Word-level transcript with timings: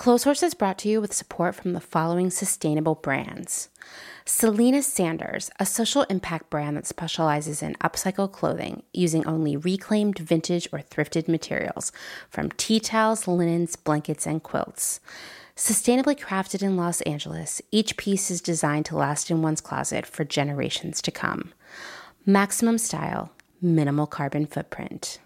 Clotheshorse 0.00 0.42
is 0.42 0.54
brought 0.54 0.78
to 0.78 0.88
you 0.88 0.98
with 0.98 1.12
support 1.12 1.54
from 1.54 1.74
the 1.74 1.78
following 1.78 2.30
sustainable 2.30 2.94
brands. 2.94 3.68
Selena 4.24 4.82
Sanders, 4.82 5.50
a 5.60 5.66
social 5.66 6.04
impact 6.04 6.48
brand 6.48 6.78
that 6.78 6.86
specializes 6.86 7.62
in 7.62 7.74
upcycle 7.84 8.32
clothing 8.32 8.82
using 8.94 9.26
only 9.26 9.58
reclaimed 9.58 10.18
vintage 10.18 10.66
or 10.72 10.78
thrifted 10.78 11.28
materials 11.28 11.92
from 12.30 12.48
tea 12.52 12.80
towels, 12.80 13.28
linens, 13.28 13.76
blankets, 13.76 14.26
and 14.26 14.42
quilts. 14.42 15.00
Sustainably 15.54 16.18
crafted 16.18 16.62
in 16.62 16.78
Los 16.78 17.02
Angeles, 17.02 17.60
each 17.70 17.98
piece 17.98 18.30
is 18.30 18.40
designed 18.40 18.86
to 18.86 18.96
last 18.96 19.30
in 19.30 19.42
one's 19.42 19.60
closet 19.60 20.06
for 20.06 20.24
generations 20.24 21.02
to 21.02 21.10
come. 21.10 21.52
Maximum 22.24 22.78
style, 22.78 23.32
minimal 23.60 24.06
carbon 24.06 24.46
footprint. 24.46 25.18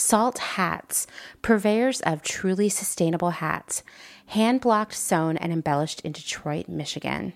Salt 0.00 0.38
Hats, 0.38 1.06
purveyors 1.42 2.00
of 2.00 2.22
truly 2.22 2.70
sustainable 2.70 3.30
hats, 3.30 3.82
hand 4.28 4.62
blocked, 4.62 4.94
sewn, 4.94 5.36
and 5.36 5.52
embellished 5.52 6.00
in 6.00 6.12
Detroit, 6.12 6.68
Michigan. 6.68 7.34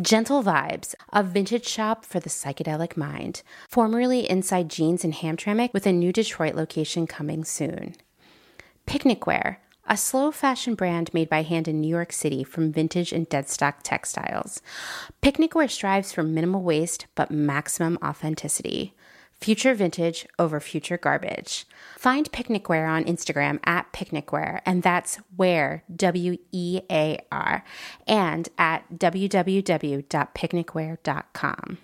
Gentle 0.00 0.42
Vibes, 0.42 0.94
a 1.12 1.22
vintage 1.22 1.68
shop 1.68 2.04
for 2.06 2.18
the 2.18 2.30
psychedelic 2.30 2.96
mind, 2.96 3.42
formerly 3.68 4.28
inside 4.28 4.70
Jeans 4.70 5.04
in 5.04 5.12
Hamtramck 5.12 5.74
with 5.74 5.86
a 5.86 5.92
new 5.92 6.12
Detroit 6.12 6.54
location 6.54 7.06
coming 7.06 7.44
soon. 7.44 7.94
Picnic 8.86 9.26
Wear, 9.26 9.60
a 9.86 9.98
slow 9.98 10.32
fashion 10.32 10.74
brand 10.74 11.12
made 11.12 11.28
by 11.28 11.42
hand 11.42 11.68
in 11.68 11.80
New 11.80 11.88
York 11.88 12.12
City 12.12 12.42
from 12.42 12.72
vintage 12.72 13.12
and 13.12 13.28
deadstock 13.28 13.76
textiles. 13.82 14.62
Picnic 15.20 15.54
Wear 15.54 15.68
strives 15.68 16.10
for 16.10 16.22
minimal 16.22 16.62
waste 16.62 17.06
but 17.14 17.30
maximum 17.30 17.98
authenticity. 18.02 18.94
Future 19.40 19.74
vintage 19.74 20.26
over 20.38 20.60
future 20.60 20.98
garbage. 20.98 21.66
Find 21.96 22.30
Picnicware 22.30 22.86
on 22.86 23.04
Instagram 23.04 23.58
at 23.64 23.90
Picnicware, 23.90 24.60
and 24.66 24.82
that's 24.82 25.16
where, 25.34 25.82
W 25.96 26.36
E 26.52 26.82
A 26.90 27.18
R, 27.32 27.64
and 28.06 28.50
at 28.58 28.98
www.picnicware.com. 28.98 31.78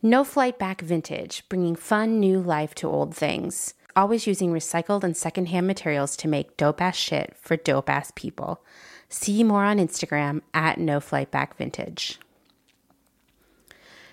No 0.00 0.22
Flight 0.22 0.60
Back 0.60 0.80
Vintage, 0.80 1.42
bringing 1.48 1.74
fun 1.74 2.20
new 2.20 2.40
life 2.40 2.72
to 2.76 2.88
old 2.88 3.16
things. 3.16 3.74
Always 3.96 4.28
using 4.28 4.52
recycled 4.52 5.02
and 5.02 5.16
secondhand 5.16 5.66
materials 5.66 6.16
to 6.18 6.28
make 6.28 6.56
dope 6.56 6.80
ass 6.80 6.94
shit 6.94 7.34
for 7.36 7.56
dope 7.56 7.90
ass 7.90 8.12
people. 8.14 8.62
See 9.08 9.42
more 9.42 9.64
on 9.64 9.78
Instagram 9.78 10.42
at 10.54 10.78
No 10.78 11.00
Flight 11.00 11.32
Back 11.32 11.56
Vintage. 11.56 12.20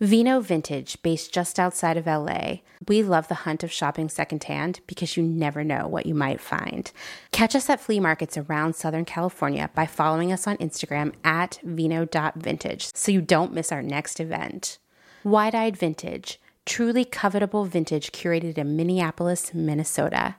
Vino 0.00 0.38
Vintage, 0.38 1.02
based 1.02 1.34
just 1.34 1.58
outside 1.58 1.96
of 1.96 2.06
LA. 2.06 2.58
We 2.86 3.02
love 3.02 3.26
the 3.26 3.34
hunt 3.34 3.64
of 3.64 3.72
shopping 3.72 4.08
secondhand 4.08 4.78
because 4.86 5.16
you 5.16 5.24
never 5.24 5.64
know 5.64 5.88
what 5.88 6.06
you 6.06 6.14
might 6.14 6.40
find. 6.40 6.92
Catch 7.32 7.56
us 7.56 7.68
at 7.68 7.80
flea 7.80 7.98
markets 7.98 8.36
around 8.38 8.76
Southern 8.76 9.04
California 9.04 9.70
by 9.74 9.86
following 9.86 10.30
us 10.30 10.46
on 10.46 10.56
Instagram 10.58 11.14
at 11.24 11.58
vino.vintage 11.64 12.94
so 12.94 13.10
you 13.10 13.20
don't 13.20 13.52
miss 13.52 13.72
our 13.72 13.82
next 13.82 14.20
event. 14.20 14.78
Wide 15.24 15.56
Eyed 15.56 15.76
Vintage, 15.76 16.40
truly 16.64 17.04
covetable 17.04 17.66
vintage 17.66 18.12
curated 18.12 18.56
in 18.56 18.76
Minneapolis, 18.76 19.52
Minnesota, 19.52 20.36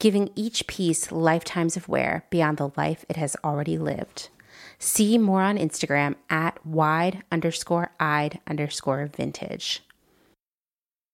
giving 0.00 0.30
each 0.34 0.66
piece 0.66 1.12
lifetimes 1.12 1.76
of 1.76 1.88
wear 1.88 2.24
beyond 2.28 2.58
the 2.58 2.72
life 2.76 3.04
it 3.08 3.16
has 3.16 3.36
already 3.44 3.78
lived. 3.78 4.30
See 4.78 5.18
more 5.18 5.42
on 5.42 5.58
Instagram 5.58 6.16
at 6.28 6.64
wide 6.66 7.22
underscore 7.32 7.90
eyed 7.98 8.40
underscore 8.46 9.06
vintage. 9.06 9.82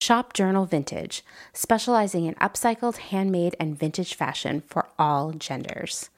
Shop 0.00 0.32
Journal 0.32 0.66
Vintage, 0.66 1.24
specializing 1.52 2.24
in 2.26 2.34
upcycled, 2.34 2.96
handmade, 2.96 3.54
and 3.60 3.78
vintage 3.78 4.14
fashion 4.14 4.62
for 4.66 4.88
all 4.98 5.30
genders. 5.30 6.10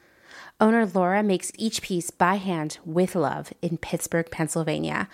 Owner 0.59 0.87
Laura 0.87 1.23
makes 1.23 1.53
each 1.59 1.83
piece 1.83 2.11
by 2.11 2.37
hand 2.37 2.79
with 2.87 3.15
love 3.15 3.53
in 3.61 3.77
Pittsburgh, 3.77 4.31
Pennsylvania, 4.31 5.09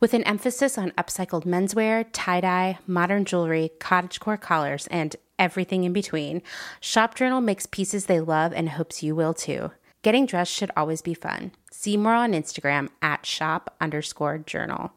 with 0.00 0.14
an 0.14 0.22
emphasis 0.22 0.78
on 0.78 0.92
upcycled 0.92 1.44
menswear, 1.44 2.06
tie 2.12 2.40
dye, 2.40 2.78
modern 2.86 3.26
jewelry, 3.26 3.72
cottagecore 3.78 4.40
collars, 4.40 4.86
and 4.86 5.16
everything 5.38 5.84
in 5.84 5.92
between. 5.92 6.40
Shop 6.80 7.14
Journal 7.14 7.42
makes 7.42 7.66
pieces 7.66 8.06
they 8.06 8.20
love 8.20 8.54
and 8.54 8.70
hopes 8.70 9.02
you 9.02 9.14
will 9.14 9.34
too. 9.34 9.72
Getting 10.02 10.26
dressed 10.26 10.52
should 10.52 10.70
always 10.76 11.02
be 11.02 11.14
fun. 11.14 11.52
See 11.84 11.98
more 11.98 12.14
on 12.14 12.32
Instagram 12.32 12.88
at 13.02 13.26
shop 13.26 13.74
underscore 13.78 14.38
journal. 14.38 14.94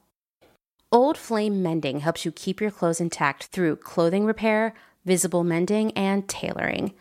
Old 0.90 1.18
Flame 1.18 1.62
Mending 1.62 2.00
helps 2.00 2.24
you 2.24 2.31
keep 2.31 2.62
your 2.62 2.72
clothes 2.72 3.02
intact 3.02 3.48
through 3.48 3.75
clothing 3.75 4.24
repair, 4.24 4.74
visible 5.03 5.44
mending, 5.44 5.92
and 5.98 6.30
tailoring. 6.30 6.94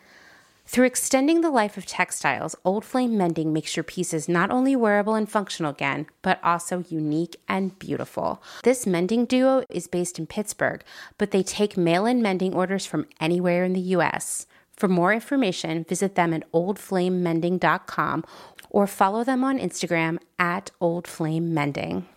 Through 0.65 0.87
extending 0.87 1.39
the 1.39 1.49
life 1.49 1.77
of 1.77 1.85
textiles, 1.85 2.53
Old 2.65 2.83
Flame 2.83 3.17
Mending 3.17 3.53
makes 3.53 3.77
your 3.77 3.85
pieces 3.85 4.27
not 4.27 4.51
only 4.51 4.75
wearable 4.75 5.15
and 5.15 5.31
functional 5.31 5.71
again, 5.71 6.07
but 6.21 6.43
also 6.43 6.83
unique 6.89 7.37
and 7.47 7.79
beautiful. 7.79 8.43
This 8.63 8.85
mending 8.85 9.23
duo 9.23 9.63
is 9.69 9.87
based 9.87 10.19
in 10.19 10.27
Pittsburgh, 10.27 10.83
but 11.17 11.31
they 11.31 11.43
take 11.43 11.77
mail 11.77 12.05
in 12.05 12.21
mending 12.21 12.53
orders 12.53 12.85
from 12.85 13.07
anywhere 13.21 13.63
in 13.63 13.71
the 13.71 13.79
U.S. 13.95 14.47
For 14.77 14.87
more 14.87 15.11
information, 15.11 15.85
visit 15.85 16.13
them 16.13 16.33
at 16.35 16.49
oldflamemending.com 16.51 18.23
or 18.69 18.87
follow 18.87 19.23
them 19.23 19.43
on 19.43 19.59
Instagram 19.59 20.17
at 20.37 20.71
Old 20.79 21.07
Flame 21.07 21.53
Mending. 21.53 22.07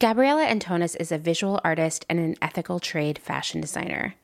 Gabriella 0.00 0.44
Antonis 0.44 0.96
is 0.98 1.12
a 1.12 1.18
visual 1.18 1.60
artist 1.64 2.04
and 2.08 2.18
an 2.18 2.34
ethical 2.42 2.80
trade 2.80 3.18
fashion 3.18 3.60
designer. 3.60 4.14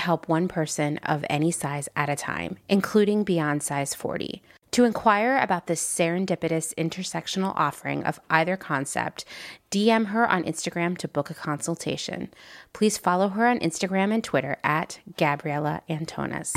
help 0.00 0.28
one 0.28 0.48
person 0.48 0.98
of 0.98 1.24
any 1.30 1.50
size 1.50 1.88
at 1.94 2.08
a 2.08 2.16
time, 2.16 2.58
including 2.68 3.22
beyond 3.22 3.62
size 3.62 3.94
40. 3.94 4.42
To 4.72 4.84
inquire 4.84 5.36
about 5.38 5.66
this 5.66 5.82
serendipitous 5.82 6.74
intersectional 6.74 7.52
offering 7.56 8.04
of 8.04 8.20
either 8.30 8.56
concept, 8.56 9.24
DM 9.70 10.06
her 10.06 10.28
on 10.28 10.44
Instagram 10.44 10.96
to 10.98 11.08
book 11.08 11.28
a 11.28 11.34
consultation. 11.34 12.32
Please 12.72 12.96
follow 12.96 13.28
her 13.30 13.48
on 13.48 13.58
Instagram 13.58 14.12
and 14.14 14.22
Twitter 14.22 14.58
at 14.62 15.00
Gabriella 15.16 15.82
Antonis. 15.88 16.52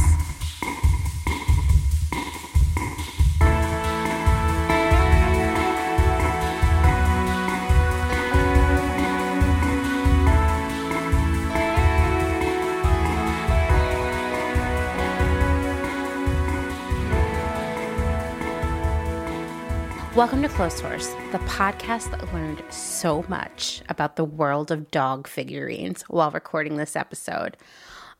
Welcome 20.15 20.43
to 20.43 20.47
Clotheshorse, 20.47 21.31
the 21.31 21.39
podcast 21.39 22.11
that 22.11 22.31
learned 22.35 22.63
so 22.69 23.25
much 23.27 23.81
about 23.89 24.15
the 24.15 24.23
world 24.23 24.69
of 24.69 24.91
dog 24.91 25.27
figurines 25.27 26.03
while 26.03 26.29
recording 26.29 26.77
this 26.77 26.95
episode. 26.95 27.57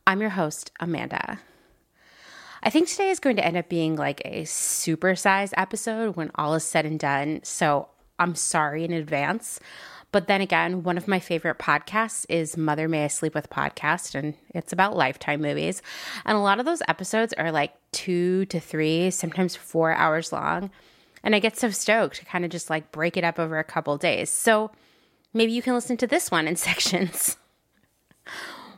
I'm 0.04 0.20
your 0.20 0.30
host, 0.30 0.72
Amanda. 0.80 1.38
I 2.64 2.70
think 2.70 2.88
today 2.88 3.10
is 3.10 3.20
going 3.20 3.36
to 3.36 3.46
end 3.46 3.56
up 3.56 3.68
being 3.68 3.94
like 3.94 4.20
a 4.24 4.42
supersized 4.42 5.52
episode 5.56 6.16
when 6.16 6.32
all 6.34 6.54
is 6.54 6.64
said 6.64 6.84
and 6.84 6.98
done. 6.98 7.38
So 7.44 7.86
I'm 8.18 8.34
sorry 8.34 8.82
in 8.82 8.92
advance. 8.92 9.60
But 10.10 10.26
then 10.26 10.40
again, 10.40 10.82
one 10.82 10.98
of 10.98 11.06
my 11.06 11.20
favorite 11.20 11.60
podcasts 11.60 12.26
is 12.28 12.56
Mother 12.56 12.88
May 12.88 13.04
I 13.04 13.08
Sleep 13.08 13.36
With 13.36 13.50
podcast, 13.50 14.16
and 14.16 14.34
it's 14.52 14.72
about 14.72 14.96
lifetime 14.96 15.40
movies. 15.40 15.80
And 16.24 16.36
a 16.36 16.40
lot 16.40 16.58
of 16.58 16.66
those 16.66 16.82
episodes 16.88 17.32
are 17.34 17.52
like 17.52 17.72
two 17.92 18.46
to 18.46 18.58
three, 18.58 19.12
sometimes 19.12 19.54
four 19.54 19.92
hours 19.92 20.32
long. 20.32 20.72
And 21.24 21.34
I 21.34 21.40
get 21.40 21.56
so 21.56 21.70
stoked 21.70 22.16
to 22.18 22.24
kind 22.24 22.44
of 22.44 22.50
just 22.52 22.70
like 22.70 22.92
break 22.92 23.16
it 23.16 23.24
up 23.24 23.40
over 23.40 23.58
a 23.58 23.64
couple 23.64 23.96
days. 23.96 24.30
So 24.30 24.70
maybe 25.32 25.52
you 25.52 25.62
can 25.62 25.74
listen 25.74 25.96
to 25.96 26.06
this 26.06 26.30
one 26.30 26.46
in 26.46 26.54
sections. 26.68 27.36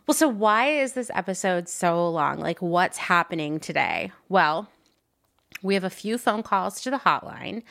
well, 0.07 0.15
so 0.15 0.29
why 0.29 0.69
is 0.69 0.95
this 0.95 1.11
episode 1.15 1.69
so 1.69 2.09
long? 2.09 2.39
Like, 2.39 2.63
what's 2.63 2.97
happening 2.97 3.61
today? 3.61 4.13
Well, 4.31 4.69
we 5.63 5.75
have 5.75 5.85
a 5.85 5.91
few 5.91 6.19
phone 6.19 6.43
calls 6.43 6.81
to 6.83 6.91
the 6.91 6.99
hotline 6.99 7.63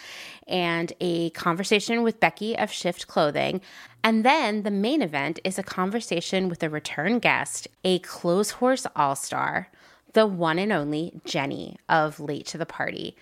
and 0.48 0.92
a 1.00 1.30
conversation 1.32 2.04
with 2.04 2.20
Becky 2.20 2.58
of 2.58 2.72
Shift 2.72 3.08
Clothing. 3.08 3.62
And 4.04 4.26
then 4.26 4.64
the 4.64 4.72
main 4.72 5.02
event 5.02 5.40
is 5.44 5.58
a 5.58 5.64
conversation 5.64 6.50
with 6.50 6.62
a 6.64 6.70
return 6.70 7.20
guest, 7.20 7.68
a 7.84 8.00
close 8.00 8.54
Clotheshorse 8.54 8.88
All 8.96 9.16
Star, 9.16 9.70
the 10.14 10.28
one 10.28 10.60
and 10.60 10.72
only 10.72 11.22
Jenny 11.26 11.78
of 11.88 12.20
Late 12.20 12.48
to 12.48 12.58
the 12.58 12.66
Party. 12.66 13.16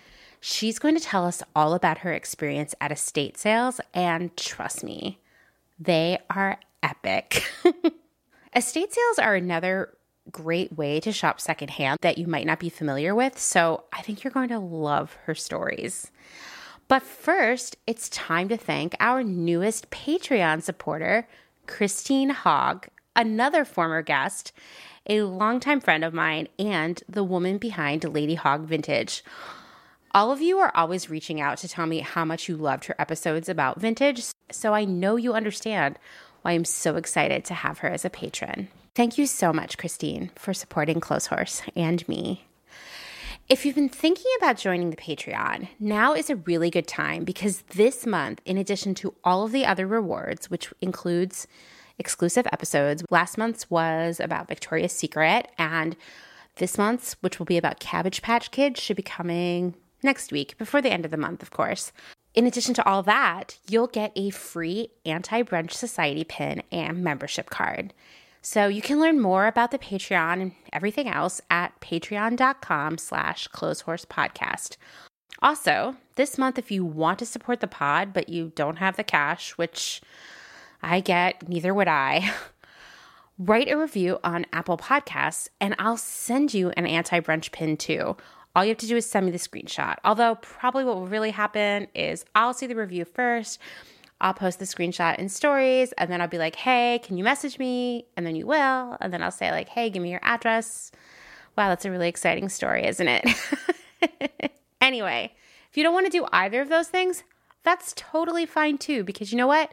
She's 0.46 0.78
going 0.78 0.98
to 0.98 1.02
tell 1.02 1.26
us 1.26 1.42
all 1.56 1.74
about 1.74 2.00
her 2.00 2.12
experience 2.12 2.76
at 2.82 2.92
estate 2.92 3.38
sales, 3.38 3.80
and 3.94 4.36
trust 4.36 4.84
me, 4.84 5.22
they 5.80 6.18
are 6.30 6.60
epic. 6.84 7.50
estate 8.54 8.92
sales 8.94 9.20
are 9.20 9.36
another 9.36 9.96
great 10.34 10.78
way 10.78 11.00
to 11.00 11.14
shop 11.14 11.40
secondhand 11.40 12.00
that 12.02 12.18
you 12.18 12.28
might 12.28 12.46
not 12.46 12.60
be 12.60 12.68
familiar 12.68 13.16
with. 13.16 13.40
So 13.40 13.86
I 13.94 14.02
think 14.02 14.22
you're 14.22 14.32
going 14.34 14.50
to 14.50 14.60
love 14.60 15.16
her 15.28 15.34
stories. 15.34 16.12
But 16.90 17.04
first, 17.04 17.78
it's 17.88 18.10
time 18.10 18.50
to 18.50 18.58
thank 18.58 18.98
our 19.00 19.24
newest 19.24 19.92
Patreon 19.92 20.62
supporter, 20.62 21.26
Christine 21.68 22.32
Hogg, 22.32 22.90
another 23.16 23.64
former 23.64 24.02
guest, 24.02 24.52
a 25.08 25.22
longtime 25.22 25.80
friend 25.80 26.04
of 26.04 26.14
mine, 26.14 26.50
and 26.60 27.02
the 27.08 27.24
woman 27.24 27.60
behind 27.60 28.04
Lady 28.04 28.36
Hog 28.36 28.66
Vintage. 28.66 29.24
All 30.16 30.32
of 30.32 30.42
you 30.42 30.60
are 30.60 30.72
always 30.76 31.10
reaching 31.10 31.42
out 31.42 31.58
to 31.60 31.68
tell 31.68 31.88
me 31.88 32.02
how 32.02 32.24
much 32.24 32.48
you 32.48 32.56
loved 32.56 32.86
her 32.86 32.96
episodes 33.00 33.50
about 33.50 33.82
vintage, 33.82 34.24
so 34.52 34.72
I 34.72 34.86
know 34.86 35.16
you 35.16 35.34
understand 35.34 35.98
why 36.44 36.52
I'm 36.52 36.66
so 36.66 36.98
excited 36.98 37.44
to 37.46 37.56
have 37.56 37.80
her 37.80 37.90
as 37.90 38.06
a 38.06 38.12
patron. 38.12 38.68
Thank 38.94 39.18
you 39.18 39.26
so 39.26 39.52
much, 39.52 39.76
Christine, 39.76 40.30
for 40.36 40.54
supporting 40.54 41.02
Clotheshorse 41.02 41.68
and 41.76 42.08
me. 42.08 42.46
If 43.50 43.66
you've 43.66 43.74
been 43.74 43.90
thinking 43.90 44.32
about 44.38 44.58
joining 44.58 44.92
the 44.92 44.98
Patreon, 44.98 45.70
now 45.80 46.14
is 46.14 46.30
a 46.30 46.36
really 46.36 46.70
good 46.70 46.88
time 46.88 47.24
because 47.24 47.64
this 47.70 48.06
month, 48.06 48.40
in 48.46 48.60
addition 48.60 48.94
to 48.96 49.16
all 49.24 49.46
of 49.46 49.52
the 49.52 49.66
other 49.66 49.88
rewards, 49.88 50.48
which 50.48 50.72
includes 50.80 51.48
exclusive 51.98 52.46
episodes, 52.54 53.04
last 53.10 53.40
month's 53.40 53.68
was 53.72 54.20
about 54.20 54.48
Victoria's 54.48 54.94
Secret, 54.94 55.48
and 55.58 55.98
this 56.58 56.78
month's, 56.78 57.14
which 57.22 57.40
will 57.40 57.48
be 57.48 57.58
about 57.58 57.80
Cabbage 57.80 58.22
Patch 58.22 58.52
Kids, 58.52 58.80
should 58.80 58.96
be 58.96 59.02
coming 59.02 59.74
next 60.04 60.32
week, 60.32 60.58
before 60.58 60.82
the 60.82 60.92
end 60.92 61.06
of 61.06 61.12
the 61.12 61.18
month, 61.18 61.42
of 61.42 61.52
course. 61.52 61.92
In 62.34 62.48
addition 62.48 62.74
to 62.76 62.86
all 62.86 63.04
that, 63.04 63.58
you'll 63.70 63.88
get 63.88 64.12
a 64.16 64.32
free 64.32 64.90
Anti 65.06 65.44
Brunch 65.44 65.72
Society 65.72 66.24
pin 66.24 66.64
and 66.72 67.04
membership 67.04 67.50
card. 67.50 67.94
So 68.42 68.68
you 68.68 68.82
can 68.82 69.00
learn 69.00 69.22
more 69.22 69.48
about 69.48 69.72
the 69.72 69.80
Patreon 69.80 70.42
and 70.42 70.52
everything 70.74 71.08
else 71.08 71.40
at 71.50 71.80
patreon.com 71.80 72.98
slash 72.98 73.48
clotheshorsepodcast. 73.50 74.76
Also, 75.42 75.96
this 76.16 76.38
month, 76.38 76.60
if 76.60 76.70
you 76.70 76.84
want 76.84 77.20
to 77.20 77.26
support 77.26 77.60
the 77.60 77.68
pod, 77.68 78.14
but 78.14 78.30
you 78.30 78.52
don't 78.56 78.78
have 78.78 78.98
the 78.98 79.04
cash, 79.04 79.52
which 79.52 80.02
I 80.82 81.00
get, 81.00 81.48
neither 81.48 81.74
would 81.74 81.88
I, 81.88 82.34
write 83.38 83.70
a 83.70 83.78
review 83.78 84.20
on 84.24 84.46
Apple 84.52 84.78
Podcasts 84.78 85.48
and 85.62 85.76
I'll 85.80 85.98
send 85.98 86.54
you 86.54 86.72
an 86.72 86.86
anti 86.86 87.20
brunch 87.20 87.52
pin 87.52 87.78
too. 87.78 88.18
All 88.56 88.64
you 88.64 88.70
have 88.70 88.78
to 88.80 88.88
do 88.88 88.98
is 88.98 89.06
send 89.06 89.26
me 89.26 89.32
the 89.32 89.38
screenshot. 89.38 89.98
Although, 90.04 90.36
probably 90.36 90.84
what 90.84 90.96
will 90.96 91.08
really 91.08 91.32
happen 91.32 91.88
is 91.96 92.24
I'll 92.36 92.54
see 92.54 92.68
the 92.68 92.76
review 92.76 93.06
first 93.06 93.60
I'll 94.24 94.34
post 94.34 94.60
the 94.60 94.66
screenshot 94.66 95.20
in 95.20 95.28
stories 95.28 95.92
and 95.98 96.10
then 96.10 96.22
I'll 96.22 96.30
be 96.30 96.38
like, 96.38 96.56
hey, 96.56 97.02
can 97.04 97.18
you 97.18 97.26
message 97.26 97.60
me? 97.60 98.06
And 98.16 98.26
then 98.26 98.38
you 98.38 98.48
will. 98.48 98.98
And 99.02 99.12
then 99.12 99.22
I'll 99.22 99.32
say, 99.32 99.52
like, 99.52 99.68
hey, 99.68 99.90
give 99.90 100.02
me 100.02 100.12
your 100.12 100.22
address. 100.24 100.92
Wow, 101.58 101.68
that's 101.68 101.84
a 101.84 101.92
really 101.92 102.08
exciting 102.08 102.48
story, 102.48 102.88
isn't 102.88 103.08
it? 103.08 104.54
anyway, 104.82 105.34
if 105.70 105.76
you 105.76 105.84
don't 105.84 105.94
want 105.94 106.06
to 106.06 106.12
do 106.12 106.26
either 106.32 106.62
of 106.62 106.70
those 106.70 106.88
things, 106.88 107.24
that's 107.64 107.94
totally 107.98 108.46
fine 108.46 108.78
too, 108.78 109.04
because 109.04 109.34
you 109.34 109.38
know 109.38 109.48
what? 109.48 109.72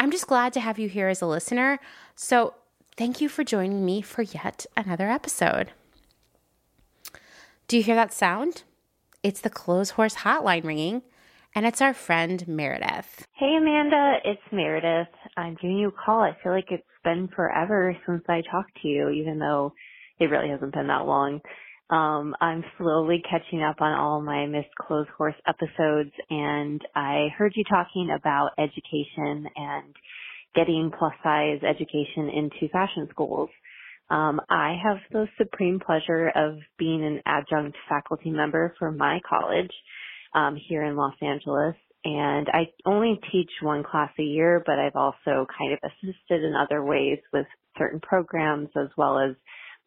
I'm 0.00 0.10
just 0.10 0.26
glad 0.26 0.54
to 0.54 0.60
have 0.60 0.78
you 0.78 0.88
here 0.88 1.08
as 1.08 1.20
a 1.20 1.26
listener. 1.26 1.78
So 2.16 2.54
thank 2.96 3.20
you 3.20 3.28
for 3.28 3.44
joining 3.44 3.84
me 3.84 4.00
for 4.00 4.22
yet 4.22 4.64
another 4.76 5.10
episode. 5.10 5.72
Do 7.66 7.78
you 7.78 7.82
hear 7.82 7.94
that 7.94 8.12
sound? 8.12 8.62
It's 9.22 9.40
the 9.40 9.48
Clothes 9.48 9.90
Horse 9.90 10.16
hotline 10.16 10.64
ringing 10.64 11.02
and 11.54 11.64
it's 11.64 11.80
our 11.80 11.94
friend 11.94 12.46
Meredith. 12.46 13.26
Hey 13.32 13.56
Amanda, 13.56 14.16
it's 14.22 14.42
Meredith. 14.52 15.08
I'm 15.36 15.56
giving 15.60 15.78
you 15.78 15.88
a 15.88 15.92
call. 15.92 16.20
I 16.20 16.36
feel 16.42 16.52
like 16.52 16.70
it's 16.70 16.82
been 17.04 17.28
forever 17.34 17.96
since 18.06 18.22
I 18.28 18.42
talked 18.50 18.72
to 18.82 18.88
you, 18.88 19.08
even 19.08 19.38
though 19.38 19.72
it 20.18 20.26
really 20.26 20.50
hasn't 20.50 20.74
been 20.74 20.88
that 20.88 21.06
long. 21.06 21.40
Um, 21.88 22.34
I'm 22.40 22.64
slowly 22.76 23.22
catching 23.28 23.62
up 23.62 23.80
on 23.80 23.98
all 23.98 24.20
my 24.20 24.46
missed 24.46 24.74
Clothes 24.78 25.06
Horse 25.16 25.34
episodes, 25.46 26.12
and 26.28 26.82
I 26.94 27.28
heard 27.36 27.52
you 27.56 27.64
talking 27.64 28.10
about 28.14 28.50
education 28.58 29.48
and 29.56 29.94
getting 30.54 30.90
plus 30.98 31.14
size 31.22 31.60
education 31.62 32.28
into 32.28 32.68
fashion 32.72 33.08
schools. 33.10 33.48
Um, 34.10 34.40
I 34.50 34.76
have 34.82 34.98
the 35.10 35.26
supreme 35.38 35.80
pleasure 35.80 36.30
of 36.34 36.58
being 36.78 37.04
an 37.04 37.20
adjunct 37.26 37.76
faculty 37.88 38.30
member 38.30 38.74
for 38.78 38.92
my 38.92 39.20
college 39.28 39.70
um, 40.34 40.56
here 40.68 40.84
in 40.84 40.96
Los 40.96 41.14
Angeles. 41.22 41.74
And 42.04 42.48
I 42.52 42.66
only 42.84 43.18
teach 43.32 43.50
one 43.62 43.82
class 43.82 44.10
a 44.18 44.22
year, 44.22 44.62
but 44.64 44.78
I've 44.78 44.96
also 44.96 45.46
kind 45.58 45.72
of 45.72 45.78
assisted 45.82 46.44
in 46.44 46.54
other 46.54 46.84
ways 46.84 47.18
with 47.32 47.46
certain 47.78 48.00
programs 48.00 48.68
as 48.76 48.88
well 48.96 49.18
as 49.18 49.34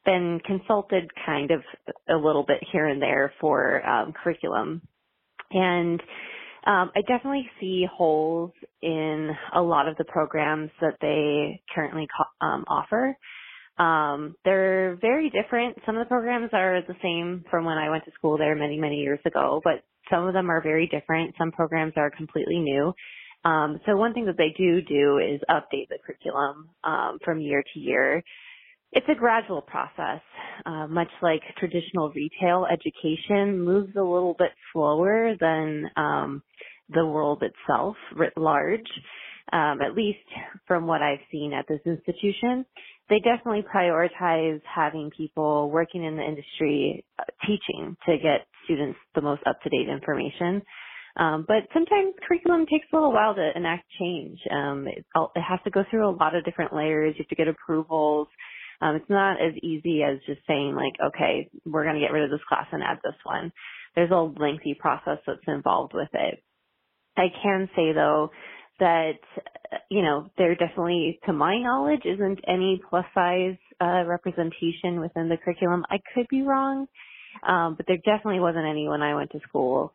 been 0.03 0.39
consulted 0.45 1.11
kind 1.25 1.51
of 1.51 1.61
a 2.09 2.15
little 2.15 2.43
bit 2.43 2.57
here 2.71 2.87
and 2.87 3.01
there 3.01 3.33
for 3.39 3.85
um, 3.87 4.13
curriculum. 4.13 4.81
And 5.51 6.01
um, 6.65 6.91
I 6.95 7.01
definitely 7.07 7.49
see 7.59 7.85
holes 7.91 8.51
in 8.81 9.29
a 9.53 9.61
lot 9.61 9.87
of 9.87 9.95
the 9.97 10.03
programs 10.05 10.71
that 10.81 10.97
they 11.01 11.61
currently 11.73 12.07
um, 12.41 12.65
offer. 12.67 13.15
Um, 13.77 14.35
they're 14.43 14.97
very 15.01 15.29
different. 15.29 15.77
Some 15.85 15.97
of 15.97 16.05
the 16.05 16.09
programs 16.09 16.49
are 16.53 16.81
the 16.81 16.95
same 17.01 17.43
from 17.49 17.65
when 17.65 17.77
I 17.77 17.89
went 17.89 18.05
to 18.05 18.11
school 18.11 18.37
there 18.37 18.55
many, 18.55 18.77
many 18.77 18.97
years 18.97 19.19
ago, 19.25 19.61
but 19.63 19.83
some 20.09 20.25
of 20.25 20.33
them 20.33 20.49
are 20.49 20.61
very 20.61 20.87
different. 20.87 21.35
Some 21.37 21.51
programs 21.51 21.93
are 21.95 22.09
completely 22.09 22.59
new. 22.59 22.93
Um, 23.45 23.79
so 23.85 23.95
one 23.95 24.13
thing 24.13 24.25
that 24.25 24.37
they 24.37 24.53
do 24.57 24.81
do 24.81 25.19
is 25.19 25.39
update 25.49 25.89
the 25.89 25.99
curriculum 26.05 26.69
um, 26.83 27.19
from 27.23 27.39
year 27.39 27.63
to 27.73 27.79
year. 27.79 28.23
It's 28.93 29.07
a 29.09 29.15
gradual 29.15 29.61
process, 29.61 30.21
uh, 30.65 30.87
much 30.87 31.09
like 31.21 31.41
traditional 31.57 32.09
retail 32.11 32.65
education 32.71 33.59
moves 33.59 33.95
a 33.95 34.01
little 34.01 34.35
bit 34.39 34.51
slower 34.73 35.35
than 35.39 35.89
um, 35.97 36.41
the 36.89 37.05
world 37.05 37.43
itself 37.43 37.95
writ 38.15 38.33
large. 38.37 38.89
Um, 39.53 39.79
at 39.81 39.95
least 39.95 40.19
from 40.67 40.87
what 40.87 41.01
I've 41.01 41.23
seen 41.31 41.53
at 41.53 41.65
this 41.69 41.79
institution 41.85 42.65
they 43.09 43.19
definitely 43.19 43.63
prioritize 43.63 44.61
having 44.63 45.11
people 45.15 45.69
working 45.69 46.03
in 46.03 46.17
the 46.17 46.23
industry 46.23 47.05
uh, 47.19 47.23
teaching 47.45 47.95
to 48.05 48.17
get 48.17 48.47
students 48.65 48.99
the 49.15 49.21
most 49.21 49.41
up 49.45 49.61
to 49.61 49.69
date 49.69 49.89
information. 49.89 50.61
Um, 51.15 51.45
but 51.47 51.63
sometimes 51.73 52.13
curriculum 52.27 52.65
takes 52.67 52.85
a 52.91 52.95
little 52.95 53.11
while 53.11 53.33
to 53.33 53.51
enact 53.55 53.85
change. 53.99 54.39
Um, 54.51 54.87
it, 54.87 55.03
it, 55.35 55.41
has 55.41 55.59
to 55.63 55.71
go 55.71 55.83
through 55.89 56.07
a 56.07 56.11
lot 56.11 56.35
of 56.35 56.45
different 56.45 56.75
layers. 56.75 57.15
You 57.17 57.23
have 57.23 57.29
to 57.29 57.35
get 57.35 57.47
approvals. 57.47 58.27
Um, 58.81 58.95
it's 58.95 59.09
not 59.09 59.41
as 59.41 59.53
easy 59.63 60.03
as 60.03 60.19
just 60.27 60.41
saying 60.47 60.75
like, 60.75 60.93
okay, 61.07 61.49
we're 61.65 61.83
going 61.83 61.95
to 61.95 62.01
get 62.01 62.11
rid 62.11 62.23
of 62.23 62.29
this 62.29 62.45
class 62.47 62.67
and 62.71 62.83
add 62.83 62.99
this 63.03 63.15
one. 63.23 63.51
There's 63.95 64.11
a 64.11 64.15
lengthy 64.39 64.75
process 64.79 65.17
that's 65.25 65.39
involved 65.47 65.93
with 65.95 66.09
it. 66.13 66.43
I 67.17 67.27
can 67.41 67.67
say 67.75 67.93
though 67.93 68.29
that 68.79 69.19
you 69.89 70.01
know 70.01 70.29
there 70.37 70.55
definitely 70.55 71.19
to 71.25 71.33
my 71.33 71.57
knowledge 71.59 72.01
isn't 72.05 72.39
any 72.47 72.81
plus 72.89 73.05
size 73.13 73.57
uh, 73.81 74.03
representation 74.05 74.99
within 74.99 75.29
the 75.29 75.37
curriculum. 75.37 75.85
I 75.89 75.99
could 76.13 76.27
be 76.29 76.41
wrong 76.41 76.87
um, 77.47 77.75
but 77.75 77.85
there 77.87 77.97
definitely 77.97 78.39
wasn't 78.39 78.65
any 78.65 78.87
when 78.87 79.01
i 79.01 79.15
went 79.15 79.31
to 79.31 79.39
school. 79.47 79.93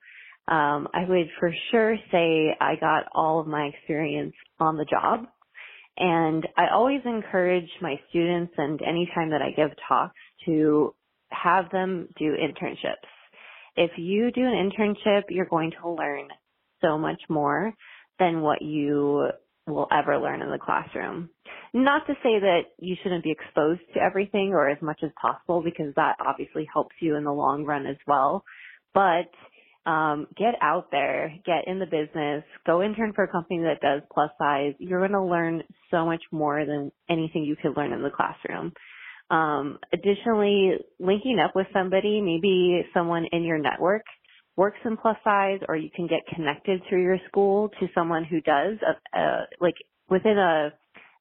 Um, 0.48 0.88
i 0.94 1.04
would 1.08 1.28
for 1.38 1.52
sure 1.70 1.96
say 2.10 2.56
i 2.60 2.74
got 2.80 3.04
all 3.14 3.40
of 3.40 3.46
my 3.46 3.64
experience 3.64 4.34
on 4.58 4.76
the 4.76 4.84
job 4.84 5.26
and 5.96 6.46
i 6.56 6.66
always 6.72 7.00
encourage 7.04 7.68
my 7.80 8.00
students 8.10 8.52
and 8.56 8.80
anytime 8.82 9.30
that 9.30 9.42
i 9.42 9.50
give 9.50 9.70
talks 9.88 10.16
to 10.46 10.94
have 11.32 11.70
them 11.70 12.08
do 12.18 12.32
internships. 12.32 13.08
If 13.76 13.92
you 13.96 14.30
do 14.30 14.42
an 14.42 14.70
internship, 14.70 15.22
you're 15.30 15.46
going 15.46 15.72
to 15.82 15.90
learn 15.90 16.28
so 16.82 16.98
much 16.98 17.20
more 17.28 17.72
than 18.22 18.40
what 18.42 18.62
you 18.62 19.28
will 19.66 19.88
ever 19.92 20.18
learn 20.18 20.42
in 20.42 20.50
the 20.50 20.58
classroom. 20.58 21.30
Not 21.74 22.06
to 22.06 22.14
say 22.14 22.38
that 22.40 22.62
you 22.78 22.96
shouldn't 23.02 23.24
be 23.24 23.30
exposed 23.30 23.80
to 23.94 24.00
everything 24.00 24.50
or 24.52 24.68
as 24.68 24.80
much 24.82 25.00
as 25.02 25.10
possible 25.20 25.62
because 25.62 25.94
that 25.96 26.16
obviously 26.24 26.68
helps 26.72 26.94
you 27.00 27.16
in 27.16 27.24
the 27.24 27.32
long 27.32 27.64
run 27.64 27.86
as 27.86 27.96
well. 28.06 28.44
But 28.92 29.30
um, 29.90 30.26
get 30.36 30.54
out 30.60 30.88
there, 30.90 31.34
get 31.46 31.66
in 31.66 31.78
the 31.78 31.86
business, 31.86 32.44
go 32.66 32.82
intern 32.82 33.12
for 33.14 33.24
a 33.24 33.28
company 33.28 33.60
that 33.62 33.80
does 33.80 34.02
plus 34.12 34.30
size. 34.38 34.74
You're 34.78 35.00
going 35.00 35.12
to 35.12 35.24
learn 35.24 35.62
so 35.90 36.04
much 36.04 36.22
more 36.30 36.64
than 36.64 36.92
anything 37.08 37.44
you 37.44 37.56
could 37.60 37.76
learn 37.76 37.92
in 37.92 38.02
the 38.02 38.10
classroom. 38.10 38.72
Um, 39.30 39.78
additionally, 39.92 40.72
linking 41.00 41.38
up 41.38 41.52
with 41.54 41.66
somebody, 41.72 42.20
maybe 42.20 42.84
someone 42.92 43.26
in 43.32 43.44
your 43.44 43.58
network 43.58 44.04
works 44.56 44.78
in 44.85 44.97
plus 44.97 45.16
size 45.25 45.61
or 45.68 45.76
you 45.76 45.90
can 45.94 46.06
get 46.06 46.21
connected 46.35 46.82
through 46.88 47.02
your 47.02 47.18
school 47.28 47.71
to 47.80 47.88
someone 47.94 48.25
who 48.25 48.40
does, 48.40 48.78
uh, 48.87 49.18
uh, 49.18 49.44
like 49.61 49.75
within 50.11 50.38
a 50.38 50.73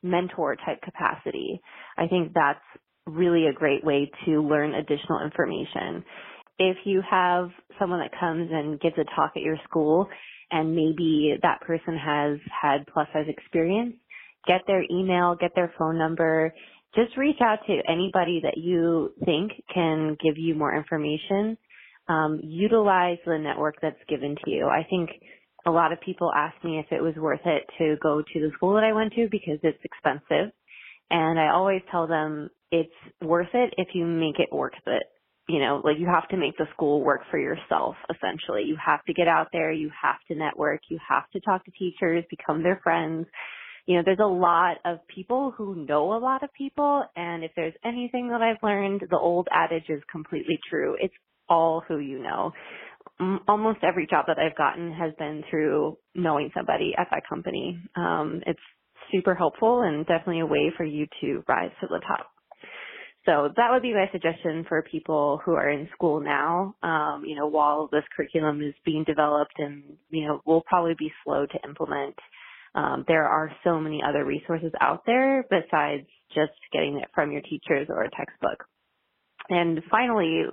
mentor 0.04 0.56
type 0.66 0.82
capacity. 0.82 1.62
I 1.98 2.08
think 2.08 2.34
that's 2.34 2.60
really 3.06 3.48
a 3.48 3.54
great 3.54 3.84
way 3.84 4.12
to 4.26 4.42
learn 4.42 4.74
additional 4.74 5.24
information. 5.24 6.04
If 6.60 6.78
you 6.86 7.02
have 7.10 7.50
someone 7.80 8.00
that 8.00 8.12
comes 8.20 8.50
and 8.52 8.80
gives 8.80 8.98
a 8.98 9.06
talk 9.16 9.32
at 9.36 9.42
your 9.42 9.58
school 9.68 10.08
and 10.52 10.76
maybe 10.76 11.36
that 11.42 11.62
person 11.62 11.98
has 11.98 12.38
had 12.62 12.86
plus 12.94 13.08
size 13.14 13.26
experience, 13.28 13.96
get 14.48 14.62
their 14.68 14.84
email, 14.92 15.36
get 15.40 15.52
their 15.56 15.74
phone 15.80 15.98
number, 15.98 16.54
just 16.96 17.16
reach 17.18 17.38
out 17.42 17.60
to 17.68 17.82
anybody 17.88 18.42
that 18.44 18.58
you 18.58 19.14
think 19.24 19.52
can 19.74 20.18
give 20.22 20.38
you 20.38 20.56
more 20.56 20.76
information. 20.76 21.58
Um, 22.12 22.42
utilize 22.44 23.20
the 23.26 23.38
network 23.38 23.76
that's 23.82 24.04
given 24.10 24.36
to 24.44 24.52
you. 24.52 24.68
I 24.68 24.86
think 24.90 25.10
a 25.66 25.72
lot 25.72 25.94
of 25.94 26.02
people 26.02 26.32
ask 26.36 26.56
me 26.64 26.80
if 26.80 26.88
it 26.92 27.02
was 27.02 27.16
worth 27.16 27.46
it 27.46 27.64
to 27.78 27.96
go 28.02 28.22
to 28.22 28.40
the 28.40 28.52
school 28.56 28.74
that 28.74 28.84
I 28.84 28.92
went 28.94 29.14
to 29.14 29.28
because 29.32 29.60
it's 29.64 29.84
expensive. 29.84 30.52
And 31.10 31.40
I 31.40 31.52
always 31.54 31.82
tell 31.90 32.08
them 32.08 32.50
it's 32.72 32.90
worth 33.22 33.54
it 33.54 33.74
if 33.78 33.90
you 33.94 34.06
make 34.06 34.40
it 34.40 34.54
worth 34.54 34.74
it. 34.86 35.04
You 35.48 35.60
know, 35.60 35.82
like 35.84 36.00
you 36.00 36.08
have 36.08 36.28
to 36.30 36.38
make 36.38 36.58
the 36.58 36.68
school 36.74 37.02
work 37.02 37.22
for 37.30 37.40
yourself, 37.40 37.96
essentially. 38.10 38.64
You 38.66 38.78
have 38.84 39.04
to 39.06 39.14
get 39.14 39.28
out 39.28 39.48
there, 39.54 39.72
you 39.72 39.90
have 40.02 40.18
to 40.28 40.36
network, 40.36 40.82
you 40.90 41.00
have 41.08 41.30
to 41.32 41.40
talk 41.42 41.64
to 41.66 41.72
teachers, 41.72 42.24
become 42.30 42.64
their 42.64 42.80
friends, 42.84 43.28
you 43.86 43.96
know, 43.96 44.04
there's 44.06 44.20
a 44.20 44.26
lot 44.26 44.78
of 44.86 45.00
people 45.08 45.54
who 45.58 45.86
know 45.88 46.14
a 46.14 46.20
lot 46.20 46.44
of 46.44 46.54
people. 46.54 47.04
And 47.16 47.44
if 47.44 47.52
there's 47.56 47.74
anything 47.84 48.30
that 48.30 48.42
I've 48.42 48.62
learned, 48.62 49.02
the 49.10 49.18
old 49.18 49.48
adage 49.52 49.90
is 49.90 50.02
completely 50.12 50.60
true. 50.70 50.96
It's 51.00 51.14
all 51.52 51.84
who 51.88 52.00
you 52.00 52.20
know. 52.20 52.52
Almost 53.48 53.80
every 53.84 54.08
job 54.08 54.26
that 54.28 54.40
I've 54.40 54.58
gotten 54.58 54.92
has 54.94 55.14
been 55.20 55.44
through 55.50 55.98
knowing 56.16 56.50
somebody 56.56 56.94
at 56.98 57.08
that 57.12 57.24
company. 57.30 57.80
Um, 57.96 58.42
it's 58.48 58.60
super 59.12 59.36
helpful 59.36 59.82
and 59.82 60.06
definitely 60.08 60.40
a 60.40 60.46
way 60.46 60.72
for 60.76 60.86
you 60.86 61.06
to 61.22 61.44
rise 61.48 61.72
to 61.82 61.88
the 61.88 62.02
top. 62.08 62.28
So 63.26 63.50
that 63.56 63.68
would 63.72 63.84
be 63.84 63.94
my 63.94 64.10
suggestion 64.12 64.66
for 64.68 64.82
people 64.82 65.40
who 65.46 65.52
are 65.52 65.70
in 65.70 65.88
school 65.94 66.20
now. 66.20 66.74
Um, 66.82 67.24
you 67.26 67.36
know, 67.36 67.46
while 67.46 67.88
this 67.92 68.04
curriculum 68.16 68.62
is 68.64 68.74
being 68.84 69.04
developed 69.04 69.54
and, 69.60 69.84
you 70.10 70.28
know, 70.28 70.42
will 70.46 70.64
probably 70.66 70.96
be 70.98 71.12
slow 71.24 71.46
to 71.46 71.68
implement, 71.68 72.16
um, 72.74 73.06
there 73.08 73.28
are 73.28 73.52
so 73.64 73.80
many 73.80 74.02
other 74.08 74.26
resources 74.26 74.72
out 74.82 75.04
there 75.06 75.46
besides 75.52 76.08
just 76.34 76.54
getting 76.74 76.98
it 76.98 77.10
from 77.14 77.32
your 77.32 77.42
teachers 77.42 77.88
or 77.90 78.04
a 78.04 78.10
textbook. 78.10 78.64
And 79.50 79.82
finally, 79.92 80.44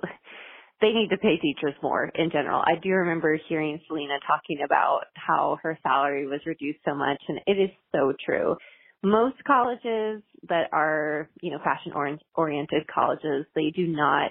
they 0.80 0.90
need 0.92 1.10
to 1.10 1.16
pay 1.16 1.36
teachers 1.38 1.74
more 1.82 2.10
in 2.14 2.30
general. 2.30 2.60
I 2.60 2.78
do 2.80 2.90
remember 2.90 3.38
hearing 3.48 3.80
Selena 3.86 4.18
talking 4.26 4.58
about 4.64 5.02
how 5.14 5.58
her 5.62 5.78
salary 5.82 6.26
was 6.26 6.40
reduced 6.46 6.78
so 6.84 6.94
much, 6.94 7.20
and 7.28 7.40
it 7.46 7.60
is 7.60 7.70
so 7.92 8.12
true. 8.24 8.56
Most 9.02 9.36
colleges 9.44 10.22
that 10.48 10.68
are, 10.72 11.28
you 11.40 11.50
know, 11.50 11.58
fashion 11.62 11.92
oriented 12.34 12.86
colleges, 12.92 13.46
they 13.54 13.70
do 13.74 13.86
not 13.86 14.30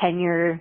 tenure 0.00 0.60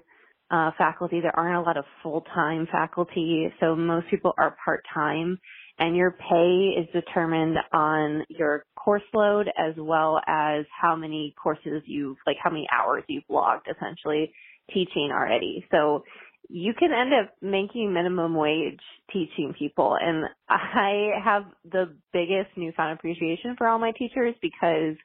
uh, 0.52 0.72
faculty. 0.78 1.22
There 1.22 1.38
aren't 1.38 1.58
a 1.58 1.62
lot 1.62 1.78
of 1.78 1.86
full-time 2.02 2.68
faculty, 2.72 3.54
so 3.60 3.76
most 3.76 4.08
people 4.10 4.34
are 4.38 4.56
part-time 4.64 5.38
and 5.80 5.96
your 5.96 6.12
pay 6.12 6.76
is 6.78 6.88
determined 6.92 7.56
on 7.72 8.26
your 8.28 8.66
course 8.76 9.04
load 9.14 9.48
as 9.58 9.74
well 9.78 10.20
as 10.28 10.66
how 10.80 10.96
many 10.96 11.34
courses 11.42 11.82
you've, 11.86 12.18
like 12.28 12.36
how 12.44 12.50
many 12.50 12.68
hours 12.72 13.04
you've 13.08 13.24
logged 13.30 13.68
essentially 13.70 14.32
teaching 14.74 15.10
already. 15.12 15.66
So 15.72 16.04
you 16.50 16.74
can 16.78 16.92
end 16.92 17.12
up 17.14 17.34
making 17.42 17.94
minimum 17.94 18.36
wage 18.36 18.80
teaching 19.12 19.54
people. 19.58 19.98
And 20.00 20.26
I 20.50 21.12
have 21.24 21.44
the 21.70 21.96
biggest 22.14 22.56
newfound 22.58 22.98
appreciation 22.98 23.56
for 23.58 23.68
all 23.68 23.80
my 23.80 23.92
teachers 23.92 24.36
because 24.42 24.96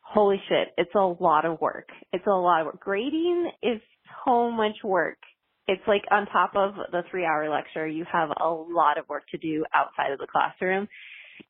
holy 0.00 0.40
shit, 0.48 0.68
it's 0.76 0.94
a 0.94 0.98
lot 0.98 1.44
of 1.44 1.60
work. 1.60 1.88
It's 2.12 2.26
a 2.26 2.30
lot 2.30 2.60
of 2.60 2.66
work. 2.66 2.80
Grading 2.80 3.50
is 3.62 3.80
so 4.24 4.50
much 4.50 4.76
work 4.82 5.18
it's 5.70 5.82
like 5.86 6.02
on 6.10 6.26
top 6.26 6.56
of 6.56 6.74
the 6.90 7.02
three 7.10 7.24
hour 7.24 7.48
lecture, 7.48 7.86
you 7.86 8.04
have 8.12 8.30
a 8.30 8.48
lot 8.48 8.98
of 8.98 9.08
work 9.08 9.22
to 9.30 9.38
do 9.38 9.64
outside 9.72 10.10
of 10.10 10.18
the 10.18 10.26
classroom. 10.26 10.88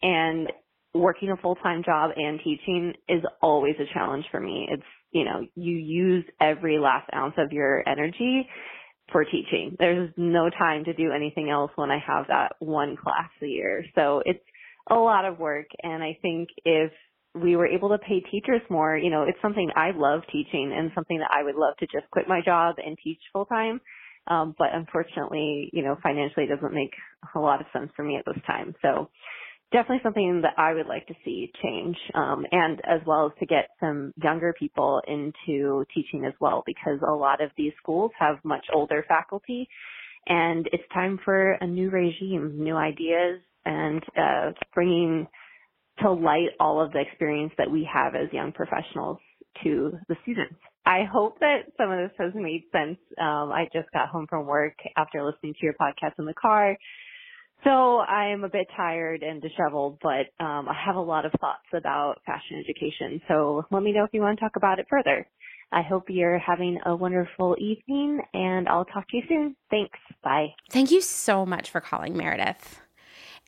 And 0.02 0.48
working 0.92 1.30
a 1.30 1.36
full 1.38 1.54
time 1.56 1.82
job 1.82 2.10
and 2.14 2.38
teaching 2.44 2.92
is 3.08 3.22
always 3.40 3.76
a 3.80 3.92
challenge 3.94 4.26
for 4.30 4.38
me. 4.38 4.68
It's, 4.70 4.82
you 5.12 5.24
know, 5.24 5.46
you 5.54 5.76
use 5.76 6.24
every 6.40 6.78
last 6.78 7.08
ounce 7.14 7.34
of 7.38 7.52
your 7.52 7.86
energy 7.88 8.48
for 9.12 9.24
teaching. 9.24 9.76
There's 9.78 10.10
no 10.16 10.50
time 10.50 10.84
to 10.84 10.92
do 10.92 11.10
anything 11.12 11.50
else 11.50 11.70
when 11.76 11.90
I 11.90 11.98
have 12.06 12.26
that 12.28 12.54
one 12.60 12.96
class 12.96 13.30
a 13.42 13.46
year. 13.46 13.84
So 13.94 14.22
it's 14.24 14.44
a 14.88 14.94
lot 14.94 15.24
of 15.24 15.38
work. 15.38 15.66
And 15.82 16.02
I 16.02 16.18
think 16.22 16.48
if 16.64 16.92
we 17.34 17.56
were 17.56 17.66
able 17.66 17.90
to 17.90 17.98
pay 17.98 18.20
teachers 18.30 18.62
more, 18.68 18.96
you 18.96 19.10
know, 19.10 19.22
it's 19.22 19.40
something 19.42 19.70
I 19.74 19.90
love 19.94 20.22
teaching 20.32 20.74
and 20.76 20.90
something 20.94 21.18
that 21.18 21.30
I 21.32 21.42
would 21.42 21.54
love 21.54 21.76
to 21.78 21.86
just 21.86 22.10
quit 22.10 22.28
my 22.28 22.40
job 22.44 22.76
and 22.84 22.96
teach 23.02 23.20
full 23.32 23.46
time. 23.46 23.80
Um, 24.26 24.54
but 24.58 24.68
unfortunately, 24.72 25.70
you 25.72 25.82
know, 25.82 25.96
financially 26.02 26.46
it 26.46 26.54
doesn't 26.54 26.74
make 26.74 26.92
a 27.34 27.38
lot 27.38 27.60
of 27.60 27.66
sense 27.72 27.90
for 27.96 28.04
me 28.04 28.16
at 28.16 28.24
this 28.26 28.42
time. 28.46 28.74
So 28.82 29.10
definitely 29.72 30.00
something 30.02 30.42
that 30.42 30.54
I 30.58 30.74
would 30.74 30.86
like 30.86 31.06
to 31.06 31.14
see 31.24 31.50
change, 31.62 31.96
um, 32.14 32.44
and 32.50 32.80
as 32.84 33.00
well 33.06 33.26
as 33.26 33.32
to 33.38 33.46
get 33.46 33.68
some 33.78 34.12
younger 34.22 34.54
people 34.58 35.00
into 35.06 35.84
teaching 35.94 36.24
as 36.24 36.34
well, 36.40 36.62
because 36.66 36.98
a 37.06 37.12
lot 37.12 37.40
of 37.40 37.50
these 37.56 37.72
schools 37.82 38.10
have 38.18 38.36
much 38.44 38.66
older 38.72 39.04
faculty, 39.08 39.68
and 40.26 40.68
it's 40.72 40.82
time 40.92 41.18
for 41.24 41.52
a 41.52 41.66
new 41.66 41.90
regime, 41.90 42.62
new 42.62 42.76
ideas, 42.76 43.40
and 43.64 44.02
uh, 44.16 44.50
bringing 44.74 45.26
to 46.00 46.10
light 46.10 46.48
all 46.58 46.80
of 46.80 46.92
the 46.92 47.00
experience 47.00 47.52
that 47.58 47.70
we 47.70 47.88
have 47.92 48.14
as 48.14 48.32
young 48.32 48.52
professionals 48.52 49.18
to 49.62 49.92
the 50.08 50.16
students. 50.22 50.56
I 50.86 51.04
hope 51.04 51.38
that 51.40 51.64
some 51.76 51.90
of 51.90 51.98
this 51.98 52.16
has 52.18 52.32
made 52.34 52.64
sense. 52.72 52.98
Um, 53.20 53.52
I 53.52 53.68
just 53.72 53.90
got 53.92 54.08
home 54.08 54.26
from 54.28 54.46
work 54.46 54.74
after 54.96 55.22
listening 55.22 55.54
to 55.54 55.60
your 55.62 55.74
podcast 55.74 56.18
in 56.18 56.24
the 56.24 56.34
car. 56.34 56.76
So 57.64 57.70
I'm 57.70 58.44
a 58.44 58.48
bit 58.48 58.66
tired 58.76 59.22
and 59.22 59.42
disheveled, 59.42 59.98
but 60.02 60.44
um, 60.44 60.68
I 60.68 60.74
have 60.86 60.96
a 60.96 61.00
lot 61.00 61.26
of 61.26 61.32
thoughts 61.40 61.66
about 61.74 62.22
fashion 62.24 62.62
education. 62.64 63.20
So 63.28 63.64
let 63.70 63.82
me 63.82 63.92
know 63.92 64.04
if 64.04 64.10
you 64.12 64.22
want 64.22 64.38
to 64.38 64.44
talk 64.44 64.56
about 64.56 64.78
it 64.78 64.86
further. 64.88 65.26
I 65.72 65.82
hope 65.82 66.04
you're 66.08 66.38
having 66.38 66.78
a 66.84 66.96
wonderful 66.96 67.56
evening 67.58 68.20
and 68.34 68.68
I'll 68.68 68.86
talk 68.86 69.08
to 69.08 69.16
you 69.16 69.22
soon. 69.28 69.56
Thanks. 69.70 69.98
Bye. 70.24 70.48
Thank 70.70 70.90
you 70.90 71.00
so 71.00 71.46
much 71.46 71.70
for 71.70 71.80
calling, 71.80 72.16
Meredith. 72.16 72.80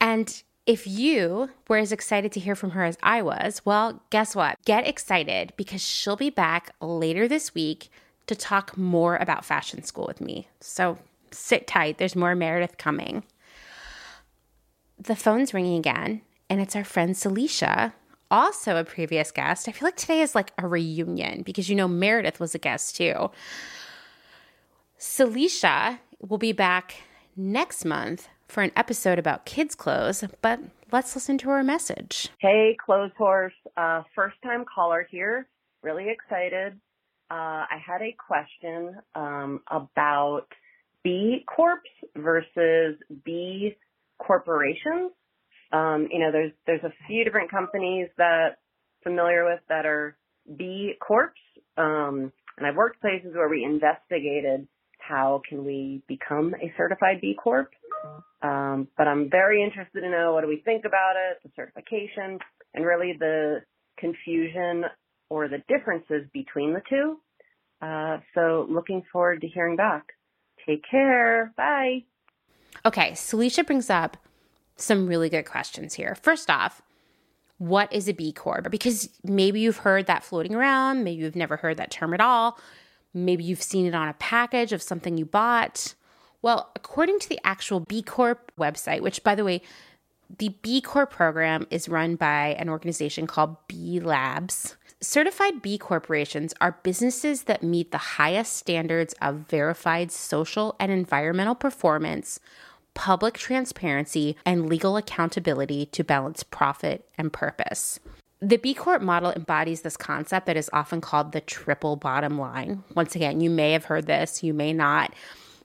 And 0.00 0.42
if 0.66 0.87
you 0.87 1.50
were 1.66 1.78
as 1.78 1.90
excited 1.90 2.31
to 2.33 2.40
hear 2.40 2.54
from 2.54 2.71
her 2.71 2.85
as 2.85 2.97
I 3.02 3.23
was, 3.23 3.62
well, 3.64 4.02
guess 4.11 4.37
what? 4.37 4.59
Get 4.64 4.87
excited 4.87 5.52
because 5.57 5.83
she'll 5.83 6.16
be 6.16 6.31
back 6.31 6.73
later 6.81 7.26
this 7.26 7.54
week 7.54 7.90
to 8.28 8.37
talk 8.37 8.78
more 8.78 9.16
about 9.16 9.45
fashion 9.45 9.83
school 9.83 10.04
with 10.07 10.21
me. 10.21 10.47
So 10.61 10.99
sit 11.33 11.66
tight, 11.66 11.99
there's 11.99 12.14
more 12.14 12.37
Meredith 12.37 12.78
coming. 12.78 13.25
The 14.99 15.16
phone's 15.16 15.52
ringing 15.52 15.78
again, 15.78 16.22
and 16.49 16.61
it's 16.61 16.76
our 16.76 16.84
friend 16.84 17.14
Celicia, 17.14 17.92
also 18.30 18.76
a 18.76 18.84
previous 18.84 19.30
guest. 19.30 19.68
I 19.68 19.72
feel 19.72 19.87
like 19.87 19.96
today 19.96 20.20
is 20.20 20.34
like 20.34 20.52
a 20.58 20.66
reunion 20.66 21.42
because 21.42 21.68
you 21.68 21.75
know 21.75 21.88
Meredith 21.88 22.40
was 22.40 22.54
a 22.54 22.58
guest 22.58 22.96
too. 22.96 23.30
Celicia 24.99 25.99
will 26.20 26.38
be 26.38 26.52
back 26.52 26.94
next 27.37 27.84
month 27.84 28.28
for 28.46 28.62
an 28.62 28.72
episode 28.76 29.18
about 29.18 29.44
kids' 29.44 29.75
clothes, 29.75 30.25
but 30.40 30.61
let's 30.92 31.14
listen 31.14 31.38
to 31.38 31.49
her 31.49 31.62
message. 31.64 32.28
Hey, 32.38 32.76
Clothes 32.84 33.12
Horse, 33.16 33.54
uh, 33.76 34.02
first 34.14 34.37
time 34.42 34.64
caller 34.72 35.06
here. 35.11 35.49
Really 35.82 36.08
excited. 36.08 36.78
Uh, 37.30 37.64
I 37.68 37.80
had 37.84 38.02
a 38.02 38.14
question 38.25 38.96
um, 39.14 39.61
about 39.70 40.46
B 41.02 41.44
Corps 41.46 41.82
versus 42.14 42.96
B 43.25 43.75
corporations. 44.24 45.12
Um, 45.72 46.08
you 46.10 46.18
know, 46.20 46.30
there's 46.30 46.52
there's 46.66 46.84
a 46.84 46.92
few 47.06 47.24
different 47.24 47.50
companies 47.50 48.08
that 48.18 48.58
I'm 49.04 49.12
familiar 49.12 49.44
with 49.44 49.60
that 49.68 49.86
are 49.86 50.16
B 50.56 50.94
Corps. 51.00 51.32
Um, 51.76 52.32
and 52.56 52.66
I've 52.66 52.76
worked 52.76 53.00
places 53.00 53.34
where 53.34 53.48
we 53.48 53.64
investigated 53.64 54.68
how 54.98 55.42
can 55.48 55.64
we 55.64 56.02
become 56.06 56.54
a 56.54 56.72
certified 56.76 57.20
B 57.20 57.34
Corp. 57.42 57.70
Um, 58.42 58.88
but 58.96 59.06
I'm 59.08 59.30
very 59.30 59.62
interested 59.62 60.00
to 60.00 60.10
know 60.10 60.32
what 60.32 60.42
do 60.42 60.48
we 60.48 60.62
think 60.64 60.84
about 60.84 61.14
it, 61.16 61.38
the 61.42 61.50
certification, 61.56 62.38
and 62.74 62.84
really 62.84 63.14
the 63.18 63.60
confusion 63.98 64.84
or 65.30 65.48
the 65.48 65.62
differences 65.68 66.28
between 66.32 66.72
the 66.72 66.82
two. 66.88 67.18
Uh, 67.80 68.18
so 68.34 68.66
looking 68.68 69.02
forward 69.12 69.40
to 69.40 69.48
hearing 69.48 69.76
back. 69.76 70.06
Take 70.66 70.82
care. 70.88 71.52
Bye. 71.56 72.04
Okay, 72.84 73.12
Celicia 73.12 73.64
brings 73.66 73.90
up 73.90 74.16
some 74.76 75.06
really 75.06 75.28
good 75.28 75.44
questions 75.44 75.94
here. 75.94 76.14
First 76.14 76.50
off, 76.50 76.82
what 77.58 77.92
is 77.92 78.08
a 78.08 78.12
B 78.12 78.32
Corp? 78.32 78.70
Because 78.70 79.08
maybe 79.22 79.60
you've 79.60 79.78
heard 79.78 80.06
that 80.06 80.24
floating 80.24 80.54
around, 80.54 81.04
maybe 81.04 81.22
you've 81.22 81.36
never 81.36 81.56
heard 81.56 81.76
that 81.76 81.92
term 81.92 82.12
at 82.12 82.20
all, 82.20 82.58
maybe 83.14 83.44
you've 83.44 83.62
seen 83.62 83.86
it 83.86 83.94
on 83.94 84.08
a 84.08 84.14
package 84.14 84.72
of 84.72 84.82
something 84.82 85.16
you 85.16 85.24
bought. 85.24 85.94
Well, 86.40 86.72
according 86.74 87.20
to 87.20 87.28
the 87.28 87.38
actual 87.44 87.78
B 87.78 88.02
Corp 88.02 88.50
website, 88.58 89.00
which 89.00 89.22
by 89.22 89.36
the 89.36 89.44
way, 89.44 89.62
the 90.38 90.48
B 90.62 90.80
Corp 90.80 91.10
program 91.10 91.66
is 91.70 91.88
run 91.88 92.16
by 92.16 92.56
an 92.58 92.68
organization 92.68 93.26
called 93.26 93.56
B 93.68 94.00
Labs. 94.00 94.76
Certified 95.02 95.62
B 95.62 95.78
corporations 95.78 96.54
are 96.61 96.78
businesses 96.85 97.42
that 97.42 97.64
meet 97.64 97.90
the 97.90 97.99
highest 97.99 98.54
standards 98.54 99.16
of 99.21 99.49
verified 99.49 100.12
social 100.12 100.76
and 100.78 100.92
environmental 100.92 101.56
performance, 101.56 102.38
public 102.94 103.35
transparency, 103.35 104.37
and 104.47 104.68
legal 104.68 104.97
accountability 104.97 105.87
to 105.87 106.04
balance 106.04 106.44
profit 106.44 107.04
and 107.18 107.32
purpose. 107.32 107.99
The 108.40 108.59
B 108.59 108.75
Corp 108.75 109.02
model 109.02 109.32
embodies 109.32 109.82
this 109.82 109.97
concept 109.97 110.47
that 110.47 110.56
is 110.56 110.71
often 110.73 111.00
called 111.00 111.32
the 111.32 111.40
triple 111.40 111.97
bottom 111.97 112.38
line. 112.38 112.85
Once 112.94 113.16
again, 113.16 113.40
you 113.40 113.50
may 113.50 113.73
have 113.73 113.87
heard 113.87 114.06
this, 114.06 114.44
you 114.44 114.54
may 114.54 114.73
not. 114.73 115.12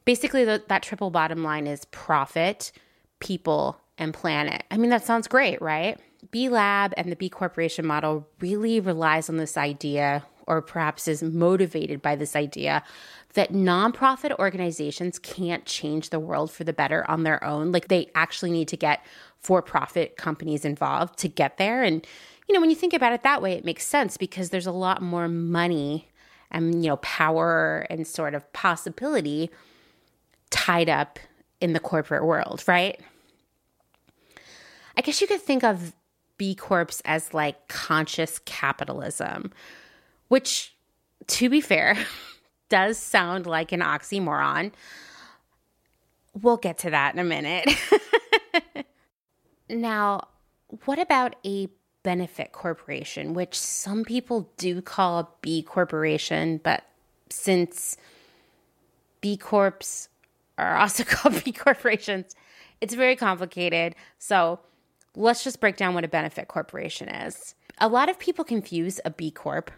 Basically, 0.04 0.46
the, 0.46 0.64
that 0.68 0.82
triple 0.82 1.12
bottom 1.12 1.44
line 1.44 1.68
is 1.68 1.86
profit, 1.86 2.72
people, 3.20 3.80
and 4.00 4.16
planet. 4.16 4.64
I 4.72 4.78
mean, 4.78 4.90
that 4.90 5.06
sounds 5.06 5.28
great, 5.28 5.62
right? 5.62 6.00
B 6.32 6.50
Lab 6.50 6.94
and 6.98 7.12
the 7.12 7.16
B 7.16 7.30
Corporation 7.30 7.86
model 7.86 8.28
really 8.40 8.80
relies 8.80 9.30
on 9.30 9.38
this 9.38 9.58
idea, 9.58 10.26
or 10.46 10.62
perhaps 10.62 11.08
is 11.08 11.22
motivated 11.22 12.02
by 12.02 12.16
this 12.16 12.36
idea, 12.36 12.84
that 13.34 13.52
nonprofit 13.52 14.38
organizations 14.40 15.20
can't 15.20 15.66
change 15.66 16.10
the 16.10 16.20
world 16.20 16.52
for 16.52 16.64
the 16.64 16.74
better 16.74 17.10
on 17.10 17.24
their 17.24 17.44
own. 17.44 17.72
Like 17.72 17.88
they 17.88 18.10
actually 18.16 18.52
need 18.52 18.68
to 18.70 18.78
get 18.78 19.06
for 19.40 19.62
profit 19.62 20.18
companies 20.18 20.66
involved 20.66 21.20
to 21.20 21.28
get 21.28 21.58
there. 21.58 21.84
And, 21.84 22.06
you 22.48 22.54
know, 22.54 22.62
when 22.62 22.70
you 22.70 22.76
think 22.76 22.94
about 22.94 23.14
it 23.14 23.24
that 23.24 23.42
way, 23.42 23.54
it 23.54 23.66
makes 23.66 23.86
sense 23.86 24.18
because 24.18 24.50
there's 24.50 24.66
a 24.66 24.72
lot 24.72 25.02
more 25.02 25.28
money 25.28 26.08
and, 26.50 26.84
you 26.84 26.90
know, 26.90 26.98
power 26.98 27.86
and 27.90 28.08
sort 28.08 28.34
of 28.34 28.52
possibility 28.54 29.52
tied 30.50 30.90
up 30.90 31.20
in 31.60 31.74
the 31.74 31.80
corporate 31.80 32.26
world, 32.26 32.64
right? 32.68 33.00
I 34.96 35.02
guess 35.02 35.22
you 35.22 35.28
could 35.28 35.42
think 35.42 35.64
of 35.64 35.94
B 36.38 36.56
Corps 36.56 37.02
as 37.06 37.34
like 37.34 37.68
conscious 37.68 38.40
capitalism, 38.46 39.52
which, 40.28 40.76
to 41.28 41.50
be 41.50 41.62
fair, 41.62 41.98
does 42.70 42.98
sound 42.98 43.46
like 43.46 43.72
an 43.72 43.82
oxymoron. 43.82 44.72
We'll 46.34 46.58
get 46.58 46.78
to 46.80 46.90
that 46.92 47.14
in 47.14 47.20
a 47.20 47.24
minute. 47.24 47.70
now, 49.70 50.28
what 50.86 51.00
about 51.00 51.36
a 51.46 51.70
benefit 52.04 52.54
corporation, 52.54 53.34
which 53.34 53.60
some 53.60 54.06
people 54.06 54.50
do 54.56 54.82
call 54.82 55.20
a 55.20 55.28
B 55.42 55.62
corporation, 55.62 56.62
but 56.64 56.86
since 57.30 57.98
B 59.20 59.36
Corps 59.36 60.08
are 60.58 60.78
also 60.78 61.04
called 61.06 61.44
B 61.44 61.52
corporations, 61.52 62.34
it's 62.80 62.94
very 62.94 63.16
complicated. 63.16 63.96
So, 64.20 64.60
let's 65.18 65.44
just 65.44 65.60
break 65.60 65.76
down 65.76 65.94
what 65.94 66.04
a 66.04 66.08
benefit 66.08 66.48
corporation 66.48 67.10
is. 67.10 67.56
A 67.80 67.88
lot 67.88 68.10
of 68.10 68.20
people 68.20 68.46
confuse 68.46 69.00
a 69.04 69.10
B 69.10 69.32
Corp, 69.32 69.72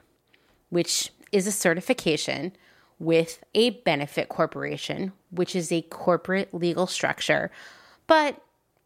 which 0.69 1.11
is 1.31 1.47
a 1.47 1.51
certification, 1.51 2.51
with 2.99 3.43
a 3.55 3.69
benefit 3.69 4.29
corporation, 4.29 5.13
which 5.31 5.55
is 5.55 5.71
a 5.71 5.81
corporate 5.83 6.53
legal 6.53 6.85
structure. 6.85 7.49
But 8.07 8.41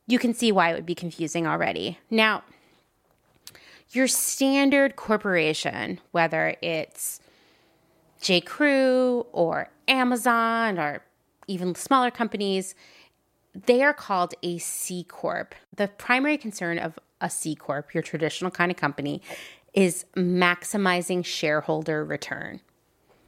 you 0.08 0.20
can 0.20 0.34
see 0.34 0.52
why 0.52 0.72
it 0.72 0.76
would 0.76 0.86
be 0.86 0.96
confusing 0.96 1.48
already. 1.48 1.98
Now, 2.10 2.44
your 3.92 4.08
standard 4.08 4.96
corporation, 4.96 6.00
whether 6.12 6.56
it's 6.62 7.20
J. 8.22 8.42
Crew 8.42 9.26
or 9.32 9.70
Amazon 9.88 10.78
or 10.78 11.04
even 11.48 11.76
smaller 11.76 12.12
companies, 12.12 12.76
they 13.54 13.84
are 13.84 13.94
called 13.94 14.34
a 14.44 14.58
C 14.58 15.04
Corp. 15.04 15.56
The 15.76 15.88
primary 15.88 16.38
concern 16.38 16.80
of 16.80 16.98
a 17.22 17.30
C 17.30 17.56
Corp, 17.56 17.94
your 17.94 18.04
traditional 18.04 18.52
kind 18.52 18.72
of 18.72 18.78
company, 18.78 19.22
is 19.74 20.06
maximizing 20.16 21.26
shareholder 21.26 22.04
return, 22.04 22.62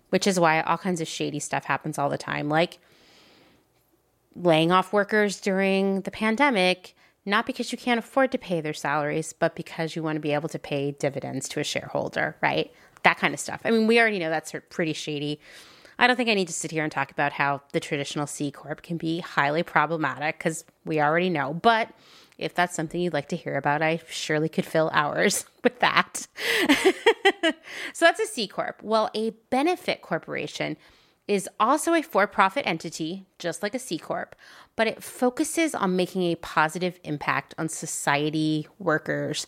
which 0.10 0.28
is 0.28 0.40
why 0.40 0.62
all 0.62 0.78
kinds 0.78 1.02
of 1.02 1.08
shady 1.08 1.40
stuff 1.40 1.66
happens 1.66 1.98
all 1.98 2.10
the 2.10 2.18
time, 2.18 2.50
like 2.50 2.80
laying 4.36 4.72
off 4.72 4.94
workers 4.94 5.40
during 5.40 6.02
the 6.02 6.12
pandemic, 6.12 6.96
not 7.26 7.46
because 7.46 7.72
you 7.72 7.78
can't 7.78 7.98
afford 7.98 8.32
to 8.32 8.38
pay 8.38 8.62
their 8.62 8.74
salaries, 8.74 9.34
but 9.34 9.56
because 9.56 9.96
you 9.96 10.04
want 10.04 10.16
to 10.16 10.20
be 10.20 10.34
able 10.34 10.50
to 10.50 10.60
pay 10.60 10.92
dividends 10.92 11.48
to 11.50 11.60
a 11.60 11.64
shareholder, 11.64 12.36
right? 12.42 12.72
That 13.04 13.18
kind 13.18 13.34
of 13.34 13.40
stuff. 13.40 13.62
I 13.64 13.72
mean, 13.72 13.88
we 13.88 14.00
already 14.00 14.20
know 14.20 14.30
that's 14.30 14.54
pretty 14.70 14.94
shady. 14.94 15.40
I 15.98 16.08
don't 16.08 16.16
think 16.16 16.30
I 16.30 16.34
need 16.34 16.48
to 16.48 16.54
sit 16.54 16.72
here 16.72 16.84
and 16.84 16.92
talk 16.92 17.12
about 17.12 17.34
how 17.34 17.62
the 17.72 17.80
traditional 17.80 18.28
C 18.28 18.52
Corp 18.52 18.82
can 18.82 18.98
be 18.98 19.20
highly 19.20 19.64
problematic 19.64 20.38
because 20.38 20.66
we 20.84 21.00
already 21.00 21.30
know. 21.30 21.54
But 21.54 21.90
if 22.38 22.54
that's 22.54 22.76
something 22.76 23.00
you'd 23.00 23.14
like 23.14 23.30
to 23.30 23.36
hear 23.36 23.56
about, 23.56 23.82
I 23.82 24.02
surely 24.10 24.50
could 24.50 24.66
fill 24.66 24.90
hours 24.94 25.46
with 25.64 25.80
that. 25.80 26.28
so 27.94 28.06
that's 28.06 28.20
a 28.20 28.28
C 28.28 28.48
Corp. 28.48 28.82
Well, 28.84 29.10
a 29.14 29.32
benefit 29.50 30.02
corporation 30.02 30.78
is 31.28 31.50
also 31.60 31.94
a 31.94 32.04
for 32.04 32.28
profit 32.28 32.68
entity, 32.68 33.26
just 33.40 33.64
like 33.64 33.74
a 33.74 33.80
C 33.80 33.98
Corp, 33.98 34.36
but 34.76 34.88
it 34.88 35.02
focuses 35.02 35.74
on 35.74 35.96
making 35.96 36.24
a 36.24 36.36
positive 36.36 37.00
impact 37.04 37.56
on 37.58 37.70
society, 37.70 38.68
workers, 38.78 39.48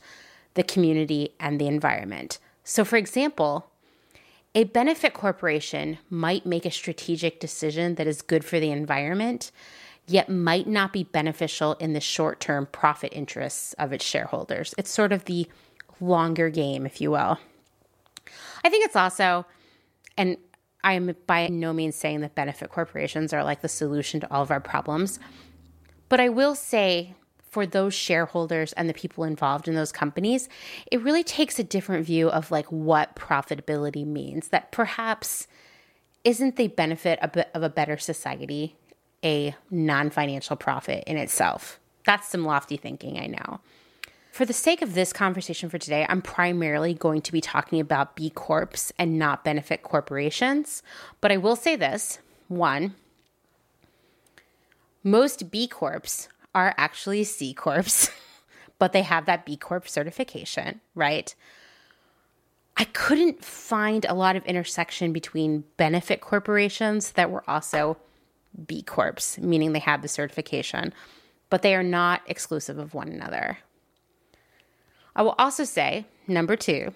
the 0.56 0.64
community, 0.64 1.36
and 1.40 1.60
the 1.60 1.68
environment. 1.68 2.40
So, 2.64 2.84
for 2.84 2.98
example, 2.98 3.70
a 4.58 4.64
benefit 4.64 5.14
corporation 5.14 6.00
might 6.10 6.44
make 6.44 6.66
a 6.66 6.72
strategic 6.72 7.40
decision 7.40 7.94
that 7.94 8.08
is 8.08 8.24
good 8.24 8.44
for 8.44 8.60
the 8.60 8.72
environment, 8.72 9.52
yet 10.08 10.30
might 10.30 10.66
not 10.66 10.92
be 10.92 11.04
beneficial 11.04 11.74
in 11.74 11.94
the 11.94 12.00
short 12.00 12.40
term 12.40 12.68
profit 12.72 13.14
interests 13.14 13.74
of 13.74 13.94
its 13.94 14.04
shareholders. 14.04 14.74
It's 14.76 14.90
sort 14.90 15.14
of 15.14 15.26
the 15.26 15.48
longer 16.02 16.50
game, 16.50 16.88
if 16.88 17.00
you 17.00 17.12
will. 17.12 17.38
I 18.66 18.70
think 18.70 18.84
it's 18.84 18.96
also, 18.96 19.46
and 20.18 20.38
I 20.84 20.94
am 20.94 21.16
by 21.28 21.50
no 21.50 21.72
means 21.72 21.96
saying 21.96 22.22
that 22.22 22.34
benefit 22.34 22.72
corporations 22.72 23.34
are 23.34 23.44
like 23.44 23.62
the 23.62 23.70
solution 23.70 24.20
to 24.22 24.34
all 24.34 24.42
of 24.42 24.50
our 24.50 24.60
problems, 24.60 25.20
but 26.10 26.20
I 26.20 26.30
will 26.30 26.56
say 26.56 27.14
for 27.50 27.66
those 27.66 27.94
shareholders 27.94 28.74
and 28.74 28.90
the 28.90 28.94
people 28.94 29.24
involved 29.24 29.68
in 29.68 29.76
those 29.76 29.92
companies, 29.92 30.50
it 30.92 31.02
really 31.02 31.24
takes 31.24 31.60
a 31.60 31.64
different 31.64 32.06
view 32.06 32.30
of 32.30 32.52
like 32.52 32.72
what 32.72 33.16
profitability 33.16 34.06
means. 34.06 34.50
That 34.50 34.72
perhaps 34.72 35.48
isn't 36.24 36.58
the 36.58 36.68
benefit 36.68 37.20
of 37.22 37.64
a 37.64 37.70
better 37.70 37.98
society 37.98 38.76
a 39.24 39.56
non 39.72 40.10
financial 40.10 40.56
profit 40.56 41.04
in 41.08 41.18
itself. 41.18 41.80
That's 42.06 42.30
some 42.30 42.46
lofty 42.46 42.78
thinking, 42.78 43.20
I 43.20 43.28
know. 43.28 43.60
For 44.32 44.46
the 44.46 44.54
sake 44.54 44.82
of 44.82 44.94
this 44.94 45.12
conversation 45.12 45.70
for 45.70 45.80
today, 45.80 46.06
I'm 46.08 46.22
primarily 46.22 46.94
going 46.94 47.22
to 47.22 47.32
be 47.32 47.42
talking 47.42 47.80
about 47.80 48.16
B 48.16 48.30
Corps 48.30 48.92
and 49.00 49.18
not 49.18 49.44
benefit 49.44 49.82
corporations. 49.82 50.84
But 51.22 51.32
I 51.32 51.38
will 51.38 51.56
say 51.56 51.76
this 51.76 52.20
one, 52.48 52.94
most 55.04 55.50
B 55.50 55.68
Corps 55.68 56.30
are 56.58 56.74
actually 56.76 57.24
C 57.24 57.54
Corps, 57.54 58.10
but 58.80 58.92
they 58.92 59.04
have 59.04 59.28
that 59.28 59.46
B 59.46 59.56
Corp 59.56 59.88
certification, 59.88 60.82
right? 60.96 61.36
I 62.76 62.86
couldn't 62.86 63.46
find 63.46 64.06
a 64.06 64.16
lot 64.16 64.36
of 64.36 64.46
intersection 64.46 65.14
between 65.14 65.66
benefit 65.78 66.20
corporations 66.20 67.12
that 67.12 67.30
were 67.30 67.48
also 67.48 67.98
B 68.66 68.82
Corps, 68.82 69.38
meaning 69.40 69.74
they 69.74 69.80
had 69.80 70.02
the 70.02 70.08
certification, 70.08 70.94
but 71.52 71.62
they 71.62 71.76
are 71.76 71.84
not 71.84 72.22
exclusive 72.26 72.80
of 72.80 72.96
one 72.96 73.10
another. 73.10 73.60
I 75.16 75.22
will 75.22 75.36
also 75.38 75.64
say, 75.64 76.08
number 76.28 76.56
two, 76.56 76.92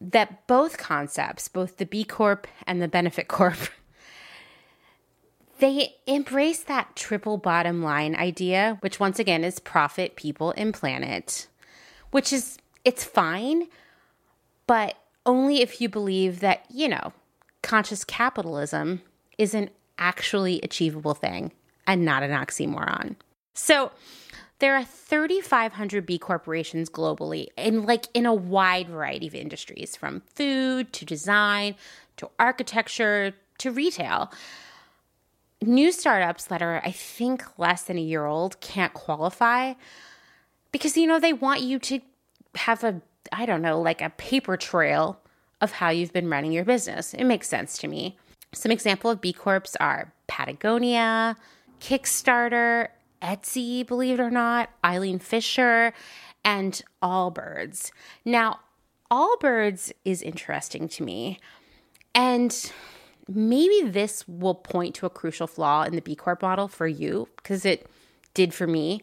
that 0.00 0.46
both 0.46 0.78
concepts, 0.78 1.48
both 1.48 1.76
the 1.76 1.84
B 1.84 2.04
Corp 2.04 2.46
and 2.66 2.80
the 2.80 2.88
Benefit 2.88 3.28
Corp, 3.28 3.58
they 5.58 5.96
embrace 6.06 6.62
that 6.64 6.94
triple 6.96 7.36
bottom 7.36 7.82
line 7.82 8.14
idea, 8.14 8.78
which 8.80 9.00
once 9.00 9.18
again 9.18 9.44
is 9.44 9.58
profit, 9.58 10.16
people, 10.16 10.54
and 10.56 10.72
planet, 10.72 11.48
which 12.10 12.32
is, 12.32 12.58
it's 12.84 13.04
fine, 13.04 13.68
but 14.66 14.96
only 15.26 15.60
if 15.60 15.80
you 15.80 15.88
believe 15.88 16.40
that, 16.40 16.64
you 16.70 16.88
know, 16.88 17.12
conscious 17.62 18.04
capitalism 18.04 19.02
is 19.36 19.54
an 19.54 19.70
actually 19.98 20.60
achievable 20.62 21.14
thing 21.14 21.52
and 21.86 22.04
not 22.04 22.22
an 22.22 22.30
oxymoron. 22.30 23.16
So, 23.54 23.90
there 24.60 24.74
are 24.74 24.84
3,500 24.84 26.04
B 26.04 26.18
corporations 26.18 26.90
globally 26.90 27.48
in 27.56 27.84
like 27.84 28.06
in 28.12 28.26
a 28.26 28.34
wide 28.34 28.88
variety 28.88 29.28
of 29.28 29.34
industries 29.34 29.94
from 29.94 30.22
food 30.34 30.92
to 30.94 31.04
design 31.04 31.76
to 32.16 32.28
architecture 32.40 33.34
to 33.58 33.70
retail. 33.70 34.32
New 35.60 35.90
startups 35.90 36.44
that 36.44 36.62
are, 36.62 36.80
I 36.84 36.92
think, 36.92 37.58
less 37.58 37.82
than 37.82 37.98
a 37.98 38.02
year 38.02 38.26
old 38.26 38.60
can't 38.60 38.94
qualify 38.94 39.74
because, 40.70 40.96
you 40.96 41.06
know, 41.06 41.18
they 41.18 41.32
want 41.32 41.62
you 41.62 41.78
to 41.80 42.00
have 42.54 42.84
a, 42.84 43.00
I 43.32 43.44
don't 43.44 43.62
know, 43.62 43.80
like 43.80 44.00
a 44.00 44.10
paper 44.10 44.56
trail 44.56 45.20
of 45.60 45.72
how 45.72 45.90
you've 45.90 46.12
been 46.12 46.30
running 46.30 46.52
your 46.52 46.64
business. 46.64 47.12
It 47.14 47.24
makes 47.24 47.48
sense 47.48 47.76
to 47.78 47.88
me. 47.88 48.16
Some 48.54 48.70
example 48.72 49.10
of 49.10 49.20
B 49.20 49.32
Corps 49.32 49.76
are 49.80 50.12
Patagonia, 50.28 51.36
Kickstarter, 51.80 52.88
Etsy, 53.20 53.86
believe 53.86 54.20
it 54.20 54.22
or 54.22 54.30
not, 54.30 54.70
Eileen 54.84 55.18
Fisher, 55.18 55.92
and 56.44 56.80
Allbirds. 57.02 57.90
Now, 58.24 58.60
Allbirds 59.10 59.92
is 60.04 60.22
interesting 60.22 60.88
to 60.88 61.02
me. 61.02 61.40
And 62.14 62.72
maybe 63.28 63.88
this 63.88 64.26
will 64.26 64.54
point 64.54 64.94
to 64.96 65.06
a 65.06 65.10
crucial 65.10 65.46
flaw 65.46 65.84
in 65.84 65.94
the 65.94 66.00
B 66.00 66.16
Corp 66.16 66.42
model 66.42 66.68
for 66.68 66.86
you, 66.86 67.28
because 67.36 67.64
it 67.64 67.86
did 68.34 68.54
for 68.54 68.66
me. 68.66 69.02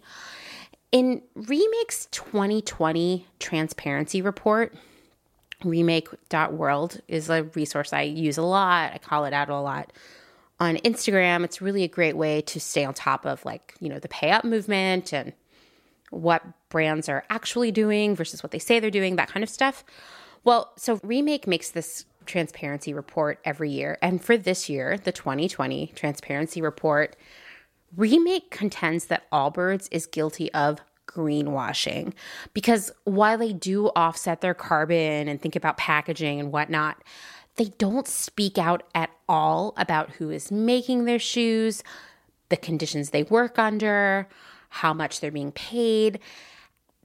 In 0.92 1.22
Remake's 1.36 2.08
2020 2.08 3.28
transparency 3.40 4.22
report, 4.22 4.74
remake.world 5.64 7.02
is 7.08 7.30
a 7.30 7.44
resource 7.56 7.92
I 7.94 8.02
use 8.02 8.38
a 8.38 8.44
lot. 8.44 8.94
I 8.94 8.98
call 8.98 9.26
it 9.26 9.34
out 9.34 9.50
a 9.50 9.60
lot 9.60 9.92
on 10.60 10.78
Instagram. 10.78 11.44
It's 11.44 11.62
really 11.62 11.84
a 11.84 11.88
great 11.88 12.16
way 12.16 12.42
to 12.42 12.60
stay 12.60 12.86
on 12.86 12.94
top 12.94 13.26
of 13.26 13.44
like, 13.44 13.76
you 13.80 13.90
know, 13.90 14.00
the 14.00 14.08
pay 14.08 14.32
up 14.32 14.46
movement 14.46 15.14
and 15.14 15.34
what 16.12 16.44
brands 16.70 17.10
are 17.10 17.26
actually 17.30 17.72
doing 17.72 18.16
versus 18.16 18.42
what 18.42 18.52
they 18.52 18.60
say 18.60 18.80
they're 18.80 18.90
doing, 18.92 19.16
that 19.18 19.28
kind 19.28 19.44
of 19.44 19.50
stuff. 19.50 19.84
Well, 20.44 20.72
so 20.78 21.00
Remake 21.04 21.48
makes 21.48 21.72
this 21.72 22.06
transparency 22.26 22.94
report 22.94 23.40
every 23.46 23.70
year. 23.70 23.98
And 24.02 24.24
for 24.24 24.38
this 24.38 24.70
year, 24.70 24.98
the 24.98 25.12
2020 25.12 25.94
transparency 25.96 26.62
report, 26.62 27.16
Remake 27.96 28.52
contends 28.52 29.06
that 29.06 29.30
Allbirds 29.32 29.88
is 29.92 30.06
guilty 30.06 30.52
of 30.54 30.82
greenwashing 31.08 32.14
because 32.54 32.92
while 33.06 33.38
they 33.38 33.54
do 33.54 33.88
offset 33.96 34.42
their 34.42 34.54
carbon 34.54 35.28
and 35.28 35.42
think 35.42 35.56
about 35.56 35.78
packaging 35.78 36.40
and 36.40 36.52
whatnot, 36.52 37.02
they 37.56 37.72
don't 37.78 38.08
speak 38.08 38.58
out 38.58 38.84
at 38.94 39.10
all 39.30 39.74
about 39.78 40.12
who 40.12 40.30
is 40.30 40.52
making 40.52 41.06
their 41.06 41.20
shoes, 41.20 41.84
the 42.50 42.58
conditions 42.58 43.10
they 43.10 43.24
work 43.24 43.58
under, 43.58 44.28
how 44.70 44.94
much 44.94 45.20
they're 45.22 45.32
being 45.32 45.54
paid. 45.54 46.20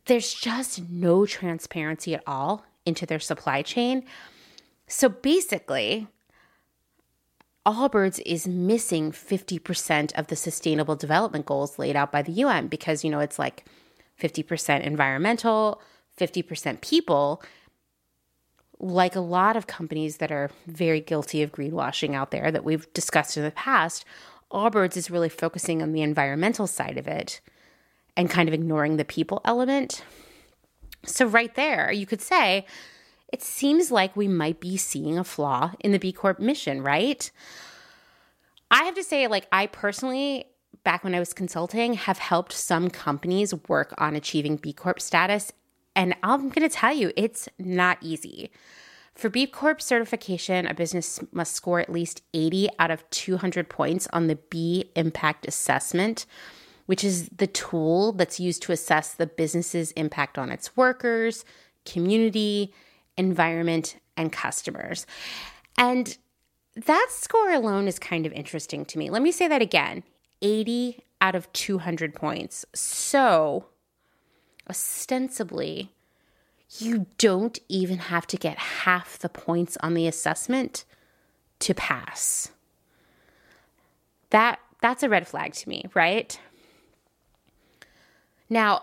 There's 0.06 0.34
just 0.34 0.90
no 0.90 1.24
transparency 1.24 2.14
at 2.14 2.22
all 2.26 2.64
into 2.84 3.06
their 3.06 3.20
supply 3.20 3.62
chain. 3.62 4.04
So 4.90 5.08
basically, 5.08 6.08
Allbirds 7.64 8.20
is 8.26 8.48
missing 8.48 9.12
50% 9.12 10.12
of 10.18 10.26
the 10.26 10.34
sustainable 10.34 10.96
development 10.96 11.46
goals 11.46 11.78
laid 11.78 11.94
out 11.94 12.10
by 12.10 12.22
the 12.22 12.32
UN 12.32 12.66
because, 12.66 13.04
you 13.04 13.10
know, 13.10 13.20
it's 13.20 13.38
like 13.38 13.64
50% 14.20 14.82
environmental, 14.82 15.80
50% 16.18 16.80
people. 16.80 17.40
Like 18.80 19.14
a 19.14 19.20
lot 19.20 19.56
of 19.56 19.68
companies 19.68 20.16
that 20.16 20.32
are 20.32 20.50
very 20.66 21.00
guilty 21.00 21.40
of 21.44 21.52
greenwashing 21.52 22.16
out 22.16 22.32
there 22.32 22.50
that 22.50 22.64
we've 22.64 22.92
discussed 22.92 23.36
in 23.36 23.44
the 23.44 23.52
past, 23.52 24.04
Allbirds 24.50 24.96
is 24.96 25.08
really 25.08 25.28
focusing 25.28 25.82
on 25.82 25.92
the 25.92 26.02
environmental 26.02 26.66
side 26.66 26.98
of 26.98 27.06
it 27.06 27.40
and 28.16 28.28
kind 28.28 28.48
of 28.48 28.54
ignoring 28.54 28.96
the 28.96 29.04
people 29.04 29.40
element. 29.44 30.02
So, 31.04 31.26
right 31.26 31.54
there, 31.54 31.92
you 31.92 32.06
could 32.06 32.20
say 32.20 32.66
it 33.32 33.42
seems 33.42 33.90
like 33.90 34.16
we 34.16 34.28
might 34.28 34.60
be 34.60 34.76
seeing 34.76 35.18
a 35.18 35.24
flaw 35.24 35.72
in 35.80 35.92
the 35.92 35.98
B 35.98 36.12
Corp 36.12 36.40
mission, 36.40 36.82
right? 36.82 37.30
I 38.70 38.84
have 38.84 38.94
to 38.94 39.02
say, 39.02 39.26
like, 39.26 39.46
I 39.50 39.66
personally, 39.66 40.46
back 40.84 41.02
when 41.04 41.14
I 41.14 41.18
was 41.18 41.32
consulting, 41.32 41.94
have 41.94 42.18
helped 42.18 42.52
some 42.52 42.90
companies 42.90 43.54
work 43.68 43.94
on 43.98 44.16
achieving 44.16 44.56
B 44.56 44.72
Corp 44.72 45.00
status. 45.00 45.52
And 45.96 46.14
I'm 46.22 46.50
going 46.50 46.68
to 46.68 46.74
tell 46.74 46.94
you, 46.94 47.12
it's 47.16 47.48
not 47.58 47.98
easy. 48.00 48.50
For 49.14 49.28
B 49.28 49.46
Corp 49.46 49.82
certification, 49.82 50.66
a 50.66 50.74
business 50.74 51.20
must 51.32 51.54
score 51.54 51.80
at 51.80 51.92
least 51.92 52.22
80 52.32 52.68
out 52.78 52.90
of 52.90 53.08
200 53.10 53.68
points 53.68 54.08
on 54.12 54.28
the 54.28 54.36
B 54.36 54.90
Impact 54.94 55.46
Assessment, 55.46 56.26
which 56.86 57.04
is 57.04 57.28
the 57.28 57.46
tool 57.46 58.12
that's 58.12 58.40
used 58.40 58.62
to 58.62 58.72
assess 58.72 59.12
the 59.12 59.26
business's 59.26 59.92
impact 59.92 60.38
on 60.38 60.50
its 60.50 60.76
workers, 60.76 61.44
community, 61.84 62.72
environment, 63.20 63.96
and 64.16 64.32
customers. 64.32 65.06
And 65.78 66.16
that 66.74 67.08
score 67.10 67.52
alone 67.52 67.86
is 67.86 67.98
kind 67.98 68.26
of 68.26 68.32
interesting 68.32 68.84
to 68.86 68.98
me. 68.98 69.10
Let 69.10 69.22
me 69.22 69.30
say 69.30 69.46
that 69.46 69.62
again 69.62 70.02
80 70.42 71.04
out 71.20 71.34
of 71.34 71.52
200 71.52 72.14
points. 72.14 72.64
So, 72.74 73.66
ostensibly, 74.68 75.92
you 76.78 77.06
don't 77.18 77.58
even 77.68 77.98
have 77.98 78.26
to 78.28 78.36
get 78.36 78.58
half 78.58 79.18
the 79.18 79.28
points 79.28 79.76
on 79.82 79.94
the 79.94 80.06
assessment 80.06 80.84
to 81.60 81.74
pass. 81.74 82.50
That 84.30 84.60
that's 84.80 85.02
a 85.02 85.08
red 85.08 85.28
flag 85.28 85.52
to 85.54 85.68
me, 85.68 85.84
right? 85.94 86.38
Now, 88.48 88.82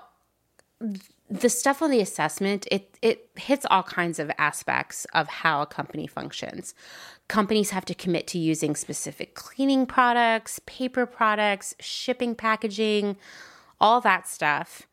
the 1.30 1.50
stuff 1.50 1.82
on 1.82 1.92
the 1.92 2.00
assessment 2.00 2.68
it 2.72 2.98
it 3.02 3.30
hits 3.36 3.66
all 3.70 3.84
kinds 3.84 4.18
of 4.20 4.32
aspects 4.38 5.06
of 5.14 5.28
how 5.28 5.62
a 5.62 5.66
company 5.66 6.08
functions. 6.08 6.74
Companies 7.28 7.72
have 7.72 7.86
to 7.86 7.94
commit 7.94 8.28
to 8.28 8.38
using 8.38 8.76
specific 8.76 9.36
cleaning 9.36 9.86
products 9.86 10.60
paper 10.66 11.06
products 11.06 11.76
shipping 11.80 12.36
packaging 12.36 13.18
all 13.80 14.02
that 14.02 14.28
stuff. 14.28 14.88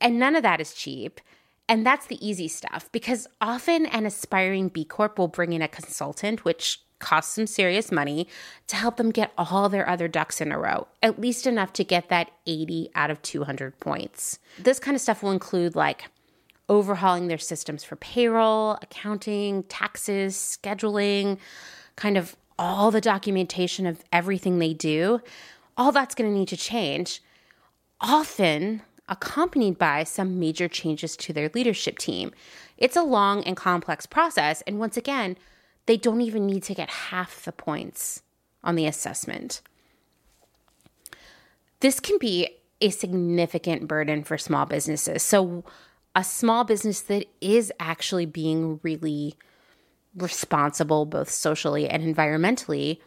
And 0.00 0.18
none 0.18 0.34
of 0.34 0.42
that 0.42 0.60
is 0.60 0.74
cheap. 0.74 1.20
And 1.68 1.86
that's 1.86 2.06
the 2.06 2.26
easy 2.26 2.48
stuff 2.48 2.88
because 2.90 3.26
often 3.40 3.86
an 3.86 4.06
aspiring 4.06 4.68
b 4.68 4.84
corp 4.84 5.18
will 5.18 5.28
bring 5.28 5.52
in 5.52 5.62
a 5.62 5.68
consultant 5.68 6.44
which 6.44 6.80
cost 7.02 7.34
some 7.34 7.46
serious 7.46 7.92
money 7.92 8.26
to 8.68 8.76
help 8.76 8.96
them 8.96 9.10
get 9.10 9.32
all 9.36 9.68
their 9.68 9.86
other 9.86 10.08
ducks 10.08 10.40
in 10.40 10.50
a 10.50 10.58
row, 10.58 10.86
at 11.02 11.20
least 11.20 11.46
enough 11.46 11.72
to 11.74 11.84
get 11.84 12.08
that 12.08 12.30
80 12.46 12.90
out 12.94 13.10
of 13.10 13.20
200 13.20 13.78
points. 13.80 14.38
This 14.58 14.78
kind 14.78 14.94
of 14.94 15.00
stuff 15.00 15.22
will 15.22 15.32
include 15.32 15.76
like 15.76 16.04
overhauling 16.68 17.28
their 17.28 17.38
systems 17.38 17.84
for 17.84 17.96
payroll, 17.96 18.78
accounting, 18.80 19.64
taxes, 19.64 20.36
scheduling, 20.36 21.38
kind 21.96 22.16
of 22.16 22.36
all 22.58 22.90
the 22.90 23.00
documentation 23.00 23.86
of 23.86 24.02
everything 24.12 24.58
they 24.58 24.72
do. 24.72 25.20
All 25.76 25.92
that's 25.92 26.14
going 26.14 26.32
to 26.32 26.38
need 26.38 26.48
to 26.48 26.56
change, 26.56 27.22
often 28.00 28.82
accompanied 29.08 29.76
by 29.76 30.04
some 30.04 30.38
major 30.38 30.68
changes 30.68 31.16
to 31.16 31.32
their 31.32 31.50
leadership 31.54 31.98
team. 31.98 32.32
It's 32.78 32.96
a 32.96 33.02
long 33.02 33.42
and 33.44 33.56
complex 33.56 34.06
process. 34.06 34.62
And 34.62 34.78
once 34.78 34.96
again, 34.96 35.36
they 35.86 35.96
don't 35.96 36.20
even 36.20 36.46
need 36.46 36.62
to 36.64 36.74
get 36.74 36.90
half 36.90 37.44
the 37.44 37.52
points 37.52 38.22
on 38.62 38.74
the 38.74 38.86
assessment. 38.86 39.60
This 41.80 41.98
can 41.98 42.18
be 42.18 42.48
a 42.80 42.90
significant 42.90 43.88
burden 43.88 44.24
for 44.24 44.38
small 44.38 44.66
businesses. 44.66 45.22
So, 45.22 45.64
a 46.14 46.22
small 46.22 46.64
business 46.64 47.00
that 47.02 47.26
is 47.40 47.72
actually 47.80 48.26
being 48.26 48.78
really 48.82 49.34
responsible, 50.14 51.06
both 51.06 51.30
socially 51.30 51.88
and 51.88 52.02
environmentally, 52.02 52.98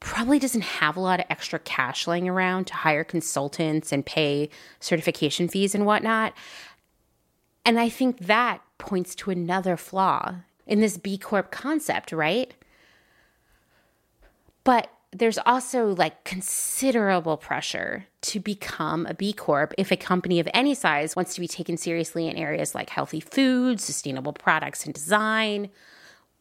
probably 0.00 0.38
doesn't 0.38 0.62
have 0.62 0.96
a 0.96 1.00
lot 1.00 1.20
of 1.20 1.26
extra 1.28 1.58
cash 1.58 2.06
laying 2.06 2.28
around 2.28 2.66
to 2.68 2.74
hire 2.74 3.04
consultants 3.04 3.92
and 3.92 4.06
pay 4.06 4.48
certification 4.80 5.48
fees 5.48 5.74
and 5.74 5.84
whatnot. 5.84 6.32
And 7.64 7.78
I 7.78 7.88
think 7.88 8.20
that 8.20 8.62
points 8.78 9.14
to 9.16 9.30
another 9.30 9.76
flaw 9.76 10.36
in 10.66 10.80
this 10.80 10.96
B 10.96 11.16
Corp 11.16 11.50
concept, 11.50 12.12
right? 12.12 12.52
But 14.64 14.90
there's 15.12 15.38
also 15.38 15.94
like 15.94 16.24
considerable 16.24 17.36
pressure 17.36 18.06
to 18.22 18.40
become 18.40 19.06
a 19.06 19.14
B 19.14 19.32
Corp 19.32 19.72
if 19.78 19.90
a 19.90 19.96
company 19.96 20.40
of 20.40 20.48
any 20.52 20.74
size 20.74 21.16
wants 21.16 21.34
to 21.34 21.40
be 21.40 21.48
taken 21.48 21.76
seriously 21.76 22.26
in 22.26 22.36
areas 22.36 22.74
like 22.74 22.90
healthy 22.90 23.20
food, 23.20 23.80
sustainable 23.80 24.32
products 24.32 24.84
and 24.84 24.94
design, 24.94 25.70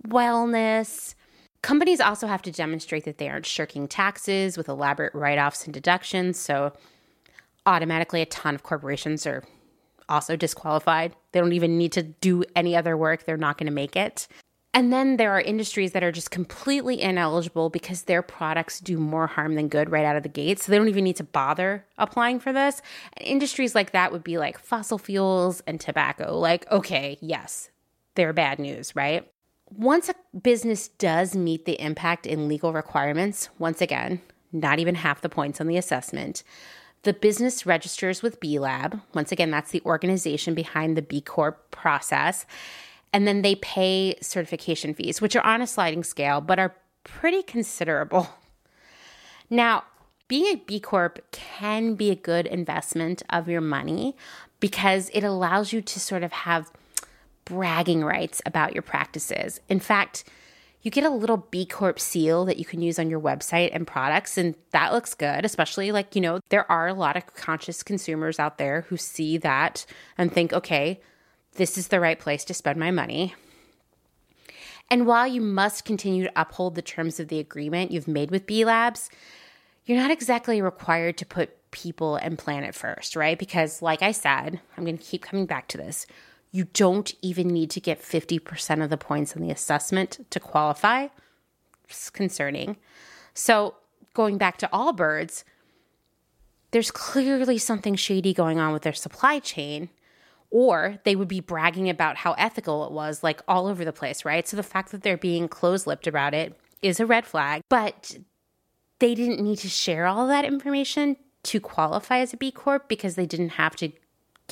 wellness. 0.07 1.15
Companies 1.61 1.99
also 1.99 2.27
have 2.27 2.41
to 2.43 2.51
demonstrate 2.51 3.05
that 3.05 3.17
they 3.17 3.29
aren't 3.29 3.45
shirking 3.45 3.87
taxes 3.87 4.57
with 4.57 4.69
elaborate 4.69 5.15
write 5.15 5.39
offs 5.39 5.65
and 5.65 5.73
deductions. 5.73 6.37
So, 6.37 6.73
automatically, 7.65 8.21
a 8.21 8.27
ton 8.27 8.53
of 8.55 8.63
corporations 8.63 9.25
are 9.25 9.43
also 10.09 10.35
disqualified. 10.35 11.15
They 11.31 11.39
don't 11.39 11.53
even 11.53 11.77
need 11.77 11.91
to 11.93 12.03
do 12.03 12.43
any 12.55 12.75
other 12.75 12.95
work, 12.97 13.23
they're 13.23 13.37
not 13.37 13.57
going 13.57 13.67
to 13.67 13.73
make 13.73 13.95
it. 13.95 14.27
And 14.75 14.91
then 14.91 15.15
there 15.15 15.31
are 15.31 15.39
industries 15.39 15.93
that 15.93 16.03
are 16.03 16.11
just 16.11 16.31
completely 16.31 17.01
ineligible 17.01 17.69
because 17.69 18.03
their 18.03 18.21
products 18.21 18.81
do 18.81 18.97
more 18.97 19.25
harm 19.25 19.55
than 19.55 19.69
good 19.69 19.89
right 19.89 20.03
out 20.03 20.17
of 20.17 20.23
the 20.23 20.29
gate. 20.29 20.59
So 20.59 20.69
they 20.69 20.77
don't 20.77 20.89
even 20.89 21.05
need 21.05 21.15
to 21.15 21.23
bother 21.23 21.85
applying 21.97 22.41
for 22.41 22.51
this. 22.51 22.81
And 23.13 23.25
industries 23.25 23.73
like 23.73 23.91
that 23.91 24.11
would 24.11 24.23
be 24.23 24.37
like 24.37 24.59
fossil 24.59 24.97
fuels 24.97 25.61
and 25.61 25.79
tobacco. 25.79 26.37
Like, 26.37 26.69
okay, 26.69 27.17
yes, 27.21 27.69
they're 28.15 28.33
bad 28.33 28.59
news, 28.59 28.93
right? 28.97 29.25
Once 29.69 30.09
a 30.09 30.15
business 30.37 30.89
does 30.89 31.37
meet 31.37 31.63
the 31.63 31.81
impact 31.81 32.27
in 32.27 32.49
legal 32.49 32.73
requirements, 32.73 33.47
once 33.57 33.81
again, 33.81 34.21
not 34.51 34.79
even 34.79 34.95
half 34.95 35.21
the 35.21 35.29
points 35.29 35.61
on 35.61 35.67
the 35.67 35.77
assessment, 35.77 36.43
the 37.05 37.13
business 37.13 37.65
registers 37.65 38.21
with 38.21 38.39
B 38.39 38.59
Lab. 38.59 39.01
Once 39.13 39.31
again, 39.31 39.49
that's 39.49 39.71
the 39.71 39.81
organization 39.85 40.53
behind 40.53 40.95
the 40.95 41.01
B 41.01 41.21
Corp 41.21 41.71
process 41.71 42.45
and 43.15 43.25
then 43.25 43.43
they 43.43 43.55
pay 43.55 44.17
certification 44.19 44.93
fees, 44.93 45.21
which 45.21 45.37
are 45.37 45.45
on 45.45 45.61
a 45.61 45.67
sliding 45.67 46.03
scale, 46.03 46.41
but 46.41 46.59
are 46.59 46.75
pretty 47.05 47.41
considerable. 47.41 48.27
Now, 49.49 49.85
being 50.27 50.47
a 50.47 50.57
B 50.57 50.81
Corp 50.81 51.23
can 51.31 51.95
be 51.95 52.11
a 52.11 52.15
good 52.15 52.45
investment 52.45 53.23
of 53.29 53.47
your 53.47 53.61
money 53.61 54.17
because 54.59 55.09
it 55.13 55.23
allows 55.23 55.71
you 55.71 55.81
to 55.81 55.97
sort 55.97 56.23
of 56.23 56.33
have 56.33 56.69
bragging 57.45 58.03
rights 58.03 58.41
about 58.45 58.73
your 58.73 58.81
practices. 58.81 59.61
In 59.69 59.79
fact, 59.79 60.25
you 60.85 60.91
get 60.91 61.03
a 61.03 61.09
little 61.09 61.37
B 61.37 61.65
Corp 61.65 61.99
seal 61.99 62.45
that 62.45 62.59
you 62.59 62.63
can 62.63 62.79
use 62.79 62.99
on 62.99 63.09
your 63.09 63.19
website 63.19 63.71
and 63.73 63.87
products, 63.87 64.37
and 64.37 64.53
that 64.69 64.93
looks 64.93 65.15
good, 65.15 65.43
especially 65.43 65.91
like, 65.91 66.15
you 66.15 66.21
know, 66.21 66.39
there 66.49 66.71
are 66.71 66.87
a 66.87 66.93
lot 66.93 67.17
of 67.17 67.33
conscious 67.33 67.81
consumers 67.81 68.39
out 68.39 68.59
there 68.59 68.81
who 68.81 68.95
see 68.95 69.39
that 69.39 69.87
and 70.15 70.31
think, 70.31 70.53
okay, 70.53 71.01
this 71.53 71.75
is 71.75 71.87
the 71.87 71.99
right 71.99 72.19
place 72.19 72.45
to 72.45 72.53
spend 72.53 72.79
my 72.79 72.91
money. 72.91 73.33
And 74.91 75.07
while 75.07 75.25
you 75.25 75.41
must 75.41 75.85
continue 75.85 76.25
to 76.25 76.39
uphold 76.39 76.75
the 76.75 76.83
terms 76.83 77.19
of 77.19 77.29
the 77.29 77.39
agreement 77.39 77.89
you've 77.89 78.07
made 78.07 78.29
with 78.29 78.45
B 78.45 78.63
Labs, 78.63 79.09
you're 79.85 79.97
not 79.97 80.11
exactly 80.11 80.61
required 80.61 81.17
to 81.17 81.25
put 81.25 81.71
people 81.71 82.15
and 82.15 82.37
planet 82.37 82.75
first, 82.75 83.15
right? 83.15 83.39
Because, 83.39 83.81
like 83.81 84.03
I 84.03 84.11
said, 84.11 84.61
I'm 84.77 84.85
going 84.85 84.99
to 84.99 85.03
keep 85.03 85.23
coming 85.23 85.47
back 85.47 85.67
to 85.69 85.77
this. 85.77 86.05
You 86.55 86.69
don't 86.71 87.13
even 87.21 87.49
need 87.49 87.69
to 87.71 87.81
get 87.81 88.01
50% 88.01 88.81
of 88.81 88.89
the 88.89 88.95
points 88.95 89.35
on 89.35 89.41
the 89.41 89.51
assessment 89.51 90.25
to 90.29 90.39
qualify. 90.39 91.07
It's 91.89 92.09
concerning. 92.09 92.77
So, 93.33 93.75
going 94.13 94.37
back 94.37 94.55
to 94.59 94.69
Allbirds, 94.71 95.43
there's 96.71 96.91
clearly 96.91 97.57
something 97.57 97.95
shady 97.95 98.33
going 98.33 98.57
on 98.57 98.71
with 98.71 98.83
their 98.83 98.93
supply 98.93 99.39
chain 99.39 99.89
or 100.49 100.97
they 101.03 101.17
would 101.17 101.27
be 101.27 101.41
bragging 101.41 101.89
about 101.89 102.15
how 102.15 102.31
ethical 102.37 102.85
it 102.85 102.93
was, 102.93 103.21
like 103.21 103.41
all 103.49 103.67
over 103.67 103.83
the 103.83 103.91
place, 103.91 104.23
right? 104.23 104.47
So 104.47 104.55
the 104.55 104.63
fact 104.63 104.93
that 104.93 105.03
they're 105.03 105.17
being 105.17 105.49
close 105.49 105.85
lipped 105.85 106.07
about 106.07 106.33
it 106.33 106.57
is 106.81 107.01
a 107.01 107.05
red 107.05 107.25
flag, 107.25 107.63
but 107.69 108.15
they 108.99 109.13
didn't 109.13 109.43
need 109.43 109.57
to 109.57 109.67
share 109.67 110.05
all 110.05 110.25
that 110.27 110.45
information 110.45 111.17
to 111.43 111.59
qualify 111.59 112.19
as 112.19 112.31
a 112.31 112.37
B 112.37 112.49
Corp 112.49 112.87
because 112.87 113.15
they 113.15 113.25
didn't 113.25 113.49
have 113.49 113.75
to, 113.75 113.91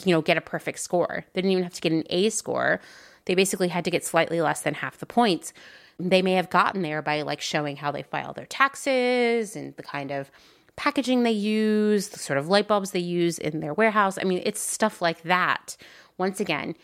you 0.05 0.11
know, 0.13 0.21
get 0.21 0.37
a 0.37 0.41
perfect 0.41 0.79
score. 0.79 1.25
They 1.33 1.41
didn't 1.41 1.51
even 1.51 1.63
have 1.63 1.73
to 1.73 1.81
get 1.81 1.91
an 1.91 2.03
A 2.09 2.29
score. 2.29 2.79
They 3.25 3.35
basically 3.35 3.69
had 3.69 3.85
to 3.85 3.91
get 3.91 4.03
slightly 4.05 4.41
less 4.41 4.61
than 4.61 4.73
half 4.75 4.97
the 4.97 5.05
points. 5.05 5.53
They 5.99 6.21
may 6.21 6.33
have 6.33 6.49
gotten 6.49 6.81
there 6.81 7.01
by 7.01 7.21
like 7.21 7.41
showing 7.41 7.77
how 7.77 7.91
they 7.91 8.03
file 8.03 8.33
their 8.33 8.45
taxes 8.45 9.55
and 9.55 9.75
the 9.75 9.83
kind 9.83 10.11
of 10.11 10.31
packaging 10.75 11.23
they 11.23 11.31
use, 11.31 12.09
the 12.09 12.19
sort 12.19 12.39
of 12.39 12.49
light 12.49 12.67
bulbs 12.67 12.91
they 12.91 12.99
use 12.99 13.37
in 13.37 13.59
their 13.59 13.73
warehouse. 13.73 14.17
I 14.19 14.23
mean, 14.23 14.41
it's 14.43 14.59
stuff 14.59 15.01
like 15.01 15.21
that. 15.23 15.77
Once 16.17 16.39
again, 16.39 16.75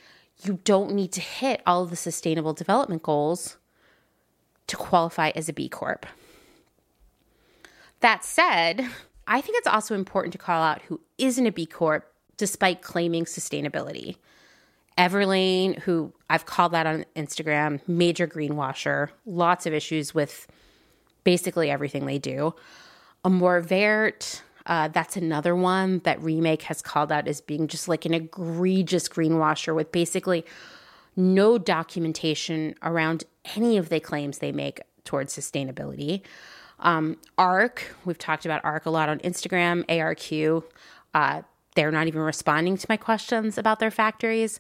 you 0.43 0.59
don't 0.63 0.93
need 0.93 1.11
to 1.13 1.21
hit 1.21 1.61
all 1.65 1.83
of 1.83 1.89
the 1.89 1.95
sustainable 1.95 2.53
development 2.53 3.03
goals 3.03 3.57
to 4.67 4.77
qualify 4.77 5.31
as 5.35 5.49
a 5.49 5.53
B 5.53 5.67
Corp. 5.67 6.05
That 8.01 8.23
said, 8.23 8.87
I 9.27 9.41
think 9.41 9.57
it's 9.57 9.67
also 9.67 9.95
important 9.95 10.31
to 10.33 10.37
call 10.37 10.61
out 10.61 10.83
who 10.83 11.01
isn't 11.17 11.45
a 11.45 11.51
B 11.51 11.65
Corp 11.65 12.13
despite 12.39 12.81
claiming 12.81 13.25
sustainability. 13.25 14.15
Everlane, 14.97 15.77
who 15.79 16.11
I've 16.29 16.45
called 16.45 16.71
that 16.71 16.87
on 16.87 17.05
Instagram, 17.15 17.79
major 17.87 18.27
greenwasher, 18.27 19.09
lots 19.25 19.65
of 19.65 19.73
issues 19.73 20.15
with 20.15 20.47
basically 21.23 21.69
everything 21.69 22.05
they 22.05 22.17
do. 22.17 22.55
Amour 23.23 23.61
Vert, 23.61 24.41
uh, 24.65 24.87
that's 24.87 25.15
another 25.15 25.55
one 25.55 25.99
that 25.99 26.21
Remake 26.21 26.63
has 26.63 26.81
called 26.81 27.11
out 27.11 27.27
as 27.27 27.41
being 27.41 27.67
just 27.67 27.87
like 27.87 28.05
an 28.05 28.13
egregious 28.13 29.07
greenwasher 29.07 29.75
with 29.75 29.91
basically 29.91 30.45
no 31.15 31.57
documentation 31.57 32.75
around 32.81 33.25
any 33.55 33.77
of 33.77 33.89
the 33.89 33.99
claims 33.99 34.39
they 34.39 34.51
make 34.51 34.81
towards 35.03 35.35
sustainability. 35.35 36.21
Um, 36.79 37.17
ARC, 37.37 37.95
we've 38.05 38.17
talked 38.17 38.45
about 38.45 38.63
ARC 38.63 38.85
a 38.85 38.89
lot 38.89 39.09
on 39.09 39.19
Instagram, 39.19 39.85
ARQ. 39.87 40.63
Uh, 41.13 41.41
they're 41.79 41.91
not 41.91 42.07
even 42.07 42.19
responding 42.19 42.75
to 42.75 42.85
my 42.89 42.97
questions 42.97 43.57
about 43.57 43.79
their 43.79 43.89
factories. 43.89 44.59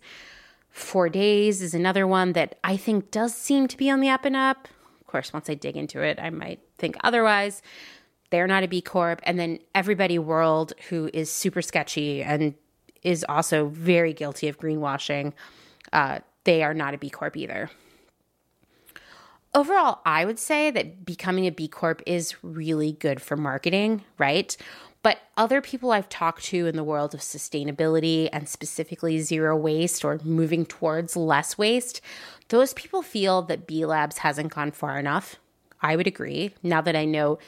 Four 0.69 1.09
Days 1.09 1.61
is 1.61 1.73
another 1.73 2.07
one 2.07 2.31
that 2.31 2.57
I 2.63 2.77
think 2.77 3.11
does 3.11 3.35
seem 3.35 3.67
to 3.67 3.75
be 3.75 3.89
on 3.89 3.99
the 3.99 4.07
up 4.07 4.23
and 4.23 4.37
up. 4.37 4.69
Of 5.01 5.07
course, 5.07 5.33
once 5.33 5.49
I 5.49 5.55
dig 5.55 5.75
into 5.75 6.01
it, 6.01 6.17
I 6.17 6.29
might 6.29 6.61
think 6.77 6.95
otherwise 7.03 7.61
they're 8.29 8.47
not 8.47 8.63
a 8.63 8.69
B 8.69 8.81
Corp. 8.81 9.19
And 9.23 9.37
then 9.37 9.59
Everybody 9.75 10.17
World, 10.17 10.71
who 10.87 11.09
is 11.13 11.29
super 11.29 11.61
sketchy 11.61 12.23
and 12.23 12.53
is 13.03 13.25
also 13.27 13.67
very 13.67 14.13
guilty 14.13 14.47
of 14.47 14.57
greenwashing, 14.57 15.33
uh, 15.91 16.19
they 16.45 16.63
are 16.63 16.73
not 16.73 16.93
a 16.93 16.97
B 16.97 17.09
Corp 17.09 17.35
either. 17.35 17.69
Overall, 19.53 19.99
I 20.05 20.23
would 20.23 20.39
say 20.39 20.71
that 20.71 21.05
becoming 21.05 21.47
a 21.47 21.51
B 21.51 21.67
Corp 21.67 22.01
is 22.05 22.41
really 22.41 22.93
good 22.93 23.21
for 23.21 23.35
marketing, 23.35 24.05
right? 24.17 24.55
But 25.01 25.19
other 25.37 25.61
people 25.61 25.91
I've 25.91 26.09
talked 26.09 26.43
to 26.45 26.67
in 26.67 26.75
the 26.75 26.83
world 26.83 27.13
of 27.13 27.21
sustainability 27.21 28.27
and 28.33 28.49
specifically 28.49 29.19
zero 29.19 29.55
waste 29.55 30.03
or 30.03 30.19
moving 30.23 30.65
towards 30.65 31.15
less 31.15 31.57
waste, 31.57 32.01
those 32.49 32.73
people 32.73 33.01
feel 33.01 33.41
that 33.43 33.65
B 33.65 33.85
Labs 33.85 34.19
hasn't 34.19 34.53
gone 34.53 34.71
far 34.71 34.99
enough. 34.99 35.37
I 35.81 35.95
would 35.95 36.07
agree 36.07 36.53
now 36.63 36.81
that 36.81 36.95
I 36.95 37.05
know 37.05 37.39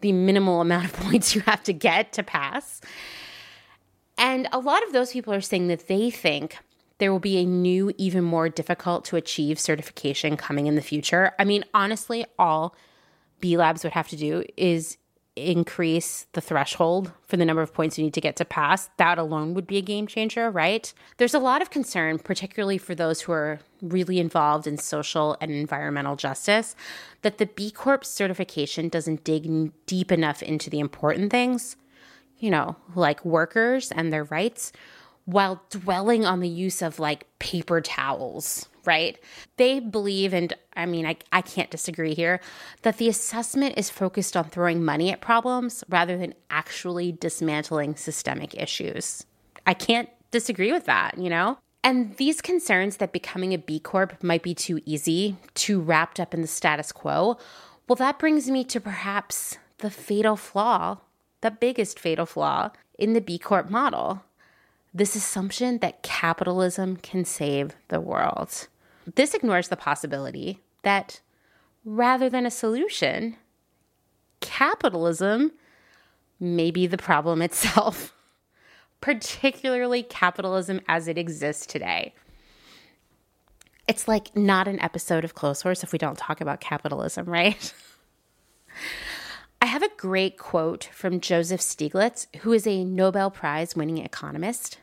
the 0.00 0.12
minimal 0.12 0.60
amount 0.60 0.84
of 0.84 0.92
points 1.04 1.34
you 1.34 1.40
have 1.42 1.62
to 1.64 1.72
get 1.72 2.12
to 2.12 2.22
pass. 2.22 2.80
And 4.16 4.48
a 4.52 4.58
lot 4.58 4.84
of 4.84 4.92
those 4.92 5.12
people 5.12 5.32
are 5.32 5.40
saying 5.40 5.68
that 5.68 5.88
they 5.88 6.10
think 6.10 6.58
there 6.98 7.12
will 7.12 7.20
be 7.20 7.38
a 7.38 7.44
new, 7.44 7.92
even 7.96 8.24
more 8.24 8.48
difficult 8.48 9.04
to 9.06 9.16
achieve 9.16 9.58
certification 9.58 10.36
coming 10.36 10.66
in 10.66 10.74
the 10.74 10.82
future. 10.82 11.32
I 11.38 11.44
mean, 11.44 11.64
honestly, 11.72 12.26
all 12.38 12.74
B 13.40 13.56
Labs 13.56 13.84
would 13.84 13.92
have 13.92 14.08
to 14.08 14.16
do 14.16 14.44
is 14.56 14.96
increase 15.38 16.26
the 16.32 16.40
threshold 16.40 17.12
for 17.26 17.36
the 17.36 17.44
number 17.44 17.62
of 17.62 17.72
points 17.72 17.98
you 17.98 18.04
need 18.04 18.14
to 18.14 18.20
get 18.20 18.36
to 18.36 18.44
pass, 18.44 18.90
that 18.96 19.18
alone 19.18 19.54
would 19.54 19.66
be 19.66 19.76
a 19.76 19.82
game 19.82 20.06
changer, 20.06 20.50
right? 20.50 20.92
There's 21.16 21.34
a 21.34 21.38
lot 21.38 21.62
of 21.62 21.70
concern, 21.70 22.18
particularly 22.18 22.78
for 22.78 22.94
those 22.94 23.22
who 23.22 23.32
are 23.32 23.60
really 23.80 24.18
involved 24.18 24.66
in 24.66 24.76
social 24.76 25.36
and 25.40 25.50
environmental 25.50 26.16
justice, 26.16 26.74
that 27.22 27.38
the 27.38 27.46
B 27.46 27.70
Corp 27.70 28.04
certification 28.04 28.88
doesn't 28.88 29.24
dig 29.24 29.72
deep 29.86 30.12
enough 30.12 30.42
into 30.42 30.70
the 30.70 30.80
important 30.80 31.30
things, 31.30 31.76
you 32.38 32.50
know, 32.50 32.76
like 32.94 33.24
workers 33.24 33.92
and 33.92 34.12
their 34.12 34.24
rights, 34.24 34.72
while 35.24 35.62
dwelling 35.70 36.24
on 36.24 36.40
the 36.40 36.48
use 36.48 36.80
of 36.80 36.98
like 36.98 37.26
paper 37.38 37.80
towels, 37.80 38.68
right? 38.88 39.18
They 39.58 39.80
believe, 39.80 40.32
and 40.32 40.54
I 40.74 40.86
mean, 40.86 41.04
I, 41.04 41.16
I 41.30 41.42
can't 41.42 41.70
disagree 41.70 42.14
here, 42.14 42.40
that 42.82 42.96
the 42.96 43.08
assessment 43.08 43.74
is 43.76 43.90
focused 43.90 44.34
on 44.34 44.44
throwing 44.44 44.82
money 44.82 45.12
at 45.12 45.20
problems 45.20 45.84
rather 45.90 46.16
than 46.16 46.32
actually 46.48 47.12
dismantling 47.12 47.96
systemic 47.96 48.54
issues. 48.54 49.26
I 49.66 49.74
can't 49.74 50.08
disagree 50.30 50.72
with 50.72 50.86
that, 50.86 51.18
you 51.18 51.28
know? 51.28 51.58
And 51.84 52.16
these 52.16 52.40
concerns 52.40 52.96
that 52.96 53.12
becoming 53.12 53.52
a 53.52 53.58
B 53.58 53.78
Corp 53.78 54.22
might 54.22 54.42
be 54.42 54.54
too 54.54 54.80
easy, 54.86 55.36
too 55.52 55.80
wrapped 55.80 56.18
up 56.18 56.32
in 56.32 56.40
the 56.40 56.48
status 56.48 56.90
quo, 56.90 57.36
well, 57.86 57.96
that 57.96 58.18
brings 58.18 58.50
me 58.50 58.64
to 58.64 58.80
perhaps 58.80 59.58
the 59.78 59.90
fatal 59.90 60.36
flaw, 60.36 60.98
the 61.42 61.50
biggest 61.50 61.98
fatal 62.00 62.26
flaw 62.26 62.70
in 62.98 63.12
the 63.12 63.20
B 63.20 63.38
Corp 63.38 63.68
model 63.70 64.22
this 64.94 65.14
assumption 65.14 65.78
that 65.78 66.02
capitalism 66.02 66.96
can 66.96 67.24
save 67.24 67.74
the 67.88 68.00
world. 68.00 68.68
This 69.14 69.34
ignores 69.34 69.68
the 69.68 69.76
possibility 69.76 70.60
that 70.82 71.20
rather 71.84 72.28
than 72.28 72.44
a 72.44 72.50
solution, 72.50 73.36
capitalism 74.40 75.52
may 76.38 76.70
be 76.70 76.86
the 76.86 76.98
problem 76.98 77.42
itself, 77.48 78.14
particularly 79.00 80.02
capitalism 80.02 80.80
as 80.88 81.08
it 81.08 81.18
exists 81.18 81.66
today. 81.66 82.14
It's 83.86 84.06
like 84.06 84.36
not 84.36 84.68
an 84.68 84.80
episode 84.80 85.24
of 85.24 85.34
Clotheshorse 85.34 85.82
if 85.82 85.92
we 85.92 85.98
don't 85.98 86.18
talk 86.18 86.40
about 86.40 86.60
capitalism, 86.60 87.26
right? 87.30 87.72
I 89.60 89.66
have 89.66 89.82
a 89.82 89.90
great 89.96 90.38
quote 90.38 90.84
from 90.92 91.20
Joseph 91.20 91.60
Stiglitz, 91.60 92.26
who 92.40 92.52
is 92.52 92.66
a 92.66 92.84
Nobel 92.84 93.30
Prize 93.30 93.74
winning 93.74 93.98
economist. 93.98 94.78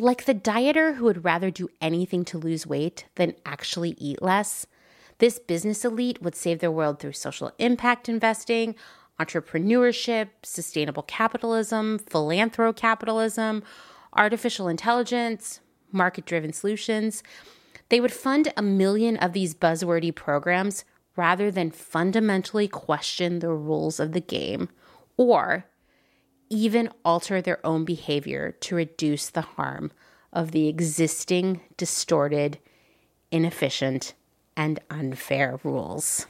Like 0.00 0.24
the 0.24 0.34
dieter 0.34 0.94
who 0.94 1.04
would 1.04 1.26
rather 1.26 1.50
do 1.50 1.68
anything 1.78 2.24
to 2.26 2.38
lose 2.38 2.66
weight 2.66 3.04
than 3.16 3.34
actually 3.44 3.90
eat 3.98 4.22
less, 4.22 4.66
this 5.18 5.38
business 5.38 5.84
elite 5.84 6.22
would 6.22 6.34
save 6.34 6.60
the 6.60 6.70
world 6.70 6.98
through 6.98 7.12
social 7.12 7.52
impact 7.58 8.08
investing, 8.08 8.74
entrepreneurship, 9.20 10.28
sustainable 10.42 11.02
capitalism, 11.02 11.98
philanthrocapitalism, 11.98 13.62
artificial 14.14 14.68
intelligence, 14.68 15.60
market 15.92 16.24
driven 16.24 16.54
solutions. 16.54 17.22
They 17.90 18.00
would 18.00 18.12
fund 18.12 18.54
a 18.56 18.62
million 18.62 19.18
of 19.18 19.34
these 19.34 19.54
buzzwordy 19.54 20.14
programs 20.14 20.86
rather 21.14 21.50
than 21.50 21.70
fundamentally 21.70 22.68
question 22.68 23.40
the 23.40 23.52
rules 23.52 24.00
of 24.00 24.12
the 24.12 24.20
game 24.22 24.70
or 25.18 25.66
even 26.50 26.90
alter 27.04 27.40
their 27.40 27.64
own 27.64 27.84
behavior 27.84 28.52
to 28.60 28.74
reduce 28.74 29.30
the 29.30 29.40
harm 29.40 29.92
of 30.32 30.50
the 30.50 30.68
existing 30.68 31.60
distorted, 31.76 32.58
inefficient, 33.30 34.14
and 34.56 34.80
unfair 34.90 35.58
rules. 35.62 36.26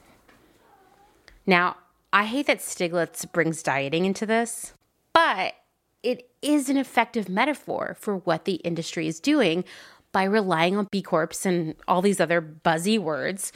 Now, 1.46 1.78
I 2.12 2.24
hate 2.24 2.46
that 2.46 2.58
Stiglitz 2.58 3.30
brings 3.30 3.62
dieting 3.62 4.04
into 4.04 4.26
this, 4.26 4.74
but 5.12 5.54
it 6.02 6.30
is 6.42 6.68
an 6.68 6.76
effective 6.76 7.28
metaphor 7.28 7.96
for 7.98 8.16
what 8.16 8.44
the 8.44 8.54
industry 8.54 9.06
is 9.06 9.20
doing 9.20 9.64
by 10.12 10.24
relying 10.24 10.76
on 10.76 10.88
B 10.90 11.02
Corps 11.02 11.44
and 11.44 11.74
all 11.86 12.02
these 12.02 12.20
other 12.20 12.40
buzzy 12.40 12.98
words, 12.98 13.52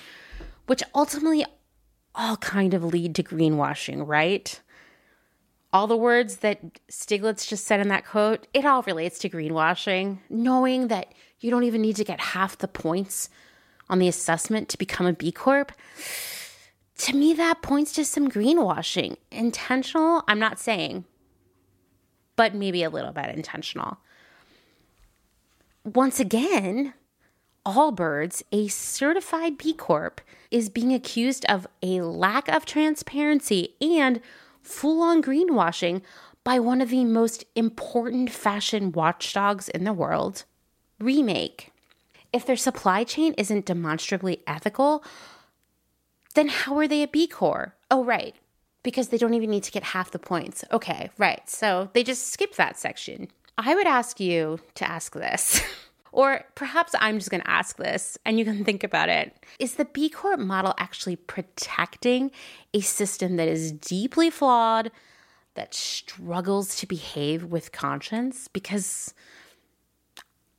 which 0.67 0.83
ultimately 0.95 1.45
all 2.15 2.37
kind 2.37 2.75
of 2.75 2.85
lead 2.85 3.15
to 3.17 3.23
greenwashing, 3.23 4.07
right? 4.07 4.61
All 5.75 5.89
the 5.89 5.97
words 5.97 6.37
that 6.37 6.61
Stiglitz 6.89 7.49
just 7.49 7.67
said 7.67 7.81
in 7.81 7.89
that 7.89 8.07
quote, 8.07 8.47
it 8.55 8.65
all 8.65 8.83
relates 8.83 9.19
to 9.19 9.29
greenwashing, 9.29 10.19
knowing 10.31 10.87
that 10.87 11.13
you 11.41 11.51
don't 11.51 11.65
even 11.65 11.83
need 11.83 11.97
to 11.97 12.05
get 12.05 12.21
half 12.21 12.57
the 12.57 12.69
points 12.69 13.29
on 13.91 13.99
the 13.99 14.07
assessment 14.07 14.69
to 14.69 14.79
become 14.79 15.05
a 15.05 15.13
B 15.13 15.33
Corp. 15.33 15.73
To 16.99 17.17
me, 17.17 17.35
that 17.35 17.61
points 17.61 17.93
to 17.95 18.05
some 18.05 18.31
greenwashing. 18.31 19.17
Intentional, 19.33 20.23
I'm 20.29 20.39
not 20.39 20.61
saying, 20.61 21.07
but 22.37 22.55
maybe 22.55 22.85
a 22.85 22.89
little 22.89 23.13
bit 23.13 23.35
intentional. 23.35 23.99
Once 25.83 26.21
again, 26.21 26.95
Allbirds, 27.67 28.45
a 28.53 28.69
certified 28.69 29.59
B 29.59 29.73
Corp, 29.73 30.21
is 30.53 30.69
being 30.69 30.95
accused 30.95 31.45
of 31.47 31.67
a 31.83 32.01
lack 32.03 32.47
of 32.47 32.65
transparency 32.65 33.75
and 33.81 34.21
full 34.65 35.03
on 35.03 35.23
greenwashing 35.23 36.03
by 36.43 36.59
one 36.59 36.81
of 36.81 36.91
the 36.91 37.05
most 37.05 37.45
important 37.55 38.31
fashion 38.31 38.93
watchdogs 38.93 39.69
in 39.69 39.85
the 39.85 39.93
world, 39.93 40.45
Remake. 40.99 41.73
If 42.33 42.45
their 42.45 42.57
supply 42.57 43.05
chain 43.05 43.35
isn't 43.39 43.67
demonstrably 43.67 44.43
ethical, 44.47 45.05
then 46.35 46.49
how 46.49 46.77
are 46.79 46.89
they 46.89 47.03
a 47.03 47.09
B 47.09 47.27
Corp? 47.27 47.73
Oh, 47.91 48.05
right, 48.05 48.35
because 48.83 49.09
they 49.09 49.19
don't 49.19 49.35
even 49.35 49.51
need 49.51 49.63
to 49.63 49.71
get 49.71 49.85
half 49.85 50.11
the 50.11 50.19
points. 50.19 50.65
Okay, 50.73 51.11
right. 51.17 51.49
So 51.49 51.91
they 51.93 52.03
just 52.03 52.33
skip 52.33 52.57
that 52.57 52.77
section. 52.79 53.29
I 53.57 53.75
would 53.75 53.87
ask 53.87 54.19
you 54.19 54.59
to 54.75 54.91
ask 54.91 55.15
this. 55.15 55.63
or 56.15 56.45
perhaps 56.55 56.95
I'm 57.01 57.19
just 57.19 57.31
going 57.31 57.43
to 57.43 57.51
ask 57.51 57.77
this 57.77 58.17
and 58.25 58.39
you 58.39 58.45
can 58.45 58.65
think 58.65 58.85
about 58.85 59.09
it. 59.09 59.37
Is 59.59 59.75
the 59.75 59.85
B 59.85 60.09
Corp 60.09 60.39
model 60.39 60.73
actually 60.79 61.17
protecting 61.17 62.31
a 62.73 62.81
system 62.81 63.35
that 63.37 63.49
is 63.49 63.73
deeply 63.73 64.31
flawed, 64.31 64.93
that 65.55 65.75
struggles 65.75 66.77
to 66.77 66.87
behave 66.87 67.45
with 67.45 67.73
conscience? 67.73 68.47
Because 68.47 69.13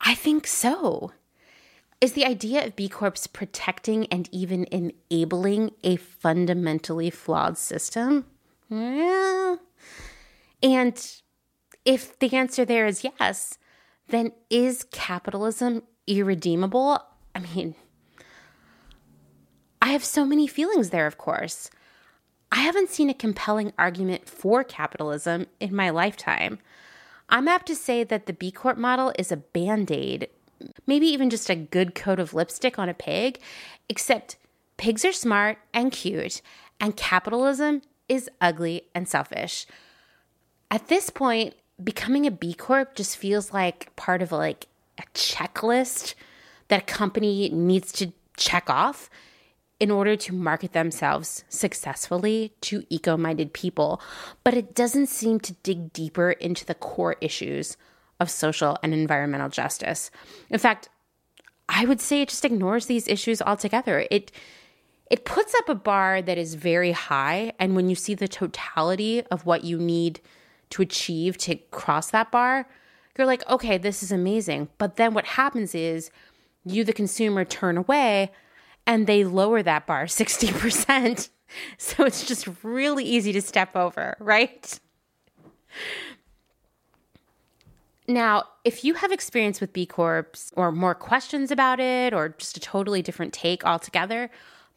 I 0.02 0.14
think 0.14 0.46
so. 0.46 1.12
Is 2.02 2.12
the 2.12 2.26
idea 2.26 2.66
of 2.66 2.76
B 2.76 2.90
Corps 2.90 3.26
protecting 3.32 4.06
and 4.08 4.28
even 4.30 4.64
enabling 4.64 5.70
a 5.82 5.96
fundamentally 5.96 7.08
flawed 7.08 7.56
system? 7.56 8.26
Yeah. 8.68 9.56
And 10.62 11.22
if 11.86 12.18
the 12.18 12.34
answer 12.36 12.66
there 12.66 12.86
is 12.86 13.04
yes, 13.04 13.56
then 14.08 14.32
is 14.50 14.84
capitalism 14.90 15.82
irredeemable? 16.06 17.00
I 17.34 17.40
mean, 17.40 17.74
I 19.82 19.88
have 19.88 20.04
so 20.04 20.24
many 20.24 20.46
feelings 20.46 20.90
there, 20.90 21.06
of 21.06 21.18
course. 21.18 21.70
I 22.52 22.60
haven't 22.60 22.90
seen 22.90 23.10
a 23.10 23.14
compelling 23.14 23.72
argument 23.78 24.28
for 24.28 24.64
capitalism 24.64 25.46
in 25.60 25.74
my 25.74 25.90
lifetime. 25.90 26.58
I'm 27.28 27.48
apt 27.48 27.66
to 27.66 27.74
say 27.74 28.04
that 28.04 28.26
the 28.26 28.32
B 28.32 28.52
Corp 28.52 28.78
model 28.78 29.12
is 29.18 29.32
a 29.32 29.36
band 29.36 29.90
aid 29.90 30.28
maybe 30.86 31.06
even 31.06 31.30
just 31.30 31.50
a 31.50 31.56
good 31.56 31.94
coat 31.94 32.18
of 32.18 32.34
lipstick 32.34 32.78
on 32.78 32.88
a 32.88 32.94
pig, 32.94 33.40
except 33.88 34.36
pigs 34.76 35.04
are 35.04 35.12
smart 35.12 35.58
and 35.72 35.92
cute, 35.92 36.42
and 36.80 36.96
capitalism 36.96 37.82
is 38.08 38.30
ugly 38.40 38.82
and 38.94 39.08
selfish. 39.08 39.66
At 40.70 40.88
this 40.88 41.10
point, 41.10 41.54
becoming 41.82 42.26
a 42.26 42.30
B 42.30 42.54
Corp 42.54 42.94
just 42.94 43.16
feels 43.16 43.52
like 43.52 43.94
part 43.96 44.22
of 44.22 44.32
like 44.32 44.66
a 44.98 45.02
checklist 45.14 46.14
that 46.68 46.82
a 46.82 46.84
company 46.84 47.48
needs 47.50 47.92
to 47.92 48.12
check 48.36 48.68
off 48.68 49.10
in 49.78 49.90
order 49.90 50.16
to 50.16 50.32
market 50.32 50.72
themselves 50.72 51.44
successfully 51.48 52.52
to 52.62 52.84
eco 52.88 53.16
minded 53.16 53.52
people, 53.52 54.00
but 54.42 54.54
it 54.54 54.74
doesn't 54.74 55.08
seem 55.08 55.38
to 55.40 55.52
dig 55.62 55.92
deeper 55.92 56.30
into 56.30 56.64
the 56.64 56.74
core 56.74 57.16
issues 57.20 57.76
of 58.18 58.30
social 58.30 58.78
and 58.82 58.94
environmental 58.94 59.50
justice. 59.50 60.10
In 60.48 60.58
fact, 60.58 60.88
I 61.68 61.84
would 61.84 62.00
say 62.00 62.22
it 62.22 62.30
just 62.30 62.44
ignores 62.44 62.86
these 62.86 63.08
issues 63.08 63.42
altogether. 63.42 64.06
It 64.10 64.32
it 65.10 65.24
puts 65.24 65.54
up 65.54 65.68
a 65.68 65.74
bar 65.74 66.20
that 66.22 66.38
is 66.38 66.54
very 66.54 66.90
high 66.92 67.52
and 67.60 67.76
when 67.76 67.88
you 67.88 67.94
see 67.94 68.14
the 68.14 68.26
totality 68.26 69.22
of 69.26 69.46
what 69.46 69.62
you 69.62 69.78
need 69.78 70.20
to 70.70 70.82
achieve 70.82 71.38
to 71.38 71.56
cross 71.70 72.10
that 72.10 72.30
bar, 72.30 72.68
you're 73.16 73.26
like, 73.26 73.48
"Okay, 73.48 73.78
this 73.78 74.02
is 74.02 74.12
amazing." 74.12 74.68
But 74.78 74.96
then 74.96 75.14
what 75.14 75.24
happens 75.24 75.74
is 75.74 76.10
you 76.64 76.84
the 76.84 76.92
consumer 76.92 77.44
turn 77.44 77.76
away 77.76 78.30
and 78.86 79.06
they 79.06 79.24
lower 79.24 79.62
that 79.62 79.86
bar 79.86 80.04
60%. 80.06 81.28
So 81.78 82.04
it's 82.04 82.26
just 82.26 82.48
really 82.64 83.04
easy 83.04 83.32
to 83.32 83.40
step 83.40 83.76
over, 83.76 84.16
right? 84.18 84.80
Now, 88.08 88.44
if 88.64 88.84
you 88.84 88.94
have 88.94 89.12
experience 89.12 89.60
with 89.60 89.72
B 89.72 89.86
Corps 89.86 90.28
or 90.54 90.70
more 90.70 90.94
questions 90.94 91.50
about 91.50 91.80
it 91.80 92.12
or 92.12 92.30
just 92.30 92.56
a 92.56 92.60
totally 92.60 93.02
different 93.02 93.32
take 93.32 93.64
altogether, 93.64 94.30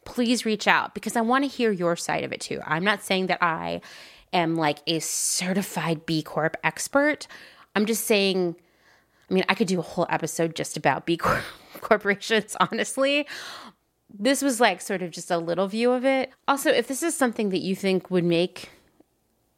please 0.04 0.44
reach 0.44 0.66
out 0.66 0.94
because 0.94 1.16
I 1.16 1.20
want 1.20 1.44
to 1.44 1.48
hear 1.48 1.70
your 1.70 1.96
side 1.96 2.24
of 2.24 2.32
it 2.32 2.40
too. 2.40 2.60
I'm 2.64 2.84
not 2.84 3.02
saying 3.02 3.26
that 3.26 3.42
I 3.42 3.80
am 4.32 4.56
like 4.56 4.78
a 4.86 5.00
certified 5.00 6.06
B 6.06 6.22
Corp 6.22 6.56
expert. 6.62 7.26
I'm 7.74 7.86
just 7.86 8.04
saying, 8.04 8.56
I 9.30 9.34
mean, 9.34 9.44
I 9.48 9.54
could 9.54 9.68
do 9.68 9.78
a 9.78 9.82
whole 9.82 10.06
episode 10.08 10.56
just 10.56 10.76
about 10.76 11.06
B 11.06 11.16
Corp 11.16 11.42
corporations, 11.80 12.56
honestly. 12.60 13.26
This 14.12 14.42
was 14.42 14.60
like 14.60 14.80
sort 14.80 15.02
of 15.02 15.10
just 15.10 15.30
a 15.30 15.38
little 15.38 15.68
view 15.68 15.92
of 15.92 16.04
it. 16.04 16.32
Also, 16.48 16.70
if 16.70 16.88
this 16.88 17.02
is 17.02 17.16
something 17.16 17.50
that 17.50 17.60
you 17.60 17.76
think 17.76 18.10
would 18.10 18.24
make 18.24 18.70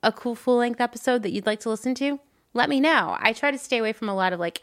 a 0.02 0.12
cool 0.12 0.34
full 0.34 0.56
length 0.56 0.80
episode 0.80 1.22
that 1.22 1.32
you'd 1.32 1.46
like 1.46 1.60
to 1.60 1.70
listen 1.70 1.94
to, 1.94 2.20
let 2.54 2.68
me 2.68 2.80
know. 2.80 3.16
I 3.18 3.32
try 3.32 3.50
to 3.50 3.58
stay 3.58 3.78
away 3.78 3.92
from 3.92 4.08
a 4.08 4.14
lot 4.14 4.32
of 4.32 4.40
like 4.40 4.60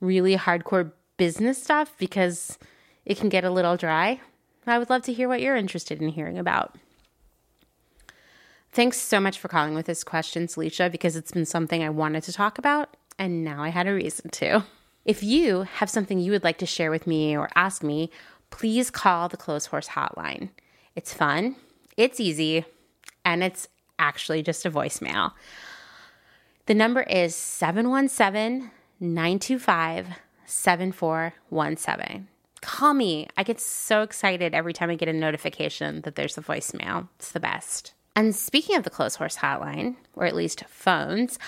really 0.00 0.36
hardcore 0.36 0.92
business 1.16 1.62
stuff 1.62 1.94
because 1.98 2.58
it 3.04 3.16
can 3.16 3.28
get 3.28 3.44
a 3.44 3.50
little 3.50 3.76
dry. 3.76 4.20
I 4.66 4.78
would 4.78 4.90
love 4.90 5.02
to 5.02 5.12
hear 5.12 5.28
what 5.28 5.40
you're 5.40 5.56
interested 5.56 6.00
in 6.00 6.08
hearing 6.08 6.38
about. 6.38 6.76
Thanks 8.72 8.98
so 8.98 9.20
much 9.20 9.38
for 9.38 9.48
calling 9.48 9.74
with 9.74 9.84
this 9.84 10.02
question, 10.02 10.46
Celicia, 10.46 10.90
because 10.90 11.14
it's 11.14 11.30
been 11.30 11.44
something 11.44 11.82
I 11.82 11.90
wanted 11.90 12.22
to 12.22 12.32
talk 12.32 12.56
about, 12.56 12.96
and 13.18 13.44
now 13.44 13.62
I 13.62 13.68
had 13.68 13.86
a 13.86 13.92
reason 13.92 14.30
to. 14.30 14.64
If 15.04 15.22
you 15.22 15.62
have 15.62 15.90
something 15.90 16.18
you 16.18 16.32
would 16.32 16.42
like 16.42 16.56
to 16.58 16.66
share 16.66 16.90
with 16.90 17.06
me 17.06 17.36
or 17.36 17.50
ask 17.54 17.82
me, 17.82 18.10
please 18.48 18.90
call 18.90 19.28
the 19.28 19.36
Clotheshorse 19.36 19.88
Hotline. 19.88 20.48
It's 20.96 21.12
fun, 21.12 21.56
it's 21.98 22.18
easy, 22.18 22.64
and 23.26 23.42
it's 23.42 23.68
actually 23.98 24.42
just 24.42 24.64
a 24.64 24.70
voicemail. 24.70 25.32
The 26.64 26.74
number 26.74 27.02
is 27.02 27.36
717 27.36 28.70
925 29.00 30.06
7417. 30.46 32.28
Call 32.62 32.94
me. 32.94 33.28
I 33.36 33.42
get 33.42 33.60
so 33.60 34.00
excited 34.00 34.54
every 34.54 34.72
time 34.72 34.88
I 34.88 34.94
get 34.94 35.08
a 35.08 35.12
notification 35.12 36.00
that 36.02 36.14
there's 36.14 36.38
a 36.38 36.42
voicemail. 36.42 37.08
It's 37.16 37.32
the 37.32 37.40
best. 37.40 37.92
And 38.14 38.34
speaking 38.34 38.76
of 38.76 38.82
the 38.82 38.90
Clotheshorse 38.90 39.38
Hotline, 39.38 39.96
or 40.14 40.26
at 40.26 40.34
least 40.34 40.64
phones, 40.68 41.38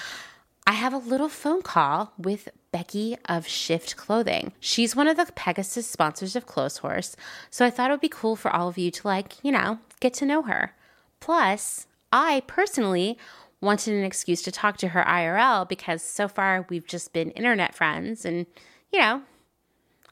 I 0.66 0.72
have 0.72 0.94
a 0.94 0.98
little 0.98 1.28
phone 1.28 1.60
call 1.60 2.14
with 2.16 2.48
Becky 2.72 3.16
of 3.26 3.46
Shift 3.46 3.96
Clothing. 3.96 4.52
She's 4.60 4.96
one 4.96 5.06
of 5.06 5.18
the 5.18 5.30
Pegasus 5.34 5.86
sponsors 5.86 6.36
of 6.36 6.46
Close 6.46 6.80
Clotheshorse, 6.80 7.16
so 7.50 7.66
I 7.66 7.70
thought 7.70 7.90
it 7.90 7.92
would 7.92 8.00
be 8.00 8.08
cool 8.08 8.34
for 8.34 8.50
all 8.50 8.68
of 8.68 8.78
you 8.78 8.90
to, 8.90 9.06
like, 9.06 9.34
you 9.42 9.52
know, 9.52 9.78
get 10.00 10.14
to 10.14 10.26
know 10.26 10.42
her. 10.42 10.74
Plus, 11.20 11.86
I 12.10 12.42
personally 12.46 13.18
wanted 13.60 13.94
an 13.94 14.04
excuse 14.04 14.40
to 14.42 14.52
talk 14.52 14.76
to 14.78 14.88
her 14.88 15.04
IRL 15.04 15.68
because 15.68 16.02
so 16.02 16.28
far 16.28 16.66
we've 16.68 16.86
just 16.86 17.12
been 17.12 17.30
internet 17.32 17.74
friends. 17.74 18.24
And, 18.24 18.46
you 18.92 19.00
know, 19.00 19.22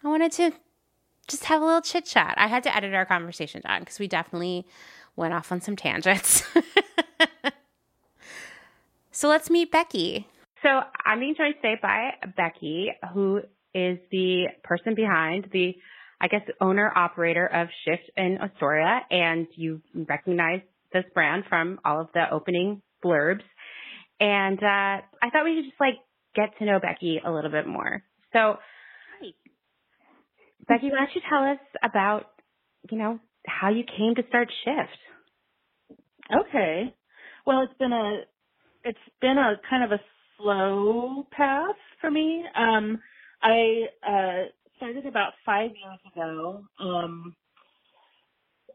I 0.03 0.09
wanted 0.09 0.33
to 0.33 0.53
just 1.29 1.45
have 1.45 1.63
a 1.63 1.65
little 1.65 1.81
chit 1.81 2.05
chat. 2.05 2.35
I 2.37 2.47
had 2.47 2.63
to 2.65 2.75
edit 2.75 2.95
our 2.95 3.07
conversation 3.07 3.63
down 3.63 3.81
because 3.81 3.99
we 3.99 4.09
definitely 4.09 4.67
went 5.17 5.35
off 5.35 5.53
on 5.53 5.61
some 5.61 5.77
tangents. 5.77 6.45
so 9.11 9.29
let's 9.29 9.51
meet 9.51 9.71
Becky. 9.71 10.27
So 10.63 10.69
I'm 11.05 11.21
being 11.21 11.35
joined 11.37 11.57
today 11.57 11.77
by 11.81 12.13
Becky, 12.37 12.93
who 13.13 13.41
is 13.75 13.99
the 14.11 14.47
person 14.63 14.95
behind 14.95 15.49
the, 15.53 15.75
I 16.21 16.29
guess, 16.29 16.43
owner 16.61 16.93
operator 16.95 17.47
of 17.47 17.69
Shift 17.85 18.11
in 18.17 18.39
Astoria, 18.41 19.01
and 19.11 19.47
you 19.57 19.83
recognize 19.95 20.61
this 20.93 21.05
brand 21.15 21.45
from 21.49 21.81
all 21.85 22.01
of 22.01 22.09
the 22.15 22.31
opening 22.31 22.83
blurbs. 23.05 23.43
And 24.21 24.59
uh, 24.59 25.03
I 25.23 25.31
thought 25.33 25.45
we 25.45 25.57
should 25.57 25.71
just 25.71 25.81
like 25.81 25.95
get 26.35 26.57
to 26.59 26.65
know 26.65 26.79
Becky 26.81 27.21
a 27.25 27.31
little 27.31 27.51
bit 27.51 27.67
more. 27.67 28.03
So, 28.33 28.57
Hi. 29.21 29.29
Becky, 30.69 30.91
why 30.91 30.99
don't 30.99 31.15
you 31.15 31.23
tell 31.29 31.45
us 31.45 31.59
about, 31.83 32.27
you 32.91 32.99
know, 32.99 33.19
how 33.47 33.71
you 33.71 33.85
came 33.85 34.15
to 34.17 34.23
start 34.29 34.49
Shift? 34.65 34.99
Okay. 36.49 36.95
Well, 37.47 37.63
it's 37.63 37.79
been 37.79 37.93
a 37.93 38.23
it's 38.85 38.99
been 39.21 39.39
a 39.39 39.55
kind 39.69 39.85
of 39.85 39.93
a 39.93 40.03
slow 40.39 41.27
path 41.33 41.77
for 42.01 42.11
me. 42.11 42.45
Um, 42.57 43.01
I 43.43 43.85
uh, 44.07 44.43
started 44.77 45.07
about 45.07 45.35
five 45.47 45.71
years 45.71 46.01
ago 46.13 46.65
um, 46.81 47.37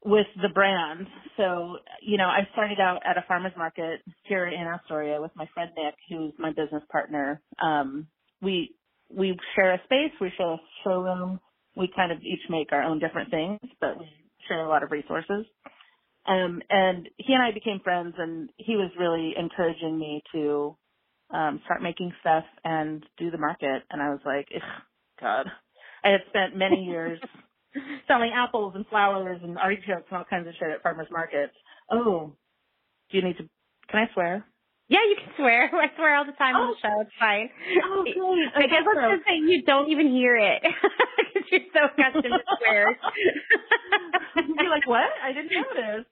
with 0.06 0.28
the 0.42 0.50
brand. 0.50 1.08
So, 1.38 1.78
you 2.02 2.18
know, 2.18 2.26
I 2.28 2.48
started 2.54 2.80
out 2.80 3.02
at 3.06 3.18
a 3.18 3.26
farmer's 3.28 3.54
market 3.58 4.02
here 4.26 4.48
in 4.48 4.68
Astoria 4.68 5.22
with 5.22 5.32
my 5.36 5.48
friend 5.54 5.72
Nick, 5.78 5.96
who's 6.10 6.34
my 6.40 6.52
business 6.52 6.84
partner. 6.92 7.42
Um, 7.62 8.08
we 8.42 8.76
we 9.10 9.38
share 9.56 9.74
a 9.74 9.84
space, 9.86 10.12
we 10.22 10.32
share 10.38 10.54
a 10.54 10.58
showroom. 10.84 11.40
We 11.76 11.92
kind 11.96 12.12
of 12.12 12.20
each 12.22 12.42
make 12.50 12.72
our 12.74 12.84
own 12.84 13.00
different 13.00 13.32
things, 13.32 13.60
but 13.82 14.00
we 14.00 14.08
share 14.48 14.66
a 14.66 14.70
lot 14.70 14.84
of 14.84 14.92
resources. 14.92 15.46
Um, 16.26 16.62
and 16.70 17.08
he 17.18 17.34
and 17.34 17.42
I 17.42 17.52
became 17.52 17.80
friends, 17.80 18.16
and 18.18 18.50
he 18.58 18.76
was 18.76 18.92
really 19.00 19.34
encouraging 19.38 19.98
me 19.98 20.22
to 20.34 20.76
um, 21.30 21.62
start 21.66 21.82
making 21.82 22.12
stuff 22.22 22.44
and 22.64 23.06
do 23.18 23.32
the 23.32 23.38
market. 23.38 23.84
And 23.90 24.02
I 24.02 24.10
was 24.10 24.20
like, 24.26 24.48
God, 25.22 25.48
I 26.04 26.10
had 26.10 26.22
spent 26.30 26.58
many 26.58 26.84
years 26.84 27.20
selling 28.08 28.32
apples 28.36 28.74
and 28.76 28.86
flowers 28.88 29.40
and 29.44 29.58
artichokes 29.58 30.06
and 30.10 30.18
all 30.18 30.26
kinds 30.30 30.48
of 30.48 30.54
shit 30.60 30.70
at 30.70 30.84
farmers 30.84 31.08
markets. 31.12 31.54
Oh, 31.90 32.34
do 33.12 33.18
you 33.18 33.24
need 33.24 33.38
to? 33.38 33.50
Can 33.90 34.02
I 34.02 34.14
swear? 34.14 34.46
Yeah, 34.88 35.04
you 35.04 35.16
can 35.20 35.32
swear. 35.36 35.68
I 35.74 35.92
swear 35.96 36.16
all 36.16 36.26
the 36.26 36.38
time 36.40 36.56
oh. 36.56 36.60
on 36.60 36.68
the 36.72 36.80
oh. 36.80 36.84
show. 36.84 36.96
It's 37.02 37.18
fine. 37.20 37.50
Oh, 37.84 38.04
great. 38.04 38.48
I 38.56 38.68
guess 38.72 38.84
let's 38.88 39.20
just 39.20 39.28
say 39.28 39.36
you 39.36 39.64
don't 39.64 39.92
even 39.92 40.12
hear 40.12 40.36
it 40.36 40.64
because 41.18 41.48
you're 41.52 41.68
so 41.76 41.92
accustomed 41.92 42.34
to 42.34 42.44
swears. 42.60 42.96
you're 44.60 44.72
like, 44.72 44.88
what? 44.88 45.12
I 45.24 45.34
didn't 45.34 45.52
notice. 45.52 46.08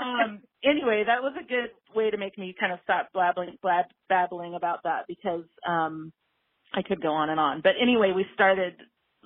um. 0.00 0.40
Anyway, 0.64 1.02
that 1.04 1.22
was 1.22 1.34
a 1.34 1.42
good 1.42 1.74
way 1.92 2.10
to 2.10 2.16
make 2.16 2.38
me 2.38 2.54
kind 2.58 2.72
of 2.72 2.78
stop 2.84 3.08
blabbling, 3.12 3.58
blab, 3.62 3.86
babbling 4.08 4.54
about 4.54 4.84
that 4.84 5.06
because 5.08 5.44
um 5.66 6.12
I 6.72 6.82
could 6.82 7.02
go 7.02 7.12
on 7.12 7.30
and 7.30 7.40
on. 7.40 7.62
But 7.62 7.72
anyway, 7.80 8.12
we 8.14 8.24
started 8.34 8.74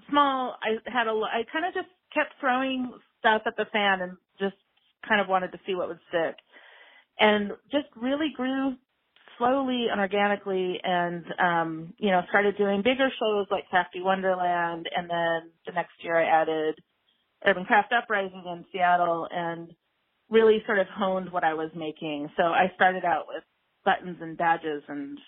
small. 0.09 0.57
I 0.63 0.79
had 0.91 1.07
a. 1.09 1.13
I 1.13 1.45
kind 1.53 1.67
of 1.67 1.75
just 1.75 1.89
kept 2.15 2.35
throwing 2.41 2.93
stuff 3.19 3.43
at 3.47 3.57
the 3.57 3.67
fan 3.73 4.01
and 4.01 4.17
just 4.41 4.57
kind 5.07 5.21
of 5.21 5.29
wanted 5.29 5.53
to 5.53 5.59
see 5.67 5.75
what 5.75 5.89
would 5.89 6.01
stick 6.09 6.37
and 7.19 7.53
just 7.71 7.87
really 7.97 8.33
grew 8.37 8.75
slowly 9.39 9.87
and 9.91 10.01
organically 10.01 10.79
and 10.83 11.25
um 11.39 11.95
you 11.99 12.11
know 12.11 12.23
started 12.29 12.57
doing 12.57 12.83
bigger 12.83 13.09
shows 13.19 13.47
like 13.51 13.69
crafty 13.69 14.01
wonderland 14.01 14.89
and 14.95 15.09
then 15.11 15.51
the 15.67 15.73
next 15.75 15.93
year 16.03 16.17
i 16.17 16.43
added 16.43 16.75
urban 17.47 17.65
craft 17.65 17.93
uprising 17.93 18.43
in 18.47 18.65
seattle 18.73 19.27
and 19.31 19.73
really 20.31 20.63
sort 20.67 20.79
of 20.79 20.87
honed 20.89 21.31
what 21.31 21.45
i 21.45 21.55
was 21.55 21.71
making. 21.77 22.29
So 22.37 22.45
i 22.45 22.73
started 22.75 23.05
out 23.05 23.27
with 23.29 23.45
buttons 23.85 24.17
and 24.21 24.37
badges 24.37 24.83
and 24.89 25.19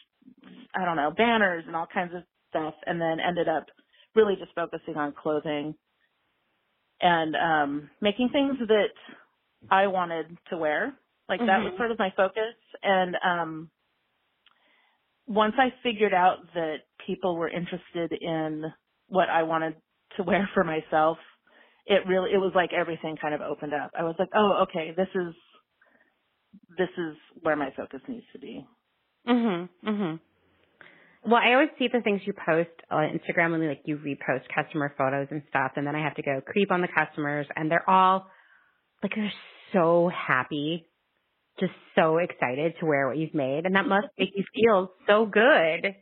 i 0.75 0.85
don't 0.85 0.97
know 0.97 1.13
banners 1.17 1.65
and 1.67 1.77
all 1.77 1.87
kinds 1.93 2.15
of 2.15 2.23
stuff 2.51 2.75
and 2.87 3.01
then 3.01 3.19
ended 3.21 3.49
up 3.49 3.67
really 4.15 4.37
just 4.37 4.55
focusing 4.55 4.97
on 4.97 5.13
clothing 5.13 5.75
and 7.01 7.37
um 7.37 7.91
making 8.01 8.31
things 8.31 8.57
that 8.67 8.89
i 9.71 9.87
wanted 9.87 10.27
to 10.51 10.57
wear 10.57 10.95
like 11.29 11.41
mm-hmm. 11.41 11.47
that 11.47 11.59
was 11.59 11.69
mm-hmm. 11.69 11.77
sort 11.79 11.91
of 11.91 11.99
my 11.99 12.13
focus. 12.17 12.55
And 12.83 13.17
um 13.25 13.71
once 15.27 15.55
I 15.59 15.69
figured 15.83 16.15
out 16.15 16.39
that 16.55 16.77
people 17.07 17.37
were 17.37 17.49
interested 17.49 18.13
in 18.19 18.65
what 19.09 19.29
I 19.29 19.43
wanted 19.43 19.75
to 20.17 20.23
wear 20.23 20.49
for 20.55 20.65
myself, 20.65 21.19
it 21.87 22.07
really 22.07 22.31
it 22.33 22.39
was 22.39 22.53
like 22.55 22.71
everything 22.73 23.17
kind 23.21 23.35
of 23.35 23.41
opened 23.41 23.75
up. 23.75 23.93
I 23.99 24.05
was 24.05 24.17
like, 24.19 24.31
"Oh, 24.35 24.65
okay, 24.65 24.93
this 24.97 25.09
is 25.15 25.35
this 26.77 26.89
is 26.97 27.17
where 27.43 27.57
my 27.57 27.71
focus 27.77 28.01
needs 28.09 28.27
to 28.33 28.39
be." 28.39 28.67
Mhm. 29.27 29.69
Mhm. 29.85 30.21
Well, 31.25 31.41
I 31.43 31.53
always 31.55 31.71
see 31.79 31.89
the 31.89 32.01
things 32.01 32.23
you 32.27 32.33
post 32.33 32.71
on 32.91 33.19
Instagram 33.19 33.51
when 33.51 33.67
like 33.67 33.83
you 33.85 33.99
repost 33.99 34.49
customer 34.55 34.95
photos 34.97 35.29
and 35.31 35.43
stuff, 35.49 35.73
and 35.77 35.87
then 35.87 35.97
I 35.97 36.03
have 36.03 36.15
to 36.15 36.23
go 36.23 36.41
creep 36.41 36.71
on 36.71 36.81
the 36.81 36.89
customers, 36.89 37.47
and 37.57 37.71
they're 37.71 37.89
all 37.89 38.31
like 39.03 39.15
they're 39.15 39.33
so 39.73 40.09
happy 40.09 40.87
just 41.61 41.73
so 41.95 42.19
excited 42.19 42.75
to 42.81 42.87
wear 42.87 43.09
what 43.09 43.17
you've 43.19 43.35
made 43.35 43.67
and 43.67 43.75
that 43.75 43.87
must 43.87 44.09
make 44.19 44.31
you 44.35 44.45
feel 44.55 44.93
so 45.07 45.27
good. 45.27 45.95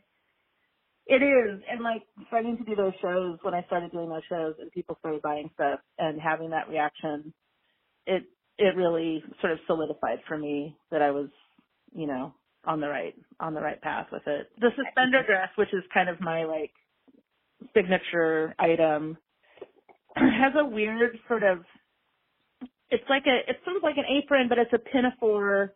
It 1.07 1.23
is. 1.23 1.61
And 1.71 1.81
like 1.81 2.03
starting 2.27 2.57
to 2.57 2.63
do 2.63 2.75
those 2.75 2.93
shows 3.01 3.39
when 3.41 3.53
I 3.53 3.63
started 3.63 3.91
doing 3.91 4.09
those 4.09 4.23
shows 4.29 4.55
and 4.59 4.71
people 4.71 4.97
started 4.99 5.21
buying 5.21 5.49
stuff 5.53 5.79
and 5.97 6.19
having 6.19 6.49
that 6.49 6.69
reaction, 6.69 7.33
it 8.05 8.23
it 8.57 8.75
really 8.75 9.23
sort 9.39 9.53
of 9.53 9.59
solidified 9.67 10.19
for 10.27 10.37
me 10.37 10.75
that 10.91 11.01
I 11.01 11.11
was, 11.11 11.29
you 11.93 12.07
know, 12.07 12.33
on 12.65 12.81
the 12.81 12.87
right 12.87 13.15
on 13.39 13.53
the 13.53 13.61
right 13.61 13.81
path 13.81 14.07
with 14.11 14.23
it. 14.27 14.49
The 14.59 14.69
suspender 14.75 15.23
dress, 15.25 15.49
which 15.55 15.73
is 15.73 15.83
kind 15.93 16.09
of 16.09 16.19
my 16.19 16.43
like 16.43 16.71
signature 17.73 18.53
item, 18.59 19.17
has 20.15 20.53
a 20.59 20.65
weird 20.65 21.17
sort 21.29 21.43
of 21.43 21.59
it's 22.89 23.03
like 23.09 23.23
a 23.25 23.49
it's 23.49 23.63
sort 23.65 23.77
of 23.77 23.83
like 23.83 23.97
an 23.97 24.05
apron, 24.09 24.47
but 24.49 24.57
it's 24.57 24.73
a 24.73 24.79
pinafore. 24.79 25.73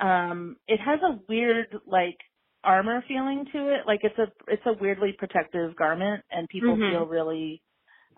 Um, 0.00 0.56
it 0.66 0.80
has 0.80 1.00
a 1.02 1.18
weird 1.28 1.76
like 1.86 2.18
armor 2.64 3.04
feeling 3.06 3.44
to 3.52 3.74
it. 3.74 3.86
Like 3.86 4.00
it's 4.02 4.18
a 4.18 4.26
it's 4.48 4.62
a 4.66 4.72
weirdly 4.80 5.14
protective 5.16 5.76
garment, 5.76 6.24
and 6.30 6.48
people 6.48 6.76
mm-hmm. 6.76 6.92
feel 6.92 7.06
really 7.06 7.62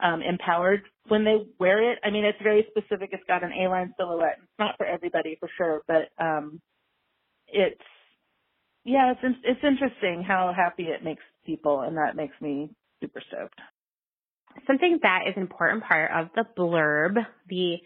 um, 0.02 0.22
empowered 0.22 0.82
when 1.08 1.24
they 1.24 1.36
wear 1.58 1.92
it. 1.92 1.98
I 2.04 2.10
mean, 2.10 2.24
it's 2.24 2.42
very 2.42 2.66
specific. 2.70 3.10
It's 3.12 3.24
got 3.28 3.44
an 3.44 3.52
A-line 3.52 3.94
silhouette. 3.98 4.38
It's 4.42 4.58
not 4.58 4.76
for 4.76 4.86
everybody 4.86 5.36
for 5.38 5.48
sure, 5.56 5.82
but 5.86 6.08
um, 6.22 6.60
it's 7.48 7.80
yeah, 8.84 9.12
it's 9.12 9.38
it's 9.44 9.64
interesting 9.64 10.24
how 10.26 10.52
happy 10.54 10.84
it 10.84 11.04
makes 11.04 11.22
people, 11.46 11.80
and 11.80 11.96
that 11.96 12.16
makes 12.16 12.34
me 12.40 12.70
super 13.00 13.22
stoked. 13.28 13.58
Something 14.66 14.98
that 15.02 15.22
is 15.28 15.34
an 15.36 15.42
important 15.42 15.82
part 15.84 16.10
of 16.12 16.28
the 16.34 16.44
blurb, 16.56 17.16
the 17.48 17.78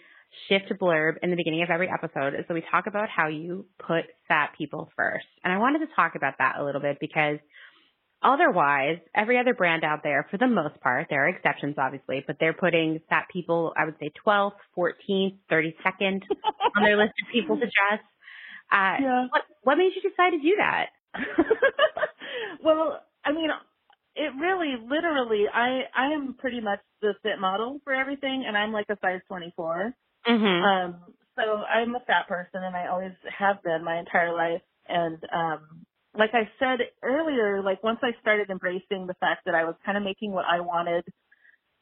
shift 0.48 0.72
blurb 0.80 1.14
in 1.22 1.30
the 1.30 1.36
beginning 1.36 1.62
of 1.62 1.70
every 1.70 1.88
episode 1.88 2.34
is 2.34 2.44
that 2.46 2.54
we 2.54 2.62
talk 2.70 2.86
about 2.86 3.08
how 3.08 3.28
you 3.28 3.66
put 3.78 4.04
fat 4.26 4.50
people 4.56 4.90
first. 4.96 5.26
And 5.44 5.52
I 5.52 5.58
wanted 5.58 5.80
to 5.80 5.94
talk 5.94 6.14
about 6.14 6.34
that 6.38 6.56
a 6.58 6.64
little 6.64 6.80
bit 6.80 6.98
because 7.00 7.38
otherwise, 8.22 8.98
every 9.14 9.38
other 9.38 9.54
brand 9.54 9.84
out 9.84 10.02
there, 10.02 10.26
for 10.30 10.38
the 10.38 10.46
most 10.46 10.80
part, 10.80 11.06
there 11.10 11.26
are 11.26 11.28
exceptions 11.28 11.76
obviously, 11.78 12.24
but 12.26 12.36
they're 12.40 12.52
putting 12.52 13.00
fat 13.08 13.26
people, 13.32 13.72
I 13.76 13.84
would 13.84 13.96
say 14.00 14.10
12th, 14.26 14.52
14th, 14.76 15.36
32nd 15.50 16.22
on 16.76 16.82
their 16.82 16.96
list 16.96 17.12
of 17.24 17.32
people 17.32 17.56
to 17.56 17.62
dress. 17.62 18.02
Uh, 18.70 18.96
yeah. 19.00 19.26
what, 19.30 19.42
what 19.62 19.78
made 19.78 19.92
you 19.94 20.02
decide 20.02 20.30
to 20.30 20.38
do 20.38 20.56
that? 20.58 20.86
well, 22.62 23.00
I 23.24 23.32
mean, 23.32 23.48
it 24.14 24.32
really, 24.40 24.74
literally, 24.88 25.44
I 25.52 25.82
I 25.96 26.12
am 26.12 26.34
pretty 26.34 26.60
much 26.60 26.80
the 27.00 27.14
fit 27.22 27.38
model 27.40 27.80
for 27.84 27.94
everything, 27.94 28.44
and 28.46 28.56
I'm 28.56 28.72
like 28.72 28.86
a 28.90 28.98
size 29.00 29.20
24. 29.28 29.94
Mm-hmm. 30.26 30.64
Um, 30.64 30.96
so 31.36 31.62
I'm 31.62 31.94
a 31.94 32.00
fat 32.00 32.28
person 32.28 32.62
and 32.62 32.74
I 32.74 32.88
always 32.88 33.12
have 33.38 33.62
been 33.62 33.84
my 33.84 33.98
entire 33.98 34.34
life. 34.34 34.62
And, 34.88 35.22
um, 35.34 35.86
like 36.16 36.30
I 36.32 36.48
said 36.58 36.80
earlier, 37.02 37.62
like 37.62 37.82
once 37.84 38.00
I 38.02 38.10
started 38.20 38.50
embracing 38.50 39.06
the 39.06 39.14
fact 39.20 39.44
that 39.46 39.54
I 39.54 39.64
was 39.64 39.74
kind 39.84 39.96
of 39.96 40.02
making 40.02 40.32
what 40.32 40.46
I 40.50 40.60
wanted 40.60 41.04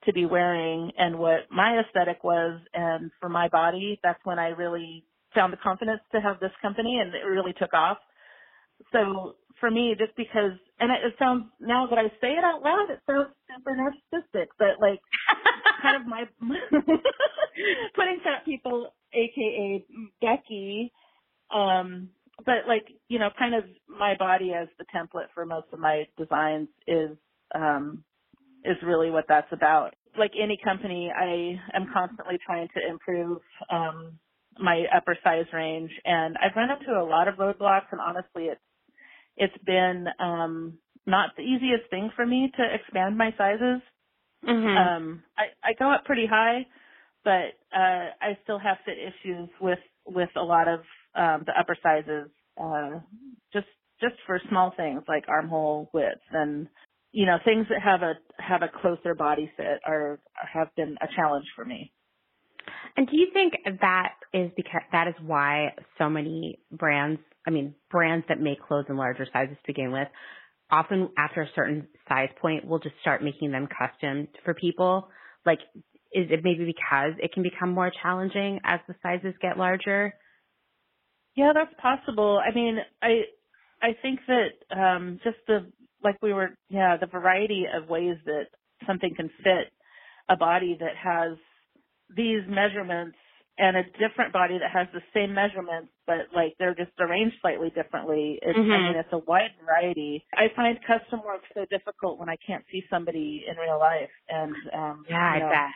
to 0.04 0.12
be 0.12 0.26
wearing 0.26 0.92
and 0.98 1.18
what 1.18 1.50
my 1.50 1.80
aesthetic 1.80 2.22
was 2.22 2.60
and 2.74 3.10
for 3.20 3.28
my 3.28 3.48
body, 3.48 3.98
that's 4.02 4.20
when 4.24 4.38
I 4.38 4.48
really 4.48 5.04
found 5.34 5.52
the 5.52 5.58
confidence 5.58 6.00
to 6.12 6.20
have 6.20 6.40
this 6.40 6.52
company 6.60 6.98
and 7.00 7.14
it 7.14 7.26
really 7.26 7.52
took 7.52 7.72
off. 7.72 7.98
So 8.92 9.36
for 9.60 9.70
me, 9.70 9.94
just 9.98 10.16
because, 10.16 10.52
and 10.80 10.90
it, 10.90 11.04
it 11.04 11.14
sounds, 11.18 11.46
now 11.60 11.86
that 11.88 11.98
I 11.98 12.08
say 12.20 12.32
it 12.32 12.44
out 12.44 12.62
loud, 12.62 12.88
it 12.90 13.00
sounds 13.06 13.28
super 13.54 13.76
narcissistic, 13.76 14.46
but 14.58 14.80
like 14.80 15.00
kind 15.82 16.00
of 16.00 16.06
my 16.06 16.24
putting 17.94 18.20
fat 18.24 18.44
people, 18.44 18.94
aka 19.12 19.84
Becky, 20.20 20.92
um, 21.54 22.10
but 22.44 22.68
like 22.68 22.86
you 23.08 23.18
know, 23.18 23.30
kind 23.38 23.54
of 23.54 23.64
my 23.88 24.14
body 24.18 24.52
as 24.52 24.68
the 24.78 24.84
template 24.94 25.28
for 25.34 25.46
most 25.46 25.68
of 25.72 25.78
my 25.78 26.04
designs 26.18 26.68
is 26.86 27.16
um, 27.54 28.04
is 28.64 28.76
really 28.84 29.10
what 29.10 29.24
that's 29.28 29.52
about. 29.52 29.94
Like 30.18 30.32
any 30.40 30.58
company, 30.62 31.10
I 31.14 31.60
am 31.76 31.88
constantly 31.92 32.38
trying 32.44 32.68
to 32.74 32.88
improve 32.88 33.38
um, 33.70 34.18
my 34.58 34.84
upper 34.94 35.16
size 35.22 35.46
range, 35.52 35.90
and 36.04 36.36
I've 36.36 36.56
run 36.56 36.70
into 36.70 36.92
a 36.92 37.04
lot 37.04 37.28
of 37.28 37.36
roadblocks. 37.36 37.92
And 37.92 38.00
honestly, 38.00 38.44
it's 38.44 38.60
it's 39.36 39.56
been 39.64 40.06
um, 40.18 40.78
not 41.06 41.30
the 41.36 41.42
easiest 41.42 41.90
thing 41.90 42.10
for 42.16 42.26
me 42.26 42.50
to 42.56 42.74
expand 42.74 43.16
my 43.16 43.34
sizes. 43.36 43.82
Mm-hmm. 44.46 44.76
Um, 44.76 45.22
I, 45.36 45.70
I 45.70 45.72
go 45.78 45.90
up 45.90 46.04
pretty 46.04 46.26
high, 46.26 46.66
but 47.24 47.56
uh, 47.74 48.10
I 48.20 48.38
still 48.44 48.58
have 48.58 48.78
fit 48.84 48.96
issues 48.98 49.48
with 49.60 49.78
with 50.06 50.30
a 50.36 50.42
lot 50.42 50.68
of 50.68 50.80
um, 51.14 51.44
the 51.46 51.52
upper 51.58 51.76
sizes, 51.82 52.30
uh, 52.60 53.00
just 53.52 53.66
just 54.00 54.14
for 54.26 54.40
small 54.48 54.72
things 54.76 55.02
like 55.08 55.24
armhole 55.28 55.90
width 55.92 56.20
and 56.32 56.68
you 57.12 57.26
know 57.26 57.38
things 57.44 57.66
that 57.70 57.82
have 57.82 58.02
a 58.02 58.14
have 58.38 58.62
a 58.62 58.80
closer 58.80 59.14
body 59.14 59.50
fit 59.56 59.80
are 59.84 60.20
have 60.34 60.68
been 60.76 60.96
a 61.00 61.06
challenge 61.14 61.46
for 61.54 61.64
me. 61.64 61.92
And 62.96 63.06
do 63.08 63.16
you 63.16 63.28
think 63.32 63.54
that 63.80 64.14
is 64.32 64.50
because 64.56 64.82
that 64.92 65.08
is 65.08 65.14
why 65.24 65.74
so 65.98 66.08
many 66.08 66.58
brands, 66.72 67.20
I 67.46 67.50
mean, 67.50 67.74
brands 67.90 68.26
that 68.28 68.40
make 68.40 68.60
clothes 68.62 68.86
in 68.88 68.96
larger 68.96 69.26
sizes 69.32 69.56
to 69.56 69.66
begin 69.66 69.92
with, 69.92 70.08
often 70.70 71.10
after 71.16 71.42
a 71.42 71.48
certain 71.54 71.88
size 72.08 72.30
point 72.40 72.66
will 72.66 72.78
just 72.78 72.94
start 73.00 73.22
making 73.22 73.52
them 73.52 73.68
custom 73.68 74.28
for 74.44 74.54
people? 74.54 75.08
Like, 75.44 75.60
is 76.12 76.26
it 76.30 76.40
maybe 76.42 76.64
because 76.64 77.12
it 77.22 77.32
can 77.32 77.42
become 77.42 77.72
more 77.72 77.92
challenging 78.02 78.60
as 78.64 78.80
the 78.88 78.94
sizes 79.02 79.34
get 79.40 79.58
larger? 79.58 80.14
Yeah, 81.36 81.52
that's 81.54 81.74
possible. 81.80 82.40
I 82.44 82.54
mean, 82.54 82.78
I 83.02 83.22
I 83.82 83.88
think 84.00 84.20
that 84.26 84.76
um 84.76 85.20
just 85.22 85.36
the 85.46 85.70
like 86.02 86.16
we 86.22 86.32
were 86.32 86.56
yeah, 86.68 86.96
the 86.96 87.06
variety 87.06 87.64
of 87.72 87.88
ways 87.88 88.16
that 88.24 88.46
something 88.86 89.14
can 89.14 89.28
fit 89.42 89.72
a 90.28 90.36
body 90.36 90.76
that 90.80 90.96
has 90.96 91.36
these 92.14 92.42
measurements 92.48 93.16
and 93.58 93.76
a 93.76 93.84
different 93.98 94.32
body 94.32 94.58
that 94.58 94.70
has 94.72 94.88
the 94.94 95.02
same 95.14 95.34
measurements, 95.34 95.92
but 96.06 96.28
like 96.34 96.54
they're 96.58 96.74
just 96.74 96.92
arranged 97.00 97.36
slightly 97.42 97.70
differently. 97.70 98.38
It's, 98.42 98.60
Mhm. 98.60 98.64
I 98.70 98.80
mean, 98.82 98.96
it's 98.96 99.08
a 99.12 99.18
wide 99.18 99.52
variety. 99.64 100.24
I 100.34 100.48
find 100.56 100.78
custom 100.86 101.22
work 101.24 101.42
so 101.54 101.66
difficult 101.70 102.18
when 102.18 102.30
I 102.30 102.36
can't 102.46 102.64
see 102.72 102.82
somebody 102.90 103.44
in 103.48 103.56
real 103.58 103.78
life, 103.78 104.10
and 104.28 104.56
um, 104.74 105.06
Yeah, 105.08 105.18
you 105.28 105.40
know, 105.40 105.46
I 105.46 105.64
bet. 105.64 105.70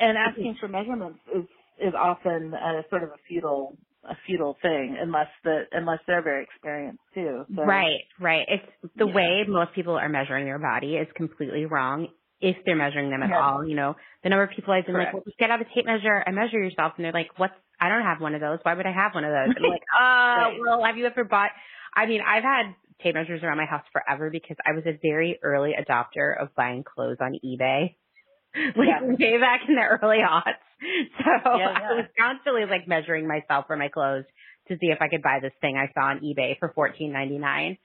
and 0.00 0.18
asking 0.18 0.56
for 0.60 0.68
measurements 0.68 1.20
is 1.34 1.46
is 1.80 1.94
often 1.98 2.54
a 2.54 2.82
sort 2.90 3.04
of 3.04 3.10
a 3.10 3.18
futile 3.28 3.78
a 4.04 4.14
futile 4.26 4.56
thing 4.62 4.98
unless 5.00 5.28
the 5.44 5.64
unless 5.72 6.00
they're 6.06 6.22
very 6.24 6.44
experienced 6.44 7.02
too. 7.14 7.44
So, 7.56 7.62
Right, 7.64 8.02
right. 8.20 8.46
It's 8.48 8.92
the 8.96 9.06
Yeah. 9.06 9.14
way 9.14 9.44
most 9.48 9.74
people 9.74 9.94
are 9.98 10.08
measuring 10.08 10.46
their 10.46 10.58
body 10.60 10.96
is 10.96 11.08
completely 11.16 11.66
wrong 11.66 12.08
if 12.40 12.56
they're 12.66 12.76
measuring 12.76 13.10
them 13.10 13.22
at 13.22 13.30
Yeah. 13.30 13.40
all. 13.42 13.66
You 13.66 13.74
know, 13.76 13.96
the 14.22 14.28
number 14.28 14.42
of 14.44 14.50
people 14.50 14.72
I've 14.74 14.86
been 14.86 14.96
like, 14.96 15.12
well, 15.12 15.22
just 15.24 15.38
get 15.38 15.50
out 15.50 15.60
a 15.60 15.64
tape 15.74 15.86
measure 15.86 16.14
and 16.16 16.36
measure 16.36 16.58
yourself. 16.62 16.92
And 16.96 17.04
they're 17.04 17.12
like, 17.12 17.30
what's, 17.38 17.54
I 17.80 17.88
don't 17.88 18.02
have 18.02 18.20
one 18.20 18.34
of 18.34 18.40
those. 18.40 18.58
Why 18.62 18.74
would 18.74 18.86
I 18.86 18.92
have 18.92 19.14
one 19.14 19.24
of 19.24 19.30
those? 19.30 19.56
And 19.56 19.64
I'm 19.64 19.70
like, 19.70 19.82
oh, 19.98 20.34
Right. 20.36 20.60
well, 20.60 20.84
have 20.84 20.96
you 20.96 21.06
ever 21.06 21.24
bought, 21.24 21.50
I 21.94 22.06
mean, 22.06 22.20
I've 22.26 22.42
had 22.42 22.74
tape 23.02 23.14
measures 23.14 23.42
around 23.42 23.56
my 23.58 23.66
house 23.66 23.84
forever 23.92 24.30
because 24.30 24.56
I 24.66 24.72
was 24.72 24.84
a 24.86 24.98
very 25.02 25.38
early 25.42 25.72
adopter 25.78 26.40
of 26.40 26.54
buying 26.54 26.84
clothes 26.84 27.18
on 27.20 27.38
eBay. 27.44 27.96
Like 28.76 28.88
Yeah. 28.88 29.00
way 29.02 29.38
back 29.38 29.60
in 29.68 29.74
the 29.74 29.82
early 29.82 30.18
aughts. 30.18 30.64
So 31.18 31.50
Yeah, 31.58 31.68
I 31.74 31.92
was 31.94 32.06
constantly 32.18 32.64
like 32.64 32.86
measuring 32.88 33.26
myself 33.26 33.66
for 33.66 33.76
my 33.76 33.88
clothes 33.88 34.24
to 34.68 34.74
see 34.78 34.86
if 34.88 34.98
I 35.00 35.08
could 35.08 35.22
buy 35.22 35.38
this 35.42 35.52
thing 35.60 35.76
I 35.76 35.92
saw 35.92 36.08
on 36.10 36.20
eBay 36.20 36.58
for 36.58 36.70
fourteen 36.74 37.12
ninety 37.12 37.38
nine. 37.38 37.78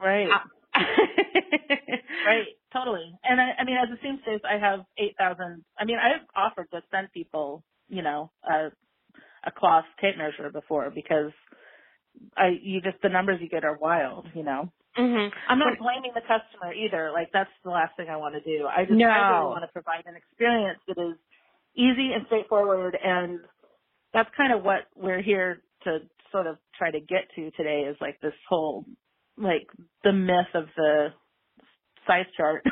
Right. 0.00 0.28
Uh, 0.28 0.38
Right, 2.26 2.46
totally. 2.72 3.12
And 3.24 3.40
I, 3.40 3.52
I 3.60 3.64
mean, 3.64 3.76
as 3.76 3.88
a 3.92 4.00
seamstress, 4.02 4.42
I 4.48 4.58
have 4.58 4.80
eight 4.98 5.16
thousand. 5.18 5.64
I 5.78 5.84
mean, 5.84 5.98
I've 5.98 6.26
offered 6.36 6.70
to 6.72 6.82
send 6.90 7.12
people, 7.12 7.64
you 7.88 8.02
know, 8.02 8.30
a 8.44 8.70
a 9.46 9.52
cloth 9.52 9.84
tape 10.00 10.16
measure 10.18 10.50
before 10.50 10.90
because 10.94 11.32
I 12.36 12.50
you 12.62 12.80
just 12.80 13.02
the 13.02 13.08
numbers 13.08 13.40
you 13.42 13.48
get 13.48 13.64
are 13.64 13.76
wild, 13.78 14.26
you 14.34 14.42
know. 14.44 14.72
Mhm. 14.98 15.30
I'm 15.48 15.58
not 15.60 15.78
blaming 15.78 16.12
the 16.14 16.22
customer 16.22 16.72
either. 16.74 17.12
Like 17.12 17.30
that's 17.32 17.50
the 17.64 17.70
last 17.70 17.96
thing 17.96 18.08
I 18.10 18.16
want 18.16 18.34
to 18.34 18.40
do. 18.42 18.66
I 18.66 18.84
just 18.84 18.98
No. 18.98 19.08
I 19.08 19.30
really 19.30 19.46
want 19.50 19.64
to 19.64 19.72
provide 19.72 20.06
an 20.06 20.16
experience 20.16 20.80
that 20.88 20.98
is 20.98 21.16
easy 21.74 22.12
and 22.14 22.26
straightforward, 22.26 22.96
and 23.02 23.40
that's 24.12 24.30
kind 24.36 24.52
of 24.52 24.64
what 24.64 24.88
we're 24.96 25.22
here 25.22 25.62
to 25.84 26.00
sort 26.32 26.46
of 26.46 26.58
try 26.78 26.90
to 26.90 27.00
get 27.00 27.30
to 27.36 27.50
today. 27.52 27.82
Is 27.90 27.96
like 28.00 28.20
this 28.20 28.34
whole 28.48 28.84
like 29.40 29.66
the 30.04 30.12
myth 30.12 30.52
of 30.54 30.66
the 30.76 31.08
size 32.06 32.26
chart. 32.36 32.64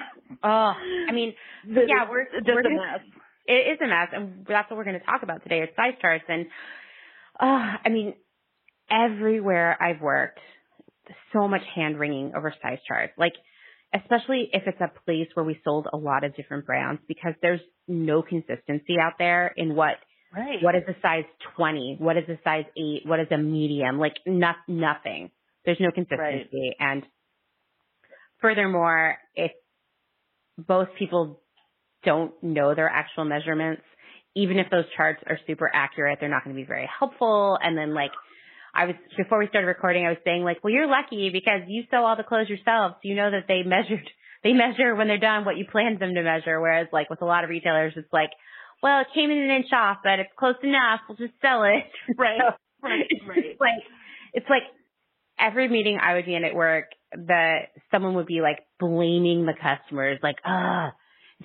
Oh, 0.42 0.72
I 1.08 1.12
mean, 1.12 1.34
That 1.74 1.84
yeah, 1.88 2.08
we're 2.08 2.24
just 2.24 2.46
we're 2.46 2.60
a 2.60 2.62
gonna- 2.62 2.76
mess. 2.76 3.00
it 3.46 3.52
is 3.74 3.78
a 3.82 3.86
mess, 3.86 4.08
and 4.12 4.46
that's 4.48 4.70
what 4.70 4.76
we're 4.76 4.84
going 4.84 4.98
to 4.98 5.04
talk 5.06 5.22
about 5.22 5.42
today. 5.42 5.60
Is 5.60 5.68
size 5.76 5.94
charts, 6.00 6.24
and 6.28 6.46
uh, 7.40 7.76
I 7.84 7.88
mean, 7.90 8.14
everywhere 8.90 9.76
I've 9.80 10.00
worked, 10.00 10.40
so 11.32 11.48
much 11.48 11.62
hand 11.74 11.98
wringing 11.98 12.32
over 12.36 12.54
size 12.62 12.78
charts. 12.86 13.12
Like, 13.18 13.32
especially 13.94 14.48
if 14.52 14.62
it's 14.66 14.80
a 14.80 14.90
place 15.04 15.28
where 15.34 15.44
we 15.44 15.60
sold 15.64 15.86
a 15.92 15.96
lot 15.96 16.24
of 16.24 16.34
different 16.36 16.66
brands, 16.66 17.00
because 17.08 17.34
there's 17.42 17.60
no 17.88 18.22
consistency 18.22 18.96
out 19.00 19.14
there 19.18 19.52
in 19.56 19.74
what 19.74 19.94
Right. 20.34 20.58
what 20.62 20.74
is 20.74 20.82
a 20.88 20.94
size 21.00 21.24
20? 21.56 21.96
What 21.98 22.16
is 22.18 22.24
a 22.28 22.38
size 22.44 22.64
8? 22.76 23.02
What 23.06 23.20
is 23.20 23.28
a 23.30 23.38
medium? 23.38 23.98
Like 23.98 24.14
no, 24.26 24.52
nothing. 24.68 25.30
There's 25.66 25.80
no 25.80 25.90
consistency. 25.90 26.74
And 26.80 27.02
furthermore, 28.40 29.16
if 29.34 29.52
both 30.56 30.88
people 30.98 31.40
don't 32.04 32.32
know 32.42 32.74
their 32.74 32.88
actual 32.88 33.24
measurements, 33.24 33.82
even 34.34 34.58
if 34.58 34.70
those 34.70 34.84
charts 34.96 35.22
are 35.26 35.38
super 35.46 35.70
accurate, 35.72 36.18
they're 36.20 36.28
not 36.30 36.44
going 36.44 36.54
to 36.54 36.60
be 36.60 36.66
very 36.66 36.88
helpful. 36.98 37.58
And 37.60 37.76
then 37.76 37.94
like, 37.94 38.12
I 38.74 38.84
was, 38.86 38.94
before 39.16 39.38
we 39.38 39.48
started 39.48 39.66
recording, 39.66 40.04
I 40.06 40.10
was 40.10 40.18
saying 40.24 40.42
like, 40.44 40.62
well, 40.62 40.72
you're 40.72 40.86
lucky 40.86 41.30
because 41.32 41.62
you 41.66 41.84
sew 41.90 42.04
all 42.04 42.16
the 42.16 42.22
clothes 42.22 42.48
yourself. 42.48 42.96
So 43.02 43.08
you 43.08 43.16
know 43.16 43.30
that 43.30 43.44
they 43.48 43.62
measured, 43.66 44.08
they 44.44 44.52
measure 44.52 44.94
when 44.94 45.08
they're 45.08 45.18
done 45.18 45.44
what 45.44 45.56
you 45.56 45.64
planned 45.70 45.98
them 45.98 46.14
to 46.14 46.22
measure. 46.22 46.60
Whereas 46.60 46.88
like 46.92 47.10
with 47.10 47.22
a 47.22 47.26
lot 47.26 47.44
of 47.44 47.50
retailers, 47.50 47.94
it's 47.96 48.12
like, 48.12 48.30
well, 48.82 49.00
it 49.00 49.06
came 49.14 49.30
in 49.30 49.38
an 49.38 49.50
inch 49.50 49.72
off, 49.74 49.98
but 50.04 50.18
it's 50.20 50.30
close 50.38 50.56
enough. 50.62 51.00
We'll 51.08 51.16
just 51.16 51.34
sell 51.40 51.64
it. 51.64 51.84
Right. 52.18 52.38
So, 52.38 52.54
Right. 52.82 53.06
it's 53.08 53.24
Right. 53.26 53.56
like 53.58 53.82
it's 54.34 54.46
like 54.50 54.62
every 55.38 55.68
meeting 55.68 55.98
I 56.02 56.14
would 56.14 56.26
be 56.26 56.34
in 56.34 56.44
at 56.44 56.54
work, 56.54 56.86
the 57.12 57.60
someone 57.90 58.14
would 58.14 58.26
be 58.26 58.40
like 58.40 58.60
blaming 58.80 59.46
the 59.46 59.54
customers, 59.54 60.18
like, 60.22 60.36
ah, 60.44 60.92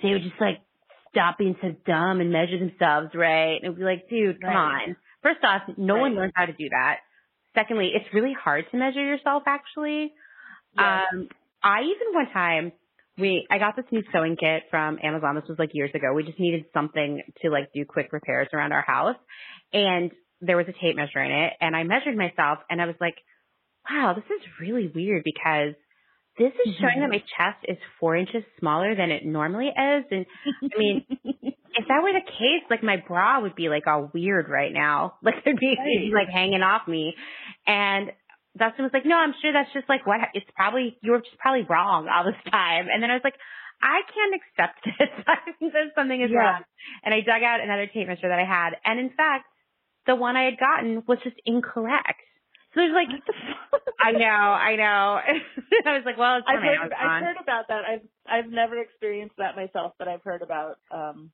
they 0.01 0.09
would 0.11 0.23
just 0.23 0.39
like 0.39 0.59
stop 1.11 1.37
being 1.37 1.55
so 1.61 1.69
dumb 1.85 2.21
and 2.21 2.31
measure 2.31 2.57
themselves 2.57 3.09
right. 3.13 3.55
And 3.55 3.65
it 3.65 3.69
would 3.69 3.77
be 3.79 3.83
like, 3.83 4.07
dude, 4.09 4.41
come 4.41 4.49
Right. 4.49 4.87
on. 4.89 4.95
First 5.21 5.43
off, 5.43 5.63
no 5.77 5.97
one 5.97 6.11
Right. 6.13 6.21
learns 6.21 6.33
how 6.35 6.45
to 6.45 6.53
do 6.53 6.69
that. 6.69 6.99
Secondly, 7.53 7.91
it's 7.93 8.11
really 8.13 8.33
hard 8.33 8.65
to 8.71 8.77
measure 8.77 9.03
yourself 9.03 9.43
actually. 9.45 10.13
Yes. 10.77 11.05
Um 11.13 11.27
I 11.63 11.81
even 11.81 12.13
one 12.13 12.31
time 12.31 12.71
we 13.17 13.45
I 13.51 13.59
got 13.59 13.75
this 13.75 13.85
new 13.91 14.03
sewing 14.13 14.37
kit 14.37 14.63
from 14.71 14.97
Amazon. 15.03 15.35
This 15.35 15.43
was 15.49 15.59
like 15.59 15.71
years 15.73 15.91
ago. 15.93 16.13
We 16.13 16.23
just 16.23 16.39
needed 16.39 16.65
something 16.73 17.21
to 17.41 17.49
like 17.49 17.71
do 17.73 17.85
quick 17.85 18.13
repairs 18.13 18.47
around 18.53 18.71
our 18.71 18.81
house. 18.81 19.17
And 19.73 20.11
there 20.39 20.57
was 20.57 20.65
a 20.69 20.73
tape 20.81 20.95
measure 20.95 21.21
in 21.21 21.31
it 21.31 21.53
and 21.59 21.75
I 21.75 21.83
measured 21.83 22.15
myself 22.15 22.59
and 22.69 22.81
I 22.81 22.85
was 22.87 22.95
like, 23.01 23.15
wow, 23.89 24.13
this 24.15 24.25
is 24.25 24.41
really 24.59 24.91
weird 24.93 25.23
because 25.23 25.73
this 26.37 26.53
is 26.65 26.75
showing 26.79 26.99
that 27.01 27.09
mm-hmm. 27.09 27.21
my 27.21 27.23
chest 27.37 27.65
is 27.67 27.77
four 27.99 28.15
inches 28.15 28.43
smaller 28.59 28.95
than 28.95 29.11
it 29.11 29.25
normally 29.25 29.67
is. 29.67 30.05
And 30.11 30.25
I 30.63 30.77
mean, 30.77 31.05
if 31.23 31.87
that 31.87 32.01
were 32.03 32.13
the 32.13 32.25
case, 32.25 32.63
like 32.69 32.83
my 32.83 32.97
bra 33.05 33.41
would 33.41 33.55
be 33.55 33.69
like 33.69 33.85
all 33.87 34.09
weird 34.13 34.47
right 34.49 34.71
now. 34.71 35.15
Like 35.23 35.35
it'd 35.45 35.59
be, 35.59 35.75
Right. 35.77 36.25
like 36.25 36.33
hanging 36.33 36.61
off 36.61 36.87
me. 36.87 37.13
And 37.67 38.11
Dustin 38.57 38.83
was 38.83 38.91
like, 38.93 39.05
no, 39.05 39.15
I'm 39.15 39.33
sure 39.41 39.51
that's 39.53 39.71
just 39.73 39.87
like 39.89 40.05
what, 40.07 40.19
it's 40.33 40.45
probably, 40.55 40.97
you 41.01 41.11
were 41.11 41.19
just 41.19 41.37
probably 41.37 41.63
wrong 41.69 42.07
all 42.07 42.23
this 42.25 42.39
time. 42.51 42.87
And 42.91 43.03
then 43.03 43.11
I 43.11 43.13
was 43.15 43.23
like, 43.23 43.35
I 43.81 44.01
can't 44.13 44.35
accept 44.35 44.85
this. 44.85 45.25
I 45.27 45.51
think 45.59 45.73
that 45.73 45.91
something 45.95 46.21
is 46.21 46.31
Yeah. 46.31 46.39
wrong. 46.39 46.61
And 47.03 47.13
I 47.13 47.21
dug 47.21 47.43
out 47.43 47.59
another 47.61 47.87
tape 47.87 48.07
measure 48.07 48.29
that 48.29 48.39
I 48.39 48.45
had. 48.45 48.77
And 48.85 48.99
in 48.99 49.09
fact, 49.09 49.45
the 50.07 50.15
one 50.15 50.35
I 50.35 50.45
had 50.45 50.57
gotten 50.57 51.03
was 51.07 51.19
just 51.23 51.35
incorrect. 51.45 52.21
So 52.73 52.79
there's 52.79 52.93
like, 52.93 53.09
I 53.99 54.11
know, 54.13 54.25
I 54.25 54.75
know. 54.77 55.19
I 55.85 55.93
was 55.95 56.03
like, 56.05 56.17
well, 56.17 56.37
it's 56.37 56.47
I've 56.47 56.61
heard, 56.63 56.93
I've 56.93 57.23
heard 57.23 57.37
about 57.41 57.67
that. 57.67 57.81
I've 57.83 58.07
I've 58.25 58.51
never 58.51 58.79
experienced 58.79 59.35
that 59.37 59.55
myself, 59.55 59.93
but 59.99 60.07
I've 60.07 60.23
heard 60.23 60.41
about 60.41 60.77
um 60.89 61.31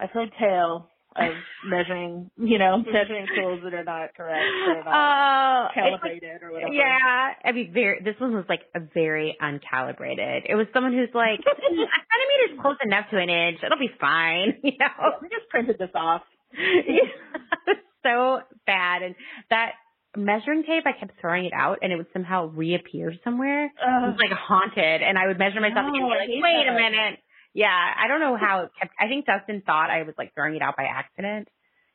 I've 0.00 0.10
heard 0.10 0.30
tale 0.40 0.88
of 1.16 1.32
measuring 1.66 2.30
you 2.38 2.58
know, 2.58 2.78
measuring 2.78 3.26
tools 3.36 3.60
that 3.62 3.74
are 3.74 3.84
not 3.84 4.14
correct 4.16 4.42
or 4.68 4.84
not 4.84 5.64
like- 5.66 5.74
calibrated 5.74 6.42
or 6.42 6.52
whatever. 6.52 6.72
Yeah, 6.72 7.34
I 7.44 7.52
mean, 7.52 7.72
very. 7.72 8.00
This 8.02 8.16
one 8.18 8.34
was 8.34 8.46
like 8.48 8.62
a 8.74 8.80
very 8.80 9.36
uncalibrated. 9.40 10.42
It 10.48 10.54
was 10.54 10.66
someone 10.72 10.92
who's 10.94 11.12
like, 11.14 11.40
a 11.40 11.54
centimeter's 11.60 12.60
close 12.60 12.76
enough 12.82 13.10
to 13.10 13.18
an 13.18 13.28
inch. 13.28 13.58
It'll 13.62 13.78
be 13.78 13.92
fine, 14.00 14.58
you 14.62 14.72
know. 14.80 15.12
We 15.20 15.28
just 15.28 15.48
printed 15.50 15.78
this 15.78 15.90
off. 15.94 16.22
yeah 16.56 17.74
so 18.04 18.40
bad, 18.66 19.02
and 19.02 19.14
that 19.50 19.72
measuring 20.16 20.62
tape, 20.64 20.84
I 20.86 20.92
kept 20.98 21.20
throwing 21.20 21.44
it 21.46 21.52
out 21.52 21.78
and 21.82 21.92
it 21.92 21.96
would 21.96 22.06
somehow 22.12 22.46
reappear 22.46 23.12
somewhere. 23.24 23.66
Uh, 23.66 24.06
it 24.06 24.10
was 24.14 24.18
like 24.18 24.32
haunted 24.36 25.02
and 25.02 25.18
I 25.18 25.26
would 25.28 25.38
measure 25.38 25.60
myself 25.60 25.86
No, 25.86 25.94
and 25.94 25.94
be 25.94 26.02
like, 26.02 26.28
wait 26.42 26.66
a 26.68 26.72
minute. 26.74 27.18
Yeah, 27.54 27.68
I 27.70 28.08
don't 28.08 28.20
know 28.20 28.36
how 28.36 28.62
it 28.64 28.70
kept, 28.80 28.92
I 28.98 29.06
think 29.08 29.26
Dustin 29.26 29.62
thought 29.64 29.90
I 29.90 30.02
was 30.02 30.14
like 30.18 30.34
throwing 30.34 30.56
it 30.56 30.62
out 30.62 30.76
by 30.76 30.84
accident 30.84 31.48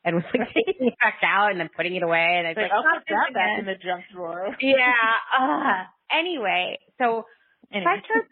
and 0.06 0.16
was 0.16 0.24
like 0.34 0.48
taking 0.56 0.88
it 0.88 0.94
back 1.02 1.20
out 1.24 1.52
and 1.52 1.60
then 1.60 1.70
putting 1.76 1.96
it 1.96 2.04
away 2.04 2.36
and 2.38 2.48
I 2.48 2.52
was 2.52 2.58
like, 2.58 2.64
like, 2.64 2.72
I'll 2.72 2.84
"Not 2.84 3.06
put 3.06 3.14
that 3.14 3.34
back 3.34 3.60
in 3.60 3.66
the 3.66 3.76
junk 3.76 4.04
drawer. 4.14 4.56
yeah. 4.62 4.94
Uh, 5.38 5.84
anyway, 6.12 6.80
so 6.98 7.26
Anyway. 7.74 7.92
charts 8.08 8.28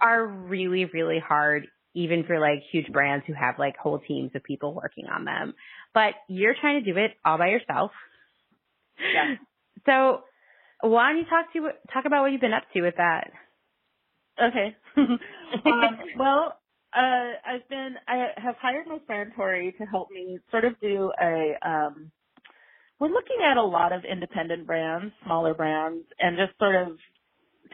are 0.00 0.26
really, 0.26 0.86
really 0.86 1.18
hard, 1.20 1.66
even 1.94 2.24
for 2.24 2.40
like 2.40 2.60
huge 2.72 2.86
brands 2.90 3.24
who 3.26 3.34
have 3.34 3.56
like 3.58 3.76
whole 3.76 3.98
teams 4.00 4.30
of 4.34 4.42
people 4.42 4.74
working 4.74 5.04
on 5.06 5.24
them. 5.24 5.54
But 5.94 6.14
you're 6.28 6.54
trying 6.60 6.82
to 6.82 6.92
do 6.92 6.98
it 6.98 7.12
all 7.24 7.38
by 7.38 7.48
yourself. 7.48 7.90
Yeah. 8.98 9.34
So 9.84 10.22
why 10.80 11.08
don't 11.08 11.18
you 11.18 11.24
talk 11.24 11.52
to 11.54 11.70
talk 11.92 12.04
about 12.06 12.22
what 12.22 12.30
you've 12.30 12.40
been 12.40 12.52
up 12.52 12.62
to 12.72 12.82
with 12.82 12.94
that? 12.98 13.32
Okay. 14.40 14.76
um, 14.96 15.18
well, 16.18 16.58
uh, 16.96 17.30
I've 17.46 17.68
been, 17.68 17.96
I 18.06 18.28
have 18.36 18.56
hired 18.60 18.86
my 18.86 18.98
friend 19.06 19.32
Tori 19.34 19.74
to 19.78 19.84
help 19.86 20.10
me 20.10 20.38
sort 20.50 20.64
of 20.64 20.78
do 20.80 21.10
a, 21.20 21.54
um, 21.66 22.10
we're 23.00 23.08
looking 23.08 23.38
at 23.44 23.56
a 23.56 23.62
lot 23.62 23.92
of 23.92 24.04
independent 24.04 24.66
brands, 24.66 25.12
smaller 25.24 25.54
brands, 25.54 26.06
and 26.18 26.36
just 26.36 26.58
sort 26.58 26.76
of 26.76 26.98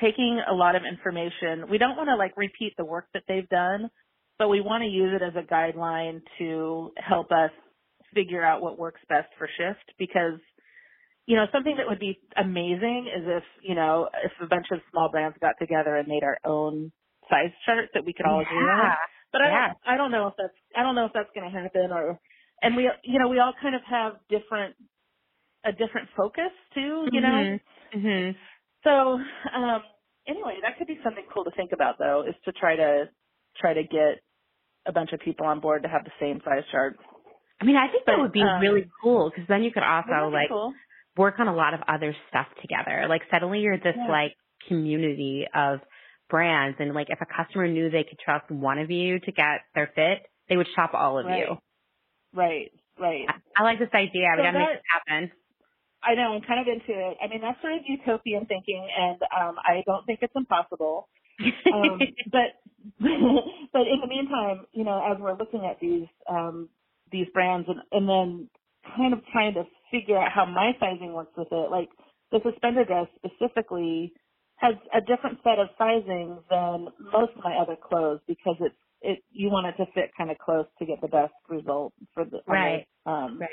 taking 0.00 0.40
a 0.50 0.54
lot 0.54 0.76
of 0.76 0.82
information. 0.84 1.68
We 1.70 1.78
don't 1.78 1.96
want 1.96 2.08
to 2.08 2.16
like 2.16 2.36
repeat 2.36 2.74
the 2.76 2.84
work 2.84 3.06
that 3.14 3.24
they've 3.28 3.48
done, 3.48 3.90
but 4.38 4.48
we 4.48 4.60
want 4.60 4.82
to 4.82 4.88
use 4.88 5.12
it 5.14 5.22
as 5.22 5.34
a 5.36 5.46
guideline 5.46 6.22
to 6.38 6.92
help 6.96 7.30
us 7.32 7.50
figure 8.14 8.44
out 8.44 8.62
what 8.62 8.78
works 8.78 9.00
best 9.08 9.28
for 9.36 9.48
Shift 9.58 9.92
because 9.98 10.40
you 11.28 11.36
know, 11.36 11.44
something 11.52 11.76
that 11.76 11.86
would 11.86 12.00
be 12.00 12.18
amazing 12.40 13.06
is 13.14 13.22
if, 13.26 13.44
you 13.62 13.74
know, 13.74 14.08
if 14.24 14.32
a 14.40 14.46
bunch 14.48 14.68
of 14.72 14.80
small 14.90 15.10
brands 15.10 15.36
got 15.42 15.56
together 15.60 15.94
and 15.96 16.08
made 16.08 16.24
our 16.24 16.38
own 16.42 16.90
size 17.28 17.52
chart 17.66 17.90
that 17.92 18.06
we 18.06 18.14
could 18.14 18.24
all 18.24 18.40
agree 18.40 18.56
on. 18.56 18.80
Yeah. 18.88 18.96
But 19.30 19.42
I 19.42 19.48
Yeah. 19.48 19.68
don't, 19.68 19.78
I 19.86 19.96
don't 19.98 20.10
know 20.10 20.28
if 20.28 20.34
that's, 20.38 20.56
I 20.74 20.82
don't 20.82 20.94
know 20.94 21.04
if 21.04 21.12
that's 21.12 21.28
going 21.34 21.52
to 21.52 21.60
happen 21.60 21.92
or, 21.92 22.18
and 22.62 22.76
we, 22.76 22.90
you 23.04 23.18
know, 23.20 23.28
we 23.28 23.40
all 23.40 23.52
kind 23.60 23.74
of 23.74 23.82
have 23.84 24.14
different, 24.30 24.74
a 25.64 25.72
different 25.72 26.08
focus 26.16 26.50
too, 26.74 27.08
you 27.12 27.20
know? 27.20 27.58
Mhm. 27.94 28.36
So, 28.84 29.20
um, 29.54 29.82
anyway, 30.26 30.58
that 30.62 30.78
could 30.78 30.86
be 30.86 30.98
something 31.04 31.26
cool 31.34 31.44
to 31.44 31.50
think 31.52 31.72
about 31.72 31.98
though, 31.98 32.24
is 32.26 32.36
to 32.46 32.52
try 32.52 32.74
to, 32.76 33.10
try 33.60 33.74
to 33.74 33.82
get 33.82 34.22
a 34.86 34.92
bunch 34.92 35.12
of 35.12 35.20
people 35.20 35.46
on 35.46 35.60
board 35.60 35.82
to 35.82 35.88
have 35.90 36.04
the 36.04 36.12
same 36.20 36.40
size 36.44 36.64
chart. 36.72 36.96
I 37.60 37.64
mean, 37.64 37.76
I 37.76 37.88
think 37.90 38.06
that 38.06 38.18
would 38.18 38.32
be 38.32 38.40
um, 38.42 38.60
really 38.60 38.88
cool 39.02 39.30
because 39.30 39.46
then 39.48 39.62
you 39.62 39.72
could 39.72 39.82
also 39.82 40.30
like 40.32 40.48
cool? 40.48 40.72
Work 41.18 41.34
on 41.40 41.48
a 41.48 41.54
lot 41.54 41.74
of 41.74 41.80
other 41.88 42.14
stuff 42.28 42.46
together. 42.62 43.06
Like 43.08 43.22
suddenly 43.30 43.60
you're 43.60 43.76
this 43.78 43.96
Yeah. 43.96 44.08
like 44.08 44.34
community 44.68 45.46
of 45.54 45.80
brands 46.30 46.76
and 46.80 46.94
like 46.94 47.08
if 47.10 47.18
a 47.20 47.26
customer 47.26 47.66
knew 47.68 47.90
they 47.90 48.04
could 48.04 48.18
trust 48.18 48.50
one 48.50 48.78
of 48.78 48.90
you 48.90 49.18
to 49.20 49.32
get 49.32 49.62
their 49.74 49.88
fit, 49.94 50.26
they 50.48 50.56
would 50.56 50.68
shop 50.76 50.92
all 50.94 51.18
of 51.18 51.26
Right. 51.26 51.38
you. 51.48 51.58
Right, 52.34 52.70
right. 52.98 53.24
I, 53.28 53.34
I 53.56 53.62
like 53.64 53.78
this 53.78 53.88
idea. 53.94 54.28
We 54.36 54.42
gotta 54.42 54.58
make 54.58 54.68
that- 54.68 54.74
this 54.76 54.82
happen. 54.92 55.32
I 56.00 56.14
know, 56.14 56.32
I'm 56.34 56.42
kind 56.42 56.60
of 56.60 56.68
into 56.72 56.92
it. 56.94 57.16
I 57.20 57.26
mean, 57.26 57.40
that's 57.40 57.60
sort 57.60 57.72
of 57.72 57.80
utopian 57.84 58.46
thinking, 58.46 58.86
and 58.96 59.20
um, 59.36 59.56
I 59.58 59.82
don't 59.84 60.06
think 60.06 60.20
it's 60.22 60.32
impossible. 60.36 61.08
Um, 61.74 61.98
but 62.30 62.54
but 63.00 63.82
in 63.82 63.98
the 64.00 64.06
meantime, 64.06 64.66
you 64.72 64.84
know, 64.84 65.02
as 65.10 65.18
we're 65.20 65.36
looking 65.36 65.66
at 65.66 65.80
these 65.80 66.06
um, 66.30 66.68
these 67.10 67.26
brands, 67.34 67.66
and, 67.68 67.80
and 67.90 68.08
then 68.08 68.48
kind 68.96 69.12
of 69.12 69.20
trying 69.32 69.54
to 69.54 69.64
figure 69.90 70.18
out 70.18 70.32
how 70.32 70.46
my 70.46 70.72
sizing 70.80 71.12
works 71.12 71.32
with 71.36 71.48
it, 71.50 71.70
like 71.70 71.88
the 72.32 72.40
suspender 72.44 72.84
dress 72.84 73.06
specifically 73.16 74.12
has 74.56 74.74
a 74.94 75.00
different 75.00 75.38
set 75.44 75.58
of 75.58 75.68
sizing 75.78 76.38
than 76.50 76.88
most 77.12 77.32
of 77.36 77.44
my 77.44 77.56
other 77.60 77.76
clothes 77.76 78.20
because 78.26 78.56
it's 78.60 78.74
it 79.00 79.22
you 79.30 79.48
want 79.50 79.66
it 79.66 79.76
to 79.82 79.90
fit 79.92 80.10
kind 80.18 80.30
of 80.30 80.38
close 80.38 80.66
to 80.78 80.86
get 80.86 81.00
the 81.00 81.08
best 81.08 81.32
result 81.48 81.92
for 82.14 82.24
the 82.24 82.38
on 82.38 82.42
the, 82.48 82.52
Right. 82.52 82.86
um, 83.06 83.38
right. 83.40 83.48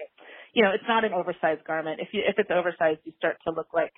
you 0.53 0.63
know, 0.63 0.71
it's 0.71 0.83
not 0.87 1.05
an 1.05 1.13
oversized 1.13 1.63
garment. 1.65 1.99
If 2.01 2.09
you 2.13 2.21
if 2.27 2.35
it's 2.39 2.49
oversized, 2.51 3.01
you 3.05 3.13
start 3.17 3.37
to 3.47 3.53
look 3.53 3.67
like, 3.73 3.93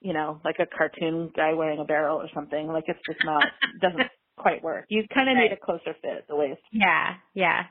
you 0.00 0.12
know, 0.12 0.40
like 0.44 0.56
a 0.58 0.66
cartoon 0.66 1.30
guy 1.36 1.54
wearing 1.54 1.78
a 1.80 1.84
barrel 1.84 2.18
or 2.20 2.28
something. 2.34 2.66
Like 2.66 2.84
it's 2.88 2.98
just 3.06 3.24
not 3.24 3.44
doesn't 3.80 4.10
quite 4.36 4.62
work. 4.64 4.86
You 4.88 5.04
kind 5.14 5.30
of 5.30 5.36
need 5.36 5.52
a 5.52 5.56
closer 5.64 5.94
fit 6.02 6.18
at 6.18 6.28
the 6.28 6.36
waist. 6.36 6.60
Yeah, 6.72 7.14
yeah. 7.34 7.62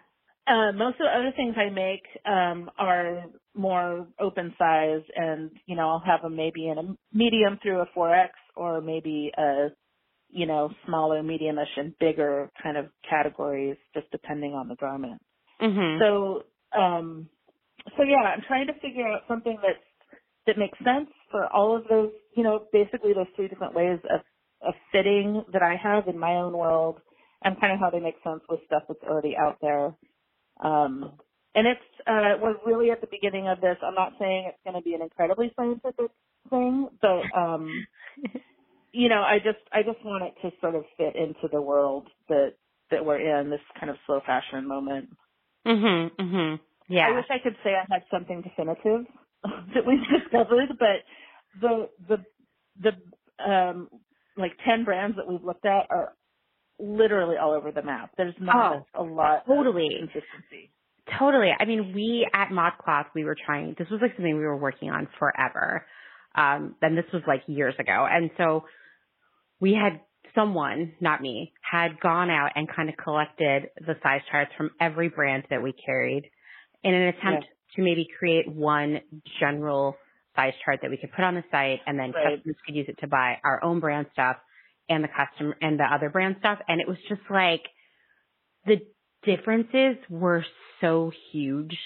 Uh, 0.48 0.72
most 0.74 0.96
of 0.96 1.06
the 1.06 1.18
other 1.20 1.32
things 1.36 1.56
I 1.58 1.70
make 1.70 2.04
um, 2.26 2.70
are 2.78 3.26
more 3.56 4.08
open 4.20 4.54
size, 4.58 5.04
and 5.16 5.52
you 5.68 5.76
know, 5.76 5.90
I'll 5.90 6.04
have 6.06 6.22
them 6.24 6.36
maybe 6.36 6.68
in 6.70 6.78
a 6.78 6.84
medium 7.18 7.60
through 7.62 7.82
a 7.82 7.88
4X, 7.98 8.30
or 8.56 8.82
maybe 8.82 9.32
a 9.38 9.70
you 10.30 10.46
know 10.48 10.72
smaller, 10.88 11.24
mediumish, 11.24 11.78
and 11.78 11.98
bigger 12.00 12.52
kind 12.62 12.78
of 12.78 12.88
categories, 13.10 13.78
just 13.94 14.12
depending 14.12 14.54
on 14.54 14.68
the 14.68 14.76
garment. 14.76 15.22
Mhm. 15.62 16.00
So, 16.00 16.44
um, 16.80 17.30
so 17.98 18.04
yeah, 18.04 18.18
I'm 18.36 18.42
trying 18.48 18.68
to 18.68 18.74
figure 18.82 19.08
out 19.08 19.24
something 19.28 19.58
that's 19.62 19.80
that 20.48 20.58
makes 20.58 20.78
sense 20.84 21.10
for 21.32 21.48
all 21.54 21.76
of 21.76 21.88
those, 21.90 22.12
you 22.36 22.44
know, 22.44 22.66
basically 22.74 23.14
those 23.14 23.28
three 23.36 23.48
different 23.48 23.76
ways 23.76 24.00
of 24.12 24.22
of 24.62 24.76
fitting 24.92 25.44
that 25.54 25.64
I 25.64 25.76
have 25.76 26.08
in 26.08 26.20
my 26.20 26.36
own 26.36 26.54
world, 26.58 27.02
and 27.44 27.60
kind 27.62 27.74
of 27.74 27.80
how 27.80 27.92
they 27.92 28.00
make 28.00 28.16
sense 28.24 28.42
with 28.50 28.62
stuff 28.66 28.84
that's 28.88 29.04
already 29.04 29.36
out 29.38 29.58
there. 29.62 29.94
Um, 30.64 31.14
and 31.56 31.68
it's 31.68 31.82
uh, 32.08 32.36
we're 32.42 32.56
really 32.66 32.92
at 32.92 33.02
the 33.02 33.08
beginning 33.12 33.48
of 33.48 33.62
this. 33.62 33.78
I'm 33.84 33.96
not 33.96 34.14
saying 34.20 34.46
it's 34.50 34.60
going 34.64 34.76
to 34.76 34.82
be 34.88 34.96
an 34.96 35.02
incredibly 35.02 35.52
scientific 35.56 36.12
thing, 36.50 36.90
but 37.02 37.24
um, 37.38 37.70
you 38.94 39.10
know, 39.10 39.22
I 39.22 39.40
just 39.40 39.60
I 39.72 39.84
just 39.84 40.04
want 40.06 40.24
it 40.26 40.36
to 40.42 40.56
sort 40.62 40.76
of 40.76 40.84
fit 40.98 41.16
into 41.16 41.48
the 41.52 41.62
world 41.62 42.08
that 42.30 42.54
that 42.92 43.06
we're 43.06 43.40
in 43.42 43.50
this 43.50 43.62
kind 43.80 43.90
of 43.90 43.98
slow 44.06 44.22
fashion 44.26 44.68
moment. 44.68 45.10
mhm. 45.68 46.12
Mhm. 46.20 46.60
Yeah. 46.90 47.08
I 47.10 47.16
wish 47.16 47.26
I 47.30 47.40
could 47.44 47.58
say 47.64 47.72
I 47.76 47.86
had 47.94 48.04
something 48.12 48.42
definitive 48.42 49.06
that 49.44 49.86
we've 49.88 50.22
discovered, 50.22 50.78
but 50.80 51.04
the 51.62 51.90
the 52.08 52.26
the 52.82 53.44
um 53.52 53.90
like 54.38 54.54
ten 54.66 54.84
brands 54.86 55.18
that 55.18 55.28
we've 55.28 55.44
looked 55.44 55.66
at 55.66 55.88
are 55.90 56.14
literally 56.80 57.38
all 57.38 57.54
over 57.54 57.72
the 57.72 57.82
map. 57.82 58.12
There's 58.18 58.36
not 58.40 58.86
a 58.94 59.04
lot 59.04 59.46
totally. 59.48 59.88
of 60.02 60.10
consistency. 60.12 60.72
Totally. 61.20 61.50
I 61.58 61.66
mean, 61.66 61.94
we 61.94 62.28
at 62.34 62.50
ModCloth, 62.50 63.06
we 63.14 63.24
were 63.24 63.36
trying, 63.46 63.76
this 63.78 63.88
was 63.90 64.00
like 64.02 64.12
something 64.16 64.38
we 64.38 64.44
were 64.44 64.58
working 64.58 64.90
on 64.90 65.08
forever. 65.20 65.86
Um, 66.34 66.76
and 66.82 66.98
this 66.98 67.06
was 67.14 67.22
like 67.28 67.44
years 67.48 67.76
ago. 67.80 68.08
And 68.10 68.32
so 68.38 68.66
we 69.62 69.74
had 69.74 70.02
someone, 70.34 70.94
not 71.00 71.22
me, 71.22 71.54
had 71.62 72.00
gone 72.02 72.30
out 72.30 72.52
and 72.56 72.68
kind 72.68 72.90
of 72.90 72.96
collected 72.98 73.70
the 73.80 73.96
size 74.04 74.22
charts 74.32 74.52
from 74.58 74.72
every 74.82 75.10
brand 75.10 75.44
that 75.50 75.62
we 75.62 75.74
carried 75.86 76.30
in 76.84 76.94
an 76.94 77.08
attempt 77.08 77.46
to 77.76 77.82
maybe 77.82 78.08
create 78.20 78.52
one 78.52 79.00
general 79.40 79.96
size 80.36 80.54
chart 80.64 80.80
that 80.82 80.92
we 80.92 80.98
could 80.98 81.12
put 81.14 81.24
on 81.24 81.36
the 81.36 81.44
site 81.52 81.80
and 81.88 81.98
then 81.98 82.12
Right. 82.12 82.36
customers 82.36 82.58
could 82.66 82.76
use 82.76 82.90
it 82.90 82.98
to 83.00 83.08
buy 83.08 83.40
our 83.44 83.64
own 83.64 83.80
brand 83.80 84.08
stuff 84.12 84.38
and 84.90 85.04
the 85.04 85.08
customer 85.08 85.56
and 85.62 85.80
the 85.80 85.84
other 85.84 86.10
brand 86.10 86.36
stuff. 86.40 86.60
And 86.68 86.80
it 86.82 86.88
was 86.88 86.98
just 87.10 87.22
like 87.30 87.62
the 88.66 88.78
differences 89.24 89.98
were 90.10 90.46
so 90.82 91.12
huge. 91.32 91.78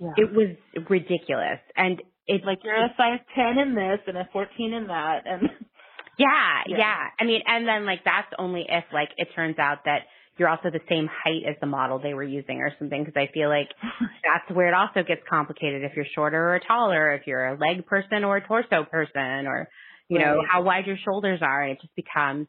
Yeah. 0.00 0.12
It 0.16 0.32
was 0.32 0.56
ridiculous. 0.88 1.60
And 1.76 2.00
it's 2.26 2.44
like 2.44 2.58
you're 2.64 2.74
a 2.76 2.94
size 2.96 3.20
ten 3.34 3.58
in 3.58 3.74
this 3.74 4.00
and 4.06 4.16
a 4.16 4.28
fourteen 4.32 4.72
in 4.72 4.86
that 4.86 5.22
and 5.26 5.42
yeah, 6.18 6.62
Yeah. 6.66 6.76
yeah, 6.78 6.96
I 7.18 7.24
mean, 7.24 7.42
and 7.46 7.66
then 7.66 7.86
like 7.86 8.00
that's 8.04 8.28
only 8.38 8.64
if 8.68 8.84
like 8.92 9.08
it 9.16 9.28
turns 9.34 9.58
out 9.58 9.84
that 9.84 10.00
you're 10.38 10.48
also 10.48 10.70
the 10.70 10.80
same 10.88 11.06
height 11.06 11.42
as 11.48 11.56
the 11.60 11.66
model 11.66 11.98
they 11.98 12.14
were 12.14 12.22
using 12.24 12.58
or 12.60 12.72
something 12.78 13.04
because 13.04 13.16
I 13.20 13.30
feel 13.32 13.48
like 13.50 13.68
that's 14.24 14.56
where 14.56 14.68
it 14.68 14.74
also 14.74 15.02
gets 15.06 15.20
complicated 15.28 15.82
if 15.84 15.92
you're 15.96 16.06
shorter 16.14 16.54
or 16.54 16.60
taller, 16.66 17.12
if 17.12 17.26
you're 17.26 17.46
a 17.46 17.58
leg 17.58 17.84
person 17.86 18.24
or 18.24 18.38
a 18.38 18.46
torso 18.46 18.84
person 18.90 19.46
or 19.46 19.68
you 20.10 20.18
know 20.18 20.36
Right. 20.38 20.46
how 20.50 20.62
wide 20.62 20.86
your 20.86 20.98
shoulders 20.98 21.40
are 21.42 21.62
and 21.62 21.72
it 21.72 21.80
just 21.80 21.94
becomes 21.96 22.46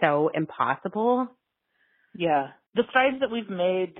so 0.00 0.30
impossible. 0.34 1.28
Yeah. 2.14 2.48
The 2.74 2.82
strides 2.90 3.20
that 3.20 3.30
we've 3.30 3.48
made 3.48 3.94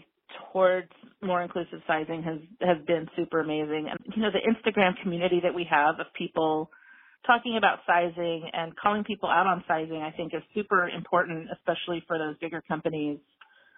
towards 0.52 0.90
more 1.22 1.42
inclusive 1.42 1.80
sizing 1.86 2.22
has 2.24 2.38
has 2.60 2.78
been 2.86 3.08
super 3.16 3.40
amazing. 3.40 3.88
And 3.90 3.98
you 4.16 4.22
know, 4.22 4.30
the 4.30 4.40
Instagram 4.42 5.00
community 5.02 5.40
that 5.42 5.54
we 5.54 5.64
have 5.70 6.00
of 6.00 6.06
people 6.14 6.70
talking 7.26 7.56
about 7.56 7.78
sizing 7.86 8.50
and 8.52 8.74
calling 8.76 9.04
people 9.04 9.28
out 9.30 9.46
on 9.46 9.62
sizing 9.68 10.02
I 10.02 10.10
think 10.10 10.34
is 10.34 10.42
super 10.54 10.88
important, 10.88 11.48
especially 11.52 12.02
for 12.08 12.18
those 12.18 12.36
bigger 12.38 12.62
companies. 12.66 13.18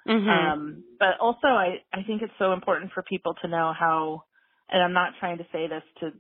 Mhm. 0.09 0.29
Um, 0.29 0.85
but 0.99 1.19
also 1.21 1.49
I, 1.49 1.83
I 1.93 2.03
think 2.05 2.23
it's 2.23 2.33
so 2.39 2.53
important 2.53 2.93
for 2.93 3.03
people 3.03 3.35
to 3.43 3.49
know 3.49 3.73
how 3.79 4.25
and 4.71 4.83
I'm 4.83 4.95
not 4.95 5.13
trying 5.21 5.39
to 5.39 5.47
say 5.53 5.67
this 5.67 5.83
to 6.01 6.13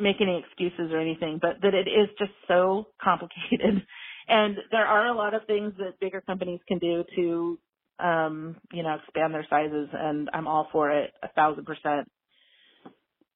make 0.00 0.16
any 0.20 0.38
excuses 0.38 0.92
or 0.92 0.98
anything, 1.00 1.38
but 1.40 1.60
that 1.62 1.74
it 1.74 1.88
is 1.88 2.08
just 2.18 2.32
so 2.48 2.88
complicated. 3.02 3.86
And 4.28 4.56
there 4.70 4.86
are 4.86 5.06
a 5.06 5.14
lot 5.16 5.34
of 5.34 5.42
things 5.46 5.74
that 5.78 6.00
bigger 6.00 6.20
companies 6.20 6.60
can 6.66 6.78
do 6.78 7.04
to, 7.16 7.58
um, 8.04 8.56
you 8.72 8.82
know, 8.82 8.96
expand 8.96 9.32
their 9.34 9.46
sizes, 9.48 9.88
and 9.92 10.28
I'm 10.32 10.48
all 10.48 10.68
for 10.72 10.90
it, 10.90 11.12
a 11.22 11.28
thousand 11.28 11.64
percent. 11.64 12.10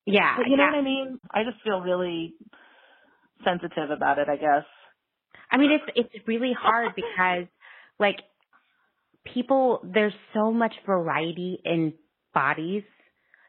Yeah. 0.07 0.37
But 0.37 0.49
you 0.49 0.57
know 0.57 0.65
yeah. 0.65 0.71
what 0.73 0.79
I 0.79 0.83
mean? 0.83 1.21
I 1.31 1.45
just 1.45 1.63
feel 1.63 1.81
really 1.81 2.35
sensitive 3.45 3.91
about 3.91 4.19
it, 4.19 4.29
I 4.29 4.37
guess. 4.37 4.65
I 5.51 5.57
mean, 5.59 5.71
it's 5.73 6.09
it's 6.15 6.29
really 6.29 6.53
hard 6.59 6.93
because 6.95 7.47
like 7.99 8.17
people, 9.25 9.81
there's 9.85 10.15
so 10.35 10.51
much 10.51 10.75
variety 10.87 11.61
in 11.65 11.95
bodies 12.35 12.83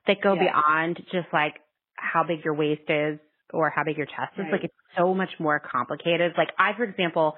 that 0.08 0.22
go 0.22 0.34
Yeah. 0.34 0.52
beyond 0.52 0.98
just 1.12 1.28
like 1.34 1.56
how 2.02 2.24
big 2.24 2.44
your 2.44 2.54
waist 2.56 2.90
is 2.90 3.20
or 3.54 3.70
how 3.70 3.84
big 3.84 3.98
your 3.98 4.06
chest 4.08 4.34
is. 4.38 4.44
Right. 4.44 4.52
Like 4.54 4.64
it's 4.66 4.74
so 4.98 5.14
much 5.14 5.30
more 5.40 5.60
complicated. 5.60 6.34
Like 6.38 6.50
I, 6.58 6.74
for 6.76 6.84
example, 6.84 7.36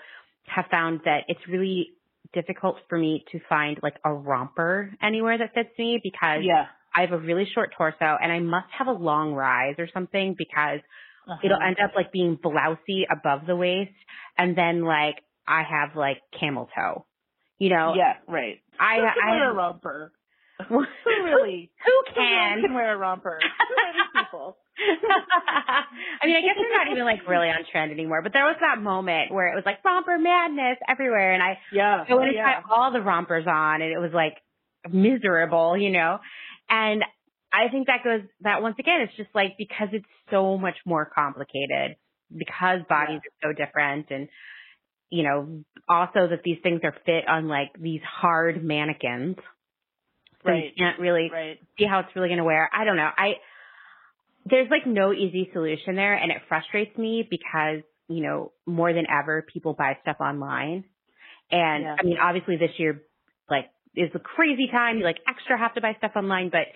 have 0.47 0.65
found 0.71 1.01
that 1.05 1.23
it's 1.27 1.39
really 1.47 1.89
difficult 2.33 2.77
for 2.89 2.97
me 2.97 3.23
to 3.31 3.39
find 3.49 3.77
like 3.83 3.95
a 4.05 4.11
romper 4.13 4.91
anywhere 5.01 5.37
that 5.37 5.53
fits 5.53 5.69
me 5.77 5.99
because 6.01 6.39
Yeah. 6.43 6.65
I 6.95 7.01
have 7.01 7.11
a 7.11 7.17
really 7.17 7.45
short 7.53 7.73
torso 7.77 8.17
and 8.21 8.31
I 8.31 8.39
must 8.39 8.67
have 8.77 8.87
a 8.87 8.91
long 8.91 9.33
rise 9.33 9.75
or 9.79 9.87
something 9.93 10.35
because 10.37 10.79
Uh-huh. 11.27 11.37
it'll 11.43 11.61
end 11.61 11.77
up 11.83 11.91
like 11.95 12.11
being 12.11 12.37
blousy 12.37 13.05
above 13.09 13.45
the 13.47 13.55
waist 13.55 13.93
and 14.37 14.55
then 14.57 14.83
like 14.83 15.15
I 15.47 15.63
have 15.63 15.95
like 15.95 16.21
camel 16.39 16.69
toe. 16.75 17.05
You 17.59 17.69
know? 17.69 17.93
Yeah, 17.95 18.13
right. 18.27 18.61
I 18.79 18.97
I 19.23 19.31
wear 19.31 19.51
a 19.51 19.53
romper? 19.53 20.11
Who 20.69 20.85
really? 21.05 21.71
who 21.85 21.91
Who 21.91 22.13
can? 22.15 22.61
can 22.61 22.73
wear 22.73 22.93
a 22.93 22.97
romper? 22.97 23.39
I 26.21 26.25
mean, 26.25 26.35
I 26.35 26.41
guess 26.41 26.55
they're 26.57 26.77
not 26.77 26.91
even 26.91 27.05
like 27.05 27.27
really 27.27 27.47
on 27.49 27.63
trend 27.71 27.91
anymore, 27.91 28.21
but 28.21 28.33
there 28.33 28.45
was 28.45 28.57
that 28.61 28.81
moment 28.81 29.31
where 29.31 29.51
it 29.51 29.55
was 29.55 29.63
like 29.65 29.83
romper 29.85 30.17
madness 30.17 30.77
everywhere 30.87 31.33
and 31.33 31.43
I 31.43 31.59
Yeah. 31.71 32.03
I 32.07 32.13
went 32.15 32.31
to 32.31 32.35
yeah. 32.35 32.43
try 32.43 32.61
all 32.69 32.91
the 32.91 33.01
rompers 33.01 33.45
on 33.47 33.81
and 33.81 33.91
it 33.91 33.99
was 33.99 34.11
like 34.13 34.37
miserable, 34.91 35.77
you 35.77 35.91
know? 35.91 36.19
And 36.69 37.03
I 37.53 37.69
think 37.69 37.87
that 37.87 38.03
goes, 38.03 38.21
that 38.41 38.61
once 38.61 38.75
again, 38.79 39.01
it's 39.01 39.15
just 39.15 39.29
like 39.35 39.55
because 39.57 39.89
it's 39.91 40.05
so 40.31 40.57
much 40.57 40.77
more 40.85 41.05
complicated, 41.05 41.97
because 42.35 42.79
bodies 42.89 43.19
are 43.19 43.49
so 43.49 43.53
different 43.53 44.07
and, 44.09 44.27
you 45.11 45.21
know, 45.23 45.63
also 45.87 46.27
that 46.29 46.41
these 46.43 46.57
things 46.63 46.81
are 46.83 46.95
fit 47.05 47.27
on 47.27 47.47
like 47.47 47.69
these 47.79 48.01
hard 48.03 48.63
mannequins. 48.63 49.35
So 50.43 50.49
Right. 50.49 50.63
you 50.65 50.71
can't 50.77 50.99
really 50.99 51.29
Right. 51.31 51.59
see 51.77 51.85
how 51.85 51.99
it's 51.99 52.09
really 52.15 52.27
going 52.29 52.39
to 52.39 52.43
wear. 52.43 52.69
I 52.73 52.83
don't 52.85 52.97
know. 52.97 53.09
I, 53.15 53.35
there's 54.45 54.69
like 54.69 54.85
no 54.85 55.13
easy 55.13 55.49
solution 55.53 55.95
there 55.95 56.13
and 56.15 56.31
it 56.31 56.37
frustrates 56.47 56.97
me 56.97 57.25
because, 57.29 57.81
you 58.07 58.23
know, 58.23 58.51
more 58.65 58.93
than 58.93 59.05
ever 59.09 59.45
people 59.53 59.73
buy 59.73 59.97
stuff 60.01 60.17
online. 60.19 60.83
And 61.51 61.83
Yeah. 61.83 61.95
I 61.99 62.03
mean, 62.03 62.17
obviously 62.21 62.57
this 62.57 62.71
year, 62.77 63.03
like, 63.49 63.69
is 63.95 64.09
a 64.15 64.19
crazy 64.19 64.67
time. 64.71 64.97
You 64.97 65.03
like 65.03 65.17
extra 65.27 65.57
have 65.57 65.75
to 65.75 65.81
buy 65.81 65.93
stuff 65.97 66.11
online, 66.15 66.49
but 66.49 66.67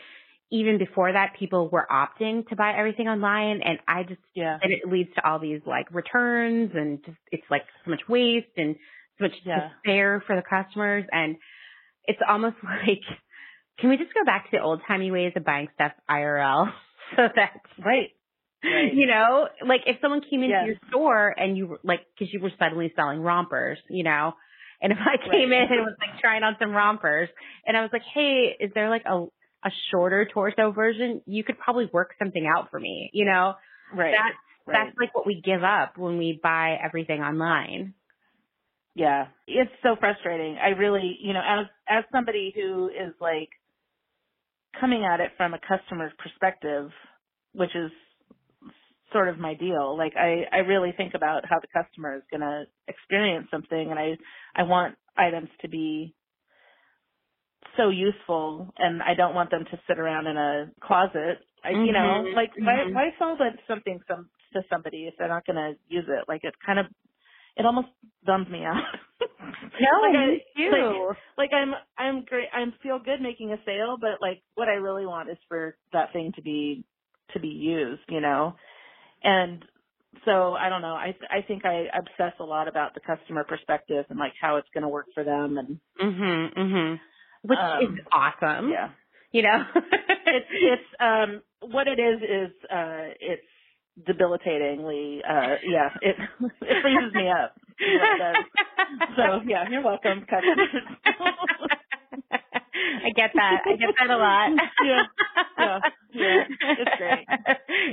even 0.50 0.78
before 0.78 1.12
that, 1.12 1.34
people 1.38 1.68
were 1.70 1.86
opting 1.92 2.48
to 2.48 2.56
buy 2.56 2.74
everything 2.78 3.08
online. 3.08 3.62
And 3.64 3.80
I 3.88 4.04
just, 4.04 4.22
Yeah. 4.34 4.58
and 4.62 4.72
it 4.72 4.90
leads 4.90 5.14
to 5.16 5.28
all 5.28 5.40
these 5.40 5.62
like 5.66 5.88
returns 5.92 6.72
and 6.74 7.04
just, 7.04 7.18
it's 7.32 7.44
like 7.50 7.64
so 7.84 7.92
much 7.92 8.02
waste 8.08 8.48
and 8.56 8.76
so 9.18 9.26
much 9.26 9.34
Yeah. 9.44 9.70
despair 9.84 10.24
for 10.26 10.36
the 10.36 10.44
customers. 10.44 11.06
And 11.12 11.36
it's 12.06 12.20
almost 12.28 12.56
like, 12.64 13.02
can 13.80 13.90
we 13.90 13.98
just 13.98 14.14
go 14.14 14.24
back 14.26 14.46
to 14.46 14.58
the 14.58 14.64
old 14.64 14.82
timey 14.88 15.12
ways 15.12 15.34
of 15.36 15.44
buying 15.44 15.68
stuff 15.74 15.92
IRL 16.10 16.72
so 17.16 17.24
that's 17.36 17.58
Right. 17.84 18.10
Right. 18.64 18.94
you 18.94 19.06
know, 19.08 19.48
like 19.66 19.82
if 19.86 19.98
someone 20.02 20.22
came 20.30 20.42
into 20.44 20.56
Yes. 20.56 20.66
your 20.66 20.76
store 20.90 21.30
and 21.38 21.56
you 21.56 21.68
were 21.68 21.80
like, 21.84 22.02
cause 22.18 22.28
you 22.32 22.40
were 22.42 22.52
suddenly 22.60 22.92
selling 22.96 23.22
rompers, 23.22 23.78
you 23.90 24.04
know, 24.04 24.34
and 24.82 24.92
if 24.92 24.98
I 25.00 25.18
came 25.18 25.52
Right. 25.52 25.62
in 25.64 25.78
and 25.78 25.86
was 25.86 25.96
like 26.00 26.20
trying 26.20 26.44
on 26.44 26.56
some 26.60 26.72
rompers 26.72 27.30
and 27.66 27.78
I 27.78 27.82
was 27.82 27.90
like, 27.94 28.02
Hey, 28.14 28.56
is 28.60 28.72
there 28.74 28.90
like 28.90 29.04
a, 29.06 29.26
a 29.64 29.72
shorter 29.92 30.28
torso 30.34 30.72
version? 30.72 31.22
You 31.26 31.44
could 31.44 31.60
probably 31.60 31.90
work 31.92 32.12
something 32.20 32.46
out 32.48 32.70
for 32.72 32.80
me, 32.80 33.10
you 33.14 33.26
know, 33.26 33.54
Right. 33.96 34.14
that's, 34.14 34.38
right. 34.66 34.88
that's 34.88 34.98
like 35.00 35.16
what 35.16 35.26
we 35.28 35.42
give 35.44 35.64
up 35.64 35.98
when 35.98 36.18
we 36.18 36.40
buy 36.42 36.78
everything 36.84 37.22
online. 37.22 37.94
Yeah, 38.96 39.28
it's 39.48 39.72
so 39.84 39.96
frustrating. 40.00 40.58
I 40.58 40.70
really, 40.70 41.18
you 41.22 41.34
know, 41.34 41.42
as 41.48 41.68
as 41.88 42.04
somebody 42.12 42.52
who 42.56 42.88
is 42.90 43.14
like 43.22 43.50
coming 44.80 45.06
at 45.06 45.20
it 45.22 45.32
from 45.38 45.54
a 45.54 45.60
customer's 45.60 46.14
perspective, 46.20 46.92
which 47.54 47.76
is 47.76 47.92
sort 49.14 49.30
of 49.30 49.40
my 49.40 49.56
deal. 49.56 49.98
Like 49.98 50.14
I 50.18 50.44
I 50.52 50.60
really 50.60 50.94
think 50.98 51.14
about 51.16 51.46
how 51.50 51.60
the 51.60 51.68
customer 51.68 52.18
is 52.18 52.24
going 52.32 52.42
to 52.42 52.66
experience 52.88 53.48
something 53.52 53.92
and 53.92 54.00
I 54.00 54.18
I 54.56 54.64
want 54.64 54.98
items 55.18 55.50
to 55.62 55.70
be 55.70 56.16
so 57.78 57.90
useful 57.90 58.74
and 58.78 59.02
I 59.04 59.16
don't 59.16 59.36
want 59.36 59.52
them 59.52 59.66
to 59.66 59.80
sit 59.88 60.00
around 60.00 60.28
in 60.28 60.38
a 60.38 60.72
closet. 60.82 61.40
I, 61.64 61.72
you 61.84 61.94
know, 61.94 62.24
Mhm, 62.26 62.36
like 62.36 62.52
why 62.62 62.86
mhm. 62.86 62.94
why 62.94 63.10
sell 63.20 63.38
something 63.68 64.00
some 64.08 64.30
to 64.54 64.62
somebody 64.70 65.08
if 65.08 65.16
they're 65.18 65.28
not 65.28 65.46
going 65.46 65.58
to 65.58 65.74
use 65.90 66.06
it? 66.08 66.26
Like 66.28 66.44
it 66.44 66.56
kind 66.66 66.80
of 66.80 66.88
it 67.58 67.66
almost 67.66 67.88
bums 68.26 68.48
me 68.50 68.64
out. 68.64 68.84
No, 69.80 70.02
like 70.02 70.16
I, 70.16 70.42
too. 70.58 71.08
Like, 71.38 71.52
like 71.52 71.54
I'm 71.54 71.74
I'm 71.98 72.26
great 72.26 72.48
I'm 72.54 72.74
feel 72.84 73.00
good 73.00 73.22
making 73.22 73.52
a 73.54 73.58
sale, 73.66 73.98
but 74.00 74.22
like 74.22 74.42
what 74.56 74.68
I 74.68 74.74
really 74.74 75.06
want 75.06 75.30
is 75.30 75.38
for 75.48 75.76
that 75.94 76.12
thing 76.14 76.34
to 76.36 76.42
be 76.42 76.84
to 77.34 77.40
be 77.40 77.48
used, 77.50 78.02
you 78.10 78.20
know. 78.22 78.56
And 79.24 79.64
so 80.26 80.54
I 80.54 80.70
don't 80.70 80.82
know. 80.82 80.96
I 80.96 81.16
I 81.30 81.42
think 81.48 81.66
I 81.66 81.86
obsess 81.96 82.34
a 82.40 82.44
lot 82.44 82.68
about 82.68 82.94
the 82.94 83.02
customer 83.02 83.44
perspective 83.44 84.06
and 84.10 84.20
like 84.20 84.34
how 84.42 84.58
it's 84.58 84.68
going 84.74 84.84
to 84.84 84.90
work 84.90 85.08
for 85.14 85.24
them 85.24 85.58
and 85.58 85.80
Mhm, 86.02 86.58
mhm. 86.58 87.00
Which 87.44 87.60
Um, 87.60 87.84
is 88.00 88.06
awesome. 88.12 88.70
yeah. 88.72 88.90
You 89.32 89.44
know? 89.44 89.64
It's 90.30 90.48
it's 90.52 90.90
um 91.00 91.42
what 91.72 91.88
it 91.88 92.00
is 92.00 92.22
is 92.22 92.52
uh 92.70 93.14
it's 93.20 93.48
debilitatingly 94.06 95.22
uh 95.28 95.56
yeah, 95.66 95.90
it 96.02 96.16
it 96.62 96.82
freezes 96.82 97.14
me 97.14 97.30
up. 97.30 97.56
So 99.16 99.42
yeah, 99.48 99.66
you're 99.70 99.84
welcome. 99.84 100.26
I 102.32 103.10
get 103.16 103.32
that. 103.36 103.62
I 103.66 103.76
get 103.76 103.96
that 104.00 104.10
a 104.10 104.18
lot. 104.18 104.52
Yeah. 104.86 105.04
Yeah. 105.58 105.80
Yeah. 106.14 106.44
It's 106.80 106.92
great. 106.98 107.26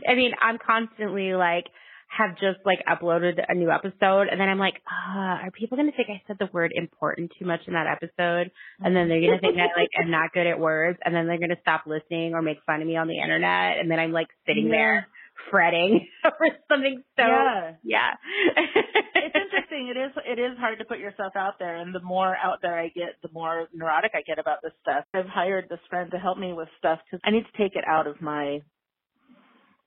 I 0.08 0.14
mean, 0.14 0.32
I'm 0.40 0.58
constantly 0.64 1.34
like 1.34 1.66
have 2.08 2.32
just 2.34 2.58
like 2.64 2.78
uploaded 2.86 3.42
a 3.48 3.54
new 3.54 3.70
episode 3.70 4.28
and 4.30 4.38
then 4.38 4.48
I'm 4.48 4.58
like, 4.58 4.74
uh, 4.86 5.18
are 5.44 5.50
people 5.50 5.76
gonna 5.76 5.92
think 5.96 6.08
I 6.10 6.22
said 6.26 6.36
the 6.38 6.48
word 6.52 6.72
important 6.74 7.32
too 7.38 7.44
much 7.44 7.60
in 7.66 7.72
that 7.74 7.86
episode? 7.86 8.50
And 8.80 8.94
then 8.94 9.08
they're 9.08 9.20
gonna 9.20 9.40
think 9.40 9.56
that 9.56 9.70
like 9.76 9.88
I'm 9.98 10.10
not 10.10 10.32
good 10.32 10.46
at 10.46 10.58
words 10.60 10.98
and 11.04 11.14
then 11.14 11.26
they're 11.26 11.40
gonna 11.40 11.56
stop 11.62 11.84
listening 11.86 12.34
or 12.34 12.42
make 12.42 12.58
fun 12.66 12.80
of 12.82 12.86
me 12.86 12.96
on 12.96 13.08
the 13.08 13.18
internet 13.18 13.78
and 13.78 13.90
then 13.90 13.98
I'm 13.98 14.12
like 14.12 14.28
sitting 14.46 14.68
there 14.68 15.08
fretting 15.50 16.06
over 16.24 16.56
something 16.68 17.02
so 17.16 17.22
yeah. 17.26 17.72
yeah. 17.82 18.10
it's 18.56 19.34
interesting. 19.34 19.92
It 19.94 19.98
is 19.98 20.12
it 20.24 20.38
is 20.38 20.58
hard 20.58 20.78
to 20.78 20.84
put 20.84 20.98
yourself 20.98 21.34
out 21.36 21.58
there, 21.58 21.76
and 21.76 21.94
the 21.94 22.00
more 22.00 22.36
out 22.36 22.58
there 22.62 22.78
I 22.78 22.88
get, 22.88 23.16
the 23.22 23.30
more 23.32 23.68
neurotic 23.72 24.12
I 24.14 24.22
get 24.22 24.38
about 24.38 24.58
this 24.62 24.72
stuff. 24.82 25.04
I've 25.14 25.26
hired 25.26 25.68
this 25.68 25.80
friend 25.90 26.10
to 26.12 26.18
help 26.18 26.38
me 26.38 26.52
with 26.52 26.68
stuff 26.78 27.00
because 27.04 27.20
I 27.24 27.30
need 27.30 27.44
to 27.44 27.58
take 27.58 27.76
it 27.76 27.84
out 27.86 28.06
of 28.06 28.20
my 28.20 28.60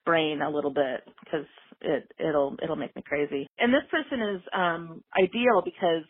brain 0.06 0.42
a 0.42 0.50
little 0.50 0.72
bit 0.72 1.04
because 1.24 1.46
it 1.82 2.12
it'll 2.20 2.56
it'll 2.64 2.76
make 2.76 2.96
me 2.96 3.04
crazy. 3.06 3.48
And 3.60 3.74
this 3.74 3.84
person 3.92 4.36
is 4.36 4.42
um 4.54 5.04
ideal 5.22 5.62
because 5.64 6.04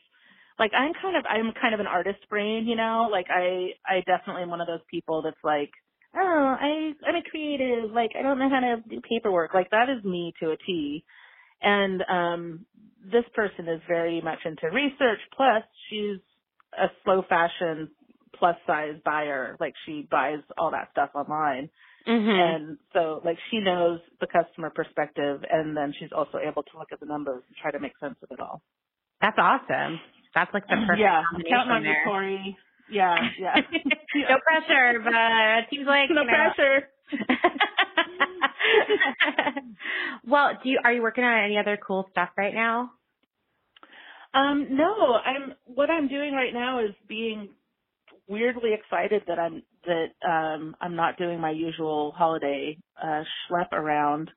like 0.60 0.72
I'm 0.74 0.94
kind 1.02 1.18
of 1.18 1.26
I'm 1.30 1.52
kind 1.60 1.74
of 1.74 1.80
an 1.80 1.88
artist 1.88 2.20
brain, 2.30 2.68
you 2.68 2.76
know. 2.76 3.10
Like 3.12 3.28
I 3.30 3.72
I 3.86 4.02
definitely 4.06 4.44
am 4.44 4.50
one 4.50 4.62
of 4.62 4.68
those 4.68 4.86
people 4.90 5.22
that's 5.22 5.44
like 5.44 5.72
oh, 6.18 6.56
I 6.60 6.94
I'm 7.08 7.16
a 7.16 7.24
creative, 7.30 7.92
like 7.92 8.12
I 8.18 8.22
don't 8.22 8.40
know 8.40 8.50
how 8.50 8.60
to 8.60 8.84
do 8.90 9.02
paperwork. 9.02 9.54
Like 9.54 9.70
that 9.72 9.90
is 9.90 10.04
me 10.04 10.34
to 10.42 10.52
a 10.52 10.58
T. 10.58 11.04
And 11.62 12.04
um 12.10 12.66
this 13.12 13.24
person 13.36 13.68
is 13.68 13.82
very 13.88 14.22
much 14.22 14.40
into 14.46 14.68
research 14.74 15.20
plus 15.36 15.64
she's 15.90 16.20
a 16.78 16.88
slow 17.04 17.24
fashion 17.28 17.90
plus 18.38 18.56
size 18.68 18.96
buyer. 19.06 19.58
Like 19.60 19.74
she 19.86 20.08
buys 20.10 20.40
all 20.58 20.72
that 20.72 20.90
stuff 20.92 21.12
online. 21.16 21.70
Mhm. 22.08 22.40
And 22.40 22.78
so 22.94 23.22
like 23.24 23.38
she 23.52 23.60
knows 23.60 24.00
the 24.20 24.28
customer 24.28 24.70
perspective 24.70 25.44
and 25.50 25.76
then 25.76 25.94
she's 26.00 26.12
also 26.12 26.38
able 26.38 26.64
to 26.64 26.78
look 26.78 26.90
at 26.92 27.00
the 27.00 27.06
numbers 27.06 27.44
and 27.48 27.56
try 27.58 27.72
to 27.72 27.80
make 27.80 27.98
sense 28.00 28.16
of 28.24 28.32
it 28.32 28.40
all. 28.40 28.62
That's 29.22 29.38
awesome. 29.38 30.00
That's 30.36 30.54
like 30.54 30.68
the 30.68 30.76
perfect 30.88 31.00
yeah. 31.00 31.24
combination 31.32 31.58
Counting 31.58 31.72
on 31.74 31.84
you. 31.84 31.96
Corey. 32.06 32.58
Yeah, 32.88 33.30
yeah. 33.38 33.62
no 34.30 34.38
pressure, 34.44 35.00
but 35.04 35.60
it 35.60 35.66
seems 35.72 35.88
like 35.88 36.10
no 36.12 36.22
you 36.22 36.28
know. 36.28 36.34
pressure. 36.36 36.90
well, 40.28 40.52
do 40.64 40.70
you 40.70 40.80
are 40.84 40.94
you 40.94 41.02
working 41.02 41.24
on 41.24 41.44
any 41.46 41.58
other 41.58 41.78
cool 41.86 42.08
stuff 42.12 42.30
right 42.38 42.54
now? 42.54 42.92
Um, 44.34 44.68
no, 44.78 45.14
I'm 45.16 45.54
what 45.66 45.90
I'm 45.90 46.08
doing 46.10 46.34
right 46.34 46.54
now 46.54 46.80
is 46.86 46.92
being 47.08 47.50
weirdly 48.28 48.72
excited 48.74 49.24
that 49.28 49.40
I'm 49.40 49.64
that 49.86 50.08
um 50.28 50.76
I'm 50.82 50.96
not 50.96 51.18
doing 51.18 51.40
my 51.42 51.52
usual 51.52 52.12
holiday 52.16 52.78
uh 53.02 53.24
schlep 53.50 53.72
around 53.74 54.30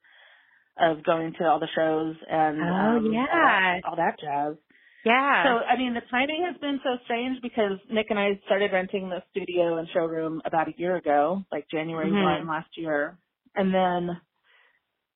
of 0.79 1.05
going 1.05 1.35
to 1.39 1.45
all 1.47 1.61
the 1.61 1.69
shows 1.75 2.17
and 2.31 2.63
Oh, 2.63 2.71
um, 2.71 3.07
all, 3.31 3.43
yeah. 3.45 3.71
that, 3.71 3.81
all 3.91 3.97
that 3.97 4.21
jazz. 4.21 4.57
Yeah. 5.05 5.45
So 5.45 5.51
I 5.65 5.77
mean 5.79 5.95
the 5.95 6.03
timing 6.11 6.45
has 6.51 6.61
been 6.61 6.79
so 6.85 6.97
strange 7.05 7.41
because 7.43 7.79
Nick 7.91 8.07
and 8.11 8.19
I 8.19 8.41
started 8.47 8.73
renting 8.73 9.09
the 9.09 9.23
studio 9.31 9.79
and 9.79 9.89
showroom 9.95 10.43
about 10.45 10.69
a 10.69 10.75
year 10.77 10.97
ago, 10.97 11.43
like 11.51 11.67
January 11.71 12.11
Mhm. 12.11 12.23
one 12.23 12.47
last 12.47 12.77
year. 12.77 13.17
and 13.57 13.75
then, 13.75 14.21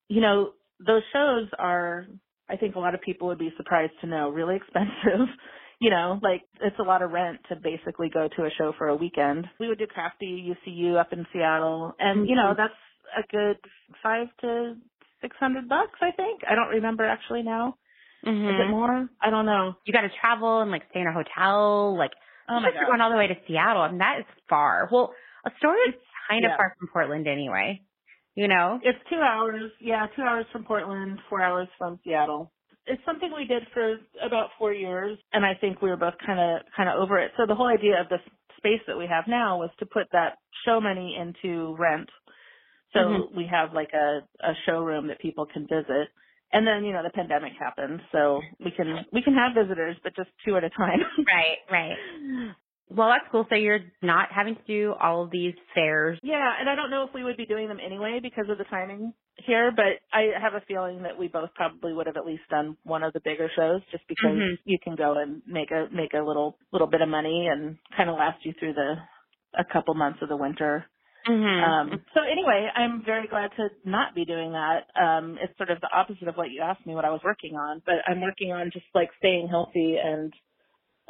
you 0.09 0.21
know, 0.21 0.51
those 0.85 1.03
shows 1.13 1.47
are, 1.57 2.05
I 2.49 2.57
think 2.57 2.75
a 2.75 2.79
lot 2.79 2.93
of 2.95 3.01
people 3.01 3.27
would 3.29 3.37
be 3.39 3.53
surprised 3.57 3.93
to 4.01 4.07
know, 4.07 4.29
really 4.29 4.55
expensive. 4.61 5.27
you 5.79 5.89
know, 5.89 6.19
like 6.23 6.41
it's 6.61 6.79
a 6.79 6.83
lot 6.83 7.01
of 7.01 7.11
rent 7.11 7.39
to 7.49 7.55
basically 7.57 8.09
go 8.09 8.27
to 8.35 8.45
a 8.45 8.49
show 8.57 8.73
for 8.77 8.87
a 8.87 8.95
weekend. 8.95 9.45
We 9.59 9.67
would 9.67 9.77
do 9.77 9.87
Crafty 9.87 10.53
UCU 10.53 10.97
up 10.99 11.11
in 11.13 11.25
Seattle, 11.33 11.93
and 11.99 12.27
you 12.29 12.35
know 12.35 12.53
Mm-hmm. 12.53 12.61
that's 12.61 12.81
a 13.17 13.23
good 13.31 13.57
five 14.01 14.27
to 14.41 14.75
six 15.21 15.35
hundred 15.37 15.67
bucks. 15.69 15.99
I 16.01 16.11
think 16.11 16.41
I 16.49 16.55
don't 16.55 16.69
remember 16.69 17.05
actually 17.05 17.43
now. 17.43 17.75
Is 18.25 18.55
it 18.59 18.69
more? 18.71 19.07
I 19.21 19.29
don't 19.29 19.45
know. 19.45 19.75
You 19.85 19.93
got 19.93 20.01
to 20.01 20.09
travel 20.19 20.61
and 20.61 20.71
like 20.71 20.83
stay 20.89 21.01
in 21.01 21.07
a 21.07 21.13
hotel. 21.13 21.97
Like, 21.97 22.11
Oh 22.49 22.59
my 22.59 22.71
god. 22.71 22.85
going 22.87 23.01
all 23.01 23.11
the 23.11 23.17
way 23.17 23.27
to 23.27 23.35
Seattle, 23.47 23.83
I 23.83 23.89
and 23.89 24.01
that 24.01 24.19
is 24.19 24.25
far. 24.49 24.89
Well, 24.91 25.13
Astoria 25.45 25.89
is 25.89 25.95
kind 26.29 26.45
of 26.45 26.49
yeah. 26.49 26.57
far 26.57 26.75
from 26.79 26.89
Portland 26.91 27.27
anyway. 27.27 27.81
You 28.35 28.47
know. 28.47 28.79
It's 28.83 28.99
two 29.09 29.17
hours. 29.21 29.71
Yeah, 29.79 30.07
two 30.15 30.23
hours 30.23 30.45
from 30.51 30.65
Portland, 30.65 31.19
four 31.29 31.41
hours 31.41 31.67
from 31.77 31.99
Seattle. 32.03 32.51
It's 32.87 33.01
something 33.05 33.31
we 33.35 33.45
did 33.45 33.63
for 33.73 33.95
about 34.23 34.49
four 34.59 34.73
years, 34.73 35.17
and 35.33 35.43
I 35.45 35.53
think 35.59 35.81
we 35.81 35.89
were 35.89 35.97
both 35.97 36.13
kind 36.25 36.39
of 36.39 36.61
kind 36.75 36.89
of 36.89 36.99
over 36.99 37.17
it. 37.17 37.31
So 37.37 37.45
the 37.47 37.55
whole 37.55 37.67
idea 37.67 37.99
of 38.01 38.09
this 38.09 38.21
space 38.57 38.81
that 38.87 38.97
we 38.97 39.07
have 39.07 39.25
now 39.27 39.57
was 39.57 39.69
to 39.79 39.85
put 39.85 40.07
that 40.11 40.37
show 40.65 40.79
money 40.81 41.15
into 41.19 41.75
rent. 41.79 42.09
So 42.93 42.99
Mhm. 42.99 43.35
we 43.35 43.45
have 43.47 43.73
like 43.73 43.93
a 43.93 44.21
a 44.41 44.53
showroom 44.65 45.07
that 45.07 45.19
people 45.19 45.45
can 45.45 45.65
visit. 45.67 46.09
And 46.55 46.65
then, 46.65 46.85
you 46.85 46.93
know, 46.93 47.03
the 47.03 47.09
pandemic 47.09 47.51
happened, 47.59 47.99
so 48.13 48.39
we 48.63 48.71
can 48.71 49.05
we 49.11 49.21
can 49.21 49.33
have 49.35 49.51
visitors, 49.61 49.97
but 50.03 50.15
just 50.15 50.29
two 50.45 50.55
at 50.55 50.63
a 50.63 50.69
time. 50.69 50.99
Right. 51.27 51.57
Right. 51.69 51.97
Well, 52.87 53.09
that's 53.09 53.25
cool. 53.31 53.45
So 53.49 53.55
you're 53.55 53.79
not 54.01 54.29
having 54.31 54.55
to 54.55 54.61
do 54.67 54.93
all 55.01 55.23
of 55.23 55.31
these 55.31 55.53
fairs. 55.73 56.17
Yeah, 56.23 56.49
and 56.59 56.69
I 56.69 56.75
don't 56.75 56.91
know 56.91 57.03
if 57.03 57.09
we 57.13 57.23
would 57.23 57.35
be 57.35 57.45
doing 57.45 57.67
them 57.67 57.79
anyway 57.83 58.19
because 58.21 58.45
of 58.47 58.57
the 58.57 58.63
timing 58.65 59.13
here, 59.37 59.71
but 59.75 59.99
I 60.13 60.29
have 60.41 60.53
a 60.53 60.63
feeling 60.67 61.03
that 61.03 61.17
we 61.17 61.27
both 61.27 61.49
probably 61.55 61.91
would 61.93 62.05
have 62.07 62.15
at 62.15 62.25
least 62.25 62.43
done 62.49 62.77
one 62.83 63.03
of 63.03 63.11
the 63.13 63.19
bigger 63.19 63.49
shows 63.55 63.81
just 63.91 64.07
because 64.07 64.37
Mhm. 64.37 64.57
you 64.63 64.77
can 64.81 64.95
go 64.95 65.17
and 65.17 65.41
make 65.45 65.71
a 65.71 65.89
make 65.91 66.13
a 66.13 66.21
little 66.21 66.57
little 66.71 66.87
bit 66.87 67.01
of 67.01 67.09
money 67.09 67.47
and 67.47 67.77
kind 67.97 68.09
of 68.09 68.15
last 68.15 68.45
you 68.45 68.53
through 68.53 68.73
the 68.73 68.95
a 69.55 69.65
couple 69.65 69.93
months 69.93 70.21
of 70.21 70.29
the 70.29 70.37
winter. 70.37 70.85
Mm-hmm. 71.27 71.63
Um 71.93 72.01
so 72.13 72.21
anyway, 72.23 72.69
I'm 72.75 73.03
very 73.05 73.27
glad 73.27 73.51
to 73.57 73.69
not 73.83 74.13
be 74.15 74.25
doing 74.25 74.51
that. 74.53 74.87
Um 75.01 75.37
it's 75.41 75.55
sort 75.57 75.69
of 75.71 75.81
the 75.81 75.89
opposite 75.93 76.27
of 76.27 76.35
what 76.35 76.51
you 76.51 76.61
asked 76.61 76.85
me 76.85 76.95
what 76.95 77.05
I 77.05 77.09
was 77.11 77.21
working 77.23 77.55
on, 77.55 77.81
but 77.85 77.95
I'm 78.07 78.21
working 78.21 78.51
on 78.51 78.69
just 78.71 78.85
like 78.93 79.09
staying 79.19 79.47
healthy 79.47 79.97
and 80.03 80.33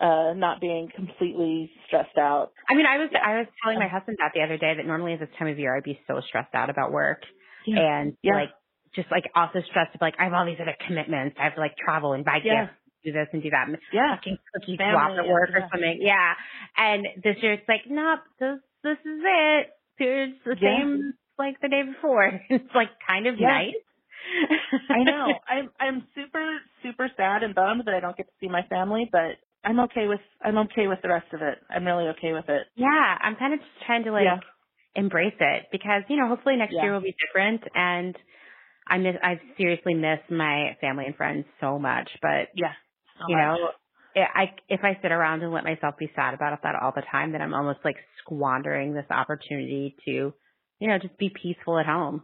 uh 0.02 0.34
not 0.34 0.62
being 0.62 0.90
completely 0.96 1.72
stressed 1.88 2.18
out. 2.18 2.52
I 2.70 2.76
mean, 2.76 2.86
I 2.86 2.98
was 2.98 3.10
I 3.14 3.40
was 3.40 3.48
telling 3.64 3.80
my 3.80 3.88
husband 3.88 4.18
that 4.20 4.32
the 4.34 4.42
other 4.42 4.58
day 4.58 4.74
that 4.76 4.86
normally 4.86 5.14
at 5.14 5.20
this 5.20 5.30
time 5.38 5.48
of 5.50 5.60
year 5.60 5.76
I'd 5.76 5.84
be 5.84 6.00
so 6.08 6.22
stressed 6.28 6.54
out 6.56 6.70
about 6.70 6.92
work 6.92 7.22
Yeah. 7.66 7.80
and 8.00 8.18
Yeah. 8.22 8.34
like 8.36 8.50
just 8.96 9.12
like 9.12 9.26
also 9.36 9.60
stressed 9.70 9.94
of 9.96 10.02
like 10.02 10.16
I 10.20 10.24
have 10.26 10.34
all 10.34 10.46
these 10.46 10.60
other 10.62 10.76
commitments. 10.88 11.36
I 11.40 11.44
have 11.46 11.56
to 11.56 11.60
like 11.62 11.76
travel 11.78 12.14
and 12.14 12.24
buy 12.24 12.40
Yeah. 12.44 12.66
gifts, 12.68 12.78
do 13.04 13.12
this 13.12 13.28
and 13.34 13.44
do 13.44 13.50
that. 13.50 13.68
And 13.68 13.78
Yeah. 13.92 14.16
fucking 14.16 14.38
cookie 14.54 14.78
Family, 14.78 14.94
swap 14.96 15.12
at 15.20 15.28
work 15.28 15.50
yeah. 15.52 15.58
or 15.60 15.68
something. 15.72 15.98
Yeah. 16.02 16.34
And 16.78 17.08
this 17.24 17.36
year 17.44 17.54
it's 17.54 17.68
like, 17.68 17.82
nope, 17.90 18.20
this 18.40 18.60
this 18.84 19.00
is 19.04 19.20
it. 19.24 19.72
It's 20.00 20.40
the 20.46 20.58
Yeah. 20.58 20.62
same 20.64 21.16
like 21.40 21.62
the 21.62 21.70
day 21.70 21.84
before. 21.84 22.28
it's 22.50 22.76
like 22.76 22.90
kind 23.08 23.28
of 23.28 23.40
Yeah. 23.40 23.42
nice. 23.42 23.76
I 24.92 25.04
know. 25.04 25.40
I'm 25.48 25.72
I'm 25.80 26.08
super 26.16 26.60
super 26.84 27.10
sad 27.18 27.44
and 27.44 27.56
bummed 27.56 27.84
that 27.86 27.96
I 27.96 28.00
don't 28.02 28.18
get 28.18 28.28
to 28.28 28.34
see 28.42 28.50
my 28.50 28.64
family, 28.70 29.10
but 29.12 29.38
I'm 29.64 29.80
okay 29.82 30.08
with 30.08 30.22
I'm 30.42 30.58
okay 30.60 30.88
with 30.88 31.00
the 31.04 31.10
rest 31.10 31.34
of 31.34 31.42
it. 31.42 31.60
I'm 31.70 31.86
really 31.86 32.10
okay 32.10 32.34
with 32.34 32.50
it. 32.50 32.68
yeah, 32.76 33.18
I'm 33.22 33.36
kind 33.38 33.54
of 33.54 33.60
just 33.60 33.72
trying 33.86 34.06
to 34.06 34.12
like 34.12 34.26
Yeah. 34.26 34.40
embrace 34.96 35.36
it 35.40 35.68
because 35.72 36.04
you 36.10 36.18
know 36.18 36.28
hopefully 36.28 36.58
next 36.58 36.76
Yeah. 36.76 36.82
year 36.82 36.94
will 36.94 37.02
be 37.02 37.16
different 37.28 37.62
and 37.76 38.18
I 38.88 38.98
miss 39.00 39.16
I 39.24 39.42
seriously 39.58 39.94
miss 39.96 40.20
my 40.30 40.78
family 40.82 41.06
and 41.08 41.16
friends 41.16 41.46
so 41.62 41.80
much 41.80 42.10
but 42.22 42.50
Yeah. 42.54 42.74
So 43.20 43.26
you 43.28 43.36
much. 43.36 43.38
know 43.38 43.72
I 44.16 44.22
I- 44.44 44.56
if 44.70 44.82
I 44.84 44.98
sit 45.02 45.12
around 45.12 45.44
and 45.44 45.52
let 45.52 45.64
myself 45.64 45.98
be 45.98 46.12
sad 46.16 46.34
about 46.34 46.64
that 46.64 46.76
all 46.76 46.92
the 46.96 47.04
time 47.12 47.32
then 47.32 47.42
I'm 47.42 47.54
almost 47.54 47.80
like 47.84 47.98
squandering 48.22 48.94
this 48.94 49.10
opportunity 49.10 49.96
to 50.06 50.34
you 50.80 50.88
know 50.88 50.98
just 51.00 51.18
be 51.18 51.30
peaceful 51.30 51.78
at 51.80 51.86
home 51.86 52.24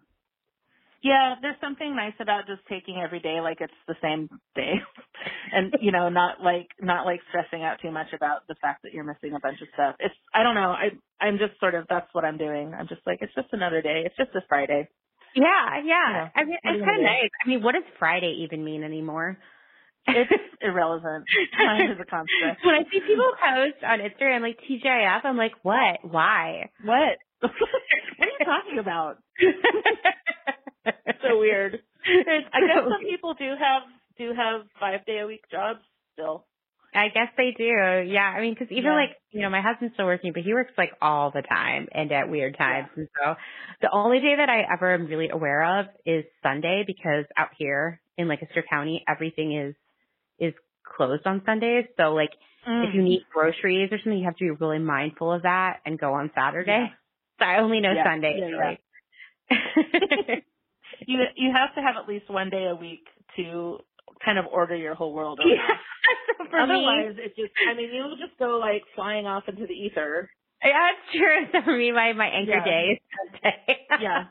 Yeah, 1.04 1.36
there's 1.42 1.60
something 1.62 1.96
nice 1.96 2.14
about 2.20 2.46
just 2.46 2.62
taking 2.70 2.98
every 3.04 3.20
day 3.20 3.42
like 3.42 3.58
it's 3.60 3.74
the 3.88 3.96
same 4.02 4.30
day. 4.56 4.74
and 5.54 5.74
you 5.82 5.92
know, 5.92 6.10
not 6.10 6.42
like 6.44 6.68
not 6.80 7.06
like 7.06 7.22
stressing 7.30 7.64
out 7.64 7.78
too 7.82 7.92
much 7.92 8.14
about 8.14 8.48
the 8.48 8.56
fact 8.62 8.84
that 8.84 8.94
you're 8.94 9.04
missing 9.04 9.34
a 9.36 9.40
bunch 9.40 9.62
of 9.62 9.68
stuff. 9.74 9.96
It's 10.00 10.14
I 10.34 10.44
don't 10.44 10.56
know. 10.56 10.72
I 10.72 10.92
I'm 11.20 11.38
just 11.40 11.60
sort 11.60 11.74
of 11.76 11.86
that's 11.90 12.08
what 12.14 12.24
I'm 12.24 12.38
doing. 12.38 12.74
I'm 12.78 12.88
just 12.88 13.02
like 13.08 13.20
it's 13.22 13.34
just 13.34 13.50
another 13.52 13.82
day. 13.82 14.04
It's 14.06 14.16
just 14.16 14.36
a 14.36 14.42
Friday. 14.48 14.90
yeah 15.36 15.82
yeah 15.84 16.10
Yeah. 16.12 16.30
I 16.36 16.44
mean 16.46 16.58
it's 16.64 16.86
kind 16.86 16.98
of 17.00 17.04
nice 17.04 17.30
I 17.44 17.48
mean 17.48 17.64
what 17.64 17.74
does 17.74 17.84
Friday 17.98 18.44
even 18.44 18.64
mean 18.64 18.84
anymore 18.84 19.38
It's 20.08 20.32
irrelevant. 20.62 21.26
Time 21.58 21.92
is 21.92 21.98
a 22.02 22.06
construct. 22.06 22.66
when 22.66 22.76
I 22.76 22.84
see 22.92 23.00
people 23.06 23.32
post 23.40 23.84
on 23.86 24.00
Instagram 24.00 24.42
like 24.42 24.60
TGIF 24.70 25.22
I'm 25.24 25.38
like 25.38 25.54
what 25.64 26.00
why 26.04 26.70
What? 26.84 27.18
what 27.42 27.52
are 28.20 28.26
you 28.26 28.46
talking 28.46 28.80
about? 28.80 29.18
so 31.22 31.40
weird. 31.40 31.76
It's 32.06 32.48
I 32.54 32.60
guess 32.62 32.78
so 32.84 32.90
some 32.90 33.02
people 33.10 33.34
do 33.36 33.50
have 33.60 33.84
do 34.18 34.34
have 34.36 34.62
five 34.80 35.06
day 35.06 35.20
a 35.20 35.28
week 35.28 35.42
jobs 35.52 35.80
still. 36.14 36.46
I 36.94 37.08
guess 37.08 37.30
they 37.38 37.52
do. 37.58 37.64
Yeah. 38.12 38.34
I 38.36 38.42
mean, 38.42 38.54
cause 38.56 38.68
even 38.70 38.92
Yeah. 38.92 38.96
like, 38.96 39.12
you 39.32 39.42
know, 39.42 39.50
my 39.50 39.62
husband's 39.62 39.94
still 39.94 40.08
working, 40.08 40.34
but 40.34 40.44
he 40.44 40.54
works 40.54 40.74
like 40.78 40.92
all 41.02 41.32
the 41.32 41.42
time 41.42 41.88
and 41.94 42.12
at 42.12 42.30
weird 42.30 42.58
times. 42.58 42.90
And 42.98 43.08
so 43.18 43.36
the 43.82 43.90
only 43.94 44.20
day 44.20 44.36
that 44.36 44.50
I 44.50 44.64
ever 44.74 44.94
am 44.94 45.06
really 45.08 45.30
aware 45.30 45.80
of 45.80 45.86
is 46.06 46.26
Sunday 46.44 46.84
because 46.86 47.24
out 47.38 47.52
here 47.58 48.02
in 48.18 48.28
Lancaster 48.28 48.62
County, 48.70 49.06
everything 49.08 49.56
is, 49.56 49.76
is 50.42 50.54
closed 50.98 51.26
on 51.26 51.42
Sundays. 51.46 51.86
So 51.98 52.14
like 52.14 52.32
Mm. 52.68 52.90
if 52.90 52.94
you 52.94 53.02
need 53.02 53.26
groceries 53.34 53.90
or 53.92 53.98
something, 53.98 54.20
you 54.20 54.26
have 54.26 54.36
to 54.38 54.44
be 54.46 54.52
really 54.52 54.80
mindful 54.80 55.32
of 55.34 55.44
that 55.44 55.80
and 55.86 56.00
go 56.00 56.14
on 56.14 56.30
Saturday. 56.36 56.70
Yeah. 56.70 56.88
So 57.40 57.46
I 57.52 57.58
only 57.62 57.80
know 57.80 57.94
Yeah. 57.96 58.04
Sundays 58.04 58.42
Yeah, 58.42 58.58
really. 58.60 58.80
you 61.08 61.20
you 61.36 61.52
have 61.54 61.74
to 61.76 61.82
have 61.82 61.96
at 62.02 62.08
least 62.08 62.30
one 62.30 62.50
day 62.50 62.66
a 62.68 62.76
week 62.76 63.06
to 63.38 63.80
kind 64.24 64.38
of 64.38 64.46
order 64.46 64.76
your 64.76 64.94
whole 64.96 65.14
world 65.14 65.40
around. 65.40 65.50
yeah. 65.52 65.76
So 66.38 66.46
for 66.50 66.68
me, 66.68 66.84
Otherwise, 66.86 67.16
it 67.18 67.36
just 67.36 67.54
I 67.68 67.74
mean 67.74 67.90
you'll 67.94 68.18
just 68.18 68.38
go 68.40 68.58
like 68.60 68.84
flying 68.96 69.26
off 69.26 69.44
into 69.48 69.66
the 69.68 69.74
ether. 69.74 70.30
yeah, 70.64 70.90
it's 70.92 71.18
true. 71.18 71.48
So 71.52 71.66
for 71.66 71.76
me, 71.78 71.92
my, 71.92 72.14
my 72.14 72.28
anchor 72.28 72.52
Yeah. 72.52 72.66
day 72.66 72.84
is 72.94 73.00
Sunday. 73.34 73.78
Yeah. 74.02 74.24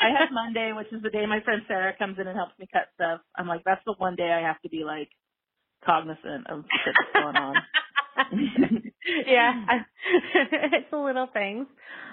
I 0.00 0.10
have 0.18 0.28
Monday, 0.32 0.72
which 0.76 0.92
is 0.92 1.02
the 1.02 1.10
day 1.10 1.26
my 1.26 1.40
friend 1.44 1.62
Sarah 1.68 1.94
comes 1.98 2.18
in 2.20 2.26
and 2.28 2.36
helps 2.36 2.58
me 2.58 2.68
cut 2.72 2.88
stuff. 2.94 3.20
I'm 3.36 3.48
like, 3.48 3.62
that's 3.64 3.82
the 3.86 3.94
one 3.98 4.16
day 4.16 4.30
I 4.32 4.46
have 4.46 4.60
to 4.62 4.68
be 4.70 4.84
like 4.84 5.08
cognizant 5.84 6.46
of 6.48 6.64
that's 6.84 6.98
going 7.16 7.36
on. 7.36 7.66
yeah, 9.26 9.52
it's 10.34 10.90
the 10.90 10.98
little 10.98 11.28
things. 11.32 11.66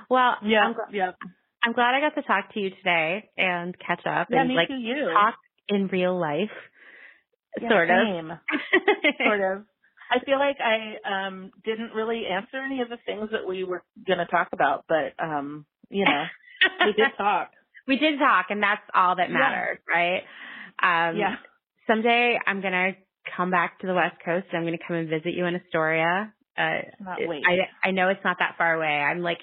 Well, 0.10 0.38
Yeah, 0.41 0.66
I'm, 0.66 0.74
gl- 0.74 0.93
yeah. 0.93 1.12
I'm 1.64 1.74
glad 1.74 1.95
I 1.95 2.01
got 2.01 2.16
to 2.16 2.28
talk 2.28 2.53
to 2.53 2.60
you 2.60 2.72
today 2.72 3.30
and 3.38 3.76
catch 3.80 4.05
up 4.08 4.30
Yeah, 4.30 4.43
and 4.43 4.53
like. 4.55 4.70
You 4.70 4.95
talk 5.14 5.36
in 5.70 5.88
real 5.88 6.20
life, 6.20 6.51
Yeah, 7.62 7.70
sort 7.70 7.89
of. 7.91 8.08
sort 9.24 9.41
of. 9.41 9.66
I 10.10 10.20
feel 10.26 10.39
like 10.39 10.58
I 10.62 11.26
um 11.28 11.51
didn't 11.66 11.93
really 11.93 12.24
answer 12.28 12.58
any 12.64 12.82
of 12.82 12.89
the 12.89 12.97
things 13.05 13.30
that 13.32 13.47
we 13.47 13.64
were 13.64 13.84
going 14.08 14.20
to 14.20 14.26
talk 14.28 14.49
about, 14.53 14.86
but 14.88 15.14
um, 15.24 15.66
you 15.89 16.05
know, 16.05 16.30
we 16.86 16.93
did 16.93 17.12
talk. 17.18 17.51
we 17.88 17.97
did 17.97 18.20
talk, 18.20 18.47
and 18.49 18.62
that's 18.62 18.82
all 18.93 19.16
that 19.18 19.30
Yeah. 19.30 19.39
matters, 19.39 19.80
right? 19.88 20.24
Um, 20.82 21.18
yeah. 21.18 21.36
Someday 21.88 22.38
I'm 22.45 22.62
gonna 22.62 22.91
come 23.36 23.51
back 23.51 23.80
to 23.80 23.88
the 23.88 23.93
West 23.93 24.18
Coast. 24.24 24.47
I'm 24.53 24.64
gonna 24.66 24.78
come 24.86 24.97
and 24.97 25.10
visit 25.10 25.34
you 25.34 25.45
in 25.45 25.55
Astoria. 25.55 26.34
Uh. 26.58 26.82
I 27.45 27.58
I 27.84 27.91
know 27.91 28.10
it's 28.10 28.24
not 28.24 28.38
that 28.39 28.55
far 28.58 28.74
away. 28.76 28.86
I'm 28.88 29.20
like, 29.22 29.39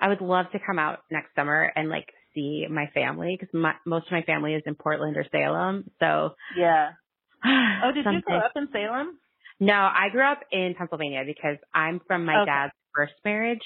I 0.00 0.08
would 0.08 0.20
love 0.20 0.46
to 0.52 0.58
come 0.64 0.78
out 0.78 1.00
next 1.10 1.34
summer 1.34 1.70
and 1.74 1.88
like 1.88 2.06
see 2.34 2.66
my 2.70 2.86
family 2.94 3.36
because 3.40 3.52
most 3.86 4.06
of 4.06 4.12
my 4.12 4.22
family 4.22 4.54
is 4.54 4.62
in 4.66 4.74
Portland 4.74 5.16
or 5.16 5.24
Salem. 5.32 5.90
So, 6.00 6.34
Yeah. 6.56 6.92
Oh, 7.44 7.92
did 7.92 8.04
you 8.10 8.20
grow 8.22 8.38
up 8.38 8.52
in 8.56 8.68
Salem? 8.72 9.18
No, 9.60 9.74
I 9.74 10.08
grew 10.12 10.22
up 10.24 10.40
in 10.52 10.74
Pennsylvania 10.78 11.22
because 11.26 11.56
I'm 11.74 12.00
from 12.06 12.24
my 12.24 12.38
Okay. 12.38 12.44
dad's 12.46 12.72
first 12.94 13.14
marriage. 13.24 13.62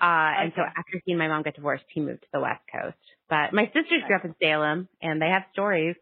Uh, 0.00 0.42
and 0.42 0.52
so 0.54 0.62
after 0.62 1.00
he 1.04 1.12
and 1.12 1.18
my 1.18 1.28
mom 1.28 1.42
got 1.42 1.54
divorced, 1.54 1.84
he 1.92 2.00
moved 2.00 2.22
to 2.22 2.28
the 2.32 2.40
West 2.40 2.62
Coast. 2.72 2.96
But 3.30 3.52
my 3.52 3.66
sisters 3.66 4.02
grew 4.06 4.16
up 4.16 4.24
in 4.24 4.34
Salem 4.42 4.88
and 5.02 5.20
they 5.20 5.28
have 5.28 5.42
stories. 5.52 5.96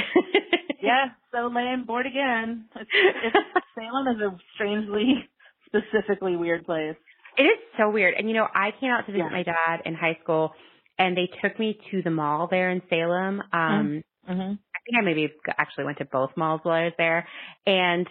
Yeah. 0.81 1.07
So 1.33 1.47
lame, 1.53 1.83
bored 1.85 2.05
again. 2.05 2.65
It's, 2.73 2.89
it's, 2.93 3.35
Salem 3.75 4.07
is 4.15 4.21
a 4.21 4.37
strangely, 4.55 5.27
specifically 5.65 6.37
weird 6.37 6.65
place. 6.65 6.95
It 7.37 7.43
is 7.43 7.59
so 7.77 7.89
weird. 7.89 8.15
And 8.17 8.29
you 8.29 8.33
know, 8.35 8.47
I 8.53 8.71
came 8.79 8.89
out 8.89 9.05
to 9.05 9.11
visit 9.11 9.25
Yeah. 9.25 9.29
my 9.29 9.43
dad 9.43 9.81
in 9.85 9.93
high 9.93 10.17
school 10.23 10.53
and 10.97 11.17
they 11.17 11.29
took 11.43 11.59
me 11.59 11.77
to 11.91 12.01
the 12.01 12.09
mall 12.11 12.47
there 12.49 12.69
in 12.71 12.81
Salem. 12.89 13.41
Um, 13.51 14.03
Mm-hmm. 14.29 14.41
I 14.41 14.79
think 14.85 14.97
I 14.97 15.01
maybe 15.03 15.33
actually 15.57 15.85
went 15.85 15.97
to 15.97 16.05
both 16.05 16.29
malls 16.37 16.59
while 16.61 16.75
I 16.75 16.83
was 16.85 16.93
there. 16.99 17.27
And 17.65 18.05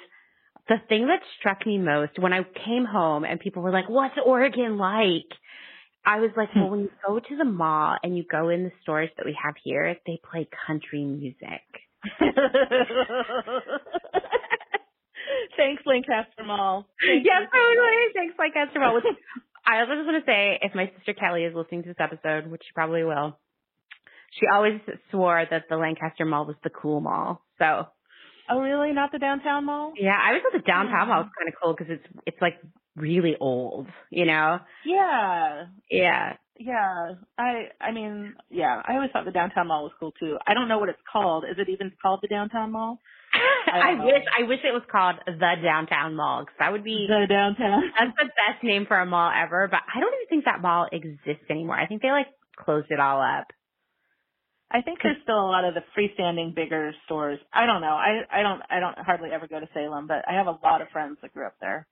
the 0.68 0.76
thing 0.88 1.06
that 1.06 1.20
struck 1.38 1.66
me 1.66 1.78
most 1.78 2.18
when 2.18 2.32
I 2.32 2.40
came 2.64 2.84
home 2.84 3.24
and 3.24 3.40
people 3.40 3.62
were 3.62 3.72
like, 3.72 3.88
what's 3.88 4.14
Oregon 4.24 4.76
like? 4.78 5.26
I 6.04 6.20
was 6.20 6.30
like, 6.36 6.50
hmm. 6.52 6.60
well, 6.60 6.70
when 6.70 6.80
you 6.80 6.90
go 7.06 7.18
to 7.18 7.36
the 7.36 7.44
mall 7.44 7.96
and 8.02 8.16
you 8.16 8.24
go 8.30 8.48
in 8.48 8.64
the 8.64 8.72
stores 8.82 9.10
that 9.16 9.26
we 9.26 9.36
have 9.42 9.54
here, 9.62 9.96
they 10.06 10.20
play 10.30 10.48
country 10.66 11.04
music. 11.04 11.64
Thanks, 15.56 15.82
Lancaster 15.84 16.44
Mall. 16.46 16.86
Thanks, 17.04 17.26
yes, 17.26 17.48
totally. 17.52 18.12
Thanks, 18.14 18.34
Lancaster 18.38 18.78
Mall. 18.78 18.94
Which 18.94 19.04
I 19.66 19.80
also 19.80 19.96
just 19.96 20.06
want 20.06 20.24
to 20.24 20.30
say, 20.30 20.58
if 20.62 20.74
my 20.74 20.90
sister 20.96 21.14
Kelly 21.14 21.44
is 21.44 21.54
listening 21.54 21.82
to 21.82 21.88
this 21.88 21.96
episode, 21.98 22.46
which 22.50 22.62
she 22.64 22.72
probably 22.74 23.02
will, 23.04 23.36
she 24.38 24.46
always 24.46 24.80
swore 25.10 25.44
that 25.50 25.64
the 25.68 25.76
Lancaster 25.76 26.24
Mall 26.24 26.46
was 26.46 26.56
the 26.62 26.70
cool 26.70 27.00
mall. 27.00 27.42
So. 27.58 27.88
Oh, 28.50 28.60
really? 28.60 28.92
Not 28.92 29.12
the 29.12 29.18
downtown 29.18 29.66
mall? 29.66 29.92
Yeah, 29.96 30.16
I 30.16 30.28
always 30.28 30.42
thought 30.42 30.58
the 30.58 30.66
downtown 30.66 31.08
mall 31.08 31.22
was 31.22 31.30
kind 31.38 31.48
of 31.48 31.54
cool 31.62 31.74
because 31.76 31.92
it's 31.92 32.20
it's 32.26 32.40
like 32.40 32.54
really 32.96 33.36
old, 33.40 33.86
you 34.10 34.26
know? 34.26 34.58
Yeah. 34.84 35.66
Yeah. 35.90 36.34
Yeah. 36.58 37.12
I 37.38 37.68
I 37.80 37.92
mean, 37.92 38.34
yeah, 38.50 38.82
I 38.84 38.94
always 38.94 39.10
thought 39.12 39.24
the 39.24 39.30
downtown 39.30 39.68
mall 39.68 39.84
was 39.84 39.92
cool 40.00 40.12
too. 40.12 40.36
I 40.46 40.54
don't 40.54 40.68
know 40.68 40.78
what 40.78 40.88
it's 40.88 40.98
called. 41.10 41.44
Is 41.44 41.56
it 41.58 41.68
even 41.68 41.92
called 42.02 42.20
the 42.22 42.28
downtown 42.28 42.72
mall? 42.72 42.98
I, 43.72 43.92
I 43.92 44.04
wish 44.04 44.24
I 44.40 44.42
wish 44.48 44.60
it 44.64 44.72
was 44.72 44.82
called 44.90 45.16
the 45.26 45.54
downtown 45.62 46.16
mall 46.16 46.42
because 46.42 46.56
that 46.58 46.72
would 46.72 46.84
be 46.84 47.06
the 47.08 47.26
downtown. 47.28 47.82
That's 47.98 48.16
the 48.16 48.24
best 48.26 48.64
name 48.64 48.86
for 48.86 48.98
a 48.98 49.06
mall 49.06 49.30
ever. 49.30 49.68
But 49.70 49.80
I 49.94 50.00
don't 50.00 50.14
even 50.14 50.28
think 50.28 50.44
that 50.46 50.62
mall 50.62 50.88
exists 50.90 51.44
anymore. 51.50 51.76
I 51.78 51.86
think 51.86 52.02
they 52.02 52.10
like 52.10 52.28
closed 52.56 52.88
it 52.90 52.98
all 52.98 53.20
up. 53.20 53.46
I 54.70 54.82
think 54.82 54.98
there's 55.02 55.16
still 55.22 55.40
a 55.40 55.48
lot 55.48 55.64
of 55.64 55.74
the 55.74 55.82
freestanding 55.96 56.54
bigger 56.54 56.92
stores. 57.06 57.38
I 57.52 57.64
don't 57.64 57.80
know. 57.80 57.96
I 57.96 58.20
I 58.30 58.42
don't 58.42 58.60
I 58.70 58.80
don't 58.80 58.98
hardly 58.98 59.30
ever 59.32 59.46
go 59.46 59.60
to 59.60 59.68
Salem, 59.72 60.06
but 60.06 60.24
I 60.28 60.34
have 60.34 60.46
a 60.46 60.58
lot 60.62 60.82
of 60.82 60.88
friends 60.88 61.18
that 61.22 61.32
grew 61.32 61.46
up 61.46 61.54
there. 61.60 61.86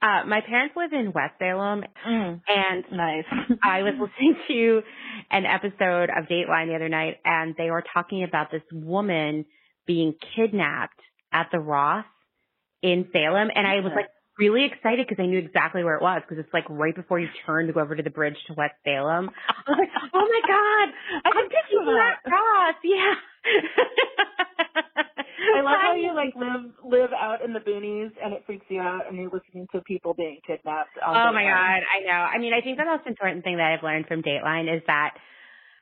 Uh, 0.00 0.26
my 0.26 0.40
parents 0.40 0.74
live 0.76 0.92
in 0.92 1.12
West 1.12 1.34
Salem, 1.38 1.84
mm, 2.06 2.40
and 2.48 2.84
nice. 2.90 3.24
I 3.62 3.82
was 3.82 3.94
listening 4.00 4.36
to 4.48 4.82
an 5.30 5.46
episode 5.46 6.10
of 6.10 6.26
Dateline 6.28 6.68
the 6.68 6.74
other 6.74 6.88
night, 6.88 7.18
and 7.24 7.54
they 7.56 7.70
were 7.70 7.84
talking 7.94 8.24
about 8.24 8.50
this 8.50 8.62
woman 8.72 9.44
being 9.86 10.14
kidnapped 10.34 10.98
at 11.32 11.48
the 11.52 11.60
Ross 11.60 12.04
in 12.82 13.06
Salem, 13.12 13.48
and 13.54 13.64
I 13.64 13.76
was 13.76 13.92
like 13.94 14.08
really 14.38 14.64
excited 14.64 15.06
because 15.06 15.22
I 15.22 15.26
knew 15.26 15.38
exactly 15.38 15.84
where 15.84 15.96
it 15.96 16.02
was 16.02 16.22
because 16.26 16.42
it's 16.42 16.52
like 16.52 16.64
right 16.68 16.94
before 16.94 17.20
you 17.20 17.28
turn 17.46 17.66
to 17.66 17.72
go 17.72 17.80
over 17.80 17.94
to 17.96 18.02
the 18.02 18.10
bridge 18.10 18.36
to 18.46 18.54
West 18.54 18.74
Salem. 18.84 19.30
I 19.48 19.70
was 19.70 19.78
like, 19.78 19.90
oh 20.14 20.26
my 20.26 20.40
god, 20.46 20.88
I 21.24 21.30
can 21.32 21.48
picture 21.48 21.84
that 21.84 22.16
Ross, 22.30 22.76
yeah. 22.84 23.14
I 25.52 25.60
love 25.60 25.78
how 25.80 25.94
you 25.94 26.14
like 26.14 26.34
live 26.36 26.70
live 26.84 27.10
out 27.12 27.44
in 27.44 27.52
the 27.52 27.60
boonies 27.60 28.12
and 28.22 28.32
it 28.32 28.42
freaks 28.46 28.66
you 28.68 28.80
out 28.80 29.08
and 29.08 29.16
you're 29.16 29.30
listening 29.30 29.66
to 29.72 29.80
people 29.82 30.14
being 30.14 30.38
kidnapped. 30.46 30.96
oh 31.04 31.32
my 31.32 31.42
god, 31.42 31.82
I 31.82 32.00
know. 32.06 32.12
I 32.12 32.38
mean, 32.38 32.52
I 32.54 32.60
think 32.62 32.78
the 32.78 32.84
most 32.84 33.06
important 33.06 33.44
thing 33.44 33.56
that 33.56 33.72
I've 33.72 33.82
learned 33.82 34.06
from 34.06 34.22
Dateline 34.22 34.74
is 34.74 34.82
that 34.86 35.14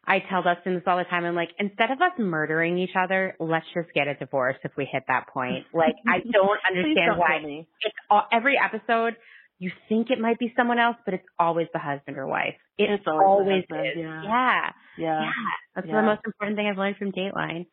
I 0.06 0.18
tell 0.30 0.42
Dustin 0.42 0.74
this 0.74 0.82
all 0.86 0.96
the 0.96 1.04
time. 1.04 1.24
I'm 1.24 1.34
like, 1.34 1.50
instead 1.58 1.90
of 1.90 2.00
us 2.00 2.12
murdering 2.18 2.78
each 2.78 2.96
other, 2.98 3.36
let's 3.38 3.66
just 3.74 3.92
get 3.94 4.08
a 4.08 4.14
divorce 4.14 4.56
if 4.64 4.72
we 4.76 4.88
hit 4.90 5.04
that 5.08 5.28
point. 5.28 5.66
Like, 5.72 5.94
I 6.06 6.18
don't 6.32 6.58
understand 6.68 7.12
don't 7.12 7.18
why 7.18 7.64
it's 7.80 7.94
all, 8.10 8.24
every 8.32 8.56
episode. 8.58 9.16
You 9.58 9.70
think 9.90 10.08
it 10.10 10.18
might 10.18 10.38
be 10.38 10.54
someone 10.56 10.78
else, 10.78 10.96
but 11.04 11.12
it's 11.12 11.26
always 11.38 11.66
the 11.74 11.78
husband 11.78 12.16
or 12.16 12.26
wife. 12.26 12.54
It 12.78 12.88
it's 12.88 13.04
always, 13.06 13.26
always 13.26 13.64
husband, 13.68 13.86
is. 13.88 13.92
Yeah. 13.98 14.22
yeah. 14.24 14.70
Yeah. 14.96 15.20
Yeah. 15.20 15.30
That's 15.74 15.86
yeah. 15.86 16.00
the 16.00 16.06
most 16.06 16.20
important 16.24 16.56
thing 16.56 16.66
I've 16.66 16.78
learned 16.78 16.96
from 16.96 17.12
Dateline. 17.12 17.66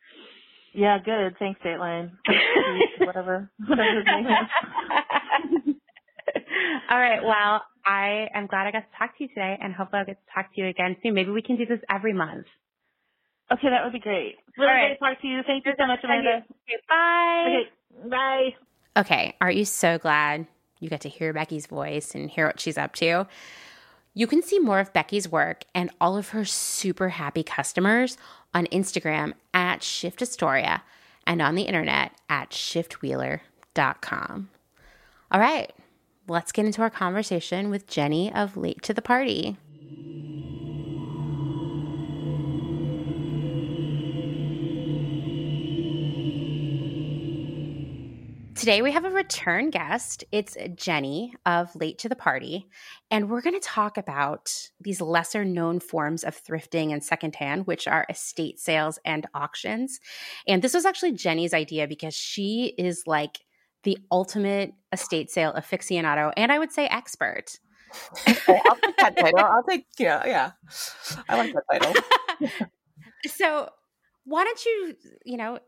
Yeah, 0.74 0.98
good. 1.02 1.36
Thanks, 1.38 1.60
Dateline. 1.64 2.12
whatever. 3.00 3.50
Whatever 3.66 3.96
his 3.96 4.04
name 4.06 4.26
is. 5.66 5.74
All 6.90 6.98
right. 6.98 7.22
Well, 7.22 7.62
I 7.84 8.28
am 8.34 8.46
glad 8.46 8.66
I 8.66 8.70
got 8.72 8.80
to 8.80 8.98
talk 8.98 9.16
to 9.18 9.24
you 9.24 9.28
today 9.28 9.58
and 9.60 9.74
hopefully 9.74 10.00
I'll 10.00 10.06
get 10.06 10.18
to 10.24 10.32
talk 10.34 10.54
to 10.54 10.60
you 10.60 10.68
again 10.68 10.96
soon. 11.02 11.14
Maybe 11.14 11.30
we 11.30 11.42
can 11.42 11.56
do 11.56 11.66
this 11.66 11.80
every 11.90 12.12
month. 12.12 12.46
Okay, 13.50 13.70
that 13.70 13.82
would 13.82 13.94
be 13.94 13.98
great. 13.98 14.36
Really 14.58 14.70
All 14.70 14.74
right. 14.74 14.88
great 14.88 14.98
to 14.98 15.04
talk 15.14 15.20
to 15.22 15.26
you. 15.26 15.40
Thank 15.46 15.64
you 15.64 15.72
so 15.78 15.86
much, 15.86 16.00
Amanda. 16.04 16.44
Okay, 16.44 16.78
bye. 16.88 17.46
Okay, 17.46 17.70
bye. 18.10 18.54
Okay, 19.00 19.34
aren't 19.40 19.56
you 19.56 19.64
so 19.64 19.96
glad 19.98 20.46
you 20.80 20.90
got 20.90 21.00
to 21.02 21.08
hear 21.08 21.32
Becky's 21.32 21.66
voice 21.66 22.14
and 22.14 22.30
hear 22.30 22.46
what 22.46 22.60
she's 22.60 22.76
up 22.76 22.94
to? 22.96 23.26
You 24.12 24.26
can 24.26 24.42
see 24.42 24.58
more 24.58 24.80
of 24.80 24.92
Becky's 24.92 25.28
work 25.28 25.64
and 25.74 25.90
all 26.00 26.16
of 26.16 26.30
her 26.30 26.44
super 26.44 27.10
happy 27.10 27.42
customers 27.42 28.18
on 28.52 28.66
Instagram 28.66 29.32
at 29.54 29.82
Shift 29.82 30.20
Astoria 30.20 30.82
and 31.26 31.40
on 31.40 31.54
the 31.54 31.62
internet 31.62 32.12
at 32.28 32.50
shiftwheeler.com. 32.50 34.50
All 35.30 35.40
right, 35.40 35.72
let's 36.28 36.52
get 36.52 36.66
into 36.66 36.82
our 36.82 36.90
conversation 36.90 37.70
with 37.70 37.86
Jenny 37.86 38.32
of 38.32 38.56
Late 38.56 38.82
to 38.82 38.94
the 38.94 39.02
Party. 39.02 39.56
Today 48.54 48.82
we 48.82 48.90
have 48.90 49.04
a 49.04 49.10
return 49.10 49.70
guest. 49.70 50.24
It's 50.32 50.56
Jenny 50.74 51.32
of 51.46 51.74
Late 51.76 51.96
to 52.00 52.08
the 52.08 52.16
Party, 52.16 52.68
and 53.08 53.30
we're 53.30 53.40
going 53.40 53.58
to 53.58 53.66
talk 53.66 53.96
about 53.96 54.52
these 54.80 55.00
lesser 55.00 55.44
known 55.44 55.78
forms 55.78 56.24
of 56.24 56.36
thrifting 56.36 56.92
and 56.92 57.02
secondhand, 57.02 57.68
which 57.68 57.86
are 57.86 58.04
estate 58.10 58.58
sales 58.58 58.98
and 59.04 59.26
auctions. 59.32 60.00
And 60.46 60.60
this 60.60 60.74
was 60.74 60.84
actually 60.84 61.12
Jenny's 61.12 61.54
idea 61.54 61.86
because 61.86 62.14
she 62.14 62.74
is 62.76 63.04
like 63.06 63.38
the 63.84 63.98
ultimate 64.10 64.72
estate 64.92 65.30
sale 65.30 65.52
aficionado 65.52 66.32
and 66.36 66.50
I 66.50 66.58
would 66.58 66.72
say 66.72 66.86
expert. 66.86 67.58
Okay, 68.28 68.60
I'll 68.66 68.76
take 68.76 68.96
that 68.98 69.16
title. 69.16 69.38
I'll 69.40 69.62
take 69.62 69.86
yeah, 69.98 70.26
yeah. 70.26 70.50
I 71.28 71.36
like 71.36 71.54
that 71.54 71.64
title. 71.70 72.68
so 73.26 73.70
why 74.24 74.44
don't 74.44 74.64
you, 74.64 74.94
you 75.24 75.36
know, 75.36 75.58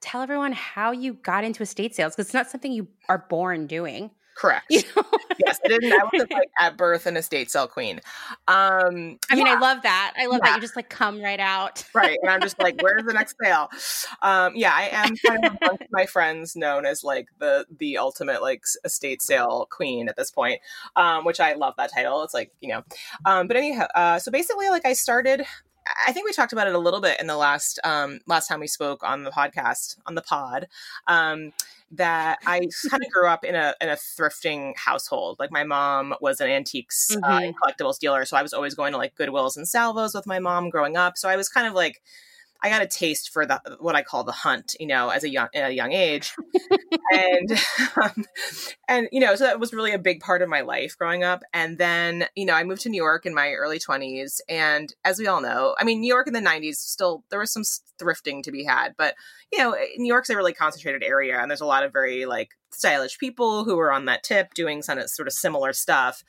tell 0.00 0.22
everyone 0.22 0.52
how 0.52 0.92
you 0.92 1.14
got 1.14 1.44
into 1.44 1.62
estate 1.62 1.94
sales 1.94 2.14
because 2.14 2.26
it's 2.26 2.34
not 2.34 2.50
something 2.50 2.72
you 2.72 2.88
are 3.08 3.26
born 3.30 3.66
doing. 3.66 4.10
Correct. 4.36 4.66
You 4.70 4.82
know? 4.94 5.02
yes, 5.44 5.58
I 5.64 5.68
didn't. 5.68 5.92
I 5.92 6.04
wasn't 6.12 6.30
like 6.30 6.50
at 6.60 6.76
birth 6.76 7.06
an 7.06 7.16
estate 7.16 7.50
sale 7.50 7.66
queen. 7.66 8.00
Um, 8.48 9.18
I 9.30 9.34
mean. 9.34 9.46
I 9.48 9.58
love 9.58 9.82
that. 9.82 10.14
I 10.18 10.26
love 10.26 10.40
Yeah. 10.44 10.50
that 10.50 10.54
you 10.56 10.60
just 10.60 10.76
like 10.76 10.90
come 10.90 11.22
right 11.22 11.40
out. 11.40 11.82
right, 11.94 12.18
and 12.22 12.30
I'm 12.30 12.40
just 12.42 12.58
like, 12.58 12.76
where's 12.82 13.04
the 13.04 13.14
next 13.14 13.36
sale? 13.42 13.70
Um, 14.22 14.52
yeah, 14.54 14.72
I 14.74 14.88
am 14.92 15.16
kind 15.16 15.44
of 15.44 15.56
amongst 15.62 15.84
my 15.90 16.04
friends 16.06 16.54
known 16.54 16.84
as 16.84 17.02
like 17.02 17.28
the 17.38 17.64
the 17.78 17.96
ultimate 17.98 18.42
like 18.42 18.62
estate 18.84 19.22
sale 19.22 19.66
queen 19.70 20.08
at 20.08 20.16
this 20.16 20.30
point, 20.30 20.60
um, 20.96 21.24
which 21.24 21.40
I 21.40 21.54
love 21.54 21.74
that 21.78 21.92
title. 21.92 22.22
It's 22.22 22.34
like 22.34 22.52
you 22.60 22.68
know, 22.68 22.82
um, 23.24 23.46
but 23.48 23.56
anyhow, 23.56 23.86
uh, 23.94 24.18
so 24.18 24.30
basically, 24.30 24.68
like 24.68 24.84
I 24.86 24.92
started. 24.92 25.46
I 26.06 26.12
think 26.12 26.26
we 26.26 26.32
talked 26.32 26.52
about 26.52 26.66
it 26.66 26.74
a 26.74 26.78
little 26.78 27.00
bit 27.00 27.20
in 27.20 27.26
the 27.26 27.36
last 27.36 27.78
um, 27.84 28.20
last 28.26 28.48
time 28.48 28.60
we 28.60 28.66
spoke 28.66 29.02
on 29.02 29.24
the 29.24 29.30
podcast 29.30 29.96
on 30.06 30.14
the 30.14 30.22
pod. 30.22 30.66
Um, 31.06 31.52
that 31.92 32.38
I 32.44 32.58
kind 32.90 33.04
of 33.04 33.10
grew 33.12 33.28
up 33.28 33.44
in 33.44 33.54
a 33.54 33.74
in 33.80 33.88
a 33.88 33.92
thrifting 33.96 34.76
household. 34.76 35.36
Like 35.38 35.52
my 35.52 35.62
mom 35.64 36.14
was 36.20 36.40
an 36.40 36.48
antiques 36.48 37.14
uh, 37.16 37.20
Mhm. 37.20 37.44
and 37.46 37.54
collectibles 37.56 37.98
dealer, 37.98 38.24
so 38.24 38.36
I 38.36 38.42
was 38.42 38.52
always 38.52 38.74
going 38.74 38.92
to 38.92 38.98
like 38.98 39.14
Goodwills 39.16 39.56
and 39.56 39.68
Salvos 39.68 40.14
with 40.14 40.26
my 40.26 40.38
mom 40.40 40.68
growing 40.70 40.96
up. 40.96 41.16
So 41.16 41.28
I 41.28 41.36
was 41.36 41.48
kind 41.48 41.66
of 41.66 41.74
like 41.74 42.02
I 42.62 42.68
got 42.68 42.82
a 42.82 42.86
taste 42.86 43.30
for 43.30 43.46
the 43.46 43.60
what 43.80 43.94
I 43.94 44.02
call 44.02 44.24
the 44.24 44.32
hunt, 44.32 44.74
you 44.80 44.86
know, 44.86 45.10
as 45.10 45.24
a 45.24 45.28
young 45.28 45.48
at 45.54 45.70
a 45.70 45.74
young 45.74 45.92
age, 45.92 46.34
and 47.12 47.52
um, 48.00 48.24
and 48.88 49.08
you 49.12 49.20
know, 49.20 49.34
so 49.36 49.44
that 49.44 49.60
was 49.60 49.72
really 49.72 49.92
a 49.92 49.98
big 49.98 50.20
part 50.20 50.42
of 50.42 50.48
my 50.48 50.62
life 50.62 50.96
growing 50.98 51.22
up. 51.22 51.42
And 51.52 51.78
then 51.78 52.26
you 52.34 52.44
know, 52.44 52.54
I 52.54 52.64
moved 52.64 52.82
to 52.82 52.88
New 52.88 53.02
York 53.02 53.26
in 53.26 53.34
my 53.34 53.52
early 53.52 53.78
twenties, 53.78 54.40
and 54.48 54.92
as 55.04 55.18
we 55.18 55.26
all 55.26 55.40
know, 55.40 55.74
I 55.78 55.84
mean, 55.84 56.00
New 56.00 56.12
York 56.12 56.26
in 56.26 56.32
the 56.32 56.40
'90s 56.40 56.76
still 56.76 57.24
there 57.30 57.40
was 57.40 57.52
some 57.52 57.62
thrifting 58.00 58.42
to 58.42 58.52
be 58.52 58.64
had, 58.64 58.94
but 58.96 59.14
you 59.52 59.58
know, 59.58 59.76
New 59.96 60.08
York's 60.08 60.30
a 60.30 60.36
really 60.36 60.52
concentrated 60.52 61.02
area, 61.02 61.38
and 61.38 61.50
there's 61.50 61.60
a 61.60 61.66
lot 61.66 61.84
of 61.84 61.92
very 61.92 62.26
like 62.26 62.50
stylish 62.72 63.18
people 63.18 63.64
who 63.64 63.76
were 63.76 63.92
on 63.92 64.04
that 64.06 64.22
tip 64.22 64.54
doing 64.54 64.82
some 64.82 65.00
sort 65.06 65.28
of 65.28 65.32
similar 65.32 65.72
stuff. 65.72 66.22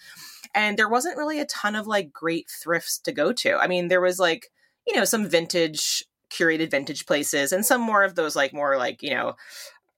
And 0.55 0.77
there 0.77 0.89
wasn't 0.89 1.17
really 1.17 1.39
a 1.39 1.45
ton 1.45 1.75
of 1.75 1.87
like 1.87 2.13
great 2.13 2.49
thrifts 2.49 2.99
to 2.99 3.11
go 3.11 3.33
to. 3.33 3.57
I 3.57 3.67
mean, 3.67 3.87
there 3.87 4.01
was 4.01 4.19
like 4.19 4.49
you 4.87 4.95
know 4.95 5.05
some 5.05 5.27
vintage 5.27 6.05
curated 6.29 6.71
vintage 6.71 7.05
places 7.05 7.51
and 7.51 7.65
some 7.65 7.81
more 7.81 8.03
of 8.03 8.15
those 8.15 8.35
like 8.35 8.53
more 8.53 8.77
like 8.77 9.01
you 9.01 9.11
know 9.11 9.35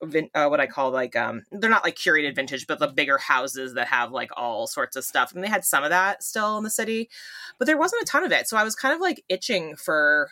vin- 0.04 0.30
uh, 0.34 0.48
what 0.48 0.60
I 0.60 0.68
call 0.68 0.92
like 0.92 1.16
um 1.16 1.44
they're 1.52 1.70
not 1.70 1.84
like 1.84 1.96
curated 1.96 2.36
vintage 2.36 2.68
but 2.68 2.80
the 2.80 2.88
bigger 2.88 3.18
houses 3.18 3.74
that 3.74 3.88
have 3.88 4.12
like 4.12 4.32
all 4.38 4.68
sorts 4.68 4.96
of 4.96 5.04
stuff 5.04 5.34
and 5.34 5.44
they 5.44 5.48
had 5.48 5.66
some 5.66 5.84
of 5.84 5.90
that 5.90 6.24
still 6.24 6.58
in 6.58 6.64
the 6.64 6.70
city 6.70 7.10
but 7.58 7.66
there 7.66 7.78
wasn't 7.78 8.02
a 8.02 8.06
ton 8.06 8.24
of 8.24 8.32
it 8.32 8.48
so 8.48 8.58
I 8.58 8.64
was 8.64 8.76
kind 8.76 8.94
of 8.94 9.02
like 9.02 9.24
itching 9.30 9.76
for 9.76 10.30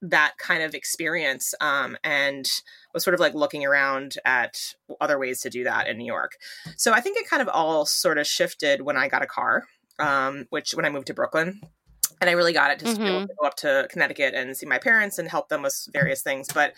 that 0.00 0.34
kind 0.38 0.62
of 0.62 0.74
experience 0.74 1.54
um 1.60 1.96
and 2.04 2.48
was 2.94 3.02
sort 3.02 3.14
of 3.14 3.20
like 3.20 3.34
looking 3.34 3.64
around 3.64 4.16
at 4.24 4.74
other 5.00 5.18
ways 5.18 5.40
to 5.40 5.50
do 5.50 5.64
that 5.64 5.88
in 5.88 5.98
New 5.98 6.06
York. 6.06 6.36
So 6.76 6.92
I 6.92 7.00
think 7.00 7.18
it 7.18 7.28
kind 7.28 7.42
of 7.42 7.48
all 7.48 7.84
sort 7.84 8.18
of 8.18 8.26
shifted 8.26 8.82
when 8.82 8.96
I 8.96 9.08
got 9.08 9.22
a 9.22 9.26
car 9.26 9.64
um 9.98 10.46
which 10.50 10.72
when 10.72 10.84
I 10.84 10.90
moved 10.90 11.08
to 11.08 11.14
Brooklyn 11.14 11.60
and 12.20 12.28
I 12.30 12.34
really 12.34 12.52
got 12.52 12.70
it 12.70 12.80
just 12.80 12.96
to 12.96 13.02
be 13.02 13.08
able 13.08 13.20
Mhm. 13.22 13.28
to 13.28 13.34
go 13.40 13.46
up 13.46 13.56
to 13.56 13.86
Connecticut 13.90 14.34
and 14.34 14.56
see 14.56 14.66
my 14.66 14.78
parents 14.78 15.18
and 15.18 15.28
help 15.28 15.48
them 15.48 15.62
with 15.62 15.86
various 15.92 16.22
things. 16.22 16.48
But 16.52 16.74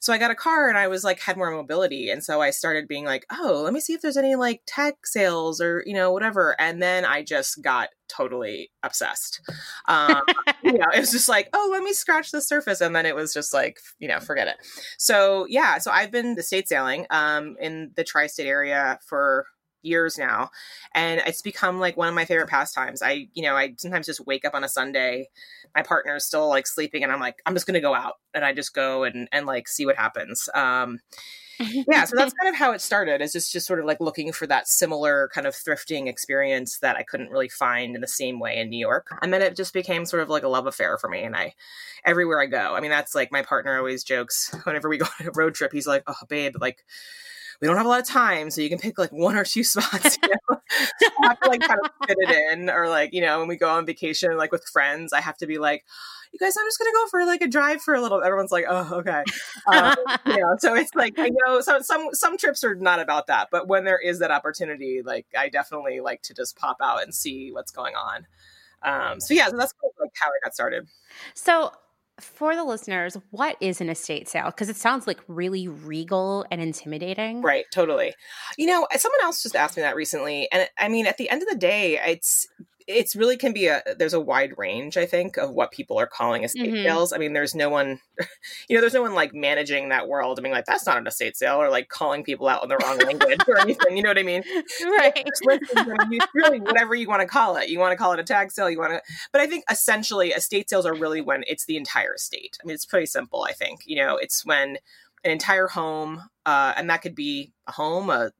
so 0.00 0.12
I 0.12 0.18
got 0.18 0.30
a 0.30 0.34
car 0.34 0.68
and 0.68 0.76
I 0.76 0.88
was 0.88 1.02
like 1.02 1.18
had 1.20 1.36
more 1.38 1.50
mobility, 1.50 2.10
and 2.10 2.22
so 2.22 2.42
I 2.42 2.50
started 2.50 2.86
being 2.86 3.04
like, 3.06 3.24
oh, 3.32 3.62
let 3.64 3.72
me 3.72 3.80
see 3.80 3.94
if 3.94 4.02
there's 4.02 4.18
any 4.18 4.34
like 4.34 4.62
tag 4.66 4.94
sales 5.04 5.60
or 5.60 5.82
you 5.86 5.94
know 5.94 6.12
whatever. 6.12 6.54
And 6.60 6.82
then 6.82 7.04
I 7.06 7.22
just 7.22 7.62
got 7.62 7.88
totally 8.06 8.70
obsessed. 8.82 9.40
Um, 9.88 10.20
you 10.62 10.74
know, 10.74 10.86
it 10.94 11.00
was 11.00 11.10
just 11.10 11.28
like, 11.28 11.48
oh, 11.54 11.68
let 11.72 11.82
me 11.82 11.94
scratch 11.94 12.30
the 12.32 12.42
surface, 12.42 12.82
and 12.82 12.94
then 12.94 13.06
it 13.06 13.14
was 13.14 13.32
just 13.32 13.54
like, 13.54 13.78
you 13.98 14.06
know, 14.08 14.20
forget 14.20 14.46
it. 14.46 14.56
So 14.98 15.46
yeah, 15.48 15.78
so 15.78 15.90
I've 15.90 16.10
been 16.10 16.38
estate 16.38 16.68
sailing 16.68 17.06
um, 17.08 17.56
in 17.58 17.92
the 17.96 18.04
tri-state 18.04 18.46
area 18.46 18.98
for 19.06 19.46
years 19.84 20.18
now 20.18 20.50
and 20.94 21.20
it's 21.26 21.42
become 21.42 21.80
like 21.80 21.96
one 21.96 22.08
of 22.08 22.14
my 22.14 22.24
favorite 22.24 22.48
pastimes. 22.48 23.02
I 23.02 23.28
you 23.34 23.42
know 23.42 23.56
i 23.56 23.74
sometimes 23.78 24.06
just 24.06 24.26
wake 24.26 24.44
up 24.44 24.54
on 24.54 24.64
a 24.64 24.68
sunday 24.68 25.28
my 25.74 25.82
partner's 25.82 26.24
still 26.24 26.48
like 26.48 26.66
sleeping 26.66 27.02
and 27.02 27.12
i'm 27.12 27.20
like 27.20 27.36
i'm 27.46 27.54
just 27.54 27.66
gonna 27.66 27.80
go 27.80 27.94
out 27.94 28.14
and 28.32 28.44
i 28.44 28.52
just 28.52 28.74
go 28.74 29.04
and 29.04 29.28
and 29.32 29.46
like 29.46 29.68
see 29.68 29.86
what 29.86 29.96
happens. 29.96 30.48
Um 30.54 31.00
yeah 31.58 32.04
so 32.04 32.16
that's 32.16 32.34
kind 32.40 32.52
of 32.52 32.58
how 32.58 32.72
it 32.72 32.80
started 32.80 33.20
is 33.20 33.32
just 33.32 33.52
just 33.52 33.66
sort 33.66 33.78
of 33.78 33.86
like 33.86 34.00
looking 34.00 34.32
for 34.32 34.46
that 34.46 34.68
similar 34.68 35.28
kind 35.32 35.46
of 35.46 35.54
thrifting 35.54 36.08
experience 36.08 36.78
that 36.78 36.96
i 36.96 37.02
couldn't 37.02 37.30
really 37.30 37.48
find 37.48 37.94
in 37.94 38.00
the 38.00 38.08
same 38.08 38.40
way 38.40 38.56
in 38.56 38.68
new 38.68 38.78
york 38.78 39.06
and 39.22 39.32
then 39.32 39.42
it 39.42 39.56
just 39.56 39.72
became 39.72 40.04
sort 40.04 40.22
of 40.22 40.28
like 40.28 40.42
a 40.42 40.48
love 40.48 40.66
affair 40.66 40.98
for 40.98 41.08
me 41.08 41.22
and 41.22 41.36
i 41.36 41.52
everywhere 42.04 42.40
i 42.40 42.46
go. 42.46 42.74
I 42.74 42.80
mean 42.80 42.90
that's 42.90 43.14
like 43.14 43.32
my 43.32 43.42
partner 43.42 43.76
always 43.76 44.04
jokes 44.04 44.54
whenever 44.64 44.88
we 44.88 44.98
go 44.98 45.06
on 45.20 45.26
a 45.26 45.30
road 45.34 45.54
trip 45.54 45.72
he's 45.72 45.86
like 45.86 46.02
oh 46.06 46.14
babe 46.28 46.54
like 46.60 46.84
we 47.60 47.68
don't 47.68 47.76
have 47.76 47.86
a 47.86 47.88
lot 47.88 48.00
of 48.00 48.06
time, 48.06 48.50
so 48.50 48.60
you 48.60 48.68
can 48.68 48.78
pick 48.78 48.98
like 48.98 49.12
one 49.12 49.36
or 49.36 49.44
two 49.44 49.64
spots. 49.64 50.18
You 50.22 50.28
know? 50.28 50.60
I 51.22 51.26
have 51.28 51.40
to 51.40 51.48
like 51.48 51.60
kind 51.60 51.80
of 51.82 51.90
fit 52.06 52.16
it 52.20 52.52
in, 52.52 52.70
or 52.70 52.88
like 52.88 53.12
you 53.12 53.20
know, 53.20 53.38
when 53.38 53.48
we 53.48 53.56
go 53.56 53.68
on 53.68 53.86
vacation, 53.86 54.36
like 54.36 54.52
with 54.52 54.64
friends, 54.72 55.12
I 55.12 55.20
have 55.20 55.36
to 55.38 55.46
be 55.46 55.58
like, 55.58 55.84
"You 56.32 56.38
guys, 56.38 56.54
I'm 56.58 56.66
just 56.66 56.78
gonna 56.78 56.92
go 56.92 57.06
for 57.08 57.24
like 57.24 57.42
a 57.42 57.48
drive 57.48 57.82
for 57.82 57.94
a 57.94 58.00
little." 58.00 58.22
Everyone's 58.22 58.52
like, 58.52 58.66
"Oh, 58.68 58.94
okay," 59.00 59.22
um, 59.66 59.94
you 60.26 60.38
know. 60.38 60.56
So 60.58 60.74
it's 60.74 60.94
like 60.94 61.14
I 61.18 61.30
know 61.30 61.60
some 61.60 61.82
some 61.82 62.08
some 62.12 62.36
trips 62.36 62.64
are 62.64 62.74
not 62.74 63.00
about 63.00 63.26
that, 63.28 63.48
but 63.50 63.68
when 63.68 63.84
there 63.84 63.98
is 63.98 64.18
that 64.18 64.30
opportunity, 64.30 65.02
like 65.04 65.26
I 65.36 65.48
definitely 65.48 66.00
like 66.00 66.22
to 66.22 66.34
just 66.34 66.56
pop 66.56 66.78
out 66.82 67.02
and 67.02 67.14
see 67.14 67.50
what's 67.52 67.72
going 67.72 67.94
on. 67.94 68.26
Um, 68.84 69.20
so 69.20 69.32
yeah, 69.32 69.48
so 69.48 69.56
that's 69.56 69.72
kind 69.72 69.90
of 69.90 70.00
like 70.00 70.12
how 70.14 70.28
I 70.28 70.38
got 70.44 70.54
started. 70.54 70.86
So, 71.34 71.72
for 72.20 72.54
the 72.54 72.64
listeners, 72.64 73.16
what 73.30 73.56
is 73.60 73.80
an 73.80 73.88
estate 73.88 74.28
sale? 74.28 74.46
Because 74.46 74.68
it 74.68 74.76
sounds 74.76 75.06
like 75.06 75.18
really 75.26 75.66
regal 75.66 76.46
and 76.50 76.60
intimidating. 76.60 77.42
Right, 77.42 77.64
totally. 77.72 78.14
You 78.56 78.66
know, 78.66 78.86
someone 78.96 79.20
else 79.22 79.42
just 79.42 79.56
asked 79.56 79.76
me 79.76 79.82
that 79.82 79.96
recently, 79.96 80.48
and 80.52 80.68
I 80.78 80.88
mean, 80.88 81.06
at 81.06 81.18
the 81.18 81.28
end 81.28 81.42
of 81.42 81.48
the 81.48 81.56
day, 81.56 81.98
it's 81.98 82.46
it's 82.86 83.16
really 83.16 83.36
can 83.36 83.52
be 83.54 83.66
a 83.66 83.82
there's 83.98 84.12
a 84.12 84.20
wide 84.20 84.52
range 84.58 84.96
i 84.98 85.06
think 85.06 85.38
of 85.38 85.50
what 85.50 85.70
people 85.70 85.98
are 85.98 86.06
calling 86.06 86.44
estate 86.44 86.70
Mhm. 86.70 86.82
sales. 86.84 87.12
I 87.14 87.18
mean 87.18 87.32
there's 87.32 87.54
no 87.54 87.70
one 87.70 87.98
you 88.68 88.76
know 88.76 88.80
there's 88.82 88.92
no 88.92 89.00
one 89.02 89.14
like 89.14 89.32
managing 89.34 89.88
that 89.88 90.06
world 90.06 90.38
i 90.38 90.42
mean 90.42 90.52
like 90.52 90.66
that's 90.66 90.84
not 90.86 90.98
an 90.98 91.06
estate 91.06 91.36
sale 91.36 91.56
or 91.56 91.70
like 91.70 91.88
calling 91.88 92.22
people 92.24 92.46
out 92.46 92.62
in 92.62 92.68
the 92.68 92.76
wrong 92.76 92.98
language 92.98 93.40
or 93.48 93.58
anything 93.58 93.96
you 93.96 94.02
know 94.02 94.10
what 94.10 94.18
i 94.18 94.22
mean? 94.22 94.42
Right. 94.98 95.14
Just 95.26 95.44
listings, 95.46 95.70
I 95.76 95.84
mean, 96.08 96.12
you- 96.12 96.20
really 96.34 96.60
whatever 96.60 96.94
you 96.94 97.08
want 97.08 97.22
to 97.22 97.26
call 97.28 97.56
it. 97.56 97.68
You 97.70 97.78
want 97.78 97.92
to 97.92 97.96
call 97.96 98.12
it 98.12 98.20
a 98.20 98.24
tag 98.24 98.52
sale 98.52 98.68
you 98.68 98.78
want 98.78 98.92
to 98.92 99.02
but 99.32 99.40
i 99.40 99.46
think 99.46 99.64
essentially 99.70 100.28
estate 100.32 100.68
sales 100.68 100.84
are 100.86 100.94
really 100.94 101.20
when 101.22 101.42
it's 101.46 101.64
the 101.64 101.76
entire 101.78 102.14
estate 102.14 102.58
i 102.62 102.66
mean 102.66 102.74
it's 102.74 102.84
pretty 102.86 103.06
simple 103.06 103.44
i 103.44 103.52
think 103.52 103.82
you 103.86 103.96
know? 103.96 104.16
It's 104.16 104.44
when 104.44 104.76
an 105.24 105.30
entire 105.30 105.68
home 105.68 106.22
uh, 106.46 106.74
and 106.76 106.90
that 106.90 107.02
could 107.02 107.14
be 107.14 107.52
a 107.66 107.72
home 107.72 108.10
a 108.10 108.30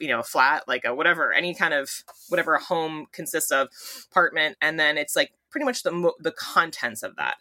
you 0.00 0.08
know 0.08 0.20
a 0.20 0.24
flat 0.24 0.64
like 0.68 0.84
a 0.84 0.94
whatever 0.94 1.32
any 1.32 1.54
kind 1.54 1.72
of 1.72 1.90
whatever 2.28 2.54
a 2.54 2.62
home 2.62 3.06
consists 3.12 3.50
of 3.50 3.68
apartment 4.10 4.56
and 4.60 4.78
then 4.78 4.98
it's 4.98 5.16
like 5.16 5.32
pretty 5.50 5.64
much 5.64 5.82
the 5.82 6.12
the 6.20 6.32
contents 6.32 7.02
of 7.02 7.16
that 7.16 7.36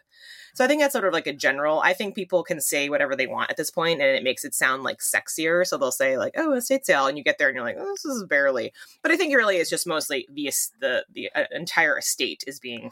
so 0.55 0.63
I 0.63 0.67
think 0.67 0.81
that's 0.81 0.93
sort 0.93 1.03
of 1.03 1.11
like 1.11 1.27
a 1.27 1.33
general. 1.33 1.81
I 1.81 1.91
think 1.91 2.15
people 2.15 2.41
can 2.41 2.61
say 2.61 2.87
whatever 2.87 3.13
they 3.13 3.27
want 3.27 3.51
at 3.51 3.57
this 3.57 3.69
point, 3.69 3.99
and 4.01 4.09
it 4.15 4.23
makes 4.23 4.45
it 4.45 4.55
sound 4.55 4.83
like 4.83 4.99
sexier. 4.99 5.67
So 5.67 5.77
they'll 5.77 5.91
say 5.91 6.17
like, 6.17 6.33
"Oh, 6.37 6.53
estate 6.53 6.85
sale," 6.85 7.07
and 7.07 7.17
you 7.17 7.25
get 7.25 7.37
there 7.37 7.49
and 7.49 7.55
you're 7.55 7.65
like, 7.65 7.75
"Oh, 7.77 7.91
this 7.91 8.05
is 8.05 8.23
barely." 8.23 8.71
But 9.03 9.11
I 9.11 9.17
think 9.17 9.35
really 9.35 9.57
is 9.57 9.69
just 9.69 9.85
mostly 9.85 10.25
the 10.31 10.49
the 10.79 11.05
the 11.13 11.29
uh, 11.35 11.43
entire 11.51 11.97
estate 11.97 12.45
is 12.47 12.61
being 12.61 12.91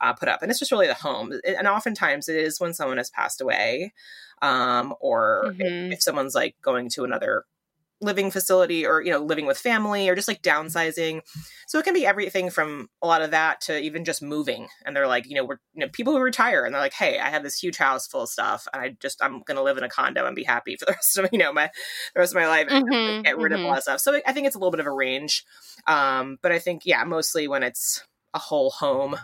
uh, 0.00 0.14
put 0.14 0.30
up, 0.30 0.40
and 0.40 0.50
it's 0.50 0.58
just 0.58 0.72
really 0.72 0.86
the 0.86 0.94
home. 0.94 1.38
And 1.46 1.68
oftentimes 1.68 2.30
it 2.30 2.36
is 2.36 2.58
when 2.58 2.72
someone 2.72 2.96
has 2.96 3.10
passed 3.10 3.42
away, 3.42 3.92
um, 4.42 4.94
or 5.00 5.54
if- 5.58 5.72
Mhm. 5.72 5.92
if 5.94 6.02
someone's 6.02 6.34
like 6.34 6.56
going 6.62 6.90
to 6.90 7.04
another 7.04 7.44
living 8.00 8.32
facility 8.32 8.84
or 8.84 9.00
you 9.00 9.12
know 9.12 9.20
living 9.20 9.46
with 9.46 9.56
family 9.56 10.08
or 10.08 10.16
just 10.16 10.26
like 10.26 10.42
downsizing. 10.42 11.20
So 11.68 11.78
it 11.78 11.84
can 11.84 11.94
be 11.94 12.04
everything 12.04 12.50
from 12.50 12.90
a 13.00 13.06
lot 13.06 13.22
of 13.22 13.30
that 13.30 13.60
to 13.62 13.78
even 13.80 14.04
just 14.04 14.20
moving. 14.20 14.66
And 14.84 14.96
they're 14.96 15.06
like 15.06 15.28
you 15.28 15.36
know 15.36 15.44
we're 15.44 15.58
you 15.72 15.80
know 15.86 15.88
people 15.92 16.12
who 16.12 16.18
retire 16.20 16.64
and 16.64 16.74
they're 16.74 16.82
like 16.82 16.94
hey 16.94 17.20
i 17.20 17.28
have 17.30 17.44
this 17.44 17.62
huge 17.62 17.76
house 17.76 18.08
full 18.08 18.22
of 18.22 18.28
stuff 18.28 18.66
and 18.72 18.82
i 18.82 18.96
just 19.00 19.22
i'm 19.22 19.42
gonna 19.42 19.62
live 19.62 19.78
in 19.78 19.84
a 19.84 19.88
condo 19.88 20.26
and 20.26 20.34
be 20.34 20.42
happy 20.42 20.74
for 20.74 20.86
the 20.86 20.92
rest 20.98 21.16
of 21.16 21.28
you 21.30 21.38
know 21.38 21.52
my 21.52 21.70
the 22.14 22.18
rest 22.20 22.32
of 22.34 22.40
my 22.40 22.48
life. 22.48 22.66
And 22.68 22.84
Mhm, 22.88 23.24
get 23.24 23.38
rid 23.38 23.52
of 23.52 23.60
mhm. 23.60 23.64
a 23.66 23.68
lot 23.68 23.76
of 23.78 23.82
stuff. 23.84 24.00
So 24.00 24.20
i 24.26 24.32
think 24.32 24.48
it's 24.48 24.56
a 24.56 24.58
little 24.58 24.72
bit 24.72 24.80
of 24.80 24.86
a 24.86 24.92
range. 24.92 25.44
Um 25.86 26.38
but 26.42 26.50
i 26.50 26.58
think 26.58 26.82
yeah 26.84 27.04
mostly 27.04 27.46
when 27.46 27.62
it's 27.62 28.02
a 28.34 28.38
whole 28.40 28.70
home 28.70 29.16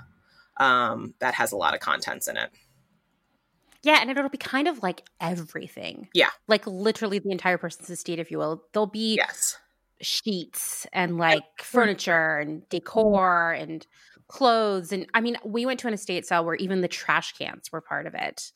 um 0.59 1.15
that 1.19 1.35
has 1.35 1.51
a 1.51 1.57
lot 1.57 1.75
of 1.75 1.81
contents 1.81 2.29
in 2.29 2.37
it 2.37 2.51
Yeah, 3.83 3.99
and 4.01 4.11
it'll 4.11 4.29
be 4.29 4.39
kind 4.39 4.69
of 4.69 4.83
like 4.83 5.03
everything. 5.21 6.09
Yeah. 6.15 6.31
Like 6.49 6.67
literally 6.67 7.19
the 7.19 7.31
entire 7.31 7.59
person's 7.59 7.91
estate, 7.91 8.19
if 8.19 8.31
you 8.31 8.39
will. 8.39 8.65
There'll 8.73 8.87
be 8.87 9.17
yes 9.17 9.57
sheets 10.01 10.87
and 10.93 11.19
like 11.19 11.43
furniture 11.61 12.39
and 12.39 12.69
decor 12.69 13.53
and 13.53 13.87
clothes. 14.29 14.93
And 14.93 15.07
I 15.15 15.21
mean, 15.21 15.37
we 15.45 15.67
went 15.67 15.81
to 15.81 15.89
an 15.89 15.95
estate 15.95 16.27
sale 16.27 16.45
where 16.45 16.55
even 16.57 16.81
the 16.81 16.89
trash 16.89 17.33
cans 17.33 17.71
were 17.73 17.81
part 17.81 18.07
of 18.07 18.15
it. 18.15 18.53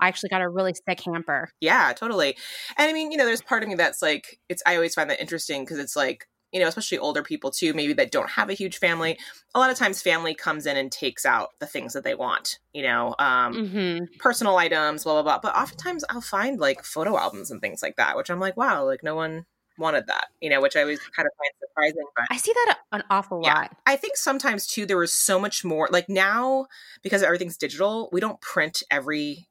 I 0.00 0.08
actually 0.08 0.30
got 0.30 0.42
a 0.42 0.48
really 0.48 0.74
sick 0.88 1.00
hamper. 1.00 1.50
Yeah, 1.60 1.92
totally. 1.94 2.36
And 2.76 2.90
I 2.90 2.92
mean, 2.92 3.12
you 3.12 3.16
know, 3.16 3.24
there's 3.24 3.42
part 3.42 3.62
of 3.62 3.68
me 3.68 3.76
that's 3.76 4.02
like, 4.02 4.40
it's, 4.48 4.62
I 4.66 4.74
always 4.74 4.94
find 4.94 5.08
that 5.08 5.20
interesting 5.20 5.64
because 5.64 5.78
it's 5.78 5.96
like, 5.96 6.28
you 6.54 6.60
know, 6.60 6.68
especially 6.68 6.98
older 6.98 7.22
people 7.22 7.50
too, 7.50 7.74
maybe 7.74 7.92
that 7.94 8.12
don't 8.12 8.30
have 8.30 8.48
a 8.48 8.54
huge 8.54 8.78
family. 8.78 9.18
A 9.54 9.58
lot 9.58 9.70
of 9.70 9.76
times 9.76 10.00
family 10.00 10.34
comes 10.34 10.66
in 10.66 10.78
and 10.78 10.90
takes 10.92 11.26
out 11.26 11.50
the 11.60 11.66
things 11.66 11.92
that 11.94 12.04
they 12.04 12.14
want, 12.14 12.60
you 12.72 12.84
know, 12.84 13.14
um, 13.18 13.60
hmm 13.60 14.04
personal 14.18 14.56
items, 14.56 15.04
blah, 15.04 15.14
blah, 15.14 15.22
blah. 15.22 15.40
But 15.40 15.56
oftentimes 15.56 16.04
I'll 16.10 16.20
find 16.20 16.60
like 16.60 16.84
photo 16.84 17.18
albums 17.18 17.50
and 17.50 17.60
things 17.60 17.82
like 17.82 17.96
that, 17.96 18.16
which 18.16 18.30
I'm 18.30 18.40
like, 18.40 18.56
wow, 18.56 18.86
like 18.86 19.02
no 19.02 19.16
one 19.16 19.46
wanted 19.78 20.06
that, 20.06 20.28
you 20.40 20.50
know, 20.50 20.62
which 20.62 20.76
I 20.76 20.82
always 20.82 21.00
kind 21.00 21.26
of 21.26 21.32
find 21.38 21.52
surprising. 21.60 22.06
But 22.16 22.26
I 22.30 22.36
see 22.36 22.52
that 22.52 22.78
an 22.92 23.04
awful 23.10 23.40
Yeah. 23.42 23.52
lot. 23.52 23.70
I 23.86 23.96
think 23.96 24.16
sometimes 24.16 24.66
too 24.66 24.86
there 24.86 24.96
was 24.96 25.12
so 25.12 25.38
much 25.38 25.64
more 25.64 25.88
like 25.90 26.08
now 26.08 26.66
because 27.02 27.22
everything's 27.22 27.58
digital, 27.58 28.08
we 28.12 28.20
don't 28.20 28.40
print 28.40 28.82
every 28.90 29.48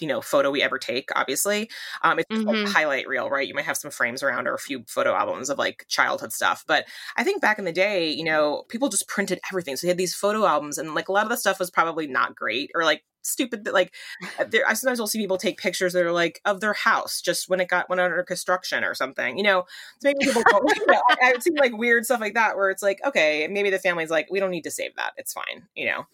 you 0.00 0.08
know 0.08 0.20
photo 0.20 0.50
we 0.50 0.62
ever 0.62 0.78
take 0.78 1.08
obviously 1.16 1.70
um 2.02 2.18
it's 2.18 2.28
just 2.30 2.46
like 2.46 2.58
a 2.64 2.68
highlight 2.68 3.08
reel 3.08 3.28
right? 3.30 3.46
You 3.48 3.54
might 3.54 3.64
have 3.64 3.76
some 3.76 3.90
frames 3.90 4.22
around 4.22 4.46
or 4.46 4.54
a 4.54 4.58
few 4.58 4.84
photo 4.86 5.14
albums 5.14 5.50
of 5.50 5.58
like 5.58 5.84
childhood 5.88 6.32
stuff 6.32 6.64
but 6.66 6.86
i 7.16 7.24
think 7.24 7.40
back 7.42 7.58
in 7.58 7.64
the 7.64 7.72
day 7.72 8.10
you 8.10 8.24
know 8.24 8.64
people 8.68 8.88
just 8.88 9.08
printed 9.08 9.40
everything. 9.50 9.76
So 9.76 9.86
they 9.86 9.90
had 9.90 9.98
these 9.98 10.14
photo 10.14 10.46
albums 10.46 10.78
and 10.78 10.94
like 10.94 11.08
a 11.08 11.12
lot 11.12 11.24
of 11.24 11.30
the 11.30 11.36
stuff 11.36 11.58
was 11.58 11.70
probably 11.70 12.06
not 12.06 12.34
great 12.34 12.70
or 12.74 12.84
like 12.84 13.02
stupid 13.22 13.64
that 13.64 13.74
like 13.74 13.94
uh, 14.38 14.44
there 14.44 14.66
i 14.66 14.72
sometimes 14.72 14.98
will 14.98 15.06
see 15.06 15.18
people 15.18 15.36
take 15.36 15.58
pictures 15.58 15.92
that 15.92 16.04
are 16.04 16.12
like 16.12 16.40
of 16.44 16.60
their 16.60 16.72
house 16.72 17.20
just 17.20 17.48
when 17.48 17.60
it 17.60 17.68
got 17.68 17.88
went 17.88 18.00
under 18.00 18.22
construction 18.22 18.84
or 18.84 18.94
something 18.94 19.36
you 19.36 19.44
know? 19.44 19.64
So 20.00 20.08
maybe 20.08 20.26
people 20.26 20.42
don't, 20.48 20.76
you 20.76 20.86
know, 20.88 21.02
I, 21.10 21.16
i've 21.24 21.42
seen 21.42 21.54
like 21.54 21.76
weird 21.76 22.04
stuff 22.04 22.20
like 22.20 22.34
that 22.34 22.56
where 22.56 22.70
it's 22.70 22.82
like 22.82 23.00
okay 23.04 23.48
maybe 23.48 23.70
the 23.70 23.78
family's 23.78 24.10
like 24.10 24.28
we 24.30 24.40
don't 24.40 24.50
need 24.50 24.64
to 24.64 24.70
save 24.70 24.94
that. 24.96 25.12
It's 25.16 25.32
fine 25.32 25.66
you 25.74 25.86
know? 25.86 26.06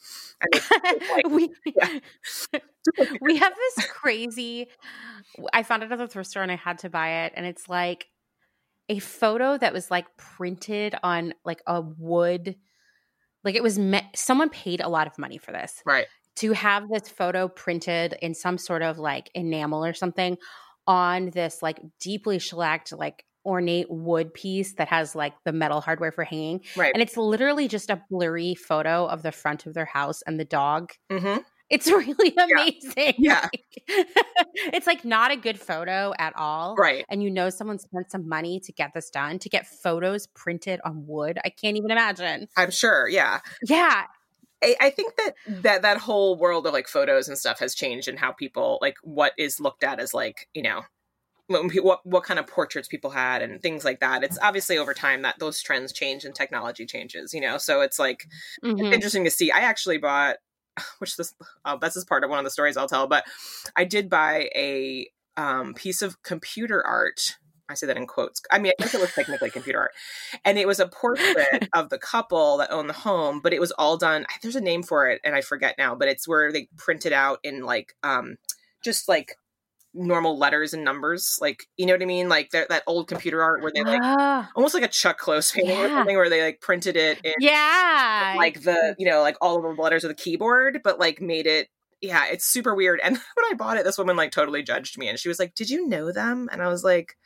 Like, 0.53 1.27
we 1.31 1.51
yeah. 1.65 1.99
we 3.21 3.37
have 3.37 3.53
this 3.55 3.87
crazy 3.87 4.69
I 5.53 5.63
found 5.63 5.83
it 5.83 5.93
at 5.93 5.99
the 5.99 6.09
thrift 6.09 6.31
store 6.31 6.43
and 6.43 6.53
I 6.53 6.57
had 6.57 6.79
to 6.79 6.91
buy 6.91 7.25
it 7.25 7.33
and 7.37 7.47
it's 7.47 7.69
like 7.69 8.09
a 8.89 8.99
photo 9.01 9.59
that 9.59 9.73
was 9.73 9.91
like 9.91 10.07
printed 10.17 10.95
on 11.03 11.35
like 11.45 11.63
a 11.67 11.81
wood 11.81 12.57
like 13.45 13.55
it 13.55 13.63
was 13.63 13.79
me- 13.79 14.09
someone 14.15 14.51
paid 14.51 14.81
a 14.81 14.89
lot 14.89 15.07
of 15.07 15.19
money 15.19 15.39
for 15.39 15.53
this. 15.53 15.81
Right 15.85 16.07
to 16.37 16.53
have 16.53 16.89
this 16.89 17.09
photo 17.09 17.49
printed 17.49 18.15
in 18.23 18.35
some 18.35 18.59
sort 18.59 18.83
of 18.83 18.99
like 18.99 19.31
enamel 19.35 19.85
or 19.85 19.95
something 19.95 20.37
on 20.87 21.31
this 21.31 21.63
like 21.63 21.81
deeply 22.01 22.39
shellacked 22.39 22.93
like 22.93 23.25
ornate 23.45 23.87
wood 23.89 24.35
piece 24.35 24.75
that 24.75 24.89
has 24.89 25.15
like 25.15 25.33
the 25.45 25.53
metal 25.53 25.81
hardware 25.81 26.13
for 26.13 26.25
hanging 26.25 26.61
right. 26.77 26.93
and 26.95 27.03
it's 27.03 27.17
literally 27.17 27.69
just 27.69 27.91
a 27.91 28.03
blurry 28.11 28.55
photo 28.55 29.07
of 29.07 29.23
the 29.23 29.33
front 29.33 29.67
of 29.67 29.75
their 29.75 29.85
house 29.85 30.23
and 30.27 30.39
the 30.39 30.45
dog. 30.45 30.91
Mm-hmm. 31.11 31.41
it's 31.71 31.87
really 31.91 32.35
amazing. 32.37 33.15
Yeah. 33.19 33.49
it's 33.89 34.87
like 34.87 35.05
not 35.05 35.31
a 35.31 35.37
good 35.37 35.61
photo 35.61 36.13
at 36.19 36.35
all 36.37 36.75
right. 36.77 37.05
and 37.09 37.23
you 37.23 37.31
know 37.31 37.49
someone 37.51 37.79
spent 37.79 38.11
some 38.11 38.29
money 38.29 38.61
to 38.65 38.73
get 38.73 38.91
this 38.95 39.11
done 39.11 39.39
to 39.39 39.49
get 39.49 39.67
photos 39.67 40.27
printed 40.27 40.81
on 40.85 41.05
wood. 41.07 41.39
I 41.45 41.51
can't 41.51 41.77
even 41.77 41.93
imagine. 41.93 42.49
I'm 42.57 42.73
sure 42.73 43.09
yeah. 43.09 43.41
Yeah 43.69 44.07
I, 44.63 44.77
I 44.81 44.91
think 44.91 45.17
that 45.17 45.33
that 45.49 45.83
that 45.83 45.99
whole 45.99 46.37
world 46.37 46.67
of 46.67 46.73
like 46.73 46.89
photos 46.89 47.29
and 47.29 47.37
stuff 47.37 47.59
has 47.61 47.75
changed 47.75 48.09
and 48.09 48.19
how 48.19 48.33
people 48.33 48.79
like 48.81 48.97
what 49.03 49.33
is 49.37 49.61
looked 49.61 49.85
at 49.85 50.01
as 50.01 50.15
like 50.15 50.49
you 50.55 50.63
know 50.63 50.83
what 51.49 52.01
what 52.05 52.25
kind 52.25 52.41
of 52.41 52.47
portraits 52.47 52.89
people 52.89 53.11
had 53.11 53.43
and 53.43 53.63
things 53.63 53.85
like 53.85 54.01
that. 54.01 54.25
It's 54.25 54.39
obviously 54.43 54.79
over 54.79 54.95
time 54.95 55.23
that 55.23 55.39
those 55.39 55.63
trends 55.63 55.93
change 55.93 56.25
and 56.25 56.35
technology 56.35 56.87
changes, 56.87 57.33
you 57.33 57.41
know. 57.41 57.59
So 57.59 57.83
it's 57.83 57.99
like 57.99 58.27
mm-hmm. 58.65 58.79
it's 58.79 58.95
interesting 58.95 59.25
to 59.25 59.31
see. 59.31 59.51
I 59.51 59.61
actually 59.61 59.99
bought, 59.99 60.37
which 60.99 61.17
this 61.17 61.35
uh, 61.65 61.77
this 61.77 61.97
is 61.97 62.05
part 62.05 62.25
of 62.25 62.31
one 62.31 62.39
of 62.39 62.45
the 62.45 62.51
stories 62.51 62.77
I'll 62.77 62.89
tell, 62.89 63.07
but 63.07 63.25
I 63.77 63.85
did 63.85 64.11
buy 64.11 64.51
a 64.57 65.09
um, 65.37 65.75
piece 65.75 66.03
of 66.03 66.23
computer 66.23 66.85
art. 66.85 67.37
I 67.69 67.75
say 67.75 67.87
that 67.87 67.97
in 67.97 68.07
quotes. 68.07 68.41
I 68.51 68.59
mean, 68.59 68.73
I 68.79 68.83
guess 68.83 68.95
it 68.95 69.01
was 69.01 69.13
technically 69.13 69.51
computer 69.51 69.81
art, 69.81 69.93
and 70.45 70.59
it 70.59 70.67
was 70.67 70.81
a 70.81 70.89
portrait 70.89 71.69
of 71.75 71.89
the 71.89 71.99
couple 71.99 72.59
that 72.59 72.71
owned 72.71 72.89
the 72.89 72.95
home, 72.95 73.41
but 73.41 73.53
it 73.53 73.61
was 73.61 73.73
all 73.73 73.97
done. 73.97 74.27
There's 74.43 74.57
a 74.57 74.61
name 74.61 74.83
for 74.83 75.09
it, 75.09 75.21
and 75.25 75.35
I 75.35 75.41
forget 75.41 75.77
now, 75.79 75.95
but 75.95 76.09
it's 76.09 76.29
where 76.29 76.53
they 76.53 76.69
printed 76.77 77.13
out 77.13 77.39
in 77.43 77.63
like 77.65 77.95
um, 78.03 78.37
just 78.85 79.09
like 79.09 79.37
normal 79.97 80.39
letters 80.39 80.75
and 80.75 80.85
numbers 80.85 81.39
like 81.41 81.67
you 81.79 81.87
know 81.87 81.95
what 81.95 82.03
i 82.03 82.05
mean 82.05 82.29
like 82.29 82.51
that, 82.51 82.83
old 82.87 83.09
computer 83.09 83.43
art 83.43 83.63
where 83.63 83.73
they 83.75 83.83
like 83.83 84.01
ah. 84.03 84.49
almost 84.55 84.75
like 84.75 84.83
a 84.83 84.89
chuck 84.89 85.17
close 85.17 85.51
painting 85.51 85.75
yeah. 85.75 85.87
or 85.87 85.89
something 85.89 86.17
where 86.17 86.29
they 86.29 86.43
like 86.43 86.61
printed 86.61 86.97
it 86.97 87.19
in, 87.25 87.33
yeah 87.41 88.35
like 88.37 88.63
the 88.63 88.95
you 88.99 89.09
know 89.09 89.23
like 89.23 89.37
all 89.41 89.57
of 89.57 89.63
the 89.63 89.83
letters 89.83 90.05
of 90.05 90.09
the 90.09 90.15
keyboard 90.15 90.81
but 90.85 90.99
like 90.99 91.21
made 91.21 91.47
it 91.47 91.69
yeah 92.03 92.27
it's 92.31 92.45
super 92.45 92.75
weird 92.75 93.01
and 93.03 93.17
when 93.35 93.51
i 93.51 93.55
bought 93.55 93.79
it 93.79 93.85
this 93.85 93.97
woman 93.97 94.17
like 94.17 94.31
totally 94.31 94.63
judged 94.63 94.99
me 94.99 95.09
and 95.09 95.19
she 95.19 95.29
was 95.29 95.39
like 95.39 95.55
did 95.55 95.71
you 95.71 95.89
know 95.89 96.13
them 96.13 96.49
and 96.53 96.63
i 96.63 96.69
was 96.69 96.85
like 96.85 97.17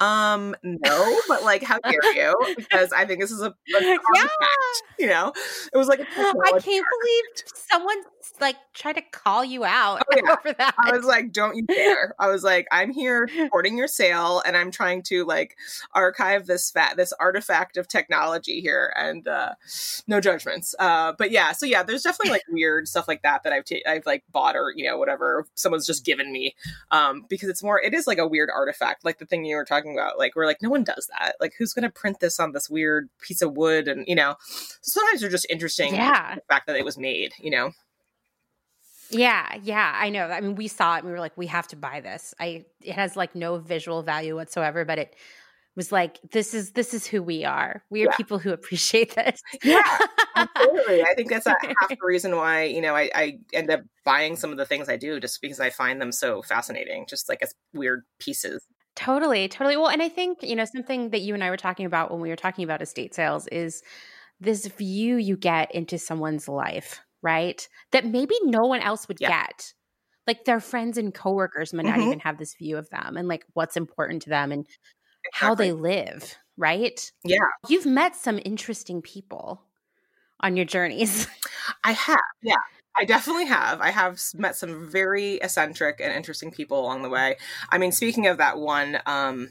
um, 0.00 0.56
no, 0.62 1.20
but 1.28 1.44
like, 1.44 1.62
how 1.62 1.78
dare 1.78 2.14
you? 2.14 2.34
Because 2.56 2.92
I 2.92 3.04
think 3.04 3.20
this 3.20 3.30
is 3.30 3.42
a, 3.42 3.48
a 3.48 3.54
yeah. 3.80 3.96
Fact, 3.96 4.82
you 4.98 5.06
know, 5.06 5.32
it 5.72 5.76
was 5.76 5.88
like, 5.88 6.00
I 6.16 6.50
can't 6.50 6.62
believe 6.64 7.24
someone 7.54 7.96
like 8.40 8.56
tried 8.74 8.94
to 8.94 9.02
call 9.02 9.44
you 9.44 9.64
out 9.64 10.02
oh, 10.10 10.16
yeah. 10.16 10.32
over 10.32 10.54
that. 10.56 10.74
I 10.78 10.92
was 10.92 11.04
like, 11.04 11.32
don't 11.32 11.56
you 11.56 11.66
dare. 11.66 12.14
I 12.18 12.28
was 12.28 12.42
like, 12.42 12.66
I'm 12.72 12.90
here 12.90 13.28
supporting 13.28 13.76
your 13.76 13.88
sale 13.88 14.42
and 14.46 14.56
I'm 14.56 14.70
trying 14.70 15.02
to 15.04 15.24
like 15.24 15.56
archive 15.94 16.46
this 16.46 16.70
fat, 16.70 16.96
this 16.96 17.12
artifact 17.20 17.76
of 17.76 17.88
technology 17.88 18.60
here 18.60 18.92
and, 18.96 19.26
uh, 19.28 19.54
no 20.06 20.20
judgments. 20.20 20.74
Uh, 20.78 21.12
but 21.18 21.30
yeah, 21.30 21.52
so 21.52 21.66
yeah, 21.66 21.82
there's 21.82 22.02
definitely 22.02 22.32
like 22.32 22.44
weird 22.48 22.88
stuff 22.88 23.08
like 23.08 23.22
that 23.22 23.42
that 23.42 23.52
I've, 23.52 23.64
I've 23.86 24.06
like 24.06 24.24
bought 24.32 24.56
or, 24.56 24.72
you 24.74 24.86
know, 24.86 24.98
whatever 24.98 25.46
someone's 25.54 25.86
just 25.86 26.04
given 26.04 26.32
me. 26.32 26.54
Um, 26.90 27.26
because 27.28 27.48
it's 27.48 27.62
more, 27.62 27.80
it 27.80 27.94
is 27.94 28.06
like 28.06 28.18
a 28.18 28.26
weird 28.26 28.50
artifact, 28.50 29.04
like 29.04 29.18
the 29.18 29.26
thing 29.26 29.44
you 29.44 29.56
were 29.56 29.64
talking 29.64 29.89
talking 29.90 29.98
about. 29.98 30.18
Like 30.18 30.34
we're 30.36 30.46
like, 30.46 30.62
no 30.62 30.70
one 30.70 30.84
does 30.84 31.08
that. 31.18 31.36
Like 31.40 31.54
who's 31.58 31.72
going 31.72 31.82
to 31.82 31.90
print 31.90 32.20
this 32.20 32.40
on 32.40 32.52
this 32.52 32.68
weird 32.68 33.08
piece 33.20 33.42
of 33.42 33.56
wood? 33.56 33.88
And 33.88 34.06
you 34.06 34.14
know, 34.14 34.36
sometimes 34.82 35.20
they're 35.20 35.30
just 35.30 35.46
interesting. 35.50 35.94
Yeah, 35.94 36.36
the 36.36 36.42
fact 36.48 36.66
that 36.66 36.76
it 36.76 36.84
was 36.84 36.98
made. 36.98 37.32
You 37.40 37.50
know. 37.50 37.72
Yeah, 39.12 39.56
yeah, 39.64 39.92
I 39.96 40.08
know. 40.08 40.26
I 40.26 40.40
mean, 40.40 40.54
we 40.54 40.68
saw 40.68 40.94
it 40.94 40.98
and 40.98 41.06
we 41.06 41.12
were 41.12 41.18
like, 41.18 41.36
we 41.36 41.48
have 41.48 41.66
to 41.68 41.76
buy 41.76 42.00
this. 42.00 42.32
I 42.38 42.64
it 42.80 42.92
has 42.92 43.16
like 43.16 43.34
no 43.34 43.58
visual 43.58 44.02
value 44.02 44.36
whatsoever, 44.36 44.84
but 44.84 44.98
it 44.98 45.16
was 45.76 45.92
like 45.92 46.18
this 46.30 46.54
is 46.54 46.72
this 46.72 46.94
is 46.94 47.06
who 47.06 47.22
we 47.22 47.44
are. 47.44 47.82
We 47.90 48.02
are 48.02 48.10
yeah. 48.10 48.16
people 48.16 48.38
who 48.38 48.52
appreciate 48.52 49.14
this. 49.14 49.42
Yeah, 49.64 49.82
absolutely. 50.36 51.02
I 51.02 51.14
think 51.14 51.30
that's 51.30 51.46
a, 51.46 51.50
half 51.80 51.88
the 51.88 51.96
reason 52.02 52.36
why 52.36 52.64
you 52.64 52.80
know 52.80 52.94
I, 52.94 53.10
I 53.14 53.38
end 53.52 53.70
up 53.70 53.80
buying 54.04 54.36
some 54.36 54.52
of 54.52 54.58
the 54.58 54.66
things 54.66 54.88
I 54.88 54.96
do 54.96 55.18
just 55.18 55.40
because 55.40 55.58
I 55.58 55.70
find 55.70 56.00
them 56.00 56.12
so 56.12 56.42
fascinating, 56.42 57.06
just 57.08 57.28
like 57.28 57.42
as 57.42 57.54
weird 57.72 58.02
pieces. 58.20 58.64
Totally, 58.96 59.48
totally. 59.48 59.76
Well, 59.76 59.88
and 59.88 60.02
I 60.02 60.08
think, 60.08 60.42
you 60.42 60.56
know, 60.56 60.64
something 60.64 61.10
that 61.10 61.20
you 61.20 61.34
and 61.34 61.42
I 61.42 61.50
were 61.50 61.56
talking 61.56 61.86
about 61.86 62.10
when 62.10 62.20
we 62.20 62.28
were 62.28 62.36
talking 62.36 62.64
about 62.64 62.82
estate 62.82 63.14
sales 63.14 63.46
is 63.48 63.82
this 64.40 64.66
view 64.66 65.16
you 65.16 65.36
get 65.36 65.74
into 65.74 65.98
someone's 65.98 66.48
life, 66.48 67.00
right? 67.22 67.66
That 67.92 68.04
maybe 68.04 68.34
no 68.42 68.60
one 68.66 68.80
else 68.80 69.08
would 69.08 69.18
yeah. 69.20 69.28
get. 69.28 69.72
Like 70.26 70.44
their 70.44 70.60
friends 70.60 70.98
and 70.98 71.14
coworkers 71.14 71.72
might 71.72 71.86
mm-hmm. 71.86 71.98
not 71.98 72.06
even 72.06 72.20
have 72.20 72.38
this 72.38 72.54
view 72.54 72.76
of 72.76 72.88
them 72.90 73.16
and 73.16 73.26
like 73.28 73.44
what's 73.54 73.76
important 73.76 74.22
to 74.22 74.30
them 74.30 74.52
and 74.52 74.66
exactly. 75.24 75.30
how 75.32 75.54
they 75.54 75.72
live, 75.72 76.36
right? 76.56 77.10
Yeah. 77.24 77.38
You've 77.68 77.86
met 77.86 78.16
some 78.16 78.38
interesting 78.44 79.02
people 79.02 79.62
on 80.40 80.56
your 80.56 80.66
journeys. 80.66 81.26
I 81.84 81.92
have, 81.92 82.20
yeah. 82.42 82.56
I 82.96 83.04
definitely 83.04 83.46
have. 83.46 83.80
I 83.80 83.90
have 83.90 84.20
met 84.34 84.56
some 84.56 84.88
very 84.88 85.34
eccentric 85.34 86.00
and 86.00 86.12
interesting 86.12 86.50
people 86.50 86.80
along 86.80 87.02
the 87.02 87.08
way. 87.08 87.36
I 87.70 87.78
mean, 87.78 87.92
speaking 87.92 88.26
of 88.26 88.38
that 88.38 88.58
one 88.58 88.98
um, 89.06 89.50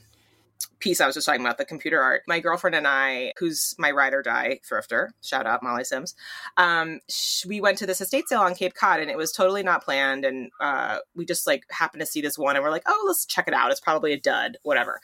piece 0.80 1.00
I 1.00 1.06
was 1.06 1.16
just 1.16 1.26
talking 1.26 1.42
about, 1.42 1.58
the 1.58 1.66
computer 1.66 2.02
art, 2.02 2.24
my 2.28 2.40
girlfriend 2.40 2.76
and 2.76 2.88
I, 2.88 3.34
who's 3.38 3.76
my 3.78 3.92
ride 3.92 4.14
or 4.14 4.22
die 4.22 4.60
thrifter, 4.70 5.10
shout 5.22 5.48
out 5.48 5.64
Molly 5.64 5.84
Sims, 5.84 6.16
um, 6.58 7.00
we 7.48 7.62
went 7.62 7.78
to 7.80 7.86
this 7.86 8.02
estate 8.02 8.28
sale 8.28 8.42
on 8.42 8.56
Cape 8.56 8.74
Cod 8.74 9.00
and 9.00 9.10
it 9.10 9.18
was 9.18 9.32
totally 9.32 9.64
not 9.64 9.84
planned. 9.84 10.26
And 10.26 10.52
uh, 10.60 11.00
we 11.16 11.26
just 11.26 11.48
like 11.48 11.64
happened 11.70 12.02
to 12.02 12.06
see 12.06 12.22
this 12.22 12.38
one 12.38 12.56
and 12.56 12.64
we're 12.64 12.72
like, 12.72 12.84
oh, 12.88 13.04
let's 13.08 13.26
check 13.26 13.48
it 13.48 13.54
out. 13.54 13.72
It's 13.72 13.80
probably 13.80 14.14
a 14.14 14.20
dud, 14.20 14.58
whatever 14.64 15.00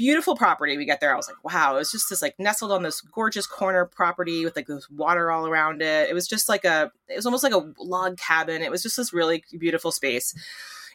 beautiful 0.00 0.34
property. 0.34 0.78
We 0.78 0.86
get 0.86 1.00
there, 1.00 1.12
I 1.12 1.16
was 1.16 1.28
like, 1.28 1.44
wow, 1.44 1.74
it 1.74 1.78
was 1.78 1.92
just 1.92 2.08
this 2.08 2.22
like 2.22 2.34
nestled 2.38 2.72
on 2.72 2.82
this 2.82 3.02
gorgeous 3.02 3.46
corner 3.46 3.84
property 3.84 4.46
with 4.46 4.56
like 4.56 4.66
this 4.66 4.88
water 4.88 5.30
all 5.30 5.46
around 5.46 5.82
it. 5.82 6.08
It 6.08 6.14
was 6.14 6.26
just 6.26 6.48
like 6.48 6.64
a, 6.64 6.90
it 7.06 7.16
was 7.16 7.26
almost 7.26 7.44
like 7.44 7.52
a 7.52 7.70
log 7.78 8.16
cabin. 8.16 8.62
It 8.62 8.70
was 8.70 8.82
just 8.82 8.96
this 8.96 9.12
really 9.12 9.44
beautiful 9.58 9.92
space. 9.92 10.34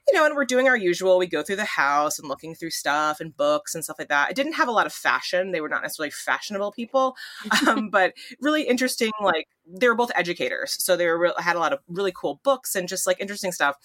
You 0.08 0.16
know, 0.16 0.26
and 0.26 0.36
we're 0.36 0.46
doing 0.46 0.68
our 0.68 0.76
usual. 0.76 1.20
We 1.20 1.28
go 1.28 1.44
through 1.44 1.58
the 1.58 1.66
house 1.66 2.18
and 2.18 2.28
looking 2.28 2.56
through 2.56 2.72
stuff 2.72 3.20
and 3.20 3.38
books 3.38 3.76
and 3.76 3.84
stuff 3.84 3.98
like 4.00 4.10
that. 4.10 4.32
It 4.32 4.36
didn't 4.36 4.54
have 4.54 4.68
a 4.68 4.72
lot 4.72 4.88
of 4.88 4.94
fashion. 4.94 5.52
They 5.52 5.62
were 5.62 5.70
not 5.70 5.84
necessarily 5.84 6.12
fashionable 6.12 6.72
people, 6.72 7.16
um, 7.68 7.90
but 7.92 8.14
really 8.42 8.64
interesting. 8.64 9.12
Like 9.22 9.48
they 9.68 9.88
were 9.88 9.96
both 9.96 10.12
educators, 10.16 10.76
so 10.84 10.96
they 10.96 11.06
were 11.08 11.32
had 11.38 11.56
a 11.56 11.60
lot 11.60 11.74
of 11.74 11.80
really 11.88 12.14
cool 12.16 12.40
books 12.44 12.74
and 12.74 12.88
just 12.88 13.06
like 13.06 13.20
interesting 13.20 13.52
stuff. 13.52 13.78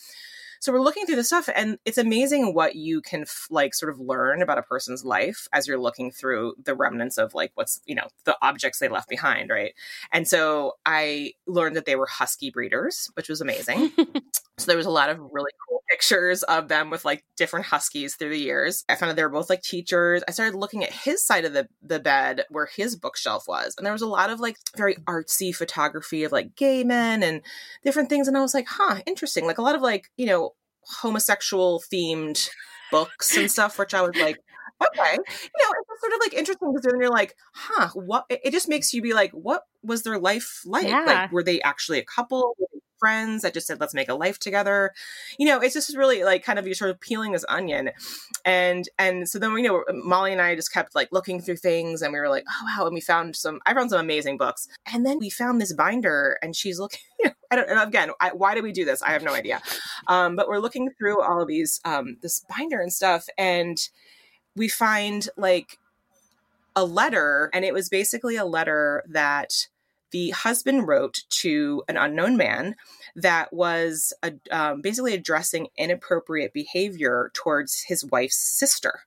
So 0.61 0.73
we're 0.73 0.83
looking 0.83 1.07
through 1.07 1.17
the 1.17 1.25
stuff, 1.25 1.49
and 1.55 1.79
it's 1.87 1.97
amazing 1.97 2.55
what 2.55 2.77
you 2.77 3.01
can 3.01 3.23
f- 3.23 3.47
like 3.51 3.75
sort 3.75 3.91
of 3.91 3.99
learn 3.99 4.43
about 4.43 4.59
a 4.59 4.63
person's 4.63 5.05
life 5.07 5.49
as 5.55 5.67
you're 5.67 5.81
looking 5.81 6.11
through 6.11 6.55
the 6.63 6.75
remnants 6.75 7.17
of 7.17 7.35
like 7.35 7.51
what's 7.55 7.81
you 7.87 7.95
know 7.95 8.09
the 8.25 8.37
objects 8.43 8.79
they 8.79 8.89
left 8.89 9.09
behind, 9.09 9.49
right? 9.49 9.73
And 10.13 10.29
so 10.29 10.75
I 10.85 11.33
learned 11.47 11.77
that 11.77 11.87
they 11.87 11.97
were 11.97 12.07
husky 12.07 12.51
breeders, 12.51 13.11
which 13.15 13.31
was 13.31 13.41
amazing. 13.41 13.91
so 14.59 14.67
there 14.67 14.77
was 14.77 14.87
a 14.87 14.91
lot 14.91 15.09
of 15.09 15.19
really 15.33 15.51
cool 15.67 15.83
pictures 15.91 16.43
of 16.45 16.69
them 16.69 16.91
with 16.91 17.05
like 17.05 17.25
different 17.37 17.67
huskies 17.67 18.15
through 18.15 18.29
the 18.29 18.39
years. 18.39 18.85
I 18.89 18.95
found 18.95 19.11
out 19.11 19.17
they 19.17 19.23
were 19.23 19.29
both 19.29 19.51
like 19.51 19.63
teachers. 19.63 20.23
I 20.29 20.31
started 20.31 20.57
looking 20.57 20.85
at 20.85 20.93
his 20.93 21.25
side 21.25 21.45
of 21.45 21.53
the 21.53 21.69
the 21.83 21.99
bed 21.99 22.45
where 22.51 22.67
his 22.67 22.97
bookshelf 22.97 23.49
was, 23.49 23.75
and 23.77 23.87
there 23.87 23.93
was 23.93 24.03
a 24.03 24.07
lot 24.07 24.31
of 24.31 24.41
like 24.41 24.59
very 24.77 24.97
artsy 25.07 25.55
photography 25.55 26.23
of 26.25 26.33
like 26.33 26.55
gay 26.55 26.85
men 26.85 27.23
and 27.23 27.41
different 27.83 28.09
things. 28.09 28.29
And 28.29 28.37
I 28.37 28.41
was 28.41 28.55
like, 28.55 28.67
huh, 28.69 29.01
interesting. 29.07 29.47
Like 29.47 29.59
a 29.59 29.63
lot 29.63 29.75
of 29.75 29.83
like 29.83 30.11
you 30.17 30.27
know 30.27 30.50
homosexual 31.01 31.83
themed 31.93 32.49
books 32.91 33.37
and 33.37 33.51
stuff, 33.51 33.79
which 33.79 33.95
I 33.95 34.03
was 34.03 34.17
like, 34.17 34.39
okay, 34.83 35.13
you 35.13 35.19
know, 35.19 35.75
it's 35.93 36.01
sort 36.01 36.13
of 36.13 36.21
like 36.21 36.35
interesting 36.35 36.73
because 36.73 36.91
then 36.91 37.01
you're 37.01 37.11
like, 37.11 37.37
huh, 37.55 37.89
what? 37.95 38.25
It 38.29 38.51
just 38.51 38.69
makes 38.69 38.93
you 38.93 39.03
be 39.03 39.15
like, 39.15 39.31
what 39.33 39.63
was 39.83 40.03
their 40.03 40.19
life 40.19 40.61
like? 40.65 40.87
Yeah. 40.87 41.05
Like, 41.05 41.33
were 41.33 41.45
they 41.45 41.61
actually 41.63 41.99
a 41.99 42.05
couple? 42.05 42.57
Friends 43.01 43.43
that 43.43 43.55
just 43.55 43.67
said, 43.67 43.81
let's 43.81 43.95
make 43.95 44.09
a 44.09 44.15
life 44.15 44.39
together. 44.39 44.93
You 45.39 45.47
know, 45.47 45.59
it's 45.59 45.75
just 45.75 45.97
really 45.97 46.23
like 46.23 46.45
kind 46.45 46.59
of 46.59 46.67
you're 46.67 46.75
sort 46.75 46.91
of 46.91 47.01
peeling 47.01 47.33
this 47.33 47.45
onion. 47.49 47.91
And 48.45 48.89
and 48.99 49.29
so 49.29 49.39
then, 49.39 49.57
you 49.57 49.63
know, 49.63 49.85
Molly 49.93 50.33
and 50.33 50.41
I 50.41 50.55
just 50.55 50.73
kept 50.73 50.95
like 50.95 51.09
looking 51.11 51.41
through 51.41 51.57
things 51.57 52.03
and 52.03 52.13
we 52.13 52.21
were 52.21 52.29
like, 52.29 52.45
oh, 52.49 52.67
wow. 52.67 52.87
And 52.87 52.95
we 52.95 53.01
found 53.01 53.35
some, 53.35 53.61
I 53.67 53.75
found 53.75 53.91
some 53.91 54.01
amazing 54.01 54.37
books. 54.37 54.69
And 54.93 55.05
then 55.05 55.19
we 55.19 55.31
found 55.31 55.61
this 55.61 55.73
binder 55.73 56.39
and 56.43 56.55
she's 56.55 56.79
looking, 56.79 57.01
I 57.51 57.57
don't, 57.57 57.69
and 57.69 57.81
again, 57.81 58.11
I, 58.21 58.29
why 58.29 58.55
do 58.55 58.63
we 58.63 58.71
do 58.71 58.85
this? 58.85 59.03
I 59.03 59.11
have 59.11 59.25
no 59.25 59.35
idea. 59.35 59.61
Um, 60.07 60.37
but 60.37 60.49
we're 60.49 60.59
looking 60.59 60.91
through 60.91 61.23
all 61.23 61.43
of 61.43 61.49
these, 61.49 61.81
um, 61.85 62.19
this 62.23 62.45
binder 62.49 62.81
and 62.81 62.93
stuff. 62.93 63.27
And 63.37 63.79
we 64.55 64.69
find 64.69 65.29
like 65.37 65.79
a 66.77 66.85
letter 66.85 67.51
and 67.53 67.65
it 67.65 67.75
was 67.75 67.89
basically 67.89 68.37
a 68.37 68.45
letter 68.45 69.03
that 69.09 69.69
the 70.11 70.31
husband 70.31 70.87
wrote 70.87 71.21
to 71.31 71.83
an 71.89 71.97
unknown 71.97 72.37
man 72.37 72.75
that 73.17 73.53
was 73.53 74.13
a, 74.23 74.33
um, 74.51 74.81
basically 74.81 75.15
addressing 75.15 75.69
inappropriate 75.77 76.53
behavior 76.53 77.31
towards 77.35 77.83
his 77.83 78.05
wife's 78.07 78.37
sister 78.37 79.01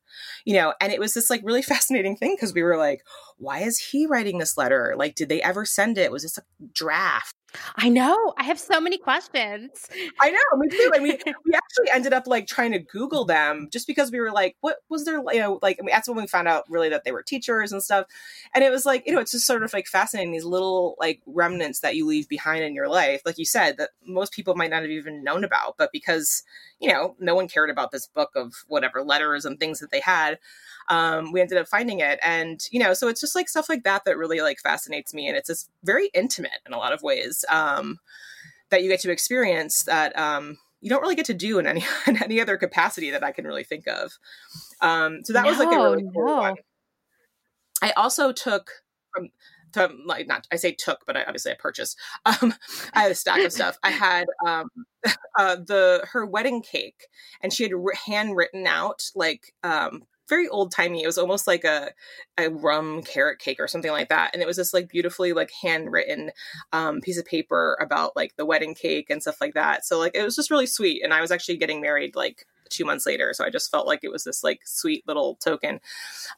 you 0.45 0.53
know 0.53 0.73
and 0.79 0.91
it 0.93 0.99
was 0.99 1.13
this 1.13 1.29
like 1.29 1.41
really 1.43 1.61
fascinating 1.73 2.15
thing 2.15 2.35
because 2.35 2.53
we 2.53 2.63
were 2.63 2.77
like 2.77 3.03
why 3.43 3.59
is 3.59 3.77
he 3.77 4.05
writing 4.05 4.37
this 4.37 4.57
letter? 4.57 4.95
Like 4.97 5.15
did 5.15 5.29
they 5.29 5.41
ever 5.41 5.65
send 5.65 5.97
it? 5.97 6.11
Was 6.11 6.23
this 6.23 6.37
a 6.37 6.43
draft 6.73 7.35
I 7.75 7.89
know. 7.89 8.33
I 8.37 8.43
have 8.43 8.59
so 8.59 8.79
many 8.81 8.97
questions. 8.97 9.87
I 10.19 10.31
know, 10.31 10.39
me 10.57 10.69
too. 10.69 10.91
And 10.93 11.03
we 11.03 11.11
we 11.45 11.53
actually 11.53 11.91
ended 11.91 12.13
up 12.13 12.27
like 12.27 12.47
trying 12.47 12.71
to 12.71 12.79
Google 12.79 13.25
them 13.25 13.69
just 13.71 13.87
because 13.87 14.11
we 14.11 14.19
were 14.19 14.31
like, 14.31 14.55
what 14.61 14.77
was 14.89 15.05
their 15.05 15.21
you 15.31 15.39
know 15.39 15.59
like 15.61 15.77
I 15.79 15.85
mean, 15.85 15.93
that's 15.93 16.07
when 16.07 16.17
we 16.17 16.27
found 16.27 16.47
out 16.47 16.65
really 16.69 16.89
that 16.89 17.03
they 17.03 17.11
were 17.11 17.23
teachers 17.23 17.71
and 17.71 17.83
stuff. 17.83 18.07
And 18.53 18.63
it 18.63 18.71
was 18.71 18.85
like 18.85 19.03
you 19.05 19.13
know 19.13 19.19
it's 19.19 19.31
just 19.31 19.47
sort 19.47 19.63
of 19.63 19.73
like 19.73 19.87
fascinating 19.87 20.31
these 20.31 20.45
little 20.45 20.95
like 20.99 21.21
remnants 21.25 21.79
that 21.81 21.95
you 21.95 22.05
leave 22.05 22.27
behind 22.27 22.63
in 22.63 22.75
your 22.75 22.87
life, 22.87 23.21
like 23.25 23.37
you 23.37 23.45
said 23.45 23.77
that 23.77 23.91
most 24.05 24.33
people 24.33 24.55
might 24.55 24.69
not 24.71 24.81
have 24.81 24.91
even 24.91 25.23
known 25.23 25.43
about, 25.43 25.75
but 25.77 25.91
because 25.91 26.43
you 26.83 26.91
know 26.91 27.15
no 27.19 27.33
one 27.33 27.47
cared 27.47 27.69
about 27.69 27.91
this 27.91 28.07
book 28.07 28.31
of 28.35 28.53
whatever 28.67 29.03
letters 29.03 29.45
and 29.45 29.59
things 29.59 29.79
that 29.79 29.89
they 29.89 30.01
had 30.01 30.37
um, 30.89 31.31
we 31.31 31.39
ended 31.39 31.57
up 31.57 31.67
finding 31.67 31.99
it 31.99 32.19
and 32.21 32.67
you 32.71 32.79
know 32.79 32.93
so 32.93 33.07
it's 33.07 33.21
just 33.21 33.35
like 33.35 33.49
stuff 33.49 33.69
like 33.69 33.83
that 33.83 34.03
that 34.05 34.17
really 34.17 34.41
like 34.41 34.59
fascinates 34.59 35.13
me 35.13 35.27
and 35.27 35.37
it's 35.37 35.47
just 35.47 35.69
very 35.83 36.09
intimate 36.13 36.61
in 36.67 36.73
a 36.73 36.77
lot 36.77 36.93
of 36.93 37.01
ways 37.01 37.45
um, 37.49 37.99
that 38.69 38.83
you 38.83 38.89
get 38.89 38.99
to 38.99 39.11
experience 39.11 39.83
that 39.83 40.17
um, 40.17 40.57
you 40.83 40.89
don't 40.89 41.01
really 41.01 41.15
get 41.15 41.25
to 41.25 41.33
do 41.33 41.59
in 41.59 41.65
any 41.65 41.83
in 42.07 42.21
any 42.21 42.41
other 42.41 42.57
capacity 42.57 43.11
that 43.11 43.23
I 43.23 43.31
can 43.31 43.45
really 43.45 43.63
think 43.63 43.87
of. 43.87 44.11
Um, 44.81 45.21
so 45.23 45.33
that 45.33 45.43
no, 45.43 45.49
was 45.49 45.57
like 45.57 45.73
a 45.73 45.81
really 45.81 46.03
cool 46.13 46.27
no. 46.27 46.41
one. 46.41 46.55
I 47.81 47.91
also 47.91 48.31
took 48.31 48.69
from 49.13 49.29
from 49.73 50.03
like 50.05 50.27
not 50.27 50.47
I 50.51 50.55
say 50.55 50.71
took, 50.71 51.05
but 51.05 51.17
I, 51.17 51.23
obviously 51.23 51.51
I 51.51 51.55
purchased. 51.55 51.97
Um, 52.25 52.53
I 52.93 53.01
had 53.01 53.11
a 53.11 53.15
stack 53.15 53.43
of 53.43 53.51
stuff. 53.51 53.77
I 53.83 53.91
had 53.91 54.27
um, 54.45 54.69
uh, 55.37 55.55
the 55.55 56.07
her 56.11 56.25
wedding 56.25 56.61
cake, 56.61 57.07
and 57.41 57.51
she 57.51 57.63
had 57.63 57.73
handwritten 58.05 58.65
out 58.67 59.03
like 59.15 59.53
um, 59.63 60.03
very 60.29 60.47
old 60.47 60.71
timey. 60.71 61.03
It 61.03 61.07
was 61.07 61.17
almost 61.17 61.47
like 61.47 61.63
a 61.63 61.91
a 62.37 62.49
rum 62.49 63.03
carrot 63.03 63.39
cake 63.39 63.59
or 63.59 63.67
something 63.67 63.91
like 63.91 64.09
that, 64.09 64.31
and 64.33 64.41
it 64.41 64.47
was 64.47 64.57
this 64.57 64.73
like 64.73 64.89
beautifully 64.89 65.33
like 65.33 65.51
handwritten 65.61 66.31
um, 66.71 67.01
piece 67.01 67.17
of 67.17 67.25
paper 67.25 67.77
about 67.81 68.15
like 68.15 68.35
the 68.35 68.45
wedding 68.45 68.75
cake 68.75 69.09
and 69.09 69.21
stuff 69.21 69.41
like 69.41 69.53
that. 69.53 69.85
So 69.85 69.99
like 69.99 70.15
it 70.15 70.23
was 70.23 70.35
just 70.35 70.51
really 70.51 70.67
sweet, 70.67 71.03
and 71.03 71.13
I 71.13 71.21
was 71.21 71.31
actually 71.31 71.57
getting 71.57 71.81
married 71.81 72.15
like 72.15 72.45
two 72.69 72.85
months 72.85 73.05
later, 73.05 73.33
so 73.33 73.45
I 73.45 73.49
just 73.49 73.69
felt 73.69 73.87
like 73.87 73.99
it 74.03 74.11
was 74.11 74.23
this 74.23 74.43
like 74.43 74.61
sweet 74.65 75.03
little 75.07 75.35
token. 75.35 75.79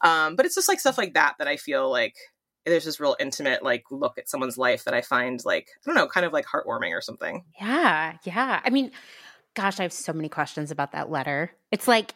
Um, 0.02 0.36
but 0.36 0.46
it's 0.46 0.54
just 0.54 0.68
like 0.68 0.80
stuff 0.80 0.98
like 0.98 1.14
that 1.14 1.36
that 1.38 1.48
I 1.48 1.56
feel 1.56 1.90
like 1.90 2.16
there's 2.66 2.84
this 2.84 3.00
real 3.00 3.16
intimate 3.18 3.62
like 3.62 3.84
look 3.90 4.18
at 4.18 4.28
someone's 4.28 4.58
life 4.58 4.84
that 4.84 4.94
I 4.94 5.00
find 5.00 5.42
like 5.44 5.68
I 5.78 5.80
don't 5.86 5.94
know, 5.94 6.08
kind 6.08 6.26
of 6.26 6.32
like 6.32 6.46
heartwarming 6.46 6.92
or 6.92 7.00
something. 7.00 7.44
Yeah, 7.60 8.16
yeah. 8.24 8.60
I 8.64 8.70
mean, 8.70 8.90
gosh, 9.54 9.80
I 9.80 9.84
have 9.84 9.92
so 9.92 10.12
many 10.12 10.28
questions 10.28 10.70
about 10.70 10.92
that 10.92 11.10
letter. 11.10 11.52
It's 11.70 11.88
like 11.88 12.14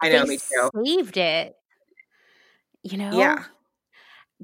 I 0.00 0.10
know, 0.10 0.24
me 0.24 0.38
too. 0.38 0.70
Saved 0.84 1.16
it. 1.16 1.56
You 2.82 2.98
know? 2.98 3.18
Yeah. 3.18 3.44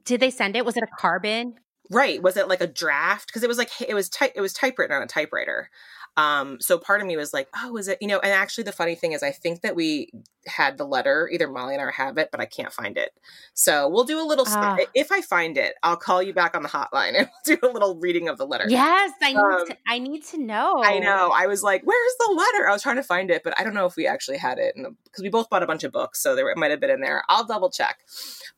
Did 0.05 0.20
they 0.20 0.31
send 0.31 0.56
it? 0.56 0.64
Was 0.64 0.76
it 0.76 0.82
a 0.82 0.89
carbon? 0.98 1.55
Right. 1.90 2.20
Was 2.20 2.36
it 2.36 2.48
like 2.48 2.60
a 2.60 2.66
draft? 2.66 3.28
Because 3.28 3.44
it 3.44 3.48
was 3.48 3.59
like 3.59 3.70
it 3.81 3.94
was 3.94 4.09
type 4.09 4.32
it 4.35 4.40
was 4.40 4.52
typewritten 4.52 4.97
on 4.97 5.02
a 5.02 5.06
typewriter. 5.06 5.70
Um, 6.16 6.61
so 6.61 6.78
part 6.78 7.01
of 7.01 7.07
me 7.07 7.16
was 7.16 7.32
like, 7.32 7.49
oh, 7.57 7.77
is 7.77 7.89
it, 7.89 7.99
you 8.01 8.07
know, 8.07 8.20
and 8.20 8.32
actually 8.32 8.65
the 8.65 8.73
funny 8.73 8.95
thing 8.95 9.12
is 9.12 9.23
I 9.23 9.31
think 9.32 9.62
that 9.62 9.74
we 9.74 10.11
had 10.47 10.78
the 10.78 10.85
letter, 10.85 11.28
either 11.32 11.49
Molly 11.49 11.74
and 11.74 11.82
I 11.82 11.91
have 11.91 12.19
it, 12.19 12.28
but 12.31 12.41
I 12.41 12.47
can't 12.47 12.73
find 12.73 12.97
it. 12.97 13.11
So 13.55 13.89
we'll 13.89 14.05
do 14.05 14.20
a 14.20 14.27
little, 14.27 14.47
uh, 14.47 14.77
if 14.95 15.11
I 15.11 15.23
find 15.23 15.59
it, 15.59 15.74
I'll 15.82 15.97
call 15.97 16.23
you 16.23 16.32
back 16.32 16.55
on 16.55 16.62
the 16.62 16.69
hotline 16.69 17.16
and 17.16 17.28
we'll 17.47 17.57
do 17.57 17.66
a 17.69 17.73
little 17.73 17.97
reading 17.97 18.28
of 18.28 18.39
the 18.39 18.47
letter. 18.47 18.66
Yes. 18.69 19.12
I 19.20 19.32
need 19.32 19.39
um, 19.39 19.66
to, 19.66 19.77
I 19.89 19.99
need 19.99 20.24
to 20.27 20.39
know. 20.39 20.82
I 20.85 20.99
know. 20.99 21.32
I 21.35 21.47
was 21.47 21.62
like, 21.62 21.82
where's 21.85 22.15
the 22.20 22.32
letter? 22.32 22.69
I 22.69 22.73
was 22.73 22.82
trying 22.82 22.97
to 22.97 23.03
find 23.03 23.31
it, 23.31 23.43
but 23.43 23.59
I 23.59 23.65
don't 23.65 23.74
know 23.74 23.86
if 23.86 23.97
we 23.97 24.07
actually 24.07 24.39
had 24.39 24.59
it 24.59 24.74
because 24.77 25.23
we 25.23 25.31
both 25.31 25.51
bought 25.51 25.62
a 25.62 25.66
bunch 25.66 25.82
of 25.82 25.93
books. 25.93 26.23
So 26.23 26.36
there 26.36 26.53
might 26.57 26.70
have 26.70 26.81
been 26.81 26.91
in 26.91 27.01
there. 27.01 27.24
I'll 27.28 27.45
double 27.45 27.70
check. 27.70 27.99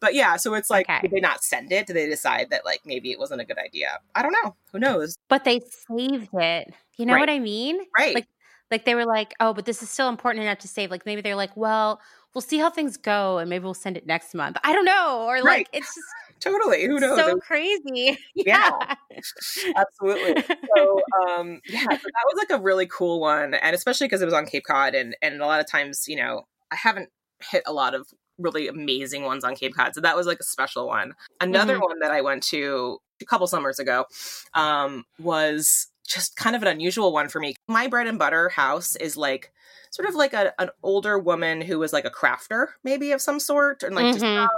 But 0.01 0.15
yeah, 0.15 0.37
so 0.37 0.55
it's 0.55 0.69
like, 0.69 0.89
okay. 0.91 1.01
did 1.03 1.11
they 1.11 1.21
not 1.21 1.43
send 1.43 1.73
it? 1.73 1.87
Did 1.87 1.97
they 1.97 2.07
decide 2.07 2.51
that 2.51 2.65
like 2.65 2.81
maybe 2.85 3.13
it 3.13 3.19
wasn't 3.19 3.41
a 3.41 3.45
good 3.45 3.59
idea? 3.59 3.99
I 4.15 4.23
don't 4.23 4.35
know. 4.45 4.57
Who 4.73 4.79
knows? 4.79 5.17
But 5.29 5.45
they 5.45 5.61
saved 5.89 6.29
it. 6.35 6.75
You 6.97 7.07
know 7.07 7.15
right. 7.15 7.21
what 7.21 7.31
I 7.31 7.39
mean? 7.39 7.81
Right. 7.99 8.15
Like 8.15 8.27
like 8.71 8.85
they 8.85 8.95
were 8.95 9.07
like, 9.07 9.35
"Oh, 9.39 9.55
but 9.55 9.65
this 9.65 9.83
is 9.83 9.91
still 9.91 10.09
important 10.09 10.43
enough 10.43 10.59
to 10.59 10.69
save." 10.69 10.91
Like 10.91 11.07
maybe 11.07 11.21
they're 11.21 11.37
like, 11.37 11.57
"Well, 11.57 12.01
we'll 12.35 12.43
see 12.43 12.59
how 12.59 12.71
things 12.71 12.97
go 12.97 13.39
and 13.39 13.49
maybe 13.49 13.65
we'll 13.65 13.75
send 13.75 13.97
it 13.97 14.07
next 14.07 14.35
month." 14.35 14.57
I 14.65 14.73
don't 14.73 14.85
know. 14.85 15.25
Or 15.27 15.37
like 15.37 15.47
right. 15.47 15.69
it's 15.73 15.95
just 15.95 16.07
totally 16.41 16.85
who 16.85 17.01
knows 17.01 17.19
so 17.19 17.39
crazy 17.39 18.19
yeah, 18.35 18.71
yeah. 19.11 19.21
absolutely 19.77 20.43
so 20.77 21.01
um 21.29 21.61
yeah 21.69 21.83
so 21.83 21.89
that 21.89 22.27
was 22.27 22.37
like 22.37 22.59
a 22.59 22.63
really 22.63 22.87
cool 22.87 23.21
one 23.21 23.55
and 23.55 23.75
especially 23.75 24.07
because 24.07 24.21
it 24.21 24.27
was 24.27 24.35
on 24.35 24.45
cape 24.45 24.65
cod 24.67 24.95
and 24.95 25.17
and 25.23 25.41
a 25.41 25.47
lot 25.47 25.61
of 25.61 25.67
times 25.67 26.05
you 26.07 26.17
know 26.17 26.43
i 26.71 26.77
haven't 26.77 27.09
hit 27.51 27.63
a 27.67 27.73
lot 27.73 27.95
of 27.95 28.07
really 28.39 28.69
amazing 28.69 29.23
ones 29.23 29.45
on 29.45 29.55
cape 29.55 29.75
cod 29.75 29.95
so 29.95 30.01
that 30.01 30.15
was 30.15 30.27
like 30.27 30.39
a 30.39 30.45
special 30.45 30.87
one 30.87 31.15
another 31.41 31.75
mm-hmm. 31.75 31.85
one 31.85 31.99
that 32.01 32.11
i 32.11 32.21
went 32.21 32.43
to 32.43 32.99
a 33.23 33.25
couple 33.25 33.47
summers 33.47 33.79
ago 33.79 34.05
um 34.53 35.05
was 35.19 35.89
just 36.07 36.37
kind 36.37 36.57
of 36.57 36.63
an 36.63 36.69
unusual 36.69 37.13
one 37.13 37.29
for 37.29 37.41
me. 37.41 37.57
My 37.69 37.87
bread 37.87 38.07
and 38.07 38.19
butter 38.19 38.49
house 38.49 38.97
is 38.97 39.17
like 39.17 39.53
sort 39.91 40.09
of 40.09 40.15
like 40.15 40.33
a, 40.33 40.53
an 40.61 40.71
older 40.83 41.19
woman 41.19 41.61
who 41.61 41.79
was 41.79 41.93
like 41.93 42.05
a 42.05 42.11
crafter, 42.11 42.69
maybe 42.85 43.13
of 43.13 43.21
some 43.21 43.41
sort, 43.41 43.83
and 43.83 43.95
like 43.95 44.07
mm-hmm. 44.07 44.21
just 44.21 44.51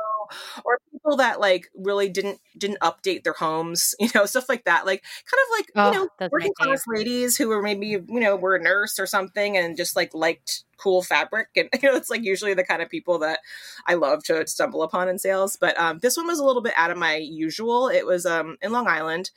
or 0.65 0.79
people 0.93 1.17
that 1.17 1.41
like 1.41 1.71
really 1.75 2.09
didn't 2.09 2.41
didn't 2.57 2.81
update 2.81 3.25
their 3.25 3.33
homes, 3.33 3.95
you 4.01 4.09
know, 4.15 4.27
stuff 4.27 4.49
like 4.49 4.65
that. 4.65 4.87
Like 4.87 5.03
kind 5.03 5.43
of 5.43 5.59
like 5.59 5.71
oh, 5.77 5.93
you 5.93 6.11
know 6.21 6.29
working 6.31 6.53
class 6.55 6.83
ladies 6.87 7.37
who 7.37 7.49
were 7.49 7.63
maybe 7.63 7.87
you 7.87 8.05
know 8.09 8.37
were 8.37 8.57
a 8.57 8.63
nurse 8.63 8.99
or 8.99 9.07
something 9.07 9.57
and 9.57 9.77
just 9.77 9.97
like 9.97 10.15
liked 10.15 10.65
cool 10.77 11.03
fabric 11.03 11.49
and 11.57 11.69
you 11.83 11.91
know 11.91 11.97
it's 11.97 12.11
like 12.11 12.23
usually 12.23 12.55
the 12.55 12.65
kind 12.65 12.83
of 12.83 12.89
people 12.89 13.19
that 13.19 13.41
I 13.87 13.95
love 13.95 14.23
to 14.25 14.47
stumble 14.47 14.83
upon 14.83 15.09
in 15.09 15.19
sales. 15.19 15.57
But 15.57 15.79
um, 15.79 15.99
this 16.01 16.17
one 16.17 16.27
was 16.27 16.39
a 16.39 16.45
little 16.45 16.63
bit 16.63 16.75
out 16.77 16.91
of 16.91 16.99
my 16.99 17.17
usual. 17.17 17.89
It 17.89 18.07
was 18.07 18.27
um, 18.27 18.57
in 18.63 18.73
Long 18.73 18.87
Island 18.87 19.31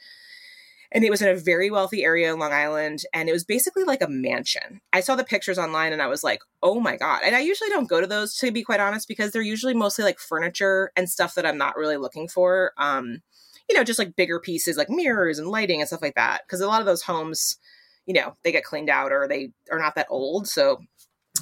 and 0.91 1.03
it 1.03 1.09
was 1.09 1.21
in 1.21 1.29
a 1.29 1.35
very 1.35 1.71
wealthy 1.71 2.03
area 2.03 2.31
in 2.31 2.39
Long 2.39 2.51
Island 2.51 3.03
and 3.13 3.29
it 3.29 3.31
was 3.31 3.45
basically 3.45 3.83
like 3.83 4.01
a 4.01 4.07
mansion. 4.07 4.81
I 4.91 5.01
saw 5.01 5.15
the 5.15 5.23
pictures 5.23 5.57
online 5.57 5.93
and 5.93 6.01
I 6.01 6.07
was 6.07 6.23
like, 6.23 6.41
"Oh 6.61 6.79
my 6.79 6.97
god." 6.97 7.21
And 7.23 7.35
I 7.35 7.39
usually 7.39 7.69
don't 7.69 7.89
go 7.89 8.01
to 8.01 8.07
those 8.07 8.35
to 8.37 8.51
be 8.51 8.63
quite 8.63 8.79
honest 8.79 9.07
because 9.07 9.31
they're 9.31 9.41
usually 9.41 9.73
mostly 9.73 10.03
like 10.03 10.19
furniture 10.19 10.91
and 10.95 11.09
stuff 11.09 11.35
that 11.35 11.45
I'm 11.45 11.57
not 11.57 11.77
really 11.77 11.97
looking 11.97 12.27
for. 12.27 12.73
Um 12.77 13.21
you 13.69 13.77
know, 13.77 13.83
just 13.83 13.99
like 13.99 14.15
bigger 14.15 14.39
pieces 14.39 14.77
like 14.77 14.89
mirrors 14.89 15.39
and 15.39 15.47
lighting 15.47 15.79
and 15.79 15.87
stuff 15.87 16.01
like 16.01 16.15
that 16.15 16.41
because 16.45 16.61
a 16.61 16.67
lot 16.67 16.81
of 16.81 16.85
those 16.85 17.03
homes, 17.03 17.57
you 18.05 18.13
know, 18.13 18.35
they 18.43 18.51
get 18.51 18.65
cleaned 18.65 18.89
out 18.89 19.11
or 19.11 19.27
they 19.27 19.51
are 19.71 19.79
not 19.79 19.95
that 19.95 20.07
old. 20.09 20.47
So 20.47 20.81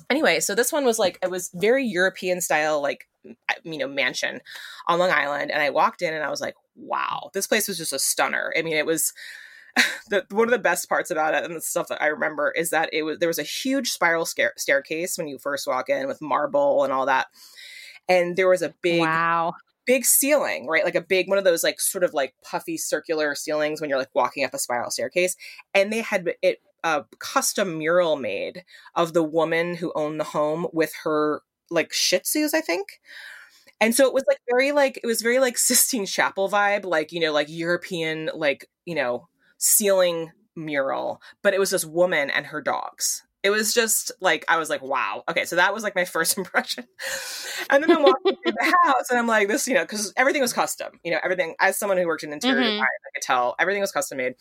anyway, 0.09 0.39
so 0.39 0.55
this 0.55 0.71
one 0.71 0.85
was 0.85 0.99
like 0.99 1.17
it 1.23 1.31
was 1.31 1.49
very 1.55 1.85
European 1.85 2.41
style 2.41 2.81
like 2.81 3.07
you 3.63 3.77
know 3.77 3.87
mansion 3.87 4.39
on 4.87 4.99
Long 4.99 5.11
Island 5.11 5.51
and 5.51 5.61
I 5.61 5.71
walked 5.71 6.01
in 6.01 6.13
and 6.13 6.23
I 6.23 6.29
was 6.29 6.41
like, 6.41 6.55
wow, 6.79 7.29
this 7.33 7.47
place 7.47 7.67
was 7.67 7.77
just 7.77 7.93
a 7.93 7.99
stunner. 7.99 8.53
I 8.57 8.61
mean, 8.61 8.75
it 8.75 8.85
was 8.85 9.13
the, 10.09 10.25
one 10.31 10.47
of 10.47 10.51
the 10.51 10.59
best 10.59 10.89
parts 10.89 11.11
about 11.11 11.33
it 11.33 11.43
and 11.43 11.55
the 11.55 11.61
stuff 11.61 11.87
that 11.89 12.01
I 12.01 12.07
remember 12.07 12.51
is 12.51 12.71
that 12.71 12.89
it 12.91 13.03
was 13.03 13.19
there 13.19 13.29
was 13.29 13.39
a 13.39 13.43
huge 13.43 13.91
spiral 13.91 14.25
staircase 14.25 15.17
when 15.17 15.27
you 15.27 15.37
first 15.37 15.67
walk 15.67 15.89
in 15.89 16.07
with 16.07 16.21
marble 16.21 16.83
and 16.83 16.93
all 16.93 17.05
that. 17.05 17.27
And 18.07 18.35
there 18.35 18.49
was 18.49 18.61
a 18.61 18.73
big 18.81 19.01
wow 19.01 19.53
big 19.89 20.05
ceiling, 20.05 20.67
right? 20.67 20.85
Like 20.85 20.93
a 20.93 21.01
big 21.01 21.27
one 21.27 21.39
of 21.39 21.43
those 21.43 21.63
like 21.63 21.81
sort 21.81 22.03
of 22.03 22.13
like 22.13 22.35
puffy 22.43 22.77
circular 22.77 23.33
ceilings 23.33 23.81
when 23.81 23.89
you're 23.89 23.97
like 23.97 24.13
walking 24.13 24.45
up 24.45 24.53
a 24.53 24.59
spiral 24.59 24.91
staircase. 24.91 25.35
And 25.73 25.91
they 25.91 26.01
had 26.01 26.31
it 26.43 26.59
a 26.83 27.05
custom 27.17 27.79
mural 27.79 28.15
made 28.15 28.63
of 28.93 29.13
the 29.13 29.23
woman 29.23 29.75
who 29.75 29.91
owned 29.95 30.19
the 30.19 30.25
home 30.25 30.67
with 30.71 30.93
her 31.03 31.41
like 31.71 31.91
shih 31.91 32.19
tzus, 32.19 32.53
I 32.53 32.61
think. 32.61 32.99
And 33.81 33.95
so 33.95 34.05
it 34.07 34.13
was 34.13 34.25
like 34.27 34.39
very 34.49 34.71
like 34.71 34.99
it 35.03 35.07
was 35.07 35.21
very 35.21 35.39
like 35.39 35.57
Sistine 35.57 36.05
Chapel 36.05 36.49
vibe, 36.49 36.85
like 36.85 37.11
you 37.11 37.19
know, 37.19 37.31
like 37.31 37.47
European, 37.49 38.29
like 38.33 38.69
you 38.85 38.95
know, 38.95 39.27
ceiling 39.57 40.31
mural. 40.55 41.21
But 41.41 41.53
it 41.53 41.59
was 41.59 41.71
this 41.71 41.85
woman 41.85 42.29
and 42.29 42.47
her 42.47 42.61
dogs. 42.61 43.23
It 43.41 43.51
was 43.51 43.73
just 43.73 44.11
like 44.19 44.43
I 44.47 44.57
was 44.57 44.69
like, 44.69 44.81
wow. 44.81 45.23
Okay, 45.29 45.45
so 45.45 45.55
that 45.55 45.73
was 45.73 45.83
like 45.83 45.95
my 45.95 46.05
first 46.05 46.37
impression. 46.37 46.85
and 47.69 47.83
then 47.83 47.91
I'm 47.91 48.03
walking 48.03 48.35
through 48.43 48.53
the 48.59 48.75
house, 48.83 49.09
and 49.09 49.19
I'm 49.19 49.27
like, 49.27 49.47
this, 49.47 49.67
you 49.67 49.73
know, 49.73 49.83
because 49.83 50.13
everything 50.17 50.41
was 50.41 50.53
custom. 50.53 50.99
You 51.03 51.11
know, 51.11 51.19
everything. 51.23 51.55
As 51.59 51.77
someone 51.77 51.97
who 51.97 52.07
worked 52.07 52.23
in 52.23 52.33
interior 52.33 52.57
mm-hmm. 52.57 52.71
design, 52.71 52.81
I 52.81 53.09
could 53.15 53.23
tell 53.23 53.55
everything 53.59 53.81
was 53.81 53.91
custom 53.91 54.17
made. 54.17 54.35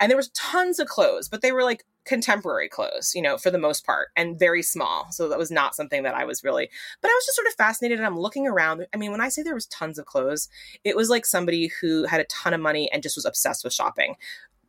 And 0.00 0.10
there 0.10 0.16
was 0.16 0.30
tons 0.30 0.78
of 0.78 0.88
clothes, 0.88 1.28
but 1.28 1.42
they 1.42 1.52
were 1.52 1.64
like 1.64 1.84
contemporary 2.04 2.68
clothes, 2.68 3.12
you 3.14 3.22
know, 3.22 3.36
for 3.36 3.50
the 3.50 3.58
most 3.58 3.84
part, 3.84 4.08
and 4.16 4.38
very 4.38 4.62
small. 4.62 5.06
So 5.10 5.28
that 5.28 5.38
was 5.38 5.50
not 5.50 5.74
something 5.74 6.02
that 6.02 6.14
I 6.14 6.24
was 6.24 6.42
really, 6.42 6.68
but 7.00 7.10
I 7.10 7.14
was 7.14 7.26
just 7.26 7.36
sort 7.36 7.48
of 7.48 7.54
fascinated. 7.54 7.98
And 7.98 8.06
I'm 8.06 8.18
looking 8.18 8.46
around. 8.46 8.86
I 8.92 8.96
mean, 8.96 9.10
when 9.10 9.20
I 9.20 9.28
say 9.28 9.42
there 9.42 9.54
was 9.54 9.66
tons 9.66 9.98
of 9.98 10.06
clothes, 10.06 10.48
it 10.84 10.96
was 10.96 11.10
like 11.10 11.26
somebody 11.26 11.70
who 11.80 12.04
had 12.04 12.20
a 12.20 12.24
ton 12.24 12.54
of 12.54 12.60
money 12.60 12.90
and 12.92 13.02
just 13.02 13.16
was 13.16 13.26
obsessed 13.26 13.64
with 13.64 13.72
shopping. 13.72 14.16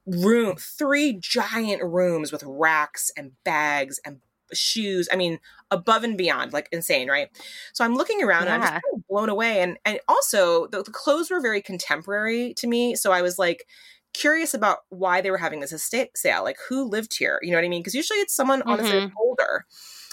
Room, 0.06 0.56
three 0.58 1.14
giant 1.14 1.84
rooms 1.84 2.32
with 2.32 2.44
racks 2.46 3.12
and 3.18 3.32
bags 3.44 4.00
and 4.06 4.20
shoes. 4.54 5.08
I 5.12 5.16
mean, 5.16 5.40
above 5.72 6.04
and 6.04 6.18
beyond, 6.18 6.54
like 6.54 6.70
insane, 6.72 7.10
right? 7.10 7.30
So 7.74 7.86
I'm 7.86 7.96
looking 7.96 8.22
around 8.22 8.46
yeah. 8.46 8.56
and 8.56 8.64
I'm 8.64 8.70
just 8.70 8.74
kind 8.74 8.96
of 8.96 9.08
blown 9.08 9.30
away. 9.30 9.62
And 9.62 9.78
and 9.86 10.00
also 10.08 10.68
the, 10.68 10.84
the 10.84 10.92
clothes 10.92 11.32
were 11.32 11.42
very 11.42 11.62
contemporary 11.62 12.54
to 12.56 12.68
me. 12.68 12.96
So 12.96 13.12
I 13.12 13.22
was 13.22 13.40
like, 13.40 13.66
curious 14.14 14.54
about 14.54 14.80
why 14.90 15.22
they 15.22 15.32
were 15.32 15.38
having 15.38 15.60
this 15.60 15.74
estate 15.74 16.18
sale. 16.18 16.44
Like 16.44 16.58
who 16.70 16.88
lived 16.88 17.18
here? 17.18 17.40
You 17.42 17.52
know 17.52 17.58
what 17.58 17.66
I 17.66 17.70
mean? 17.70 17.82
Because 17.82 17.96
usually 17.96 18.20
it's 18.20 18.36
someone 18.36 18.60
mm-hmm. 18.60 18.70
honestly 18.70 19.12
older, 19.20 19.66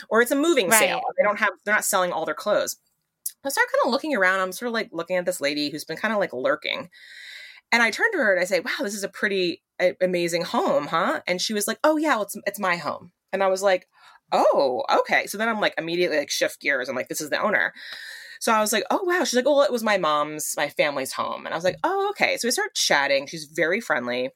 or 0.09 0.23
it's 0.23 0.31
a 0.31 0.37
moving 0.37 0.69
right. 0.69 0.79
sale. 0.79 1.01
They 1.17 1.25
don't 1.25 1.39
have 1.39 1.51
they're 1.65 1.75
not 1.75 1.85
selling 1.85 2.13
all 2.13 2.25
their 2.25 2.35
clothes. 2.35 2.77
I 3.45 3.49
start 3.49 3.69
kind 3.73 3.87
of 3.87 3.93
looking 3.93 4.15
around. 4.15 4.41
I'm 4.41 4.53
sort 4.53 4.69
of 4.69 4.75
like 4.75 4.91
looking 4.93 5.17
at 5.17 5.25
this 5.25 5.41
lady 5.41 5.71
who's 5.71 5.85
been 5.85 5.97
kind 5.97 6.13
of 6.13 6.21
like 6.21 6.33
lurking. 6.33 6.91
And 7.73 7.83
I 7.83 7.91
turned 7.91 8.13
to 8.13 8.19
her 8.19 8.33
and 8.33 8.41
I 8.41 8.45
say, 8.45 8.61
"Wow, 8.61 8.73
this 8.81 8.95
is 8.95 9.05
a 9.05 9.09
pretty 9.09 9.63
a- 9.81 9.97
amazing 10.01 10.43
home, 10.43 10.87
huh?" 10.87 11.21
And 11.27 11.41
she 11.41 11.55
was 11.55 11.69
like, 11.69 11.79
"Oh 11.85 11.97
yeah, 11.97 12.15
well, 12.15 12.23
it's 12.23 12.37
it's 12.47 12.59
my 12.59 12.77
home." 12.77 13.13
And 13.33 13.43
I 13.43 13.49
was 13.49 13.63
like, 13.63 13.89
"Oh, 14.33 14.85
okay." 15.01 15.27
So 15.27 15.39
then 15.39 15.49
I'm 15.49 15.61
like 15.61 15.75
immediately 15.79 16.19
like 16.19 16.31
shift 16.31 16.61
gears. 16.61 16.89
I'm 16.89 16.97
like, 16.97 17.09
"This 17.09 17.21
is 17.21 17.31
the 17.31 17.41
owner." 17.41 17.73
So 18.41 18.53
I 18.53 18.61
was 18.61 18.73
like, 18.73 18.85
oh, 18.91 19.03
wow. 19.03 19.23
She's 19.23 19.35
like, 19.35 19.47
oh, 19.47 19.63
it 19.63 19.71
was 19.71 19.83
my 19.83 19.99
mom's, 19.99 20.55
my 20.57 20.71
family's 20.71 21.13
home. 21.13 21.45
And 21.45 21.53
I 21.53 21.57
was 21.57 21.65
like, 21.65 21.77
oh, 21.85 22.09
okay. 22.11 22.39
So 22.39 22.49
we 22.49 22.53
start 22.53 22.75
chatting. 22.75 23.27
She's 23.27 23.45
very 23.45 23.81
friendly. 23.81 24.31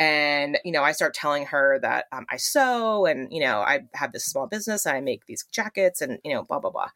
And, 0.00 0.58
you 0.64 0.72
know, 0.72 0.82
I 0.82 0.90
start 0.92 1.14
telling 1.14 1.46
her 1.46 1.78
that 1.80 2.06
um, 2.10 2.26
I 2.28 2.36
sew 2.36 3.06
and, 3.06 3.32
you 3.32 3.40
know, 3.40 3.60
I 3.60 3.80
have 3.94 4.12
this 4.12 4.24
small 4.24 4.48
business 4.48 4.86
I 4.86 5.00
make 5.00 5.26
these 5.26 5.44
jackets 5.52 6.00
and, 6.00 6.18
you 6.24 6.34
know, 6.34 6.42
blah, 6.42 6.58
blah, 6.58 6.70
blah. 6.70 6.90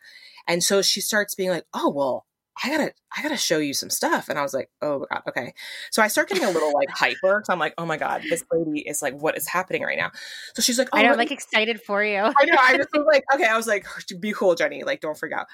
And 0.49 0.63
so 0.63 0.83
she 0.83 1.01
starts 1.01 1.37
being 1.37 1.51
like, 1.51 1.65
oh, 1.75 1.91
well, 1.91 2.27
I 2.63 2.69
gotta, 2.69 2.93
I 3.17 3.23
gotta 3.23 3.37
show 3.37 3.59
you 3.59 3.73
some 3.73 3.91
stuff. 3.91 4.29
And 4.29 4.39
I 4.39 4.43
was 4.43 4.53
like, 4.53 4.71
oh 4.83 5.07
God, 5.11 5.23
okay. 5.29 5.55
So 5.91 6.03
I 6.03 6.09
start 6.09 6.29
getting 6.29 6.45
a 6.45 6.51
little 6.51 6.73
like 6.75 6.91
hyper. 6.91 7.43
So 7.47 7.53
I'm 7.53 7.59
like, 7.59 7.75
oh 7.79 7.87
my 7.87 7.97
God, 7.97 8.23
this 8.29 8.45
lady 8.53 8.81
is 8.81 9.01
like, 9.01 9.15
what 9.15 9.37
is 9.37 9.49
happening 9.49 9.83
right 9.83 9.99
now? 9.99 10.11
So 10.55 10.63
she's 10.63 10.79
like, 10.79 10.89
oh, 10.93 10.99
I 10.99 11.03
know, 11.03 11.15
like 11.15 11.31
excited 11.31 11.81
for 11.81 12.05
you. 12.05 12.19
I 12.21 12.45
know. 12.45 12.57
I 12.61 12.77
just 12.77 12.91
was 12.93 13.07
like, 13.07 13.25
okay. 13.35 13.47
I 13.47 13.57
was 13.57 13.67
like, 13.67 13.87
be 14.21 14.33
cool, 14.33 14.55
Jenny. 14.55 14.85
Like, 14.85 15.01
don't 15.01 15.17
freak 15.17 15.33
out. 15.33 15.47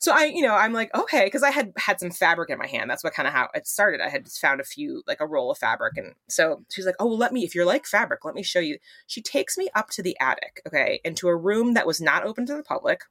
So 0.00 0.12
I, 0.12 0.24
you 0.24 0.40
know, 0.40 0.54
I'm 0.54 0.72
like, 0.72 0.94
okay, 0.94 1.26
because 1.26 1.42
I 1.42 1.50
had 1.50 1.72
had 1.76 2.00
some 2.00 2.10
fabric 2.10 2.48
in 2.48 2.56
my 2.56 2.66
hand. 2.66 2.88
That's 2.88 3.04
what 3.04 3.12
kind 3.12 3.28
of 3.28 3.34
how 3.34 3.48
it 3.54 3.66
started. 3.66 4.00
I 4.00 4.08
had 4.08 4.26
found 4.28 4.62
a 4.62 4.64
few, 4.64 5.02
like 5.06 5.20
a 5.20 5.26
roll 5.26 5.50
of 5.50 5.58
fabric. 5.58 5.98
And 5.98 6.14
so 6.26 6.64
she's 6.70 6.86
like, 6.86 6.94
oh, 6.98 7.06
well, 7.06 7.18
let 7.18 7.34
me, 7.34 7.44
if 7.44 7.54
you're 7.54 7.66
like 7.66 7.84
fabric, 7.84 8.24
let 8.24 8.34
me 8.34 8.42
show 8.42 8.60
you. 8.60 8.78
She 9.06 9.20
takes 9.20 9.58
me 9.58 9.68
up 9.74 9.90
to 9.90 10.02
the 10.02 10.16
attic, 10.18 10.62
okay, 10.66 11.00
into 11.04 11.28
a 11.28 11.36
room 11.36 11.74
that 11.74 11.86
was 11.86 12.00
not 12.00 12.24
open 12.24 12.46
to 12.46 12.56
the 12.56 12.62
public. 12.62 13.02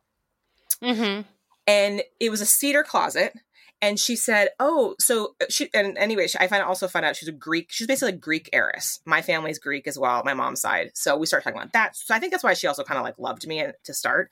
Mm-hmm. 0.81 1.21
And 1.69 2.01
it 2.19 2.31
was 2.31 2.41
a 2.41 2.47
cedar 2.47 2.83
closet 2.83 3.33
and 3.81 3.99
she 3.99 4.15
said, 4.15 4.49
"Oh, 4.59 4.95
so 4.99 5.35
uh, 5.41 5.45
she." 5.49 5.69
And 5.73 5.97
anyway, 5.97 6.27
I 6.39 6.47
find 6.47 6.63
also 6.63 6.87
find 6.87 7.05
out 7.05 7.15
she's 7.15 7.29
a 7.29 7.33
Greek. 7.33 7.67
She's 7.69 7.87
basically 7.87 8.13
a 8.13 8.17
Greek 8.17 8.49
heiress. 8.51 8.99
My 9.05 9.21
family's 9.21 9.59
Greek 9.59 9.87
as 9.87 9.97
well, 9.97 10.21
my 10.25 10.33
mom's 10.33 10.61
side. 10.61 10.91
So 10.95 11.15
we 11.15 11.25
started 11.25 11.43
talking 11.43 11.59
about 11.59 11.73
that. 11.73 11.95
So 11.95 12.13
I 12.13 12.19
think 12.19 12.31
that's 12.31 12.43
why 12.43 12.53
she 12.53 12.67
also 12.67 12.83
kind 12.83 12.97
of 12.97 13.03
like 13.03 13.17
loved 13.19 13.47
me 13.47 13.63
to 13.83 13.93
start. 13.93 14.31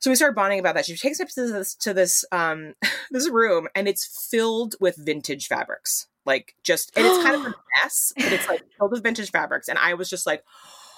So 0.00 0.10
we 0.10 0.16
started 0.16 0.34
bonding 0.34 0.58
about 0.58 0.74
that. 0.76 0.86
She 0.86 0.96
takes 0.96 1.20
us 1.20 1.34
to 1.34 1.52
this 1.52 1.74
to 1.76 1.94
this 1.94 2.24
um 2.32 2.74
this 3.10 3.28
room, 3.28 3.68
and 3.74 3.86
it's 3.86 4.28
filled 4.30 4.74
with 4.80 4.96
vintage 4.96 5.46
fabrics. 5.46 6.08
Like 6.26 6.54
just, 6.64 6.92
and 6.96 7.06
it's 7.06 7.22
kind 7.22 7.36
of 7.36 7.52
a 7.52 7.54
mess, 7.82 8.12
but 8.16 8.32
it's 8.32 8.48
like 8.48 8.62
filled 8.78 8.92
with 8.92 9.02
vintage 9.02 9.30
fabrics. 9.30 9.68
And 9.68 9.78
I 9.78 9.94
was 9.94 10.10
just 10.10 10.26
like, 10.26 10.44
oh 10.46 10.89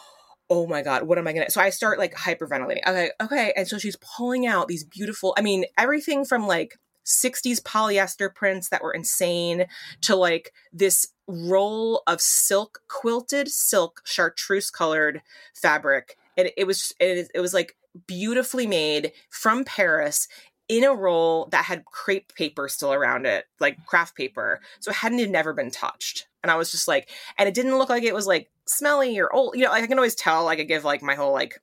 Oh 0.54 0.66
my 0.66 0.82
god 0.82 1.04
what 1.04 1.16
am 1.16 1.26
i 1.26 1.32
gonna 1.32 1.50
so 1.50 1.62
i 1.62 1.70
start 1.70 1.98
like 1.98 2.14
hyperventilating. 2.14 2.86
Okay 2.86 3.10
okay 3.22 3.54
and 3.56 3.66
so 3.66 3.78
she's 3.78 3.96
pulling 3.96 4.46
out 4.46 4.68
these 4.68 4.84
beautiful 4.84 5.34
i 5.38 5.40
mean 5.40 5.64
everything 5.78 6.26
from 6.26 6.46
like 6.46 6.78
60s 7.06 7.62
polyester 7.62 8.32
prints 8.32 8.68
that 8.68 8.82
were 8.82 8.92
insane 8.92 9.64
to 10.02 10.14
like 10.14 10.52
this 10.70 11.08
roll 11.26 12.02
of 12.06 12.20
silk 12.20 12.80
quilted 12.86 13.48
silk 13.48 14.02
chartreuse 14.04 14.70
colored 14.70 15.22
fabric. 15.54 16.18
And 16.36 16.50
it 16.54 16.66
was 16.66 16.92
it, 17.00 17.30
it 17.34 17.40
was 17.40 17.54
like 17.54 17.76
beautifully 18.06 18.66
made 18.66 19.12
from 19.30 19.64
paris 19.64 20.28
in 20.78 20.84
a 20.84 20.94
roll 20.94 21.46
that 21.50 21.66
had 21.66 21.84
crepe 21.84 22.34
paper 22.34 22.66
still 22.66 22.94
around 22.94 23.26
it 23.26 23.44
like 23.60 23.84
craft 23.84 24.16
paper 24.16 24.58
so 24.80 24.90
it 24.90 24.96
hadn't 24.96 25.20
even 25.20 25.30
never 25.30 25.52
been 25.52 25.70
touched 25.70 26.28
and 26.42 26.50
i 26.50 26.56
was 26.56 26.70
just 26.70 26.88
like 26.88 27.10
and 27.36 27.46
it 27.46 27.54
didn't 27.54 27.76
look 27.76 27.90
like 27.90 28.02
it 28.02 28.14
was 28.14 28.26
like 28.26 28.48
smelly 28.64 29.18
or 29.18 29.30
old 29.34 29.54
you 29.54 29.64
know 29.64 29.70
like 29.70 29.84
i 29.84 29.86
can 29.86 29.98
always 29.98 30.14
tell 30.14 30.48
i 30.48 30.56
could 30.56 30.68
give 30.68 30.82
like 30.82 31.02
my 31.02 31.14
whole 31.14 31.32
like 31.32 31.60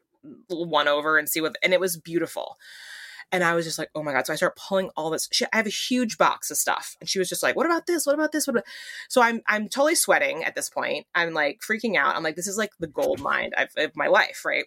one 0.48 0.88
over 0.88 1.18
and 1.18 1.28
see 1.28 1.42
what 1.42 1.56
and 1.64 1.74
it 1.74 1.80
was 1.80 1.98
beautiful 1.98 2.58
and 3.32 3.44
I 3.44 3.54
was 3.54 3.64
just 3.64 3.78
like, 3.78 3.92
oh 3.94 4.02
my 4.02 4.12
God. 4.12 4.26
So 4.26 4.34
I 4.34 4.38
start 4.38 4.58
pulling 4.58 4.90
all 4.98 5.12
this. 5.12 5.30
I 5.54 5.58
have 5.58 5.68
a 5.68 5.70
huge 5.70 6.18
box 6.18 6.50
of 6.50 6.58
stuff. 6.58 6.98
And 7.00 7.08
she 7.08 7.20
was 7.20 7.30
just 7.30 7.44
like, 7.44 7.56
what 7.56 7.68
about 7.68 7.86
this? 7.86 8.08
What 8.08 8.16
about 8.16 8.32
this? 8.32 8.48
What 8.48 8.56
about? 8.56 8.66
So 9.08 9.22
I'm, 9.22 9.42
I'm 9.46 9.70
totally 9.70 9.94
sweating 9.94 10.44
at 10.44 10.56
this 10.56 10.68
point. 10.68 11.06
I'm 11.14 11.32
like 11.36 11.60
freaking 11.60 11.96
out. 11.96 12.16
I'm 12.16 12.24
like, 12.24 12.36
this 12.36 12.48
is 12.48 12.58
like 12.58 12.72
the 12.80 12.88
gold 12.88 13.20
mine 13.20 13.52
of, 13.56 13.68
of 13.78 13.96
my 13.96 14.08
life, 14.08 14.44
right? 14.46 14.66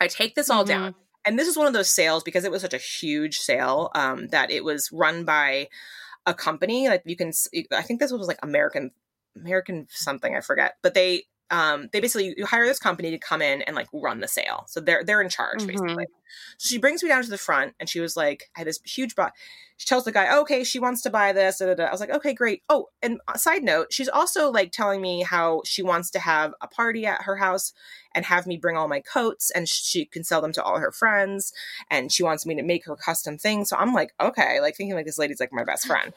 I 0.00 0.08
take 0.08 0.34
this 0.34 0.50
all 0.50 0.64
mm-hmm. 0.64 0.82
down. 0.82 0.94
And 1.28 1.38
this 1.38 1.46
is 1.46 1.58
one 1.58 1.66
of 1.66 1.74
those 1.74 1.90
sales 1.90 2.22
because 2.22 2.44
it 2.44 2.50
was 2.50 2.62
such 2.62 2.72
a 2.72 2.78
huge 2.78 3.36
sale 3.36 3.90
um, 3.94 4.28
that 4.28 4.50
it 4.50 4.64
was 4.64 4.90
run 4.90 5.26
by 5.26 5.68
a 6.24 6.32
company. 6.32 6.88
Like 6.88 7.02
you 7.04 7.16
can, 7.16 7.32
I 7.70 7.82
think 7.82 8.00
this 8.00 8.10
was 8.10 8.26
like 8.26 8.38
American, 8.42 8.92
American 9.36 9.88
something, 9.90 10.34
I 10.34 10.40
forget. 10.40 10.76
But 10.80 10.94
they, 10.94 11.24
um, 11.50 11.88
they 11.92 12.00
basically 12.00 12.34
you 12.36 12.46
hire 12.46 12.66
this 12.66 12.78
company 12.78 13.10
to 13.10 13.18
come 13.18 13.40
in 13.40 13.62
and 13.62 13.74
like 13.74 13.88
run 13.92 14.20
the 14.20 14.28
sale. 14.28 14.64
So 14.66 14.80
they're 14.80 15.04
they're 15.04 15.22
in 15.22 15.28
charge 15.28 15.60
mm-hmm. 15.60 15.68
basically. 15.68 16.06
So 16.58 16.68
she 16.68 16.78
brings 16.78 17.02
me 17.02 17.08
down 17.08 17.22
to 17.22 17.30
the 17.30 17.38
front 17.38 17.74
and 17.80 17.88
she 17.88 18.00
was 18.00 18.16
like, 18.16 18.50
I 18.56 18.60
had 18.60 18.68
this 18.68 18.80
huge 18.84 19.14
box. 19.14 19.38
She 19.78 19.86
tells 19.86 20.04
the 20.04 20.12
guy, 20.12 20.36
okay, 20.38 20.64
she 20.64 20.80
wants 20.80 21.02
to 21.02 21.10
buy 21.10 21.32
this. 21.32 21.58
Da, 21.58 21.66
da, 21.66 21.74
da. 21.74 21.84
I 21.84 21.92
was 21.92 22.00
like, 22.00 22.10
okay, 22.10 22.34
great. 22.34 22.62
Oh, 22.68 22.88
and 23.00 23.20
side 23.36 23.62
note, 23.62 23.92
she's 23.92 24.08
also 24.08 24.50
like 24.50 24.72
telling 24.72 25.00
me 25.00 25.22
how 25.22 25.62
she 25.64 25.82
wants 25.82 26.10
to 26.10 26.18
have 26.18 26.52
a 26.60 26.66
party 26.66 27.06
at 27.06 27.22
her 27.22 27.36
house 27.36 27.72
and 28.12 28.24
have 28.24 28.46
me 28.46 28.56
bring 28.56 28.76
all 28.76 28.88
my 28.88 29.00
coats 29.00 29.52
and 29.52 29.68
she 29.68 30.04
can 30.04 30.24
sell 30.24 30.40
them 30.40 30.52
to 30.54 30.62
all 30.62 30.80
her 30.80 30.90
friends. 30.90 31.52
And 31.88 32.10
she 32.10 32.24
wants 32.24 32.44
me 32.44 32.56
to 32.56 32.62
make 32.62 32.86
her 32.86 32.96
custom 32.96 33.38
things. 33.38 33.68
So 33.68 33.76
I'm 33.76 33.94
like, 33.94 34.12
okay, 34.20 34.60
like 34.60 34.76
thinking 34.76 34.96
like 34.96 35.06
this 35.06 35.18
lady's 35.18 35.40
like 35.40 35.52
my 35.52 35.64
best 35.64 35.86
friend. 35.86 36.12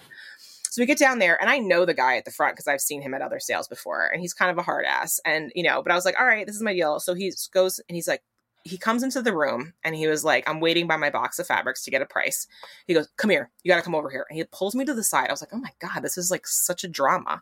So 0.72 0.82
we 0.82 0.86
get 0.86 0.98
down 0.98 1.20
there, 1.20 1.38
and 1.42 1.50
I 1.50 1.60
know 1.60 1.84
the 1.84 1.94
guy 1.94 2.16
at 2.16 2.24
the 2.24 2.32
front 2.32 2.56
because 2.56 2.66
I've 2.66 2.80
seen 2.80 3.02
him 3.02 3.14
at 3.14 3.22
other 3.22 3.42
sales 3.42 3.68
before, 3.68 4.08
and 4.08 4.22
he's 4.22 4.34
kind 4.34 4.50
of 4.50 4.58
a 4.58 4.62
hard 4.62 4.86
ass. 4.86 5.20
And 5.26 5.52
you 5.54 5.64
know, 5.64 5.84
but 5.84 5.92
I 5.92 5.96
was 5.96 6.06
like, 6.06 6.18
all 6.18 6.26
right, 6.26 6.48
this 6.48 6.56
is 6.56 6.62
my 6.62 6.74
deal. 6.74 7.02
So 7.02 7.14
he 7.14 7.34
goes 7.54 7.82
and 7.90 7.96
he's 7.98 8.08
like, 8.08 8.24
he 8.64 8.78
comes 8.78 9.04
into 9.04 9.22
the 9.22 9.36
room 9.36 9.74
and 9.84 9.96
he 9.96 10.08
was 10.08 10.24
like, 10.24 10.48
I'm 10.48 10.62
waiting 10.62 10.88
by 10.88 10.96
my 10.96 11.10
box 11.10 11.40
of 11.40 11.48
fabrics 11.48 11.84
to 11.84 11.92
get 11.92 12.02
a 12.02 12.06
price. 12.06 12.48
He 12.88 12.94
goes, 12.94 13.10
Come 13.18 13.32
here, 13.32 13.50
you 13.64 13.70
gotta 13.70 13.82
come 13.82 13.96
over 13.96 14.10
here. 14.10 14.26
And 14.30 14.38
he 14.38 14.46
pulls 14.46 14.74
me 14.74 14.86
to 14.86 14.94
the 14.94 15.04
side. 15.04 15.28
I 15.28 15.34
was 15.34 15.42
like, 15.42 15.54
Oh 15.54 15.58
my 15.58 15.72
God, 15.80 16.04
this 16.04 16.18
is 16.18 16.32
like 16.32 16.48
such 16.48 16.86
a 16.86 16.88
drama. 16.88 17.42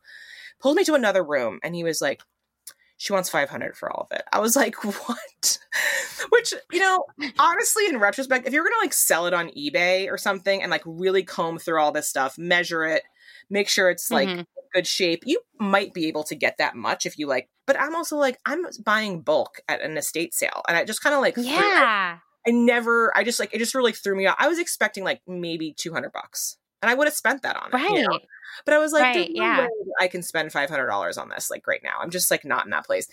Pulls 0.60 0.76
me 0.76 0.84
to 0.86 0.96
another 0.96 1.24
room 1.24 1.60
and 1.64 1.76
he 1.76 1.84
was 1.84 2.02
like, 2.02 2.24
She 2.98 3.14
wants 3.14 3.30
500 3.30 3.78
for 3.78 3.92
all 3.92 4.08
of 4.10 4.18
it. 4.18 4.24
I 4.34 4.40
was 4.40 4.56
like, 4.56 4.84
What? 4.84 5.60
Which, 6.30 6.54
you 6.72 6.80
know, 6.80 7.06
honestly, 7.38 7.88
in 7.88 8.00
retrospect, 8.00 8.48
if 8.48 8.54
you're 8.54 8.64
gonna 8.64 8.76
like 8.82 8.94
sell 8.94 9.26
it 9.28 9.34
on 9.34 9.50
eBay 9.50 10.10
or 10.10 10.18
something 10.18 10.64
and 10.64 10.72
like 10.72 10.84
really 10.86 11.24
comb 11.24 11.60
through 11.60 11.80
all 11.80 11.92
this 11.92 12.08
stuff, 12.08 12.38
measure 12.38 12.86
it, 12.86 13.04
make 13.50 13.70
sure 13.70 13.90
it's 13.90 14.12
like 14.12 14.28
mm-hmm. 14.28 14.42
good 14.74 14.88
shape. 14.88 15.24
You 15.26 15.42
might 15.60 15.94
be 15.94 16.08
able 16.08 16.24
to 16.26 16.36
get 16.36 16.58
that 16.58 16.76
much 16.76 17.06
if 17.06 17.18
you 17.18 17.28
like, 17.28 17.50
but 17.66 17.80
I'm 17.80 17.96
also 17.96 18.18
like, 18.18 18.38
I'm 18.46 18.66
buying 18.84 19.22
bulk 19.22 19.62
at 19.68 19.82
an 19.82 19.98
estate 19.98 20.34
sale. 20.34 20.62
And 20.68 20.78
I 20.78 20.86
just 20.86 21.02
kind 21.02 21.16
of 21.16 21.22
like, 21.22 21.36
yeah. 21.38 22.20
I 22.48 22.52
never, 22.52 23.16
I 23.18 23.24
just 23.24 23.40
like, 23.40 23.54
it 23.54 23.60
just 23.60 23.76
really 23.76 23.92
threw 23.92 24.16
me 24.16 24.26
off. 24.26 24.36
I 24.40 24.48
was 24.48 24.60
expecting 24.60 25.04
like 25.04 25.22
maybe 25.28 25.74
200 25.78 26.12
bucks 26.12 26.58
and 26.82 26.90
I 26.90 26.94
would 26.94 27.08
have 27.08 27.14
spent 27.14 27.44
that 27.44 27.56
on 27.56 27.72
right. 27.72 27.92
it. 27.92 27.98
You 28.00 28.08
know? 28.08 28.20
But 28.66 28.74
I 28.74 28.78
was 28.80 28.92
like, 28.92 29.04
right, 29.04 29.30
yeah. 29.32 29.68
I 30.00 30.08
can 30.08 30.22
spend 30.22 30.52
five 30.52 30.70
hundred 30.70 30.88
dollars 30.88 31.18
on 31.18 31.30
this 31.30 31.50
like 31.50 31.66
right 31.68 31.82
now. 31.84 31.96
I'm 32.00 32.10
just 32.10 32.30
like 32.30 32.44
not 32.44 32.66
in 32.66 32.72
that 32.72 32.86
place. 32.86 33.08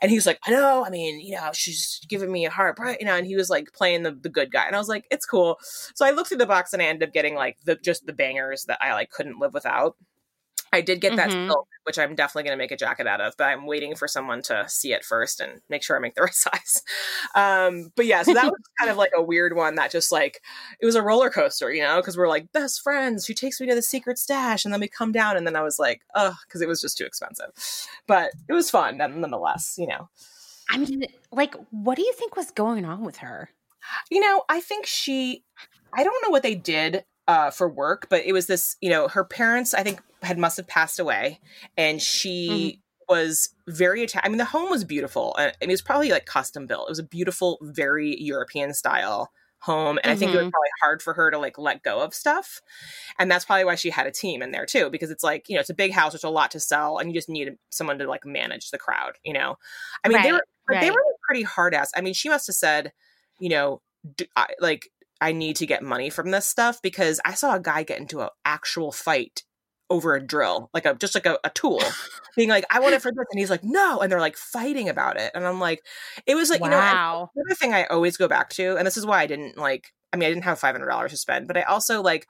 And 0.00 0.10
he 0.10 0.16
was 0.16 0.26
like, 0.26 0.38
I 0.46 0.50
know. 0.50 0.84
I 0.84 0.90
mean, 0.90 1.20
you 1.20 1.34
know, 1.34 1.50
she's 1.52 2.00
giving 2.08 2.30
me 2.30 2.46
a 2.46 2.50
hard 2.50 2.76
price, 2.76 2.98
you 3.00 3.06
know. 3.06 3.16
And 3.16 3.26
he 3.26 3.36
was 3.36 3.50
like 3.50 3.72
playing 3.72 4.02
the 4.02 4.12
the 4.12 4.28
good 4.28 4.52
guy, 4.52 4.66
and 4.66 4.76
I 4.76 4.78
was 4.78 4.88
like, 4.88 5.06
it's 5.10 5.26
cool. 5.26 5.58
So 5.94 6.04
I 6.06 6.10
looked 6.10 6.28
through 6.28 6.38
the 6.38 6.46
box 6.46 6.72
and 6.72 6.82
I 6.82 6.86
ended 6.86 7.08
up 7.08 7.12
getting 7.12 7.34
like 7.34 7.58
the 7.64 7.76
just 7.76 8.06
the 8.06 8.12
bangers 8.12 8.64
that 8.66 8.78
I 8.80 8.92
like 8.94 9.10
couldn't 9.10 9.40
live 9.40 9.54
without. 9.54 9.96
I 10.72 10.80
did 10.80 11.00
get 11.00 11.16
that 11.16 11.28
mm-hmm. 11.28 11.48
silk, 11.48 11.68
which 11.84 11.98
I'm 11.98 12.14
definitely 12.14 12.44
going 12.44 12.56
to 12.56 12.62
make 12.62 12.70
a 12.70 12.76
jacket 12.76 13.06
out 13.06 13.20
of, 13.20 13.34
but 13.36 13.44
I'm 13.44 13.66
waiting 13.66 13.94
for 13.94 14.08
someone 14.08 14.40
to 14.42 14.64
see 14.68 14.92
it 14.92 15.04
first 15.04 15.38
and 15.40 15.60
make 15.68 15.82
sure 15.82 15.96
I 15.96 16.00
make 16.00 16.14
the 16.14 16.22
right 16.22 16.34
size. 16.34 16.82
Um, 17.34 17.92
but 17.94 18.06
yeah, 18.06 18.22
so 18.22 18.32
that 18.32 18.44
was 18.44 18.60
kind 18.78 18.90
of 18.90 18.96
like 18.96 19.12
a 19.14 19.22
weird 19.22 19.54
one 19.54 19.74
that 19.74 19.90
just 19.90 20.10
like, 20.10 20.40
it 20.80 20.86
was 20.86 20.94
a 20.94 21.02
roller 21.02 21.28
coaster, 21.28 21.72
you 21.72 21.82
know, 21.82 21.96
because 21.96 22.16
we're 22.16 22.28
like 22.28 22.50
best 22.52 22.82
friends. 22.82 23.26
She 23.26 23.34
takes 23.34 23.60
me 23.60 23.66
to 23.68 23.74
the 23.74 23.82
secret 23.82 24.18
stash 24.18 24.64
and 24.64 24.72
then 24.72 24.80
we 24.80 24.88
come 24.88 25.12
down 25.12 25.36
and 25.36 25.46
then 25.46 25.56
I 25.56 25.62
was 25.62 25.78
like, 25.78 26.00
oh, 26.14 26.34
because 26.46 26.62
it 26.62 26.68
was 26.68 26.80
just 26.80 26.96
too 26.96 27.04
expensive. 27.04 27.50
But 28.06 28.32
it 28.48 28.54
was 28.54 28.70
fun 28.70 28.96
nonetheless, 28.96 29.76
you 29.78 29.86
know. 29.86 30.08
I 30.70 30.78
mean, 30.78 31.04
like, 31.30 31.54
what 31.70 31.96
do 31.96 32.02
you 32.02 32.12
think 32.14 32.34
was 32.34 32.50
going 32.50 32.86
on 32.86 33.04
with 33.04 33.18
her? 33.18 33.50
You 34.10 34.20
know, 34.20 34.44
I 34.48 34.60
think 34.60 34.86
she, 34.86 35.44
I 35.92 36.02
don't 36.02 36.22
know 36.22 36.30
what 36.30 36.42
they 36.42 36.54
did 36.54 37.04
uh, 37.28 37.50
for 37.50 37.68
work, 37.68 38.08
but 38.08 38.24
it 38.24 38.32
was 38.32 38.46
this, 38.46 38.76
you 38.80 38.90
know, 38.90 39.08
her 39.08 39.24
parents, 39.24 39.74
I 39.74 39.82
think, 39.82 40.00
had 40.22 40.38
must 40.38 40.56
have 40.56 40.66
passed 40.66 40.98
away, 40.98 41.40
and 41.76 42.00
she 42.00 42.80
mm-hmm. 43.08 43.14
was 43.14 43.50
very 43.68 44.02
attached. 44.02 44.26
I 44.26 44.28
mean, 44.28 44.38
the 44.38 44.44
home 44.44 44.70
was 44.70 44.84
beautiful, 44.84 45.36
and 45.36 45.54
it 45.60 45.68
was 45.68 45.82
probably 45.82 46.10
like 46.10 46.26
custom 46.26 46.66
built. 46.66 46.88
It 46.88 46.90
was 46.90 46.98
a 46.98 47.04
beautiful, 47.04 47.58
very 47.62 48.20
European 48.20 48.74
style 48.74 49.30
home, 49.60 49.98
and 50.02 50.06
mm-hmm. 50.06 50.10
I 50.10 50.16
think 50.16 50.30
it 50.32 50.36
was 50.36 50.44
mm-hmm. 50.44 50.50
probably 50.50 50.68
hard 50.80 51.02
for 51.02 51.14
her 51.14 51.30
to 51.30 51.38
like 51.38 51.58
let 51.58 51.82
go 51.82 52.00
of 52.00 52.14
stuff, 52.14 52.60
and 53.18 53.30
that's 53.30 53.44
probably 53.44 53.64
why 53.64 53.76
she 53.76 53.90
had 53.90 54.06
a 54.06 54.12
team 54.12 54.42
in 54.42 54.50
there 54.50 54.66
too, 54.66 54.90
because 54.90 55.10
it's 55.10 55.24
like 55.24 55.48
you 55.48 55.54
know, 55.54 55.60
it's 55.60 55.70
a 55.70 55.74
big 55.74 55.92
house, 55.92 56.12
there's 56.12 56.24
a 56.24 56.28
lot 56.28 56.50
to 56.52 56.60
sell, 56.60 56.98
and 56.98 57.10
you 57.10 57.14
just 57.14 57.28
need 57.28 57.56
someone 57.70 57.98
to 57.98 58.08
like 58.08 58.26
manage 58.26 58.70
the 58.70 58.78
crowd. 58.78 59.12
You 59.24 59.32
know, 59.32 59.56
I 60.04 60.08
mean, 60.08 60.16
right, 60.16 60.24
they 60.24 60.32
were 60.32 60.44
right. 60.68 60.80
they 60.80 60.90
were 60.90 61.04
pretty 61.26 61.42
hard 61.42 61.74
ass. 61.74 61.92
I 61.96 62.00
mean, 62.00 62.14
she 62.14 62.28
must 62.28 62.48
have 62.48 62.56
said, 62.56 62.92
you 63.38 63.48
know, 63.48 63.80
do, 64.16 64.24
I, 64.36 64.48
like 64.60 64.88
I 65.22 65.30
need 65.30 65.54
to 65.56 65.66
get 65.66 65.84
money 65.84 66.10
from 66.10 66.32
this 66.32 66.46
stuff 66.46 66.82
because 66.82 67.20
I 67.24 67.34
saw 67.34 67.54
a 67.54 67.60
guy 67.60 67.84
get 67.84 68.00
into 68.00 68.20
an 68.20 68.28
actual 68.44 68.90
fight 68.90 69.44
over 69.88 70.16
a 70.16 70.20
drill, 70.20 70.68
like 70.74 70.84
a 70.84 70.94
just 70.94 71.14
like 71.14 71.26
a, 71.26 71.38
a 71.44 71.50
tool, 71.50 71.80
being 72.36 72.48
like, 72.48 72.64
"I 72.70 72.80
want 72.80 72.94
it 72.94 73.02
for 73.02 73.12
this," 73.12 73.26
and 73.30 73.38
he's 73.38 73.50
like, 73.50 73.62
"No," 73.62 74.00
and 74.00 74.10
they're 74.10 74.20
like 74.20 74.36
fighting 74.36 74.88
about 74.88 75.16
it, 75.16 75.30
and 75.32 75.46
I'm 75.46 75.60
like, 75.60 75.86
it 76.26 76.34
was 76.34 76.50
like 76.50 76.60
wow. 76.60 76.68
you 76.68 76.70
know, 76.70 77.30
another 77.36 77.54
thing 77.54 77.72
I 77.72 77.84
always 77.84 78.16
go 78.16 78.26
back 78.26 78.50
to, 78.50 78.76
and 78.76 78.84
this 78.84 78.96
is 78.96 79.06
why 79.06 79.20
I 79.20 79.26
didn't 79.26 79.56
like. 79.56 79.92
I 80.12 80.16
mean, 80.16 80.26
I 80.26 80.30
didn't 80.30 80.44
have 80.44 80.58
five 80.58 80.74
hundred 80.74 80.88
dollars 80.88 81.12
to 81.12 81.16
spend, 81.16 81.46
but 81.46 81.56
I 81.56 81.62
also 81.62 82.02
like 82.02 82.26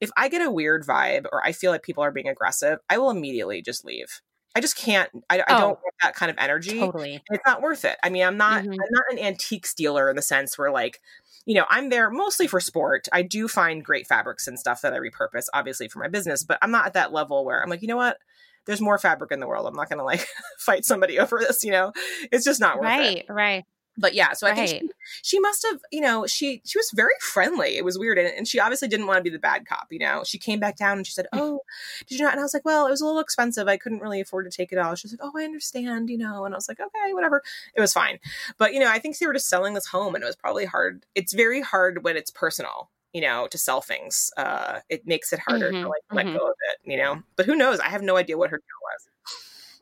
if 0.00 0.10
I 0.16 0.28
get 0.28 0.46
a 0.46 0.50
weird 0.50 0.86
vibe 0.86 1.26
or 1.32 1.44
I 1.44 1.50
feel 1.50 1.72
like 1.72 1.82
people 1.82 2.04
are 2.04 2.12
being 2.12 2.28
aggressive, 2.28 2.78
I 2.88 2.98
will 2.98 3.10
immediately 3.10 3.62
just 3.62 3.84
leave. 3.84 4.20
I 4.54 4.60
just 4.60 4.76
can't. 4.76 5.10
I, 5.28 5.40
oh, 5.40 5.44
I 5.48 5.60
don't 5.60 5.68
want 5.70 5.94
that 6.02 6.14
kind 6.14 6.30
of 6.30 6.38
energy. 6.38 6.78
Totally, 6.78 7.20
it's 7.30 7.42
not 7.44 7.62
worth 7.62 7.84
it. 7.84 7.96
I 8.02 8.10
mean, 8.10 8.24
I'm 8.24 8.36
not. 8.36 8.62
Mm-hmm. 8.62 8.72
I'm 8.72 8.90
not 8.90 9.04
an 9.10 9.18
antique 9.18 9.66
dealer 9.76 10.08
in 10.08 10.16
the 10.16 10.22
sense 10.22 10.56
where 10.56 10.70
like 10.70 11.00
you 11.48 11.54
know, 11.54 11.64
I'm 11.70 11.88
there 11.88 12.10
mostly 12.10 12.46
for 12.46 12.60
sport. 12.60 13.08
I 13.10 13.22
do 13.22 13.48
find 13.48 13.82
great 13.82 14.06
fabrics 14.06 14.46
and 14.46 14.58
stuff 14.58 14.82
that 14.82 14.92
I 14.92 14.98
repurpose, 14.98 15.46
obviously, 15.54 15.88
for 15.88 15.98
my 15.98 16.08
business, 16.08 16.44
but 16.44 16.58
I'm 16.60 16.70
not 16.70 16.84
at 16.84 16.92
that 16.92 17.10
level 17.10 17.42
where 17.42 17.62
I'm 17.62 17.70
like, 17.70 17.80
you 17.80 17.88
know 17.88 17.96
what? 17.96 18.18
There's 18.66 18.82
more 18.82 18.98
fabric 18.98 19.32
in 19.32 19.40
the 19.40 19.46
world. 19.46 19.66
I'm 19.66 19.74
not 19.74 19.88
going 19.88 19.98
to 19.98 20.04
like 20.04 20.26
fight 20.58 20.84
somebody 20.84 21.18
over 21.18 21.38
this, 21.38 21.64
you 21.64 21.70
know? 21.70 21.94
It's 22.30 22.44
just 22.44 22.60
not 22.60 22.76
worth 22.76 22.84
right, 22.84 23.16
it. 23.16 23.26
Right, 23.30 23.34
right. 23.34 23.64
But 23.98 24.14
yeah, 24.14 24.32
so 24.32 24.46
I 24.46 24.52
Right. 24.52 24.54
think 24.54 24.68
she, 24.68 24.88
she 25.22 25.40
must 25.40 25.66
have, 25.70 25.80
you 25.92 26.00
know, 26.00 26.26
she 26.26 26.62
she 26.64 26.78
was 26.78 26.90
very 26.94 27.14
friendly. 27.20 27.76
It 27.76 27.84
was 27.84 27.98
weird, 27.98 28.18
and, 28.18 28.28
and 28.28 28.48
she 28.48 28.60
obviously 28.60 28.88
didn't 28.88 29.06
want 29.06 29.18
to 29.18 29.22
be 29.22 29.30
the 29.30 29.38
bad 29.38 29.66
cop. 29.66 29.88
You 29.90 29.98
know, 29.98 30.22
she 30.24 30.38
came 30.38 30.60
back 30.60 30.76
down 30.76 30.98
and 30.98 31.06
she 31.06 31.12
said, 31.12 31.26
"Oh, 31.32 31.60
did 32.06 32.18
you 32.18 32.24
not?" 32.24 32.32
And 32.32 32.40
I 32.40 32.44
was 32.44 32.54
like, 32.54 32.64
"Well, 32.64 32.86
it 32.86 32.90
was 32.90 33.00
a 33.00 33.06
little 33.06 33.20
expensive. 33.20 33.68
I 33.68 33.76
couldn't 33.76 34.00
really 34.00 34.20
afford 34.20 34.50
to 34.50 34.56
take 34.56 34.72
it 34.72 34.78
all." 34.78 34.94
She's 34.94 35.12
like, 35.12 35.20
"Oh, 35.22 35.32
I 35.36 35.44
understand," 35.44 36.10
you 36.10 36.18
know, 36.18 36.44
and 36.44 36.54
I 36.54 36.58
was 36.58 36.68
like, 36.68 36.80
"Okay, 36.80 37.12
whatever." 37.12 37.42
It 37.74 37.80
was 37.80 37.92
fine, 37.92 38.18
but 38.58 38.72
you 38.74 38.80
know, 38.80 38.88
I 38.90 38.98
think 38.98 39.18
they 39.18 39.26
were 39.26 39.32
just 39.32 39.48
selling 39.48 39.74
this 39.74 39.86
home, 39.86 40.14
and 40.14 40.22
it 40.22 40.26
was 40.26 40.36
probably 40.36 40.64
hard. 40.64 41.04
It's 41.14 41.32
very 41.32 41.60
hard 41.60 42.04
when 42.04 42.16
it's 42.16 42.30
personal. 42.30 42.90
You 43.14 43.22
know, 43.22 43.48
to 43.48 43.56
sell 43.58 43.80
things, 43.80 44.30
uh, 44.36 44.80
it 44.90 45.06
makes 45.06 45.32
it 45.32 45.38
harder 45.40 45.72
to 45.72 45.88
Mhm, 45.88 45.88
like 45.88 46.02
let 46.14 46.26
mhm. 46.26 46.38
go 46.38 46.46
of 46.46 46.54
it. 46.70 46.78
You 46.90 46.98
know, 46.98 47.22
but 47.36 47.46
who 47.46 47.56
knows? 47.56 47.80
I 47.80 47.88
have 47.88 48.02
no 48.02 48.16
idea 48.16 48.36
what 48.38 48.50
her 48.50 48.58
deal 48.58 48.64
was. 48.82 49.08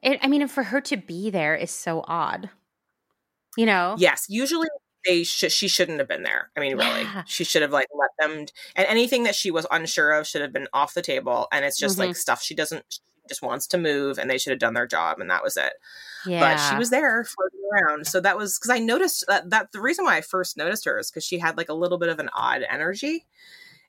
It, 0.03 0.19
I 0.23 0.29
mean, 0.29 0.47
for 0.49 0.63
her 0.65 0.81
to 0.83 0.97
be 0.97 1.31
there 1.31 1.55
is 1.55 1.71
so 1.71 2.05
odd. 2.07 2.51
You 3.57 3.67
know? 3.67 3.97
Yes, 3.99 4.27
usually 4.29 4.69
they 5.07 5.23
should. 5.25 5.53
She 5.53 5.69
shouldn't 5.69 5.99
have 5.99 6.09
been 6.09 6.23
there. 6.25 6.51
I 6.57 6.61
mean, 6.61 6.77
really, 6.77 7.03
Yeah. 7.03 7.23
she 7.27 7.45
should 7.45 7.63
have 7.63 7.73
like 7.73 7.87
let 7.95 8.11
them. 8.19 8.47
And 8.75 8.87
anything 8.87 9.23
that 9.25 9.35
she 9.35 9.51
was 9.51 9.67
unsure 9.71 10.13
of 10.13 10.27
should 10.27 10.43
have 10.43 10.53
been 10.53 10.69
off 10.73 10.95
the 10.95 11.03
table. 11.03 11.49
And 11.53 11.65
it's 11.65 11.79
just 11.79 11.97
Mm-hmm. 11.99 12.09
like 12.09 12.17
stuff 12.17 12.43
she 12.43 12.55
doesn't. 12.55 12.85
She 12.91 13.01
just 13.29 13.43
wants 13.43 13.67
to 13.69 13.79
move, 13.79 14.19
and 14.19 14.31
they 14.31 14.39
should 14.39 14.53
have 14.53 14.61
done 14.61 14.75
their 14.75 14.87
job, 14.87 15.19
and 15.19 15.29
that 15.31 15.43
was 15.43 15.57
it. 15.57 15.73
Yeah. 16.27 16.39
But 16.41 16.57
she 16.59 16.77
was 16.77 16.91
there 16.91 17.25
floating 17.25 17.61
around, 17.73 18.07
so 18.07 18.21
that 18.21 18.37
was 18.37 18.57
because 18.59 18.71
I 18.71 18.79
noticed 18.79 19.25
that. 19.27 19.51
That 19.51 19.73
the 19.73 19.81
reason 19.81 20.05
why 20.05 20.17
I 20.17 20.21
first 20.21 20.57
noticed 20.57 20.85
her 20.85 20.97
is 20.99 21.11
because 21.11 21.25
she 21.25 21.39
had 21.39 21.57
like 21.57 21.69
a 21.69 21.75
little 21.75 21.99
bit 21.99 22.09
of 22.09 22.19
an 22.21 22.31
odd 22.33 22.63
energy. 22.71 23.27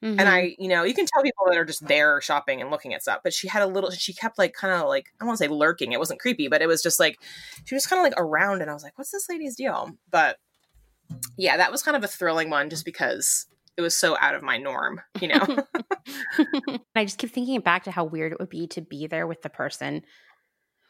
Mhm. 0.03 0.19
And 0.19 0.29
I, 0.29 0.55
you 0.59 0.67
know, 0.67 0.83
you 0.83 0.93
can 0.93 1.05
tell 1.05 1.23
people 1.23 1.45
that 1.47 1.57
are 1.57 1.65
just 1.65 1.87
there 1.87 2.21
shopping 2.21 2.61
and 2.61 2.69
looking 2.69 2.93
at 2.93 3.01
stuff, 3.01 3.21
but 3.23 3.33
she 3.33 3.47
had 3.47 3.63
a 3.63 3.67
little, 3.67 3.89
she 3.91 4.13
kept 4.13 4.37
like 4.37 4.53
kind 4.53 4.73
of 4.73 4.87
like, 4.87 5.07
I 5.15 5.17
don't 5.19 5.27
want 5.27 5.39
to 5.39 5.45
say 5.45 5.49
lurking. 5.49 5.91
It 5.91 5.99
wasn't 5.99 6.19
creepy, 6.19 6.47
but 6.47 6.61
it 6.61 6.67
was 6.67 6.83
just 6.83 6.99
like, 6.99 7.17
she 7.65 7.73
was 7.75 7.87
kind 7.87 7.99
of 7.99 8.03
like 8.03 8.13
around 8.19 8.61
and 8.61 8.69
I 8.69 8.73
was 8.73 8.83
like, 8.83 8.97
what's 8.97 9.11
this 9.11 9.27
lady's 9.29 9.55
deal? 9.55 9.89
But 10.11 10.37
yeah, 11.37 11.57
that 11.57 11.71
was 11.71 11.81
kind 11.81 11.97
of 11.97 12.03
a 12.03 12.07
thrilling 12.07 12.49
one 12.49 12.69
just 12.69 12.85
because 12.85 13.47
it 13.75 13.81
was 13.81 13.95
so 13.95 14.17
out 14.19 14.35
of 14.35 14.43
my 14.43 14.57
norm, 14.57 15.01
you 15.21 15.29
know? 15.29 15.45
I 16.95 17.05
just 17.05 17.17
keep 17.17 17.31
thinking 17.31 17.59
back 17.61 17.83
to 17.85 17.91
how 17.91 18.03
weird 18.03 18.31
it 18.33 18.39
would 18.39 18.49
be 18.49 18.67
to 18.67 18.81
be 18.81 19.07
there 19.07 19.27
with 19.27 19.41
the 19.41 19.49
person. 19.49 20.03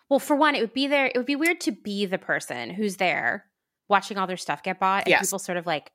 Well, 0.10 0.20
for 0.20 0.36
one, 0.36 0.56
it 0.56 0.62
would 0.62 0.74
be 0.74 0.88
there. 0.88 1.08
It 1.08 1.18
would 1.18 1.26
be 1.26 1.36
weird 1.36 1.60
to 1.62 1.72
be 1.72 2.06
the 2.06 2.18
person 2.18 2.70
who's 2.70 2.96
there 2.98 3.46
watching 3.90 4.18
all 4.18 4.28
their 4.28 4.38
stuff 4.38 4.64
get 4.64 4.80
bought 4.80 5.04
and 5.04 5.10
Yes. 5.12 5.26
people 5.28 5.40
sort 5.40 5.58
of 5.58 5.66
like 5.66 5.92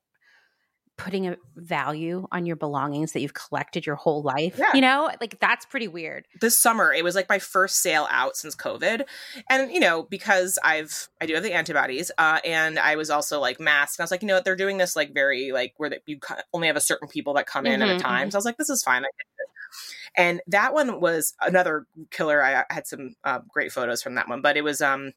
putting 0.98 1.26
a 1.26 1.36
value 1.56 2.26
on 2.32 2.44
your 2.46 2.54
belongings 2.54 3.12
that 3.12 3.20
you've 3.20 3.34
collected 3.34 3.84
your 3.86 3.96
whole 3.96 4.22
life. 4.22 4.56
Yeah. 4.58 4.72
You 4.74 4.80
know, 4.82 5.10
like 5.20 5.40
that's 5.40 5.64
pretty 5.66 5.88
weird. 5.88 6.26
this 6.40 6.56
summer 6.58 6.92
it 6.92 7.02
was 7.02 7.14
like 7.14 7.28
my 7.28 7.38
first 7.38 7.76
sale 7.82 8.06
out 8.10 8.36
since 8.36 8.54
covid 8.54 9.04
and 9.50 9.72
you 9.72 9.80
know 9.80 10.02
because 10.04 10.58
i've 10.64 11.08
i 11.20 11.26
do 11.26 11.34
have 11.34 11.42
the 11.42 11.52
antibodies 11.52 12.10
uh 12.18 12.38
and 12.44 12.78
i 12.78 12.94
was 12.96 13.10
also 13.10 13.40
like 13.40 13.58
masked 13.58 13.98
and 13.98 14.02
i 14.02 14.04
was 14.04 14.10
like 14.10 14.22
you 14.22 14.28
know 14.28 14.34
what 14.34 14.44
they're 14.44 14.54
doing 14.56 14.76
this 14.78 14.94
like 14.94 15.12
very 15.14 15.50
like 15.52 15.72
where 15.78 15.90
that 15.90 16.02
you 16.06 16.18
only 16.52 16.66
have 16.66 16.76
a 16.76 16.80
certain 16.80 17.08
people 17.08 17.34
that 17.34 17.46
come 17.46 17.66
in 17.66 17.80
at 17.82 17.88
Mhm, 17.88 17.96
a 17.96 17.98
time 17.98 18.30
so 18.30 18.36
i 18.36 18.38
was 18.38 18.44
like 18.44 18.56
this 18.58 18.70
is 18.70 18.82
fine 18.82 19.02
I 19.02 19.08
get 19.08 19.26
this. 19.38 19.94
and 20.16 20.40
that 20.48 20.74
one 20.74 21.00
was 21.00 21.34
another 21.40 21.86
killer 22.10 22.42
i, 22.42 22.60
I 22.60 22.64
had 22.70 22.86
some 22.86 23.14
uh, 23.24 23.40
great 23.48 23.72
photos 23.72 24.02
from 24.02 24.14
that 24.16 24.28
one 24.28 24.42
but 24.42 24.56
it 24.56 24.62
was 24.62 24.80
um 24.82 25.12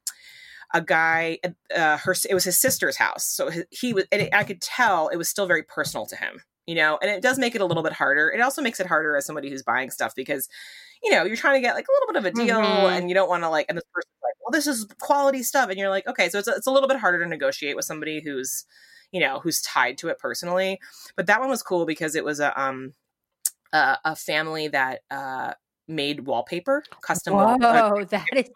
a 0.73 0.81
guy 0.81 1.39
uh 1.75 1.97
her 1.97 2.15
it 2.29 2.33
was 2.33 2.43
his 2.43 2.57
sister's 2.57 2.97
house 2.97 3.25
so 3.25 3.49
he, 3.69 3.93
was 3.93 4.05
and 4.11 4.21
it, 4.23 4.33
i 4.33 4.43
could 4.43 4.61
tell 4.61 5.07
it 5.09 5.17
was 5.17 5.29
still 5.29 5.45
very 5.45 5.63
personal 5.63 6.05
to 6.05 6.15
him 6.15 6.41
you 6.65 6.75
know 6.75 6.97
and 7.01 7.11
it 7.11 7.21
does 7.21 7.37
make 7.37 7.55
it 7.55 7.61
a 7.61 7.65
little 7.65 7.83
bit 7.83 7.93
harder 7.93 8.29
it 8.29 8.41
also 8.41 8.61
makes 8.61 8.79
it 8.79 8.87
harder 8.87 9.15
as 9.15 9.25
somebody 9.25 9.49
who's 9.49 9.63
buying 9.63 9.91
stuff 9.91 10.13
because 10.15 10.49
you 11.03 11.11
know 11.11 11.23
you're 11.23 11.35
trying 11.35 11.55
to 11.55 11.61
get 11.61 11.75
like 11.75 11.85
a 11.87 11.91
little 11.91 12.13
bit 12.13 12.17
of 12.17 12.25
a 12.25 12.45
deal 12.45 12.59
Mhm. 12.59 12.97
and 12.97 13.09
you 13.09 13.15
don't 13.15 13.29
want 13.29 13.43
to 13.43 13.49
like 13.49 13.65
and 13.69 13.77
this 13.77 13.85
person's 13.93 14.11
like 14.23 14.33
well 14.41 14.51
this 14.51 14.67
is 14.67 14.85
quality 14.99 15.43
stuff 15.43 15.69
and 15.69 15.77
you're 15.77 15.89
like 15.89 16.07
okay 16.07 16.29
so 16.29 16.39
it's 16.39 16.47
a, 16.47 16.51
it's 16.51 16.67
a 16.67 16.71
little 16.71 16.89
bit 16.89 16.97
harder 16.97 17.23
to 17.23 17.29
negotiate 17.29 17.75
with 17.75 17.85
somebody 17.85 18.21
who's 18.21 18.65
you 19.11 19.19
know 19.19 19.39
who's 19.39 19.61
tied 19.61 19.97
to 19.99 20.07
it 20.07 20.17
personally 20.19 20.79
but 21.15 21.27
that 21.27 21.39
one 21.39 21.49
was 21.49 21.61
cool 21.61 21.85
because 21.85 22.15
it 22.15 22.25
was 22.25 22.39
a 22.39 22.59
um 22.59 22.93
a, 23.71 23.97
a 24.05 24.15
family 24.15 24.67
that 24.67 25.01
uh 25.11 25.53
made 25.87 26.21
wallpaper 26.21 26.81
custom 27.01 27.35
Whoa, 27.35 28.03
that 28.05 28.25
is. 28.35 28.49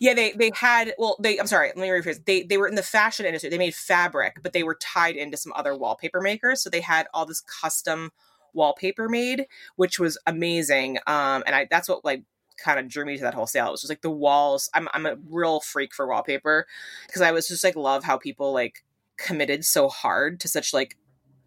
Yeah, 0.00 0.14
they 0.14 0.32
they 0.32 0.50
had 0.54 0.94
well, 0.98 1.16
they 1.20 1.38
I'm 1.38 1.46
sorry, 1.46 1.68
let 1.68 1.76
me 1.78 1.88
rephrase. 1.88 2.24
They 2.24 2.42
they 2.42 2.56
were 2.58 2.68
in 2.68 2.74
the 2.74 2.82
fashion 2.82 3.26
industry. 3.26 3.50
They 3.50 3.58
made 3.58 3.74
fabric, 3.74 4.38
but 4.42 4.52
they 4.52 4.62
were 4.62 4.76
tied 4.76 5.16
into 5.16 5.36
some 5.36 5.52
other 5.54 5.76
wallpaper 5.76 6.20
makers. 6.20 6.62
So 6.62 6.70
they 6.70 6.80
had 6.80 7.06
all 7.14 7.26
this 7.26 7.40
custom 7.40 8.10
wallpaper 8.52 9.08
made, 9.08 9.46
which 9.76 9.98
was 9.98 10.18
amazing. 10.26 10.98
Um, 11.06 11.42
and 11.46 11.54
I 11.54 11.66
that's 11.70 11.88
what 11.88 12.04
like 12.04 12.24
kind 12.56 12.78
of 12.78 12.88
drew 12.88 13.06
me 13.06 13.16
to 13.16 13.22
that 13.22 13.34
whole 13.34 13.46
sale. 13.46 13.68
It 13.68 13.70
was 13.72 13.80
just 13.82 13.90
like 13.90 14.02
the 14.02 14.10
walls. 14.10 14.68
I'm 14.74 14.88
I'm 14.92 15.06
a 15.06 15.16
real 15.28 15.60
freak 15.60 15.94
for 15.94 16.06
wallpaper 16.06 16.66
because 17.06 17.22
I 17.22 17.32
was 17.32 17.48
just 17.48 17.64
like 17.64 17.76
love 17.76 18.04
how 18.04 18.16
people 18.18 18.52
like 18.52 18.84
committed 19.16 19.64
so 19.64 19.88
hard 19.88 20.40
to 20.40 20.48
such 20.48 20.72
like 20.74 20.96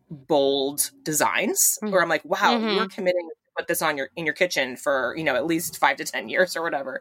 bold 0.09 0.91
designs. 1.03 1.79
Mhm. 1.83 1.91
Where 1.91 2.01
I'm 2.01 2.09
like, 2.09 2.25
wow, 2.25 2.57
Mhm. 2.57 2.75
you're 2.75 2.87
committing 2.87 3.29
put 3.57 3.67
this 3.67 3.81
on 3.81 3.97
your 3.97 4.09
in 4.15 4.25
your 4.25 4.33
kitchen 4.33 4.75
for 4.75 5.13
you 5.17 5.23
know 5.23 5.35
at 5.35 5.45
least 5.45 5.77
five 5.77 5.97
to 5.97 6.03
ten 6.05 6.29
years 6.29 6.55
or 6.55 6.63
whatever. 6.63 6.99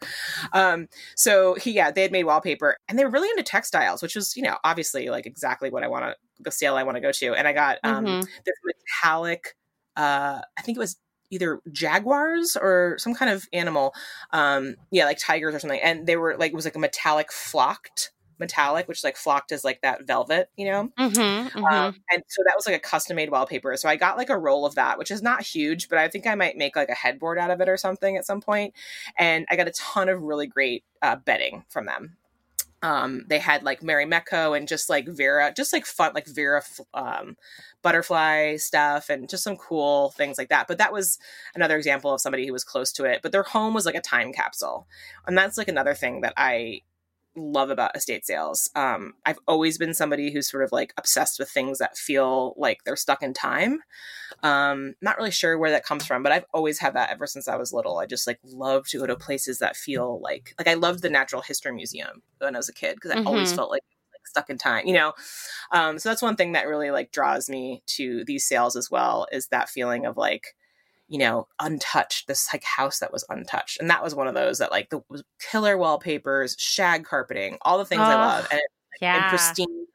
Um, 0.52 0.88
so 1.16 1.54
he, 1.54 1.72
yeah, 1.72 1.90
they 1.90 2.02
had 2.02 2.12
made 2.12 2.24
wallpaper 2.24 2.76
and 2.88 2.98
they 2.98 3.04
were 3.04 3.10
really 3.10 3.28
into 3.30 3.42
textiles, 3.42 4.02
which 4.02 4.14
was, 4.14 4.36
you 4.36 4.42
know, 4.42 4.56
obviously 4.64 5.08
like 5.08 5.26
exactly 5.26 5.70
what 5.70 5.82
I 5.82 5.88
want 5.88 6.04
to, 6.04 6.16
the 6.40 6.50
sale 6.50 6.76
I 6.76 6.82
want 6.82 6.96
to 6.96 7.00
go 7.00 7.12
to. 7.12 7.34
And 7.34 7.46
I 7.48 7.52
got 7.52 7.78
um, 7.84 8.04
Mhm. 8.04 8.22
this 8.44 8.54
metallic, 8.64 9.56
uh, 9.96 10.40
I 10.58 10.62
think 10.62 10.76
it 10.76 10.80
was 10.80 10.96
either 11.30 11.60
jaguars 11.72 12.56
or 12.60 12.96
some 12.98 13.14
kind 13.14 13.30
of 13.30 13.46
animal. 13.52 13.94
Um, 14.32 14.76
yeah, 14.90 15.04
like 15.06 15.18
tigers 15.18 15.54
or 15.54 15.58
something. 15.58 15.80
And 15.80 16.06
they 16.06 16.16
were 16.16 16.36
like, 16.36 16.52
it 16.52 16.56
was 16.56 16.64
like 16.66 16.76
a 16.76 16.80
metallic 16.80 17.32
flocked 17.32 18.12
metallic, 18.42 18.88
which 18.88 19.04
like 19.04 19.16
flocked 19.16 19.52
is 19.52 19.64
like 19.64 19.80
that 19.82 20.06
velvet, 20.06 20.50
you 20.56 20.66
know? 20.66 20.90
Mhm, 20.98 21.50
mhm. 21.50 21.72
Um, 21.72 21.94
and 22.10 22.22
so 22.28 22.42
that 22.44 22.54
was 22.56 22.66
like 22.66 22.76
a 22.76 22.80
custom 22.80 23.16
made 23.16 23.30
wallpaper. 23.30 23.76
So 23.78 23.88
I 23.88 23.96
got 23.96 24.18
like 24.18 24.30
a 24.30 24.38
roll 24.38 24.66
of 24.66 24.74
that, 24.74 24.98
which 24.98 25.10
is 25.10 25.22
not 25.22 25.42
huge, 25.42 25.88
but 25.88 25.98
I 25.98 26.08
think 26.08 26.26
I 26.26 26.34
might 26.34 26.56
make 26.58 26.76
like 26.76 26.90
a 26.90 26.94
headboard 26.94 27.38
out 27.38 27.50
of 27.50 27.60
it 27.60 27.68
or 27.68 27.76
something 27.78 28.16
at 28.16 28.26
some 28.26 28.40
point. 28.42 28.74
And 29.16 29.46
I 29.50 29.56
got 29.56 29.68
a 29.68 29.72
ton 29.72 30.08
of 30.10 30.22
really 30.22 30.46
great 30.46 30.84
uh, 31.02 31.16
bedding 31.16 31.64
from 31.70 31.86
them. 31.86 32.16
Um, 32.84 33.24
they 33.28 33.38
had 33.38 33.62
like 33.62 33.80
Marimekko 33.80 34.56
and 34.56 34.66
just 34.66 34.90
like 34.90 35.06
Vera, 35.08 35.52
just 35.56 35.72
like 35.72 35.86
fun, 35.86 36.12
like 36.14 36.26
Vera 36.26 36.62
um, 36.94 37.36
butterfly 37.80 38.56
stuff 38.56 39.08
and 39.08 39.28
just 39.28 39.44
some 39.44 39.56
cool 39.56 40.10
things 40.16 40.36
like 40.36 40.48
that. 40.48 40.66
But 40.66 40.78
that 40.78 40.92
was 40.92 41.18
another 41.54 41.76
example 41.76 42.12
of 42.12 42.20
somebody 42.20 42.44
who 42.44 42.52
was 42.52 42.64
close 42.64 42.90
to 42.94 43.04
it. 43.04 43.20
But 43.22 43.30
their 43.30 43.44
home 43.44 43.72
was 43.72 43.86
like 43.86 43.94
a 43.94 44.00
time 44.00 44.32
capsule. 44.32 44.88
And 45.26 45.38
that's 45.38 45.56
like 45.56 45.68
another 45.68 45.94
thing 45.94 46.22
that 46.22 46.34
I 46.36 46.80
love 47.36 47.70
about 47.70 47.96
estate 47.96 48.24
sales. 48.26 48.70
Um, 48.74 49.14
I've 49.26 49.38
always 49.48 49.78
been 49.78 49.94
somebody 49.94 50.32
who's 50.32 50.50
sort 50.50 50.64
of 50.64 50.72
like 50.72 50.92
obsessed 50.98 51.38
with 51.38 51.50
things 51.50 51.78
that 51.78 51.96
feel 51.96 52.54
like 52.56 52.84
they're 52.84 52.96
stuck 52.96 53.22
in 53.22 53.32
time. 53.32 53.80
Um, 54.42 54.94
not 55.00 55.16
really 55.16 55.30
sure 55.30 55.58
where 55.58 55.70
that 55.70 55.84
comes 55.84 56.06
from, 56.06 56.22
but 56.22 56.32
I've 56.32 56.46
always 56.54 56.78
had 56.78 56.94
that 56.94 57.10
ever 57.10 57.26
since 57.26 57.48
I 57.48 57.56
was 57.56 57.72
little. 57.72 57.98
I 57.98 58.06
just 58.06 58.26
like 58.26 58.38
love 58.44 58.86
to 58.88 58.98
go 58.98 59.06
to 59.06 59.16
places 59.16 59.58
that 59.58 59.76
feel 59.76 60.20
like 60.20 60.54
like 60.58 60.68
I 60.68 60.74
loved 60.74 61.02
the 61.02 61.10
Natural 61.10 61.42
History 61.42 61.72
Museum 61.72 62.22
when 62.38 62.54
I 62.54 62.58
was 62.58 62.68
a 62.68 62.72
kid 62.74 62.96
because 62.96 63.12
I 63.12 63.18
always 63.24 63.52
Mhm. 63.52 63.52
felt 63.52 63.70
like 63.70 63.82
like 64.12 64.26
stuck 64.26 64.50
in 64.50 64.58
time, 64.58 64.86
you 64.86 64.94
know. 64.94 65.14
Um, 65.72 65.98
so 65.98 66.08
that's 66.08 66.22
one 66.22 66.36
thing 66.36 66.52
that 66.52 66.66
really 66.68 66.90
like 66.90 67.12
draws 67.12 67.48
me 67.48 67.82
to 67.86 68.24
these 68.24 68.46
sales 68.46 68.76
as 68.76 68.90
well 68.90 69.26
is 69.32 69.48
that 69.48 69.68
feeling 69.68 70.06
of 70.06 70.16
like 70.16 70.54
you 71.12 71.18
know, 71.18 71.46
untouched, 71.60 72.26
this 72.26 72.48
like 72.52 72.64
house 72.64 72.98
that 73.00 73.12
was 73.12 73.24
untouched. 73.28 73.78
And 73.78 73.90
that 73.90 74.02
was 74.02 74.14
one 74.14 74.26
of 74.26 74.34
those 74.34 74.58
that 74.58 74.70
like 74.70 74.88
the 74.88 75.02
killer 75.50 75.76
wallpapers, 75.76 76.56
shag 76.58 77.04
carpeting, 77.04 77.58
all 77.62 77.76
the 77.78 77.84
things 77.84 78.00
I 78.00 78.14
Oh, 78.14 78.18
love. 78.18 78.48
And, 78.50 78.60
in 78.60 78.66
yeah. 79.00 79.28
pristine 79.28 79.86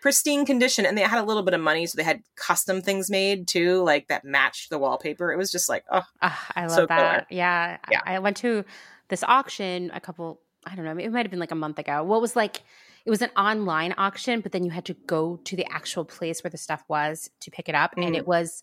pristine 0.00 0.44
condition. 0.44 0.84
And 0.84 0.98
they 0.98 1.02
had 1.02 1.18
a 1.18 1.24
little 1.24 1.42
bit 1.42 1.54
of 1.54 1.60
money, 1.60 1.86
so 1.86 1.96
they 1.96 2.02
had 2.02 2.22
custom 2.36 2.82
things 2.82 3.08
made 3.08 3.48
too, 3.48 3.82
like 3.82 4.08
that 4.08 4.24
matched 4.24 4.68
the 4.68 4.78
wallpaper. 4.78 5.32
It 5.32 5.36
was 5.36 5.50
just 5.50 5.68
like, 5.68 5.84
oh 5.90 6.02
Ah, 6.20 6.46
I 6.56 6.66
love 6.66 6.74
So 6.76 6.86
that. 6.86 7.26
Yeah. 7.30 7.78
Yeah. 7.90 8.00
I 8.04 8.16
I 8.16 8.18
went 8.18 8.36
to 8.38 8.64
this 9.08 9.22
auction 9.22 9.90
a 9.94 10.00
couple, 10.00 10.40
I 10.66 10.74
don't 10.74 10.84
know, 10.84 10.96
it 10.98 11.10
might 11.12 11.24
have 11.24 11.30
been 11.30 11.40
like 11.40 11.52
a 11.52 11.54
month 11.56 11.78
ago. 11.78 12.02
What 12.04 12.20
was 12.20 12.34
like, 12.36 12.62
it 13.06 13.10
was 13.10 13.22
an 13.22 13.30
online 13.36 13.94
auction, 13.96 14.40
but 14.40 14.52
then 14.52 14.64
you 14.64 14.70
had 14.70 14.86
to 14.86 14.94
go 15.06 15.38
to 15.44 15.56
the 15.56 15.66
actual 15.70 16.04
place 16.04 16.42
where 16.42 16.50
the 16.50 16.58
stuff 16.58 16.82
was 16.88 17.30
to 17.40 17.50
pick 17.50 17.68
it 17.68 17.74
up. 17.74 17.94
And 17.96 18.14
Mm. 18.14 18.18
it 18.18 18.26
was, 18.26 18.62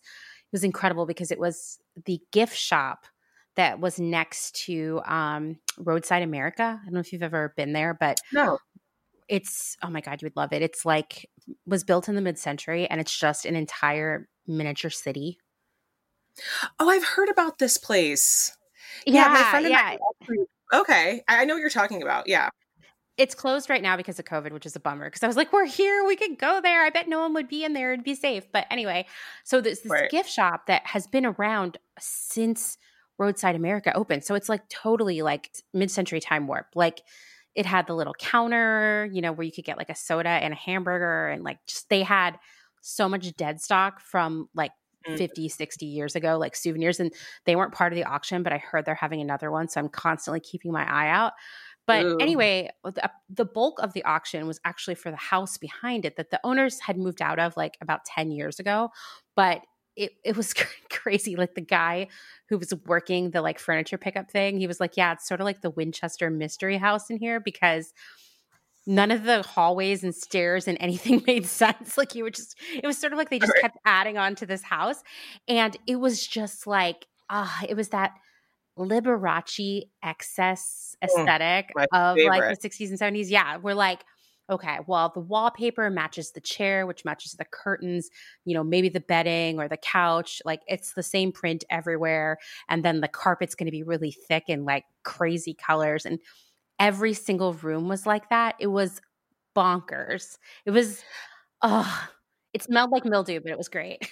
was 0.52 0.64
incredible 0.64 1.06
because 1.06 1.30
it 1.30 1.38
was 1.38 1.78
the 2.04 2.20
gift 2.30 2.56
shop 2.56 3.06
that 3.56 3.80
was 3.80 3.98
next 3.98 4.54
to 4.64 5.00
um, 5.06 5.58
Roadside 5.78 6.22
America. 6.22 6.78
I 6.80 6.84
don't 6.84 6.94
know 6.94 7.00
if 7.00 7.12
you've 7.12 7.22
ever 7.22 7.52
been 7.56 7.72
there, 7.72 7.94
but 7.98 8.18
no. 8.32 8.58
it's 9.28 9.76
oh 9.82 9.90
my 9.90 10.00
god 10.00 10.20
you 10.20 10.26
would 10.26 10.36
love 10.36 10.52
it 10.52 10.62
it's 10.62 10.84
like 10.84 11.28
was 11.66 11.84
built 11.84 12.08
in 12.08 12.14
the 12.14 12.20
mid-century 12.20 12.86
and 12.88 13.00
it's 13.00 13.16
just 13.16 13.44
an 13.46 13.54
entire 13.56 14.28
miniature 14.46 14.90
city 14.90 15.38
Oh, 16.80 16.88
I've 16.88 17.04
heard 17.04 17.28
about 17.28 17.58
this 17.58 17.76
place. 17.76 18.56
Yeah, 19.06 19.28
my 19.28 19.42
friend 19.50 19.66
and 19.66 19.74
I 19.74 19.98
actually- 20.22 20.46
Okay. 20.72 21.22
I 21.28 21.44
know 21.44 21.54
what 21.54 21.60
you're 21.60 21.68
talking 21.68 22.02
about. 22.02 22.26
Yeah. 22.26 22.48
It's 23.18 23.34
closed 23.34 23.68
right 23.68 23.82
now 23.82 23.96
because 23.96 24.18
of 24.18 24.24
covid 24.24 24.52
which 24.52 24.66
is 24.66 24.74
a 24.74 24.80
bummer 24.80 25.06
because 25.06 25.22
i 25.22 25.26
was 25.26 25.36
like 25.36 25.52
we're 25.52 25.66
here 25.66 26.04
we 26.06 26.16
could 26.16 26.38
go 26.38 26.60
there 26.62 26.82
i 26.82 26.90
bet 26.90 27.08
no 27.08 27.20
one 27.20 27.34
would 27.34 27.48
be 27.48 27.64
in 27.64 27.72
there 27.72 27.92
it'd 27.92 28.04
be 28.04 28.14
safe 28.14 28.44
but 28.52 28.66
anyway 28.70 29.04
so 29.44 29.60
there's 29.60 29.80
this 29.80 29.92
Right. 29.92 30.10
gift 30.10 30.30
shop 30.30 30.66
that 30.66 30.86
has 30.86 31.06
been 31.06 31.26
around 31.26 31.78
since 31.98 32.78
roadside 33.18 33.54
america 33.54 33.94
opened 33.94 34.24
so 34.24 34.34
it's 34.34 34.48
like 34.48 34.66
totally 34.68 35.22
like 35.22 35.50
mid-century 35.74 36.20
time 36.20 36.46
warp 36.46 36.66
like 36.74 37.02
it 37.54 37.66
had 37.66 37.86
the 37.86 37.94
little 37.94 38.14
counter, 38.14 39.08
you 39.12 39.20
know, 39.20 39.32
where 39.32 39.44
you 39.44 39.52
could 39.52 39.64
get 39.64 39.76
like 39.76 39.90
a 39.90 39.94
soda 39.94 40.28
and 40.28 40.54
a 40.54 40.56
hamburger 40.56 41.28
and 41.28 41.44
like 41.44 41.58
just 41.66 41.88
they 41.88 42.02
had 42.02 42.38
so 42.80 43.08
much 43.08 43.34
dead 43.36 43.60
stock 43.60 44.00
from 44.00 44.48
like 44.54 44.72
mm. 45.06 45.18
50, 45.18 45.48
60 45.48 45.86
years 45.86 46.16
ago, 46.16 46.38
like 46.38 46.56
souvenirs. 46.56 46.98
And 46.98 47.12
they 47.44 47.54
weren't 47.54 47.74
part 47.74 47.92
of 47.92 47.96
the 47.96 48.04
auction, 48.04 48.42
but 48.42 48.52
I 48.52 48.58
heard 48.58 48.84
they're 48.84 48.94
having 48.94 49.20
another 49.20 49.50
one. 49.50 49.68
So 49.68 49.80
I'm 49.80 49.88
constantly 49.88 50.40
keeping 50.40 50.72
my 50.72 50.90
eye 50.90 51.10
out. 51.10 51.32
But 51.86 52.04
Ooh. 52.04 52.18
anyway, 52.18 52.70
the, 52.84 53.10
the, 53.28 53.44
bulk 53.44 53.80
of 53.80 53.92
the 53.92 54.04
auction 54.04 54.46
was 54.46 54.60
actually 54.64 54.94
for 54.94 55.10
the 55.10 55.16
house 55.16 55.58
behind 55.58 56.04
it 56.04 56.16
that 56.16 56.30
the 56.30 56.40
owners 56.44 56.78
had 56.80 56.96
moved 56.96 57.20
out 57.20 57.40
of 57.40 57.56
like 57.56 57.76
about 57.80 58.04
10 58.04 58.30
years 58.30 58.60
ago. 58.60 58.90
But 59.34 59.62
it, 59.96 60.12
it 60.24 60.36
was 60.36 60.54
crazy. 60.90 61.36
Like 61.36 61.54
the 61.54 61.60
guy 61.60 62.08
who 62.48 62.58
was 62.58 62.72
working 62.86 63.30
the 63.30 63.42
like 63.42 63.58
furniture 63.58 63.98
pickup 63.98 64.30
thing, 64.30 64.58
he 64.58 64.66
was 64.66 64.80
like, 64.80 64.96
Yeah, 64.96 65.12
it's 65.12 65.26
sort 65.26 65.40
of 65.40 65.44
like 65.44 65.60
the 65.60 65.70
Winchester 65.70 66.30
mystery 66.30 66.78
house 66.78 67.10
in 67.10 67.18
here 67.18 67.40
because 67.40 67.92
none 68.86 69.10
of 69.10 69.24
the 69.24 69.42
hallways 69.42 70.02
and 70.02 70.14
stairs 70.14 70.66
and 70.66 70.76
anything 70.80 71.22
made 71.26 71.46
sense. 71.46 71.98
Like 71.98 72.14
you 72.14 72.24
were 72.24 72.30
just, 72.30 72.56
it 72.74 72.86
was 72.86 72.98
sort 72.98 73.12
of 73.12 73.18
like 73.18 73.30
they 73.30 73.38
just 73.38 73.52
right. 73.52 73.62
kept 73.62 73.78
adding 73.84 74.18
on 74.18 74.34
to 74.36 74.46
this 74.46 74.62
house. 74.62 75.02
And 75.48 75.76
it 75.86 75.96
was 75.96 76.26
just 76.26 76.66
like, 76.66 77.06
ah, 77.28 77.60
uh, 77.60 77.66
it 77.68 77.76
was 77.76 77.88
that 77.90 78.12
Liberace 78.78 79.82
excess 80.02 80.96
mm, 81.02 81.06
aesthetic 81.06 81.70
mm, 81.76 81.86
of 81.92 82.16
favorite. 82.16 82.38
like 82.38 82.60
the 82.60 82.68
60s 82.68 82.90
and 82.90 82.98
70s. 82.98 83.30
Yeah. 83.30 83.58
We're 83.58 83.74
like, 83.74 84.04
okay, 84.50 84.78
well, 84.86 85.10
the 85.14 85.20
wallpaper 85.20 85.88
matches 85.90 86.32
the 86.32 86.40
chair, 86.40 86.86
which 86.86 87.04
matches 87.04 87.32
the 87.32 87.44
curtains, 87.44 88.10
you 88.44 88.54
know, 88.54 88.64
maybe 88.64 88.88
the 88.88 89.00
bedding 89.00 89.58
or 89.58 89.68
the 89.68 89.76
couch. 89.76 90.42
Like 90.44 90.62
it's 90.66 90.94
the 90.94 91.02
same 91.02 91.32
print 91.32 91.64
everywhere. 91.70 92.38
And 92.68 92.84
then 92.84 93.00
the 93.00 93.08
carpet's 93.08 93.54
going 93.54 93.66
to 93.66 93.72
be 93.72 93.82
really 93.82 94.10
thick 94.10 94.44
and 94.48 94.64
like 94.64 94.84
crazy 95.04 95.54
colors. 95.54 96.04
And 96.04 96.18
every 96.78 97.14
single 97.14 97.54
room 97.54 97.88
was 97.88 98.06
like 98.06 98.28
that. 98.30 98.56
It 98.58 98.66
was 98.68 99.00
bonkers. 99.56 100.38
It 100.66 100.70
was, 100.72 101.02
oh, 101.62 102.08
it 102.52 102.62
smelled 102.62 102.90
like 102.90 103.04
mildew, 103.04 103.40
but 103.40 103.50
it 103.50 103.58
was 103.58 103.68
great. 103.68 104.08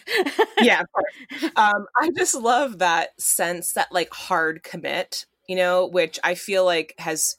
yeah, 0.61 0.83
um, 1.57 1.87
I 1.97 2.11
just 2.17 2.35
love 2.35 2.79
that 2.79 3.21
sense, 3.21 3.73
that 3.73 3.93
like 3.93 4.13
hard 4.13 4.63
commit, 4.63 5.27
you 5.47 5.57
know, 5.57 5.87
which 5.87 6.19
I 6.25 6.35
feel 6.35 6.65
like 6.65 6.95
has, 6.99 7.37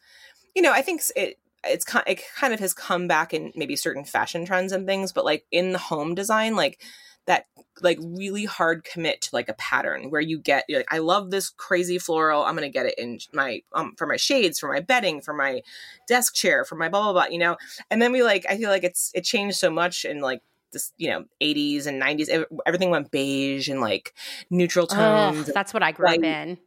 you 0.55 0.61
know, 0.61 0.71
I 0.71 0.81
think 0.81 1.01
it 1.15 1.37
it's 1.63 1.85
kind 1.85 2.03
it 2.07 2.21
kind 2.35 2.53
of 2.53 2.59
has 2.59 2.73
come 2.73 3.07
back 3.07 3.33
in 3.33 3.51
maybe 3.55 3.75
certain 3.75 4.05
fashion 4.05 4.45
trends 4.45 4.71
and 4.71 4.85
things, 4.85 5.11
but 5.11 5.25
like 5.25 5.45
in 5.51 5.71
the 5.71 5.79
home 5.79 6.15
design, 6.15 6.55
like 6.55 6.81
that 7.25 7.45
like 7.81 7.99
really 8.01 8.45
hard 8.45 8.83
commit 8.83 9.21
to 9.21 9.29
like 9.33 9.47
a 9.47 9.53
pattern 9.53 10.09
where 10.09 10.21
you 10.21 10.39
get 10.39 10.65
like 10.69 10.91
I 10.91 10.99
love 10.99 11.31
this 11.31 11.49
crazy 11.49 11.97
floral. 11.97 12.43
I'm 12.43 12.55
gonna 12.55 12.69
get 12.69 12.85
it 12.85 12.95
in 12.97 13.19
my 13.33 13.61
um 13.73 13.93
for 13.97 14.07
my 14.07 14.17
shades, 14.17 14.59
for 14.59 14.71
my 14.71 14.79
bedding, 14.79 15.21
for 15.21 15.33
my 15.33 15.61
desk 16.07 16.35
chair, 16.35 16.65
for 16.65 16.75
my 16.75 16.89
blah 16.89 17.03
blah 17.03 17.13
blah. 17.13 17.31
You 17.31 17.39
know, 17.39 17.57
and 17.89 18.01
then 18.01 18.11
we 18.11 18.23
like 18.23 18.45
I 18.49 18.57
feel 18.57 18.69
like 18.69 18.83
it's 18.83 19.11
it 19.13 19.23
changed 19.23 19.57
so 19.57 19.69
much 19.69 20.05
in 20.05 20.21
like 20.21 20.41
this 20.71 20.93
you 20.97 21.09
know 21.09 21.25
80s 21.41 21.85
and 21.85 22.01
90s. 22.01 22.45
Everything 22.65 22.89
went 22.89 23.11
beige 23.11 23.67
and 23.67 23.81
like 23.81 24.13
neutral 24.49 24.87
tones. 24.87 25.47
Ugh, 25.47 25.53
that's 25.53 25.73
what 25.73 25.83
I 25.83 25.91
grew 25.91 26.07
like, 26.07 26.19
up 26.19 26.25
in. 26.25 26.57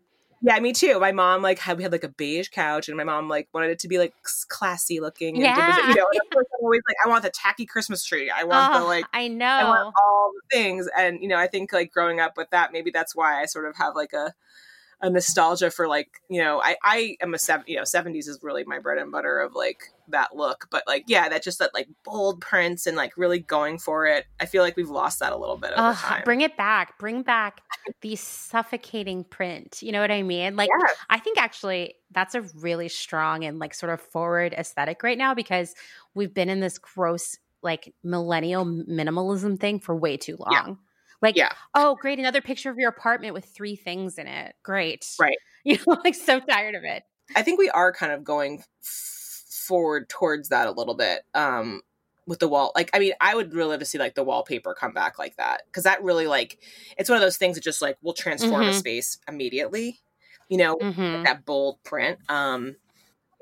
Yeah, 0.47 0.61
me 0.61 0.75
too. 0.75 1.01
My 1.01 1.13
mom 1.13 1.41
like 1.41 1.59
had 1.59 1.79
we 1.79 1.83
had 1.83 1.93
like 1.93 2.05
a 2.05 2.09
beige 2.09 2.49
couch, 2.51 2.89
and 2.89 2.97
my 2.99 3.05
mom 3.05 3.31
like 3.31 3.49
wanted 3.55 3.71
it 3.71 3.79
to 3.79 3.89
be 3.89 3.99
like 3.99 4.15
classy 4.49 5.01
looking. 5.01 5.37
And 5.37 5.45
yeah, 5.45 5.87
was, 5.87 5.89
you 5.89 5.95
know. 5.95 6.07
I'm 6.37 6.45
always 6.61 6.83
like, 6.87 6.97
I 7.03 7.09
want 7.09 7.23
the 7.23 7.31
tacky 7.31 7.65
Christmas 7.65 8.05
tree. 8.05 8.31
I 8.31 8.45
want 8.45 8.75
oh, 8.75 8.81
the 8.81 8.85
like. 8.85 9.07
I 9.15 9.29
know. 9.29 9.47
I 9.47 9.65
want 9.65 9.95
all 9.99 10.33
the 10.35 10.57
things, 10.57 10.87
and 10.97 11.23
you 11.23 11.29
know, 11.29 11.39
I 11.39 11.47
think 11.47 11.73
like 11.73 11.93
growing 11.93 12.21
up 12.21 12.37
with 12.37 12.51
that, 12.51 12.73
maybe 12.73 12.91
that's 12.91 13.17
why 13.17 13.41
I 13.41 13.47
sort 13.47 13.67
of 13.67 13.77
have 13.77 13.97
like 13.97 14.13
a 14.13 14.35
a 15.01 15.09
nostalgia 15.11 15.71
for 15.71 15.89
like 15.89 16.09
you 16.29 16.43
know 16.43 16.61
I 16.63 16.77
I 16.83 17.17
am 17.23 17.33
a 17.33 17.39
seven 17.39 17.65
you 17.67 17.77
know 17.77 17.85
seventies 17.85 18.29
is 18.29 18.41
really 18.43 18.65
my 18.65 18.79
bread 18.79 18.99
and 18.99 19.11
butter 19.11 19.39
of 19.39 19.55
like 19.55 19.94
that 20.09 20.37
look 20.37 20.67
but 20.71 20.83
like 20.87 21.05
yeah 21.07 21.29
that 21.29 21.43
just 21.43 21.59
that 21.59 21.73
like 21.75 21.89
bold 22.05 22.41
prints 22.41 22.87
and 22.87 22.97
like 22.97 23.13
really 23.17 23.39
going 23.39 23.79
for 23.79 24.07
it 24.07 24.27
I 24.41 24.47
feel 24.47 24.63
like 24.63 24.77
we've 24.77 24.91
lost 24.91 25.21
that 25.21 25.33
a 25.33 25.37
little 25.37 25.57
bit 25.57 25.73
over 25.73 25.95
time. 25.95 26.23
Bring 26.25 26.41
it 26.41 26.57
back, 26.57 26.99
bring 26.99 27.23
back 27.23 27.63
the 28.01 28.17
suffocating 28.17 29.25
print. 29.25 29.83
You 29.83 29.93
know 29.93 30.01
what 30.01 30.11
I 30.11 30.23
mean? 30.23 30.57
Like 30.57 30.71
yes. 30.81 30.97
I 31.09 31.19
think 31.19 31.39
actually 31.39 31.95
that's 32.11 32.35
a 32.35 32.43
really 32.57 32.89
strong 32.89 33.45
and 33.45 33.59
like 33.59 33.75
sort 33.75 33.93
of 33.93 34.01
forward 34.01 34.53
aesthetic 34.55 35.03
right 35.03 35.19
now 35.19 35.35
because 35.35 35.75
we've 36.15 36.35
been 36.35 36.49
in 36.49 36.61
this 36.61 36.79
gross 36.79 37.37
like 37.63 37.95
millennial 38.03 38.65
minimalism 38.65 39.59
thing 39.59 39.81
for 39.81 39.97
way 39.97 40.17
too 40.17 40.37
long. 40.39 40.53
Yeah. 40.53 40.75
Like, 41.23 41.37
yeah. 41.37 41.53
oh, 41.75 41.97
great, 41.99 42.19
another 42.19 42.43
picture 42.43 42.71
of 42.71 42.77
your 42.77 42.91
apartment 42.91 43.33
with 43.33 43.47
three 43.47 43.77
things 43.77 44.19
in 44.19 44.27
it. 44.27 44.55
Great. 44.63 45.07
Right. 45.19 45.37
You 45.67 45.79
know, 45.87 45.97
like 46.05 46.15
so 46.15 46.41
tired 46.41 46.75
of 46.75 46.85
it. 46.85 47.05
I 47.35 47.41
think 47.41 47.59
we 47.59 47.71
are 47.71 47.91
kind 47.91 48.13
of 48.13 48.23
going 48.23 48.59
f- 48.59 48.69
forward 49.65 50.09
towards 50.09 50.51
that 50.51 50.66
a 50.66 50.73
little 50.73 50.95
bit. 50.95 51.23
Um, 51.35 51.82
with 52.27 52.39
the 52.39 52.49
wall 52.49 52.73
like 52.74 52.89
i 52.95 52.99
mean 52.99 53.12
i 53.20 53.35
would 53.35 53.53
really 53.53 53.73
love 53.73 53.81
to 53.81 53.85
see 53.85 53.99
like 53.99 54.15
the 54.15 54.24
wallpaper 54.24 54.73
come 54.73 54.93
back 54.93 55.19
like 55.19 55.36
that 55.36 55.61
because 55.66 55.85
that 55.85 56.03
really 56.03 56.27
like 56.27 56.59
it's 56.97 57.11
one 57.11 57.16
of 57.16 57.23
those 57.23 57.36
things 57.36 57.55
that 57.55 57.62
just 57.62 57.82
like 57.82 57.99
will 58.03 58.15
transform 58.15 58.62
mm-hmm. 58.62 58.70
a 58.70 58.74
space 58.74 59.19
immediately 59.28 60.01
you 60.49 60.57
know 60.57 60.77
mm-hmm. 60.77 61.23
that 61.23 61.45
bold 61.45 61.77
print 61.85 62.19
um 62.31 62.77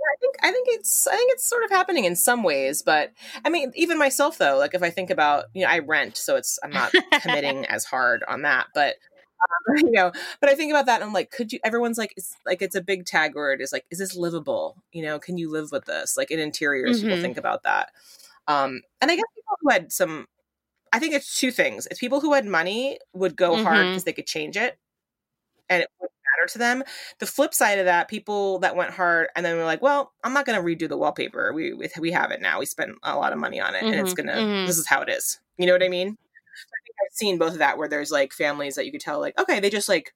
I 0.03 0.17
think 0.21 0.35
I 0.43 0.51
think 0.51 0.69
it's 0.71 1.07
I 1.07 1.17
think 1.17 1.33
it's 1.33 1.49
sort 1.49 1.65
of 1.65 1.71
happening 1.71 2.05
in 2.05 2.17
some 2.17 2.43
ways, 2.43 2.83
but 2.83 3.13
I 3.45 3.51
mean, 3.51 3.73
even 3.75 3.99
myself 3.99 4.39
though, 4.39 4.59
like 4.59 4.75
if 4.75 4.83
I 4.83 4.91
think 4.91 5.11
about 5.11 5.45
you 5.55 5.63
know 5.63 5.71
I 5.71 5.79
rent, 5.79 6.17
so 6.17 6.37
it's 6.37 6.59
I'm 6.63 6.71
not 6.71 6.93
committing 7.21 7.65
as 7.67 7.85
hard 7.85 8.25
on 8.27 8.43
that, 8.43 8.67
but 8.75 8.97
um, 9.43 9.77
you 9.77 9.91
know, 9.91 10.13
but 10.41 10.51
I 10.51 10.55
think 10.55 10.71
about 10.71 10.87
that 10.87 10.97
and 11.01 11.05
I'm 11.05 11.13
like, 11.13 11.31
could 11.31 11.53
you? 11.53 11.59
Everyone's 11.65 11.99
like, 11.99 12.15
it's 12.17 12.37
like 12.47 12.63
it's 12.63 12.75
a 12.75 12.83
big 12.83 13.07
tag 13.07 13.35
word. 13.35 13.61
Is 13.61 13.73
like, 13.73 13.87
is 13.91 13.99
this 13.99 14.17
livable? 14.17 14.77
You 14.93 15.03
know, 15.03 15.19
can 15.19 15.39
you 15.39 15.51
live 15.51 15.73
with 15.73 15.85
this? 15.85 16.17
Like 16.17 16.31
in 16.31 16.39
interiors, 16.39 16.99
mm-hmm. 16.99 17.09
people 17.09 17.23
think 17.23 17.37
about 17.37 17.63
that. 17.65 17.91
Um, 18.49 18.83
and 19.01 19.11
I 19.11 19.17
guess 19.17 19.25
people 19.35 19.57
who 19.61 19.71
had 19.71 19.93
some, 19.93 20.27
I 20.93 20.99
think 20.99 21.15
it's 21.15 21.39
two 21.39 21.51
things. 21.51 21.87
It's 21.91 22.01
people 22.01 22.21
who 22.21 22.33
had 22.33 22.45
money 22.45 22.99
would 23.13 23.37
go 23.37 23.53
mm-hmm. 23.53 23.65
hard 23.65 23.87
because 23.87 24.05
they 24.05 24.13
could 24.13 24.27
change 24.27 24.57
it, 24.57 24.79
and 25.69 25.83
it 25.83 25.89
wouldn't 26.01 26.13
matter 26.39 26.53
to 26.53 26.59
them. 26.59 26.83
The 27.19 27.27
flip 27.27 27.55
side 27.55 27.79
of 27.79 27.87
that, 27.87 28.09
people 28.09 28.59
that 28.61 28.77
went 28.77 28.91
hard 28.91 29.29
and 29.37 29.45
then 29.47 29.57
we're 29.57 29.65
like, 29.65 29.83
well, 29.83 30.13
I'm 30.25 30.33
not 30.33 30.47
going 30.47 30.61
to 30.61 30.65
redo 30.65 30.89
the 30.89 30.97
wallpaper. 30.99 31.53
We 31.53 31.73
we 31.99 32.11
have 32.11 32.31
it 32.31 32.41
now. 32.41 32.59
We 32.59 32.67
spent 32.67 32.93
a 33.03 33.17
lot 33.17 33.33
of 33.33 33.39
money 33.39 33.61
on 33.61 33.75
it, 33.75 33.79
mm-hmm, 33.79 33.87
and 33.87 34.01
it's 34.01 34.15
mm-hmm, 34.15 34.27
gonna. 34.29 34.41
Mm-hmm. 34.41 34.67
This 34.67 34.79
is 34.79 34.87
how 34.87 35.03
it 35.03 35.09
is. 35.09 35.41
You 35.59 35.67
know 35.67 35.73
what 35.73 35.83
I 35.83 35.89
mean? 35.89 36.17
I 36.55 36.79
think 36.85 36.97
I've 37.05 37.15
seen 37.15 37.39
both 37.39 37.53
of 37.53 37.59
that 37.59 37.79
where 37.79 37.89
there's 37.89 38.11
like 38.11 38.33
families 38.33 38.75
that 38.77 38.87
you 38.87 38.93
could 38.93 39.01
tell 39.01 39.21
like, 39.21 39.39
okay, 39.39 39.61
they 39.61 39.71
just 39.71 39.89
like 39.89 40.13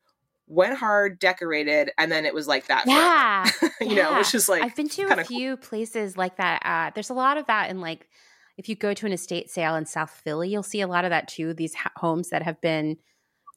went 0.46 0.78
hard, 0.78 1.18
decorated, 1.18 1.90
and 1.98 2.10
then 2.10 2.24
it 2.24 2.34
was 2.34 2.46
like 2.46 2.66
that. 2.66 2.84
Yeah, 2.86 3.50
you 3.80 3.96
yeah. 3.96 4.02
know, 4.02 4.18
which 4.18 4.34
is 4.34 4.48
like 4.48 4.62
I've 4.62 4.76
been 4.76 4.88
to 4.90 5.20
a 5.20 5.24
few 5.24 5.56
cool. 5.56 5.68
places 5.68 6.16
like 6.16 6.36
that. 6.36 6.62
Uh, 6.64 6.90
there's 6.94 7.10
a 7.10 7.14
lot 7.14 7.36
of 7.36 7.46
that 7.46 7.70
in 7.70 7.80
like 7.80 8.08
if 8.56 8.68
you 8.68 8.76
go 8.76 8.94
to 8.94 9.06
an 9.06 9.12
estate 9.12 9.50
sale 9.50 9.74
in 9.76 9.86
South 9.86 10.10
Philly, 10.10 10.48
you'll 10.48 10.62
see 10.62 10.80
a 10.80 10.86
lot 10.86 11.04
of 11.04 11.10
that 11.10 11.28
too. 11.28 11.52
These 11.54 11.74
ha- 11.74 11.92
homes 11.96 12.30
that 12.30 12.42
have 12.42 12.60
been 12.60 12.96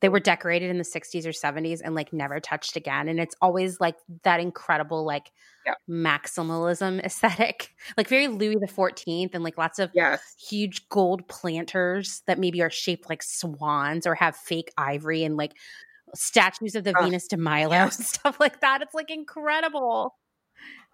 they 0.02 0.10
were 0.10 0.20
decorated 0.20 0.70
in 0.70 0.78
the 0.78 0.84
60s 0.84 1.26
or 1.26 1.32
70s 1.32 1.82
and 1.84 1.94
like 1.94 2.14
never 2.14 2.40
touched 2.40 2.76
again 2.76 3.08
and 3.08 3.20
it's 3.20 3.36
always 3.42 3.80
like 3.80 3.96
that 4.24 4.40
incredible 4.40 5.06
like 5.06 5.32
yeah. 5.70 5.94
maximalism 5.94 7.00
aesthetic 7.04 7.74
like 7.98 8.08
very 8.08 8.28
louis 8.28 8.56
the 8.60 8.68
14th 8.68 9.32
and 9.34 9.44
like 9.44 9.58
lots 9.58 9.80
of 9.80 9.92
yes. 9.94 10.22
huge 10.40 10.88
gold 10.90 11.28
planters 11.28 12.22
that 12.28 12.40
maybe 12.40 12.62
are 12.62 12.70
shaped 12.70 13.10
like 13.10 13.24
swans 13.24 14.06
or 14.06 14.16
have 14.16 14.36
fake 14.36 14.72
ivory 14.78 15.24
and 15.24 15.38
like 15.38 15.54
statues 16.16 16.76
of 16.76 16.84
the 16.84 16.94
venus 17.02 17.28
de 17.28 17.38
milo 17.38 17.72
yes. 17.72 17.98
and 17.98 18.06
stuff 18.06 18.40
like 18.40 18.62
that 18.62 18.82
it's 18.82 18.94
like 18.94 19.12
incredible 19.12 20.16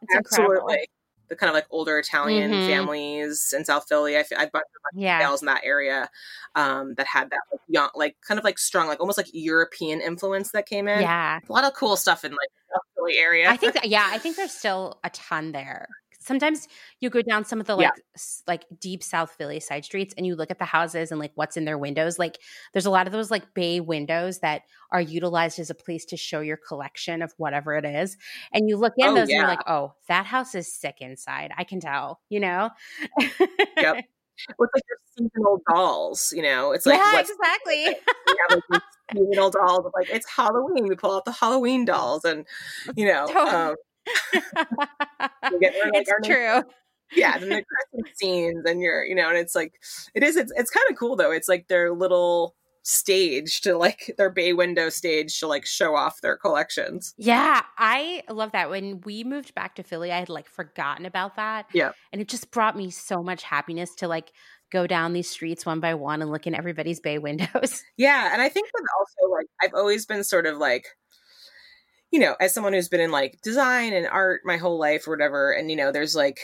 it's 0.02 0.16
Absolutely. 0.16 0.54
Incredible 0.54 0.86
the 1.28 1.36
kind 1.36 1.50
of 1.50 1.54
like 1.54 1.66
older 1.70 1.98
Italian 1.98 2.52
mm-hmm. 2.52 2.68
families 2.68 3.54
in 3.56 3.66
South 3.66 3.86
Philly. 3.88 4.18
I 4.18 4.20
I've 4.20 4.32
a 4.32 4.52
bunch 4.52 4.66
of 4.94 5.00
yeah. 5.00 5.20
sales 5.20 5.42
in 5.42 5.48
that 5.48 5.62
area 5.64 6.10
um, 6.56 6.96
that 6.96 7.08
had 7.08 7.30
that 7.30 7.40
like 7.52 7.62
young, 7.68 7.90
like 7.96 8.18
kind 8.28 8.38
of 8.38 8.44
like 8.44 8.60
strong, 8.60 8.88
like 8.88 9.00
almost 9.00 9.18
like 9.18 9.28
European 9.34 10.02
influence 10.02 10.52
that 10.52 10.66
came 10.66 10.88
in. 10.88 11.02
Yeah, 11.02 11.40
a 11.48 11.52
lot 11.52 11.64
of 11.64 11.74
cool 11.74 11.96
stuff 11.96 12.24
in 12.24 12.32
like 12.32 12.50
South 12.72 12.84
Philly 12.96 13.18
area. 13.18 13.50
I 13.50 13.58
think, 13.58 13.74
that, 13.76 13.88
yeah, 13.88 14.08
I 14.12 14.18
think 14.18 14.36
there's 14.36 14.52
still 14.52 15.00
a 15.04 15.10
ton 15.12 15.52
there 15.52 15.88
sometimes 16.26 16.68
you 17.00 17.10
go 17.10 17.22
down 17.22 17.46
some 17.46 17.60
of 17.60 17.68
the 17.68 17.76
like 17.76 17.84
yeah. 17.96 18.04
s- 18.16 18.44
like 18.48 18.66
deep 18.80 19.04
South 19.04 19.32
Philly 19.38 19.60
side 19.60 19.86
streets 19.86 20.14
and 20.18 20.26
you 20.26 20.36
look 20.36 20.52
at 20.52 20.60
the 20.60 20.66
houses 20.66 21.12
and 21.12 21.20
like 21.20 21.32
what's 21.36 21.56
in 21.56 21.66
their 21.66 21.78
windows. 21.78 22.18
Like 22.18 22.40
there's 22.74 22.86
a 22.86 22.90
lot 22.90 23.08
of 23.08 23.14
those 23.14 23.32
like 23.32 23.54
bay 23.54 23.80
windows 23.80 24.40
that 24.40 24.64
are 24.92 25.02
utilized 25.02 25.60
as 25.60 25.70
a 25.70 25.76
place 25.76 26.06
to 26.06 26.18
show 26.18 26.42
your 26.42 26.58
collection 26.58 27.22
of 27.22 27.34
whatever 27.38 27.76
it 27.76 27.86
is. 27.86 28.18
And 28.52 28.68
you 28.68 28.78
look 28.78 28.94
in 28.98 29.10
oh, 29.10 29.16
those 29.16 29.30
yeah. 29.30 29.36
and 29.36 29.42
you're 29.42 29.48
like, 29.48 29.68
oh, 29.68 29.94
that 30.08 30.26
house 30.26 30.56
is 30.56 30.72
sick 30.72 30.98
inside. 31.00 31.52
I 31.58 31.64
can 31.64 31.80
tell, 31.80 32.20
you 32.30 32.40
know? 32.40 32.72
yep. 33.78 34.06
It's 34.38 34.60
like 34.60 34.84
your 34.90 34.98
seasonal 35.18 35.62
dolls, 35.70 36.34
you 36.36 36.42
know. 36.42 36.72
It's 36.74 36.86
like 36.86 36.98
yeah, 36.98 37.20
exactly. 37.20 37.84
yeah, 37.86 38.58
like 38.70 38.82
seasonal 39.14 39.50
dolls. 39.50 39.92
Like 39.94 40.10
it's 40.10 40.30
Halloween, 40.30 40.88
we 40.88 40.96
pull 40.96 41.16
out 41.16 41.26
the 41.26 41.32
Halloween 41.32 41.86
dolls, 41.86 42.26
and 42.26 42.46
you 42.96 43.06
know, 43.08 43.28
totally. 43.28 43.50
um, 43.50 43.70
like, 43.70 43.78
it's 45.44 46.12
true. 46.26 46.64
yeah, 47.16 47.38
then 47.38 47.50
the 47.50 47.64
Christmas 47.64 48.18
scenes, 48.18 48.66
and 48.66 48.82
you're, 48.82 49.06
you 49.06 49.16
know, 49.16 49.30
and 49.30 49.38
it's 49.38 49.56
like, 49.56 49.74
it 50.14 50.24
is, 50.24 50.36
it's, 50.36 50.52
it's 50.56 50.72
kind 50.72 50.86
of 50.90 50.98
cool 50.98 51.16
though. 51.16 51.32
It's 51.32 51.48
like 51.48 51.68
their 51.68 51.94
little 51.94 52.56
stage 52.84 53.62
to 53.62 53.76
like 53.78 54.14
their 54.18 54.30
bay 54.30 54.54
window 54.54 54.90
stage 54.90 55.40
to 55.40 55.48
like 55.48 55.66
show 55.66 55.96
off 55.96 56.22
their 56.22 56.38
collections. 56.38 57.14
Yeah, 57.18 57.64
I 57.78 58.24
love 58.30 58.52
that. 58.52 58.70
When 58.70 59.02
we 59.02 59.24
moved 59.24 59.56
back 59.56 59.76
to 59.76 59.84
Philly, 59.84 60.12
I 60.12 60.20
had 60.20 60.30
like 60.30 60.48
forgotten 60.48 61.06
about 61.06 61.36
that. 61.36 61.66
Yeah. 61.74 61.92
And 62.12 62.22
it 62.22 62.28
just 62.28 62.52
brought 62.52 62.78
me 62.78 62.92
so 62.92 63.24
much 63.24 63.44
happiness 63.44 63.96
to 63.96 64.08
like 64.08 64.32
go 64.72 64.88
down 64.88 65.14
these 65.14 65.30
streets 65.30 65.66
one 65.66 65.80
by 65.80 65.94
one 65.94 66.22
and 66.22 66.32
look 66.32 66.48
in 66.48 66.56
everybody's 66.56 67.00
bay 67.00 67.18
windows. 67.20 67.84
Yeah, 67.98 68.32
and 68.32 68.42
I 68.42 68.50
think 68.50 68.70
that 68.72 68.88
also 69.00 69.34
like 69.34 69.48
I've 69.62 69.74
always 69.74 70.06
been 70.06 70.24
sort 70.24 70.46
of 70.46 70.58
like 70.58 70.86
you 72.12 72.20
know, 72.20 72.36
as 72.40 72.54
someone 72.54 72.74
who's 72.74 72.90
been 72.90 73.02
in 73.02 73.12
like 73.12 73.40
design 73.42 73.94
and 73.94 74.08
art 74.08 74.42
my 74.46 74.58
whole 74.58 74.80
life 74.80 75.08
or 75.08 75.12
whatever 75.12 75.52
and 75.52 75.70
you 75.70 75.78
know, 75.78 75.92
there's 75.92 76.16
like 76.16 76.40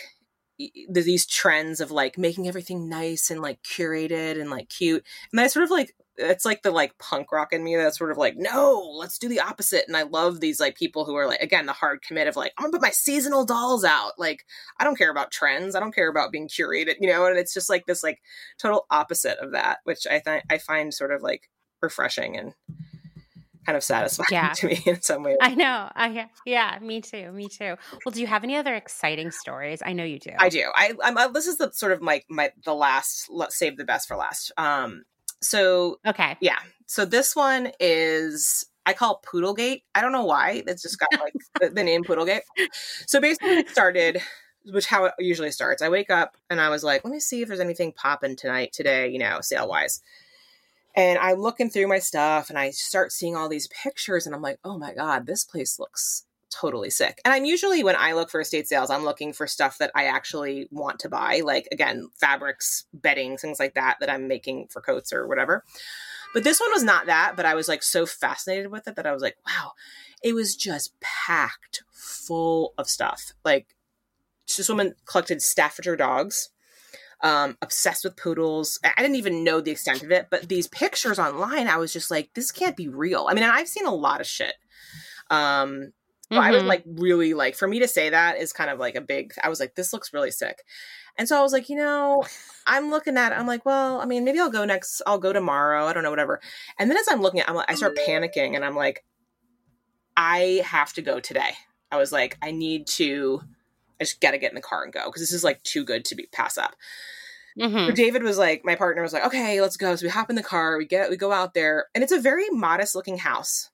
these 0.90 1.26
trends 1.26 1.80
of 1.80 1.92
like 1.92 2.18
making 2.18 2.48
everything 2.48 2.88
nice 2.88 3.32
and 3.32 3.42
like 3.42 3.62
curated 3.64 4.40
and 4.40 4.50
like 4.50 4.70
cute. 4.70 5.04
And 5.32 5.42
I 5.42 5.48
sort 5.48 5.64
of 5.64 5.72
like 5.72 5.96
it's 6.18 6.46
like 6.46 6.62
the 6.62 6.72
like 6.72 6.98
punk 6.98 7.32
rock 7.32 7.54
in 7.54 7.64
me 7.64 7.76
that's 7.76 7.98
sort 7.98 8.12
of 8.12 8.18
like 8.18 8.36
no 8.38 8.94
let's 8.96 9.18
do 9.18 9.28
the 9.28 9.40
opposite 9.40 9.86
and 9.88 9.96
i 9.96 10.04
love 10.04 10.40
these 10.40 10.60
like 10.60 10.76
people 10.76 11.06
who 11.06 11.16
are 11.16 11.26
like 11.26 11.40
again 11.40 11.66
the 11.66 11.74
hard 11.74 12.02
commit 12.02 12.28
of 12.28 12.36
like 12.36 12.52
i'm 12.58 12.64
gonna 12.64 12.72
put 12.74 12.82
my 12.82 12.92
seasonal 12.92 13.46
dolls 13.46 13.84
out 13.84 14.12
like 14.18 14.46
i 14.78 14.84
don't 14.84 14.98
care 14.98 15.10
about 15.10 15.32
trends 15.32 15.74
i 15.74 15.80
don't 15.80 15.96
care 15.96 16.10
about 16.10 16.32
being 16.32 16.48
curated 16.48 16.96
you 17.00 17.08
know 17.08 17.26
and 17.26 17.38
it's 17.38 17.54
just 17.54 17.70
like 17.70 17.86
this 17.86 18.04
like 18.04 18.20
total 18.60 18.86
opposite 18.92 19.38
of 19.40 19.52
that 19.52 19.80
which 19.86 20.06
i 20.08 20.20
think 20.20 20.44
i 20.50 20.58
find 20.58 20.94
sort 20.94 21.12
of 21.12 21.22
like 21.22 21.50
refreshing 21.82 22.38
and 22.38 22.54
kind 23.66 23.76
of 23.78 23.84
satisfying 23.84 24.26
Yeah. 24.32 24.54
to 24.54 24.68
me 24.68 24.82
in 24.86 25.02
some 25.02 25.24
way. 25.24 25.38
I 25.42 25.56
know. 25.56 25.90
I 25.96 26.28
yeah, 26.46 26.78
me 26.82 27.02
too. 27.02 27.32
Me 27.32 27.48
too. 27.48 27.76
Well, 28.06 28.12
do 28.14 28.22
you 28.22 28.28
have 28.28 28.44
any 28.44 28.56
other 28.58 28.74
exciting 28.76 29.32
stories? 29.32 29.82
I 29.86 29.94
know 29.94 30.04
you 30.04 30.20
do. 30.20 30.32
I 30.38 30.50
do. 30.50 30.70
I, 30.76 30.94
I'm. 31.04 31.18
Uh, 31.18 31.28
this 31.30 31.48
is 31.48 31.58
the 31.58 31.72
sort 31.72 31.92
of 31.92 32.02
my 32.02 32.24
my 32.30 32.52
the 32.66 32.74
last. 32.74 33.28
Let's 33.30 33.58
save 33.58 33.78
the 33.78 33.86
best 33.86 34.08
for 34.08 34.18
last. 34.18 34.52
Um. 34.58 35.04
So 35.42 36.00
Okay. 36.06 36.38
yeah. 36.42 36.60
So 36.86 37.06
this 37.06 37.36
one 37.36 37.72
is 37.80 38.66
I 38.86 38.94
call 38.94 39.22
it 39.24 39.28
Poodlegate. 39.28 39.84
I 39.96 40.02
don't 40.02 40.12
know 40.12 40.26
why. 40.26 40.64
It's 40.68 40.82
just 40.82 41.00
got 41.00 41.10
like 41.20 41.34
the, 41.60 41.70
the 41.70 41.84
name 41.84 42.04
Poodlegate. 42.04 42.42
So 43.08 43.20
basically, 43.22 43.58
it 43.60 43.70
started, 43.70 44.22
which 44.66 44.86
how 44.88 45.06
it 45.06 45.14
usually 45.20 45.52
starts. 45.52 45.82
I 45.82 45.90
wake 45.90 46.10
up 46.10 46.36
and 46.50 46.60
I 46.60 46.70
was 46.70 46.84
like, 46.84 47.04
let 47.04 47.12
me 47.14 47.20
see 47.20 47.42
if 47.42 47.48
there's 47.48 47.60
anything 47.60 47.92
popping 47.94 48.36
tonight, 48.36 48.72
today, 48.74 49.08
you 49.10 49.20
know, 49.20 49.40
sale 49.42 49.68
wise. 49.68 50.02
And 50.96 51.18
I'm 51.20 51.40
looking 51.40 51.70
through 51.70 51.88
my 51.88 52.00
stuff 52.00 52.50
and 52.50 52.60
I 52.60 52.72
start 52.72 53.12
seeing 53.12 53.36
all 53.36 53.48
these 53.48 53.68
pictures 53.68 54.26
and 54.26 54.36
I'm 54.36 54.42
like, 54.42 54.60
oh 54.64 54.78
my 54.78 54.94
God, 54.94 55.26
this 55.26 55.44
place 55.44 55.80
looks 55.80 56.26
totally 56.52 56.90
sick. 56.90 57.22
And 57.24 57.34
I'm 57.34 57.46
usually, 57.46 57.84
when 57.84 57.96
I 57.96 58.12
look 58.14 58.30
for 58.30 58.42
estate 58.42 58.68
sales, 58.68 58.90
I'm 58.90 59.06
looking 59.06 59.32
for 59.32 59.48
stuff 59.48 59.78
that 59.78 59.92
I 59.96 60.06
actually 60.06 60.68
want 60.70 61.00
to 61.00 61.10
buy, 61.10 61.42
like 61.44 61.68
again, 61.72 62.10
fabrics, 62.20 62.86
bedding, 62.94 63.38
things 63.38 63.60
like 63.60 63.76
that, 63.76 63.98
that 64.02 64.10
I'm 64.10 64.28
making 64.28 64.68
for 64.68 64.82
coats 64.82 65.14
or 65.14 65.28
whatever. 65.28 65.64
But 66.34 66.44
this 66.44 66.60
one 66.60 66.72
was 66.72 66.84
not 66.84 67.08
that, 67.08 67.34
but 67.36 67.46
I 67.46 67.56
was 67.56 67.68
like 67.68 67.84
so 67.84 68.06
fascinated 68.06 68.70
with 68.70 68.88
it 68.88 68.96
that 68.96 69.08
I 69.08 69.14
was 69.14 69.22
like, 69.22 69.38
wow, 69.48 69.72
it 70.22 70.34
was 70.34 70.56
just 70.56 70.94
packed 71.00 71.84
full 71.92 72.74
of 72.78 72.90
stuff. 72.90 73.32
Like 73.44 73.76
this 74.58 74.70
woman 74.70 74.96
collected 75.06 75.42
Staffordshire 75.42 75.96
dogs, 75.96 76.50
um, 77.24 77.58
obsessed 77.62 78.04
with 78.04 78.18
poodles. 78.18 78.80
I 78.84 78.92
I 78.98 79.02
didn't 79.02 79.18
even 79.18 79.44
know 79.44 79.62
the 79.62 79.72
extent 79.72 80.04
of 80.04 80.12
it, 80.12 80.28
but 80.30 80.50
these 80.50 80.68
pictures 80.68 81.20
online, 81.20 81.68
I 81.68 81.78
was 81.78 81.94
just 81.94 82.12
like, 82.12 82.32
this 82.34 82.52
can't 82.52 82.76
be 82.78 82.88
real. 82.88 83.28
I 83.30 83.34
mean, 83.34 83.44
and 83.44 83.52
I've 83.52 83.68
seen 83.68 83.86
a 83.86 83.94
lot 83.94 84.22
of 84.22 84.28
shit. 84.28 84.56
Um, 85.30 85.94
so 86.32 86.40
I 86.40 86.52
was 86.52 86.64
Mhm. 86.64 86.68
like 86.68 86.84
really 86.86 87.34
like 87.34 87.56
for 87.56 87.68
me 87.68 87.80
to 87.80 87.88
say 87.88 88.10
that 88.10 88.38
is 88.38 88.54
kind 88.54 88.70
of 88.70 88.80
like 88.80 88.96
a 88.96 89.02
big 89.02 89.34
I 89.44 89.50
was 89.50 89.60
like 89.60 89.76
this 89.76 89.92
looks 89.92 90.14
really 90.14 90.32
sick. 90.32 90.64
And 91.18 91.28
so 91.28 91.38
I 91.38 91.42
was 91.42 91.52
like, 91.52 91.68
you 91.70 91.76
know, 91.76 92.24
I'm 92.66 92.90
looking 92.90 93.18
at 93.18 93.34
it, 93.34 93.38
I'm 93.38 93.48
like, 93.48 93.66
well, 93.66 94.00
I 94.00 94.06
mean, 94.06 94.24
maybe 94.24 94.40
I'll 94.40 94.50
go 94.50 94.64
next 94.66 95.02
I'll 95.06 95.20
go 95.20 95.34
tomorrow, 95.34 95.86
I 95.86 95.94
don't 95.94 96.04
know 96.04 96.10
whatever. 96.10 96.40
And 96.80 96.90
then 96.90 96.98
as 96.98 97.08
I'm 97.10 97.22
looking 97.22 97.42
at 97.42 97.50
I'm 97.50 97.56
like 97.56 97.70
I 97.70 97.76
start 97.76 97.98
panicking 97.98 98.56
and 98.56 98.64
I'm 98.64 98.76
like 98.76 99.04
I 100.16 100.62
have 100.66 100.94
to 100.94 101.02
go 101.02 101.20
today. 101.20 101.52
I 101.92 101.98
was 101.98 102.12
like 102.12 102.38
I 102.42 102.52
need 102.52 102.88
to 102.88 103.42
I 104.02 104.04
just 104.04 104.20
got 104.20 104.32
to 104.32 104.40
get 104.40 104.52
in 104.52 104.56
the 104.56 104.62
car 104.62 104.84
and 104.84 104.92
go 104.92 105.06
because 105.06 105.22
this 105.22 105.32
is 105.32 105.44
like 105.44 105.62
too 105.64 105.86
good 105.86 106.04
to 106.06 106.16
be 106.16 106.28
pass 106.34 106.58
up. 106.58 106.76
Mhm. 107.60 107.88
So 107.88 107.92
David 107.94 108.24
was 108.24 108.38
like, 108.38 108.64
my 108.66 108.76
partner 108.76 109.02
was 109.02 109.14
like, 109.14 109.26
okay, 109.26 109.62
let's 109.62 109.78
go. 109.78 109.96
So 109.96 110.06
we 110.06 110.10
hop 110.10 110.30
in 110.30 110.36
the 110.36 110.44
car, 110.44 110.78
we 110.78 110.86
get, 110.86 111.10
we 111.10 111.18
go 111.18 111.32
out 111.32 111.54
there, 111.54 111.86
and 111.94 112.04
it's 112.04 112.12
a 112.12 112.20
very 112.20 112.50
modest 112.50 112.96
looking 112.96 113.20
house. 113.20 113.70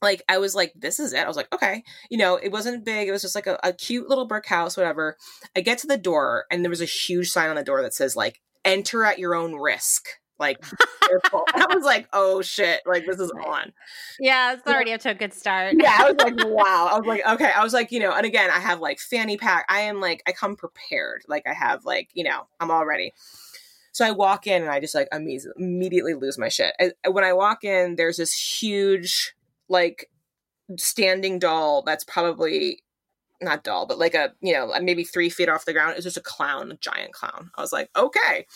Like 0.00 0.22
I 0.28 0.38
was 0.38 0.54
like, 0.54 0.72
this 0.76 1.00
is 1.00 1.12
it. 1.12 1.24
I 1.24 1.28
was 1.28 1.36
like, 1.36 1.52
okay, 1.52 1.82
you 2.10 2.18
know, 2.18 2.36
it 2.36 2.52
wasn't 2.52 2.84
big. 2.84 3.08
It 3.08 3.12
was 3.12 3.22
just 3.22 3.34
like 3.34 3.46
a, 3.46 3.58
a 3.62 3.72
cute 3.72 4.08
little 4.08 4.26
brick 4.26 4.46
house, 4.46 4.76
whatever. 4.76 5.16
I 5.56 5.60
get 5.60 5.78
to 5.78 5.86
the 5.86 5.96
door, 5.96 6.46
and 6.50 6.64
there 6.64 6.70
was 6.70 6.80
a 6.80 6.86
huge 6.86 7.30
sign 7.30 7.50
on 7.50 7.56
the 7.56 7.64
door 7.64 7.82
that 7.82 7.94
says 7.94 8.16
like, 8.16 8.40
enter 8.64 9.04
at 9.04 9.18
your 9.18 9.34
own 9.34 9.54
risk. 9.56 10.08
Like, 10.38 10.64
I 11.02 11.66
was 11.74 11.84
like, 11.84 12.08
oh 12.12 12.42
shit, 12.42 12.82
like 12.86 13.06
this 13.06 13.20
is 13.20 13.30
on. 13.30 13.72
Yeah, 14.18 14.54
it's 14.54 14.66
already 14.66 14.92
up 14.92 15.00
to 15.02 15.10
a 15.10 15.14
good 15.14 15.32
start. 15.32 15.74
Yeah, 15.78 15.96
I 15.98 16.12
was 16.12 16.16
like, 16.22 16.34
wow. 16.46 16.88
I 16.90 16.98
was 16.98 17.06
like, 17.06 17.26
okay. 17.26 17.50
I 17.54 17.62
was 17.62 17.72
like, 17.72 17.92
you 17.92 18.00
know, 18.00 18.12
and 18.12 18.26
again, 18.26 18.50
I 18.50 18.58
have 18.58 18.80
like 18.80 18.98
fanny 18.98 19.36
pack. 19.36 19.66
I 19.68 19.80
am 19.80 20.00
like, 20.00 20.22
I 20.26 20.32
come 20.32 20.56
prepared. 20.56 21.22
Like 21.28 21.44
I 21.46 21.54
have 21.54 21.84
like, 21.84 22.10
you 22.14 22.24
know, 22.24 22.46
I'm 22.60 22.70
all 22.70 22.84
ready. 22.86 23.12
So 23.92 24.04
I 24.04 24.10
walk 24.10 24.46
in 24.48 24.62
and 24.62 24.70
I 24.70 24.80
just 24.80 24.94
like 24.94 25.08
imme- 25.10 25.46
immediately 25.56 26.14
lose 26.14 26.36
my 26.36 26.48
shit. 26.48 26.74
I, 26.80 27.08
when 27.08 27.22
I 27.24 27.32
walk 27.32 27.62
in, 27.62 27.94
there's 27.94 28.16
this 28.16 28.34
huge 28.34 29.34
like 29.68 30.10
standing 30.76 31.38
doll 31.38 31.82
that's 31.82 32.04
probably 32.04 32.82
not 33.44 33.64
doll, 33.64 33.86
but 33.86 33.98
like 33.98 34.14
a 34.14 34.32
you 34.40 34.52
know 34.52 34.72
maybe 34.80 35.04
three 35.04 35.30
feet 35.30 35.48
off 35.48 35.64
the 35.64 35.72
ground. 35.72 35.94
It's 35.96 36.04
just 36.04 36.16
a 36.16 36.22
clown, 36.22 36.72
a 36.72 36.76
giant 36.76 37.12
clown. 37.12 37.50
I 37.56 37.60
was 37.60 37.72
like, 37.72 37.90
okay. 37.96 38.46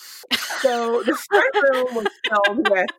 So 0.61 1.03
the 1.07 1.15
front 1.15 1.55
room 1.63 1.95
was 1.95 2.07
filled 2.29 2.69
with 2.69 2.91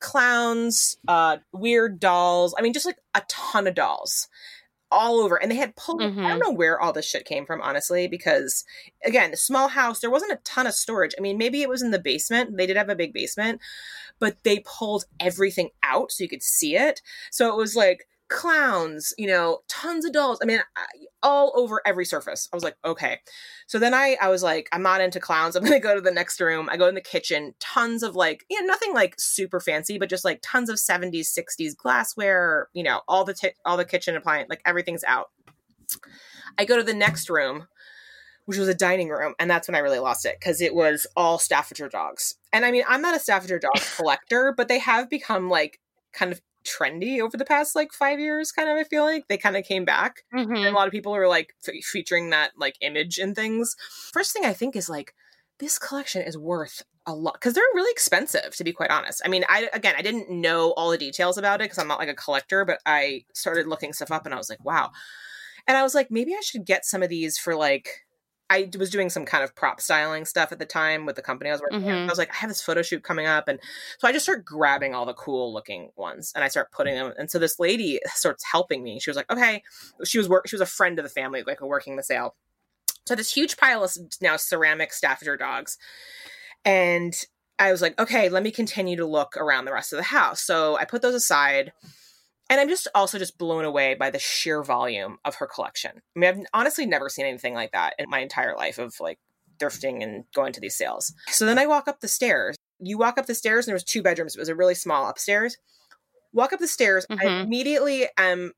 clowns, 0.00 0.96
uh, 1.08 1.38
weird 1.52 2.00
dolls. 2.00 2.54
I 2.58 2.62
mean, 2.62 2.72
just 2.72 2.86
like 2.86 2.98
a 3.14 3.22
ton 3.28 3.66
of 3.66 3.74
dolls 3.74 4.28
all 4.92 5.20
over. 5.20 5.40
And 5.40 5.50
they 5.50 5.56
had 5.56 5.76
pulled, 5.76 6.02
I 6.02 6.06
Mhm. 6.06 6.28
don't 6.28 6.40
know 6.40 6.50
where 6.50 6.80
all 6.80 6.92
this 6.92 7.06
shit 7.06 7.24
came 7.24 7.46
from, 7.46 7.60
honestly, 7.62 8.08
because 8.08 8.64
again, 9.04 9.36
small 9.36 9.68
house, 9.68 10.00
there 10.00 10.10
wasn't 10.10 10.32
a 10.32 10.40
ton 10.42 10.66
of 10.66 10.74
storage. 10.74 11.14
I 11.16 11.20
mean, 11.20 11.38
maybe 11.38 11.62
it 11.62 11.68
was 11.68 11.82
in 11.82 11.92
the 11.92 12.00
basement. 12.00 12.56
They 12.56 12.66
did 12.66 12.76
have 12.76 12.88
a 12.88 12.96
big 12.96 13.12
basement, 13.12 13.60
but 14.18 14.38
they 14.42 14.60
pulled 14.66 15.04
everything 15.20 15.70
out 15.84 16.10
so 16.10 16.24
you 16.24 16.28
could 16.28 16.42
see 16.42 16.74
it. 16.76 17.02
So 17.30 17.48
it 17.50 17.56
was 17.56 17.76
like 17.76 18.08
clowns, 18.30 19.12
you 19.18 19.26
know, 19.26 19.58
tons 19.68 20.04
of 20.04 20.12
dolls. 20.12 20.38
I 20.40 20.46
mean, 20.46 20.60
I, 20.76 20.86
all 21.22 21.52
over 21.56 21.82
every 21.84 22.04
surface. 22.06 22.48
I 22.52 22.56
was 22.56 22.64
like, 22.64 22.76
okay. 22.84 23.18
So 23.66 23.78
then 23.78 23.92
I, 23.92 24.16
I 24.22 24.28
was 24.28 24.42
like, 24.42 24.68
I'm 24.72 24.82
not 24.82 25.00
into 25.00 25.20
clowns. 25.20 25.56
I'm 25.56 25.62
going 25.62 25.74
to 25.74 25.80
go 25.80 25.94
to 25.94 26.00
the 26.00 26.12
next 26.12 26.40
room. 26.40 26.68
I 26.70 26.76
go 26.76 26.88
in 26.88 26.94
the 26.94 27.00
kitchen, 27.00 27.54
tons 27.60 28.02
of 28.02 28.16
like, 28.16 28.44
you 28.48 28.60
know, 28.60 28.66
nothing 28.66 28.94
like 28.94 29.16
super 29.18 29.60
fancy, 29.60 29.98
but 29.98 30.08
just 30.08 30.24
like 30.24 30.40
tons 30.42 30.70
of 30.70 30.76
70s, 30.76 31.36
60s 31.36 31.76
glassware, 31.76 32.68
you 32.72 32.82
know, 32.82 33.02
all 33.06 33.24
the, 33.24 33.34
ti 33.34 33.50
all 33.66 33.76
the 33.76 33.84
kitchen 33.84 34.16
appliance, 34.16 34.48
like 34.48 34.62
everything's 34.64 35.04
out. 35.04 35.30
I 36.56 36.64
go 36.64 36.76
to 36.76 36.84
the 36.84 36.94
next 36.94 37.28
room, 37.28 37.66
which 38.46 38.58
was 38.58 38.68
a 38.68 38.74
dining 38.74 39.08
room. 39.08 39.34
And 39.38 39.50
that's 39.50 39.66
when 39.66 39.74
I 39.74 39.80
really 39.80 39.98
lost 39.98 40.24
it 40.24 40.36
because 40.38 40.60
it 40.60 40.74
was 40.74 41.06
all 41.16 41.38
Staffordshire 41.38 41.88
dogs. 41.88 42.36
And 42.52 42.64
I 42.64 42.70
mean, 42.70 42.84
I'm 42.88 43.02
not 43.02 43.16
a 43.16 43.20
Staffordshire 43.20 43.58
dog 43.58 43.80
collector, 43.96 44.54
but 44.56 44.68
they 44.68 44.78
have 44.78 45.10
become 45.10 45.48
like 45.48 45.80
kind 46.12 46.32
of 46.32 46.40
trendy 46.64 47.20
over 47.20 47.36
the 47.36 47.44
past 47.44 47.74
like 47.74 47.92
five 47.92 48.20
years, 48.20 48.52
kind 48.52 48.68
of, 48.68 48.76
I 48.76 48.84
feel 48.84 49.04
like. 49.04 49.26
They 49.28 49.38
kind 49.38 49.56
of 49.56 49.64
came 49.64 49.84
back 49.84 50.24
Mhm. 50.34 50.56
and 50.58 50.66
a 50.66 50.72
lot 50.72 50.86
of 50.86 50.92
people 50.92 51.14
are 51.14 51.28
like 51.28 51.54
f- 51.66 51.82
featuring 51.84 52.30
that 52.30 52.52
like 52.56 52.76
image 52.80 53.18
and 53.18 53.34
things 53.34 53.76
first 54.12 54.32
thing 54.32 54.44
i 54.44 54.52
think 54.52 54.76
is 54.76 54.88
like 54.88 55.14
this 55.58 55.78
collection 55.78 56.22
is 56.22 56.36
worth 56.38 56.82
a 57.06 57.14
lot 57.14 57.34
because 57.34 57.54
they're 57.54 57.64
really 57.74 57.90
expensive 57.90 58.54
to 58.56 58.64
be 58.64 58.72
quite 58.72 58.90
honest 58.90 59.22
i 59.24 59.28
mean 59.28 59.44
i 59.48 59.68
again 59.72 59.94
i 59.96 60.02
didn't 60.02 60.30
know 60.30 60.72
all 60.72 60.90
the 60.90 60.98
details 60.98 61.36
about 61.38 61.60
it 61.60 61.64
because 61.64 61.78
i'm 61.78 61.88
not 61.88 61.98
like 61.98 62.08
a 62.08 62.14
collector 62.14 62.64
but 62.64 62.78
i 62.86 63.24
started 63.34 63.66
looking 63.66 63.92
stuff 63.92 64.10
up 64.10 64.24
and 64.26 64.34
i 64.34 64.38
was 64.38 64.50
like 64.50 64.62
wow 64.64 64.90
and 65.66 65.76
i 65.76 65.82
was 65.82 65.94
like 65.94 66.10
maybe 66.10 66.34
i 66.34 66.40
should 66.42 66.64
get 66.66 66.84
some 66.84 67.02
of 67.02 67.08
these 67.08 67.38
for 67.38 67.54
like 67.56 68.04
I 68.50 68.68
was 68.76 68.90
doing 68.90 69.08
some 69.08 69.24
kind 69.24 69.44
of 69.44 69.54
prop 69.54 69.80
styling 69.80 70.24
stuff 70.24 70.50
at 70.50 70.58
the 70.58 70.66
time 70.66 71.06
with 71.06 71.14
the 71.14 71.22
company 71.22 71.48
I 71.48 71.52
was 71.54 71.62
working. 71.62 71.82
Mhm. 71.82 72.06
I 72.06 72.08
was 72.08 72.18
like, 72.18 72.30
I 72.30 72.36
have 72.36 72.50
this 72.50 72.60
photo 72.60 72.82
shoot 72.82 73.04
coming 73.04 73.26
up, 73.26 73.46
and 73.46 73.60
so 73.98 74.08
I 74.08 74.12
just 74.12 74.24
start 74.24 74.44
grabbing 74.44 74.92
all 74.94 75.06
the 75.06 75.14
cool 75.14 75.54
looking 75.54 75.90
ones, 75.96 76.32
and 76.34 76.42
I 76.42 76.48
start 76.48 76.72
putting 76.72 76.96
them. 76.96 77.14
And 77.16 77.30
so 77.30 77.38
this 77.38 77.60
lady 77.60 78.00
starts 78.14 78.44
helping 78.44 78.82
me. 78.82 78.98
She 79.00 79.08
was 79.08 79.16
like, 79.16 79.30
okay, 79.32 79.62
she 80.04 80.18
was 80.18 80.28
work. 80.28 80.48
She 80.48 80.56
was 80.56 80.60
a 80.60 80.66
friend 80.66 80.98
of 80.98 81.04
the 81.04 81.08
family, 81.08 81.44
like 81.46 81.60
working 81.62 81.96
the 81.96 82.02
sale. 82.02 82.34
So 83.06 83.14
this 83.14 83.32
huge 83.32 83.56
pile 83.56 83.82
of 83.84 83.96
now 84.20 84.36
ceramic 84.36 84.92
Staffordshire 84.92 85.36
dogs, 85.36 85.78
and 86.64 87.14
I 87.58 87.70
was 87.70 87.82
like, 87.82 87.98
okay, 88.00 88.28
let 88.28 88.42
me 88.42 88.50
continue 88.50 88.96
to 88.96 89.06
look 89.06 89.36
around 89.36 89.64
the 89.64 89.72
rest 89.72 89.92
of 89.92 89.98
the 89.98 90.02
house. 90.02 90.40
So 90.40 90.76
I 90.76 90.84
put 90.84 91.02
those 91.02 91.14
aside. 91.14 91.72
And 92.50 92.60
I'm 92.60 92.68
just 92.68 92.88
also 92.94 93.16
just 93.18 93.38
blown 93.38 93.64
away 93.64 93.94
by 93.94 94.10
the 94.10 94.18
sheer 94.18 94.62
volume 94.62 95.18
of 95.24 95.36
her 95.36 95.46
collection. 95.46 95.92
I 96.16 96.18
mean, 96.18 96.28
I've 96.28 96.44
honestly 96.52 96.84
never 96.84 97.08
seen 97.08 97.24
anything 97.24 97.54
like 97.54 97.72
that 97.72 97.94
in 97.98 98.10
my 98.10 98.18
entire 98.18 98.56
life 98.56 98.78
of 98.78 98.98
like 98.98 99.20
thrifting 99.58 100.02
and 100.02 100.24
going 100.34 100.52
to 100.54 100.60
these 100.60 100.76
sales. 100.76 101.14
So 101.28 101.46
then 101.46 101.58
I 101.58 101.66
walk 101.66 101.86
up 101.86 102.00
the 102.00 102.08
stairs. 102.08 102.56
You 102.80 102.98
walk 102.98 103.18
up 103.18 103.26
the 103.26 103.34
stairs, 103.34 103.64
and 103.66 103.68
there 103.70 103.74
was 103.76 103.84
two 103.84 104.02
bedrooms. 104.02 104.34
It 104.34 104.40
was 104.40 104.48
a 104.48 104.54
really 104.54 104.74
small 104.74 105.08
upstairs. 105.08 105.58
Walk 106.32 106.52
up 106.52 106.58
the 106.58 106.66
stairs. 106.66 107.06
I 107.10 107.14
Mhm. 107.16 107.44
immediately 107.44 108.08
am 108.16 108.52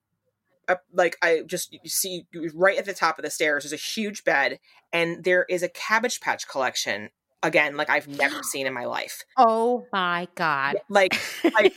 uh, 0.68 0.76
like 0.92 1.16
I 1.20 1.42
just 1.44 1.72
you 1.72 1.90
see 1.90 2.24
right 2.54 2.78
at 2.78 2.84
the 2.84 2.94
top 2.94 3.18
of 3.18 3.24
the 3.24 3.30
stairs. 3.30 3.64
There's 3.64 3.72
a 3.72 3.76
huge 3.76 4.24
bed, 4.24 4.60
and 4.92 5.24
there 5.24 5.44
is 5.48 5.62
a 5.62 5.68
Cabbage 5.68 6.20
Patch 6.20 6.46
collection 6.48 7.10
again 7.42 7.76
like 7.76 7.90
I've 7.90 8.08
never 8.08 8.42
seen 8.42 8.66
in 8.66 8.72
my 8.72 8.84
life. 8.84 9.24
Oh 9.36 9.86
my 9.92 10.28
god! 10.34 10.76
Like, 10.88 11.20
like 11.44 11.74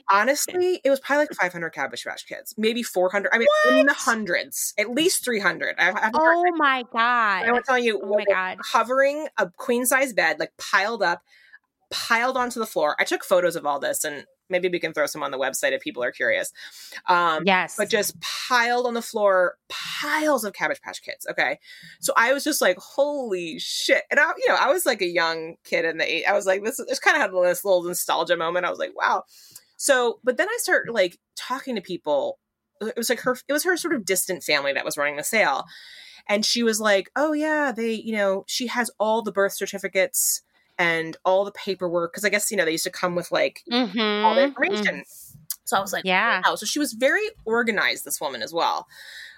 honestly, 0.10 0.80
it 0.84 0.90
was 0.90 1.00
probably 1.00 1.22
like 1.22 1.34
500 1.40 1.70
Cabbage 1.70 2.04
Patch 2.04 2.26
Kids, 2.26 2.54
maybe 2.56 2.82
400. 2.82 3.30
I 3.32 3.38
mean, 3.38 3.48
what? 3.64 3.74
in 3.78 3.86
the 3.86 3.94
hundreds, 3.94 4.74
at 4.78 4.90
least 4.90 5.24
300. 5.24 5.76
I, 5.78 5.90
I 5.90 6.10
oh 6.14 6.44
my 6.56 6.84
god! 6.92 7.46
I 7.46 7.52
will 7.52 7.62
tell 7.62 7.78
you, 7.78 8.00
oh 8.02 8.16
my 8.16 8.24
god, 8.24 8.58
hovering 8.72 9.28
a 9.38 9.50
queen 9.56 9.86
size 9.86 10.12
bed, 10.12 10.38
like 10.38 10.52
piled 10.58 11.02
up, 11.02 11.22
piled 11.90 12.36
onto 12.36 12.60
the 12.60 12.66
floor. 12.66 12.96
I 12.98 13.04
took 13.04 13.24
photos 13.24 13.56
of 13.56 13.66
all 13.66 13.78
this 13.78 14.04
and 14.04 14.24
maybe 14.50 14.68
we 14.68 14.80
can 14.80 14.92
throw 14.92 15.06
some 15.06 15.22
on 15.22 15.30
the 15.30 15.38
website 15.38 15.72
if 15.72 15.80
people 15.80 16.02
are 16.02 16.12
curious. 16.12 16.52
Um, 17.06 17.44
yes. 17.46 17.76
But 17.76 17.88
just 17.88 18.20
piled 18.20 18.86
on 18.86 18.94
the 18.94 19.02
floor, 19.02 19.56
piles 19.68 20.44
of 20.44 20.52
Cabbage 20.52 20.80
Patch 20.80 21.02
Kids. 21.02 21.26
Okay. 21.30 21.58
So 22.00 22.12
I 22.16 22.32
was 22.32 22.44
just 22.44 22.60
like, 22.60 22.78
holy 22.78 23.58
shit. 23.58 24.02
And 24.10 24.18
I, 24.18 24.32
you 24.36 24.48
know, 24.48 24.56
I 24.58 24.70
was 24.72 24.86
like 24.86 25.02
a 25.02 25.06
young 25.06 25.56
kid 25.64 25.84
in 25.84 25.98
the 25.98 26.12
eight. 26.12 26.24
I 26.24 26.32
was 26.32 26.46
like, 26.46 26.64
this 26.64 26.80
just 26.88 27.02
kind 27.02 27.16
of 27.16 27.22
had 27.22 27.30
this 27.32 27.64
little 27.64 27.82
nostalgia 27.82 28.36
moment. 28.36 28.66
I 28.66 28.70
was 28.70 28.78
like, 28.78 28.96
wow. 28.96 29.24
So, 29.76 30.20
but 30.24 30.36
then 30.36 30.48
I 30.48 30.56
started 30.60 30.92
like 30.92 31.18
talking 31.36 31.74
to 31.76 31.80
people. 31.80 32.38
It 32.80 32.96
was 32.96 33.10
like 33.10 33.20
her, 33.20 33.36
it 33.48 33.52
was 33.52 33.64
her 33.64 33.76
sort 33.76 33.94
of 33.94 34.04
distant 34.04 34.42
family 34.42 34.72
that 34.72 34.84
was 34.84 34.96
running 34.96 35.16
the 35.16 35.24
sale. 35.24 35.64
And 36.28 36.44
she 36.44 36.62
was 36.62 36.80
like, 36.80 37.10
oh 37.16 37.32
yeah, 37.32 37.72
they, 37.72 37.92
you 37.92 38.12
know, 38.12 38.44
she 38.46 38.66
has 38.68 38.90
all 38.98 39.22
the 39.22 39.32
birth 39.32 39.52
certificates 39.52 40.42
and 40.80 41.18
all 41.26 41.44
the 41.44 41.52
paperwork 41.52 42.10
because 42.10 42.24
I 42.24 42.30
guess 42.30 42.50
you 42.50 42.56
know 42.56 42.64
they 42.64 42.72
used 42.72 42.84
to 42.84 42.90
come 42.90 43.14
with 43.14 43.30
like 43.30 43.62
mm-hmm. 43.70 44.24
all 44.24 44.34
the 44.34 44.42
information. 44.42 44.96
Mm-hmm. 44.96 45.38
So 45.64 45.76
I 45.76 45.80
was 45.80 45.92
like, 45.92 46.04
yeah. 46.04 46.40
Wow. 46.44 46.56
So 46.56 46.66
she 46.66 46.80
was 46.80 46.94
very 46.94 47.22
organized, 47.44 48.04
this 48.04 48.20
woman 48.20 48.42
as 48.42 48.52
well, 48.52 48.88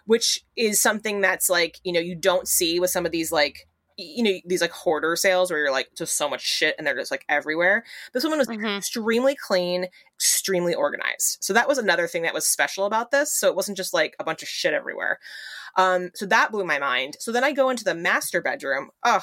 which 0.07 0.43
is 0.57 0.81
something 0.81 1.21
that's 1.21 1.51
like 1.51 1.81
you 1.83 1.93
know 1.93 2.01
you 2.01 2.15
don't 2.15 2.47
see 2.47 2.79
with 2.79 2.91
some 2.91 3.05
of 3.05 3.13
these 3.13 3.33
like 3.33 3.67
you 3.99 4.23
know 4.23 4.39
these 4.47 4.61
like 4.61 4.71
hoarder 4.71 5.17
sales 5.17 5.51
where 5.51 5.59
you're 5.59 5.73
like 5.73 5.89
just 5.97 6.17
so 6.17 6.29
much 6.29 6.41
shit 6.41 6.77
and 6.79 6.87
they're 6.87 6.97
just 6.97 7.11
like 7.11 7.27
everywhere 7.29 7.85
this 8.15 8.25
woman 8.25 8.39
was 8.39 8.49
mm-hmm. 8.49 8.65
extremely 8.65 9.37
clean 9.37 9.87
extremely 10.17 10.75
organized 10.75 11.37
so 11.43 11.53
that 11.53 11.69
was 11.69 11.77
another 11.77 12.09
thing 12.09 12.23
that 12.23 12.33
was 12.33 12.47
special 12.47 12.87
about 12.87 13.11
this 13.11 13.35
so 13.39 13.49
it 13.49 13.55
wasn't 13.55 13.77
just 13.77 13.93
like 13.93 14.17
a 14.19 14.25
bunch 14.25 14.43
of 14.43 14.49
shit 14.49 14.73
everywhere 14.73 15.19
um 15.77 16.11
so 16.15 16.25
that 16.25 16.51
blew 16.51 16.65
my 16.65 16.79
mind 16.79 17.19
so 17.21 17.31
then 17.31 17.45
i 17.45 17.53
go 17.53 17.69
into 17.69 17.85
the 17.85 17.95
master 17.95 18.41
bedroom 18.41 18.89
oh 19.05 19.23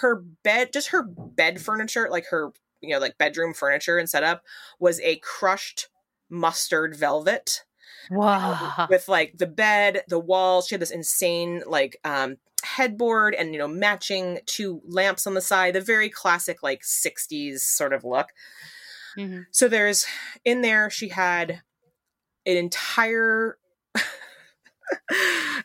her 0.00 0.16
bed, 0.42 0.72
just 0.72 0.88
her 0.88 1.02
bed 1.02 1.60
furniture, 1.60 2.08
like 2.10 2.26
her, 2.30 2.52
you 2.80 2.90
know, 2.90 2.98
like 2.98 3.18
bedroom 3.18 3.54
furniture 3.54 3.98
and 3.98 4.08
setup 4.08 4.42
was 4.78 5.00
a 5.00 5.16
crushed 5.16 5.88
mustard 6.28 6.96
velvet. 6.96 7.64
Wow. 8.10 8.86
With 8.90 9.08
like 9.08 9.38
the 9.38 9.46
bed, 9.46 10.02
the 10.08 10.18
walls. 10.18 10.66
She 10.66 10.74
had 10.74 10.82
this 10.82 10.90
insane 10.90 11.62
like 11.66 11.96
um 12.04 12.36
headboard 12.62 13.34
and 13.34 13.52
you 13.52 13.58
know 13.58 13.68
matching 13.68 14.40
two 14.46 14.82
lamps 14.86 15.26
on 15.26 15.34
the 15.34 15.40
side, 15.40 15.74
the 15.74 15.80
very 15.80 16.08
classic 16.08 16.62
like 16.62 16.82
60s 16.82 17.60
sort 17.60 17.92
of 17.92 18.04
look. 18.04 18.28
Mm-hmm. 19.16 19.42
So 19.52 19.68
there's 19.68 20.06
in 20.44 20.62
there 20.62 20.90
she 20.90 21.08
had 21.08 21.62
an 22.44 22.56
entire 22.56 23.58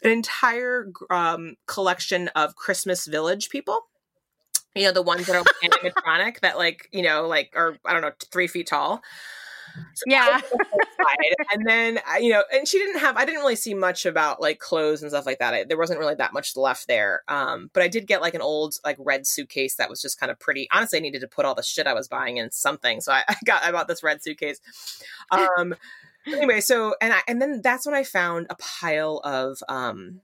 an 0.03 0.11
entire 0.11 0.91
um, 1.09 1.55
collection 1.65 2.29
of 2.29 2.55
Christmas 2.55 3.05
Village 3.05 3.49
people 3.49 3.88
you 4.75 4.83
know 4.83 4.91
the 4.91 5.01
ones 5.01 5.25
that 5.27 5.35
are 5.35 5.43
animatronic 5.63 6.39
that 6.41 6.57
like 6.57 6.89
you 6.91 7.01
know 7.01 7.27
like 7.27 7.51
are 7.55 7.77
i 7.85 7.93
don't 7.93 8.01
know 8.01 8.11
three 8.31 8.47
feet 8.47 8.67
tall. 8.67 9.01
So 9.93 10.03
yeah. 10.07 10.41
and 11.53 11.65
then 11.65 11.99
you 12.19 12.31
know 12.31 12.43
and 12.51 12.67
she 12.67 12.79
didn't 12.79 12.99
have 12.99 13.17
i 13.17 13.25
didn't 13.25 13.41
really 13.41 13.55
see 13.55 13.73
much 13.73 14.05
about 14.05 14.41
like 14.41 14.59
clothes 14.59 15.01
and 15.01 15.11
stuff 15.11 15.25
like 15.25 15.39
that. 15.39 15.53
I, 15.53 15.63
there 15.63 15.77
wasn't 15.77 15.99
really 15.99 16.15
that 16.15 16.33
much 16.33 16.57
left 16.57 16.87
there 16.87 17.21
um 17.27 17.69
but 17.73 17.83
i 17.83 17.87
did 17.87 18.07
get 18.07 18.21
like 18.21 18.33
an 18.33 18.41
old 18.41 18.75
like 18.83 18.97
red 18.99 19.27
suitcase 19.27 19.75
that 19.75 19.89
was 19.89 20.01
just 20.01 20.19
kind 20.19 20.31
of 20.31 20.39
pretty 20.39 20.67
honestly 20.71 20.97
i 20.97 21.01
needed 21.01 21.21
to 21.21 21.27
put 21.27 21.45
all 21.45 21.55
the 21.55 21.63
shit 21.63 21.87
i 21.87 21.93
was 21.93 22.07
buying 22.07 22.37
in 22.37 22.51
something 22.51 22.99
so 22.99 23.11
i, 23.11 23.23
I 23.29 23.35
got 23.45 23.63
i 23.63 23.71
bought 23.71 23.87
this 23.87 24.03
red 24.03 24.23
suitcase. 24.23 24.59
Um 25.31 25.75
anyway 26.27 26.61
so 26.61 26.95
and 26.99 27.13
i 27.13 27.21
and 27.27 27.41
then 27.41 27.61
that's 27.63 27.85
when 27.85 27.95
i 27.95 28.03
found 28.03 28.47
a 28.49 28.55
pile 28.55 29.21
of 29.23 29.59
um 29.69 30.21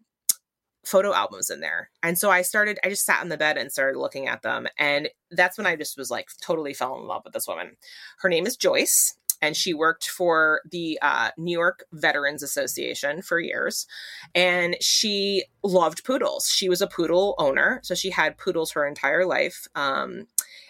photo 0.85 1.13
albums 1.13 1.49
in 1.49 1.59
there. 1.59 1.89
And 2.03 2.17
so 2.17 2.29
I 2.29 2.41
started, 2.41 2.79
I 2.83 2.89
just 2.89 3.05
sat 3.05 3.23
in 3.23 3.29
the 3.29 3.37
bed 3.37 3.57
and 3.57 3.71
started 3.71 3.97
looking 3.99 4.27
at 4.27 4.41
them. 4.41 4.67
And 4.77 5.09
that's 5.31 5.57
when 5.57 5.67
I 5.67 5.75
just 5.75 5.97
was 5.97 6.11
like 6.11 6.29
totally 6.41 6.73
fell 6.73 6.97
in 6.99 7.07
love 7.07 7.23
with 7.23 7.33
this 7.33 7.47
woman. 7.47 7.77
Her 8.19 8.29
name 8.29 8.45
is 8.45 8.57
Joyce. 8.57 9.15
And 9.41 9.55
she 9.55 9.73
worked 9.73 10.09
for 10.09 10.61
the 10.71 10.97
uh, 11.01 11.31
New 11.37 11.51
York 11.51 11.83
Veterans 11.91 12.41
Association 12.41 13.21
for 13.21 13.39
years. 13.39 13.85
And 14.33 14.77
she 14.81 15.43
loved 15.61 16.05
poodles. 16.05 16.47
She 16.47 16.69
was 16.69 16.81
a 16.81 16.87
poodle 16.87 17.35
owner. 17.37 17.81
So 17.83 17.95
she 17.95 18.11
had 18.11 18.37
poodles 18.37 18.71
her 18.71 18.87
entire 18.87 19.25
life. 19.25 19.67
Um, 19.75 20.27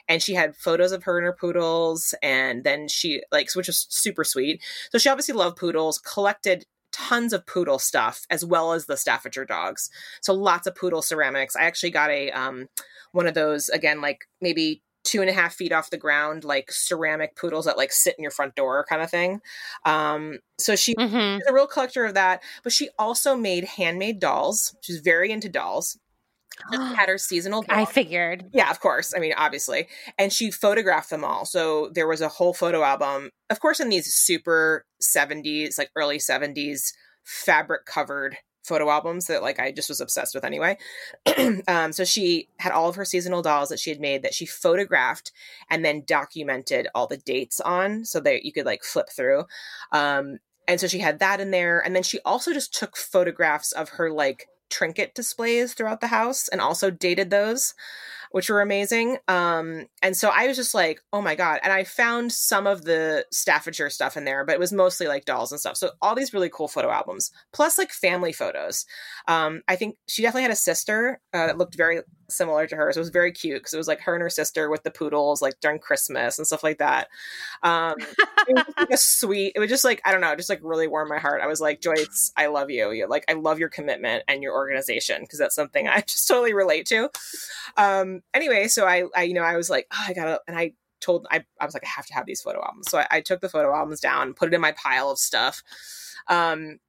and 0.07 0.21
she 0.21 0.33
had 0.33 0.55
photos 0.55 0.91
of 0.91 1.03
her 1.03 1.17
and 1.17 1.25
her 1.25 1.33
poodles 1.33 2.13
and 2.21 2.63
then 2.63 2.87
she 2.87 3.21
like 3.31 3.53
which 3.55 3.67
was 3.67 3.87
super 3.89 4.23
sweet 4.23 4.61
so 4.91 4.97
she 4.97 5.09
obviously 5.09 5.33
loved 5.33 5.57
poodles 5.57 5.97
collected 5.97 6.65
tons 6.95 7.33
of 7.33 7.45
poodle 7.45 7.77
stuff 7.77 8.25
as 8.29 8.45
well 8.45 8.71
as 8.71 8.85
the 8.85 8.95
Staffordshire 8.95 9.45
dogs. 9.45 9.89
So 10.21 10.33
lots 10.33 10.65
of 10.65 10.75
poodle 10.75 11.01
ceramics. 11.01 11.55
I 11.55 11.63
actually 11.63 11.91
got 11.91 12.09
a 12.09 12.31
um, 12.31 12.69
one 13.11 13.27
of 13.27 13.33
those 13.33 13.67
again, 13.69 13.99
like 13.99 14.25
maybe 14.41 14.81
two 15.03 15.21
and 15.21 15.29
a 15.29 15.33
half 15.33 15.53
feet 15.53 15.73
off 15.73 15.89
the 15.89 15.97
ground, 15.97 16.43
like 16.43 16.71
ceramic 16.71 17.35
poodles 17.35 17.65
that 17.65 17.77
like 17.77 17.91
sit 17.91 18.15
in 18.17 18.23
your 18.23 18.31
front 18.31 18.55
door 18.55 18.85
kind 18.87 19.01
of 19.01 19.11
thing. 19.11 19.41
Um, 19.85 20.39
so 20.57 20.75
she, 20.75 20.95
mm-hmm. 20.95 21.37
she's 21.37 21.47
a 21.47 21.53
real 21.53 21.67
collector 21.67 22.05
of 22.05 22.15
that, 22.15 22.41
but 22.63 22.71
she 22.71 22.89
also 22.97 23.35
made 23.35 23.65
handmade 23.65 24.19
dolls. 24.19 24.75
She's 24.81 24.99
very 24.99 25.31
into 25.31 25.49
dolls 25.49 25.99
had 26.71 27.09
her 27.09 27.17
seasonal. 27.17 27.61
Dolls. 27.61 27.77
I 27.77 27.85
figured. 27.85 28.45
Yeah, 28.53 28.69
of 28.69 28.79
course. 28.79 29.13
I 29.15 29.19
mean, 29.19 29.33
obviously. 29.35 29.87
And 30.17 30.31
she 30.31 30.51
photographed 30.51 31.09
them 31.09 31.23
all. 31.23 31.45
So 31.45 31.89
there 31.93 32.07
was 32.07 32.21
a 32.21 32.29
whole 32.29 32.53
photo 32.53 32.83
album, 32.83 33.29
of 33.49 33.59
course, 33.59 33.79
in 33.79 33.89
these 33.89 34.13
super 34.13 34.85
70s, 35.01 35.77
like 35.77 35.91
early 35.95 36.17
70s 36.17 36.93
fabric 37.23 37.85
covered 37.85 38.37
photo 38.65 38.89
albums 38.89 39.27
that 39.27 39.43
like 39.43 39.59
I 39.59 39.71
just 39.71 39.89
was 39.89 40.01
obsessed 40.01 40.33
with 40.33 40.43
anyway. 40.43 40.77
um, 41.67 41.91
so 41.91 42.03
she 42.03 42.49
had 42.57 42.71
all 42.71 42.89
of 42.89 42.95
her 42.95 43.05
seasonal 43.05 43.43
dolls 43.43 43.69
that 43.69 43.79
she 43.79 43.91
had 43.91 43.99
made 43.99 44.23
that 44.23 44.33
she 44.33 44.45
photographed 44.45 45.31
and 45.69 45.85
then 45.85 46.03
documented 46.05 46.87
all 46.95 47.05
the 47.05 47.17
dates 47.17 47.59
on 47.59 48.05
so 48.05 48.19
that 48.19 48.43
you 48.43 48.51
could 48.51 48.65
like 48.65 48.83
flip 48.83 49.09
through. 49.15 49.43
Um, 49.91 50.39
and 50.67 50.79
so 50.79 50.87
she 50.87 50.99
had 50.99 51.19
that 51.19 51.39
in 51.39 51.51
there. 51.51 51.79
And 51.79 51.95
then 51.95 52.03
she 52.03 52.19
also 52.25 52.53
just 52.53 52.73
took 52.73 52.97
photographs 52.97 53.71
of 53.71 53.89
her 53.89 54.11
like 54.11 54.47
trinket 54.69 55.13
displays 55.15 55.73
throughout 55.73 56.01
the 56.01 56.07
house 56.07 56.47
and 56.47 56.61
also 56.61 56.89
dated 56.89 57.29
those 57.29 57.73
which 58.31 58.49
were 58.49 58.59
amazing. 58.59 59.17
Um 59.29 59.85
and 60.01 60.17
so 60.17 60.29
i 60.29 60.45
was 60.45 60.57
just 60.57 60.73
like 60.73 60.99
oh 61.13 61.21
my 61.21 61.35
god. 61.35 61.61
And 61.63 61.71
i 61.71 61.85
found 61.85 62.33
some 62.33 62.67
of 62.67 62.83
the 62.83 63.25
staffordshire 63.31 63.89
stuff 63.89 64.17
in 64.17 64.25
there 64.25 64.43
but 64.43 64.55
it 64.55 64.59
was 64.59 64.73
mostly 64.73 65.07
like 65.07 65.23
dolls 65.23 65.53
and 65.53 65.59
stuff. 65.59 65.77
So 65.77 65.91
all 66.01 66.15
these 66.15 66.33
really 66.33 66.49
cool 66.49 66.67
photo 66.67 66.89
albums 66.89 67.31
plus 67.53 67.77
like 67.77 67.91
family 67.91 68.33
photos. 68.33 68.85
Um 69.27 69.61
i 69.69 69.77
think 69.77 69.95
she 70.07 70.21
definitely 70.21 70.43
had 70.43 70.51
a 70.51 70.57
sister 70.57 71.21
uh, 71.33 71.47
that 71.47 71.57
looked 71.57 71.77
very 71.77 72.01
similar 72.29 72.67
to 72.67 72.75
hers. 72.75 72.97
It 72.97 72.99
was 72.99 73.09
very 73.09 73.31
cute 73.31 73.59
because 73.59 73.73
it 73.73 73.77
was 73.77 73.87
like 73.87 74.01
her 74.01 74.13
and 74.13 74.21
her 74.21 74.29
sister 74.29 74.69
with 74.69 74.83
the 74.83 74.91
poodles, 74.91 75.41
like 75.41 75.59
during 75.61 75.79
Christmas 75.79 76.37
and 76.37 76.45
stuff 76.47 76.63
like 76.63 76.79
that. 76.79 77.07
Um, 77.63 77.95
it 78.47 78.55
was 78.55 78.65
like 78.77 78.89
a 78.91 78.97
sweet. 78.97 79.53
It 79.55 79.59
was 79.59 79.69
just 79.69 79.83
like 79.83 80.01
I 80.05 80.11
don't 80.11 80.21
know, 80.21 80.35
just 80.35 80.49
like 80.49 80.59
really 80.63 80.87
warmed 80.87 81.09
my 81.09 81.19
heart. 81.19 81.41
I 81.41 81.47
was 81.47 81.61
like, 81.61 81.81
Joyce, 81.81 82.31
I 82.37 82.47
love 82.47 82.69
you. 82.69 82.91
You 82.91 83.07
like 83.07 83.25
I 83.29 83.33
love 83.33 83.59
your 83.59 83.69
commitment 83.69 84.23
and 84.27 84.43
your 84.43 84.53
organization 84.53 85.21
because 85.21 85.39
that's 85.39 85.55
something 85.55 85.87
I 85.87 86.01
just 86.07 86.27
totally 86.27 86.53
relate 86.53 86.85
to. 86.87 87.09
Um, 87.77 88.21
anyway, 88.33 88.67
so 88.67 88.85
I, 88.85 89.03
I, 89.15 89.23
you 89.23 89.33
know, 89.33 89.43
I 89.43 89.57
was 89.57 89.69
like, 89.69 89.87
oh, 89.93 90.05
I 90.07 90.13
gotta, 90.13 90.41
and 90.47 90.57
I 90.57 90.73
told 91.01 91.27
I, 91.31 91.43
I 91.59 91.65
was 91.65 91.73
like, 91.73 91.83
I 91.83 91.89
have 91.95 92.05
to 92.07 92.13
have 92.13 92.25
these 92.25 92.41
photo 92.41 92.63
albums. 92.63 92.89
So 92.89 92.99
I, 92.99 93.07
I 93.11 93.21
took 93.21 93.41
the 93.41 93.49
photo 93.49 93.73
albums 93.73 93.99
down, 93.99 94.33
put 94.33 94.47
it 94.47 94.55
in 94.55 94.61
my 94.61 94.71
pile 94.73 95.11
of 95.11 95.17
stuff. 95.17 95.63
Um, 96.27 96.79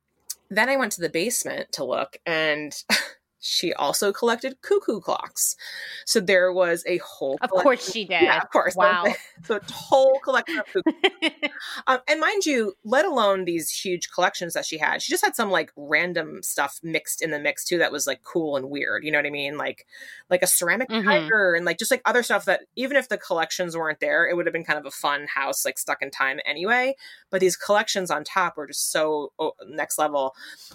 then 0.49 0.69
I 0.69 0.77
went 0.77 0.93
to 0.93 1.01
the 1.01 1.09
basement 1.09 1.73
to 1.73 1.85
look 1.85 2.19
and 2.25 2.73
she 3.41 3.73
also 3.75 4.13
collected 4.13 4.61
cuckoo 4.63 5.01
clocks. 5.01 5.57
So 6.05 6.21
there 6.21 6.53
was 6.53 6.85
a 6.87 6.99
whole. 6.99 7.39
Of 7.41 7.51
course, 7.51 7.91
she 7.91 8.05
did. 8.09 8.23
Yeah, 8.23 8.39
of 8.39 8.51
course. 8.51 8.75
Wow. 8.75 9.07
So 9.45 9.57
a 9.57 9.73
whole 9.73 10.19
collection 10.21 10.59
of 10.59 10.67
cuckoo. 10.67 11.49
um, 11.87 11.99
and 12.09 12.21
mind 12.21 12.47
you, 12.47 12.75
let 12.85 13.05
alone 13.05 13.45
these 13.45 13.71
huge 13.71 14.11
collections 14.11 14.55
that 14.55 14.65
she 14.65 14.79
had, 14.79 15.03
she 15.03 15.13
just 15.13 15.25
had 15.25 15.37
some 15.37 15.51
like 15.51 15.71
random 15.77 16.43
stuff 16.43 16.81
mixed 16.83 17.23
in 17.23 17.31
the 17.31 17.39
mix 17.39 17.65
too 17.65 17.79
that 17.79 17.93
was 17.93 18.07
like 18.07 18.23
cool 18.23 18.57
and 18.57 18.71
weird. 18.71 19.05
You 19.05 19.13
know 19.13 19.19
what 19.19 19.27
I 19.27 19.31
mean? 19.31 19.59
Like, 19.59 19.87
like 20.31 20.43
a 20.43 20.47
ceramic 20.47 20.89
mm-hmm. 20.89 21.07
tiger 21.07 21.55
and 21.55 21.65
like 21.65 21.79
just 21.79 21.91
like 21.91 22.03
other 22.05 22.23
stuff 22.23 22.47
that 22.47 22.63
even 22.75 22.97
if 22.97 23.09
the 23.09 23.19
collections 23.19 23.77
weren't 23.77 24.01
there, 24.01 24.29
it 24.29 24.37
would 24.37 24.47
have 24.47 24.53
been 24.53 24.65
kind 24.65 24.79
of 24.79 24.87
a 24.87 24.91
fun 24.91 25.27
house 25.27 25.65
like 25.65 25.79
stuck 25.79 26.03
in 26.03 26.11
time 26.11 26.41
anyway. 26.45 26.95
But 27.31 27.41
these 27.41 27.57
collections 27.57 28.11
on 28.11 28.25
top 28.25 28.57
were 28.57 28.67
just 28.67 28.91
so 28.91 29.33
oh, 29.39 29.53
next 29.69 29.99
level. 29.99 30.35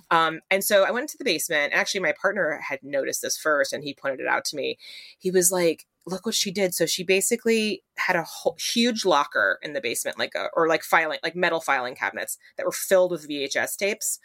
Um, 0.09 0.41
and 0.49 0.63
so 0.63 0.83
I 0.83 0.91
went 0.91 1.09
to 1.09 1.17
the 1.17 1.23
basement. 1.23 1.71
And 1.71 1.73
actually, 1.73 2.01
my 2.01 2.13
partner 2.19 2.50
had 2.59 2.79
noticed 2.83 3.21
this 3.21 3.37
first 3.37 3.73
and 3.73 3.83
he 3.83 3.93
pointed 3.93 4.19
it 4.19 4.27
out 4.27 4.45
to 4.45 4.55
me. 4.55 4.77
He 5.17 5.31
was 5.31 5.51
like, 5.51 5.85
look 6.05 6.25
what 6.25 6.35
she 6.35 6.51
did. 6.51 6.73
So 6.73 6.85
she 6.85 7.03
basically 7.03 7.83
had 7.97 8.15
a 8.15 8.23
whole, 8.23 8.57
huge 8.59 9.05
locker 9.05 9.59
in 9.61 9.73
the 9.73 9.81
basement, 9.81 10.17
like 10.17 10.33
a, 10.35 10.47
or 10.53 10.67
like 10.67 10.83
filing, 10.83 11.19
like 11.23 11.35
metal 11.35 11.61
filing 11.61 11.95
cabinets 11.95 12.37
that 12.57 12.65
were 12.65 12.71
filled 12.71 13.11
with 13.11 13.29
VHS 13.29 13.77
tapes. 13.77 14.19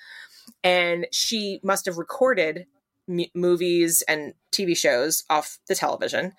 And 0.64 1.06
she 1.12 1.60
must 1.62 1.86
have 1.86 1.98
recorded 1.98 2.66
m- 3.08 3.26
movies 3.34 4.02
and 4.08 4.34
TV 4.52 4.76
shows 4.76 5.24
off 5.28 5.58
the 5.68 5.74
television. 5.74 6.32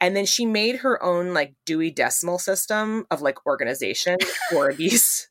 And 0.00 0.16
then 0.16 0.26
she 0.26 0.44
made 0.44 0.76
her 0.76 1.02
own 1.02 1.32
like 1.32 1.54
Dewey 1.64 1.90
Decimal 1.90 2.38
System 2.38 3.06
of 3.10 3.22
like 3.22 3.46
organization 3.46 4.18
for 4.50 4.72
these 4.74 5.28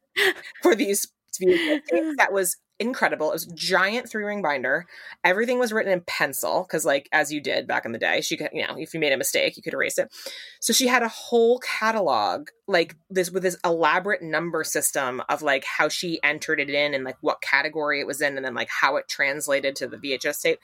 for 0.62 0.76
these 0.76 1.08
that 1.40 2.30
was 2.32 2.58
incredible. 2.82 3.30
It 3.30 3.34
was 3.34 3.46
giant 3.46 4.10
three 4.10 4.24
ring 4.24 4.42
binder. 4.42 4.88
Everything 5.24 5.60
was 5.60 5.72
written 5.72 5.92
in 5.92 6.02
pencil 6.02 6.66
because, 6.68 6.84
like, 6.84 7.08
as 7.12 7.32
you 7.32 7.40
did 7.40 7.68
back 7.68 7.86
in 7.86 7.92
the 7.92 8.00
day, 8.00 8.22
she 8.22 8.36
could, 8.36 8.50
you 8.52 8.66
know, 8.68 8.76
if 8.78 8.94
you 8.94 9.00
made 9.00 9.14
a 9.14 9.18
mistake, 9.18 9.56
you 9.56 9.64
could 9.64 9.74
erase 9.74 9.98
it. 9.98 10.12
So 10.60 10.74
she 10.74 10.88
had 10.88 11.04
a 11.04 11.08
whole 11.08 11.60
catalog, 11.60 12.50
like 12.68 12.96
this, 13.10 13.30
with 13.30 13.44
this 13.44 13.58
elaborate 13.64 14.24
number 14.24 14.64
system 14.64 15.22
of 15.30 15.42
like 15.42 15.64
how 15.64 15.90
she 15.90 16.20
entered 16.24 16.60
it 16.60 16.70
in 16.70 16.94
and 16.94 17.04
like 17.04 17.18
what 17.22 17.42
category 17.42 18.00
it 18.00 18.08
was 18.08 18.22
in, 18.22 18.36
and 18.36 18.46
then 18.46 18.56
like 18.56 18.70
how 18.70 18.96
it 18.98 19.08
translated 19.08 19.76
to 19.78 19.88
the 19.88 19.98
VHS 19.98 20.42
tape, 20.42 20.60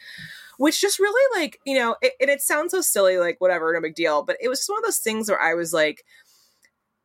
which 0.58 0.82
just 0.82 1.00
really 1.00 1.40
like, 1.40 1.60
you 1.66 1.78
know, 1.78 1.96
it, 2.02 2.14
and 2.20 2.30
it 2.30 2.42
sounds 2.42 2.72
so 2.72 2.82
silly, 2.82 3.18
like 3.18 3.40
whatever, 3.40 3.72
no 3.74 3.82
big 3.82 3.96
deal, 3.96 4.24
but 4.24 4.38
it 4.42 4.50
was 4.50 4.60
just 4.60 4.70
one 4.70 4.80
of 4.80 4.86
those 4.86 4.98
things 4.98 5.30
where 5.30 5.40
I 5.40 5.54
was 5.54 5.72
like, 5.72 6.04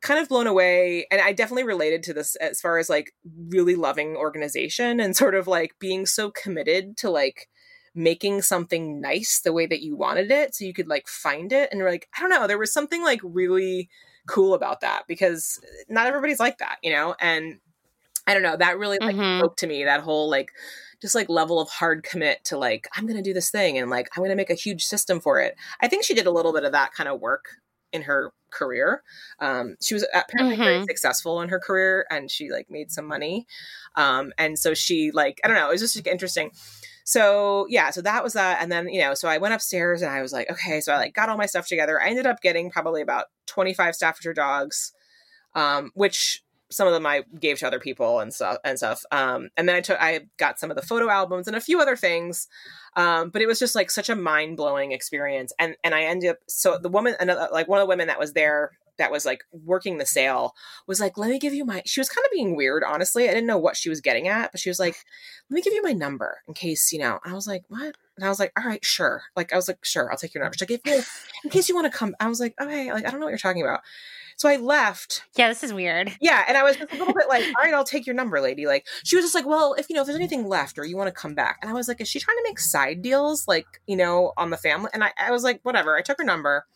kind 0.02 0.20
of 0.20 0.28
blown 0.28 0.46
away 0.46 1.06
and 1.10 1.20
i 1.20 1.32
definitely 1.32 1.64
related 1.64 2.02
to 2.02 2.12
this 2.12 2.36
as 2.36 2.60
far 2.60 2.78
as 2.78 2.90
like 2.90 3.14
really 3.48 3.76
loving 3.76 4.16
organization 4.16 5.00
and 5.00 5.16
sort 5.16 5.34
of 5.34 5.46
like 5.46 5.78
being 5.78 6.04
so 6.04 6.30
committed 6.30 6.96
to 6.96 7.08
like 7.08 7.48
making 7.94 8.42
something 8.42 9.00
nice 9.00 9.40
the 9.40 9.52
way 9.52 9.66
that 9.66 9.82
you 9.82 9.96
wanted 9.96 10.30
it 10.30 10.54
so 10.54 10.64
you 10.64 10.72
could 10.72 10.88
like 10.88 11.06
find 11.06 11.52
it 11.52 11.68
and 11.70 11.78
you're 11.78 11.90
like 11.90 12.08
i 12.16 12.20
don't 12.20 12.30
know 12.30 12.46
there 12.46 12.58
was 12.58 12.72
something 12.72 13.02
like 13.02 13.20
really 13.22 13.88
cool 14.26 14.54
about 14.54 14.80
that 14.80 15.02
because 15.06 15.60
not 15.88 16.06
everybody's 16.06 16.40
like 16.40 16.58
that 16.58 16.78
you 16.82 16.90
know 16.90 17.14
and 17.20 17.58
i 18.26 18.34
don't 18.34 18.42
know 18.42 18.56
that 18.56 18.78
really 18.78 18.98
like 19.00 19.14
mm-hmm. 19.14 19.40
spoke 19.40 19.56
to 19.56 19.66
me 19.66 19.84
that 19.84 20.00
whole 20.00 20.30
like 20.30 20.52
just 21.00 21.14
like 21.14 21.28
level 21.28 21.60
of 21.60 21.68
hard 21.68 22.02
commit 22.02 22.42
to 22.44 22.56
like 22.56 22.88
i'm 22.96 23.06
gonna 23.06 23.22
do 23.22 23.34
this 23.34 23.50
thing 23.50 23.76
and 23.76 23.90
like 23.90 24.08
i'm 24.16 24.22
gonna 24.22 24.36
make 24.36 24.50
a 24.50 24.54
huge 24.54 24.84
system 24.84 25.20
for 25.20 25.38
it 25.38 25.54
i 25.80 25.88
think 25.88 26.02
she 26.02 26.14
did 26.14 26.26
a 26.26 26.30
little 26.30 26.52
bit 26.52 26.64
of 26.64 26.72
that 26.72 26.92
kind 26.92 27.08
of 27.08 27.20
work 27.20 27.56
in 27.92 28.02
her 28.02 28.32
career. 28.50 29.02
Um, 29.40 29.76
she 29.82 29.94
was 29.94 30.06
apparently 30.14 30.56
mm-hmm. 30.56 30.64
very 30.64 30.82
successful 30.84 31.40
in 31.40 31.48
her 31.48 31.58
career 31.58 32.06
and 32.10 32.30
she 32.30 32.50
like 32.50 32.70
made 32.70 32.90
some 32.90 33.06
money. 33.06 33.46
Um, 33.96 34.32
and 34.38 34.58
so 34.58 34.74
she 34.74 35.10
like, 35.10 35.40
I 35.44 35.48
don't 35.48 35.56
know, 35.56 35.68
it 35.68 35.72
was 35.72 35.80
just 35.80 35.96
like, 35.96 36.06
interesting. 36.06 36.50
So 37.04 37.66
yeah, 37.68 37.90
so 37.90 38.02
that 38.02 38.22
was 38.22 38.34
that. 38.34 38.62
And 38.62 38.70
then, 38.70 38.88
you 38.88 39.00
know, 39.00 39.14
so 39.14 39.28
I 39.28 39.38
went 39.38 39.54
upstairs 39.54 40.02
and 40.02 40.10
I 40.10 40.22
was 40.22 40.32
like, 40.32 40.50
okay, 40.50 40.80
so 40.80 40.92
I 40.92 40.98
like 40.98 41.14
got 41.14 41.28
all 41.28 41.36
my 41.36 41.46
stuff 41.46 41.66
together. 41.66 42.00
I 42.00 42.08
ended 42.08 42.26
up 42.26 42.40
getting 42.40 42.70
probably 42.70 43.02
about 43.02 43.26
25 43.46 43.94
Staffordshire 43.94 44.34
dogs, 44.34 44.92
um, 45.54 45.90
which 45.94 46.42
some 46.72 46.86
of 46.86 46.92
them 46.92 47.06
I 47.06 47.24
gave 47.38 47.58
to 47.58 47.66
other 47.66 47.80
people 47.80 48.20
and 48.20 48.32
stuff 48.32 48.58
and 48.64 48.78
stuff. 48.78 49.04
Um, 49.10 49.50
and 49.56 49.68
then 49.68 49.76
I 49.76 49.80
took 49.80 50.00
I 50.00 50.22
got 50.36 50.58
some 50.58 50.70
of 50.70 50.76
the 50.76 50.82
photo 50.82 51.08
albums 51.08 51.46
and 51.46 51.56
a 51.56 51.60
few 51.60 51.80
other 51.80 51.96
things. 51.96 52.48
Um, 52.96 53.30
but 53.30 53.42
it 53.42 53.46
was 53.46 53.58
just 53.58 53.74
like 53.74 53.90
such 53.90 54.08
a 54.08 54.16
mind 54.16 54.56
blowing 54.56 54.92
experience. 54.92 55.52
And 55.58 55.76
and 55.84 55.94
I 55.94 56.02
ended 56.02 56.30
up 56.30 56.38
so 56.48 56.78
the 56.78 56.88
woman 56.88 57.14
another 57.20 57.48
like 57.52 57.68
one 57.68 57.78
of 57.78 57.84
the 57.84 57.88
women 57.88 58.08
that 58.08 58.18
was 58.18 58.32
there 58.32 58.72
that 58.98 59.10
was 59.10 59.24
like 59.24 59.44
working 59.52 59.98
the 59.98 60.06
sale 60.06 60.54
was 60.86 61.00
like, 61.00 61.16
let 61.16 61.30
me 61.30 61.38
give 61.38 61.54
you 61.54 61.64
my 61.64 61.82
she 61.86 62.00
was 62.00 62.08
kind 62.08 62.24
of 62.24 62.30
being 62.30 62.56
weird, 62.56 62.82
honestly. 62.84 63.28
I 63.28 63.32
didn't 63.32 63.46
know 63.46 63.58
what 63.58 63.76
she 63.76 63.88
was 63.88 64.00
getting 64.00 64.28
at, 64.28 64.52
but 64.52 64.60
she 64.60 64.70
was 64.70 64.78
like, 64.78 64.96
let 65.50 65.54
me 65.54 65.62
give 65.62 65.72
you 65.72 65.82
my 65.82 65.92
number 65.92 66.42
in 66.46 66.54
case, 66.54 66.92
you 66.92 66.98
know. 66.98 67.18
I 67.24 67.32
was 67.32 67.46
like, 67.46 67.64
what? 67.68 67.96
And 68.16 68.24
I 68.24 68.28
was 68.28 68.38
like, 68.38 68.52
all 68.58 68.64
right, 68.64 68.84
sure. 68.84 69.22
Like 69.36 69.52
I 69.52 69.56
was 69.56 69.68
like, 69.68 69.84
sure, 69.84 70.10
I'll 70.10 70.18
take 70.18 70.34
your 70.34 70.42
number. 70.42 70.54
She's 70.54 70.68
like, 70.68 70.80
if 70.84 70.90
you 70.90 71.02
in 71.44 71.50
case 71.50 71.68
you 71.68 71.74
want 71.74 71.90
to 71.90 71.96
come. 71.96 72.14
I 72.20 72.28
was 72.28 72.40
like, 72.40 72.54
okay, 72.60 72.92
like 72.92 73.06
I 73.06 73.10
don't 73.10 73.20
know 73.20 73.26
what 73.26 73.30
you're 73.30 73.38
talking 73.38 73.62
about. 73.62 73.80
So 74.36 74.48
I 74.48 74.56
left. 74.56 75.24
Yeah, 75.36 75.48
this 75.48 75.62
is 75.62 75.72
weird. 75.72 76.12
Yeah, 76.20 76.44
and 76.48 76.56
I 76.56 76.62
was 76.62 76.76
just 76.76 76.92
a 76.92 76.96
little 76.96 77.14
bit 77.14 77.28
like, 77.28 77.44
all 77.58 77.64
right, 77.64 77.74
I'll 77.74 77.84
take 77.84 78.06
your 78.06 78.14
number, 78.14 78.40
lady. 78.40 78.66
Like 78.66 78.86
she 79.04 79.16
was 79.16 79.24
just 79.24 79.34
like, 79.34 79.46
well, 79.46 79.74
if 79.74 79.88
you 79.88 79.94
know, 79.94 80.02
if 80.02 80.06
there's 80.06 80.18
anything 80.18 80.48
left 80.48 80.78
or 80.78 80.84
you 80.84 80.96
want 80.96 81.08
to 81.08 81.12
come 81.12 81.34
back. 81.34 81.58
And 81.62 81.70
I 81.70 81.74
was 81.74 81.88
like, 81.88 82.00
is 82.00 82.08
she 82.08 82.20
trying 82.20 82.36
to 82.38 82.44
make 82.44 82.58
side 82.58 83.02
deals, 83.02 83.46
like, 83.48 83.66
you 83.86 83.96
know, 83.96 84.32
on 84.36 84.50
the 84.50 84.56
family? 84.56 84.90
And 84.92 85.04
I, 85.04 85.12
I 85.18 85.30
was 85.30 85.44
like, 85.44 85.60
whatever. 85.62 85.96
I 85.96 86.02
took 86.02 86.18
her 86.18 86.24
number. 86.24 86.66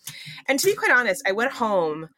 And 0.48 0.58
to 0.58 0.66
be 0.66 0.74
quite 0.74 0.90
honest, 0.90 1.22
I 1.26 1.32
went 1.32 1.52
home 1.52 2.08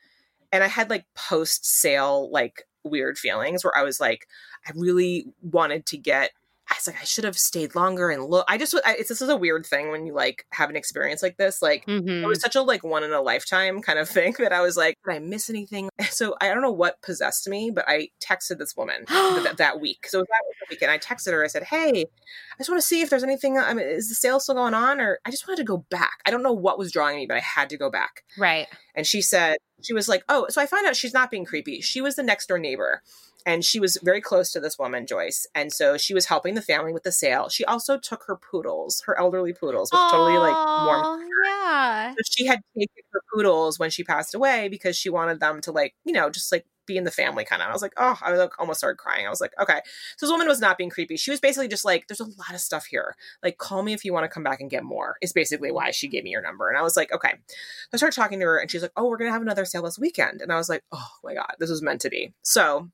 and 0.53 0.65
I 0.65 0.69
had 0.69 0.91
like 0.91 1.05
post 1.15 1.67
sale 1.67 2.31
like 2.31 2.63
weird 2.85 3.19
feelings 3.19 3.65
where 3.65 3.77
I 3.77 3.83
was 3.83 4.01
like, 4.01 4.27
I 4.67 4.73
really 4.75 5.27
wanted 5.43 5.87
to 5.87 5.97
get 5.97 6.31
I 6.71 6.75
was 6.75 6.87
like, 6.87 7.01
I 7.01 7.05
should 7.05 7.25
have 7.25 7.39
stayed 7.39 7.75
longer 7.75 8.11
and 8.11 8.25
look. 8.25 8.45
I 8.49 8.59
just, 8.59 8.75
I, 8.85 8.97
it's 8.99 9.09
this 9.09 9.23
is 9.23 9.29
a 9.29 9.37
weird 9.37 9.65
thing 9.65 9.91
when 9.91 10.05
you 10.05 10.13
like 10.13 10.45
have 10.53 10.69
an 10.69 10.77
experience 10.77 11.23
like 11.23 11.39
this. 11.39 11.63
Like, 11.63 11.87
mm-hmm. 11.87 12.25
it 12.25 12.27
was 12.27 12.41
such 12.41 12.57
a 12.57 12.63
like 12.63 12.85
one 12.85 13.05
in 13.05 13.13
a 13.13 13.23
lifetime 13.23 13.81
kind 13.81 13.99
of 13.99 14.09
thing 14.09 14.35
that 14.39 14.53
I 14.53 14.61
was 14.61 14.77
like, 14.77 14.97
did 15.05 15.15
I 15.15 15.19
miss 15.19 15.51
anything? 15.51 15.89
So 16.11 16.35
I 16.41 16.49
don't 16.49 16.63
know 16.63 16.73
what 16.73 17.01
possessed 17.03 17.47
me, 17.49 17.71
but 17.71 17.85
I 17.87 18.09
texted 18.21 18.59
this 18.59 18.77
woman 18.77 19.05
that, 19.09 19.55
that, 19.59 19.81
week. 19.81 20.07
So 20.09 20.19
that 20.19 20.43
was 20.47 20.55
week, 20.71 20.83
and 20.83 20.91
I 20.91 20.99
texted 20.99 21.33
her. 21.33 21.45
I 21.45 21.49
said, 21.49 21.65
Hey, 21.65 21.91
I 21.91 22.57
just 22.59 22.69
want 22.69 22.81
to 22.81 22.87
see 22.87 23.03
if 23.03 23.11
there's 23.11 23.23
anything. 23.23 23.57
I 23.57 23.73
mean, 23.75 23.87
is 23.87 24.09
the 24.09 24.15
sale 24.15 24.41
still 24.41 24.57
going 24.57 24.75
on? 24.75 25.01
Or 25.01 25.19
I 25.25 25.31
just 25.31 25.47
wanted 25.47 25.59
to 25.59 25.65
go 25.65 25.85
back. 25.91 26.19
I 26.27 26.31
don't 26.31 26.43
know 26.43 26.53
what 26.53 26.79
was 26.79 26.91
drawing 26.91 27.17
me, 27.17 27.27
but 27.27 27.37
I 27.37 27.41
had 27.41 27.69
to 27.71 27.77
go 27.77 27.91
back. 27.91 28.25
Right. 28.37 28.67
And 28.95 29.07
she 29.07 29.21
said, 29.23 29.59
she 29.83 29.93
was 29.93 30.09
like, 30.09 30.25
Oh, 30.29 30.47
so 30.49 30.61
I 30.61 30.67
found 30.67 30.87
out 30.87 30.97
she's 30.97 31.15
not 31.15 31.31
being 31.31 31.45
creepy. 31.45 31.81
She 31.81 32.01
was 32.01 32.17
the 32.17 32.23
next 32.23 32.49
door 32.49 32.59
neighbor 32.59 33.03
and 33.47 33.65
she 33.65 33.81
was 33.81 33.99
very 34.03 34.21
close 34.21 34.53
to 34.53 34.61
this 34.61 34.79
woman 34.79 35.07
joyce. 35.07 35.47
And 35.55 35.73
so 35.73 35.97
she 35.97 36.15
was 36.15 36.27
helping 36.27 36.55
the 36.55 36.63
family 36.63 36.93
with 36.93 37.03
the 37.03 37.13
sale. 37.13 37.49
She 37.49 37.65
also 37.65 37.99
took 37.99 38.25
her 38.25 38.37
poodles 38.37 39.03
her 39.07 39.19
elderly 39.19 39.53
poodles 39.53 39.91
which 39.93 39.99
Aww, 39.99 40.11
totally 40.11 40.39
like 40.39 40.87
warmed 40.87 41.29
yeah. 41.69 42.11
So 42.13 42.23
she 42.31 42.47
had 42.47 42.61
taken 42.77 43.03
her 43.13 43.21
poodles 43.35 43.79
when 43.79 43.91
she 43.91 44.05
passed 44.05 44.35
away 44.35 44.69
because 44.69 44.97
she 44.97 45.11
wanted 45.11 45.41
them 45.41 45.61
to 45.63 45.73
like 45.73 45.95
you 46.05 46.13
know 46.13 46.31
just 46.31 46.53
like 46.53 46.67
be 46.87 46.97
in 46.97 47.05
the 47.05 47.11
family 47.11 47.45
kind 47.45 47.61
of 47.61 47.69
i 47.69 47.73
was 47.73 47.83
like 47.83 47.93
oh 47.99 48.19
i 48.23 48.33
like 48.33 48.59
almost 48.59 48.79
started 48.79 48.97
crying. 48.97 49.27
I 49.27 49.31
was 49.31 49.43
like 49.43 49.53
okay. 49.61 49.81
So 50.17 50.25
this 50.25 50.31
woman 50.31 50.49
was 50.49 50.61
not 50.61 50.79
being 50.79 50.89
creepy. 50.89 51.17
She 51.17 51.31
was 51.31 51.41
basically 51.41 51.69
just 51.69 51.85
like 51.85 52.07
there's 52.09 52.21
a 52.21 52.25
lot 52.25 52.55
of 52.55 52.61
stuff 52.61 52.87
here. 52.87 53.15
Like 53.43 53.59
call 53.59 53.83
me 53.83 53.93
if 53.93 54.05
you 54.05 54.13
want 54.13 54.25
to 54.25 54.29
come 54.29 54.43
back 54.43 54.61
and 54.61 54.71
get 54.71 54.85
more 54.85 55.17
is 55.21 55.33
basically 55.33 55.71
why 55.71 55.91
she 55.91 56.09
gave 56.09 56.25
me 56.25 56.31
your 56.31 56.43
number. 56.43 56.69
And 56.69 56.79
i 56.79 56.83
was 56.83 56.97
like 56.97 57.13
okay. 57.13 57.33
So 57.51 57.95
i 57.95 57.97
started 57.99 58.17
talking 58.17 58.41
to 58.41 58.47
her 58.47 58.59
and 58.59 58.71
she's 58.71 58.83
like 58.83 58.93
oh 58.97 59.07
we're 59.07 59.19
gonna 59.19 59.33
have 59.33 59.43
another 59.43 59.67
sale 59.67 59.83
this 59.83 59.99
weekend. 59.99 60.41
And 60.41 60.53
i 60.53 60.57
was 60.57 60.69
like 60.69 60.83
oh 60.93 61.09
my 61.23 61.35
god 61.35 61.55
this 61.59 61.71
was 61.71 61.83
meant 61.83 62.01
to 62.03 62.11
be. 62.11 62.33
So 62.43 62.89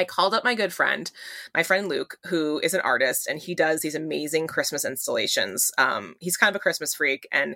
I 0.00 0.04
called 0.04 0.32
up 0.32 0.44
my 0.44 0.54
good 0.54 0.72
friend, 0.72 1.10
my 1.54 1.62
friend 1.62 1.86
Luke, 1.86 2.16
who 2.24 2.58
is 2.60 2.72
an 2.72 2.80
artist, 2.80 3.26
and 3.26 3.38
he 3.38 3.54
does 3.54 3.82
these 3.82 3.94
amazing 3.94 4.46
Christmas 4.46 4.82
installations. 4.82 5.70
Um, 5.76 6.14
he's 6.20 6.38
kind 6.38 6.48
of 6.48 6.56
a 6.56 6.60
Christmas 6.60 6.94
freak, 6.94 7.28
and 7.30 7.54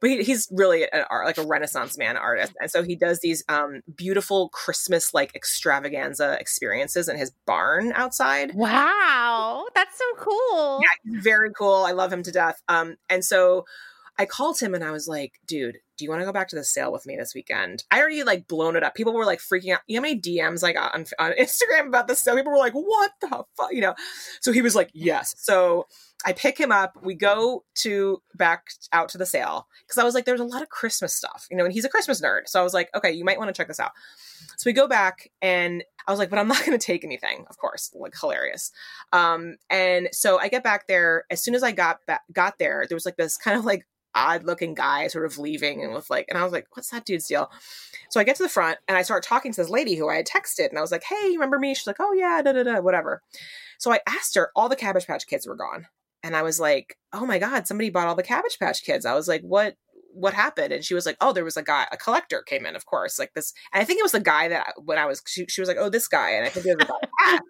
but 0.00 0.10
he, 0.10 0.24
he's 0.24 0.48
really 0.50 0.90
an 0.90 1.04
art, 1.08 1.24
like 1.24 1.38
a 1.38 1.46
Renaissance 1.46 1.96
man 1.96 2.16
artist, 2.16 2.52
and 2.60 2.68
so 2.68 2.82
he 2.82 2.96
does 2.96 3.20
these 3.20 3.44
um, 3.48 3.82
beautiful 3.94 4.48
Christmas 4.48 5.14
like 5.14 5.36
extravaganza 5.36 6.36
experiences 6.40 7.08
in 7.08 7.16
his 7.16 7.30
barn 7.46 7.92
outside. 7.92 8.56
Wow, 8.56 9.66
that's 9.76 9.96
so 9.96 10.04
cool! 10.18 10.80
Yeah, 10.82 11.20
very 11.22 11.52
cool. 11.56 11.84
I 11.84 11.92
love 11.92 12.12
him 12.12 12.24
to 12.24 12.32
death. 12.32 12.60
Um, 12.68 12.96
and 13.08 13.24
so 13.24 13.66
I 14.18 14.26
called 14.26 14.58
him 14.58 14.74
and 14.74 14.82
I 14.82 14.90
was 14.90 15.06
like, 15.06 15.34
dude, 15.46 15.78
do 15.96 16.04
you 16.04 16.10
want 16.10 16.22
to 16.22 16.26
go 16.26 16.32
back 16.32 16.48
to 16.48 16.56
the 16.56 16.64
sale 16.64 16.92
with 16.92 17.06
me 17.06 17.16
this 17.16 17.34
weekend? 17.34 17.84
I 17.90 18.00
already 18.00 18.22
like 18.24 18.48
blown 18.48 18.76
it 18.76 18.82
up. 18.82 18.94
People 18.94 19.12
were 19.12 19.24
like 19.24 19.40
freaking 19.40 19.72
out. 19.72 19.80
You 19.86 19.96
know 19.96 20.06
how 20.06 20.10
many 20.10 20.20
DMs 20.20 20.64
I 20.64 20.72
got 20.72 20.94
on, 20.94 21.06
on 21.18 21.32
Instagram 21.38 21.88
about 21.88 22.08
the 22.08 22.14
sale? 22.14 22.36
People 22.36 22.52
were 22.52 22.58
like, 22.58 22.72
what 22.72 23.12
the 23.20 23.44
fuck? 23.56 23.72
You 23.72 23.80
know? 23.80 23.94
So 24.40 24.52
he 24.52 24.62
was 24.62 24.74
like, 24.74 24.90
yes. 24.92 25.34
So 25.38 25.86
I 26.24 26.32
pick 26.32 26.58
him 26.58 26.72
up. 26.72 26.98
We 27.02 27.14
go 27.14 27.64
to 27.76 28.22
back 28.34 28.68
out 28.92 29.10
to 29.10 29.18
the 29.18 29.26
sale 29.26 29.68
because 29.86 29.98
I 29.98 30.04
was 30.04 30.14
like, 30.14 30.24
there's 30.24 30.40
a 30.40 30.44
lot 30.44 30.62
of 30.62 30.68
Christmas 30.68 31.14
stuff, 31.14 31.46
you 31.50 31.56
know, 31.56 31.64
and 31.64 31.72
he's 31.72 31.84
a 31.84 31.88
Christmas 31.88 32.20
nerd. 32.20 32.42
So 32.46 32.60
I 32.60 32.62
was 32.62 32.74
like, 32.74 32.88
okay, 32.94 33.12
you 33.12 33.24
might 33.24 33.38
want 33.38 33.48
to 33.48 33.52
check 33.52 33.68
this 33.68 33.80
out. 33.80 33.92
So 34.56 34.68
we 34.68 34.72
go 34.72 34.88
back 34.88 35.30
and 35.42 35.84
I 36.06 36.12
was 36.12 36.18
like, 36.18 36.30
but 36.30 36.38
I'm 36.38 36.48
not 36.48 36.58
going 36.66 36.78
to 36.78 36.84
take 36.84 37.04
anything, 37.04 37.44
of 37.48 37.58
course, 37.58 37.90
like 37.94 38.14
hilarious. 38.18 38.72
Um, 39.12 39.56
and 39.70 40.08
so 40.12 40.38
I 40.38 40.48
get 40.48 40.64
back 40.64 40.86
there. 40.86 41.24
As 41.30 41.42
soon 41.42 41.54
as 41.54 41.62
I 41.62 41.72
got 41.72 42.04
back, 42.06 42.22
got 42.32 42.58
there, 42.58 42.86
there 42.88 42.96
was 42.96 43.06
like 43.06 43.16
this 43.16 43.36
kind 43.36 43.58
of 43.58 43.64
like 43.64 43.86
odd 44.14 44.44
looking 44.44 44.74
guy 44.74 45.08
sort 45.08 45.26
of 45.26 45.38
leaving 45.38 45.80
with 45.92 46.08
like 46.10 46.26
and 46.28 46.38
I 46.38 46.44
was 46.44 46.52
like, 46.52 46.66
what's 46.74 46.90
that 46.90 47.04
dude's 47.04 47.26
deal? 47.26 47.50
So 48.10 48.20
I 48.20 48.24
get 48.24 48.36
to 48.36 48.42
the 48.42 48.48
front 48.48 48.78
and 48.88 48.96
I 48.96 49.02
start 49.02 49.22
talking 49.22 49.52
to 49.52 49.60
this 49.60 49.70
lady 49.70 49.96
who 49.96 50.08
I 50.08 50.16
had 50.16 50.26
texted 50.26 50.68
and 50.68 50.78
I 50.78 50.82
was 50.82 50.92
like, 50.92 51.04
hey, 51.04 51.26
you 51.26 51.34
remember 51.34 51.58
me? 51.58 51.74
She's 51.74 51.86
like, 51.86 52.00
oh 52.00 52.12
yeah, 52.12 52.42
da 52.42 52.52
da 52.52 52.62
da, 52.62 52.80
whatever. 52.80 53.22
So 53.78 53.92
I 53.92 54.00
asked 54.06 54.34
her, 54.36 54.50
all 54.54 54.68
the 54.68 54.76
Cabbage 54.76 55.06
Patch 55.06 55.26
kids 55.26 55.46
were 55.46 55.56
gone. 55.56 55.86
And 56.22 56.34
I 56.34 56.42
was 56.42 56.58
like, 56.58 56.96
oh 57.12 57.26
my 57.26 57.38
God, 57.38 57.66
somebody 57.66 57.90
bought 57.90 58.06
all 58.06 58.14
the 58.14 58.22
Cabbage 58.22 58.58
Patch 58.58 58.82
kids. 58.82 59.04
I 59.04 59.14
was 59.14 59.28
like, 59.28 59.42
what 59.42 59.76
what 60.14 60.32
happened? 60.32 60.72
And 60.72 60.84
she 60.84 60.94
was 60.94 61.06
like, 61.06 61.16
oh, 61.20 61.32
there 61.32 61.44
was 61.44 61.56
a 61.56 61.62
guy, 61.62 61.86
a 61.90 61.96
collector 61.96 62.42
came 62.42 62.66
in, 62.66 62.76
of 62.76 62.86
course, 62.86 63.18
like 63.18 63.34
this. 63.34 63.52
And 63.72 63.82
I 63.82 63.84
think 63.84 63.98
it 63.98 64.04
was 64.04 64.12
the 64.12 64.20
guy 64.20 64.48
that 64.48 64.74
when 64.84 64.96
I 64.96 65.06
was, 65.06 65.20
she, 65.26 65.44
she 65.48 65.60
was 65.60 65.66
like, 65.66 65.76
oh, 65.78 65.90
this 65.90 66.06
guy. 66.06 66.30
And 66.30 66.46
I 66.46 66.50
think 66.50 66.66
it 66.66 66.78
was 66.78 66.88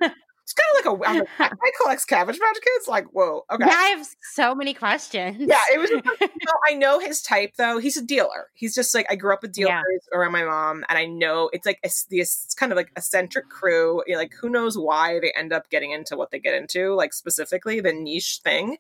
a. 0.03 0.11
it's 0.45 0.53
kind 0.53 0.67
of 0.79 1.01
like 1.01 1.09
a 1.09 1.11
I'm 1.11 1.19
like, 1.19 1.53
I 1.53 1.71
collects 1.81 2.05
Cabbage 2.05 2.39
Patch 2.39 2.59
Kids. 2.63 2.87
Like, 2.87 3.07
whoa, 3.07 3.45
okay. 3.51 3.65
Yeah, 3.67 3.73
I 3.75 3.87
have 3.97 4.07
so 4.35 4.55
many 4.55 4.75
questions. 4.75 5.39
Yeah, 5.41 5.59
it 5.73 5.79
was. 5.79 5.89
you 5.89 5.97
know, 6.21 6.53
I 6.69 6.75
know 6.75 6.99
his 6.99 7.23
type 7.23 7.55
though. 7.57 7.79
He's 7.79 7.97
a 7.97 8.05
dealer. 8.05 8.49
He's 8.53 8.75
just 8.75 8.95
like 8.95 9.07
I 9.09 9.17
grew 9.17 9.33
up 9.33 9.41
with 9.41 9.53
dealers 9.53 9.73
yeah. 9.91 10.19
around 10.19 10.33
my 10.33 10.45
mom, 10.45 10.85
and 10.91 10.99
I 10.99 11.07
know 11.07 11.49
it's 11.55 11.65
like 11.65 11.79
it's, 11.83 12.07
it's 12.11 12.55
kind 12.55 12.73
of 12.73 12.77
like 12.77 12.93
eccentric 12.95 13.49
crew. 13.49 14.03
Like 14.15 14.35
who 14.39 14.51
knows 14.51 14.77
why 14.77 15.19
they 15.19 15.33
end 15.35 15.55
up 15.55 15.71
getting 15.71 15.93
into 15.93 16.15
what 16.15 16.31
they 16.31 16.39
get 16.39 16.55
into, 16.55 16.95
like 16.95 17.15
specifically 17.15 17.81
the 17.81 17.95
niche 17.95 18.41
thing. 18.45 18.77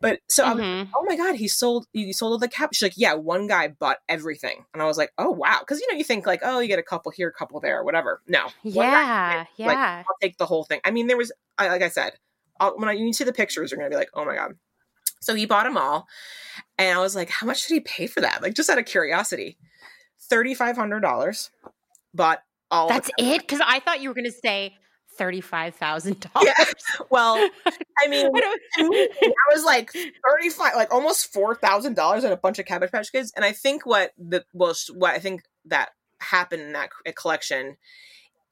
But 0.00 0.20
so 0.28 0.44
mm-hmm. 0.44 0.60
I 0.60 0.78
was, 0.80 0.88
oh 0.96 1.04
my 1.04 1.16
god, 1.16 1.34
he 1.34 1.46
sold 1.46 1.86
he 1.92 2.12
sold 2.12 2.32
all 2.32 2.38
the 2.38 2.48
cap. 2.48 2.70
She's 2.72 2.82
like, 2.82 2.94
yeah, 2.96 3.14
one 3.14 3.46
guy 3.46 3.68
bought 3.68 3.98
everything, 4.08 4.64
and 4.72 4.82
I 4.82 4.86
was 4.86 4.96
like, 4.96 5.12
oh 5.18 5.30
wow, 5.30 5.58
because 5.60 5.80
you 5.80 5.86
know 5.90 5.98
you 5.98 6.04
think 6.04 6.26
like, 6.26 6.40
oh, 6.42 6.60
you 6.60 6.68
get 6.68 6.78
a 6.78 6.82
couple 6.82 7.12
here, 7.12 7.28
a 7.28 7.32
couple 7.32 7.60
there, 7.60 7.84
whatever. 7.84 8.22
No, 8.26 8.48
yeah, 8.62 9.44
yeah, 9.56 9.66
like, 9.66 9.76
I'll 9.76 10.16
take 10.22 10.38
the 10.38 10.46
whole 10.46 10.64
thing. 10.64 10.80
I 10.84 10.90
mean, 10.90 11.06
there 11.06 11.18
was 11.18 11.32
like 11.58 11.82
I 11.82 11.88
said, 11.88 12.14
I'll, 12.58 12.78
when 12.78 12.88
I, 12.88 12.92
you 12.92 13.12
see 13.12 13.24
the 13.24 13.32
pictures, 13.32 13.70
you're 13.70 13.78
gonna 13.78 13.90
be 13.90 13.96
like, 13.96 14.10
oh 14.14 14.24
my 14.24 14.34
god. 14.34 14.54
So 15.20 15.34
he 15.34 15.44
bought 15.44 15.64
them 15.64 15.76
all. 15.76 16.08
And 16.78 16.96
I 16.96 17.00
was 17.00 17.14
like, 17.14 17.28
how 17.28 17.46
much 17.46 17.66
did 17.66 17.74
he 17.74 17.80
pay 17.80 18.06
for 18.06 18.22
that? 18.22 18.42
Like, 18.42 18.54
just 18.54 18.70
out 18.70 18.78
of 18.78 18.86
curiosity. 18.86 19.58
$3,500. 20.32 21.50
Bought 22.14 22.42
all 22.70 22.88
That's 22.88 23.10
it? 23.18 23.40
Because 23.42 23.60
I 23.64 23.80
thought 23.80 24.00
you 24.00 24.08
were 24.08 24.14
going 24.14 24.24
to 24.24 24.32
say 25.20 25.40
$35,000. 25.40 26.26
Yeah. 26.42 26.54
Well, 27.10 27.36
I 28.04 28.08
mean, 28.08 28.26
I 28.36 29.08
was 29.52 29.64
like 29.64 29.90
35, 29.92 30.74
like 30.76 30.92
almost 30.92 31.32
$4,000 31.34 32.24
and 32.24 32.32
a 32.32 32.36
bunch 32.36 32.58
of 32.58 32.66
Cabbage 32.66 32.92
Patch 32.92 33.10
Kids. 33.10 33.32
And 33.34 33.44
I 33.44 33.52
think 33.52 33.84
what 33.84 34.12
the, 34.16 34.44
well, 34.52 34.74
what 34.94 35.14
I 35.14 35.18
think 35.18 35.42
that 35.66 35.90
happened 36.20 36.62
in 36.62 36.72
that 36.72 36.90
collection 37.16 37.76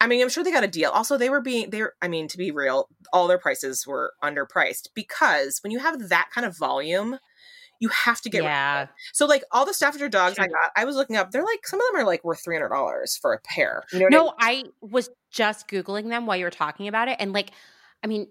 I 0.01 0.07
mean, 0.07 0.23
I'm 0.23 0.29
sure 0.29 0.45
they 0.45 0.53
got 0.53 0.65
a 0.65 0.69
deal. 0.69 0.91
Also, 0.91 1.19
they 1.19 1.31
were 1.31 1.41
being 1.41 1.71
they 1.71 1.81
are 1.81 1.95
I 2.01 2.09
mean, 2.09 2.29
to 2.29 2.39
be 2.39 2.51
real, 2.51 2.89
all 3.13 3.27
their 3.27 3.39
prices 3.39 3.87
were 3.87 4.13
underpriced 4.23 4.89
because 4.95 5.59
when 5.63 5.73
you 5.73 5.81
have 5.81 6.09
that 6.09 6.29
kind 6.33 6.47
of 6.47 6.57
volume, 6.57 7.19
you 7.81 7.89
have 7.89 8.21
to 8.23 8.31
get 8.31 8.43
yeah. 8.43 8.87
So 9.13 9.27
like 9.27 9.45
all 9.53 9.65
the 9.65 9.75
Staffordshire 9.75 10.09
dogs 10.09 10.37
sure. 10.37 10.45
I 10.45 10.49
got, 10.49 10.71
I 10.77 10.85
was 10.85 10.97
looking 10.97 11.17
up. 11.17 11.31
They're 11.31 11.45
like 11.45 11.67
some 11.67 11.81
of 11.81 11.87
them 11.93 12.03
are 12.03 12.07
like 12.07 12.25
worth 12.25 12.43
three 12.43 12.57
hundred 12.57 12.71
dollars 12.71 13.17
for 13.17 13.33
a 13.33 13.41
pair. 13.41 13.85
You 13.93 14.01
know 14.01 14.09
no, 14.11 14.35
I, 14.39 14.57
mean? 14.57 14.67
I 14.67 14.71
was 14.81 15.11
just 15.31 15.69
googling 15.69 16.09
them 16.09 16.27
while 16.27 16.37
you 16.37 16.45
were 16.45 16.51
talking 16.51 16.89
about 16.89 17.09
it, 17.09 17.17
and 17.21 17.33
like, 17.33 17.51
I 18.03 18.07
mean, 18.07 18.29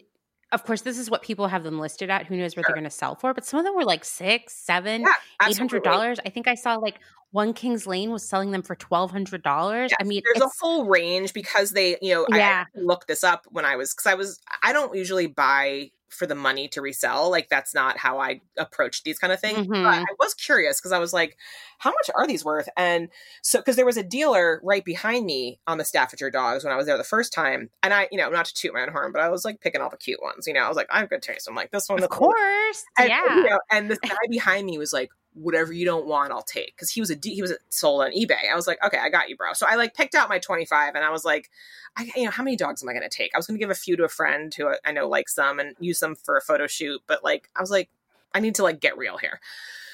of 0.52 0.64
course, 0.64 0.82
this 0.82 0.98
is 0.98 1.10
what 1.10 1.22
people 1.22 1.48
have 1.48 1.64
them 1.64 1.80
listed 1.80 2.10
at. 2.10 2.26
Who 2.26 2.38
knows 2.38 2.56
what 2.56 2.64
sure. 2.64 2.70
they're 2.70 2.82
going 2.82 2.90
to 2.90 2.96
sell 2.96 3.16
for? 3.16 3.34
But 3.34 3.46
some 3.46 3.60
of 3.60 3.66
them 3.66 3.76
were 3.76 3.84
like 3.84 4.06
six, 4.06 4.54
seven, 4.54 5.02
yeah, 5.02 5.48
eight 5.48 5.58
hundred 5.58 5.84
dollars. 5.84 6.20
I 6.26 6.30
think 6.30 6.48
I 6.48 6.56
saw 6.56 6.76
like 6.76 7.00
one 7.32 7.54
Kings 7.54 7.86
Lane 7.86 8.12
was 8.12 8.28
selling 8.28 8.52
them 8.52 8.62
for 8.62 8.76
twelve 8.76 9.12
hundred 9.12 9.44
dollars. 9.44 9.92
Yes, 9.92 9.98
I 10.00 10.04
mean, 10.04 10.22
there's 10.26 10.44
a 10.44 10.52
whole 10.60 10.86
range 10.86 11.34
because 11.34 11.72
they, 11.72 11.98
you 12.02 12.14
know, 12.14 12.26
yeah. 12.30 12.66
I 12.76 12.80
looked 12.80 13.08
this 13.08 13.24
up 13.24 13.46
when 13.50 13.66
I 13.66 13.76
was 13.76 13.94
because 13.94 14.08
I 14.08 14.16
was 14.16 14.40
I 14.64 14.74
don't 14.74 14.96
usually 14.96 15.28
buy 15.28 15.92
for 16.10 16.26
the 16.26 16.36
money 16.36 16.68
to 16.70 16.82
resell. 16.82 17.30
Like 17.30 17.50
that's 17.50 17.74
not 17.74 17.98
how 17.98 18.20
I 18.20 18.42
approach 18.58 19.04
these 19.04 19.20
kind 19.20 19.34
of 19.34 19.40
things. 19.40 19.60
Mm-hmm. 19.60 19.84
But 19.84 19.86
I 19.86 20.06
was 20.20 20.34
curious 20.34 20.80
because 20.80 20.92
I 20.92 21.00
was 21.00 21.14
like, 21.14 21.38
how 21.80 21.92
much 21.92 22.10
are 22.16 22.26
these 22.26 22.46
worth? 22.46 22.70
And 22.78 23.10
so 23.42 23.60
because 23.60 23.76
there 23.76 23.86
was 23.86 23.98
a 23.98 24.04
dealer 24.04 24.62
right 24.64 24.84
behind 24.84 25.26
me 25.26 25.60
on 25.68 25.78
the 25.78 25.86
Staffordshire 25.86 26.32
dogs 26.32 26.64
when 26.64 26.74
I 26.74 26.78
was 26.78 26.86
there 26.86 26.98
the 26.98 27.04
first 27.04 27.34
time. 27.34 27.70
And 27.84 27.94
I, 27.94 28.08
you 28.12 28.18
know, 28.18 28.30
not 28.30 28.46
to 28.46 28.54
toot 28.54 28.74
my 28.74 28.82
own 28.82 28.92
horn, 28.92 29.12
but 29.12 29.22
I 29.22 29.30
was 29.30 29.44
like 29.46 29.62
picking 29.62 29.82
all 29.82 29.90
the 29.90 29.98
cute 29.98 30.22
ones. 30.22 30.48
You 30.48 30.54
know, 30.54 30.62
I 30.64 30.68
was 30.68 30.78
like, 30.78 30.88
I 30.90 31.00
have 31.00 31.10
good 31.10 31.22
taste. 31.22 31.48
I'm 31.48 31.56
like, 31.56 31.72
this 31.72 31.90
one, 31.90 32.02
of 32.02 32.10
course, 32.10 32.84
and, 32.98 33.10
yeah. 33.10 33.36
You 33.36 33.44
know, 33.50 33.60
and 33.72 33.92
this 33.92 34.00
guy 34.00 34.16
behind 34.30 34.66
me 34.66 34.78
was 34.78 34.94
like, 34.94 35.10
whatever 35.38 35.72
you 35.72 35.86
don't 35.86 36.08
want, 36.08 36.32
I'll 36.32 36.42
take. 36.42 36.76
Cause 36.78 36.90
he 36.90 37.00
was 37.00 37.12
a, 37.12 37.18
he 37.22 37.42
was 37.42 37.54
sold 37.70 38.02
on 38.02 38.12
eBay. 38.12 38.52
I 38.52 38.56
was 38.56 38.68
like, 38.68 38.84
okay, 38.84 38.98
I 38.98 39.10
got 39.10 39.30
you, 39.30 39.38
bro. 39.38 39.54
So 39.54 39.66
I 39.70 39.76
like 39.76 39.94
picked 39.94 40.16
out 40.16 40.30
my 40.30 40.40
25 40.40 40.96
and 40.96 41.04
I 41.04 41.10
was 41.10 41.24
like, 41.24 41.50
I, 41.96 42.10
you 42.16 42.26
know, 42.26 42.32
how 42.32 42.44
many 42.44 42.56
dogs 42.56 42.84
am 42.84 42.90
I 42.90 42.94
going 42.94 43.08
to 43.08 43.16
take? 43.16 43.32
I 43.34 43.38
was 43.38 43.48
going 43.48 43.58
to 43.58 43.64
give 43.64 43.72
a 43.72 43.76
few 43.76 43.96
to 43.98 44.04
a 44.04 44.10
friend 44.10 44.54
who 44.54 44.74
I 44.86 44.92
know 44.92 45.08
likes 45.08 45.36
them 45.36 45.60
and 45.60 45.76
use 45.80 46.00
them 46.00 46.16
for 46.16 46.38
a 46.38 46.42
photo 46.42 46.68
shoot. 46.68 47.02
But 47.08 47.24
like, 47.24 47.50
I 47.56 47.62
was 47.62 47.72
like, 47.72 47.90
I 48.34 48.40
need 48.40 48.56
to 48.56 48.64
like 48.64 48.80
get 48.80 48.98
real 48.98 49.18
here. 49.18 49.40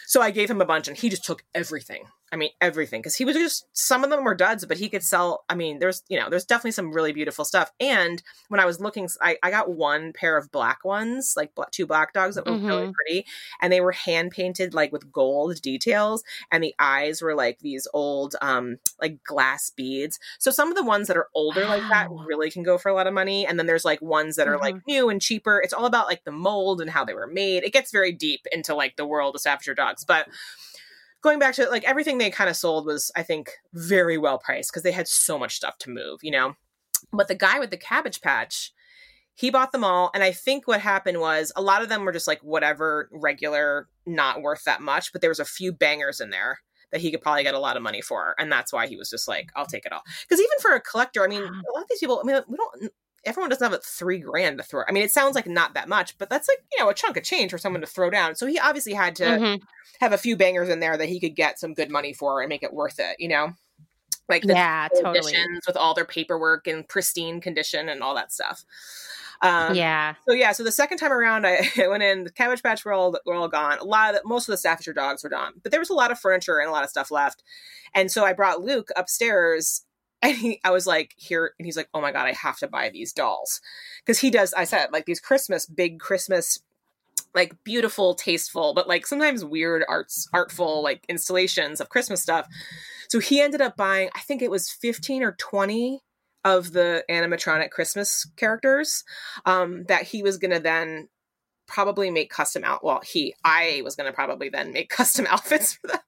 So 0.06 0.22
I 0.22 0.32
gave 0.32 0.50
him 0.50 0.62
a 0.62 0.66
bunch 0.66 0.88
and 0.88 0.98
he 0.98 1.10
just 1.10 1.24
took 1.24 1.44
everything. 1.56 2.06
I 2.34 2.36
mean, 2.36 2.50
everything. 2.60 3.02
Because 3.02 3.16
he 3.16 3.26
was 3.26 3.36
just, 3.36 3.68
some 3.74 4.04
of 4.04 4.10
them 4.10 4.24
were 4.24 4.34
duds, 4.34 4.66
but 4.66 4.78
he 4.78 4.90
could 4.90 5.04
sell. 5.04 5.46
I 5.48 5.54
mean, 5.54 5.78
there's, 5.78 6.02
you 6.10 6.20
know, 6.20 6.30
there's 6.30 6.46
definitely 6.46 6.72
some 6.72 6.92
really 6.92 7.14
beautiful 7.14 7.46
stuff. 7.46 7.72
And 7.80 8.24
when 8.50 8.60
I 8.60 8.66
was 8.66 8.82
looking, 8.82 9.08
I, 9.22 9.38
I 9.44 9.52
got 9.52 9.72
one 9.72 10.14
pair 10.14 10.36
of 10.36 10.52
black 10.52 10.84
ones, 10.84 11.36
like 11.38 11.52
two 11.72 11.86
black 11.86 12.12
dogs 12.12 12.36
that 12.36 12.48
were 12.48 12.54
mm-hmm. 12.54 12.66
really 12.66 12.92
pretty. 12.92 13.28
And 13.62 13.72
they 13.72 13.82
were 13.82 13.92
hand 13.92 14.32
painted, 14.32 14.74
like 14.74 14.92
with 14.92 15.12
gold 15.12 15.62
details. 15.62 16.24
And 16.52 16.64
the 16.64 16.74
eyes 16.80 17.22
were 17.22 17.36
like 17.36 17.60
these 17.60 17.88
old, 17.94 18.36
um, 18.42 18.80
like 19.00 19.24
glass 19.24 19.70
beads. 19.70 20.18
So 20.40 20.50
some 20.50 20.70
of 20.70 20.76
the 20.76 20.84
ones 20.84 21.08
that 21.10 21.18
are 21.18 21.30
older 21.36 21.62
wow. 21.62 21.70
like 21.70 21.90
that 21.90 22.10
really 22.10 22.50
can 22.50 22.64
go 22.64 22.80
for 22.80 22.90
a 22.90 22.96
lot 22.96 23.06
of 23.06 23.14
money. 23.14 23.46
And 23.46 23.60
then 23.60 23.68
there's 23.68 23.86
like 23.86 24.02
ones 24.02 24.38
that 24.38 24.48
are 24.48 24.56
mm-hmm. 24.56 24.64
like 24.64 24.88
new 24.88 25.10
and 25.10 25.22
cheaper. 25.22 25.62
It's 25.64 25.74
all 25.74 25.86
about 25.86 26.08
like 26.08 26.24
the 26.24 26.32
mold 26.32 26.82
and 26.82 26.90
how 26.90 27.06
they 27.06 27.14
were 27.14 27.28
made. 27.28 27.64
It 27.64 27.74
gets 27.74 27.92
very 27.92 28.12
deep 28.12 28.48
into 28.52 28.74
like 28.74 28.96
the 28.96 29.06
world 29.06 29.36
of 29.36 29.42
Staffordshire 29.42 29.76
dogs. 29.76 30.04
But, 30.04 30.28
going 31.24 31.40
back 31.40 31.56
to 31.56 31.68
like 31.70 31.84
everything 31.86 32.18
they 32.18 32.30
kind 32.30 32.50
of 32.50 32.56
sold 32.56 32.86
was 32.86 33.12
i 33.16 33.24
think 33.24 33.52
very 33.74 34.18
well 34.18 34.38
priced 34.38 34.72
because 34.72 34.84
they 34.84 34.92
had 34.92 35.08
so 35.08 35.40
much 35.40 35.56
stuff 35.56 35.78
to 35.80 35.90
move 35.90 36.20
you 36.22 36.32
know? 36.32 36.56
But 37.12 37.28
the 37.28 37.36
guy 37.36 37.60
with 37.60 37.72
the 37.72 37.78
cabbage 37.78 38.22
patch 38.22 38.72
he 39.36 39.50
bought 39.50 39.72
them 39.72 39.84
all 39.84 40.12
and 40.14 40.24
i 40.24 40.32
think 40.32 40.68
what 40.68 40.80
happened 40.80 41.20
was 41.20 41.52
a 41.56 41.62
lot 41.62 41.82
of 41.82 41.90
them 41.90 42.06
were 42.06 42.12
just 42.12 42.28
like 42.28 42.40
whatever 42.42 43.10
regular 43.12 43.88
not 44.06 44.42
worth 44.42 44.64
that 44.66 44.82
much 44.82 45.12
but 45.12 45.22
there 45.22 45.30
was 45.30 45.40
a 45.40 45.46
few 45.46 45.72
bangers 45.72 46.20
in 46.20 46.30
there 46.30 46.60
that 46.92 47.02
he 47.02 47.10
could 47.10 47.22
probably 47.22 47.44
get 47.44 47.56
a 47.56 47.60
lot 47.60 47.76
of 47.76 47.82
money 47.82 48.02
for 48.02 48.36
and 48.38 48.52
that's 48.52 48.72
why 48.72 48.88
he 48.88 48.96
was 48.96 49.10
just 49.10 49.28
like 49.28 49.50
i'll 49.56 49.66
take 49.66 49.86
it 49.86 49.92
all. 49.92 50.04
Because 50.22 50.40
even 50.40 50.60
for 50.62 50.72
a 50.72 50.82
collector 50.82 51.24
i 51.24 51.28
mean 51.28 51.42
a 51.42 51.74
lot 51.74 51.82
of 51.82 51.90
these 51.90 52.00
people 52.00 52.22
i 52.24 52.28
mean 52.28 52.42
we 52.48 52.58
don't 52.58 52.92
everyone 53.26 53.50
doesn't 53.50 53.64
have 53.64 53.78
a 53.78 53.82
three 53.82 54.20
grand 54.20 54.58
to 54.58 54.64
throw. 54.64 54.84
I 54.88 54.92
mean, 54.92 55.04
it 55.04 55.12
sounds 55.12 55.36
like 55.36 55.48
not 55.48 55.74
that 55.74 55.90
much, 55.90 56.18
but 56.18 56.30
that's 56.30 56.48
like, 56.48 56.60
you 56.72 56.84
know, 56.84 56.90
a 56.90 56.94
chunk 56.94 57.18
of 57.18 57.24
change 57.24 57.52
for 57.52 57.58
someone 57.58 57.82
to 57.82 57.88
throw 57.88 58.10
down. 58.10 58.36
So 58.36 58.46
he 58.46 58.60
obviously 58.60 58.94
had 58.94 59.16
to 59.18 59.24
mm-hmm. 59.24 59.64
have 60.00 60.14
a 60.14 60.18
few 60.18 60.36
bangers 60.36 60.70
in 60.70 60.80
there 60.80 60.98
that 60.98 61.10
he 61.10 61.20
could 61.20 61.36
get 61.36 61.60
some 61.60 61.74
good 61.74 61.90
money 61.90 62.14
for 62.14 62.42
and 62.42 62.50
make 62.50 62.64
it 62.64 62.74
worth 62.74 63.00
it, 63.00 63.16
you 63.20 63.30
know? 63.30 63.54
Like 64.30 64.44
the 64.44 64.54
yeah, 64.54 64.88
totally. 65.02 65.36
with 65.68 65.76
all 65.76 65.94
their 65.94 66.06
paperwork 66.06 66.68
in 66.68 66.84
pristine 66.86 67.42
condition 67.42 67.90
and 67.90 68.02
all 68.02 68.16
that 68.16 68.32
stuff. 68.32 68.64
Um, 69.42 69.76
yeah. 69.76 70.16
So 70.26 70.34
yeah. 70.34 70.54
So 70.54 70.64
the 70.64 70.72
second 70.72 70.98
time 70.98 71.12
around, 71.12 71.46
I, 71.48 71.70
I 71.78 71.88
went 71.88 72.04
in. 72.04 72.24
The 72.24 72.32
Cabbage 72.32 72.64
Patch 72.64 72.86
were 72.86 72.94
all 72.94 73.16
were 73.26 73.34
all 73.34 73.50
gone. 73.50 73.78
A 73.80 73.84
lot 73.84 74.16
of 74.16 74.22
the, 74.22 74.28
most 74.28 74.48
of 74.48 74.54
the 74.54 74.58
Staffordshire 74.58 74.94
dogs 74.94 75.24
were 75.24 75.30
gone, 75.30 75.54
but 75.62 75.72
there 75.72 75.82
was 75.82 75.90
a 75.90 75.94
lot 75.94 76.12
of 76.12 76.20
furniture 76.20 76.60
and 76.60 76.70
a 76.70 76.72
lot 76.72 76.86
of 76.86 76.90
stuff 76.90 77.12
left. 77.12 77.44
And 77.94 78.10
so 78.10 78.24
I 78.24 78.34
brought 78.34 78.62
Luke 78.62 78.90
upstairs 78.96 79.84
and 80.24 80.36
he, 80.36 80.60
I 80.64 80.72
was 80.72 80.88
like, 80.88 81.14
here, 81.18 81.54
and 81.60 81.66
he's 81.66 81.78
like, 81.78 81.90
oh 81.94 82.02
my 82.02 82.12
god, 82.12 82.26
I 82.26 82.32
have 82.32 82.58
to 82.60 82.68
buy 82.68 82.90
these 82.90 83.14
dolls 83.14 83.62
because 84.04 84.20
he 84.20 84.32
does. 84.32 84.54
I 84.54 84.64
said 84.64 84.88
like 84.92 85.06
these 85.06 85.20
Christmas, 85.20 85.68
big 85.68 86.00
Christmas, 86.00 86.64
like 87.36 87.56
beautiful, 87.64 88.16
tasteful, 88.16 88.74
but 88.74 88.88
like 88.88 89.06
sometimes 89.06 89.46
weird 89.46 89.84
arts, 89.88 90.28
artful 90.34 90.82
like 90.82 91.06
installations 91.10 91.80
of 91.82 91.90
Christmas 91.90 92.22
stuff. 92.22 92.48
So 93.10 93.20
he 93.20 93.42
ended 93.42 93.62
up 93.62 93.78
buying, 93.78 94.10
I 94.16 94.22
think 94.22 94.42
it 94.42 94.50
was 94.50 94.72
fifteen 94.72 95.22
or 95.22 95.34
twenty 95.34 96.00
of 96.46 96.74
the 96.74 97.04
animatronic 97.10 97.70
Christmas 97.70 98.28
characters 98.36 99.04
um, 99.46 99.86
that 99.88 100.04
he 100.04 100.24
was 100.24 100.38
gonna 100.38 100.60
then 100.60 101.08
probably 101.68 102.12
make 102.12 102.30
custom 102.30 102.64
out. 102.64 102.84
Well, 102.84 103.02
he, 103.04 103.36
I 103.44 103.82
was 103.84 103.96
going 103.96 104.08
to 104.08 104.14
probably 104.14 104.50
then 104.50 104.74
make 104.74 104.90
custom 104.90 105.28
outfits 105.30 105.74
for 105.74 105.88
them. 105.88 106.00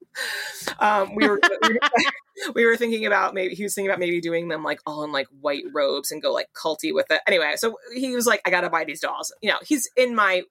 Um, 0.80 1.15
we 1.15 1.27
were, 1.27 1.40
we 1.64 1.73
were, 1.73 1.80
we 2.56 2.65
were 2.65 2.77
thinking 2.77 3.06
about 3.06 3.34
maybe 3.34 3.56
he 3.56 3.64
was 3.64 3.73
thinking 3.73 3.90
about 3.90 3.99
maybe 3.99 4.22
doing 4.22 4.48
them 4.48 4.64
like 4.64 4.80
all 4.86 5.03
in 5.03 5.11
like 5.11 5.27
white 5.41 5.64
robes 5.73 6.11
and 6.11 6.22
go 6.22 6.32
like 6.32 6.48
culty 6.53 6.94
with 6.94 7.07
it. 7.10 7.22
Anyway, 7.27 7.53
so 7.57 7.77
he 7.94 8.15
was 8.15 8.26
like, 8.26 8.41
I 8.45 8.49
got 8.49 8.61
to 8.61 8.69
buy 8.69 8.86
these 8.86 9.02
dolls. 9.02 9.34
You 9.41 9.49
know, 9.49 9.60
he's 9.64 9.90
in 9.98 10.15
my 10.15 10.44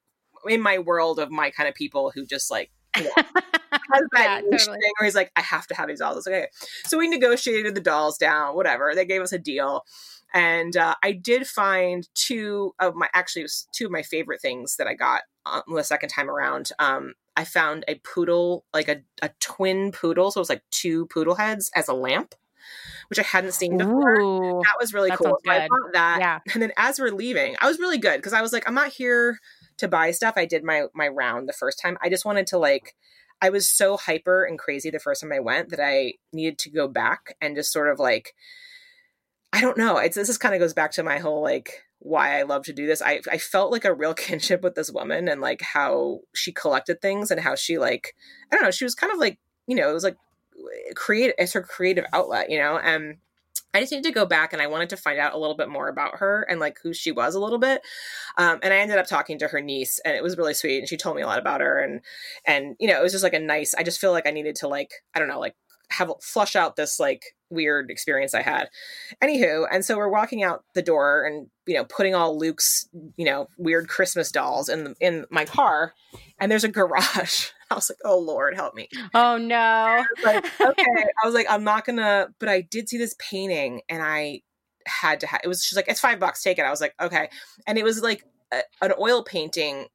in 0.47 0.61
my 0.61 0.77
world 0.77 1.19
of 1.19 1.31
my 1.31 1.49
kind 1.49 1.67
of 1.67 1.73
people 1.73 2.11
who 2.13 2.25
just 2.25 2.51
like 2.51 2.69
you 2.97 3.03
know, 3.03 3.11
has 3.15 4.03
that 4.13 4.13
yeah, 4.23 4.41
totally. 4.41 4.79
thing 4.79 4.91
where 4.99 5.05
he's 5.05 5.15
like, 5.15 5.31
I 5.35 5.41
have 5.41 5.67
to 5.67 5.75
have 5.75 5.87
these 5.87 5.99
dolls. 5.99 6.27
Okay, 6.27 6.47
so 6.85 6.97
we 6.97 7.07
negotiated 7.07 7.75
the 7.75 7.81
dolls 7.81 8.17
down. 8.17 8.55
Whatever, 8.55 8.93
they 8.95 9.05
gave 9.05 9.21
us 9.21 9.33
a 9.33 9.39
deal 9.39 9.83
and 10.35 10.75
uh, 10.75 10.95
I 11.01 11.13
did 11.13 11.47
find 11.47 12.07
two 12.13 12.75
of 12.77 12.93
my 12.93 13.07
actually 13.13 13.43
it 13.43 13.45
was 13.45 13.67
two 13.71 13.85
of 13.85 13.91
my 13.91 14.03
favorite 14.03 14.41
things 14.41 14.75
that 14.75 14.85
I 14.85 14.93
got 14.93 15.21
um, 15.45 15.63
the 15.73 15.83
second 15.83 16.09
time 16.09 16.29
around. 16.29 16.71
Um, 16.77 17.13
I 17.37 17.45
found 17.45 17.85
a 17.87 17.95
poodle, 17.95 18.65
like 18.73 18.89
a, 18.89 19.01
a 19.21 19.29
twin 19.39 19.93
poodle, 19.93 20.31
so 20.31 20.39
it 20.39 20.41
was 20.41 20.49
like 20.49 20.63
two 20.71 21.05
poodle 21.07 21.35
heads 21.35 21.71
as 21.73 21.87
a 21.87 21.93
lamp, 21.93 22.35
which 23.09 23.17
I 23.17 23.23
hadn't 23.23 23.53
seen 23.53 23.77
before. 23.77 24.19
Ooh, 24.19 24.61
that 24.63 24.75
was 24.79 24.93
really 24.93 25.09
that 25.09 25.19
cool. 25.19 25.37
So 25.45 25.51
I 25.51 25.67
bought 25.69 25.93
that, 25.93 26.17
yeah. 26.19 26.39
and 26.53 26.61
then 26.61 26.73
as 26.77 26.99
we're 26.99 27.11
leaving, 27.11 27.55
I 27.61 27.67
was 27.67 27.79
really 27.79 27.97
good 27.97 28.17
because 28.17 28.33
I 28.33 28.41
was 28.41 28.51
like, 28.51 28.67
I'm 28.67 28.75
not 28.75 28.91
here 28.91 29.39
to 29.77 29.87
buy 29.87 30.11
stuff. 30.11 30.33
I 30.35 30.45
did 30.45 30.65
my 30.65 30.87
my 30.93 31.07
round 31.07 31.47
the 31.47 31.53
first 31.53 31.79
time. 31.79 31.97
I 32.01 32.09
just 32.09 32.25
wanted 32.25 32.47
to 32.47 32.57
like. 32.57 32.93
I 33.41 33.49
was 33.49 33.69
so 33.69 33.97
hyper 33.97 34.45
and 34.45 34.57
crazy 34.57 34.89
the 34.89 34.97
first 34.97 35.21
time 35.21 35.33
I 35.33 35.41
went 35.41 35.69
that 35.69 35.79
I 35.81 36.13
needed 36.31 36.57
to 36.59 36.69
go 36.69 36.87
back 36.87 37.35
and 37.41 37.53
just 37.57 37.71
sort 37.71 37.89
of 37.89 37.99
like 37.99 38.33
I 39.55 39.61
don't 39.61 39.77
know. 39.77 39.97
It's 39.97 40.17
this 40.17 40.27
is 40.27 40.37
kind 40.37 40.53
of 40.53 40.59
goes 40.59 40.73
back 40.73 40.91
to 40.91 41.03
my 41.03 41.17
whole 41.17 41.41
like 41.41 41.85
why 41.99 42.37
I 42.37 42.43
love 42.43 42.65
to 42.65 42.73
do 42.73 42.85
this. 42.85 43.01
I 43.01 43.21
I 43.31 43.37
felt 43.37 43.71
like 43.71 43.85
a 43.85 43.93
real 43.93 44.13
kinship 44.25 44.61
with 44.61 44.75
this 44.75 44.91
woman 44.91 45.29
and 45.29 45.39
like 45.39 45.61
how 45.61 46.19
she 46.33 46.51
collected 46.51 47.01
things 47.01 47.31
and 47.31 47.39
how 47.39 47.55
she 47.55 47.77
like 47.77 48.15
I 48.51 48.55
don't 48.55 48.65
know, 48.65 48.71
she 48.71 48.83
was 48.83 48.95
kind 48.95 49.13
of 49.13 49.17
like, 49.17 49.39
you 49.65 49.77
know, 49.77 49.89
it 49.89 49.93
was 49.93 50.03
like 50.03 50.17
create 50.93 51.33
it's 51.37 51.53
her 51.53 51.61
creative 51.61 52.03
outlet, 52.11 52.49
you 52.49 52.59
know, 52.59 52.77
and 52.77 53.15
I 53.73 53.79
just 53.79 53.93
needed 53.93 54.07
to 54.07 54.13
go 54.13 54.25
back 54.25 54.51
and 54.51 54.61
I 54.61 54.67
wanted 54.67 54.89
to 54.89 54.97
find 54.97 55.19
out 55.19 55.33
a 55.33 55.37
little 55.37 55.55
bit 55.55 55.69
more 55.69 55.87
about 55.87 56.17
her 56.17 56.45
and 56.49 56.59
like 56.59 56.77
who 56.83 56.93
she 56.93 57.13
was 57.13 57.33
a 57.33 57.39
little 57.39 57.57
bit. 57.57 57.81
Um, 58.37 58.59
and 58.61 58.73
I 58.73 58.77
ended 58.77 58.97
up 58.97 59.07
talking 59.07 59.39
to 59.39 59.47
her 59.49 59.61
niece 59.61 59.99
and 60.03 60.15
it 60.15 60.23
was 60.23 60.37
really 60.37 60.53
sweet. 60.53 60.79
And 60.79 60.87
she 60.87 60.95
told 60.95 61.15
me 61.15 61.21
a 61.21 61.27
lot 61.27 61.39
about 61.39 61.59
her 61.61 61.79
and, 61.79 62.01
and, 62.45 62.75
you 62.79 62.87
know, 62.87 62.97
it 62.97 63.03
was 63.03 63.11
just 63.11 63.23
like 63.23 63.33
a 63.33 63.39
nice, 63.39 63.73
I 63.73 63.83
just 63.83 63.99
feel 63.99 64.11
like 64.11 64.27
I 64.27 64.31
needed 64.31 64.55
to 64.57 64.69
like, 64.69 64.91
I 65.13 65.19
don't 65.19 65.27
know, 65.27 65.41
like 65.41 65.55
have 65.95 66.11
flush 66.21 66.55
out 66.55 66.75
this 66.75 66.99
like 66.99 67.35
weird 67.49 67.89
experience 67.89 68.33
I 68.33 68.41
had. 68.41 68.69
Anywho, 69.23 69.65
and 69.71 69.83
so 69.83 69.97
we're 69.97 70.09
walking 70.09 70.43
out 70.43 70.63
the 70.73 70.81
door 70.81 71.23
and 71.23 71.47
you 71.65 71.75
know 71.75 71.85
putting 71.85 72.15
all 72.15 72.37
Luke's 72.37 72.87
you 73.15 73.25
know 73.25 73.47
weird 73.57 73.87
Christmas 73.87 74.31
dolls 74.31 74.69
in 74.69 74.83
the, 74.83 74.95
in 74.99 75.25
my 75.29 75.45
car, 75.45 75.93
and 76.39 76.51
there's 76.51 76.63
a 76.63 76.69
garage. 76.69 77.49
I 77.71 77.75
was 77.75 77.89
like, 77.89 77.99
oh 78.03 78.19
Lord, 78.19 78.55
help 78.55 78.75
me. 78.75 78.89
Oh 79.13 79.37
no. 79.37 79.57
I 79.57 80.05
like, 80.23 80.45
okay. 80.61 81.05
I 81.23 81.25
was 81.25 81.33
like, 81.33 81.47
I'm 81.49 81.63
not 81.63 81.85
gonna. 81.85 82.27
But 82.39 82.49
I 82.49 82.61
did 82.61 82.89
see 82.89 82.97
this 82.97 83.15
painting, 83.19 83.81
and 83.89 84.03
I 84.03 84.41
had 84.85 85.19
to 85.21 85.27
have. 85.27 85.41
It 85.43 85.47
was 85.47 85.63
she's 85.63 85.75
like, 85.75 85.87
it's 85.87 85.99
five 85.99 86.19
bucks, 86.19 86.43
take 86.43 86.59
it. 86.59 86.63
I 86.63 86.69
was 86.69 86.81
like, 86.81 86.93
okay, 87.01 87.29
and 87.65 87.77
it 87.77 87.83
was 87.83 88.01
like 88.01 88.23
a, 88.53 88.61
an 88.81 88.93
oil 88.99 89.23
painting 89.23 89.87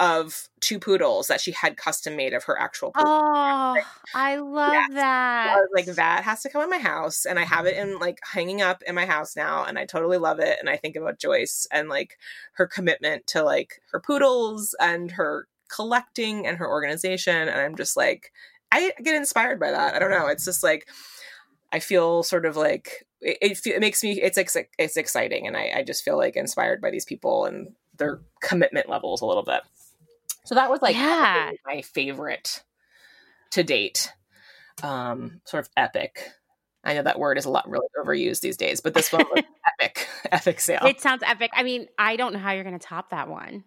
of 0.00 0.48
two 0.60 0.78
poodles 0.78 1.26
that 1.26 1.40
she 1.40 1.50
had 1.50 1.76
custom 1.76 2.14
made 2.16 2.32
of 2.32 2.44
her 2.44 2.56
actual 2.58 2.92
poodle. 2.92 3.10
Oh, 3.10 3.76
I 4.14 4.36
love 4.36 4.72
Yes. 4.72 4.90
that. 4.92 5.48
I 5.50 5.56
was 5.56 5.68
like, 5.74 5.96
that 5.96 6.22
has 6.24 6.42
to 6.42 6.48
come 6.48 6.62
in 6.62 6.70
my 6.70 6.78
house. 6.78 7.24
And 7.24 7.38
I 7.38 7.44
have 7.44 7.66
it 7.66 7.76
in 7.76 7.98
like 7.98 8.20
hanging 8.22 8.62
up 8.62 8.82
in 8.86 8.94
my 8.94 9.06
house 9.06 9.34
now. 9.34 9.64
And 9.64 9.76
I 9.78 9.86
totally 9.86 10.18
love 10.18 10.38
it. 10.38 10.56
And 10.60 10.70
I 10.70 10.76
think 10.76 10.94
about 10.94 11.18
Joyce 11.18 11.66
and 11.72 11.88
like 11.88 12.16
her 12.52 12.66
commitment 12.66 13.26
to 13.28 13.42
like 13.42 13.82
her 13.90 13.98
poodles 14.00 14.74
and 14.80 15.10
her 15.12 15.48
collecting 15.68 16.46
and 16.46 16.58
her 16.58 16.68
organization. 16.68 17.48
And 17.48 17.60
I'm 17.60 17.74
just 17.76 17.96
like, 17.96 18.32
I 18.70 18.92
get 19.02 19.16
inspired 19.16 19.58
by 19.58 19.72
that. 19.72 19.94
I 19.94 19.98
don't 19.98 20.10
know. 20.12 20.26
It's 20.28 20.44
just 20.44 20.62
like, 20.62 20.88
I 21.72 21.80
feel 21.80 22.22
sort 22.22 22.46
of 22.46 22.56
like 22.56 23.04
it, 23.20 23.38
it, 23.42 23.66
it 23.66 23.80
makes 23.80 24.02
me, 24.04 24.20
it's, 24.22 24.38
ex- 24.38 24.56
it's 24.78 24.96
exciting. 24.96 25.46
And 25.48 25.56
I, 25.56 25.72
I 25.78 25.82
just 25.82 26.04
feel 26.04 26.16
like 26.16 26.36
inspired 26.36 26.80
by 26.80 26.90
these 26.90 27.04
people 27.04 27.46
and 27.46 27.74
their 27.96 28.20
commitment 28.40 28.88
levels 28.88 29.22
a 29.22 29.26
little 29.26 29.42
bit. 29.42 29.60
So 30.48 30.54
that 30.54 30.70
was 30.70 30.80
like 30.80 30.96
Yeah. 30.96 31.50
my 31.66 31.82
favorite 31.82 32.62
to 33.50 33.62
date 33.62 34.12
um, 34.82 35.40
sort 35.44 35.64
of 35.64 35.70
epic. 35.76 36.30
I 36.84 36.94
know 36.94 37.02
that 37.02 37.18
word 37.18 37.36
is 37.36 37.44
a 37.44 37.50
lot 37.50 37.68
really 37.68 37.86
overused 38.02 38.40
these 38.40 38.56
days, 38.56 38.80
but 38.80 38.94
this 38.94 39.12
one 39.12 39.24
was 39.30 39.42
epic, 39.80 40.08
epic 40.32 40.60
sale. 40.60 40.88
It 40.88 41.00
sounds 41.00 41.22
epic. 41.26 41.50
I 41.54 41.62
mean, 41.62 41.86
I 41.98 42.16
don't 42.16 42.32
know 42.32 42.38
how 42.38 42.52
you're 42.52 42.64
going 42.64 42.78
to 42.78 42.86
top 42.86 43.10
that 43.10 43.28
one. 43.28 43.64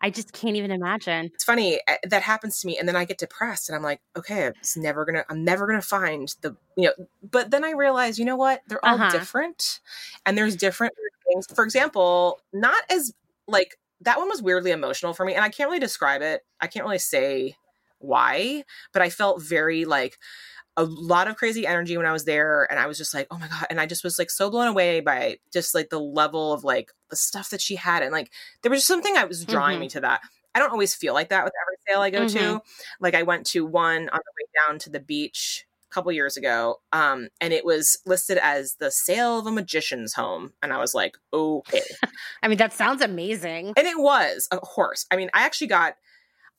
I 0.00 0.10
just 0.10 0.32
can't 0.34 0.56
even 0.56 0.70
imagine. 0.70 1.30
it's 1.32 1.44
funny 1.44 1.80
eh, 1.86 1.96
that 2.08 2.22
happens 2.22 2.60
to 2.60 2.66
me, 2.66 2.76
and 2.76 2.88
then 2.88 2.96
I 2.96 3.04
get 3.04 3.18
depressed, 3.18 3.68
and 3.68 3.76
I'm 3.76 3.82
like, 3.84 4.00
okay, 4.16 4.46
it's 4.48 4.76
never 4.76 5.04
gonna, 5.04 5.24
I'm 5.30 5.44
never 5.44 5.66
gonna 5.66 5.80
find 5.80 6.28
the, 6.40 6.56
you 6.76 6.88
know. 6.88 7.06
But 7.22 7.52
then 7.52 7.64
I 7.64 7.70
realize, 7.70 8.18
you 8.18 8.24
know 8.24 8.36
what? 8.36 8.62
They're 8.66 8.84
all 8.84 8.98
Uh-huh. 8.98 9.10
different, 9.10 9.80
and 10.26 10.36
there's 10.36 10.56
different 10.56 10.92
things. 11.26 11.46
For 11.54 11.64
example, 11.64 12.40
not 12.52 12.82
as 12.90 13.14
like 13.46 13.78
that 14.04 14.18
one 14.18 14.28
was 14.28 14.42
weirdly 14.42 14.70
emotional 14.70 15.14
for 15.14 15.24
me, 15.24 15.34
and 15.34 15.44
I 15.44 15.48
can't 15.48 15.68
really 15.68 15.80
describe 15.80 16.22
it. 16.22 16.42
I 16.60 16.66
can't 16.66 16.84
really 16.84 16.98
say 16.98 17.56
why, 17.98 18.64
but 18.92 19.02
I 19.02 19.10
felt 19.10 19.42
very 19.42 19.84
like 19.84 20.18
a 20.76 20.84
lot 20.84 21.28
of 21.28 21.36
crazy 21.36 21.66
energy 21.66 21.96
when 21.96 22.06
I 22.06 22.12
was 22.12 22.24
there 22.24 22.66
and 22.70 22.80
I 22.80 22.86
was 22.86 22.96
just 22.96 23.12
like, 23.12 23.26
oh 23.30 23.38
my 23.38 23.46
God. 23.46 23.66
And 23.68 23.78
I 23.78 23.86
just 23.86 24.02
was 24.02 24.18
like 24.18 24.30
so 24.30 24.50
blown 24.50 24.68
away 24.68 25.00
by 25.00 25.36
just 25.52 25.74
like 25.74 25.90
the 25.90 26.00
level 26.00 26.52
of 26.52 26.64
like 26.64 26.90
the 27.10 27.16
stuff 27.16 27.50
that 27.50 27.60
she 27.60 27.76
had. 27.76 28.02
And 28.02 28.10
like 28.10 28.32
there 28.62 28.70
was 28.70 28.78
just 28.80 28.88
something 28.88 29.12
that 29.14 29.28
was 29.28 29.44
drawing 29.44 29.76
Mhm. 29.76 29.80
me 29.80 29.88
to 29.90 30.00
that. 30.00 30.22
I 30.54 30.58
don't 30.58 30.72
always 30.72 30.94
feel 30.94 31.12
like 31.14 31.28
that 31.28 31.44
with 31.44 31.52
every 31.62 31.76
sale 31.86 32.00
I 32.00 32.10
go 32.10 32.24
to. 32.26 32.62
Like 33.00 33.14
I 33.14 33.22
went 33.22 33.46
to 33.48 33.66
one 33.66 34.08
on 34.08 34.20
the 34.24 34.32
way 34.36 34.46
down 34.66 34.78
to 34.80 34.90
the 34.90 35.00
beach 35.00 35.66
a 35.92 35.94
couple 35.94 36.10
years 36.12 36.36
ago. 36.36 36.80
Um, 36.92 37.28
and 37.40 37.52
it 37.52 37.64
was 37.64 37.98
listed 38.06 38.38
as 38.38 38.76
the 38.80 38.90
sale 38.90 39.38
of 39.38 39.46
a 39.46 39.52
magician's 39.52 40.14
home. 40.14 40.52
And 40.62 40.72
I 40.72 40.78
was 40.78 40.94
like, 40.94 41.16
okay. 41.32 41.82
I 42.42 42.48
mean, 42.48 42.58
that 42.58 42.72
sounds 42.72 43.02
amazing. 43.02 43.74
And 43.76 43.86
it 43.86 43.98
was 43.98 44.48
a 44.50 44.58
horse. 44.64 45.06
I 45.10 45.16
mean, 45.16 45.30
I 45.34 45.44
actually 45.44 45.68
got 45.68 45.94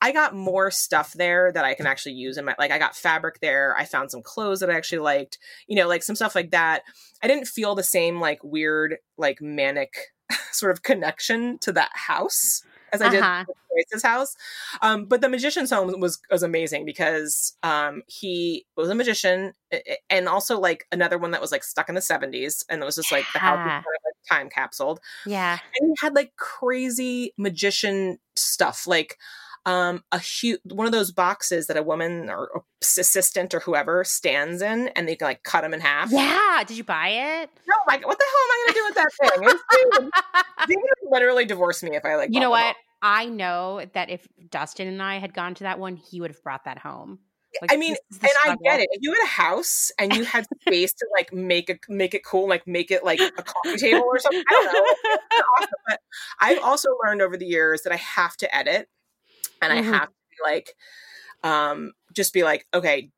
I 0.01 0.11
got 0.11 0.35
more 0.35 0.69
stuff 0.69 1.13
there 1.13 1.49
that 1.53 1.63
I 1.63 1.75
can 1.75 1.87
actually 1.87 2.15
use 2.15 2.37
in 2.37 2.43
my 2.43 2.55
like 2.59 2.71
I 2.71 2.77
got 2.77 2.95
fabric 2.95 3.39
there. 3.39 3.73
I 3.77 3.85
found 3.85 4.11
some 4.11 4.21
clothes 4.21 4.59
that 4.59 4.69
I 4.69 4.75
actually 4.75 4.99
liked, 4.99 5.37
you 5.65 5.77
know, 5.77 5.87
like 5.87 6.03
some 6.03 6.15
stuff 6.15 6.35
like 6.35 6.51
that. 6.51 6.83
I 7.21 7.27
didn't 7.27 7.47
feel 7.47 7.73
the 7.73 7.83
same 7.83 8.19
like 8.19 8.43
weird, 8.43 8.97
like 9.17 9.41
manic 9.41 9.93
sort 10.51 10.73
of 10.73 10.83
connection 10.83 11.57
to 11.59 11.71
that 11.71 11.91
house 11.93 12.63
as 12.93 13.01
I 13.01 13.09
did 13.09 13.21
Uh-huh. 13.21 13.43
with 13.47 13.85
Joyce's 13.91 14.03
house. 14.03 14.35
Um, 14.81 15.05
but 15.05 15.21
the 15.21 15.29
magician's 15.29 15.71
home 15.71 15.99
was 15.99 16.19
was 16.31 16.43
amazing 16.43 16.85
because 16.85 17.57
um, 17.63 18.03
he 18.07 18.65
was 18.77 18.89
a 18.89 18.95
magician 18.95 19.53
and 20.09 20.29
also 20.29 20.59
like 20.59 20.85
another 20.91 21.17
one 21.17 21.31
that 21.31 21.41
was 21.41 21.51
like 21.51 21.63
stuck 21.63 21.89
in 21.89 21.95
the 21.95 22.01
70s 22.01 22.63
and 22.69 22.81
it 22.81 22.85
was 22.85 22.95
just 22.95 23.11
like 23.11 23.25
the 23.33 23.39
house 23.39 23.57
was 23.57 23.71
kind 23.71 23.79
of 23.79 23.83
like 24.05 24.29
time 24.29 24.49
capsuled 24.49 24.99
Yeah. 25.25 25.57
and 25.79 25.89
he 25.89 25.95
had 26.05 26.13
like 26.15 26.35
crazy 26.37 27.33
magician 27.37 28.19
stuff 28.35 28.85
like 28.87 29.17
um 29.65 30.03
a 30.11 30.19
huge 30.19 30.59
one 30.71 30.85
of 30.85 30.91
those 30.91 31.11
boxes 31.11 31.67
that 31.67 31.77
a 31.77 31.83
woman 31.83 32.29
or 32.29 32.47
or 32.53 32.63
assistant 32.81 33.53
or 33.53 33.61
whoever 33.61 34.03
stands 34.03 34.61
in 34.61 34.89
and 34.89 35.07
they 35.07 35.15
can 35.15 35.25
like 35.27 35.43
cut 35.43 35.61
them 35.61 35.73
in 35.73 35.79
half 35.79 36.11
Yeah. 36.11 36.63
Did 36.67 36.77
you 36.77 36.83
buy 36.83 37.09
it? 37.09 37.49
no 37.67 37.75
like 37.87 38.05
what 38.05 38.17
the 38.17 38.25
hell 38.25 38.41
am 38.43 38.51
i 38.51 38.63
gonna 38.65 38.79
do 38.79 38.85
with 38.85 38.95
that 38.95 40.01
thing 40.01 40.09
they 40.67 40.75
would 40.75 41.11
literally 41.11 41.45
divorce 41.45 41.81
me 41.81 41.95
if 41.95 42.03
i 42.05 42.15
like 42.15 42.33
you 42.33 42.39
know 42.39 42.49
what? 42.49 42.75
I 43.05 43.25
know 43.25 43.85
that 43.93 44.09
if 44.09 44.25
Dustin 44.49 44.87
and 44.87 45.03
I 45.03 45.17
had 45.17 45.33
gone 45.33 45.55
to 45.55 45.65
that 45.65 45.77
one, 45.77 45.97
he 45.97 46.21
would 46.21 46.31
have 46.31 46.41
brought 46.41 46.63
that 46.63 46.77
home. 46.77 47.19
Like, 47.61 47.73
I 47.73 47.75
mean, 47.75 47.91
this 47.91 47.99
is 48.11 48.19
the 48.19 48.27
and 48.45 48.51
I 48.53 48.55
get 48.63 48.79
it. 48.79 48.87
If 48.91 48.99
you 49.01 49.11
had 49.11 49.23
a 49.23 49.27
house 49.27 49.91
and 49.99 50.15
you 50.15 50.23
had 50.23 50.45
space 50.61 50.93
to 50.93 51.05
like 51.15 51.33
make 51.33 51.69
it 51.69 51.79
make 51.89 52.13
it 52.13 52.23
cool, 52.25 52.47
like 52.47 52.65
make 52.65 52.91
it 52.91 53.03
like 53.03 53.19
a 53.19 53.43
coffee 53.43 53.75
table 53.77 54.05
or 54.05 54.19
something, 54.19 54.41
I 54.49 54.53
don't 54.53 54.73
know. 54.73 55.17
Awesome. 55.57 55.69
But 55.87 55.99
I've 56.39 56.59
also 56.63 56.89
learned 57.05 57.21
over 57.21 57.35
the 57.35 57.45
years 57.45 57.81
that 57.81 57.91
I 57.91 57.97
have 57.97 58.37
to 58.37 58.55
edit, 58.55 58.87
and 59.63 59.73
Mhm. 59.79 59.93
I 59.93 59.97
have 59.97 60.07
to 60.07 60.13
be 60.29 60.51
like, 60.51 60.75
um, 61.43 61.93
just 62.13 62.33
be 62.33 62.43
like, 62.43 62.67
okay, 62.73 63.09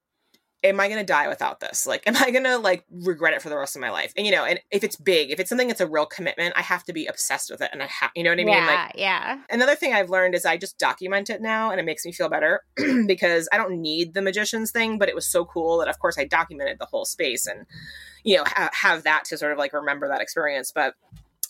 am 0.64 0.80
I 0.80 0.88
going 0.88 1.00
to 1.00 1.06
die 1.06 1.28
without 1.28 1.60
this? 1.60 1.86
Like, 1.86 2.08
am 2.08 2.16
I 2.18 2.32
going 2.32 2.44
to 2.44 2.58
like 2.58 2.84
regret 2.90 3.34
it 3.34 3.42
for 3.42 3.50
the 3.50 3.58
rest 3.58 3.76
of 3.76 3.82
my 3.82 3.92
life? 3.92 4.12
And 4.18 4.26
you 4.26 4.32
know, 4.32 4.46
and 4.46 4.60
if 4.72 4.84
it's 4.84 4.96
big, 4.96 5.30
if 5.30 5.40
it's 5.40 5.48
something 5.50 5.68
that's 5.68 5.82
a 5.82 5.88
real 5.88 6.08
commitment, 6.08 6.56
I 6.58 6.62
have 6.64 6.84
to 6.86 6.94
be 6.94 7.06
obsessed 7.06 7.52
with 7.52 7.62
it, 7.62 7.70
and 7.72 7.84
I 7.84 7.86
have, 7.86 8.10
you 8.16 8.24
know 8.24 8.32
what 8.32 8.40
I 8.40 8.44
mean? 8.44 8.48
yeah, 8.56 8.66
Like, 8.88 8.96
yeah. 8.96 9.40
another 9.52 9.76
thing 9.76 9.94
I've 9.94 10.10
learned 10.10 10.34
is 10.34 10.44
I 10.44 10.58
just 10.58 10.80
document 10.80 11.30
it 11.30 11.40
now 11.42 11.70
and 11.70 11.80
it 11.80 11.84
makes 11.86 12.04
me 12.04 12.12
feel 12.12 12.30
better 12.30 12.62
because 13.06 13.48
I 13.52 13.58
don't 13.58 13.80
need 13.80 14.14
the 14.16 14.24
magician's 14.24 14.72
thing, 14.72 14.98
but 14.98 15.08
it 15.08 15.14
was 15.16 15.28
so 15.28 15.46
cool 15.46 15.78
that 15.80 15.88
of 15.88 16.00
course 16.00 16.18
I 16.18 16.26
documented 16.26 16.80
the 16.80 16.86
whole 16.88 17.06
space 17.06 17.46
and 17.46 17.66
you 18.24 18.38
know 18.38 18.44
ha- 18.48 18.72
have 18.74 19.04
that 19.04 19.26
to 19.26 19.38
sort 19.38 19.52
of 19.52 19.60
like 19.60 19.72
remember 19.74 20.08
that 20.08 20.22
experience. 20.22 20.72
But 20.74 20.96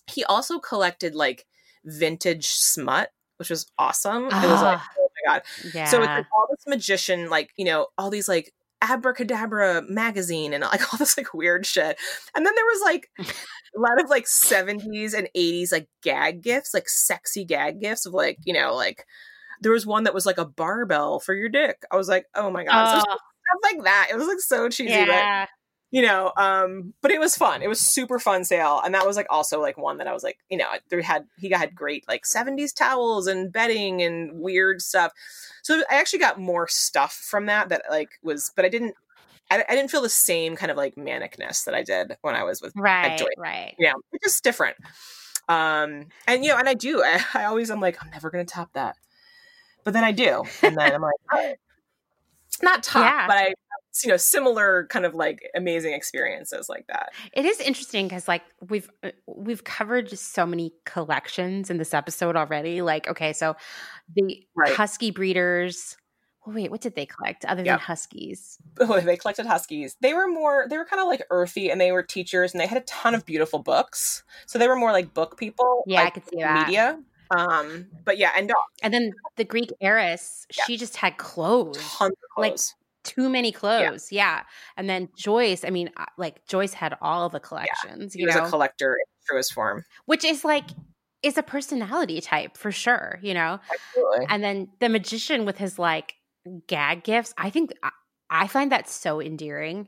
he 0.08 0.26
also 0.26 0.60
collected 0.60 1.16
like 1.16 1.46
vintage 1.86 2.48
smut, 2.48 3.12
which 3.38 3.49
was 3.49 3.66
awesome. 3.78 4.26
It 4.26 4.34
was 4.34 4.62
like 4.62 4.80
Ah. 4.80 4.90
oh 4.98 5.07
my 5.28 5.34
god. 5.34 5.41
Yeah. 5.74 5.86
So 5.86 5.99
it's 5.99 6.07
like 6.07 6.26
all 6.36 6.48
this 6.49 6.66
magician, 6.68 7.30
like, 7.30 7.52
you 7.57 7.66
know, 7.66 7.88
all 7.98 8.10
these 8.10 8.28
like 8.28 8.53
abracadabra 8.82 9.84
magazine 9.90 10.53
and 10.53 10.64
like 10.64 10.82
all 10.94 10.98
this 10.98 11.18
like 11.18 11.34
weird 11.34 11.66
shit. 11.66 11.98
And 12.36 12.45
then 12.45 12.53
there 12.56 12.66
was 12.66 12.82
like 12.84 13.10
a 13.20 13.80
lot 13.80 14.02
of 14.02 14.10
like 14.10 14.26
70s 14.26 15.14
and 15.14 15.30
80s 15.36 15.72
like 15.72 15.88
gag 16.03 16.41
gifts, 16.41 16.74
like 16.74 16.88
sexy 16.90 17.45
gag 17.45 17.80
gifts 17.82 18.06
of 18.06 18.14
like, 18.14 18.38
you 18.45 18.53
know, 18.53 18.76
like 18.76 19.06
there 19.62 19.72
was 19.72 19.86
one 19.86 20.03
that 20.03 20.14
was 20.14 20.26
like 20.26 20.38
a 20.38 20.45
barbell 20.45 21.20
for 21.20 21.34
your 21.34 21.49
dick. 21.49 21.84
I 21.91 21.95
was 21.95 22.07
like, 22.10 22.26
oh 22.36 22.49
my 22.49 22.64
god. 22.64 23.02
So 23.02 23.06
Oh, 23.07 23.18
stuff 23.62 23.72
like 23.76 23.84
that. 23.84 24.07
It 24.12 24.18
was 24.18 24.28
like 24.28 24.40
so 24.40 24.70
cheesy, 24.70 24.94
but 25.06 25.07
yeah. 25.07 25.45
You 25.96 26.02
know 26.02 26.34
um 26.36 26.94
but 27.02 27.10
it 27.10 27.22
was 27.22 27.38
fun 27.38 27.62
it 27.62 27.70
was 27.70 27.80
super 27.80 28.20
fun 28.20 28.44
sale 28.44 28.82
and 28.84 28.94
that 28.94 29.08
was 29.08 29.16
like 29.16 29.28
also 29.30 29.62
like 29.62 29.78
one 29.78 29.98
that 29.98 30.08
i 30.08 30.14
was 30.14 30.24
like 30.24 30.38
you 30.50 30.58
know 30.58 30.66
there 30.90 31.02
had 31.02 31.26
he 31.40 31.50
had 31.50 31.74
great 31.74 32.06
like 32.06 32.24
70s 32.26 32.76
towels 32.76 33.28
and 33.28 33.50
bedding 33.54 34.02
and 34.02 34.34
weird 34.42 34.82
stuff 34.82 35.14
so 35.64 35.82
i 35.90 35.96
actually 35.96 36.20
got 36.20 36.38
more 36.38 36.68
stuff 36.68 37.14
from 37.14 37.46
that 37.46 37.70
that 37.70 37.84
like 37.90 38.10
was 38.22 38.52
but 38.58 38.66
i 38.66 38.70
didn't 38.70 38.94
i, 39.50 39.64
I 39.70 39.74
didn't 39.74 39.90
feel 39.90 40.02
the 40.02 40.10
same 40.10 40.58
kind 40.58 40.70
of 40.70 40.76
like 40.76 40.96
manicness 40.96 41.64
that 41.64 41.74
i 41.74 41.82
did 41.82 42.18
when 42.24 42.36
i 42.36 42.44
was 42.44 42.62
with 42.62 42.74
Right, 42.76 43.22
right. 43.38 43.74
you 43.80 43.88
know 43.88 43.96
just 44.22 44.44
different 44.44 44.76
um 45.48 46.08
and 46.28 46.44
you 46.44 46.52
know 46.52 46.58
and 46.58 46.68
i 46.68 46.74
do 46.74 47.02
i, 47.06 47.24
I 47.36 47.46
always 47.46 47.70
i'm 47.70 47.80
like 47.80 48.04
i'm 48.04 48.10
never 48.12 48.30
gonna 48.30 48.44
top 48.44 48.74
that 48.74 48.98
but 49.86 49.94
then 49.94 50.04
i 50.04 50.12
do 50.12 50.44
and 50.62 50.76
then 50.76 50.94
i'm 50.94 51.02
like 51.02 51.14
right. 51.32 51.56
not 52.62 52.84
top 52.84 53.04
Yeah. 53.06 53.28
but 53.28 53.38
i 53.38 53.54
you 54.04 54.10
know 54.10 54.18
similar 54.18 54.88
kind 54.88 55.06
of 55.06 55.14
like 55.16 55.40
amazing 55.56 55.94
experiences 55.94 56.68
like 56.70 56.86
that 56.88 57.10
It 57.34 57.46
is 57.46 57.60
interesting 57.60 58.08
because 58.08 58.28
like 58.28 58.44
we've 58.70 58.90
uh, 59.04 59.12
we've 59.28 59.64
covered 59.64 60.10
just 60.10 60.34
so 60.34 60.46
many 60.46 60.74
collections 60.86 61.70
in 61.70 61.78
this 61.78 61.94
episode 61.94 62.36
already. 62.36 62.82
Like, 62.82 63.08
okay, 63.08 63.34
so 63.34 63.56
the 64.16 64.46
Right. 64.56 64.74
husky 64.76 65.12
breeders. 65.12 65.98
Well, 66.46 66.56
wait, 66.56 66.70
what 66.72 66.82
did 66.82 66.96
they 66.96 67.06
collect 67.08 67.44
other 67.46 67.64
than 67.64 67.80
huskies? 67.80 68.58
oh, 68.80 69.00
they 69.00 69.18
collected 69.18 69.46
huskies 69.46 69.96
they 70.02 70.14
were 70.14 70.28
more 70.28 70.68
they 70.70 70.78
were 70.78 70.86
kind 70.86 71.02
of 71.02 71.08
like 71.08 71.24
earthy 71.30 71.70
and 71.70 71.80
they 71.80 71.92
were 71.92 72.04
teachers 72.04 72.54
and 72.54 72.62
they 72.62 72.68
had 72.68 72.78
a 72.78 72.86
ton 72.86 73.16
of 73.16 73.26
beautiful 73.26 73.60
books 73.60 74.24
so 74.46 74.60
they 74.60 74.68
were 74.68 74.76
more 74.76 74.92
like 74.92 75.14
book 75.14 75.38
people 75.38 75.84
Yeah, 75.88 76.04
I 76.04 76.10
could 76.10 76.24
see 76.26 76.38
that. 76.42 76.68
media 76.68 77.02
um 77.36 77.88
but 78.06 78.18
yeah 78.18 78.32
and 78.38 78.48
dogs 78.50 78.60
And 78.84 78.94
then 78.94 79.14
the 79.38 79.44
Greek 79.46 79.72
heiress, 79.82 80.46
Yeah. 80.56 80.64
she 80.66 80.78
just 80.78 80.98
had 80.98 81.18
clothes. 81.18 81.78
tons 81.78 82.12
of 82.12 82.30
Like, 82.38 82.52
clothes 82.52 82.76
too 83.06 83.30
many 83.30 83.52
clothes. 83.52 84.11
Yeah. 84.11 84.44
And 84.77 84.90
then 84.90 85.10
Joyce, 85.15 85.64
I 85.64 85.69
mean, 85.69 85.90
uh, 85.98 86.06
like 86.18 86.45
Joyce 86.48 86.73
had 86.73 86.98
all 87.02 87.30
the 87.30 87.40
collections, 87.40 88.14
he 88.14 88.22
you 88.22 88.26
was 88.26 88.36
know, 88.36 88.45
a 88.45 88.49
collector 88.49 88.94
in 88.94 89.06
truest 89.27 89.53
form 89.53 89.84
which 90.06 90.23
is 90.23 90.44
like 90.45 90.72
is 91.23 91.38
a 91.38 91.44
personality 91.44 92.22
type 92.22 92.57
for 92.57 92.72
sure, 92.72 93.19
you 93.22 93.34
know. 93.34 93.60
absolutely 93.72 94.26
And 94.30 94.44
then 94.44 94.69
the 94.80 94.90
magician 94.90 95.45
with 95.45 95.57
his 95.57 95.80
like 95.80 96.15
gag 96.68 97.03
gifts, 97.03 97.34
I 97.38 97.49
think 97.49 97.73
I, 97.84 97.91
I 98.30 98.48
find 98.48 98.72
that 98.72 98.90
so 98.90 99.22
endearing. 99.22 99.88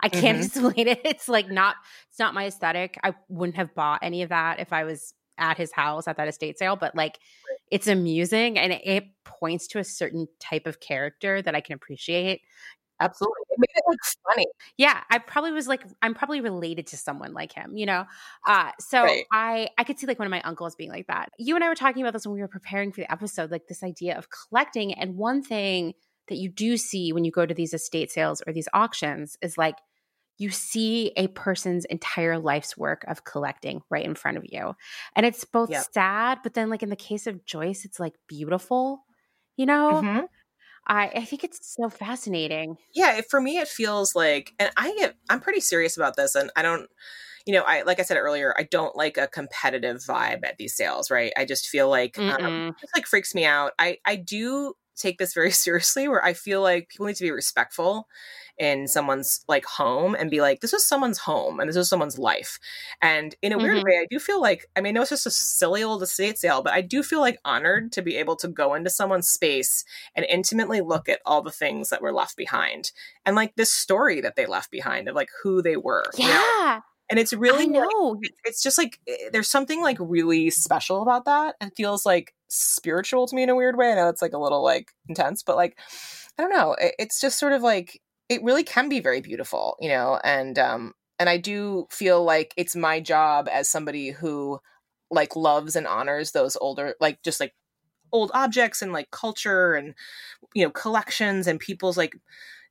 I 0.00 0.08
can't 0.08 0.36
Mhm. 0.38 0.44
explain 0.44 0.88
it. 0.88 1.00
It's 1.04 1.28
like 1.28 1.50
not 1.50 1.76
it's 2.10 2.18
not 2.18 2.34
my 2.34 2.46
aesthetic. 2.46 2.98
I 3.02 3.14
wouldn't 3.28 3.56
have 3.56 3.74
bought 3.74 4.00
any 4.02 4.22
of 4.22 4.30
that 4.30 4.60
if 4.60 4.72
I 4.72 4.84
was 4.84 5.14
at 5.38 5.56
his 5.56 5.72
house 5.72 6.08
at 6.08 6.16
that 6.16 6.28
estate 6.28 6.58
sale, 6.58 6.76
but 6.76 6.94
like 6.96 7.18
it's 7.70 7.86
amusing 7.86 8.58
and 8.58 8.72
it, 8.72 8.82
it 8.84 9.04
points 9.24 9.66
to 9.68 9.78
a 9.78 9.84
certain 9.84 10.26
type 10.40 10.66
of 10.66 10.80
character 10.80 11.42
that 11.42 11.54
I 11.54 11.60
can 11.60 11.74
appreciate. 11.74 12.42
Absolutely. 13.00 13.42
It 13.50 13.58
made 13.60 13.68
it 13.76 13.84
like 13.86 13.98
funny. 14.28 14.46
Yeah, 14.76 15.00
I 15.10 15.18
probably 15.18 15.52
was 15.52 15.68
like 15.68 15.84
I'm 16.02 16.14
probably 16.14 16.40
related 16.40 16.88
to 16.88 16.96
someone 16.96 17.32
like 17.32 17.52
him, 17.52 17.76
you 17.76 17.86
know. 17.86 18.04
Uh 18.46 18.72
so 18.80 19.02
Right. 19.04 19.24
I 19.32 19.68
I 19.78 19.84
could 19.84 19.98
see 20.00 20.06
like 20.06 20.18
one 20.18 20.26
of 20.26 20.30
my 20.32 20.42
uncles 20.42 20.74
being 20.74 20.90
like 20.90 21.06
that. 21.06 21.30
You 21.38 21.54
and 21.54 21.62
I 21.62 21.68
were 21.68 21.76
talking 21.76 22.02
about 22.02 22.12
this 22.12 22.26
when 22.26 22.34
we 22.34 22.40
were 22.40 22.48
preparing 22.48 22.90
for 22.92 23.00
the 23.00 23.12
episode, 23.12 23.52
like 23.52 23.68
this 23.68 23.84
idea 23.84 24.18
of 24.18 24.28
collecting 24.30 24.94
and 24.94 25.16
one 25.16 25.42
thing 25.42 25.94
that 26.28 26.36
you 26.38 26.48
do 26.50 26.76
see 26.76 27.12
when 27.12 27.24
you 27.24 27.30
go 27.30 27.46
to 27.46 27.54
these 27.54 27.72
estate 27.72 28.10
sales 28.10 28.42
or 28.46 28.52
these 28.52 28.68
auctions 28.74 29.36
is 29.42 29.56
like 29.56 29.76
you 30.38 30.50
see 30.50 31.12
a 31.16 31.28
person's 31.28 31.84
entire 31.86 32.38
life's 32.38 32.76
work 32.76 33.04
of 33.08 33.24
collecting 33.24 33.82
right 33.90 34.04
in 34.04 34.14
front 34.14 34.36
of 34.38 34.44
you. 34.50 34.74
And 35.16 35.26
it's 35.26 35.44
both 35.44 35.70
Yep. 35.70 35.86
sad, 35.92 36.38
but 36.42 36.54
then 36.54 36.70
like 36.70 36.82
in 36.82 36.90
the 36.90 36.96
case 36.96 37.26
of 37.26 37.44
Joyce, 37.44 37.84
it's 37.84 38.00
like 38.00 38.14
beautiful. 38.28 39.04
You 39.56 39.66
know? 39.66 40.02
Mhm. 40.02 40.28
I, 40.86 41.08
I 41.16 41.24
think 41.24 41.44
it's 41.44 41.74
so 41.76 41.90
fascinating. 41.90 42.78
yeah 42.94 43.20
for 43.28 43.40
me 43.40 43.58
it 43.58 43.68
feels 43.68 44.14
like 44.14 44.54
and 44.58 44.70
i 44.76 44.94
get 44.96 45.14
i'm 45.28 45.40
pretty 45.40 45.60
serious 45.60 45.96
about 45.96 46.16
this 46.16 46.34
and 46.34 46.50
i 46.56 46.62
don't 46.62 46.88
you 47.46 47.52
know 47.52 47.62
i 47.66 47.82
like 47.82 48.00
i 48.00 48.02
said 48.02 48.16
earlier 48.16 48.54
i 48.58 48.62
don't 48.64 48.96
like 48.96 49.16
a 49.16 49.28
competitive 49.28 49.98
vibe 49.98 50.44
at 50.44 50.56
these 50.58 50.74
sales 50.74 51.10
right 51.10 51.32
i 51.36 51.44
just 51.44 51.68
feel 51.68 51.88
like 51.88 52.20
um, 52.28 52.38
it 52.56 52.80
just 52.80 52.96
like 52.96 53.06
freaks 53.06 53.34
me 53.34 53.44
out 53.44 53.72
i 53.78 53.98
i 54.06 54.16
do 54.16 54.74
take 54.98 55.18
this 55.18 55.34
very 55.34 55.50
seriously 55.64 56.08
where 56.08 56.24
i 56.24 56.32
feel 56.32 56.62
like 56.62 56.88
people 56.88 57.06
need 57.06 57.16
to 57.16 57.24
be 57.24 57.30
respectful 57.30 58.08
in 58.58 58.88
someone's 58.88 59.44
like 59.48 59.64
home 59.64 60.16
and 60.18 60.30
be 60.30 60.40
like 60.40 60.60
this 60.60 60.72
is 60.72 60.84
someone's 60.86 61.18
home 61.18 61.60
and 61.60 61.68
this 61.68 61.76
is 61.76 61.88
someone's 61.88 62.18
life 62.18 62.58
and 63.00 63.36
in 63.40 63.52
a 63.52 63.58
weird 63.58 63.78
Mhm. 63.78 63.84
way 63.84 63.92
i 64.02 64.06
do 64.10 64.18
feel 64.18 64.40
like 64.40 64.66
i 64.76 64.80
mean 64.80 64.90
i 64.90 64.94
know 64.94 65.02
it's 65.02 65.10
just 65.10 65.26
a 65.26 65.30
silly 65.30 65.82
old 65.84 66.02
estate 66.02 66.38
sale 66.38 66.60
but 66.62 66.72
i 66.72 66.80
do 66.80 67.02
feel 67.04 67.20
like 67.20 67.38
honored 67.44 67.92
to 67.92 68.02
be 68.02 68.16
able 68.16 68.34
to 68.36 68.48
go 68.48 68.74
into 68.74 68.90
someone's 68.90 69.28
space 69.28 69.84
and 70.16 70.26
intimately 70.28 70.80
look 70.80 71.08
at 71.08 71.20
all 71.24 71.40
the 71.42 71.52
things 71.52 71.90
that 71.90 72.02
were 72.02 72.12
left 72.12 72.36
behind 72.36 72.90
and 73.24 73.36
like 73.36 73.54
this 73.54 73.72
story 73.72 74.20
that 74.20 74.34
they 74.34 74.46
left 74.46 74.70
behind 74.72 75.08
of 75.08 75.14
like 75.14 75.30
who 75.42 75.62
they 75.62 75.76
were 75.76 76.04
you 76.16 76.26
know? 76.26 76.80
And 77.10 77.18
it's 77.18 77.32
really 77.32 77.64
I 77.64 77.66
know. 77.66 78.18
it- 78.22 78.34
it's 78.44 78.62
just 78.62 78.78
like 78.78 78.98
eh, 79.08 79.30
there's 79.32 79.50
something 79.50 79.80
like 79.82 79.96
really 80.00 80.50
special 80.50 81.02
about 81.02 81.24
that. 81.26 81.56
And 81.60 81.72
feels 81.76 82.04
like 82.06 82.34
spiritual 82.48 83.26
to 83.26 83.36
me 83.36 83.42
in 83.42 83.48
a 83.50 83.56
weird 83.56 83.76
way. 83.76 83.92
I 83.92 83.94
know 83.94 84.08
it's 84.08 84.22
like 84.22 84.32
a 84.32 84.38
little 84.38 84.62
like 84.64 84.92
intense 85.08 85.42
but 85.42 85.56
like 85.56 85.78
i 86.38 86.42
don't 86.42 86.52
know. 86.52 86.74
It- 86.74 86.94
it's 86.98 87.20
just 87.20 87.38
sort 87.38 87.52
of 87.52 87.62
like 87.62 88.00
it 88.28 88.42
really 88.44 88.64
can 88.64 88.88
be 88.88 89.00
very 89.00 89.20
beautiful 89.20 89.76
you 89.80 89.88
know? 89.88 90.20
And 90.24 90.58
um 90.58 90.94
and 91.18 91.28
i 91.28 91.36
do 91.36 91.86
feel 91.90 92.22
like 92.24 92.54
it's 92.56 92.76
my 92.76 93.00
job 93.00 93.48
as 93.50 93.68
somebody 93.68 94.10
who 94.10 94.60
like 95.10 95.34
loves 95.36 95.76
and 95.76 95.86
honors 95.86 96.32
those 96.32 96.56
older 96.60 96.94
like 97.00 97.22
just 97.22 97.40
like 97.40 97.54
old 98.12 98.30
objects 98.34 98.82
and 98.82 98.92
like 98.92 99.10
culture 99.10 99.74
and 99.74 99.94
you 100.54 100.64
know 100.64 100.70
collections 100.70 101.46
and 101.46 101.60
people's 101.60 101.96
like 101.98 102.14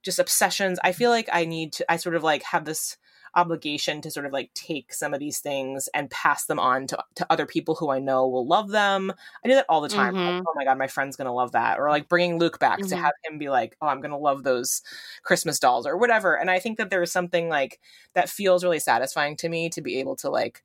just 0.03 0.19
obsessions. 0.19 0.79
I 0.83 0.91
feel 0.93 1.09
like 1.11 1.29
i 1.33 1.45
need 1.45 1.73
to 1.73 1.91
i 1.91 1.97
sort 1.97 2.15
of 2.15 2.23
like 2.23 2.43
have 2.43 2.65
this 2.65 2.97
obligation 3.35 4.01
to 4.01 4.11
sort 4.11 4.25
of 4.25 4.33
like 4.33 4.51
take 4.53 4.93
some 4.93 5.13
of 5.13 5.19
these 5.19 5.39
things 5.39 5.87
and 5.93 6.09
pass 6.09 6.45
them 6.45 6.59
on 6.59 6.87
to, 6.87 6.97
to 7.15 7.25
other 7.29 7.45
people 7.45 7.75
who 7.75 7.89
i 7.89 7.99
know 7.99 8.27
will 8.27 8.47
love 8.47 8.69
them 8.69 9.11
i 9.43 9.47
do 9.47 9.53
that 9.55 9.65
all 9.69 9.81
the 9.81 9.89
time 9.89 10.13
Like, 10.25 10.35
Mhm. 10.35 10.47
oh 10.47 10.53
my 10.55 10.63
god 10.63 10.77
my 10.77 10.87
friend's 10.87 11.15
gonna 11.15 11.33
love 11.33 11.51
that 11.53 11.79
or 11.79 11.89
like 11.89 12.07
bringing 12.09 12.39
luke 12.39 12.59
back 12.59 12.85
to 12.87 12.95
Mhm. 12.95 12.97
have 12.97 13.13
him 13.25 13.37
be 13.37 13.49
like 13.49 13.75
oh 13.81 13.87
i'm 13.87 14.01
gonna 14.01 14.17
love 14.17 14.43
those 14.43 14.81
christmas 15.23 15.59
dolls 15.59 15.85
or 15.87 15.97
whatever 15.97 16.35
and 16.37 16.49
i 16.51 16.59
think 16.59 16.77
that 16.77 16.89
there 16.89 17.01
is 17.03 17.11
something 17.11 17.49
like 17.49 17.79
that 18.13 18.29
feels 18.29 18.63
really 18.63 18.79
satisfying 18.79 19.35
to 19.37 19.49
me 19.49 19.69
to 19.69 19.81
be 19.81 19.99
able 19.99 20.15
to 20.15 20.29
like 20.29 20.63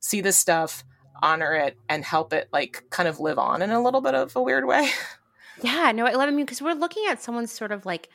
see 0.00 0.20
this 0.20 0.36
stuff 0.36 0.84
honor 1.22 1.54
it 1.54 1.78
and 1.88 2.04
help 2.04 2.32
it 2.32 2.48
like 2.52 2.84
kind 2.90 3.08
of 3.08 3.20
live 3.20 3.38
on 3.38 3.62
in 3.62 3.70
a 3.70 3.82
little 3.82 4.00
bit 4.00 4.14
of 4.14 4.34
a 4.36 4.42
weird 4.42 4.66
way 4.66 4.90
Yeah, 5.56 5.92
no, 5.92 6.06
I 6.06 6.12
love. 6.12 6.28
I 6.28 6.30
mean, 6.30 6.44
because 6.46 6.62
we're 6.62 6.74
looking 6.74 7.04
at 7.08 7.22
someone's 7.22 7.52
sort 7.52 7.72
of 7.72 7.84
like 7.86 8.08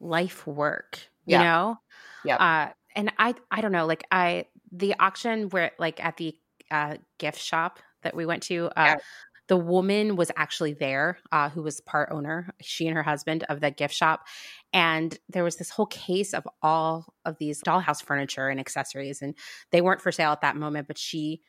life 0.00 0.46
work, 0.46 0.98
you 1.26 1.32
Yeah. 1.32 1.38
know. 1.38 1.78
Yeah. 2.24 2.38
Uh, 2.38 2.72
and 2.96 3.12
I, 3.18 3.34
I 3.50 3.60
don't 3.60 3.72
know, 3.72 3.86
like 3.86 4.04
I, 4.10 4.46
the 4.72 4.94
auction 4.98 5.48
where, 5.50 5.72
like, 5.78 6.02
at 6.04 6.16
the 6.16 6.36
uh, 6.70 6.96
gift 7.18 7.38
shop 7.40 7.80
that 8.02 8.14
we 8.16 8.26
went 8.26 8.42
to, 8.44 8.70
uh, 8.76 8.94
Yeah. 8.94 9.00
the 9.48 9.56
woman 9.56 10.14
was 10.16 10.30
actually 10.36 10.74
there, 10.74 11.18
uh, 11.32 11.48
who 11.48 11.62
was 11.62 11.80
part 11.80 12.10
owner, 12.12 12.54
she 12.60 12.86
and 12.86 12.96
her 12.96 13.02
husband 13.02 13.44
of 13.48 13.60
the 13.60 13.70
gift 13.70 13.94
shop, 13.94 14.26
and 14.72 15.18
there 15.28 15.42
was 15.44 15.56
this 15.56 15.70
whole 15.70 15.86
case 15.86 16.32
of 16.34 16.46
all 16.62 17.14
of 17.24 17.36
these 17.38 17.62
dollhouse 17.62 18.02
furniture 18.02 18.48
and 18.48 18.60
accessories, 18.60 19.22
and 19.22 19.36
they 19.72 19.80
weren't 19.80 20.00
for 20.00 20.12
sale 20.12 20.30
at 20.30 20.40
that 20.42 20.56
moment, 20.56 20.86
but 20.86 20.98
she 20.98 21.42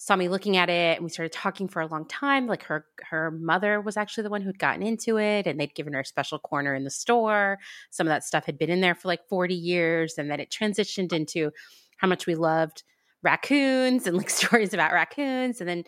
saw 0.00 0.14
me 0.14 0.28
looking 0.28 0.56
at 0.56 0.70
it 0.70 0.96
and 0.96 1.04
we 1.04 1.10
started 1.10 1.32
talking 1.32 1.66
for 1.68 1.82
a 1.82 1.86
long 1.86 2.06
time 2.06 2.46
like 2.46 2.62
her 2.62 2.86
her 3.10 3.32
mother 3.32 3.80
was 3.80 3.96
actually 3.96 4.22
the 4.22 4.30
one 4.30 4.40
who'd 4.40 4.58
gotten 4.58 4.82
into 4.82 5.18
it 5.18 5.46
and 5.46 5.58
they'd 5.58 5.74
given 5.74 5.92
her 5.92 6.00
a 6.00 6.04
special 6.04 6.38
corner 6.38 6.74
in 6.74 6.84
the 6.84 6.90
store 6.90 7.58
some 7.90 8.06
of 8.06 8.10
that 8.10 8.24
stuff 8.24 8.46
had 8.46 8.56
been 8.56 8.70
in 8.70 8.80
there 8.80 8.94
for 8.94 9.08
like 9.08 9.20
40 9.28 9.54
years 9.54 10.14
and 10.16 10.30
then 10.30 10.38
it 10.40 10.50
transitioned 10.50 11.12
into 11.12 11.50
how 11.96 12.06
much 12.06 12.26
we 12.26 12.36
loved 12.36 12.84
raccoons 13.22 14.06
and 14.06 14.16
like 14.16 14.30
stories 14.42 14.72
about 14.72 14.92
raccoons 14.92 15.60
and 15.60 15.68
then 15.68 15.82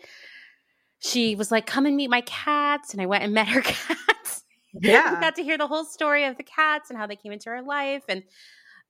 she 0.99 1.35
was 1.35 1.49
like 1.49 1.65
come 1.65 1.85
and 1.85 1.95
meet 1.95 2.09
my 2.09 2.21
cats 2.21 2.91
and 2.91 3.01
i 3.01 3.05
went 3.05 3.23
and 3.23 3.33
met 3.33 3.47
her 3.47 3.61
cats 3.65 4.43
Yeah. 4.73 5.15
We 5.15 5.19
got 5.21 5.35
to 5.35 5.43
hear 5.43 5.57
the 5.57 5.67
whole 5.67 5.83
story 5.85 6.25
of 6.25 6.37
the 6.37 6.43
cats 6.43 6.89
and 6.89 6.99
how 6.99 7.07
they 7.07 7.15
came 7.15 7.31
into 7.31 7.49
her 7.49 7.61
life 7.61 8.03
and 8.09 8.23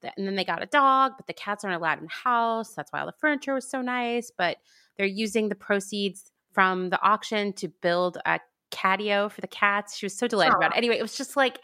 th- 0.02 0.14
and 0.18 0.28
then 0.28 0.36
they 0.36 0.44
got 0.46 0.62
a 0.64 0.68
dog 0.68 1.14
but 1.18 1.28
the 1.28 1.34
cats 1.34 1.64
aren't 1.64 1.78
allowed 1.78 2.00
in 2.00 2.06
the 2.06 2.12
house 2.12 2.74
that's 2.74 2.92
why 2.92 3.00
all 3.00 3.06
the 3.06 3.14
furniture 3.20 3.54
was 3.54 3.70
so 3.70 3.82
nice 3.82 4.32
but 4.36 4.58
they're 5.02 5.08
using 5.10 5.50
the 5.50 5.56
proceeds 5.56 6.32
from 6.54 6.92
the 6.92 7.02
auction 7.02 7.54
to 7.54 7.68
build 7.68 8.20
a 8.28 8.40
catio 8.70 9.32
for 9.32 9.42
the 9.42 9.48
cats 9.48 9.98
she 9.98 10.06
was 10.06 10.16
so 10.16 10.28
delighted 10.28 10.54
about 10.56 10.72
it 10.74 10.78
anyway 10.78 10.96
it 10.98 11.02
was 11.02 11.18
just 11.18 11.36
like 11.36 11.60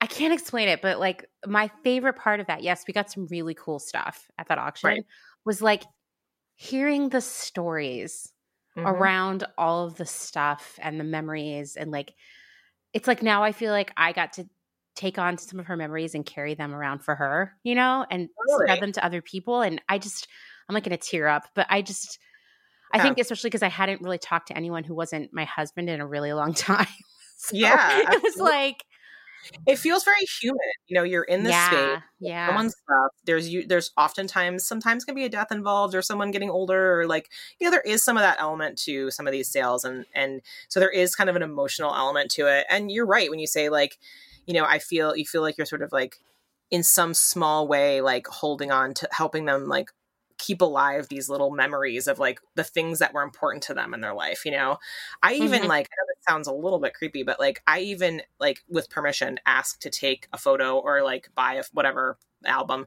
i 0.00 0.06
can't 0.06 0.32
explain 0.32 0.68
it 0.68 0.80
but 0.80 1.00
like 1.00 1.26
my 1.44 1.68
favorite 1.82 2.14
part 2.16 2.38
of 2.38 2.46
that 2.46 2.62
yes 2.62 2.84
we 2.86 2.94
got 2.94 3.10
some 3.10 3.26
really 3.26 3.54
cool 3.54 3.80
stuff 3.80 4.30
at 4.38 4.46
that 4.48 4.58
auction 4.58 4.88
Right. 4.90 5.04
was 5.44 5.60
like 5.60 5.82
hearing 6.54 7.08
the 7.08 7.20
stories 7.20 8.32
Mhm. 8.76 8.86
around 8.86 9.44
all 9.58 9.86
of 9.86 9.96
the 9.96 10.06
stuff 10.06 10.78
and 10.80 11.00
the 11.00 11.04
memories 11.04 11.76
and 11.76 11.90
like 11.90 12.14
it's 12.92 13.08
like 13.08 13.22
now 13.22 13.42
I 13.42 13.52
feel 13.52 13.72
like 13.72 13.92
I 13.96 14.12
got 14.12 14.32
to 14.34 14.48
take 14.96 15.18
on 15.18 15.38
some 15.38 15.60
of 15.60 15.66
her 15.66 15.76
memories 15.76 16.14
and 16.14 16.26
carry 16.26 16.54
them 16.54 16.74
around 16.74 17.00
for 17.00 17.14
her, 17.14 17.56
you 17.62 17.74
know, 17.74 18.04
and 18.10 18.28
Totally. 18.36 18.66
spread 18.66 18.80
them 18.80 18.92
to 18.92 19.04
other 19.04 19.22
people 19.22 19.62
and 19.62 19.80
I 19.88 19.98
just 19.98 20.28
I'm 20.70 20.74
like 20.74 20.84
going 20.84 20.98
to 20.98 21.08
tear 21.10 21.28
up, 21.28 21.48
but 21.54 21.66
I 21.70 21.82
just 21.82 22.18
I 22.92 22.98
Yeah. 22.98 23.00
think 23.00 23.18
especially 23.18 23.50
because 23.50 23.62
I 23.64 23.68
hadn't 23.68 24.02
really 24.02 24.18
talked 24.18 24.48
to 24.48 24.56
anyone 24.56 24.84
who 24.84 24.94
wasn't 24.94 25.32
my 25.34 25.44
husband 25.44 25.90
in 25.90 26.00
a 26.00 26.06
really 26.06 26.32
long 26.32 26.54
time. 26.54 26.88
So 27.36 27.56
Yeah, 27.56 28.02
it 28.12 28.22
was 28.22 28.38
like 28.38 28.84
it 29.66 29.78
feels 29.78 30.04
very 30.04 30.24
human 30.40 30.58
you 30.86 30.94
know 30.94 31.02
you're 31.02 31.24
in 31.24 31.42
this 31.44 31.58
yeah, 31.58 31.60
space 31.60 31.98
yeah. 32.20 32.48
someone's 32.48 32.74
stuff 32.82 33.12
there's 33.24 33.48
you 33.48 33.66
there's 33.66 33.90
oftentimes 33.98 34.66
sometimes 34.66 35.04
can 35.04 35.14
be 35.14 35.24
a 35.24 35.28
death 35.28 35.52
involved 35.52 35.94
or 35.94 36.02
someone 36.02 36.30
getting 36.30 36.50
older 36.50 37.00
or 37.00 37.06
like 37.06 37.30
you 37.60 37.66
know 37.66 37.70
there 37.70 37.82
is 37.82 38.02
some 38.02 38.16
of 38.16 38.22
that 38.22 38.40
element 38.40 38.78
to 38.78 39.10
some 39.10 39.26
of 39.26 39.32
these 39.32 39.48
sales 39.50 39.84
and 39.84 40.06
and 40.14 40.40
so 40.68 40.80
there 40.80 40.90
is 40.90 41.14
kind 41.14 41.28
of 41.30 41.36
an 41.36 41.42
emotional 41.42 41.94
element 41.94 42.30
to 42.30 42.46
it 42.46 42.66
and 42.70 42.90
you're 42.90 43.06
right 43.06 43.30
when 43.30 43.38
you 43.38 43.46
say 43.46 43.68
like 43.68 43.98
you 44.46 44.54
know 44.54 44.64
i 44.64 44.78
feel 44.78 45.14
you 45.16 45.26
feel 45.26 45.42
like 45.42 45.58
you're 45.58 45.66
sort 45.66 45.82
of 45.82 45.92
like 45.92 46.18
in 46.70 46.82
some 46.82 47.12
small 47.14 47.68
way 47.68 48.00
like 48.00 48.26
holding 48.26 48.70
on 48.70 48.94
to 48.94 49.08
helping 49.12 49.44
them 49.44 49.68
like 49.68 49.90
keep 50.40 50.60
alive 50.62 51.08
these 51.08 51.28
little 51.28 51.50
memories 51.50 52.06
of 52.06 52.18
like 52.18 52.40
the 52.54 52.64
things 52.64 52.98
that 52.98 53.12
were 53.12 53.22
important 53.22 53.62
to 53.62 53.74
them 53.74 53.92
in 53.94 54.00
their 54.00 54.14
life 54.14 54.44
you 54.44 54.50
know 54.50 54.78
i 55.22 55.34
even 55.34 55.62
Mhm. 55.62 55.68
like 55.68 55.86
i 55.86 55.94
know 55.96 56.06
this 56.08 56.24
sounds 56.28 56.48
a 56.48 56.52
little 56.52 56.78
bit 56.80 56.94
creepy 56.94 57.22
but 57.22 57.38
like 57.38 57.62
i 57.66 57.80
even 57.80 58.22
like 58.40 58.64
with 58.68 58.88
permission 58.90 59.38
ask 59.46 59.78
to 59.80 59.90
take 59.90 60.28
a 60.32 60.38
photo 60.38 60.78
or 60.78 61.02
like 61.02 61.28
buy 61.34 61.54
a 61.54 61.64
whatever 61.72 62.18
album 62.46 62.86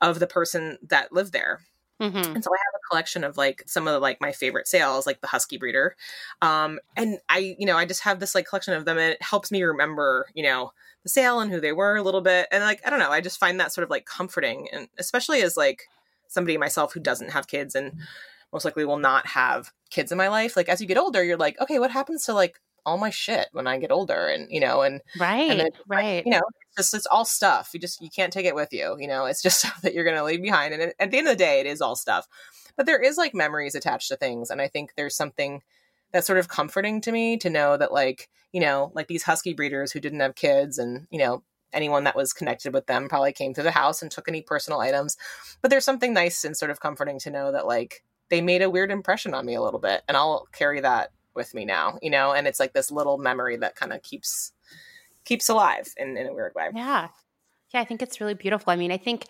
of 0.00 0.18
the 0.18 0.26
person 0.26 0.78
that 0.82 1.12
lived 1.12 1.32
there 1.32 1.60
Mhm. 2.00 2.36
and 2.36 2.42
so 2.42 2.50
I 2.52 2.58
have 2.58 2.74
a 2.74 2.88
collection 2.90 3.22
of 3.22 3.36
like 3.36 3.62
some 3.66 3.86
of 3.86 3.92
the, 3.94 4.00
like 4.00 4.20
my 4.20 4.32
favorite 4.32 4.66
sales, 4.66 5.06
like 5.06 5.20
the 5.20 5.28
Husky 5.28 5.56
Breeder. 5.56 5.96
Um, 6.42 6.80
and 6.96 7.18
I, 7.28 7.56
you 7.58 7.66
know, 7.66 7.76
I 7.76 7.84
just 7.86 8.02
have 8.02 8.18
this 8.18 8.34
like 8.34 8.46
collection 8.46 8.74
of 8.74 8.84
them 8.84 8.98
and 8.98 9.12
it 9.12 9.22
helps 9.22 9.52
me 9.52 9.62
remember, 9.62 10.26
you 10.34 10.42
know, 10.42 10.72
the 11.04 11.08
sale 11.08 11.38
and 11.38 11.52
who 11.52 11.60
they 11.60 11.72
were 11.72 11.96
a 11.96 12.02
little 12.02 12.22
bit. 12.22 12.48
And 12.50 12.64
like, 12.64 12.80
I 12.84 12.90
don't 12.90 12.98
know, 12.98 13.10
I 13.10 13.20
just 13.20 13.38
find 13.38 13.60
that 13.60 13.72
sort 13.72 13.84
of 13.84 13.90
like 13.90 14.06
comforting. 14.06 14.68
And 14.72 14.88
especially 14.98 15.42
as 15.42 15.56
like 15.56 15.90
somebody 16.34 16.58
myself 16.58 16.92
who 16.92 17.00
doesn't 17.00 17.30
have 17.30 17.46
kids 17.46 17.74
and 17.74 17.92
most 18.52 18.64
likely 18.64 18.84
will 18.84 18.98
not 18.98 19.26
have 19.28 19.72
kids 19.90 20.12
in 20.12 20.18
my 20.18 20.28
life. 20.28 20.56
Like 20.56 20.68
as 20.68 20.80
you 20.80 20.86
get 20.86 20.98
older, 20.98 21.24
you're 21.24 21.36
like, 21.36 21.60
okay, 21.60 21.78
what 21.78 21.90
happens 21.90 22.24
to 22.26 22.34
like 22.34 22.60
all 22.86 22.98
my 22.98 23.10
shit 23.10 23.48
when 23.52 23.66
I 23.66 23.78
get 23.78 23.90
older? 23.90 24.26
And, 24.28 24.46
you 24.50 24.60
know, 24.60 24.82
and 24.82 25.00
Right. 25.18 25.48
then 25.48 25.60
it's 25.60 25.76
like, 25.88 25.98
right. 25.98 26.24
you 26.26 26.30
know 26.32 26.42
it's 26.60 26.76
just 26.76 26.94
it's 26.94 27.06
all 27.06 27.24
stuff 27.24 27.70
you 27.72 27.80
just 27.80 28.00
you 28.02 28.10
can't 28.10 28.32
take 28.32 28.46
it 28.46 28.54
with 28.54 28.72
you 28.72 28.96
you 28.98 29.06
know 29.06 29.26
it's 29.26 29.42
just 29.42 29.58
stuff 29.60 29.80
that 29.82 29.94
you're 29.94 30.04
going 30.04 30.16
to 30.16 30.24
leave 30.24 30.42
behind 30.42 30.72
and 30.74 30.82
it- 30.82 30.96
at 30.98 31.10
the 31.10 31.18
end 31.18 31.28
of 31.28 31.32
the 31.34 31.44
day 31.44 31.60
it 31.60 31.66
is 31.66 31.80
all 31.80 31.94
stuff 31.96 32.26
but 32.76 32.86
there 32.86 33.00
is 33.00 33.16
like 33.16 33.34
memories 33.34 33.74
attached 33.74 34.08
to 34.08 34.16
things 34.16 34.50
and 34.50 34.60
i 34.60 34.66
think 34.68 34.92
there's 34.96 35.14
something 35.16 35.62
that's 36.12 36.26
sort 36.26 36.38
of 36.38 36.48
comforting 36.48 37.00
to 37.00 37.12
me 37.12 37.36
to 37.36 37.50
know 37.50 37.76
that 37.76 37.92
like 37.92 38.28
you 38.52 38.60
know 38.60 38.90
like 38.94 39.06
these 39.06 39.22
husky 39.24 39.54
breeders 39.54 39.92
who 39.92 40.00
didn't 40.00 40.20
have 40.20 40.34
kids 40.34 40.78
and 40.78 41.06
you 41.10 41.18
know 41.18 41.42
anyone 41.74 42.04
that 42.04 42.16
was 42.16 42.32
connected 42.32 42.72
with 42.72 42.86
them 42.86 43.08
probably 43.08 43.32
came 43.32 43.52
to 43.54 43.62
the 43.62 43.70
house 43.70 44.02
and 44.02 44.10
took 44.10 44.28
any 44.28 44.42
personal 44.42 44.80
items 44.80 45.16
but 45.62 45.70
there's 45.70 45.84
something 45.84 46.12
nice 46.12 46.44
and 46.44 46.56
sort 46.56 46.70
of 46.70 46.80
comforting 46.80 47.18
to 47.18 47.30
know 47.30 47.52
that 47.52 47.66
like 47.66 48.04
they 48.30 48.40
made 48.40 48.62
a 48.62 48.70
weird 48.70 48.90
impression 48.90 49.34
on 49.34 49.44
me 49.44 49.54
a 49.54 49.62
little 49.62 49.80
bit 49.80 50.02
and 50.08 50.16
i'll 50.16 50.46
carry 50.52 50.80
that 50.80 51.10
with 51.34 51.52
me 51.54 51.64
now 51.64 51.98
you 52.00 52.10
know 52.10 52.32
and 52.32 52.46
it's 52.46 52.60
like 52.60 52.72
this 52.72 52.90
little 52.90 53.18
memory 53.18 53.56
that 53.56 53.76
kind 53.76 53.92
of 53.92 54.02
keeps 54.02 54.52
keeps 55.24 55.48
alive 55.48 55.88
in, 55.96 56.16
in 56.16 56.26
a 56.26 56.32
weird 56.34 56.54
way 56.54 56.68
Yeah. 56.74 57.08
Yeah, 57.72 57.80
I 57.80 57.84
think 57.84 58.02
it's 58.02 58.20
really 58.20 58.34
beautiful. 58.34 58.72
I 58.72 58.76
mean, 58.76 58.92
I 58.92 58.98
think 58.98 59.24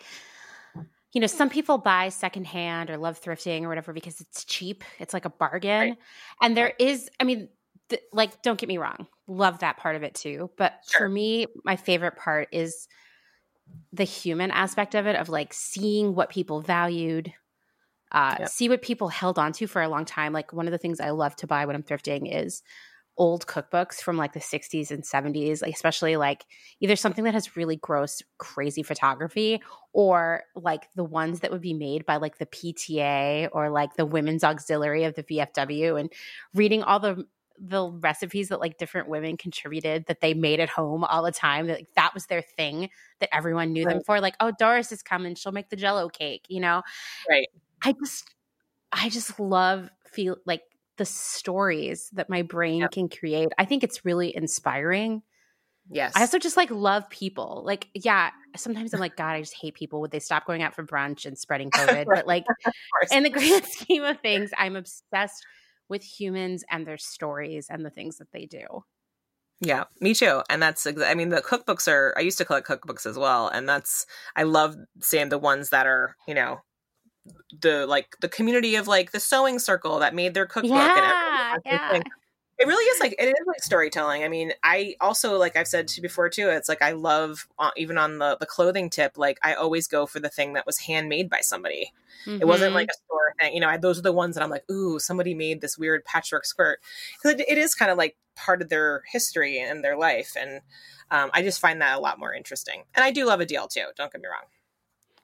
you 1.12 1.21
know, 1.21 1.29
some 1.29 1.49
people 1.49 1.79
buy 1.79 2.09
secondhand 2.09 2.91
or 2.91 2.99
love 2.99 3.21
thrifting 3.23 3.62
or 3.62 3.69
whatever 3.69 3.93
because 3.93 4.21
it's 4.21 4.45
cheap. 4.45 4.83
It's 4.99 5.15
like 5.15 5.25
a 5.25 5.31
bargain. 5.31 5.81
Right. 5.81 5.99
And 6.43 6.57
there 6.57 6.73
is, 6.79 7.09
I 7.21 7.25
mean, 7.25 7.49
th- 7.89 8.03
like, 8.12 8.43
don't 8.43 8.59
get 8.59 8.69
me 8.69 8.79
wrong, 8.79 9.07
love 9.27 9.61
that 9.61 9.77
part 9.77 9.97
of 9.97 10.03
it 10.03 10.15
too. 10.15 10.51
But 10.57 10.81
sure. 10.89 11.01
for 11.01 11.09
me, 11.09 11.47
my 11.65 11.77
favorite 11.77 12.17
part 12.17 12.49
is 12.53 12.89
the 13.93 14.05
human 14.05 14.51
aspect 14.51 14.95
of 14.95 15.07
it, 15.07 15.17
of 15.17 15.29
like 15.29 15.53
seeing 15.53 16.15
what 16.15 16.29
people 16.29 16.61
valued, 16.61 17.33
uh, 18.13 18.37
yep. 18.41 18.49
see 18.49 18.69
what 18.69 18.83
people 18.83 19.09
held 19.09 19.39
onto 19.39 19.67
for 19.67 19.83
a 19.83 19.89
long 19.89 20.05
time. 20.05 20.33
Like, 20.33 20.53
one 20.53 20.67
of 20.67 20.73
the 20.73 20.79
things 20.79 21.01
I 21.01 21.11
love 21.11 21.35
to 21.37 21.47
buy 21.47 21.65
when 21.67 21.75
I'm 21.75 21.83
thrifting 21.83 22.29
is 22.33 22.63
old 23.17 23.47
cookbooks 23.47 24.01
from 24.01 24.17
like 24.17 24.33
the 24.33 24.41
60s 24.41 24.91
and 24.91 25.05
70s, 25.05 25.63
like 25.63 25.75
especially 25.75 26.17
like 26.17 26.45
either 26.81 26.97
something 26.97 27.25
that 27.25 27.35
has 27.35 27.57
really 27.57 27.77
gross, 27.77 28.23
crazy 28.39 28.83
photography 28.83 29.63
or 29.93 30.43
like 30.57 30.89
the 30.97 31.05
ones 31.05 31.41
that 31.41 31.53
would 31.53 31.61
be 31.61 31.75
made 31.75 32.05
by 32.07 32.17
like 32.17 32.39
the 32.39 32.47
PTA 32.47 33.49
or 33.53 33.71
like 33.71 33.95
the 33.95 34.07
Women's 34.07 34.43
Auxiliary 34.45 35.05
of 35.05 35.15
the 35.15 35.23
VFW 35.23 35.99
and 35.99 36.13
reading 36.55 36.83
all 36.83 36.99
the 36.99 37.25
the 37.59 37.89
recipes 37.89 38.48
that 38.48 38.60
like 38.60 38.78
different 38.78 39.09
women 39.09 39.36
contributed 39.36 40.06
that 40.06 40.20
they 40.20 40.35
made 40.35 40.60
at 40.60 40.68
home 40.68 41.05
all 41.05 41.22
the 41.22 41.32
time 41.32 41.68
that 41.68 41.78
like, 41.78 41.89
that 41.94 42.12
was 42.12 42.26
their 42.26 42.43
thing 42.43 42.90
that 43.20 43.35
everyone 43.35 43.72
knew 43.72 43.85
right. 43.85 43.94
them 43.94 44.02
for 44.05 44.20
like 44.20 44.35
oh 44.40 44.52
doris 44.59 44.90
is 44.90 45.02
coming 45.02 45.35
she'll 45.36 45.52
make 45.52 45.70
the 45.70 45.76
jello 45.76 46.09
cake 46.09 46.44
you 46.48 46.60
know 46.60 46.82
right 47.31 47.47
i 47.82 47.93
just 47.93 48.35
i 48.93 49.09
just 49.09 49.39
love 49.39 49.89
feel 50.14 50.36
like 50.47 50.62
the 50.97 51.05
stories 51.05 52.09
that 52.12 52.31
my 52.31 52.43
brain 52.43 52.86
can 52.89 53.09
create. 53.09 53.48
I 53.59 53.64
think 53.64 53.82
it's 53.82 54.05
really 54.05 54.35
inspiring. 54.35 55.22
Yes. 55.90 56.12
I 56.14 56.20
also 56.20 56.39
just 56.39 56.56
like 56.56 56.70
love 56.70 57.10
people. 57.10 57.62
Like, 57.66 57.89
yeah, 57.94 58.31
sometimes 58.56 58.94
I'm 58.94 59.01
like, 59.01 59.16
God, 59.16 59.32
I 59.32 59.40
just 59.40 59.56
hate 59.60 59.74
people. 59.74 60.01
Would 60.01 60.12
they 60.12 60.20
stop 60.20 60.47
going 60.47 60.62
out 60.62 60.74
for 60.74 60.85
brunch 60.85 61.26
and 61.26 61.36
spreading 61.36 61.70
COVID? 61.70 62.06
but 62.14 62.26
like, 62.26 62.44
in 63.12 63.24
the 63.24 63.31
grand 63.31 63.64
scheme 63.66 64.05
of 64.05 64.20
things, 64.20 64.51
I'm 64.56 64.76
obsessed 64.76 65.44
with 65.89 66.02
humans 66.02 66.65
and 66.70 66.86
their 66.86 66.98
stories 66.98 67.66
and 67.70 67.85
the 67.85 67.90
things 67.90 68.19
that 68.19 68.32
they 68.32 68.47
do. 68.47 68.85
Yeah, 69.61 69.85
me 70.01 70.15
too. 70.15 70.43
And 70.51 70.62
that's, 70.62 70.86
I 70.86 71.15
mean, 71.15 71.28
the 71.28 71.40
cookbooks 71.40 71.90
are, 71.90 72.12
I 72.16 72.20
used 72.20 72.39
to 72.39 72.44
collect 72.44 72.66
cookbooks 72.66 73.06
as 73.06 73.16
well. 73.16 73.48
And 73.48 73.69
that's, 73.69 74.06
I 74.36 74.43
love 74.43 74.77
seeing 75.01 75.28
the 75.28 75.39
ones 75.39 75.70
that 75.70 75.86
are, 75.86 76.16
you 76.27 76.35
know, 76.35 76.61
the 77.62 77.86
like 77.86 78.16
the 78.20 78.28
community 78.28 78.77
of 78.77 78.86
like 78.86 79.12
the 79.12 79.20
sewing 79.20 79.59
circle 79.59 80.01
that 80.01 80.15
made 80.15 80.35
their 80.35 80.44
cookbook 80.44 80.73
yeah, 80.73 81.55
and 81.55 81.62
yeah. 81.65 82.01
It 82.56 82.68
really 82.68 82.85
is 82.85 83.01
like 83.01 83.16
it 83.18 83.26
is 83.26 83.47
like 83.47 83.62
storytelling. 83.62 84.22
I 84.22 84.28
mean, 84.28 84.52
I 84.62 84.94
also 85.01 85.39
like 85.39 85.56
I've 85.56 85.66
said 85.66 85.89
to 85.89 86.01
before 86.01 86.28
too. 86.28 86.48
It's 86.51 86.68
like 86.68 86.82
I 86.82 86.93
love 86.93 87.48
uh, 87.59 87.70
even 87.76 87.98
on 87.98 88.18
the 88.18 88.36
the 88.39 88.47
clothing 88.47 88.90
tip. 88.90 89.18
Like 89.18 89.39
I 89.43 89.55
always 89.55 89.89
go 89.89 90.06
for 90.06 90.20
the 90.20 90.28
thing 90.28 90.52
that 90.52 90.64
was 90.64 90.78
handmade 90.78 91.28
by 91.28 91.40
somebody. 91.40 91.93
Mm-hmm. 92.26 92.43
It 92.43 92.47
wasn't 92.47 92.74
like 92.74 92.89
mm-hmm. 92.89 92.90
a 92.90 93.06
store 93.06 93.35
thing. 93.40 93.55
You 93.55 93.60
know, 93.60 93.68
I, 93.68 93.76
those 93.76 93.98
are 93.98 94.02
the 94.02 94.12
ones 94.12 94.36
that 94.36 94.44
I'm 94.44 94.51
like, 94.51 94.70
ooh, 94.70 95.01
somebody 95.01 95.35
made 95.35 95.60
this 95.60 95.76
weird 95.76 96.05
patchwork 96.05 96.44
skirt 96.44 96.78
because 97.14 97.40
it, 97.40 97.48
it 97.48 97.59
is 97.59 97.74
kind 97.74 97.90
of 97.90 97.98
like 97.98 98.16
part 98.36 98.62
of 98.62 98.68
their 98.68 99.02
history 99.10 99.59
and 99.59 99.82
their 99.82 99.97
life, 99.97 100.36
and 100.39 100.60
um, 101.10 101.31
I 101.35 101.43
just 101.43 101.60
find 101.60 101.81
that 101.81 101.98
a 101.98 102.01
lot 102.01 102.20
more 102.20 102.32
interesting. 102.32 102.85
And 102.94 103.05
I 103.05 103.10
do 103.10 103.26
love 103.26 103.40
a 103.40 103.47
deal 103.47 103.66
too. 103.66 103.86
Don't 103.97 104.12
get 104.12 104.20
me 104.20 104.28
wrong. 104.28 104.47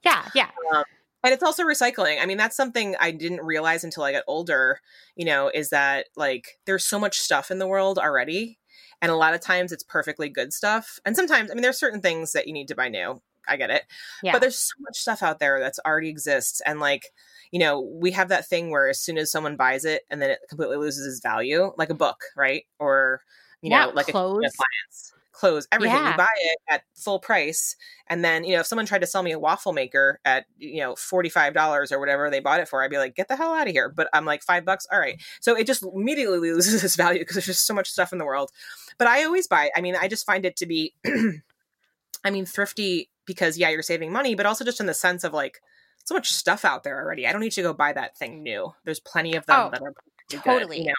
Yeah, 0.05 0.28
yeah. 0.35 0.51
Um, 0.74 0.85
and 1.23 1.35
it's 1.35 1.43
also 1.43 1.65
recycling. 1.65 2.21
I 2.21 2.27
mean, 2.27 2.39
that's 2.39 2.57
something 2.57 2.97
I 3.01 3.11
didn't 3.11 3.43
realize 3.43 3.85
until 3.85 4.05
I 4.05 4.13
got 4.13 4.25
older, 4.27 4.81
you 5.17 5.25
know, 5.25 5.51
is 5.53 5.71
that 5.71 6.07
like 6.17 6.59
there's 6.67 6.85
so 6.85 6.99
much 6.99 7.19
stuff 7.19 7.51
in 7.51 7.59
the 7.59 7.67
world 7.67 7.99
already. 7.99 8.59
And 9.03 9.11
a 9.11 9.17
lot 9.17 9.35
of 9.35 9.41
times 9.41 9.73
it's 9.73 9.83
perfectly 9.83 10.29
good 10.29 10.53
stuff. 10.53 10.99
And 11.05 11.17
sometimes, 11.17 11.51
I 11.51 11.55
mean, 11.55 11.63
there's 11.63 11.79
certain 11.79 12.03
things 12.03 12.33
that 12.33 12.47
you 12.47 12.53
need 12.53 12.69
to 12.69 12.75
buy 12.75 12.89
new. 12.89 13.21
I 13.49 13.57
get 13.57 13.71
it. 13.71 13.85
Yeah. 14.23 14.33
But 14.33 14.41
there's 14.43 14.59
so 14.59 14.75
much 14.81 14.99
stuff 14.99 15.23
out 15.23 15.39
there 15.39 15.59
that's 15.59 15.81
already 15.87 16.09
exists. 16.11 16.61
And 16.67 16.81
like, 16.81 17.07
you 17.51 17.59
know, 17.59 17.81
we 17.81 18.13
have 18.13 18.29
that 18.29 18.47
thing 18.47 18.71
where 18.71 18.89
as 18.89 19.01
soon 19.01 19.19
as 19.19 19.33
someone 19.33 19.57
buys 19.57 19.85
it 19.85 20.03
and 20.11 20.21
then 20.21 20.31
it 20.31 20.41
completely 20.49 20.77
loses 20.77 21.07
its 21.07 21.23
value, 21.23 21.73
like 21.77 21.91
a 21.91 21.95
book, 21.95 22.23
right? 22.37 22.65
Or, 22.79 23.23
you 23.63 23.71
yeah, 23.71 23.87
know, 23.87 23.93
like 23.93 24.09
clothes. 24.09 24.45
a 24.45 24.49
appliance 24.49 25.15
clothes, 25.32 25.66
everything. 25.73 25.97
Yeah. 25.97 26.11
You 26.11 26.16
buy 26.16 26.28
it 26.36 26.59
at 26.69 26.82
full 26.94 27.19
price. 27.19 27.77
And 28.07 28.24
then, 28.24 28.44
you 28.44 28.55
know, 28.55 28.61
if 28.61 28.66
someone 28.66 28.86
tried 28.86 29.01
to 29.01 29.07
sell 29.07 29.23
me 29.23 29.32
a 29.32 29.39
waffle 29.39 29.73
maker 29.73 30.20
at, 30.24 30.47
you 30.59 30.81
know, 30.81 30.94
$45 30.94 31.93
or 31.93 31.98
whatever 31.98 32.31
they 32.31 32.40
bought 32.40 32.61
it 32.61 32.69
for, 32.69 32.82
I'd 32.82 32.90
be 32.90 32.98
like, 32.98 33.15
get 33.15 33.28
the 33.28 33.36
hell 33.36 33.55
out 33.55 33.66
of 33.66 33.73
here. 33.73 33.89
But 33.89 34.09
I'm 34.12 34.24
like, 34.24 34.43
five 34.43 34.65
bucks. 34.65 34.86
All 34.90 34.98
right. 34.98 35.20
So 35.40 35.57
it 35.57 35.66
just 35.66 35.82
immediately 35.82 36.39
loses 36.52 36.82
its 36.82 36.97
value 36.97 37.20
because 37.20 37.36
there's 37.36 37.47
just 37.47 37.66
so 37.66 37.74
much 37.74 37.90
stuff 37.90 38.12
in 38.12 38.19
the 38.19 38.24
world. 38.24 38.51
But 38.98 39.09
I 39.09 39.24
always 39.24 39.47
buy, 39.47 39.70
I 39.74 39.81
mean, 39.81 39.97
I 39.97 40.09
just 40.09 40.27
find 40.27 40.44
it 40.44 40.57
to 40.57 40.66
be, 40.66 40.94
I 42.24 42.31
mean, 42.31 42.47
thrifty 42.47 43.11
because, 43.27 43.57
yeah, 43.57 43.69
you're 43.69 43.82
saving 43.82 44.12
money, 44.12 44.35
but 44.35 44.47
also 44.47 44.65
just 44.65 44.81
in 44.81 44.86
the 44.86 44.94
sense 44.94 45.24
of 45.24 45.32
like, 45.32 45.61
so 46.05 46.15
much 46.15 46.32
stuff 46.32 46.65
out 46.65 46.82
there 46.82 46.98
already. 46.98 47.27
I 47.27 47.32
don't 47.32 47.40
need 47.40 47.52
to 47.52 47.62
go 47.62 47.73
buy 47.73 47.93
that 47.93 48.16
thing 48.16 48.43
new. 48.43 48.73
There's 48.85 49.01
plenty 49.01 49.36
of 49.36 49.47
them 49.47 49.66
oh, 49.66 49.70
that 49.70 49.82
are 49.82 49.94
totally. 50.28 50.78
Good, 50.78 50.85
you 50.85 50.89
know? 50.89 50.94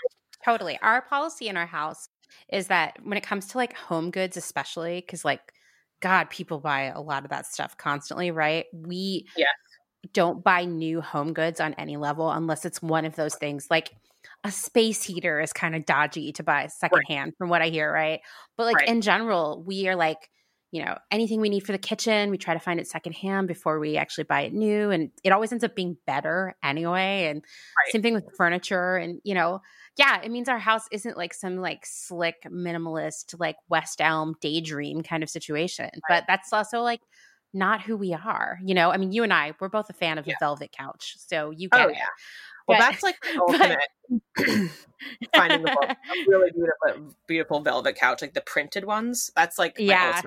Totally. 0.46 0.80
Our 0.82 1.02
policy 1.02 1.48
in 1.48 1.58
our 1.58 1.66
house 1.66 2.08
is 2.52 2.68
that 2.68 2.98
when 3.04 3.18
it 3.18 3.26
comes 3.26 3.48
to 3.48 3.58
like 3.58 3.74
home 3.76 4.12
goods, 4.12 4.38
especially 4.38 5.02
because 5.02 5.26
like 5.26 5.54
God, 6.02 6.30
people 6.30 6.60
buy 6.60 6.84
a 6.84 7.00
lot 7.02 7.24
of 7.24 7.30
that 7.30 7.46
stuff 7.46 7.78
constantly, 7.78 8.32
right? 8.32 8.66
We 8.74 9.28
yes. 9.38 9.50
don't 10.14 10.44
buy 10.44 10.66
new 10.66 11.02
home 11.02 11.34
goods 11.34 11.60
on 11.60 11.74
any 11.76 11.98
level 11.98 12.32
unless 12.32 12.66
it's 12.66 12.82
one 12.82 13.06
of 13.06 13.16
those 13.16 13.36
things 13.36 13.68
like 13.70 13.92
a 14.44 14.52
space 14.52 15.04
heater 15.04 15.40
is 15.40 15.54
kind 15.54 15.76
of 15.76 15.86
dodgy 15.86 16.32
to 16.34 16.44
buy 16.44 16.68
secondhand 16.68 17.28
right. 17.28 17.38
from 17.38 17.50
what 17.50 17.62
I 17.62 17.70
hear, 17.70 17.92
right? 17.92 18.22
But 18.58 18.66
like 18.66 18.78
right. 18.78 18.90
in 18.90 19.02
general, 19.02 19.64
we 19.66 19.88
are 19.88 19.96
like, 19.96 20.30
you 20.72 20.84
know, 20.84 20.98
anything 21.12 21.42
we 21.42 21.50
need 21.50 21.66
for 21.66 21.74
the 21.74 21.78
kitchen, 21.78 22.30
we 22.30 22.38
try 22.38 22.54
to 22.54 22.60
find 22.60 22.80
it 22.80 22.88
secondhand 22.88 23.48
before 23.48 23.78
we 23.78 23.98
actually 23.98 24.24
buy 24.24 24.42
it 24.42 24.54
new. 24.54 24.90
And 24.90 25.12
it 25.24 25.32
always 25.32 25.52
ends 25.52 25.66
up 25.66 25.76
being 25.76 25.98
better 26.08 26.56
anyway. 26.64 27.26
And 27.26 27.42
right. 27.42 27.92
same 27.92 28.02
thing 28.02 28.14
with 28.14 28.26
furniture. 28.38 28.96
And, 28.96 29.20
you 29.24 29.34
know, 29.34 29.62
yeah, 29.98 30.22
it 30.22 30.32
means 30.32 30.48
our 30.48 30.60
house 30.60 30.88
isn't 30.92 31.18
like 31.18 31.34
some 31.34 31.58
like 31.58 31.86
slick 31.86 32.44
minimalist 32.50 33.36
like 33.38 33.58
West 33.68 34.00
Elm 34.00 34.36
daydream 34.40 35.04
kind 35.04 35.24
of 35.24 35.30
situation. 35.30 35.90
Right. 35.94 36.02
But 36.08 36.24
that's 36.28 36.54
also 36.54 36.80
like 36.80 37.02
not 37.54 37.82
who 37.82 37.98
we 37.98 38.14
are. 38.14 38.58
You 38.64 38.74
know, 38.74 38.92
I 38.92 38.98
mean, 38.98 39.12
you 39.12 39.24
and 39.24 39.34
I, 39.34 39.54
we're 39.60 39.68
both 39.70 39.90
a 39.90 39.94
fan 39.94 40.18
of 40.18 40.26
yeah. 40.26 40.36
the 40.40 40.46
velvet 40.46 40.72
couch, 40.72 41.18
so 41.20 41.52
you 41.52 41.68
get 41.68 41.82
oh, 41.82 41.90
it. 41.90 41.96
Yeah. 41.98 42.06
Well, 42.68 42.78
but, 42.80 42.92
that's 42.92 43.04
like 43.04 43.20
the 43.22 43.40
ultimate 43.42 44.70
finding 45.36 45.64
the 45.64 45.98
really 46.28 46.52
beautiful, 46.52 47.16
beautiful 47.28 47.60
velvet 47.60 47.96
couch, 47.96 48.22
like 48.22 48.34
the 48.34 48.42
printed 48.42 48.86
ones. 48.86 49.32
That's 49.36 49.60
like 49.60 49.76
yeah, 49.78 50.22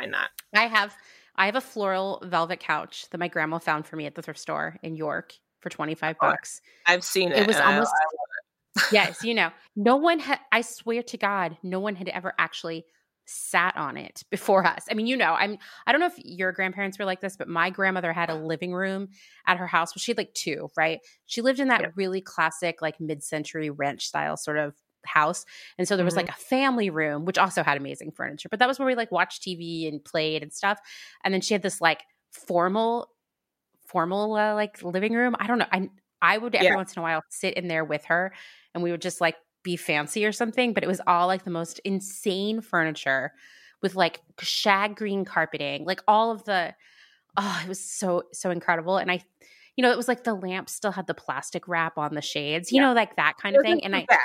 find 0.00 0.14
that. 0.14 0.30
I 0.54 0.66
have, 0.66 0.94
I 1.36 1.46
have 1.46 1.56
a 1.56 1.60
floral 1.60 2.22
velvet 2.24 2.60
couch 2.60 3.06
that 3.10 3.18
my 3.18 3.28
grandma 3.28 3.58
found 3.58 3.86
for 3.86 3.96
me 3.96 4.06
at 4.06 4.14
the 4.14 4.22
thrift 4.22 4.40
store 4.40 4.76
in 4.82 4.96
York 4.96 5.34
for 5.60 5.70
twenty 5.70 5.94
five 5.94 6.16
oh, 6.20 6.28
bucks. 6.28 6.60
I've 6.86 7.04
seen 7.04 7.32
it. 7.32 7.38
It 7.38 7.46
was 7.46 7.56
almost. 7.56 7.92
I, 7.92 8.80
I 8.80 8.88
yes, 8.92 9.24
you 9.24 9.34
know, 9.34 9.50
no 9.74 9.96
one 9.96 10.20
had, 10.20 10.38
I 10.52 10.60
swear 10.60 11.02
to 11.02 11.16
God, 11.16 11.56
no 11.62 11.80
one 11.80 11.96
had 11.96 12.08
ever 12.08 12.32
actually 12.38 12.84
sat 13.26 13.76
on 13.76 13.96
it 13.96 14.22
before 14.30 14.64
us. 14.64 14.86
I 14.90 14.94
mean, 14.94 15.06
you 15.06 15.16
know, 15.16 15.34
I'm, 15.34 15.58
I 15.86 15.92
don't 15.92 16.00
know 16.00 16.06
if 16.06 16.18
your 16.18 16.52
grandparents 16.52 16.98
were 16.98 17.04
like 17.04 17.20
this, 17.20 17.36
but 17.36 17.48
my 17.48 17.70
grandmother 17.70 18.12
had 18.12 18.30
a 18.30 18.34
living 18.34 18.72
room 18.72 19.08
at 19.46 19.58
her 19.58 19.66
house. 19.66 19.94
Well, 19.94 20.00
she 20.00 20.12
had 20.12 20.18
like 20.18 20.32
two, 20.32 20.70
right? 20.76 21.00
She 21.26 21.42
lived 21.42 21.60
in 21.60 21.68
that 21.68 21.80
yeah. 21.80 21.88
really 21.94 22.20
classic, 22.20 22.80
like 22.80 23.00
mid 23.00 23.22
century 23.22 23.68
ranch 23.68 24.06
style 24.06 24.36
sort 24.36 24.58
of 24.58 24.74
house. 25.08 25.44
And 25.78 25.88
so 25.88 25.96
there 25.96 26.04
was 26.04 26.14
mm-hmm. 26.14 26.26
like 26.26 26.36
a 26.36 26.40
family 26.40 26.90
room, 26.90 27.24
which 27.24 27.38
also 27.38 27.62
had 27.62 27.76
amazing 27.76 28.12
furniture, 28.12 28.48
but 28.48 28.58
that 28.60 28.68
was 28.68 28.78
where 28.78 28.86
we 28.86 28.94
like 28.94 29.10
watched 29.10 29.42
TV 29.42 29.88
and 29.88 30.04
played 30.04 30.42
and 30.42 30.52
stuff. 30.52 30.78
And 31.24 31.34
then 31.34 31.40
she 31.40 31.54
had 31.54 31.62
this 31.62 31.80
like 31.80 32.02
formal, 32.30 33.08
formal 33.86 34.34
uh, 34.36 34.54
like 34.54 34.82
living 34.82 35.14
room. 35.14 35.34
I 35.38 35.46
don't 35.46 35.58
know. 35.58 35.66
I, 35.72 35.88
I 36.20 36.38
would 36.38 36.54
every 36.54 36.68
yeah. 36.68 36.76
once 36.76 36.94
in 36.94 37.00
a 37.00 37.02
while 37.02 37.22
sit 37.30 37.54
in 37.54 37.68
there 37.68 37.84
with 37.84 38.04
her 38.06 38.32
and 38.74 38.82
we 38.82 38.90
would 38.90 39.02
just 39.02 39.20
like 39.20 39.36
be 39.62 39.76
fancy 39.76 40.24
or 40.24 40.32
something, 40.32 40.72
but 40.72 40.82
it 40.82 40.88
was 40.88 41.00
all 41.06 41.26
like 41.26 41.44
the 41.44 41.50
most 41.50 41.78
insane 41.80 42.60
furniture 42.60 43.32
with 43.82 43.94
like 43.94 44.20
shag 44.40 44.96
green 44.96 45.24
carpeting, 45.24 45.84
like 45.84 46.02
all 46.08 46.30
of 46.30 46.44
the 46.44 46.74
oh, 47.36 47.60
it 47.62 47.68
was 47.68 47.80
so 47.80 48.24
so 48.32 48.50
incredible. 48.50 48.96
And 48.96 49.10
I 49.10 49.22
you 49.76 49.82
know, 49.82 49.92
it 49.92 49.96
was 49.96 50.08
like 50.08 50.24
the 50.24 50.34
lamp 50.34 50.68
still 50.68 50.90
had 50.90 51.06
the 51.06 51.14
plastic 51.14 51.68
wrap 51.68 51.98
on 51.98 52.14
the 52.14 52.20
shades, 52.20 52.72
you 52.72 52.80
yeah. 52.80 52.88
know, 52.88 52.94
like 52.94 53.14
that 53.14 53.34
kind 53.40 53.54
of 53.54 53.62
thing. 53.62 53.84
And 53.84 53.94
I 53.94 54.06
best. 54.06 54.20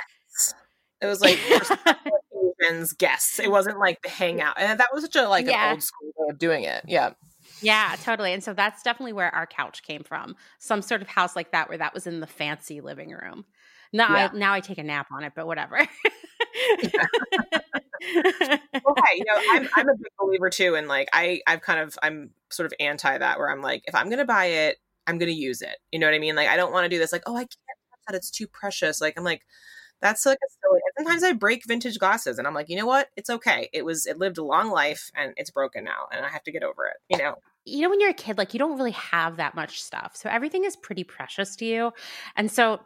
It 1.04 1.08
was 1.08 1.20
like 1.20 1.38
guests. 2.98 3.38
It 3.38 3.50
wasn't 3.50 3.78
like 3.78 4.02
the 4.02 4.08
hangout. 4.08 4.54
And 4.58 4.80
that 4.80 4.88
was 4.92 5.02
such 5.04 5.16
a 5.16 5.28
like 5.28 5.46
yeah. 5.46 5.66
an 5.66 5.72
old 5.72 5.82
school 5.82 6.12
way 6.16 6.30
of 6.30 6.38
doing 6.38 6.64
it. 6.64 6.84
Yeah. 6.86 7.12
Yeah, 7.60 7.96
totally. 8.02 8.32
And 8.32 8.42
so 8.42 8.52
that's 8.52 8.82
definitely 8.82 9.12
where 9.12 9.34
our 9.34 9.46
couch 9.46 9.82
came 9.82 10.02
from. 10.02 10.36
Some 10.58 10.82
sort 10.82 11.02
of 11.02 11.08
house 11.08 11.36
like 11.36 11.52
that 11.52 11.68
where 11.68 11.78
that 11.78 11.94
was 11.94 12.06
in 12.06 12.20
the 12.20 12.26
fancy 12.26 12.80
living 12.80 13.10
room. 13.10 13.44
Now, 13.92 14.08
yeah. 14.14 14.30
I, 14.32 14.36
now 14.36 14.52
I 14.52 14.60
take 14.60 14.78
a 14.78 14.82
nap 14.82 15.06
on 15.12 15.22
it, 15.22 15.34
but 15.36 15.46
whatever. 15.46 15.76
well, 15.78 15.88
hey, 18.02 19.16
you 19.16 19.24
know, 19.24 19.40
I'm 19.50 19.68
I'm 19.76 19.88
a 19.88 19.94
big 19.94 20.12
believer 20.18 20.50
too, 20.50 20.74
and 20.74 20.88
like 20.88 21.08
I 21.12 21.40
I've 21.46 21.60
kind 21.60 21.78
of 21.78 21.96
I'm 22.02 22.30
sort 22.50 22.66
of 22.66 22.74
anti 22.80 23.16
that, 23.16 23.38
where 23.38 23.48
I'm 23.50 23.62
like, 23.62 23.84
if 23.86 23.94
I'm 23.94 24.10
gonna 24.10 24.24
buy 24.24 24.46
it, 24.46 24.78
I'm 25.06 25.18
gonna 25.18 25.30
use 25.30 25.62
it. 25.62 25.76
You 25.92 26.00
know 26.00 26.08
what 26.08 26.14
I 26.14 26.18
mean? 26.18 26.34
Like 26.34 26.48
I 26.48 26.56
don't 26.56 26.72
want 26.72 26.86
to 26.86 26.88
do 26.88 26.98
this. 26.98 27.12
Like, 27.12 27.22
oh, 27.26 27.36
I 27.36 27.42
can't 27.42 27.50
touch 27.50 28.00
that; 28.08 28.16
it's 28.16 28.32
too 28.32 28.48
precious. 28.48 29.00
Like 29.00 29.14
I'm 29.16 29.22
like, 29.22 29.42
That's 30.04 30.26
like 30.26 30.36
a 30.36 30.50
silly. 30.60 30.80
Sometimes 30.98 31.24
I 31.24 31.32
break 31.32 31.64
vintage 31.66 31.98
glasses, 31.98 32.36
and 32.36 32.46
I'm 32.46 32.52
like, 32.52 32.68
you 32.68 32.76
know 32.76 32.84
what? 32.84 33.08
It's 33.16 33.30
okay. 33.30 33.70
It 33.72 33.86
was 33.86 34.04
it 34.04 34.18
lived 34.18 34.36
a 34.36 34.44
long 34.44 34.70
life, 34.70 35.10
and 35.14 35.32
it's 35.38 35.50
broken 35.50 35.82
now, 35.82 36.08
and 36.12 36.26
I 36.26 36.28
have 36.28 36.42
to 36.42 36.52
get 36.52 36.62
over 36.62 36.84
it. 36.84 36.96
You 37.08 37.16
know. 37.16 37.36
You 37.64 37.80
know, 37.80 37.88
when 37.88 38.00
you're 38.00 38.10
a 38.10 38.14
kid, 38.14 38.36
like 38.36 38.52
you 38.52 38.58
don't 38.58 38.76
really 38.76 38.90
have 38.90 39.38
that 39.38 39.54
much 39.54 39.82
stuff, 39.82 40.14
so 40.14 40.28
everything 40.28 40.66
is 40.66 40.76
pretty 40.76 41.04
precious 41.04 41.56
to 41.56 41.64
you. 41.64 41.92
And 42.36 42.52
so, 42.52 42.80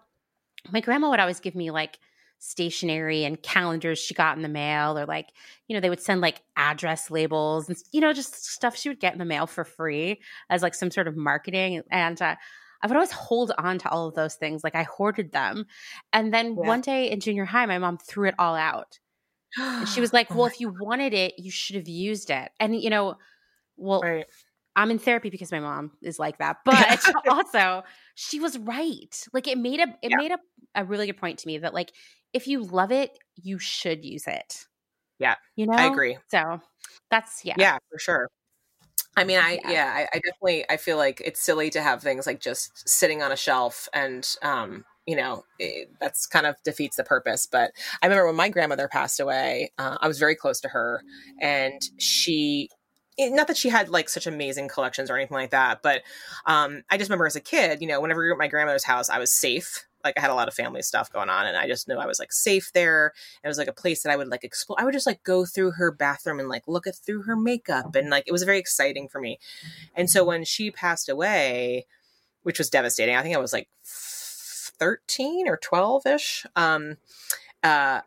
my 0.70 0.80
grandma 0.80 1.10
would 1.10 1.18
always 1.18 1.40
give 1.40 1.56
me 1.56 1.72
like 1.72 1.98
stationery 2.38 3.24
and 3.24 3.42
calendars 3.42 3.98
she 3.98 4.14
got 4.14 4.36
in 4.36 4.42
the 4.44 4.48
mail 4.48 4.96
or 4.96 5.04
like 5.04 5.30
you 5.66 5.74
know 5.74 5.80
they 5.80 5.90
would 5.90 6.00
send 6.00 6.20
like 6.20 6.40
address 6.56 7.10
labels 7.10 7.68
and 7.68 7.76
you 7.90 8.00
know 8.00 8.12
just 8.12 8.46
stuff 8.46 8.76
she 8.76 8.88
would 8.88 9.00
get 9.00 9.12
in 9.12 9.18
the 9.18 9.24
mail 9.24 9.44
for 9.44 9.64
free 9.64 10.20
as 10.48 10.62
like 10.62 10.72
some 10.72 10.88
sort 10.88 11.08
of 11.08 11.16
marketing 11.16 11.82
and 11.90 12.22
uh, 12.22 12.36
i 12.82 12.86
would 12.86 12.96
always 12.96 13.12
hold 13.12 13.52
on 13.58 13.78
to 13.78 13.88
all 13.90 14.08
of 14.08 14.14
those 14.14 14.34
things 14.34 14.62
like 14.64 14.74
i 14.74 14.82
hoarded 14.82 15.32
them 15.32 15.66
and 16.12 16.32
then 16.32 16.48
yeah. 16.48 16.66
one 16.66 16.80
day 16.80 17.10
in 17.10 17.20
junior 17.20 17.44
high 17.44 17.66
my 17.66 17.78
mom 17.78 17.98
threw 17.98 18.28
it 18.28 18.34
all 18.38 18.54
out 18.54 18.98
and 19.56 19.88
she 19.88 20.00
was 20.00 20.12
like 20.14 20.30
oh 20.30 20.36
well 20.36 20.46
if 20.46 20.60
you 20.60 20.74
wanted 20.80 21.14
it 21.14 21.38
you 21.38 21.50
should 21.50 21.76
have 21.76 21.88
used 21.88 22.30
it 22.30 22.50
and 22.60 22.80
you 22.80 22.90
know 22.90 23.16
well 23.76 24.00
right. 24.00 24.26
I'm 24.78 24.92
in 24.92 25.00
therapy 25.00 25.28
because 25.28 25.50
my 25.50 25.58
mom 25.58 25.90
is 26.02 26.20
like 26.20 26.38
that. 26.38 26.58
But 26.64 27.02
also, 27.28 27.82
she 28.14 28.38
was 28.38 28.56
right. 28.58 29.26
Like 29.32 29.48
it 29.48 29.58
made 29.58 29.80
a 29.80 29.88
it 30.02 30.10
yeah. 30.10 30.16
made 30.16 30.30
a, 30.30 30.38
a 30.76 30.84
really 30.84 31.06
good 31.06 31.16
point 31.16 31.40
to 31.40 31.48
me 31.48 31.58
that 31.58 31.74
like 31.74 31.90
if 32.32 32.46
you 32.46 32.62
love 32.62 32.92
it, 32.92 33.18
you 33.34 33.58
should 33.58 34.04
use 34.04 34.28
it. 34.28 34.66
Yeah. 35.18 35.34
You 35.56 35.66
know? 35.66 35.74
I 35.74 35.86
agree. 35.86 36.18
So 36.28 36.60
that's 37.10 37.44
yeah. 37.44 37.56
Yeah, 37.58 37.78
for 37.90 37.98
sure. 37.98 38.28
I 39.18 39.24
mean, 39.24 39.38
I 39.38 39.60
yeah, 39.64 39.70
yeah 39.70 39.92
I, 39.94 40.16
I, 40.16 40.20
definitely 40.20 40.64
I 40.70 40.76
feel 40.76 40.96
like 40.96 41.20
it's 41.24 41.40
silly 41.40 41.70
to 41.70 41.82
have 41.82 42.02
things 42.02 42.26
like 42.26 42.40
just 42.40 42.88
sitting 42.88 43.20
on 43.22 43.32
a 43.32 43.36
shelf 43.36 43.88
and 43.92 44.28
um, 44.42 44.84
you 45.06 45.16
know, 45.16 45.44
it, 45.58 45.90
that's 46.00 46.26
kind 46.26 46.46
of 46.46 46.54
defeats 46.64 46.96
the 46.96 47.04
purpose. 47.04 47.46
But 47.50 47.72
I 48.00 48.06
remember 48.06 48.26
when 48.26 48.36
my 48.36 48.48
grandmother 48.48 48.88
passed 48.88 49.18
away, 49.18 49.72
uh, 49.78 49.96
I 50.00 50.06
was 50.06 50.18
very 50.18 50.36
close 50.36 50.60
to 50.60 50.68
her, 50.68 51.02
and 51.40 51.80
she 51.98 52.68
not 53.18 53.48
that 53.48 53.56
she 53.56 53.68
had 53.70 53.88
like 53.88 54.08
such 54.08 54.28
amazing 54.28 54.68
collections 54.68 55.10
or 55.10 55.16
anything 55.16 55.36
like 55.36 55.50
that, 55.50 55.82
but 55.82 56.02
um, 56.46 56.82
I 56.88 56.96
just 56.96 57.10
remember 57.10 57.26
as 57.26 57.34
a 57.34 57.40
kid, 57.40 57.80
you 57.80 57.88
know, 57.88 58.00
whenever 58.00 58.20
we 58.20 58.28
were 58.28 58.34
at 58.34 58.38
my 58.38 58.46
grandmother's 58.46 58.84
house, 58.84 59.10
I 59.10 59.18
was 59.18 59.32
safe 59.32 59.87
like 60.08 60.18
I 60.18 60.20
had 60.20 60.30
a 60.30 60.34
lot 60.34 60.48
of 60.48 60.54
family 60.54 60.82
stuff 60.82 61.12
going 61.12 61.28
on 61.28 61.46
and 61.46 61.56
I 61.56 61.66
just 61.66 61.86
knew 61.86 61.96
I 61.96 62.06
was 62.06 62.18
like 62.18 62.32
safe 62.32 62.72
there. 62.72 63.12
It 63.44 63.48
was 63.48 63.58
like 63.58 63.68
a 63.68 63.72
place 63.72 64.02
that 64.02 64.12
I 64.12 64.16
would 64.16 64.28
like 64.28 64.44
explore. 64.44 64.80
I 64.80 64.84
would 64.84 64.94
just 64.94 65.06
like 65.06 65.22
go 65.22 65.44
through 65.44 65.72
her 65.72 65.90
bathroom 65.92 66.40
and 66.40 66.48
like 66.48 66.64
look 66.66 66.86
at 66.86 66.96
through 66.96 67.22
her 67.22 67.36
makeup 67.36 67.94
and 67.94 68.10
like 68.10 68.24
it 68.26 68.32
was 68.32 68.42
very 68.42 68.58
exciting 68.58 69.08
for 69.08 69.20
me. 69.20 69.38
And 69.94 70.10
so 70.10 70.24
when 70.24 70.44
she 70.44 70.70
passed 70.70 71.08
away, 71.08 71.86
which 72.42 72.58
was 72.58 72.70
devastating, 72.70 73.14
I 73.14 73.22
think 73.22 73.36
I 73.36 73.40
was 73.40 73.52
like 73.52 73.68
13 73.84 75.48
or 75.48 75.56
12 75.56 76.06
ish. 76.06 76.46
Um, 76.56 76.96
uh, 77.62 78.00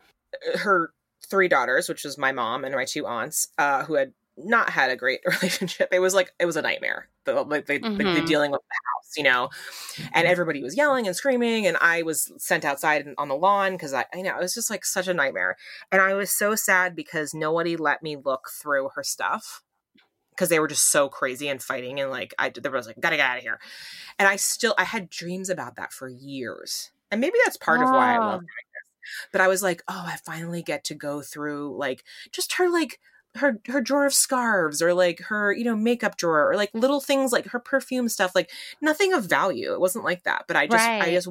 her 0.56 0.92
three 1.26 1.48
daughters, 1.48 1.88
which 1.88 2.04
was 2.04 2.18
my 2.18 2.32
mom 2.32 2.64
and 2.64 2.74
my 2.74 2.84
two 2.84 3.06
aunts, 3.06 3.48
uh, 3.58 3.84
who 3.84 3.94
had 3.94 4.12
not 4.36 4.70
had 4.70 4.90
a 4.90 4.96
great 4.96 5.20
relationship. 5.26 5.88
It 5.92 6.00
was 6.00 6.14
like 6.14 6.32
it 6.38 6.46
was 6.46 6.56
a 6.56 6.62
nightmare. 6.62 7.08
The, 7.24 7.42
like 7.42 7.66
they, 7.66 7.78
mm-hmm. 7.78 7.96
the, 7.96 8.20
the 8.20 8.26
dealing 8.26 8.50
with 8.50 8.60
the 8.60 8.74
house, 8.74 9.01
you 9.16 9.22
know, 9.22 9.50
and 9.98 10.06
mm-hmm. 10.06 10.26
everybody 10.26 10.62
was 10.62 10.76
yelling 10.76 11.06
and 11.06 11.16
screaming, 11.16 11.66
and 11.66 11.76
I 11.80 12.02
was 12.02 12.32
sent 12.38 12.64
outside 12.64 13.06
and 13.06 13.14
on 13.18 13.28
the 13.28 13.36
lawn 13.36 13.72
because 13.72 13.92
I, 13.92 14.04
you 14.14 14.22
know, 14.22 14.36
it 14.36 14.42
was 14.42 14.54
just 14.54 14.70
like 14.70 14.84
such 14.84 15.08
a 15.08 15.14
nightmare. 15.14 15.56
And 15.90 16.00
I 16.00 16.14
was 16.14 16.30
so 16.30 16.54
sad 16.54 16.94
because 16.94 17.34
nobody 17.34 17.76
let 17.76 18.02
me 18.02 18.16
look 18.16 18.48
through 18.50 18.90
her 18.94 19.02
stuff 19.02 19.62
because 20.30 20.48
they 20.48 20.58
were 20.58 20.68
just 20.68 20.90
so 20.90 21.08
crazy 21.08 21.48
and 21.48 21.62
fighting 21.62 22.00
and 22.00 22.10
like 22.10 22.34
I 22.38 22.50
there 22.50 22.72
was 22.72 22.86
like 22.86 22.98
gotta 23.00 23.16
get 23.16 23.28
out 23.28 23.38
of 23.38 23.42
here. 23.42 23.60
And 24.18 24.28
I 24.28 24.36
still 24.36 24.74
I 24.78 24.84
had 24.84 25.10
dreams 25.10 25.50
about 25.50 25.76
that 25.76 25.92
for 25.92 26.08
years, 26.08 26.90
and 27.10 27.20
maybe 27.20 27.36
that's 27.44 27.56
part 27.56 27.80
oh. 27.80 27.84
of 27.84 27.90
why 27.90 28.14
I 28.14 28.18
love 28.18 28.40
this. 28.40 28.48
But 29.32 29.40
I 29.40 29.48
was 29.48 29.62
like, 29.62 29.82
oh, 29.88 30.04
I 30.06 30.16
finally 30.24 30.62
get 30.62 30.84
to 30.84 30.94
go 30.94 31.22
through 31.22 31.76
like 31.76 32.04
just 32.30 32.54
her 32.54 32.70
like 32.70 33.00
her 33.36 33.60
her 33.68 33.80
drawer 33.80 34.06
of 34.06 34.12
scarves 34.12 34.82
or 34.82 34.92
like 34.92 35.20
her 35.20 35.52
you 35.52 35.64
know 35.64 35.76
makeup 35.76 36.16
drawer 36.16 36.50
or 36.50 36.56
like 36.56 36.70
little 36.74 37.00
things 37.00 37.32
like 37.32 37.46
her 37.46 37.58
perfume 37.58 38.08
stuff 38.08 38.34
like 38.34 38.50
nothing 38.80 39.12
of 39.12 39.24
value 39.24 39.72
it 39.72 39.80
wasn't 39.80 40.04
like 40.04 40.22
that 40.24 40.44
but 40.46 40.56
i 40.56 40.66
just 40.66 40.86
right. 40.86 41.02
i 41.02 41.10
just 41.10 41.28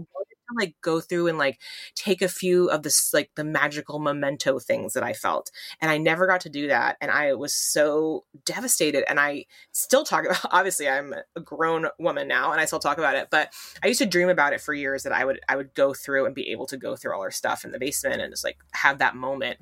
like 0.56 0.76
go 0.82 1.00
through 1.00 1.28
and 1.28 1.38
like 1.38 1.60
take 1.96 2.22
a 2.22 2.28
few 2.28 2.70
of 2.70 2.84
this 2.84 3.14
like 3.14 3.32
the 3.36 3.44
magical 3.44 4.00
memento 4.00 4.60
things 4.60 4.94
that 4.94 5.04
I 5.04 5.14
felt. 5.14 5.52
And 5.82 5.92
I 5.92 5.98
never 5.98 6.28
got 6.28 6.42
to 6.42 6.50
do 6.50 6.68
that. 6.68 6.98
And 7.02 7.12
I 7.12 7.34
was 7.34 7.54
so 7.54 8.26
devastated. 8.46 9.04
And 9.10 9.20
I 9.20 9.46
still 9.72 10.04
talk 10.04 10.26
about 10.26 10.40
obviously 10.52 10.88
I'm 10.88 11.14
a 11.36 11.42
grown 11.42 11.88
woman 12.00 12.28
now 12.28 12.52
and 12.52 12.62
I 12.62 12.66
still 12.66 12.80
talk 12.80 12.98
about 12.98 13.16
it, 13.16 13.28
but 13.32 13.54
I 13.84 13.88
used 13.88 14.00
to 14.00 14.06
dream 14.06 14.30
about 14.30 14.54
it 14.54 14.62
for 14.62 14.74
years 14.74 15.04
that 15.04 15.14
I 15.14 15.26
would 15.26 15.40
I 15.48 15.56
would 15.56 15.74
go 15.74 15.94
through 15.94 16.26
and 16.26 16.36
be 16.36 16.50
able 16.52 16.68
to 16.68 16.78
go 16.78 16.96
through 16.96 17.14
all 17.14 17.22
our 17.22 17.32
stuff 17.32 17.66
in 17.66 17.72
the 17.72 17.80
basement 17.80 18.22
and 18.22 18.32
just 18.32 18.44
like 18.44 18.58
have 18.74 19.00
that 19.00 19.16
moment. 19.16 19.58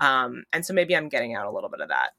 Um 0.00 0.44
and 0.52 0.64
so 0.64 0.74
maybe 0.74 0.96
I'm 0.96 1.08
getting 1.08 1.34
out 1.34 1.46
a 1.46 1.50
little 1.50 1.70
bit 1.70 1.80
of 1.80 1.88
that. 1.88 2.10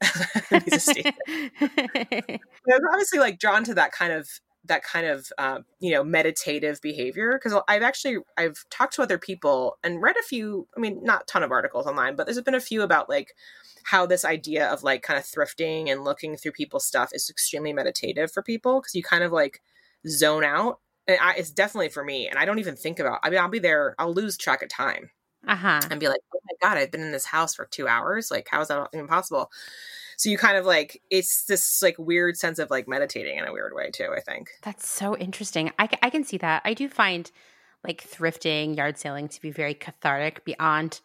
I 2.68 2.78
was 2.78 2.82
obviously 2.92 3.18
like 3.18 3.38
drawn 3.38 3.64
to 3.64 3.74
that 3.74 3.92
kind 3.92 4.12
of 4.12 4.28
that 4.66 4.82
kind 4.82 5.06
of 5.06 5.32
uh, 5.38 5.60
you 5.80 5.92
know 5.92 6.04
meditative 6.04 6.80
behavior 6.80 7.38
because 7.38 7.58
i've 7.68 7.82
actually 7.82 8.18
i've 8.36 8.64
talked 8.70 8.94
to 8.94 9.02
other 9.02 9.18
people 9.18 9.76
and 9.82 10.02
read 10.02 10.16
a 10.18 10.22
few 10.22 10.66
i 10.76 10.80
mean 10.80 11.00
not 11.02 11.26
ton 11.26 11.42
of 11.42 11.50
articles 11.50 11.86
online 11.86 12.16
but 12.16 12.26
there's 12.26 12.40
been 12.40 12.54
a 12.54 12.60
few 12.60 12.82
about 12.82 13.08
like 13.08 13.34
how 13.84 14.04
this 14.04 14.24
idea 14.24 14.66
of 14.68 14.82
like 14.82 15.02
kind 15.02 15.18
of 15.18 15.24
thrifting 15.24 15.90
and 15.90 16.02
looking 16.02 16.36
through 16.36 16.50
people's 16.50 16.84
stuff 16.84 17.10
is 17.12 17.30
extremely 17.30 17.72
meditative 17.72 18.32
for 18.32 18.42
people 18.42 18.80
because 18.80 18.94
you 18.96 19.02
kind 19.02 19.22
of 19.22 19.30
like 19.30 19.62
zone 20.08 20.42
out. 20.42 20.80
And 21.06 21.18
I, 21.20 21.34
it's 21.34 21.52
definitely 21.52 21.90
for 21.90 22.02
me 22.02 22.26
and 22.28 22.36
i 22.36 22.44
don't 22.44 22.58
even 22.58 22.74
think 22.74 22.98
about 22.98 23.20
i 23.22 23.30
mean 23.30 23.38
i'll 23.38 23.48
be 23.48 23.60
there 23.60 23.94
i'll 23.96 24.12
lose 24.12 24.36
track 24.36 24.60
of 24.62 24.68
time 24.68 25.10
uh-huh. 25.46 25.80
and 25.90 26.00
be 26.00 26.08
like 26.08 26.20
oh 26.34 26.40
my 26.44 26.68
god 26.68 26.78
i've 26.78 26.90
been 26.90 27.02
in 27.02 27.12
this 27.12 27.24
house 27.24 27.54
for 27.54 27.66
two 27.66 27.86
hours 27.86 28.30
like 28.30 28.48
how 28.50 28.60
is 28.60 28.68
that 28.68 28.88
even 28.92 29.06
possible? 29.06 29.50
So 30.16 30.30
you 30.30 30.38
kind 30.38 30.56
of 30.56 30.64
like 30.64 31.02
it's 31.10 31.44
this 31.44 31.82
like 31.82 31.96
weird 31.98 32.36
sense 32.36 32.58
of 32.58 32.70
like 32.70 32.88
meditating 32.88 33.38
in 33.38 33.44
a 33.44 33.52
weird 33.52 33.72
way 33.74 33.90
too 33.90 34.08
i 34.16 34.20
think. 34.20 34.48
That's 34.62 34.88
so 34.88 35.16
interesting. 35.16 35.72
I, 35.78 35.88
I 36.02 36.10
can 36.10 36.24
see 36.24 36.38
that. 36.38 36.62
I 36.64 36.74
do 36.74 36.88
find 36.88 37.30
like 37.84 38.02
thrifting 38.02 38.76
yard 38.76 38.98
selling 38.98 39.28
to 39.28 39.40
be 39.40 39.50
very 39.50 39.74
cathartic 39.74 40.44
beyond 40.44 41.00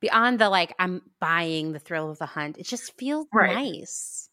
beyond 0.00 0.38
the 0.38 0.48
like 0.48 0.74
i'm 0.78 1.02
buying 1.20 1.72
the 1.72 1.78
thrill 1.78 2.10
of 2.10 2.18
the 2.18 2.26
hunt. 2.26 2.58
It 2.58 2.66
just 2.66 2.96
feels 2.98 3.26
right. 3.32 3.54
nice. 3.54 4.28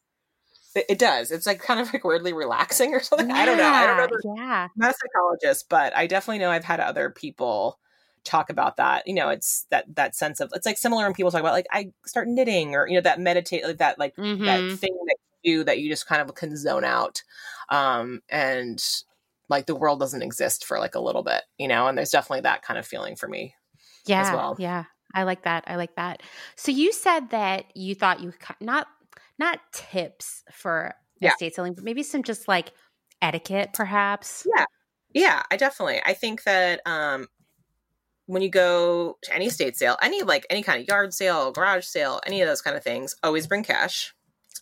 It, 0.76 0.86
it, 0.90 1.00
does. 1.00 1.32
It's 1.32 1.46
like 1.46 1.60
kind 1.60 1.80
of 1.80 1.94
like 1.94 2.04
weirdly 2.04 2.34
relaxing 2.34 2.94
or 2.94 3.00
something. 3.00 3.30
Yeah, 3.30 3.36
i 3.36 3.46
don't 3.46 3.58
know. 3.58 3.64
I 3.64 3.88
don't 3.88 4.12
know 4.12 4.36
yeah 4.36 4.64
I'm 4.64 4.70
not 4.76 4.92
a 4.92 4.96
psychologist 4.96 5.70
but 5.70 5.96
i 5.96 6.08
definitely 6.08 6.40
know 6.40 6.50
i've 6.50 6.66
had 6.66 6.80
other 6.80 7.12
people 7.12 7.80
talk 8.26 8.50
about 8.50 8.78
that. 8.78 9.08
You 9.08 9.14
know, 9.14 9.30
it's 9.30 9.66
that 9.70 9.86
that 9.96 10.16
sense 10.16 10.40
of 10.40 10.52
it's 10.54 10.66
like 10.66 10.78
similar 10.78 11.04
when 11.06 11.14
people 11.14 11.32
talk 11.32 11.40
about 11.40 11.54
like 11.54 11.68
I 11.72 11.92
start 12.06 12.28
knitting 12.28 12.76
or 12.76 12.88
you 12.88 12.96
know 12.96 13.02
that 13.02 13.20
meditate 13.20 13.64
like 13.64 13.78
that 13.78 14.00
like 14.00 14.16
mm-hmm. 14.16 14.44
that 14.44 14.78
thing 14.78 14.98
that 15.08 15.18
you 15.44 15.58
do 15.58 15.64
that 15.64 15.80
you 15.80 15.90
just 15.90 16.08
kind 16.08 16.22
of 16.22 16.34
can 16.36 16.58
zone 16.58 16.84
out, 16.84 17.22
um, 17.70 18.22
and 18.30 18.84
like 19.48 19.68
the 19.68 19.76
world 19.76 20.00
doesn't 20.00 20.24
exist 20.24 20.66
for 20.66 20.80
like 20.80 20.96
a 20.96 21.00
little 21.00 21.24
bit, 21.24 21.44
you 21.58 21.68
know. 21.68 21.88
And 21.88 21.98
there's 21.98 22.10
definitely 22.10 22.42
that 22.42 22.64
kind 22.64 22.78
of 22.78 22.86
feeling 22.86 23.16
for 23.16 23.28
me. 23.28 23.56
Yeah, 24.06 24.34
well. 24.34 24.56
yeah, 24.60 24.86
I 25.14 25.24
like 25.24 25.44
that. 25.44 25.64
I 25.68 25.76
like 25.76 25.96
that. 25.96 26.22
So 26.56 26.72
you 26.72 26.92
said 26.92 27.30
that 27.30 27.66
you 27.76 27.96
thought 27.96 28.22
you 28.22 28.34
not 28.60 28.88
not 29.38 29.60
tips 29.72 30.44
for 30.52 30.94
yeah. 31.20 31.30
estate 31.30 31.56
selling, 31.56 31.74
but 31.74 31.84
maybe 31.84 32.04
some 32.04 32.24
just 32.24 32.48
like 32.48 32.72
etiquette, 33.22 33.70
perhaps. 33.74 34.46
Yeah, 34.56 34.66
yeah, 35.16 35.44
I 35.50 35.56
definitely. 35.56 36.02
I 36.06 36.14
think 36.14 36.44
that 36.44 36.82
um, 36.86 37.28
when 38.28 38.42
you 38.42 38.50
go 38.50 39.18
to 39.24 39.34
any 39.34 39.50
state 39.50 39.78
sale, 39.78 39.98
any 40.02 40.24
like 40.24 40.46
any 40.50 40.64
kind 40.64 40.82
of 40.82 40.88
yard 40.88 41.14
sale, 41.14 41.52
garage 41.52 41.86
sale, 41.86 42.20
any 42.26 42.42
of 42.42 42.48
those 42.48 42.62
kind 42.62 42.76
of 42.76 42.84
things, 42.84 43.16
always 43.24 43.48
bring 43.48 43.64
cash. 43.64 44.14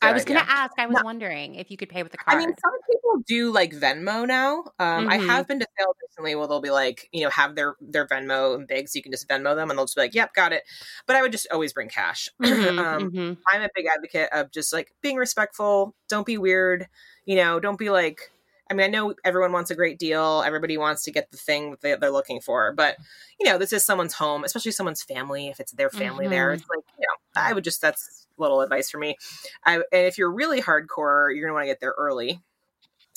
I 0.02 0.12
was 0.12 0.26
going 0.26 0.40
to 0.40 0.50
ask. 0.50 0.74
I 0.78 0.86
was 0.86 0.96
no. 0.96 1.02
wondering 1.04 1.56
if 1.56 1.72
you 1.72 1.78
could 1.78 1.90
pay 1.90 2.04
with 2.04 2.12
the 2.12 2.18
card. 2.18 2.38
I 2.38 2.40
mean, 2.40 2.54
some 2.62 2.72
people 2.92 3.24
do 3.26 3.52
like 3.52 3.74
Venmo 3.74 4.28
now. 4.28 4.64
Um, 4.80 5.08
mm-hmm. 5.08 5.10
I 5.10 5.16
have 5.18 5.48
been 5.48 5.60
to 5.60 5.68
sales 5.80 5.96
recently 6.02 6.36
where 6.36 6.48
they'll 6.48 6.62
be 6.62 6.72
like, 6.72 7.08
you 7.12 7.24
know, 7.24 7.30
have 7.30 7.56
their 7.56 7.76
their 7.80 8.08
Venmo 8.08 8.56
and 8.56 8.68
big, 8.68 8.90
so 8.90 8.98
you 8.98 9.04
can 9.04 9.12
just 9.12 9.28
Venmo 9.28 9.56
them, 9.56 9.70
and 9.70 9.78
they'll 9.78 9.86
just 9.86 9.96
be 9.96 10.02
like, 10.02 10.16
"Yep, 10.16 10.34
got 10.34 10.52
it." 10.52 10.64
But 11.08 11.16
I 11.16 11.22
would 11.22 11.32
just 11.32 11.48
always 11.52 11.74
bring 11.74 11.90
cash. 11.90 12.30
Mm-hmm, 12.44 12.80
um, 12.80 13.12
mm-hmm. 13.12 13.34
I'm 13.48 13.62
a 13.62 13.70
big 13.74 13.86
advocate 13.88 14.30
of 14.32 14.52
just 14.52 14.74
like 14.74 14.94
being 15.02 15.16
respectful. 15.16 15.96
Don't 16.10 16.26
be 16.26 16.38
weird. 16.38 16.88
You 17.26 17.38
know, 17.38 17.60
don't 17.60 17.80
be 17.80 17.90
like 17.90 18.32
I 18.74 18.76
mean, 18.76 18.86
I 18.86 18.90
know 18.90 19.14
everyone 19.24 19.52
wants 19.52 19.70
a 19.70 19.76
great 19.76 20.00
deal. 20.00 20.44
Everybody 20.46 20.78
wants 20.78 21.04
to 21.04 21.12
get 21.12 21.30
the 21.30 21.38
thing 21.38 21.72
that 21.72 21.82
they, 21.82 21.94
are 21.94 22.12
looking 22.12 22.42
for, 22.42 22.74
but 22.74 22.98
you 23.40 23.46
know, 23.46 23.58
this 23.60 23.72
is 23.72 23.86
someone's 23.86 24.14
home, 24.14 24.44
especially 24.44 24.72
someone's 24.72 25.04
family. 25.04 25.48
If 25.48 25.60
it's 25.60 25.74
their 25.74 25.92
family 25.92 26.26
mm-hmm. 26.26 26.32
there, 26.32 26.52
it's 26.54 26.64
like 26.68 26.84
you 27.00 27.06
know, 27.08 27.42
I 27.42 27.54
would 27.54 27.64
just 27.64 27.82
that's 27.82 28.28
little 28.38 28.62
advice 28.62 28.90
for 28.90 28.98
me. 28.98 29.16
I, 29.64 29.76
and 29.76 29.86
if 29.92 30.18
you're 30.18 30.32
really 30.32 30.62
hardcore, 30.62 31.34
you're 31.36 31.46
gonna 31.46 31.54
want 31.54 31.64
to 31.64 31.68
get 31.68 31.80
there 31.80 31.94
early. 31.98 32.42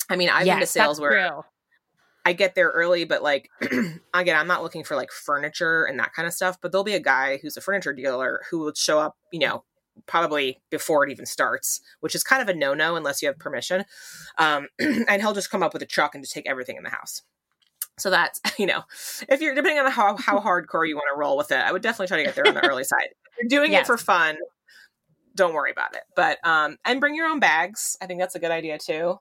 I 0.09 0.15
mean, 0.15 0.29
I've 0.29 0.45
yes, 0.45 0.55
been 0.55 0.61
to 0.61 0.67
sales 0.67 1.01
where. 1.01 1.43
I 2.25 2.33
get 2.33 2.55
there 2.55 2.67
early, 2.67 3.05
but 3.05 3.23
like 3.23 3.49
again, 3.61 4.35
I'm 4.35 4.47
not 4.47 4.61
looking 4.61 4.83
for 4.83 4.97
like 4.97 5.13
furniture 5.13 5.85
and 5.85 5.97
that 5.99 6.11
kind 6.13 6.27
of 6.27 6.33
stuff. 6.33 6.59
But 6.61 6.73
there'll 6.73 6.83
be 6.83 6.93
a 6.93 6.99
guy 6.99 7.39
who's 7.41 7.55
a 7.55 7.61
furniture 7.61 7.93
dealer 7.93 8.41
who 8.51 8.59
will 8.59 8.73
show 8.73 8.99
up, 8.99 9.15
you 9.31 9.39
know, 9.39 9.63
probably 10.05 10.61
before 10.69 11.03
it 11.05 11.11
even 11.11 11.25
starts, 11.25 11.81
which 11.99 12.15
is 12.15 12.23
kind 12.23 12.41
of 12.41 12.49
a 12.49 12.53
no 12.53 12.73
no 12.73 12.95
unless 12.95 13.21
you 13.21 13.27
have 13.27 13.39
permission. 13.39 13.85
Um, 14.37 14.67
and 14.79 15.21
he'll 15.21 15.33
just 15.33 15.49
come 15.49 15.63
up 15.63 15.73
with 15.73 15.81
a 15.81 15.87
truck 15.87 16.15
and 16.15 16.23
just 16.23 16.33
take 16.33 16.47
everything 16.47 16.77
in 16.77 16.83
the 16.83 16.89
house. 16.89 17.23
So 17.97 18.09
that's, 18.09 18.39
you 18.59 18.65
know, 18.65 18.83
if 19.29 19.41
you're 19.41 19.55
depending 19.55 19.79
on 19.79 19.91
how, 19.91 20.15
how 20.17 20.39
hardcore 20.39 20.87
you 20.87 20.95
want 20.95 21.07
to 21.13 21.19
roll 21.19 21.37
with 21.37 21.51
it, 21.51 21.57
I 21.57 21.71
would 21.71 21.81
definitely 21.81 22.07
try 22.07 22.17
to 22.17 22.23
get 22.23 22.35
there 22.35 22.47
on 22.47 22.53
the 22.53 22.61
early 22.61 22.83
side. 22.85 23.07
If 23.37 23.51
you're 23.51 23.61
doing 23.61 23.71
Yes. 23.71 23.83
it 23.83 23.87
for 23.87 23.97
fun, 23.97 24.37
don't 25.35 25.53
worry 25.53 25.71
about 25.71 25.95
it. 25.95 26.01
But 26.15 26.39
um 26.45 26.77
and 26.83 26.99
bring 26.99 27.15
your 27.15 27.27
own 27.27 27.39
bags. 27.39 27.95
I 28.01 28.05
think 28.07 28.19
that's 28.19 28.35
a 28.35 28.39
good 28.39 28.51
idea 28.51 28.77
too. 28.79 29.19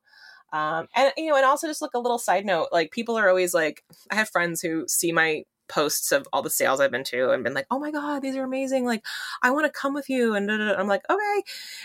Um 0.53 0.89
and 0.97 1.13
you 1.17 1.31
know, 1.31 1.37
and 1.37 1.45
also 1.45 1.67
just 1.67 1.83
like 1.83 1.95
a 1.95 1.99
little 2.01 2.19
side 2.19 2.47
note, 2.47 2.69
like 2.73 2.91
people 2.91 3.17
are 3.19 3.29
always 3.29 3.53
like 3.53 3.85
I 4.11 4.15
have 4.15 4.31
friends 4.31 4.63
who 4.63 4.87
see 4.89 5.13
my 5.13 5.43
posts 5.69 6.13
of 6.13 6.27
all 6.33 6.43
the 6.43 6.51
sales 6.51 6.81
I've 6.81 6.91
been 6.91 7.05
to 7.05 7.31
and 7.31 7.45
been 7.45 7.55
like, 7.55 7.67
"Oh 7.71 7.79
my 7.79 7.91
god, 7.91 8.23
these 8.23 8.37
are 8.37 8.45
amazing. 8.45 8.85
Like 8.87 9.05
I 9.43 9.51
want 9.51 9.67
to 9.67 9.73
come 9.73 9.95
with 9.95 10.09
you." 10.11 10.35
And 10.35 10.49
da, 10.49 10.57
da, 10.57 10.73
da. 10.73 10.79
I'm 10.81 10.89
like, 10.89 11.03
"Okay." 11.11 11.43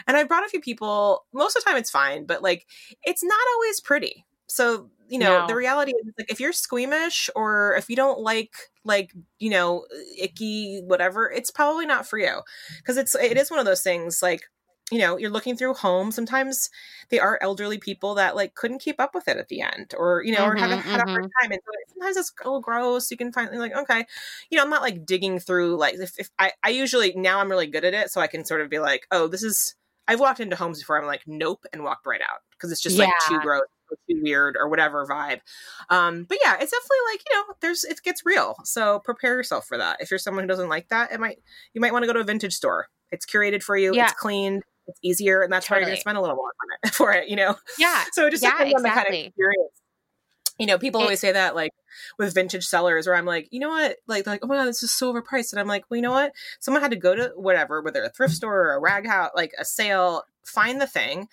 And 0.08 0.18
I 0.18 0.24
brought 0.24 0.46
a 0.46 0.50
few 0.50 0.62
people. 0.62 1.26
Most 1.34 1.56
of 1.58 1.64
the 1.64 1.70
time 1.70 1.78
it's 1.80 1.92
fine, 1.92 2.26
but 2.26 2.42
like 2.44 2.68
it's 3.04 3.24
not 3.24 3.40
always 3.56 3.80
pretty. 3.80 4.26
So, 4.48 4.90
you 5.08 5.18
know, 5.20 5.42
No. 5.42 5.48
the 5.48 5.56
reality 5.56 5.92
is 5.92 6.14
like 6.18 6.30
if 6.32 6.40
you're 6.40 6.54
squeamish 6.54 7.30
or 7.36 7.76
if 7.78 7.90
you 7.90 7.96
don't 7.96 8.20
like 8.20 8.54
like, 8.84 9.14
you 9.40 9.50
know, 9.50 9.86
icky 10.18 10.82
whatever, 10.86 11.32
it's 11.32 11.52
probably 11.52 11.86
not 11.86 12.08
for 12.08 12.18
you. 12.20 12.42
Cuz 12.86 12.98
it's 12.98 13.16
it 13.16 13.38
is 13.38 13.50
one 13.52 13.60
of 13.60 13.66
those 13.66 13.84
things 13.84 14.22
like 14.22 14.44
you 14.92 15.00
know, 15.00 15.18
you're 15.18 15.30
looking 15.32 15.56
through 15.56 15.74
homes. 15.76 16.16
Sometimes 16.16 16.70
they 17.10 17.20
are 17.20 17.40
elderly 17.42 17.78
people 17.78 18.16
that 18.16 18.36
like 18.36 18.56
couldn't 18.56 18.80
keep 18.80 19.00
up 19.00 19.16
with 19.16 19.28
it 19.28 19.38
at 19.38 19.48
the 19.48 19.62
end, 19.62 19.94
or 19.98 20.24
you 20.24 20.34
know, 20.34 20.44
or 20.44 20.56
Mhm, 20.56 20.60
haven't 20.60 20.86
had 20.92 21.02
a 21.02 21.06
hard 21.12 21.26
time. 21.42 21.52
And 21.52 21.62
so 21.66 21.72
sometimes 21.94 22.18
it's 22.18 22.32
a 22.42 22.44
little 22.48 22.62
gross. 22.62 23.10
You 23.12 23.18
can 23.18 23.32
finally 23.32 23.58
like, 23.58 23.74
okay, 23.76 24.06
you 24.50 24.58
know, 24.58 24.64
I'm 24.64 24.70
not 24.70 24.82
like 24.82 25.06
digging 25.06 25.40
through 25.40 25.78
like 25.78 25.96
if, 25.96 26.20
if 26.20 26.30
I 26.40 26.52
I 26.64 26.70
usually 26.70 27.14
now 27.16 27.40
I'm 27.40 27.50
really 27.50 27.68
good 27.68 27.86
at 27.86 27.94
it, 27.94 28.12
so 28.12 28.22
I 28.22 28.28
can 28.28 28.46
sort 28.46 28.62
of 28.62 28.70
be 28.70 28.80
like, 28.80 29.08
oh, 29.12 29.28
this 29.28 29.44
is. 29.44 29.76
I've 30.08 30.20
walked 30.20 30.40
into 30.42 30.56
homes 30.58 30.80
before. 30.80 31.00
I'm 31.00 31.06
like, 31.08 31.22
nope, 31.28 31.64
and 31.72 31.84
walked 31.84 32.06
right 32.06 32.22
out 32.22 32.40
because 32.52 32.72
it's 32.72 32.82
just 32.82 32.98
like 33.00 33.18
too 33.18 33.40
gross, 33.40 33.62
or 33.90 33.98
too 34.10 34.20
weird, 34.22 34.58
or 34.58 34.68
whatever 34.68 35.06
vibe. 35.06 35.40
Um, 35.90 36.26
but 36.28 36.38
yeah, 36.44 36.56
it's 36.60 36.72
definitely 36.72 36.98
like 37.12 37.22
you 37.30 37.36
know, 37.38 37.44
there's 37.62 37.84
it 37.84 38.02
gets 38.04 38.26
real. 38.26 38.56
So 38.64 39.00
prepare 39.00 39.36
yourself 39.38 39.66
for 39.68 39.78
that. 39.78 40.02
If 40.02 40.12
you're 40.12 40.18
someone 40.20 40.44
who 40.44 40.48
doesn't 40.50 40.70
like 40.70 40.90
that, 40.90 41.12
it 41.12 41.20
might 41.20 41.40
you 41.74 41.82
might 41.82 41.92
want 41.94 42.04
to 42.04 42.08
go 42.08 42.14
to 42.14 42.20
a 42.20 42.24
vintage 42.24 42.54
store. 42.54 42.88
It's 43.12 43.26
curated 43.26 43.64
for 43.64 43.78
you. 43.78 43.94
Yeah. 43.94 44.04
It's 44.04 44.14
cleaned. 44.14 44.64
It's 44.88 45.00
easier, 45.04 45.42
and 45.42 45.52
that's 45.54 45.70
why 45.70 45.78
you're 45.78 45.86
gonna 45.86 45.98
spend 45.98 46.18
a 46.18 46.22
little 46.22 46.36
more 46.36 46.48
on 46.48 46.80
it 46.90 46.94
for 46.94 47.14
it. 47.14 47.30
You 47.30 47.36
know. 47.36 47.56
Yeah. 47.78 48.04
So 48.14 48.26
it 48.28 48.32
just 48.32 48.44
Yeah, 48.44 48.52
depends 48.52 48.76
on 48.76 48.84
the 48.84 48.90
kind 48.90 49.08
of 49.08 49.14
experience. 49.14 49.72
You 50.60 50.68
know, 50.68 50.78
people 50.78 51.02
It- 51.02 51.06
always 51.06 51.20
say 51.20 51.32
that 51.32 51.56
like 51.56 51.72
with 52.20 52.34
vintage 52.36 52.66
sellers, 52.66 53.08
where 53.08 53.16
I'm 53.16 53.26
like, 53.26 53.48
you 53.52 53.60
know 53.60 53.70
what, 53.70 53.98
like, 54.08 54.28
like, 54.28 54.42
oh 54.44 54.48
my 54.48 54.56
god, 54.58 54.66
this 54.68 54.84
is 54.84 54.92
so 54.94 55.12
overpriced, 55.14 55.54
and 55.54 55.60
I'm 55.60 55.68
like, 55.68 55.86
well, 55.90 55.96
you 55.98 56.02
know 56.04 56.12
what, 56.12 56.34
someone 56.60 56.82
had 56.84 56.92
to 56.92 56.98
go 56.98 57.16
to 57.16 57.32
whatever, 57.36 57.82
whether 57.82 58.04
a 58.04 58.10
thrift 58.10 58.34
store 58.36 58.56
or 58.68 58.74
a 58.74 58.80
rag 58.80 59.08
house, 59.08 59.32
like 59.36 59.54
a 59.58 59.66
sale, 59.66 60.24
find 60.44 60.80
the 60.80 60.86
thing, 60.88 61.28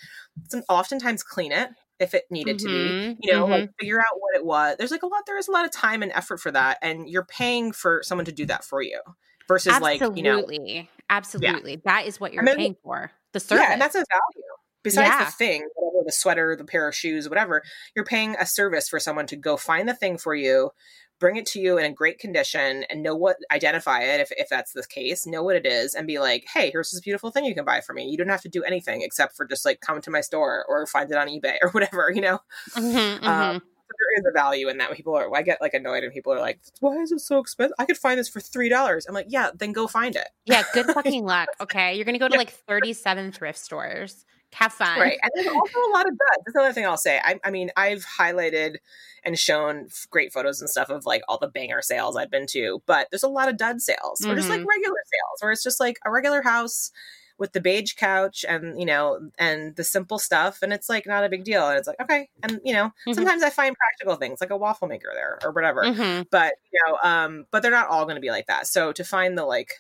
some, 0.48 0.62
oftentimes 0.68 1.22
clean 1.22 1.52
it 1.52 1.68
if 1.98 2.14
it 2.14 2.24
needed 2.30 2.58
to 2.60 2.68
be, 2.68 2.72
Mhm, 2.72 3.16
you 3.20 3.32
know, 3.32 3.46
mhm. 3.46 3.50
like 3.50 3.70
figure 3.78 3.98
out 4.00 4.18
what 4.18 4.34
it 4.36 4.44
was. 4.46 4.76
There's 4.78 4.92
like 4.92 5.02
a 5.02 5.06
lot, 5.06 5.24
there 5.26 5.36
is 5.38 5.48
a 5.48 5.52
lot 5.52 5.64
of 5.66 5.72
time 5.72 6.02
and 6.02 6.12
effort 6.12 6.38
for 6.40 6.50
that, 6.52 6.78
and 6.80 7.08
you're 7.08 7.24
paying 7.26 7.72
for 7.72 8.02
someone 8.04 8.24
to 8.26 8.32
do 8.32 8.46
that 8.46 8.64
for 8.64 8.80
you 8.82 9.00
versus 9.46 9.74
Absolutely. 9.74 9.98
like, 10.08 10.16
you 10.16 10.22
know, 10.22 10.38
Absolutely. 10.38 10.90
absolutely, 11.10 11.76
That 11.84 12.06
is 12.06 12.18
what 12.20 12.32
you're 12.32 12.44
paying 12.44 12.76
for. 12.82 13.10
The 13.32 13.40
service. 13.40 13.64
Yeah, 13.64 13.72
and 13.72 13.80
that's 13.80 13.94
a 13.94 13.98
value. 14.10 14.46
Besides 14.82 15.10
Yeah. 15.10 15.24
the 15.26 15.32
thing, 15.32 15.68
whatever 15.74 16.04
the 16.06 16.12
sweater, 16.12 16.56
the 16.56 16.64
pair 16.64 16.88
of 16.88 16.94
shoes, 16.94 17.28
whatever, 17.28 17.62
you're 17.94 18.04
paying 18.04 18.36
a 18.38 18.46
service 18.46 18.88
for 18.88 19.00
someone 19.00 19.26
to 19.26 19.36
go 19.36 19.56
find 19.56 19.88
the 19.88 19.94
thing 19.94 20.18
for 20.18 20.34
you, 20.34 20.70
bring 21.18 21.36
it 21.36 21.46
to 21.46 21.60
you 21.60 21.78
in 21.78 21.84
a 21.84 21.92
great 21.92 22.18
condition, 22.20 22.84
and 22.88 23.02
know 23.02 23.14
what 23.16 23.36
identify 23.50 24.00
it 24.02 24.20
if, 24.20 24.30
if 24.32 24.48
that's 24.48 24.72
the 24.72 24.86
case, 24.88 25.26
know 25.26 25.42
what 25.42 25.56
it 25.56 25.66
is, 25.66 25.94
and 25.94 26.06
be 26.06 26.18
like, 26.20 26.44
hey, 26.54 26.70
here's 26.70 26.90
this 26.90 27.00
beautiful 27.00 27.30
thing 27.32 27.44
you 27.44 27.54
can 27.54 27.64
buy 27.64 27.80
for 27.80 27.92
me. 27.92 28.04
You 28.08 28.16
don't 28.16 28.28
have 28.28 28.42
to 28.42 28.48
do 28.48 28.62
anything 28.62 29.02
except 29.02 29.36
for 29.36 29.44
just 29.46 29.64
like 29.64 29.80
come 29.80 30.00
to 30.00 30.10
my 30.10 30.20
store 30.20 30.64
or 30.68 30.86
find 30.86 31.10
it 31.10 31.16
on 31.18 31.28
eBay 31.28 31.56
or 31.60 31.70
whatever, 31.72 32.10
you 32.14 32.20
know? 32.20 32.38
Mhm, 32.76 33.22
Um, 33.26 33.56
mhm. 33.56 33.60
So 33.60 33.77
there 33.88 34.18
is 34.20 34.24
a 34.28 34.32
value 34.32 34.68
in 34.68 34.78
that. 34.78 34.92
People 34.92 35.14
are, 35.16 35.34
I 35.36 35.42
get 35.42 35.60
like 35.60 35.74
annoyed 35.74 36.04
and 36.04 36.12
people 36.12 36.32
are 36.32 36.40
like, 36.40 36.60
why 36.80 36.96
is 36.96 37.12
it 37.12 37.20
so 37.20 37.38
expensive? 37.38 37.74
I 37.78 37.84
could 37.84 37.96
find 37.98 38.18
this 38.18 38.28
for 38.28 38.40
three 38.40 38.68
dollars. 38.68 39.06
I'm 39.06 39.14
like, 39.14 39.26
yeah, 39.28 39.50
then 39.54 39.72
go 39.72 39.86
find 39.86 40.14
it. 40.16 40.28
yeah, 40.44 40.62
good 40.74 40.86
fucking 40.94 41.24
luck. 41.24 41.48
Okay. 41.60 41.94
You're 41.94 42.04
going 42.04 42.14
to 42.14 42.18
go 42.18 42.28
to 42.28 42.36
like 42.36 42.50
37 42.50 43.32
thrift 43.32 43.58
stores. 43.58 44.24
Have 44.54 44.72
fun. 44.72 44.98
Right. 44.98 45.18
And 45.22 45.30
there's 45.34 45.46
also 45.46 45.78
a 45.78 45.92
lot 45.92 46.06
of 46.06 46.12
duds. 46.12 46.42
That's 46.46 46.54
another 46.54 46.72
thing 46.72 46.86
I'll 46.86 46.96
say. 46.96 47.20
I, 47.22 47.38
I 47.44 47.50
mean, 47.50 47.70
I've 47.76 48.04
highlighted 48.18 48.76
and 49.24 49.38
shown 49.38 49.88
great 50.10 50.32
photos 50.32 50.60
and 50.62 50.70
stuff 50.70 50.88
of 50.88 51.04
like 51.04 51.20
all 51.28 51.38
the 51.38 51.48
banger 51.48 51.82
sales 51.82 52.16
I've 52.16 52.30
been 52.30 52.46
to, 52.48 52.82
but 52.86 53.08
there's 53.10 53.22
a 53.22 53.28
lot 53.28 53.48
of 53.50 53.58
dud 53.58 53.82
sales 53.82 54.24
or 54.24 54.34
just 54.34 54.48
like 54.48 54.60
Mhm. 54.62 54.66
regular 54.66 54.96
sales 55.04 55.40
where 55.42 55.52
it's 55.52 55.62
just 55.62 55.80
like 55.80 55.98
a 56.06 56.10
regular 56.10 56.40
house 56.40 56.92
with 57.38 57.52
the 57.52 57.60
beige 57.60 57.94
couch 57.94 58.44
and, 58.48 58.78
you 58.80 58.86
know, 58.86 59.30
and 59.38 59.76
the 59.76 59.84
simple 59.84 60.18
stuff. 60.18 60.60
And 60.62 60.72
it's 60.72 60.88
like 60.88 61.06
not 61.06 61.24
a 61.24 61.28
big 61.28 61.44
deal. 61.44 61.68
And 61.68 61.78
it's 61.78 61.86
like, 61.88 62.00
okay. 62.00 62.28
And, 62.42 62.60
you 62.64 62.72
know, 62.72 62.90
Mhm. 63.06 63.14
sometimes 63.14 63.42
I 63.42 63.50
find 63.50 63.76
practical 63.76 64.16
things 64.16 64.40
like 64.40 64.50
a 64.50 64.56
waffle 64.56 64.88
maker 64.88 65.10
there 65.14 65.38
or 65.44 65.52
whatever 65.52 65.82
Mhm. 65.82 66.26
but 66.30 66.54
you 66.72 66.80
know 66.86 66.98
um 67.02 67.46
but 67.50 67.62
they're 67.62 67.70
not 67.70 67.88
all 67.88 68.04
going 68.04 68.16
to 68.16 68.20
be 68.20 68.30
like 68.30 68.46
that 68.46 68.66
so 68.66 68.92
to 68.92 69.04
find 69.04 69.36
the 69.38 69.44
like 69.44 69.72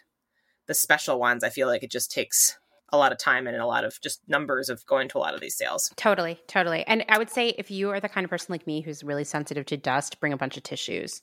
the 0.66 0.74
special 0.74 1.18
ones 1.18 1.44
i 1.44 1.50
feel 1.50 1.68
like 1.68 1.82
it 1.82 1.90
just 1.90 2.10
takes 2.12 2.58
a 2.90 2.98
lot 2.98 3.12
of 3.12 3.18
time 3.18 3.46
and 3.46 3.56
a 3.56 3.66
lot 3.66 3.84
of 3.84 4.00
just 4.00 4.20
numbers 4.28 4.68
of 4.70 4.84
going 4.86 5.08
to 5.08 5.18
a 5.18 5.20
lot 5.20 5.34
of 5.34 5.40
these 5.40 5.56
sales 5.56 5.92
Totally, 5.96 6.40
totally. 6.46 6.86
And 6.86 7.04
I 7.08 7.18
would 7.18 7.30
say 7.30 7.50
if 7.58 7.70
you 7.70 7.90
are 7.90 8.00
the 8.00 8.08
kind 8.08 8.24
of 8.24 8.30
person 8.30 8.52
like 8.52 8.66
me 8.66 8.80
who's 8.80 9.04
really 9.04 9.24
sensitive 9.24 9.66
to 9.66 9.76
dust, 9.76 10.20
bring 10.20 10.32
a 10.32 10.38
bunch 10.38 10.56
of 10.56 10.62
tissues. 10.62 11.20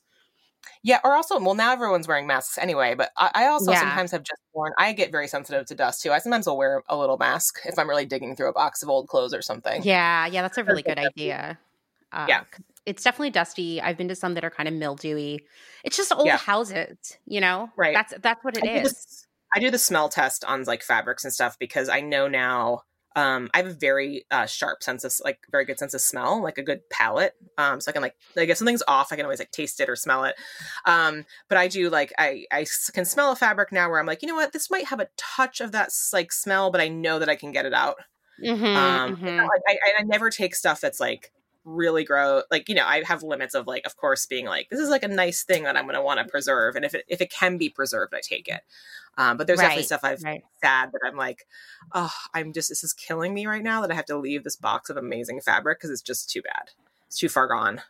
Yeah 0.83 0.99
or 1.03 1.15
also 1.15 1.39
well 1.39 1.53
now 1.55 1.71
everyone's 1.73 2.07
wearing 2.07 2.27
masks 2.27 2.57
anyway 2.57 2.93
but 2.95 3.11
i, 3.17 3.31
I 3.33 3.45
also 3.47 3.71
Yeah. 3.71 3.79
sometimes 3.81 4.11
have 4.11 4.23
just 4.23 4.41
worn 4.53 4.73
i 4.77 4.91
get 4.93 5.11
very 5.11 5.27
sensitive 5.27 5.65
to 5.67 5.75
dust 5.75 6.01
too 6.01 6.11
i 6.11 6.19
sometimes 6.19 6.47
will 6.47 6.57
wear 6.57 6.83
a 6.89 6.97
little 6.97 7.17
mask 7.17 7.59
if 7.65 7.77
i'm 7.79 7.89
really 7.89 8.05
digging 8.05 8.35
through 8.35 8.49
a 8.49 8.53
box 8.53 8.83
of 8.83 8.89
old 8.89 9.07
clothes 9.07 9.33
or 9.33 9.41
something 9.41 9.83
Yeah, 9.83 10.25
yeah, 10.27 10.41
that's 10.41 10.57
a 10.57 10.63
really 10.65 10.83
good 10.83 10.97
idea. 10.99 11.57
Uh, 12.11 12.25
Yeah. 12.27 12.43
It's 12.85 13.03
definitely 13.03 13.31
dusty. 13.31 13.81
I've 13.81 13.97
been 13.97 14.07
to 14.09 14.15
some 14.15 14.35
that 14.35 14.43
are 14.43 14.51
kind 14.51 14.67
of 14.69 14.75
mildewy. 14.75 15.43
It's 15.83 15.97
just 15.97 16.11
old 16.13 16.27
Yeah. 16.27 16.37
houses, 16.37 16.97
you 17.25 17.41
know? 17.41 17.69
Right. 17.75 17.95
That's 17.95 18.13
that's 18.21 18.43
what 18.43 18.55
it 18.57 18.63
I 18.63 18.67
do, 18.67 18.85
is. 18.85 18.91
the, 18.91 18.95
I 19.55 19.59
do 19.59 19.71
the 19.71 19.79
smell 19.79 20.07
test 20.07 20.45
on 20.45 20.63
like 20.65 20.83
fabrics 20.83 21.23
and 21.23 21.33
stuff 21.33 21.57
because 21.59 21.89
I 21.89 22.01
know 22.01 22.27
now 22.27 22.81
um, 23.15 23.49
I 23.53 23.57
have 23.57 23.67
a 23.67 23.73
very 23.73 24.25
uh, 24.31 24.45
sharp 24.45 24.83
sense 24.83 25.03
of 25.03 25.13
like 25.23 25.39
very 25.51 25.65
good 25.65 25.79
sense 25.79 25.93
of 25.93 26.01
smell, 26.01 26.41
like 26.43 26.57
a 26.57 26.63
good 26.63 26.81
palate. 26.89 27.33
Um, 27.57 27.79
so 27.79 27.89
I 27.89 27.93
can 27.93 28.01
like 28.01 28.15
like 28.35 28.49
if 28.49 28.57
something's 28.57 28.83
off, 28.87 29.11
I 29.11 29.15
can 29.15 29.25
always 29.25 29.39
like 29.39 29.51
taste 29.51 29.79
it 29.79 29.89
or 29.89 29.95
smell 29.95 30.25
it. 30.25 30.35
Um, 30.85 31.25
but 31.47 31.57
I 31.57 31.67
do 31.67 31.89
like 31.89 32.13
I 32.17 32.45
I 32.51 32.65
can 32.93 33.05
smell 33.05 33.31
a 33.31 33.35
fabric 33.35 33.71
now 33.71 33.89
where 33.89 33.99
I'm 33.99 34.05
like, 34.05 34.21
you 34.21 34.27
know 34.27 34.35
what, 34.35 34.53
this 34.53 34.69
might 34.69 34.85
have 34.85 34.99
a 34.99 35.09
touch 35.17 35.61
of 35.61 35.71
that 35.71 35.91
like 36.13 36.31
smell, 36.31 36.71
but 36.71 36.81
I 36.81 36.87
know 36.89 37.19
that 37.19 37.29
I 37.29 37.35
can 37.35 37.51
get 37.51 37.65
it 37.65 37.73
out. 37.73 37.95
Mhm, 38.37 39.01
Um, 39.03 39.09
mhm. 39.09 39.51
like, 39.67 39.77
I, 39.83 39.93
I 39.99 40.03
never 40.03 40.29
take 40.29 40.55
stuff 40.55 40.81
that's 40.81 40.99
like 40.99 41.31
really 41.65 42.03
grow 42.03 42.43
Like 42.51 42.69
you 42.69 42.75
know, 42.75 42.85
I 42.85 43.03
have 43.03 43.23
limits 43.23 43.55
of 43.55 43.67
like, 43.67 43.85
of 43.85 43.97
course, 43.97 44.25
being 44.25 44.45
like, 44.45 44.69
this 44.69 44.79
is 44.79 44.89
like 44.89 45.03
a 45.03 45.07
nice 45.07 45.43
thing 45.43 45.63
that 45.63 45.75
I'm 45.75 45.85
going 45.85 45.95
to 45.95 46.01
want 46.01 46.19
to 46.19 46.25
preserve, 46.25 46.75
and 46.75 46.85
if 46.85 46.93
it 46.93 47.05
if 47.07 47.21
it 47.21 47.31
can 47.31 47.57
be 47.57 47.69
preserved, 47.69 48.13
I 48.13 48.21
take 48.21 48.47
it. 48.47 48.61
Um, 49.17 49.37
but 49.37 49.47
there's 49.47 49.59
definitely 49.59 49.83
stuff 49.83 50.01
I've 50.03 50.23
right. 50.23 50.43
sad 50.61 50.91
that 50.91 51.01
I'm 51.05 51.17
like, 51.17 51.47
oh, 51.93 52.13
I'm 52.33 52.53
just 52.53 52.69
this 52.69 52.83
is 52.83 52.93
killing 52.93 53.33
me 53.33 53.47
right 53.47 53.63
now 53.63 53.81
that 53.81 53.91
I 53.91 53.95
have 53.95 54.05
to 54.05 54.17
leave 54.17 54.43
this 54.43 54.55
box 54.55 54.89
of 54.89 54.97
amazing 54.97 55.41
fabric 55.41 55.79
because 55.79 55.89
it's 55.89 56.01
just 56.01 56.29
too 56.29 56.41
bad. 56.41 56.71
It's 57.07 57.17
too 57.17 57.29
far 57.29 57.47
gone, 57.47 57.81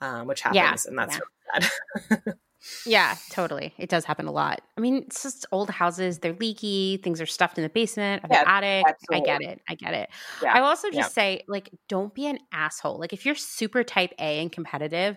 um, 0.00 0.26
which 0.26 0.42
Yeah, 0.48 0.66
happens, 0.66 0.86
and 0.86 0.98
that's 0.98 1.18
really 1.18 1.70
sad. 2.14 2.34
Yeah, 2.84 3.16
totally. 3.30 3.72
It 3.78 3.88
does 3.88 4.04
happen 4.04 4.26
a 4.26 4.32
lot. 4.32 4.60
I 4.76 4.80
mean, 4.80 5.04
it's 5.06 5.22
just 5.22 5.46
old 5.50 5.70
houses. 5.70 6.18
They're 6.18 6.34
leaky. 6.34 6.98
Things 7.02 7.20
are 7.20 7.26
stuffed 7.26 7.56
in 7.56 7.62
the 7.62 7.70
basement 7.70 8.24
or 8.24 8.28
the 8.28 8.48
attic. 8.48 8.84
I 9.10 9.20
get 9.20 9.40
it. 9.40 9.60
I 9.68 9.74
get 9.74 9.94
it. 9.94 10.10
Yeah, 10.42 10.54
I 10.54 10.60
also 10.60 10.88
just 10.88 11.10
yeah. 11.10 11.22
say, 11.22 11.44
like, 11.48 11.70
don't 11.88 12.14
be 12.14 12.26
an 12.26 12.38
asshole. 12.52 12.98
Like, 12.98 13.12
if 13.12 13.24
you're 13.24 13.34
super 13.34 13.82
type 13.82 14.12
A 14.18 14.40
and 14.40 14.52
competitive, 14.52 15.16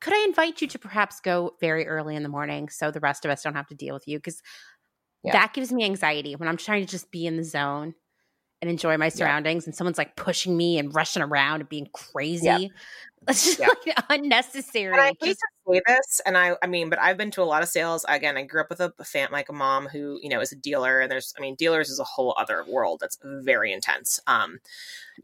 could 0.00 0.14
I 0.14 0.24
invite 0.28 0.60
you 0.60 0.68
to 0.68 0.78
perhaps 0.78 1.20
go 1.20 1.56
very 1.60 1.86
early 1.86 2.16
in 2.16 2.22
the 2.22 2.28
morning 2.28 2.68
so 2.68 2.90
the 2.90 3.00
rest 3.00 3.24
of 3.24 3.30
us 3.30 3.42
don't 3.42 3.54
have 3.54 3.68
to 3.68 3.74
deal 3.74 3.94
with 3.94 4.06
you? 4.06 4.18
Because 4.18 4.40
that 5.24 5.52
gives 5.52 5.72
me 5.72 5.84
anxiety 5.84 6.34
when 6.36 6.48
I'm 6.48 6.56
trying 6.56 6.84
to 6.84 6.90
just 6.90 7.10
be 7.10 7.26
in 7.26 7.36
the 7.36 7.44
zone 7.44 7.94
and 8.62 8.70
enjoy 8.70 8.96
my 8.96 9.08
surroundings 9.08 9.66
and 9.66 9.74
someone's 9.74 9.98
like 9.98 10.16
pushing 10.16 10.56
me 10.56 10.78
and 10.78 10.94
rushing 10.94 11.22
around 11.22 11.60
and 11.60 11.68
being 11.68 11.88
crazy. 11.92 12.70
It's 13.28 13.44
just 13.44 13.60
like 13.60 13.96
unnecessary. 14.08 14.92
And 14.92 14.98
I 14.98 15.08
hate 15.08 15.20
Just- 15.20 15.40
to 15.40 15.46
say 15.72 15.80
this, 15.86 16.20
and 16.26 16.36
I, 16.38 16.56
I 16.62 16.66
mean, 16.66 16.90
but 16.90 16.98
I've 17.00 17.16
been 17.16 17.30
to 17.32 17.42
a 17.42 17.44
lot 17.44 17.62
of 17.62 17.68
sales. 17.68 18.04
Again, 18.08 18.36
I 18.36 18.42
grew 18.44 18.60
up 18.60 18.70
with 18.70 18.80
a, 18.80 18.92
a 18.98 19.04
fan, 19.04 19.28
like 19.32 19.48
a 19.48 19.52
mom 19.52 19.86
who, 19.88 20.18
you 20.22 20.28
know, 20.28 20.40
is 20.40 20.52
a 20.52 20.56
dealer, 20.56 21.00
and 21.00 21.10
there's, 21.10 21.34
I 21.38 21.40
mean, 21.40 21.54
dealers 21.56 21.90
is 21.90 21.98
a 22.00 22.04
whole 22.04 22.34
other 22.38 22.64
world 22.68 23.00
that's 23.00 23.18
very 23.22 23.72
intense. 23.72 24.20
Um, 24.26 24.58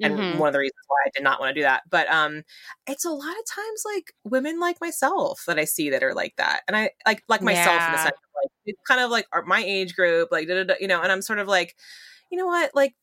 and 0.03 0.21
Mhm. 0.21 0.31
one 0.31 0.49
of 0.49 0.53
the 0.53 0.59
reasons 0.61 0.83
why 0.89 0.99
I 1.07 1.11
did 1.15 1.23
not 1.25 1.41
want 1.41 1.51
to 1.51 1.55
do 1.61 1.63
that, 1.63 1.83
but 1.91 2.09
um, 2.11 2.43
it's 2.87 3.05
a 3.05 3.11
lot 3.11 3.37
of 3.39 3.45
times 3.47 3.83
like 3.85 4.13
women 4.25 4.61
like 4.61 4.81
myself 4.81 5.45
that 5.47 5.59
I 5.59 5.65
see 5.65 5.91
that 5.91 6.03
are 6.03 6.15
like 6.15 6.37
that, 6.37 6.63
and 6.69 6.77
I 6.77 6.91
like 7.07 7.23
like 7.29 7.43
myself 7.43 7.87
in 7.89 7.93
the 7.93 7.99
sense 7.99 8.15
of 8.15 8.31
like 8.43 8.51
it's 8.67 8.81
kind 8.89 9.01
of 9.01 9.11
like 9.11 9.27
my 9.47 9.63
age 9.65 9.95
group, 9.97 10.31
like 10.33 10.49
da, 10.49 10.55
da, 10.55 10.65
da, 10.65 10.75
you 10.81 10.89
know, 10.89 11.03
and 11.03 11.13
I'm 11.13 11.23
sort 11.23 11.39
of 11.39 11.49
like, 11.49 11.77
you 12.31 12.39
know 12.39 12.47
what, 12.47 12.75
like 12.75 12.95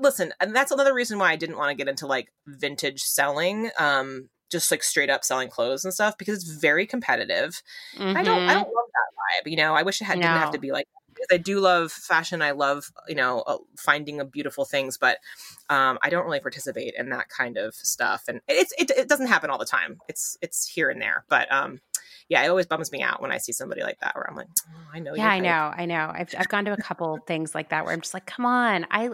listen 0.00 0.32
and 0.40 0.54
that's 0.54 0.72
another 0.72 0.92
reason 0.92 1.18
why 1.18 1.32
i 1.32 1.36
didn't 1.36 1.56
want 1.56 1.70
to 1.70 1.74
get 1.74 1.88
into 1.88 2.06
like 2.06 2.30
vintage 2.46 3.02
selling 3.02 3.70
um 3.78 4.28
just 4.54 4.70
like 4.70 4.82
straight 4.82 5.10
up 5.10 5.22
selling 5.24 5.48
clothes 5.48 5.84
and 5.84 5.92
stuff 5.92 6.16
because 6.16 6.36
it's 6.42 6.50
very 6.68 6.86
competitive 6.86 7.62
i 8.16 8.22
don't 8.22 8.42
i 8.48 8.52
Mhm. 8.52 8.54
don't 8.54 8.74
love 8.78 8.90
that 8.98 9.10
vibe 9.44 9.50
you 9.50 9.56
know 9.56 9.74
i 9.74 9.82
wish 9.82 10.00
it 10.00 10.04
had, 10.04 10.14
didn't 10.20 10.38
have 10.40 10.50
to 10.52 10.58
be 10.58 10.72
like 10.72 10.86
because 11.14 11.28
I 11.30 11.36
do 11.36 11.60
love 11.60 11.92
fashion. 11.92 12.42
I 12.42 12.50
love 12.50 12.90
you 13.06 13.14
know 13.14 13.42
uh, 13.46 13.58
finding 13.78 14.18
a 14.20 14.24
beautiful 14.24 14.64
things, 14.64 14.98
but 14.98 15.18
um, 15.70 15.96
I 16.02 16.10
don't 16.10 16.24
really 16.24 16.40
participate 16.40 16.94
in 16.98 17.10
that 17.10 17.28
kind 17.28 17.56
of 17.56 17.72
stuff, 17.74 18.24
and 18.26 18.40
it's 18.48 18.72
it, 18.78 18.90
it 18.90 19.08
doesn't 19.08 19.28
happen 19.28 19.48
all 19.48 19.58
the 19.58 19.64
time. 19.64 20.00
It's 20.08 20.36
it's 20.42 20.66
here 20.68 20.90
and 20.90 21.00
there, 21.00 21.24
but 21.28 21.50
um, 21.52 21.80
yeah, 22.28 22.42
it 22.42 22.48
always 22.48 22.66
bums 22.66 22.90
me 22.90 23.00
out 23.00 23.22
when 23.22 23.30
I 23.30 23.38
see 23.38 23.52
somebody 23.52 23.82
like 23.82 24.00
that 24.00 24.16
where 24.16 24.28
I'm 24.28 24.34
like, 24.34 24.48
oh, 24.68 24.90
I 24.92 24.98
know. 24.98 25.14
Yeah, 25.14 25.28
I 25.28 25.38
know, 25.38 25.72
I 25.76 25.86
know. 25.86 26.10
I've 26.12 26.34
I've 26.36 26.48
gone 26.48 26.64
to 26.64 26.72
a 26.72 26.76
couple 26.76 27.16
things 27.28 27.54
like 27.54 27.68
that 27.68 27.84
where 27.84 27.92
I'm 27.94 28.00
just 28.00 28.14
like, 28.14 28.26
come 28.26 28.44
on, 28.44 28.86
I. 28.90 29.10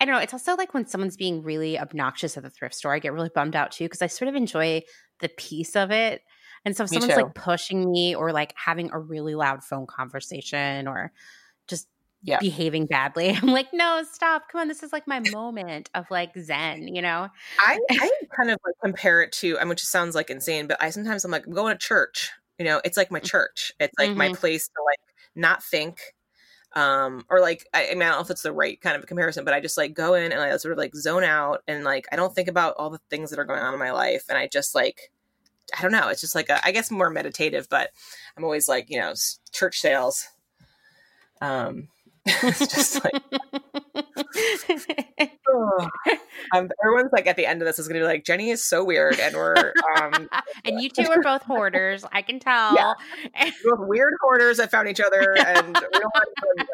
I 0.00 0.04
don't 0.04 0.14
know. 0.14 0.20
It's 0.20 0.32
also 0.32 0.56
like 0.56 0.74
when 0.74 0.86
someone's 0.86 1.16
being 1.16 1.42
really 1.42 1.78
obnoxious 1.78 2.36
at 2.36 2.42
the 2.42 2.50
thrift 2.50 2.74
store, 2.74 2.94
I 2.94 2.98
get 2.98 3.12
really 3.12 3.30
bummed 3.34 3.56
out 3.56 3.72
too 3.72 3.84
because 3.84 4.02
I 4.02 4.08
sort 4.08 4.28
of 4.28 4.34
enjoy 4.34 4.82
the 5.20 5.28
piece 5.28 5.76
of 5.76 5.90
it. 5.90 6.22
And 6.64 6.76
so 6.76 6.84
if 6.84 6.90
Me 6.90 7.00
someone's 7.00 7.18
too. 7.18 7.24
like 7.24 7.34
pushing 7.34 7.90
me 7.90 8.14
or 8.14 8.32
like 8.32 8.54
having 8.56 8.90
a 8.92 8.98
really 8.98 9.34
loud 9.34 9.62
phone 9.62 9.86
conversation 9.86 10.88
or 10.88 11.12
just 11.68 11.88
Yeah. 12.22 12.38
behaving 12.40 12.86
badly, 12.86 13.30
I'm 13.42 13.48
like, 13.48 13.68
no, 13.72 14.02
stop. 14.10 14.44
Come 14.50 14.62
on. 14.62 14.68
This 14.68 14.82
is 14.82 14.92
like 14.92 15.06
my 15.06 15.20
moment 15.32 15.90
of 15.94 16.10
like 16.10 16.36
Zen, 16.38 16.88
you 16.88 17.02
know? 17.02 17.28
I, 17.58 17.78
I 17.90 18.10
kind 18.36 18.50
of 18.50 18.58
like 18.64 18.74
compare 18.82 19.22
it 19.22 19.32
to, 19.32 19.58
I 19.58 19.60
mean, 19.62 19.70
which 19.70 19.84
sounds 19.84 20.14
like 20.14 20.30
insane, 20.30 20.66
but 20.66 20.82
I 20.82 20.90
sometimes 20.90 21.24
I'm 21.24 21.30
like, 21.30 21.46
I'm 21.46 21.52
going 21.52 21.74
to 21.74 21.78
church. 21.78 22.30
You 22.58 22.64
know, 22.64 22.80
it's 22.84 22.96
like 22.96 23.10
my 23.10 23.18
mm-hmm. 23.18 23.26
church. 23.26 23.72
It's 23.78 23.94
like 23.98 24.16
my 24.16 24.26
mm-hmm. 24.26 24.36
place 24.36 24.66
to 24.68 24.82
like 24.84 25.00
not 25.34 25.62
think. 25.62 26.00
Um, 26.74 27.24
or 27.30 27.40
like 27.40 27.68
I, 27.72 27.90
I 27.90 27.94
mean, 27.94 28.02
I 28.02 28.08
don't 28.08 28.16
know 28.16 28.22
if 28.22 28.30
it's 28.30 28.42
the 28.42 28.52
right 28.52 28.80
kind 28.80 28.96
of 28.96 29.06
comparison, 29.06 29.44
but 29.44 29.54
I 29.54 29.60
just 29.60 29.76
like 29.76 29.94
go 29.94 30.14
in 30.14 30.32
and 30.32 30.40
I 30.40 30.56
sort 30.56 30.72
of 30.72 30.78
like 30.78 30.94
zone 30.94 31.22
out 31.22 31.62
and 31.68 31.84
like 31.84 32.06
I 32.10 32.16
don't 32.16 32.34
think 32.34 32.48
about 32.48 32.74
all 32.76 32.90
the 32.90 33.00
things 33.10 33.30
that 33.30 33.38
are 33.38 33.44
going 33.44 33.60
on 33.60 33.74
in 33.74 33.80
my 33.80 33.92
life, 33.92 34.24
and 34.28 34.36
I 34.36 34.48
just 34.48 34.74
like 34.74 35.12
I 35.76 35.82
don't 35.82 35.92
know. 35.92 36.08
It's 36.08 36.20
just 36.20 36.34
like 36.34 36.48
a, 36.48 36.64
I 36.64 36.72
guess 36.72 36.90
more 36.90 37.10
meditative, 37.10 37.68
but 37.68 37.90
I'm 38.36 38.44
always 38.44 38.68
like 38.68 38.90
you 38.90 38.98
know 38.98 39.14
church 39.52 39.78
sales. 39.78 40.28
Um, 41.40 41.88
it's 42.26 42.74
just 42.74 43.04
like 43.04 43.22
oh. 45.48 45.88
um, 46.54 46.70
everyone's 46.82 47.12
like 47.12 47.26
at 47.26 47.36
the 47.36 47.44
end 47.46 47.60
of 47.60 47.66
this 47.66 47.78
is 47.78 47.86
gonna 47.88 48.00
be 48.00 48.06
like 48.06 48.24
Jenny 48.24 48.48
is 48.50 48.64
so 48.64 48.82
weird, 48.84 49.18
and 49.20 49.34
we're 49.36 49.72
um 50.00 50.28
and 50.64 50.80
you 50.80 50.88
two 50.88 51.02
are 51.10 51.20
both 51.22 51.42
hoarders. 51.42 52.04
I 52.12 52.22
can 52.22 52.38
tell. 52.40 52.74
Yeah. 52.74 52.94
we're 53.64 53.76
both 53.76 53.86
weird 53.88 54.14
hoarders 54.22 54.56
that 54.58 54.70
found 54.70 54.88
each 54.88 55.00
other, 55.00 55.36
and 55.38 55.66
we 55.68 55.72
don't 55.72 56.14
want 56.14 56.28
to 56.36 56.44
do 56.56 56.64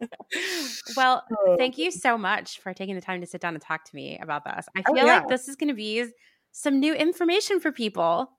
this. 0.00 0.82
well, 0.96 1.24
Oh. 1.46 1.56
thank 1.56 1.78
you 1.78 1.90
so 1.90 2.16
much 2.18 2.60
for 2.60 2.72
taking 2.74 2.94
the 2.94 3.00
time 3.00 3.20
to 3.20 3.26
sit 3.26 3.40
down 3.40 3.54
and 3.54 3.62
talk 3.62 3.84
to 3.84 3.94
me 3.94 4.18
about 4.20 4.44
this. 4.44 4.66
I 4.76 4.82
Oh, 4.88 4.94
feel 4.94 5.06
yeah. 5.06 5.18
like 5.20 5.28
this 5.28 5.48
is 5.48 5.56
going 5.56 5.68
to 5.68 5.74
be 5.74 6.04
some 6.52 6.80
new 6.80 6.94
information 6.94 7.60
for 7.60 7.72
people. 7.72 8.30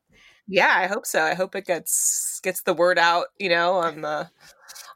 Yeah, 0.48 0.74
I 0.76 0.88
hope 0.88 1.06
so. 1.06 1.22
I 1.22 1.34
hope 1.34 1.56
it 1.56 1.66
gets 1.66 2.40
gets 2.44 2.62
the 2.64 2.74
word 2.74 3.00
out, 3.00 3.28
you 3.40 3.50
know, 3.50 3.74
on 3.76 4.02
the 4.02 4.30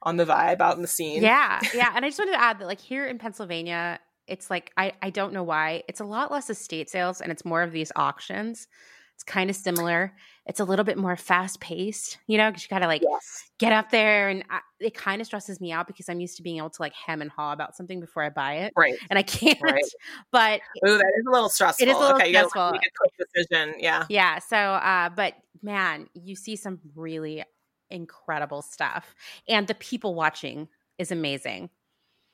on 0.04 0.18
the 0.18 0.26
vibe 0.26 0.62
out 0.62 0.76
in 0.76 0.82
the 0.82 0.88
scene. 0.88 1.22
Yeah, 1.22 1.60
yeah. 1.74 1.92
And 1.96 2.06
I 2.06 2.10
just 2.10 2.20
wanted 2.20 2.34
to 2.34 2.42
add 2.42 2.60
that, 2.60 2.66
like 2.68 2.82
here 2.82 3.06
in 3.06 3.18
Pennsylvania, 3.18 4.00
it's 4.28 4.50
like 4.50 4.72
I 4.78 4.94
I 5.02 5.10
don't 5.10 5.34
know 5.34 5.44
why 5.44 5.84
it's 5.88 6.00
a 6.00 6.06
lot 6.06 6.32
less 6.32 6.50
estate 6.50 6.90
sales 6.90 7.22
and 7.22 7.32
it's 7.32 7.46
more 7.46 7.62
of 7.64 7.72
these 7.72 7.92
auctions. 7.96 8.68
It's 9.16 9.24
kind 9.24 9.50
of 9.50 9.56
similar. 9.56 10.14
It's 10.48 10.60
a 10.62 10.64
little 10.64 10.86
bit 10.86 10.98
more 10.98 11.18
fast 11.18 11.60
paced, 11.60 12.18
you 12.26 12.38
know, 12.38 12.50
because 12.50 12.64
you 12.64 12.70
got 12.70 12.80
to 12.80 12.88
like 12.88 13.02
Yes. 13.04 13.50
get 13.60 13.74
up 13.74 13.92
there, 13.92 14.30
and 14.30 14.44
I, 14.50 14.62
it 14.80 14.94
kind 14.94 15.20
of 15.22 15.28
stresses 15.28 15.60
me 15.60 15.74
out 15.74 15.88
because 15.88 16.08
I'm 16.08 16.20
used 16.22 16.38
to 16.38 16.44
being 16.44 16.58
able 16.58 16.70
to 16.70 16.82
like 16.82 16.94
hem 16.94 17.22
and 17.22 17.30
haw 17.30 17.52
about 17.52 17.76
something 17.76 18.00
before 18.00 18.24
I 18.24 18.30
buy 18.30 18.56
it, 18.60 18.74
Right. 18.78 18.96
and 19.10 19.20
I 19.20 19.24
can't. 19.24 19.60
Right. 19.62 19.84
But 20.32 20.62
Ooh, 20.88 20.98
that 20.98 21.14
is 21.18 21.26
a 21.28 21.32
little 21.32 21.50
stressful. 21.50 21.86
It 21.86 21.92
is 21.92 21.98
a 21.98 22.00
little 22.00 22.16
okay, 22.16 22.28
you 22.28 22.34
gotta 22.34 22.48
stressful. 22.50 22.72
make 22.72 22.82
a 22.82 22.92
quick 22.98 23.30
decision. 23.36 23.76
Yeah. 23.80 24.06
Yeah. 24.10 24.40
So, 24.40 24.56
uh, 24.58 25.10
but 25.10 25.34
man, 25.62 26.08
you 26.14 26.36
see 26.36 26.56
some 26.56 26.80
really 26.96 27.44
incredible 27.90 28.62
stuff, 28.62 29.16
and 29.50 29.68
the 29.68 29.76
people 29.76 30.16
watching 30.16 30.70
is 30.98 31.12
amazing. 31.12 31.70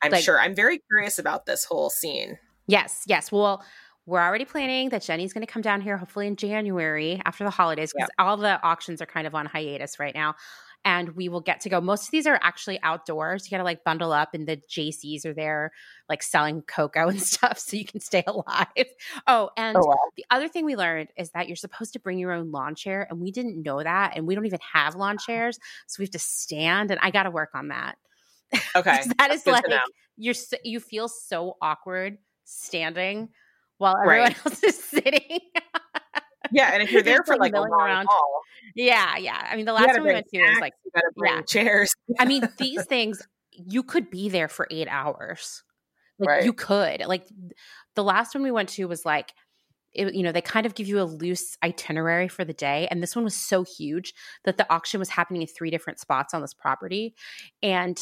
I'm 0.03 0.11
Like- 0.11 0.23
sure. 0.23 0.39
I'm 0.39 0.53
very 0.53 0.79
curious 0.89 1.17
about 1.17 1.45
this 1.45 1.63
whole 1.65 1.89
scene. 1.89 2.37
Yes, 2.67 3.03
yes. 3.07 3.31
Well, 3.31 3.63
we're 4.05 4.21
already 4.21 4.45
planning 4.45 4.89
that 4.89 5.01
Jenny's 5.01 5.33
going 5.33 5.45
to 5.45 5.51
come 5.51 5.61
down 5.61 5.81
here 5.81 5.97
hopefully 5.97 6.27
in 6.27 6.35
January 6.35 7.21
after 7.25 7.43
the 7.43 7.49
holidays 7.49 7.93
because 7.95 8.09
all 8.19 8.35
the 8.37 8.61
auctions 8.63 9.01
are 9.01 9.05
kind 9.05 9.25
of 9.25 9.35
on 9.35 9.45
hiatus 9.45 9.99
right 9.99 10.13
now. 10.13 10.35
And 10.85 11.15
we 11.15 11.29
will 11.29 11.39
get 11.39 11.61
to 11.61 11.69
go. 11.69 11.79
Most 11.79 12.07
of 12.07 12.11
these 12.11 12.27
are 12.27 12.37
actually 12.43 12.77
outdoors. 12.83 13.45
You 13.45 13.51
got 13.51 13.59
to 13.59 13.63
like 13.63 13.85
bundle 13.85 14.11
up, 14.11 14.33
and 14.33 14.45
the 14.45 14.57
Jaycees 14.57 15.25
are 15.25 15.33
there, 15.33 15.71
like 16.09 16.21
selling 16.21 16.61
cocoa 16.63 17.07
and 17.07 17.21
stuff, 17.21 17.57
so 17.57 17.77
you 17.77 17.85
can 17.85 18.01
stay 18.01 18.21
alive. 18.27 18.67
Oh, 19.25 19.49
and 19.55 19.77
oh, 19.77 19.85
wow. 19.85 19.95
the 20.17 20.25
other 20.29 20.49
thing 20.49 20.65
we 20.65 20.75
learned 20.75 21.07
is 21.15 21.31
that 21.31 21.47
you're 21.47 21.55
supposed 21.55 21.93
to 21.93 22.01
bring 22.01 22.19
your 22.19 22.33
own 22.33 22.51
lawn 22.51 22.75
chair, 22.75 23.07
and 23.09 23.21
we 23.21 23.31
didn't 23.31 23.63
know 23.63 23.81
that, 23.81 24.17
and 24.17 24.27
we 24.27 24.35
don't 24.35 24.45
even 24.45 24.59
have 24.73 24.95
lawn 24.95 25.17
chairs, 25.17 25.57
so 25.87 26.01
we 26.01 26.03
have 26.03 26.11
to 26.11 26.19
stand. 26.19 26.91
And 26.91 26.99
I 27.01 27.11
got 27.11 27.23
to 27.23 27.31
work 27.31 27.51
on 27.53 27.69
that. 27.69 27.97
Okay. 28.75 28.99
that 29.19 29.31
is 29.31 29.43
Good 29.43 29.63
to 29.63 29.69
like 29.69 29.81
you're 30.17 30.33
so, 30.33 30.57
you 30.63 30.79
feel 30.79 31.07
so 31.07 31.55
awkward 31.61 32.17
standing 32.43 33.29
while 33.83 33.95
Right. 33.95 34.31
everyone 34.31 34.35
else 34.45 34.63
is 34.63 34.83
sitting. 34.83 35.39
Yeah, 36.51 36.71
and 36.73 36.81
if 36.83 36.91
you're 36.91 37.01
there 37.11 37.23
for 37.23 37.35
like, 37.37 37.53
like 37.53 37.67
a 37.67 37.69
long 37.69 37.81
around. 37.81 38.07
haul, 38.09 38.41
yeah, 38.75 39.17
yeah. 39.17 39.47
I 39.51 39.55
mean, 39.55 39.65
the 39.65 39.73
last 39.73 39.87
one 39.97 40.03
we 40.03 40.13
went 40.13 40.27
to 40.33 40.41
was 40.41 40.59
like, 40.59 40.73
you 40.83 40.91
gotta 40.93 41.11
bring 41.15 41.33
yeah. 41.33 41.41
chairs. 41.47 41.93
I 42.19 42.25
mean, 42.25 42.47
these 42.57 42.85
things 42.85 43.21
you 43.51 43.83
could 43.83 44.09
be 44.09 44.29
there 44.29 44.47
for 44.47 44.67
eight 44.71 44.87
hours. 44.89 45.63
Like 46.19 46.29
Right. 46.29 46.43
you 46.45 46.53
could. 46.53 47.01
Like 47.05 47.25
the 47.95 48.03
last 48.03 48.33
one 48.35 48.43
we 48.43 48.51
went 48.51 48.69
to 48.69 48.85
was 48.87 49.05
like, 49.05 49.33
it, 49.93 50.13
you 50.15 50.23
know, 50.23 50.31
they 50.31 50.41
kind 50.41 50.65
of 50.65 50.73
give 50.73 50.87
you 50.87 50.99
a 51.01 51.03
loose 51.05 51.55
itinerary 51.63 52.27
for 52.27 52.43
the 52.43 52.53
day, 52.53 52.87
and 52.89 53.01
this 53.01 53.15
one 53.15 53.23
was 53.23 53.35
so 53.35 53.63
huge 53.63 54.13
that 54.43 54.57
the 54.57 54.71
auction 54.73 54.99
was 54.99 55.09
happening 55.09 55.41
in 55.43 55.47
three 55.47 55.69
different 55.69 55.99
spots 55.99 56.33
on 56.33 56.41
this 56.41 56.53
property, 56.53 57.13
and 57.61 57.99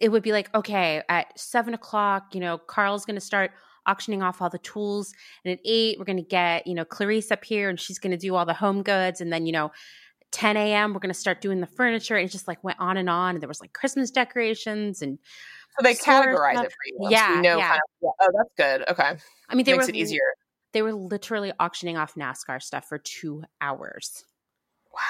it 0.00 0.10
would 0.10 0.22
be 0.22 0.32
like, 0.32 0.52
okay, 0.54 1.02
at 1.08 1.26
seven 1.38 1.74
o'clock, 1.74 2.34
you 2.34 2.40
know, 2.40 2.58
Carl's 2.58 3.04
going 3.04 3.14
to 3.16 3.20
start 3.20 3.52
auctioning 3.88 4.22
off 4.22 4.40
all 4.40 4.50
the 4.50 4.58
tools, 4.58 5.12
and 5.44 5.52
at 5.52 5.58
eight, 5.64 5.98
we're 5.98 6.04
going 6.04 6.16
to 6.18 6.22
get, 6.22 6.66
you 6.66 6.74
know, 6.74 6.84
Clarice 6.84 7.30
up 7.32 7.44
here, 7.44 7.68
and 7.68 7.80
she's 7.80 7.98
going 7.98 8.10
to 8.12 8.16
do 8.16 8.34
all 8.36 8.46
the 8.46 8.54
home 8.54 8.82
goods, 8.82 9.20
and 9.20 9.32
then, 9.32 9.46
you 9.46 9.52
know, 9.52 9.72
10 10.30 10.56
a.m. 10.58 10.92
we're 10.92 11.00
going 11.00 11.12
to 11.12 11.18
start 11.18 11.40
doing 11.40 11.60
the 11.60 11.66
furniture, 11.66 12.16
and 12.16 12.28
it 12.28 12.30
just 12.32 12.46
like 12.46 12.62
went 12.62 12.78
on 12.78 12.96
and 12.98 13.08
on, 13.10 13.34
and 13.34 13.42
there 13.42 13.48
was 13.48 13.60
like 13.60 13.72
Christmas 13.72 14.10
decorations, 14.10 15.00
and 15.02 15.18
So 15.78 15.82
they 15.82 15.94
categorize 15.94 16.52
stuff. 16.52 16.64
it 16.66 16.70
for 16.72 16.86
you. 16.86 16.98
so 17.04 17.10
Yeah, 17.10 17.36
you 17.36 17.42
know 17.42 17.58
yeah. 17.58 17.68
kind 17.70 17.80
of, 18.02 18.10
oh, 18.20 18.28
that's 18.36 18.54
good. 18.56 18.88
Okay. 18.90 19.16
I 19.48 19.54
mean, 19.54 19.64
they 19.64 19.72
Makes 19.72 19.86
were 19.86 19.90
it 19.90 19.96
easier. 19.96 20.34
They 20.72 20.82
were 20.82 20.92
literally 20.92 21.52
auctioning 21.58 21.96
off 21.96 22.14
NASCAR 22.14 22.62
stuff 22.62 22.84
for 22.86 22.98
two 22.98 23.42
hours, 23.62 24.24
Wow. 24.92 25.00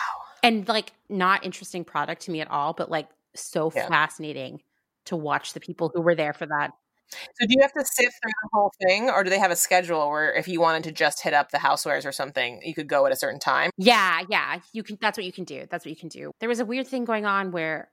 and 0.44 0.68
like 0.68 0.92
not 1.08 1.44
interesting 1.44 1.84
product 1.84 2.22
to 2.22 2.30
me 2.30 2.40
at 2.40 2.48
all, 2.48 2.72
but 2.72 2.88
like 2.90 3.08
so 3.34 3.72
Yeah. 3.74 3.88
fascinating 3.88 4.62
to 5.06 5.16
watch 5.16 5.52
the 5.54 5.60
people 5.60 5.90
who 5.92 6.00
were 6.00 6.14
there 6.14 6.32
for 6.32 6.46
that. 6.46 6.70
So 7.10 7.46
do 7.46 7.48
you 7.48 7.62
have 7.62 7.72
to 7.72 7.84
sit 7.84 8.06
through 8.06 8.32
the 8.42 8.48
whole 8.52 8.72
thing, 8.86 9.10
or 9.10 9.24
do 9.24 9.30
they 9.30 9.38
have 9.38 9.50
a 9.50 9.56
schedule 9.56 10.10
where 10.10 10.32
if 10.34 10.48
you 10.48 10.60
wanted 10.60 10.84
to 10.84 10.92
just 10.92 11.22
hit 11.22 11.34
up 11.34 11.50
the 11.50 11.58
housewares 11.58 12.04
or 12.04 12.12
something, 12.12 12.60
you 12.64 12.74
could 12.74 12.88
go 12.88 13.06
at 13.06 13.12
a 13.12 13.16
certain 13.16 13.40
time? 13.40 13.70
Yeah, 13.76 14.22
yeah. 14.28 14.60
You 14.72 14.82
can 14.82 14.98
that's 15.00 15.16
what 15.16 15.24
you 15.24 15.32
can 15.32 15.44
do. 15.44 15.66
That's 15.70 15.84
what 15.84 15.90
you 15.90 15.96
can 15.96 16.08
do. 16.08 16.32
There 16.40 16.48
was 16.48 16.60
a 16.60 16.64
weird 16.64 16.86
thing 16.86 17.04
going 17.04 17.26
on 17.26 17.50
where 17.52 17.90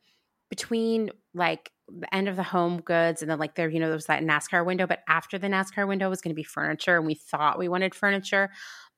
between 0.49 1.11
like 1.33 1.71
the 1.87 2.13
end 2.13 2.27
of 2.27 2.35
the 2.35 2.43
home 2.43 2.81
goods 2.81 3.21
and 3.21 3.29
then 3.29 3.39
like 3.39 3.55
there, 3.55 3.69
you 3.69 3.79
know, 3.79 3.87
there 3.87 3.95
was 3.95 4.05
that 4.07 4.23
NASCAR 4.23 4.65
window, 4.65 4.87
but 4.87 4.99
after 5.07 5.37
the 5.37 5.47
NASCAR 5.47 5.87
window 5.87 6.09
was 6.09 6.21
gonna 6.21 6.35
be 6.35 6.43
furniture 6.43 6.97
and 6.97 7.05
we 7.05 7.15
thought 7.15 7.59
we 7.59 7.67
wanted 7.67 7.95
furniture. 7.95 8.49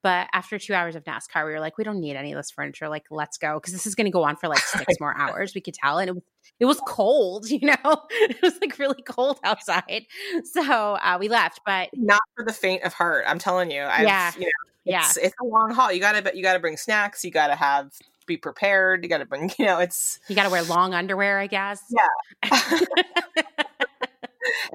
But 0.07 0.29
after 0.31 0.57
two 0.57 0.73
hours 0.73 0.95
of 0.95 1.03
NASCAR, 1.03 1.45
we 1.45 1.51
were 1.51 1.59
like, 1.59 1.77
we 1.77 1.83
don't 1.83 1.99
need 1.99 2.15
any 2.15 2.31
of 2.31 2.37
this 2.37 2.49
furniture. 2.49 2.87
Like, 2.87 3.03
let's 3.11 3.37
go. 3.37 3.59
Cause 3.59 3.73
this 3.73 3.85
is 3.85 3.93
gonna 3.93 4.09
go 4.09 4.23
on 4.23 4.37
for 4.37 4.47
like 4.47 4.59
six 4.59 5.01
more 5.01 5.13
hours. 5.17 5.53
We 5.53 5.59
could 5.59 5.73
tell. 5.73 5.97
And 5.97 6.07
it 6.07 6.13
was 6.13 6.23
it 6.61 6.65
was 6.65 6.79
cold, 6.87 7.49
you 7.49 7.59
know? 7.59 7.75
It 8.09 8.41
was 8.41 8.53
like 8.61 8.79
really 8.79 9.01
cold 9.01 9.37
outside. 9.43 10.05
So 10.45 10.61
uh, 10.63 11.17
we 11.19 11.27
left. 11.27 11.59
But 11.65 11.89
Not 11.93 12.21
for 12.37 12.45
the 12.45 12.53
faint 12.53 12.83
of 12.83 12.93
heart. 12.93 13.25
I'm 13.27 13.37
telling 13.37 13.69
you. 13.69 13.81
I've, 13.81 14.03
Yeah. 14.03 14.31
You 14.35 14.45
know, 14.45 14.51
yeah. 14.85 14.99
it's, 14.99 15.17
it's 15.17 15.35
a 15.41 15.45
long 15.45 15.71
haul. 15.71 15.91
You 15.91 15.99
gotta, 15.99 16.31
you 16.33 16.41
gotta 16.41 16.59
bring 16.59 16.77
snacks. 16.77 17.25
You 17.25 17.31
gotta 17.31 17.55
have 17.55 17.91
be 18.27 18.37
prepared. 18.37 19.03
You 19.03 19.09
gotta 19.09 19.25
bring. 19.25 19.51
You 19.59 19.65
know, 19.65 19.79
it's. 19.79 20.21
You 20.29 20.37
gotta 20.37 20.49
wear 20.49 20.63
long 20.63 20.93
underwear, 20.93 21.37
I 21.37 21.47
guess. 21.47 21.83
Yeah. 21.89 22.49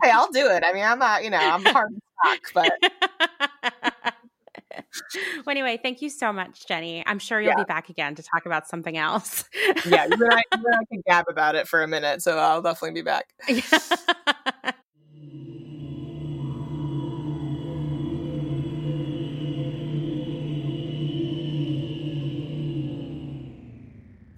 hey, 0.03 0.11
I'll 0.11 0.31
do 0.31 0.47
it. 0.51 0.63
I 0.63 0.75
mean, 0.75 0.85
I'm 0.85 0.99
not. 0.99 1.25
You 1.25 1.31
know, 1.31 1.39
I'm 1.39 1.65
hard 1.65 1.89
to 1.95 2.01
stock, 2.21 2.51
but 2.53 3.92
well, 5.15 5.51
anyway, 5.51 5.79
thank 5.83 6.03
you 6.03 6.09
so 6.11 6.33
much, 6.33 6.67
Jenny. 6.67 7.03
I'm 7.07 7.19
sure 7.19 7.41
you'll 7.41 7.51
Yeah. 7.51 7.65
be 7.65 7.65
back 7.65 7.89
again 7.89 8.15
to 8.15 8.23
talk 8.23 8.47
about 8.47 8.67
something 8.69 8.97
else. 8.97 9.45
yeah, 9.85 10.07
you 10.07 10.17
and 10.21 10.33
I, 10.35 10.43
you 10.57 10.65
and 10.67 10.75
I 10.75 10.85
can 10.93 11.03
gab 11.09 11.25
about 11.29 11.55
it 11.55 11.69
for 11.69 11.83
a 11.83 11.89
minute, 11.89 12.23
so 12.23 12.39
I'll 12.39 12.63
definitely 12.63 13.01
be 13.01 13.05
back. 13.05 13.33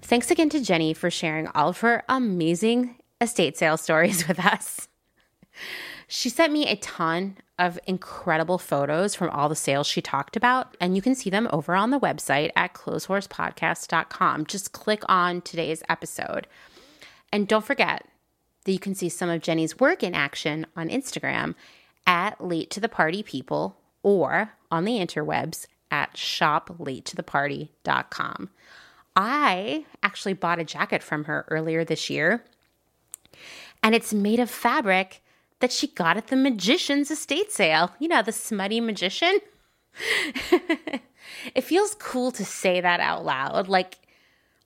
Thanks 0.03 0.31
again 0.31 0.51
to 0.51 0.61
Jenny 0.61 0.93
for 0.95 1.11
sharing 1.11 1.49
all 1.49 1.69
of 1.71 1.81
her 1.81 2.03
amazing 2.09 2.97
estate 3.21 3.57
sale 3.57 3.77
stories 3.77 4.29
with 4.29 4.39
us. 4.45 4.89
She 6.17 6.29
sent 6.29 6.53
me 6.53 6.69
a 6.69 6.77
ton 6.77 7.39
of 7.59 7.77
incredible 7.89 8.59
photos 8.59 9.17
from 9.17 9.31
all 9.31 9.49
the 9.49 9.57
sales 9.57 9.89
she 9.89 10.01
talked 10.01 10.37
about, 10.37 10.77
and 10.81 10.95
you 10.95 11.03
can 11.03 11.17
see 11.17 11.29
them 11.29 11.49
over 11.51 11.75
on 11.75 11.91
the 11.91 11.99
website 11.99 12.53
at 12.55 12.73
clotheshorsepodcast.com. 12.73 14.47
Just 14.47 14.71
click 14.71 15.03
on 15.09 15.41
today's 15.41 15.83
episode. 15.89 16.47
And 17.33 17.49
don't 17.49 17.65
forget 17.65 18.07
that 18.65 18.71
you 18.71 18.79
can 18.79 18.95
see 18.95 19.09
some 19.09 19.29
of 19.29 19.43
Jenny's 19.43 19.81
work 19.81 20.05
in 20.05 20.15
action 20.15 20.67
on 20.77 20.89
Instagram 20.89 21.57
at 22.07 22.41
Late 22.41 22.71
to 22.71 22.79
the 22.79 22.89
Party 22.89 23.25
People 23.25 23.77
or 24.05 24.53
on 24.71 24.85
the 24.85 25.01
interwebs 25.01 25.67
at 25.91 26.15
shoplatetotheparty.com. 26.15 28.51
I 29.17 29.85
actually 30.05 30.35
bought 30.35 30.61
a 30.61 30.65
jacket 30.65 31.03
from 31.03 31.25
her 31.25 31.45
earlier 31.49 31.85
this 31.85 32.09
year, 32.09 32.45
and 33.83 33.97
it's 33.97 34.15
made 34.15 34.39
of 34.39 34.49
fabric 34.49 35.21
that 35.65 35.73
she 35.73 35.87
got 35.87 36.19
at 36.19 36.27
the 36.27 36.37
magician's 36.37 37.11
estate 37.11 37.51
sale. 37.51 37.91
You 37.99 38.07
know, 38.07 38.21
the 38.21 38.33
smutty 38.33 38.83
magician. 38.83 39.39
it 41.55 41.65
feels 41.65 41.95
cool 41.95 42.31
to 42.33 42.45
say 42.45 42.83
that 42.83 43.01
out 43.01 43.25
loud. 43.25 43.67
Like, 43.67 43.97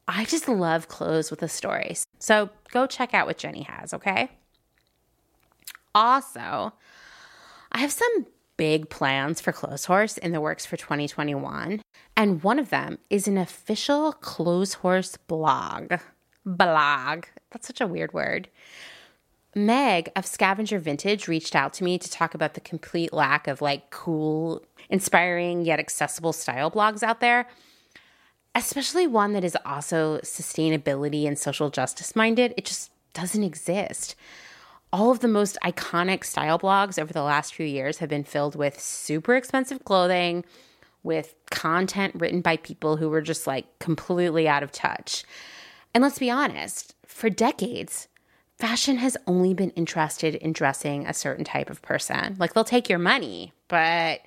I 0.09 0.25
just 0.25 0.49
love 0.49 0.89
clothes 0.89 1.31
with 1.31 1.41
a 1.41 1.47
story. 1.47 1.97
So 2.18 2.51
go 2.73 2.89
check 2.89 3.15
out 3.15 3.28
what 3.28 3.39
Jenny 3.39 3.62
has, 3.62 3.94
okay? 3.94 4.28
Also, 5.94 6.73
I 7.70 7.78
have 7.78 7.93
some 7.93 8.27
big 8.57 8.91
plans 8.91 9.41
for 9.41 9.52
Clotheshorse 9.52 10.18
in 10.18 10.33
the 10.33 10.41
works 10.41 10.67
for 10.67 10.77
2021, 10.77 11.81
and 12.17 12.43
one 12.43 12.59
of 12.59 12.70
them 12.70 12.99
is 13.09 13.28
an 13.28 13.39
official 13.39 14.15
Clotheshorse 14.15 15.17
blog. 15.28 15.93
Blog. 16.44 17.27
That's 17.52 17.68
such 17.68 17.81
a 17.81 17.86
weird 17.86 18.12
word. 18.12 18.49
Meg 19.55 20.10
of 20.15 20.27
Scavenger 20.27 20.78
Vintage 20.78 21.27
reached 21.27 21.57
out 21.57 21.73
to 21.75 21.85
me 21.85 21.99
to 21.99 22.10
talk 22.10 22.35
about 22.35 22.55
the 22.55 22.60
complete 22.60 23.12
lack 23.12 23.47
of 23.47 23.62
like 23.62 23.91
cool, 23.91 24.62
inspiring, 24.89 25.65
yet 25.65 25.78
accessible 25.78 26.33
style 26.33 26.70
blogs 26.70 27.02
out 27.02 27.20
there, 27.20 27.49
especially 28.55 29.07
one 29.07 29.33
that 29.33 29.44
is 29.44 29.57
also 29.65 30.18
sustainability 30.18 31.27
and 31.27 31.39
social 31.39 31.70
justice 31.70 32.15
minded. 32.15 32.55
It 32.57 32.67
just 32.67 32.91
doesn't 33.15 33.43
exist 33.43 34.15
all 34.93 35.10
of 35.10 35.20
the 35.20 35.28
most 35.28 35.59
iconic 35.62 36.25
style 36.25 36.59
blogs 36.59 36.99
over 36.99 37.12
the 37.12 37.23
last 37.23 37.55
few 37.55 37.67
years 37.67 37.99
have 37.99 38.09
been 38.09 38.25
filled 38.25 38.57
with 38.57 38.81
super 38.81 39.36
expensive 39.36 39.85
clothing, 39.85 40.44
with 41.02 41.35
content 41.51 42.15
written 42.17 42.41
by 42.41 42.57
people 42.57 42.97
who 42.97 43.09
were 43.09 43.20
just 43.20 43.47
like 43.47 43.78
completely 43.78 44.49
out 44.49 44.62
of 44.62 44.73
touch. 44.73 45.25
And 45.94 46.02
let's 46.02 46.18
be 46.18 46.31
honest, 46.31 46.94
for 47.07 47.31
decades, 47.31 48.09
fashion 48.59 48.97
has 48.97 49.17
only 49.27 49.55
been 49.55 49.70
interested 49.70 50.35
in 50.35 50.53
dressing 50.53 51.07
a 51.07 51.15
certain 51.15 51.45
type 51.45 51.70
of 51.70 51.81
person. 51.83 52.37
Like 52.39 52.55
they'll 52.55 52.65
take 52.65 52.89
your 52.89 52.99
money, 52.99 53.53
but 53.69 54.20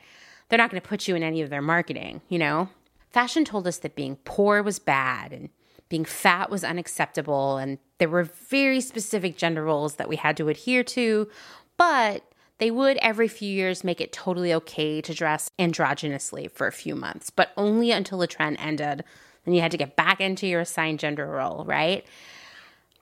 they're 0.47 0.57
not 0.57 0.69
going 0.69 0.81
to 0.81 0.87
put 0.87 1.07
you 1.07 1.15
in 1.15 1.23
any 1.23 1.41
of 1.41 1.49
their 1.49 1.61
marketing, 1.61 2.21
you 2.29 2.39
know? 2.39 2.69
Fashion 3.09 3.43
told 3.43 3.67
us 3.67 3.77
that 3.79 3.95
being 3.95 4.17
poor 4.23 4.63
was 4.63 4.79
bad 4.79 5.33
and 5.33 5.49
being 5.89 6.05
fat 6.05 6.49
was 6.49 6.63
unacceptable, 6.63 7.57
and 7.57 7.77
there 7.97 8.07
were 8.07 8.23
very 8.23 8.79
specific 8.79 9.35
gender 9.35 9.61
roles 9.61 9.95
that 9.95 10.07
we 10.07 10.15
had 10.15 10.37
to 10.37 10.47
adhere 10.47 10.85
to, 10.85 11.27
but 11.75 12.23
they 12.59 12.71
would 12.71 12.95
every 12.97 13.27
few 13.27 13.51
years 13.51 13.83
make 13.83 13.99
it 13.99 14.13
totally 14.13 14.53
okay 14.53 15.01
to 15.01 15.13
dress 15.13 15.51
androgynously 15.59 16.49
for 16.49 16.65
a 16.67 16.71
few 16.71 16.95
months, 16.95 17.29
but 17.29 17.49
only 17.57 17.91
until 17.91 18.19
the 18.19 18.27
trend 18.27 18.55
ended. 18.61 19.03
Then 19.43 19.53
you 19.53 19.59
had 19.59 19.71
to 19.71 19.77
get 19.77 19.97
back 19.97 20.21
into 20.21 20.47
your 20.47 20.61
assigned 20.61 20.99
gender 20.99 21.27
role, 21.27 21.65
right? 21.65 22.05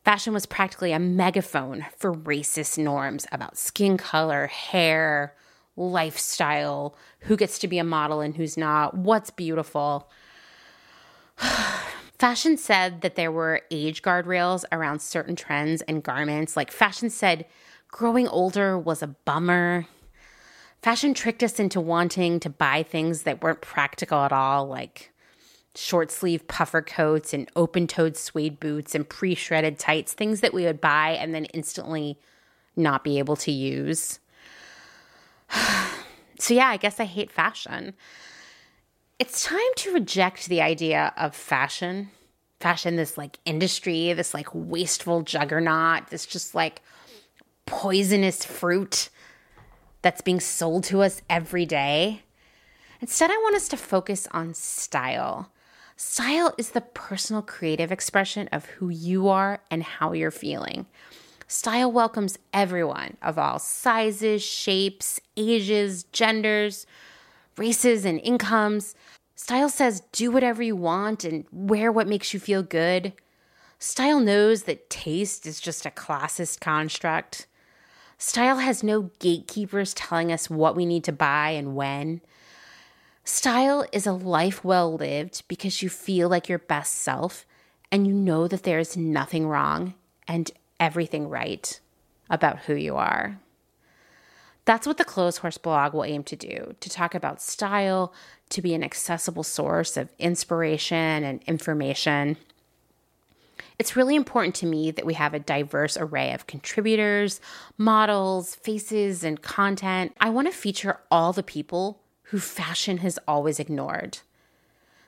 Fashion 0.09 0.33
was 0.33 0.47
practically 0.47 0.91
a 0.91 0.97
megaphone 0.97 1.85
for 1.95 2.11
racist 2.11 2.79
norms 2.79 3.27
about 3.31 3.59
skin 3.59 3.95
color, 3.95 4.47
hair, 4.47 5.35
lifestyle, 5.77 6.95
who 7.19 7.38
gets 7.38 7.59
to 7.59 7.67
be 7.67 7.77
a 7.77 7.83
model 7.83 8.19
and 8.19 8.35
who's 8.35 8.57
not, 8.57 8.97
what's 8.97 9.29
beautiful. 9.29 10.09
Fashion 12.17 12.57
said 12.57 13.01
that 13.01 13.13
there 13.13 13.31
were 13.31 13.61
age 13.69 14.01
guardrails 14.01 14.65
around 14.71 14.99
certain 14.99 15.35
trends 15.35 15.83
and 15.83 16.01
garments. 16.01 16.57
Like, 16.57 16.71
fashion 16.71 17.11
said 17.11 17.45
growing 17.89 18.27
older 18.27 18.79
was 18.79 19.03
a 19.03 19.15
bummer. 19.25 19.85
Fashion 20.81 21.13
tricked 21.13 21.43
us 21.43 21.59
into 21.59 21.79
wanting 21.79 22.39
to 22.39 22.49
buy 22.49 22.81
things 22.81 23.21
that 23.21 23.43
weren't 23.43 23.61
practical 23.61 24.17
at 24.21 24.33
all, 24.33 24.65
like 24.65 25.11
short 25.80 26.11
sleeve 26.11 26.48
puffer 26.48 26.82
coats 26.82 27.33
and 27.33 27.49
open 27.56 27.88
toed 27.88 28.17
suede 28.17 28.59
boots 28.59 28.93
and 28.93 29.08
pre 29.08 29.35
shredded 29.35 29.80
tights, 29.80 30.14
things 30.14 30.41
that 30.41 30.53
we 30.53 30.66
would 30.66 30.82
buy 30.82 31.11
and 31.11 31.33
then 31.33 31.45
instantly 31.45 32.17
not 32.75 33.03
be 33.03 33.19
able 33.19 33.35
to 33.38 33.51
use. 33.51 34.19
so, 36.40 36.53
yeah, 36.53 36.67
I 36.67 36.77
guess 36.77 36.99
I 36.99 37.06
hate 37.06 37.32
fashion 37.32 37.93
it's 39.19 39.43
time 39.43 39.59
to 39.75 39.93
reject 39.93 40.48
the 40.48 40.61
idea 40.61 41.14
of 41.17 41.35
fashion. 41.35 42.09
Fashion, 42.61 42.95
this 42.95 43.17
like 43.17 43.38
industry, 43.45 44.14
this 44.14 44.33
like 44.33 44.48
wasteful 44.53 45.22
juggernaut, 45.22 46.08
this 46.09 46.25
just 46.25 46.56
like 46.56 46.82
poisonous 47.66 48.45
fruit 48.45 49.09
that's 50.01 50.22
being 50.22 50.40
sold 50.40 50.85
to 50.85 51.01
us 51.01 51.22
every 51.30 51.66
day. 51.66 52.24
Instead, 53.01 53.30
I 53.30 53.38
want 53.38 53.56
us 53.56 53.67
to 53.69 53.77
focus 53.77 54.27
on 54.32 54.53
style. 54.53 55.51
Style 56.01 56.55
is 56.57 56.69
the 56.69 56.79
personal 56.79 57.41
creative 57.41 57.91
expression 57.91 58.47
of 58.53 58.63
who 58.67 58.87
you 58.87 59.27
are 59.27 59.59
and 59.69 59.83
how 59.83 60.13
you're 60.13 60.31
feeling. 60.31 60.85
Style 61.45 61.91
welcomes 61.91 62.39
everyone 62.53 63.17
of 63.21 63.37
all 63.37 63.59
sizes, 63.59 64.41
shapes, 64.41 65.19
ages, 65.35 66.03
genders, 66.13 66.87
races, 67.57 68.05
and 68.05 68.21
incomes. 68.21 68.95
Style 69.35 69.67
says 69.67 70.01
do 70.13 70.31
whatever 70.31 70.63
you 70.63 70.73
want 70.73 71.25
and 71.25 71.43
wear 71.51 71.91
what 71.91 72.07
makes 72.07 72.33
you 72.33 72.39
feel 72.39 72.63
good. 72.63 73.11
Style 73.77 74.21
knows 74.21 74.63
that 74.63 74.89
taste 74.89 75.45
is 75.45 75.59
just 75.59 75.85
a 75.85 75.91
classist 75.91 76.61
construct. 76.61 77.45
Style 78.17 78.59
has 78.59 78.83
no 78.83 79.11
gatekeepers 79.19 79.93
telling 79.93 80.31
us 80.31 80.49
what 80.49 80.77
we 80.77 80.85
need 80.85 81.03
to 81.03 81.11
buy 81.11 81.49
and 81.49 81.75
when. 81.75 82.21
Style 83.30 83.85
is 83.91 84.08
a 84.08 84.11
life 84.11 84.66
well 84.66 84.95
lived 84.95 85.43
because 85.48 85.83
you 85.83 85.88
feel 85.88 86.27
like 86.27 86.49
your 86.49 86.58
best 86.58 86.95
self 86.95 87.45
and 87.91 88.08
you 88.08 88.11
know 88.11 88.48
that 88.48 88.64
there 88.64 88.80
is 88.80 88.98
nothing 88.98 89.48
wrong 89.48 89.93
and 90.27 90.49
everything 90.80 91.30
right 91.30 91.80
about 92.27 92.61
who 92.61 92.74
you 92.74 92.95
are. 92.95 93.40
That's 94.66 94.88
what 94.88 94.98
the 94.98 95.06
Clotheshorse 95.06 95.61
blog 95.61 95.93
will 95.93 96.06
aim 96.06 96.24
to 96.24 96.35
do 96.35 96.74
to 96.80 96.90
talk 96.90 97.14
about 97.14 97.40
style, 97.40 98.11
to 98.49 98.64
be 98.64 98.74
an 98.74 98.83
accessible 98.83 99.43
source 99.43 99.95
of 99.95 100.11
inspiration 100.17 101.24
and 101.24 101.43
information. 101.43 102.35
It's 103.77 103.95
really 103.95 104.16
important 104.16 104.56
to 104.56 104.66
me 104.66 104.90
that 104.90 105.06
we 105.06 105.14
have 105.14 105.35
a 105.35 105.40
diverse 105.40 105.98
array 105.98 106.33
of 106.33 106.48
contributors, 106.48 107.40
models, 107.77 108.56
faces, 108.56 109.24
and 109.24 109.40
content. 109.40 110.16
I 110.19 110.32
want 110.32 110.48
to 110.48 110.51
feature 110.51 110.99
all 111.11 111.32
the 111.32 111.43
people 111.43 112.01
who 112.30 112.40
fashion 112.40 112.98
has 112.98 113.17
always 113.27 113.59
ignored. 113.59 114.19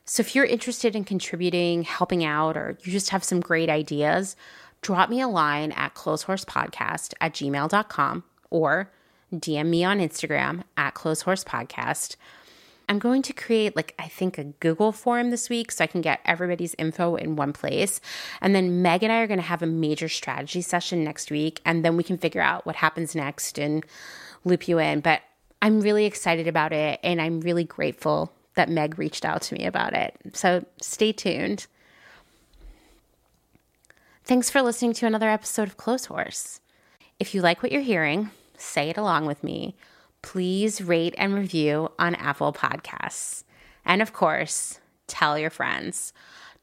So 0.06 0.22
if 0.22 0.36
you're 0.36 0.46
interested 0.46 0.96
in 0.96 1.04
contributing, 1.04 1.84
helping 1.84 2.24
out, 2.26 2.58
or 2.58 2.78
you 2.84 2.92
just 2.92 3.12
have 3.12 3.24
some 3.24 3.40
great 3.40 3.70
ideas, 3.70 4.36
drop 4.82 5.10
me 5.10 5.22
a 5.22 5.28
line 5.28 5.72
at 5.74 5.94
clotheshorsepodcast 5.94 7.14
at 7.22 7.34
gmail.com 7.34 8.24
or 8.50 8.92
DM 9.34 9.68
me 9.68 9.84
on 9.84 10.00
Instagram 10.00 10.64
at 10.76 10.96
clotheshorsepodcast. 10.96 12.16
I'm 12.90 12.98
going 13.00 13.22
to 13.22 13.34
create, 13.34 13.76
like, 13.76 13.94
I 14.00 14.08
think 14.08 14.38
a 14.38 14.46
Google 14.46 14.92
form 14.92 15.30
this 15.30 15.50
week 15.50 15.72
so 15.72 15.84
I 15.84 15.88
can 15.88 16.02
get 16.02 16.20
everybody's 16.26 16.76
info 16.78 17.16
in 17.16 17.36
one 17.36 17.54
place. 17.54 18.02
And 18.42 18.54
then 18.54 18.82
Meg 18.82 19.04
and 19.04 19.14
I 19.14 19.20
are 19.20 19.28
going 19.28 19.40
to 19.40 19.46
have 19.46 19.62
a 19.62 19.68
major 19.68 20.10
strategy 20.10 20.62
session 20.62 21.04
next 21.04 21.32
week. 21.32 21.62
And 21.64 21.86
then 21.86 21.96
we 21.96 22.04
can 22.04 22.18
figure 22.18 22.42
out 22.42 22.66
what 22.66 22.76
happens 22.76 23.16
next 23.16 23.58
and 23.58 23.86
loop 24.44 24.68
you 24.68 24.80
in. 24.80 25.00
But 25.00 25.22
I'm 25.62 25.82
really 25.82 26.06
excited 26.06 26.48
about 26.48 26.74
it. 26.74 27.00
And 27.04 27.22
I'm 27.22 27.42
really 27.42 27.64
grateful 27.64 28.34
that 28.56 28.70
Meg 28.70 28.98
reached 28.98 29.26
out 29.26 29.42
to 29.44 29.56
me 29.56 29.66
about 29.66 29.94
it. 29.94 30.16
So 30.34 30.66
stay 30.82 31.12
tuned. 31.12 31.68
Thanks 34.24 34.50
for 34.50 34.62
listening 34.62 34.94
to 34.94 35.06
another 35.06 35.30
episode 35.30 35.68
of 35.68 35.78
Clotheshorse. 35.78 36.60
If 37.20 37.34
you 37.34 37.42
like 37.42 37.62
what 37.62 37.72
you're 37.72 37.82
hearing, 37.82 38.32
say 38.58 38.90
it 38.90 38.98
along 38.98 39.26
with 39.26 39.44
me. 39.44 39.76
Please 40.22 40.82
rate 40.82 41.16
and 41.18 41.34
review 41.34 41.92
on 41.98 42.16
Apple 42.16 42.54
Podcasts. 42.54 43.44
And 43.84 44.02
of 44.02 44.14
course, 44.14 44.80
tell 45.08 45.38
your 45.38 45.50
friends. 45.50 46.14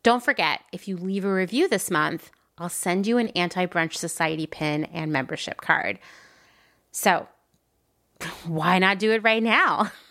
Don't 0.02 0.22
forget, 0.22 0.60
if 0.72 0.86
you 0.86 0.96
leave 0.96 1.24
a 1.24 1.32
review 1.32 1.68
this 1.68 1.90
month, 1.90 2.30
I'll 2.56 2.68
send 2.68 3.06
you 3.06 3.18
an 3.18 3.28
Anti 3.28 3.66
Brunch 3.66 3.94
Society 3.94 4.46
pin 4.46 4.84
and 4.84 5.12
membership 5.12 5.60
card. 5.60 5.98
So, 6.92 7.28
why 8.46 8.78
not 8.78 8.98
do 8.98 9.12
it 9.12 9.22
right 9.22 9.42
now? 9.42 9.92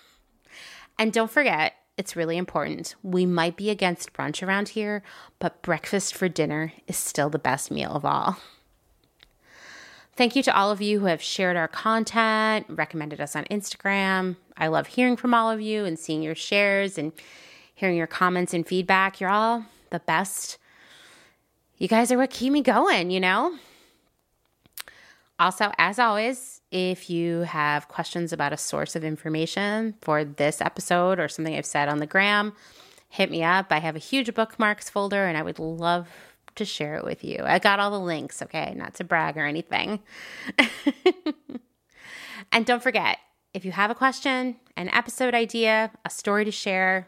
And 0.99 1.13
don't 1.13 1.29
forget, 1.29 1.75
it's 1.95 2.15
really 2.15 2.37
important. 2.37 2.95
We 3.03 3.27
might 3.27 3.55
be 3.55 3.69
against 3.69 4.13
brunch 4.13 4.41
around 4.41 4.69
here, 4.69 5.03
but 5.37 5.61
breakfast 5.61 6.15
for 6.15 6.27
dinner 6.27 6.73
is 6.87 6.97
still 6.97 7.29
the 7.29 7.37
best 7.37 7.69
meal 7.69 7.91
of 7.91 8.03
all. 8.03 8.37
Thank 10.15 10.35
you 10.35 10.41
to 10.41 10.57
all 10.57 10.71
of 10.71 10.81
you 10.81 10.99
who 10.99 11.05
have 11.05 11.21
shared 11.21 11.55
our 11.55 11.67
content, 11.67 12.65
recommended 12.67 13.21
us 13.21 13.35
on 13.35 13.45
Instagram. 13.45 14.35
I 14.57 14.67
love 14.67 14.87
hearing 14.87 15.15
from 15.15 15.35
all 15.35 15.51
of 15.51 15.61
you 15.61 15.85
and 15.85 15.99
seeing 15.99 16.23
your 16.23 16.33
shares 16.33 16.97
and 16.97 17.13
hearing 17.75 17.95
your 17.95 18.07
comments 18.07 18.53
and 18.55 18.65
feedback. 18.65 19.19
You're 19.21 19.29
all 19.29 19.65
the 19.91 19.99
best. 19.99 20.57
You 21.77 21.87
guys 21.87 22.11
are 22.11 22.17
what 22.17 22.31
keep 22.31 22.51
me 22.51 22.63
going, 22.63 23.11
you 23.11 23.19
know? 23.19 23.57
Also, 25.39 25.71
as 25.77 25.99
always, 25.99 26.56
if 26.71 27.09
you 27.09 27.41
have 27.41 27.87
questions 27.87 28.33
about 28.33 28.53
a 28.53 28.57
source 28.57 28.95
of 28.95 29.03
information 29.03 29.95
for 30.01 30.23
this 30.23 30.61
episode 30.61 31.19
or 31.19 31.27
something 31.27 31.55
I've 31.55 31.65
said 31.65 31.89
on 31.89 31.99
the 31.99 32.05
gram, 32.05 32.53
hit 33.09 33.31
me 33.31 33.43
up. 33.43 33.67
I 33.69 33.79
have 33.79 33.95
a 33.95 33.99
huge 33.99 34.33
bookmarks 34.33 34.89
folder 34.89 35.25
and 35.25 35.37
I 35.37 35.43
would 35.43 35.59
love 35.59 36.09
to 36.55 36.65
share 36.65 36.95
it 36.95 37.05
with 37.05 37.23
you. 37.23 37.39
I 37.43 37.59
got 37.59 37.79
all 37.79 37.91
the 37.91 37.99
links, 37.99 38.41
okay? 38.41 38.73
Not 38.75 38.95
to 38.95 39.03
brag 39.03 39.37
or 39.37 39.45
anything. 39.45 39.99
and 42.51 42.65
don't 42.65 42.83
forget, 42.83 43.19
if 43.53 43.63
you 43.63 43.71
have 43.71 43.91
a 43.91 43.95
question, 43.95 44.57
an 44.75 44.89
episode 44.89 45.33
idea, 45.33 45.91
a 46.03 46.09
story 46.09 46.43
to 46.45 46.51
share, 46.51 47.07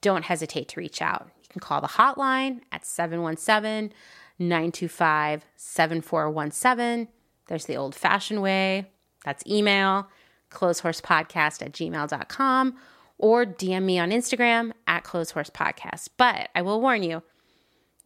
don't 0.00 0.24
hesitate 0.24 0.68
to 0.68 0.80
reach 0.80 1.02
out. 1.02 1.28
You 1.42 1.48
can 1.50 1.60
call 1.60 1.80
the 1.80 1.88
hotline 1.88 2.60
at 2.72 2.86
717 2.86 3.92
925 4.38 5.46
7417 5.56 7.08
there's 7.46 7.66
the 7.66 7.76
old 7.76 7.94
fashioned 7.94 8.42
way. 8.42 8.90
That's 9.24 9.44
email, 9.46 10.08
clotheshorsepodcast 10.50 11.62
at 11.62 11.72
gmail.com, 11.72 12.76
or 13.18 13.46
DM 13.46 13.82
me 13.82 13.98
on 13.98 14.10
Instagram 14.10 14.72
at 14.86 15.04
clotheshorsepodcast. 15.04 16.10
But 16.16 16.50
I 16.54 16.62
will 16.62 16.80
warn 16.80 17.02
you, 17.02 17.22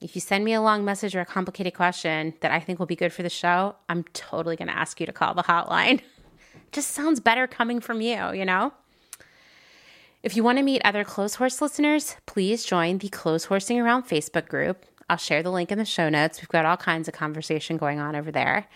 if 0.01 0.15
you 0.15 0.21
send 0.21 0.45
me 0.45 0.55
a 0.55 0.63
long 0.63 0.85
message 0.85 1.15
or 1.15 1.21
a 1.21 1.27
complicated 1.27 1.75
question 1.75 2.35
that 2.41 2.51
I 2.51 2.61
think 2.61 2.79
will 2.79 2.87
be 2.87 2.97
good 2.97 3.13
for 3.13 3.23
the 3.23 3.31
show, 3.31 3.77
I'm 3.89 4.05
totally 4.15 4.57
going 4.57 4.69
to 4.69 4.77
ask 4.77 4.99
you 4.99 5.07
to 5.07 5.13
call 5.13 5.35
the 5.35 5.43
hotline. 5.43 6.01
Just 6.73 6.93
sounds 6.93 7.21
better 7.21 7.47
coming 7.47 7.81
from 7.81 8.01
you, 8.01 8.33
you 8.33 8.45
know? 8.45 8.73
If 10.23 10.37
you 10.37 10.45
want 10.45 10.59
to 10.59 10.65
meet 10.65 10.83
other 10.85 11.05
Clotheshorse 11.05 11.61
listeners, 11.61 12.17
please 12.27 12.65
join 12.65 12.99
the 12.99 13.09
Clothes 13.09 13.47
Horsing 13.47 13.81
Around 13.81 14.05
Facebook 14.05 14.49
group. 14.49 14.85
I'll 15.09 15.17
share 15.17 15.43
the 15.43 15.51
link 15.51 15.73
in 15.73 15.79
the 15.79 15.85
show 15.85 16.09
notes. 16.09 16.41
We've 16.41 16.49
got 16.49 16.65
all 16.65 16.77
kinds 16.77 17.09
of 17.09 17.15
conversation 17.15 17.77
going 17.77 18.01
on 18.01 18.15
over 18.15 18.31
there. 18.31 18.69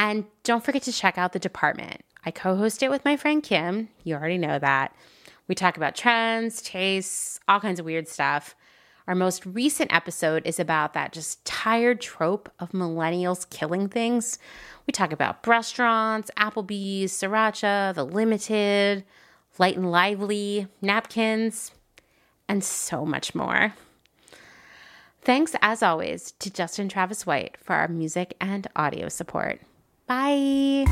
And 0.00 0.24
don't 0.44 0.64
forget 0.64 0.80
to 0.84 0.92
check 0.94 1.18
out 1.18 1.34
the 1.34 1.38
department. 1.38 2.00
I 2.24 2.30
co 2.30 2.56
host 2.56 2.82
it 2.82 2.88
with 2.88 3.04
my 3.04 3.18
friend 3.18 3.42
Kim. 3.42 3.90
You 4.02 4.14
already 4.14 4.38
know 4.38 4.58
that. 4.58 4.96
We 5.46 5.54
talk 5.54 5.76
about 5.76 5.94
trends, 5.94 6.62
tastes, 6.62 7.38
all 7.46 7.60
kinds 7.60 7.78
of 7.78 7.84
weird 7.84 8.08
stuff. 8.08 8.56
Our 9.06 9.14
most 9.14 9.44
recent 9.44 9.92
episode 9.92 10.46
is 10.46 10.58
about 10.58 10.94
that 10.94 11.12
just 11.12 11.44
tired 11.44 12.00
trope 12.00 12.50
of 12.58 12.72
millennials 12.72 13.48
killing 13.50 13.88
things. 13.88 14.38
We 14.86 14.92
talk 14.92 15.12
about 15.12 15.46
restaurants, 15.46 16.30
Applebee's, 16.34 17.12
Sriracha, 17.12 17.94
The 17.94 18.06
Limited, 18.06 19.04
Light 19.58 19.76
and 19.76 19.90
Lively, 19.90 20.66
napkins, 20.80 21.72
and 22.48 22.64
so 22.64 23.04
much 23.04 23.34
more. 23.34 23.74
Thanks, 25.20 25.54
as 25.60 25.82
always, 25.82 26.32
to 26.38 26.50
Justin 26.50 26.88
Travis 26.88 27.26
White 27.26 27.58
for 27.62 27.74
our 27.74 27.88
music 27.88 28.34
and 28.40 28.66
audio 28.74 29.10
support. 29.10 29.60
Bye. 30.10 30.84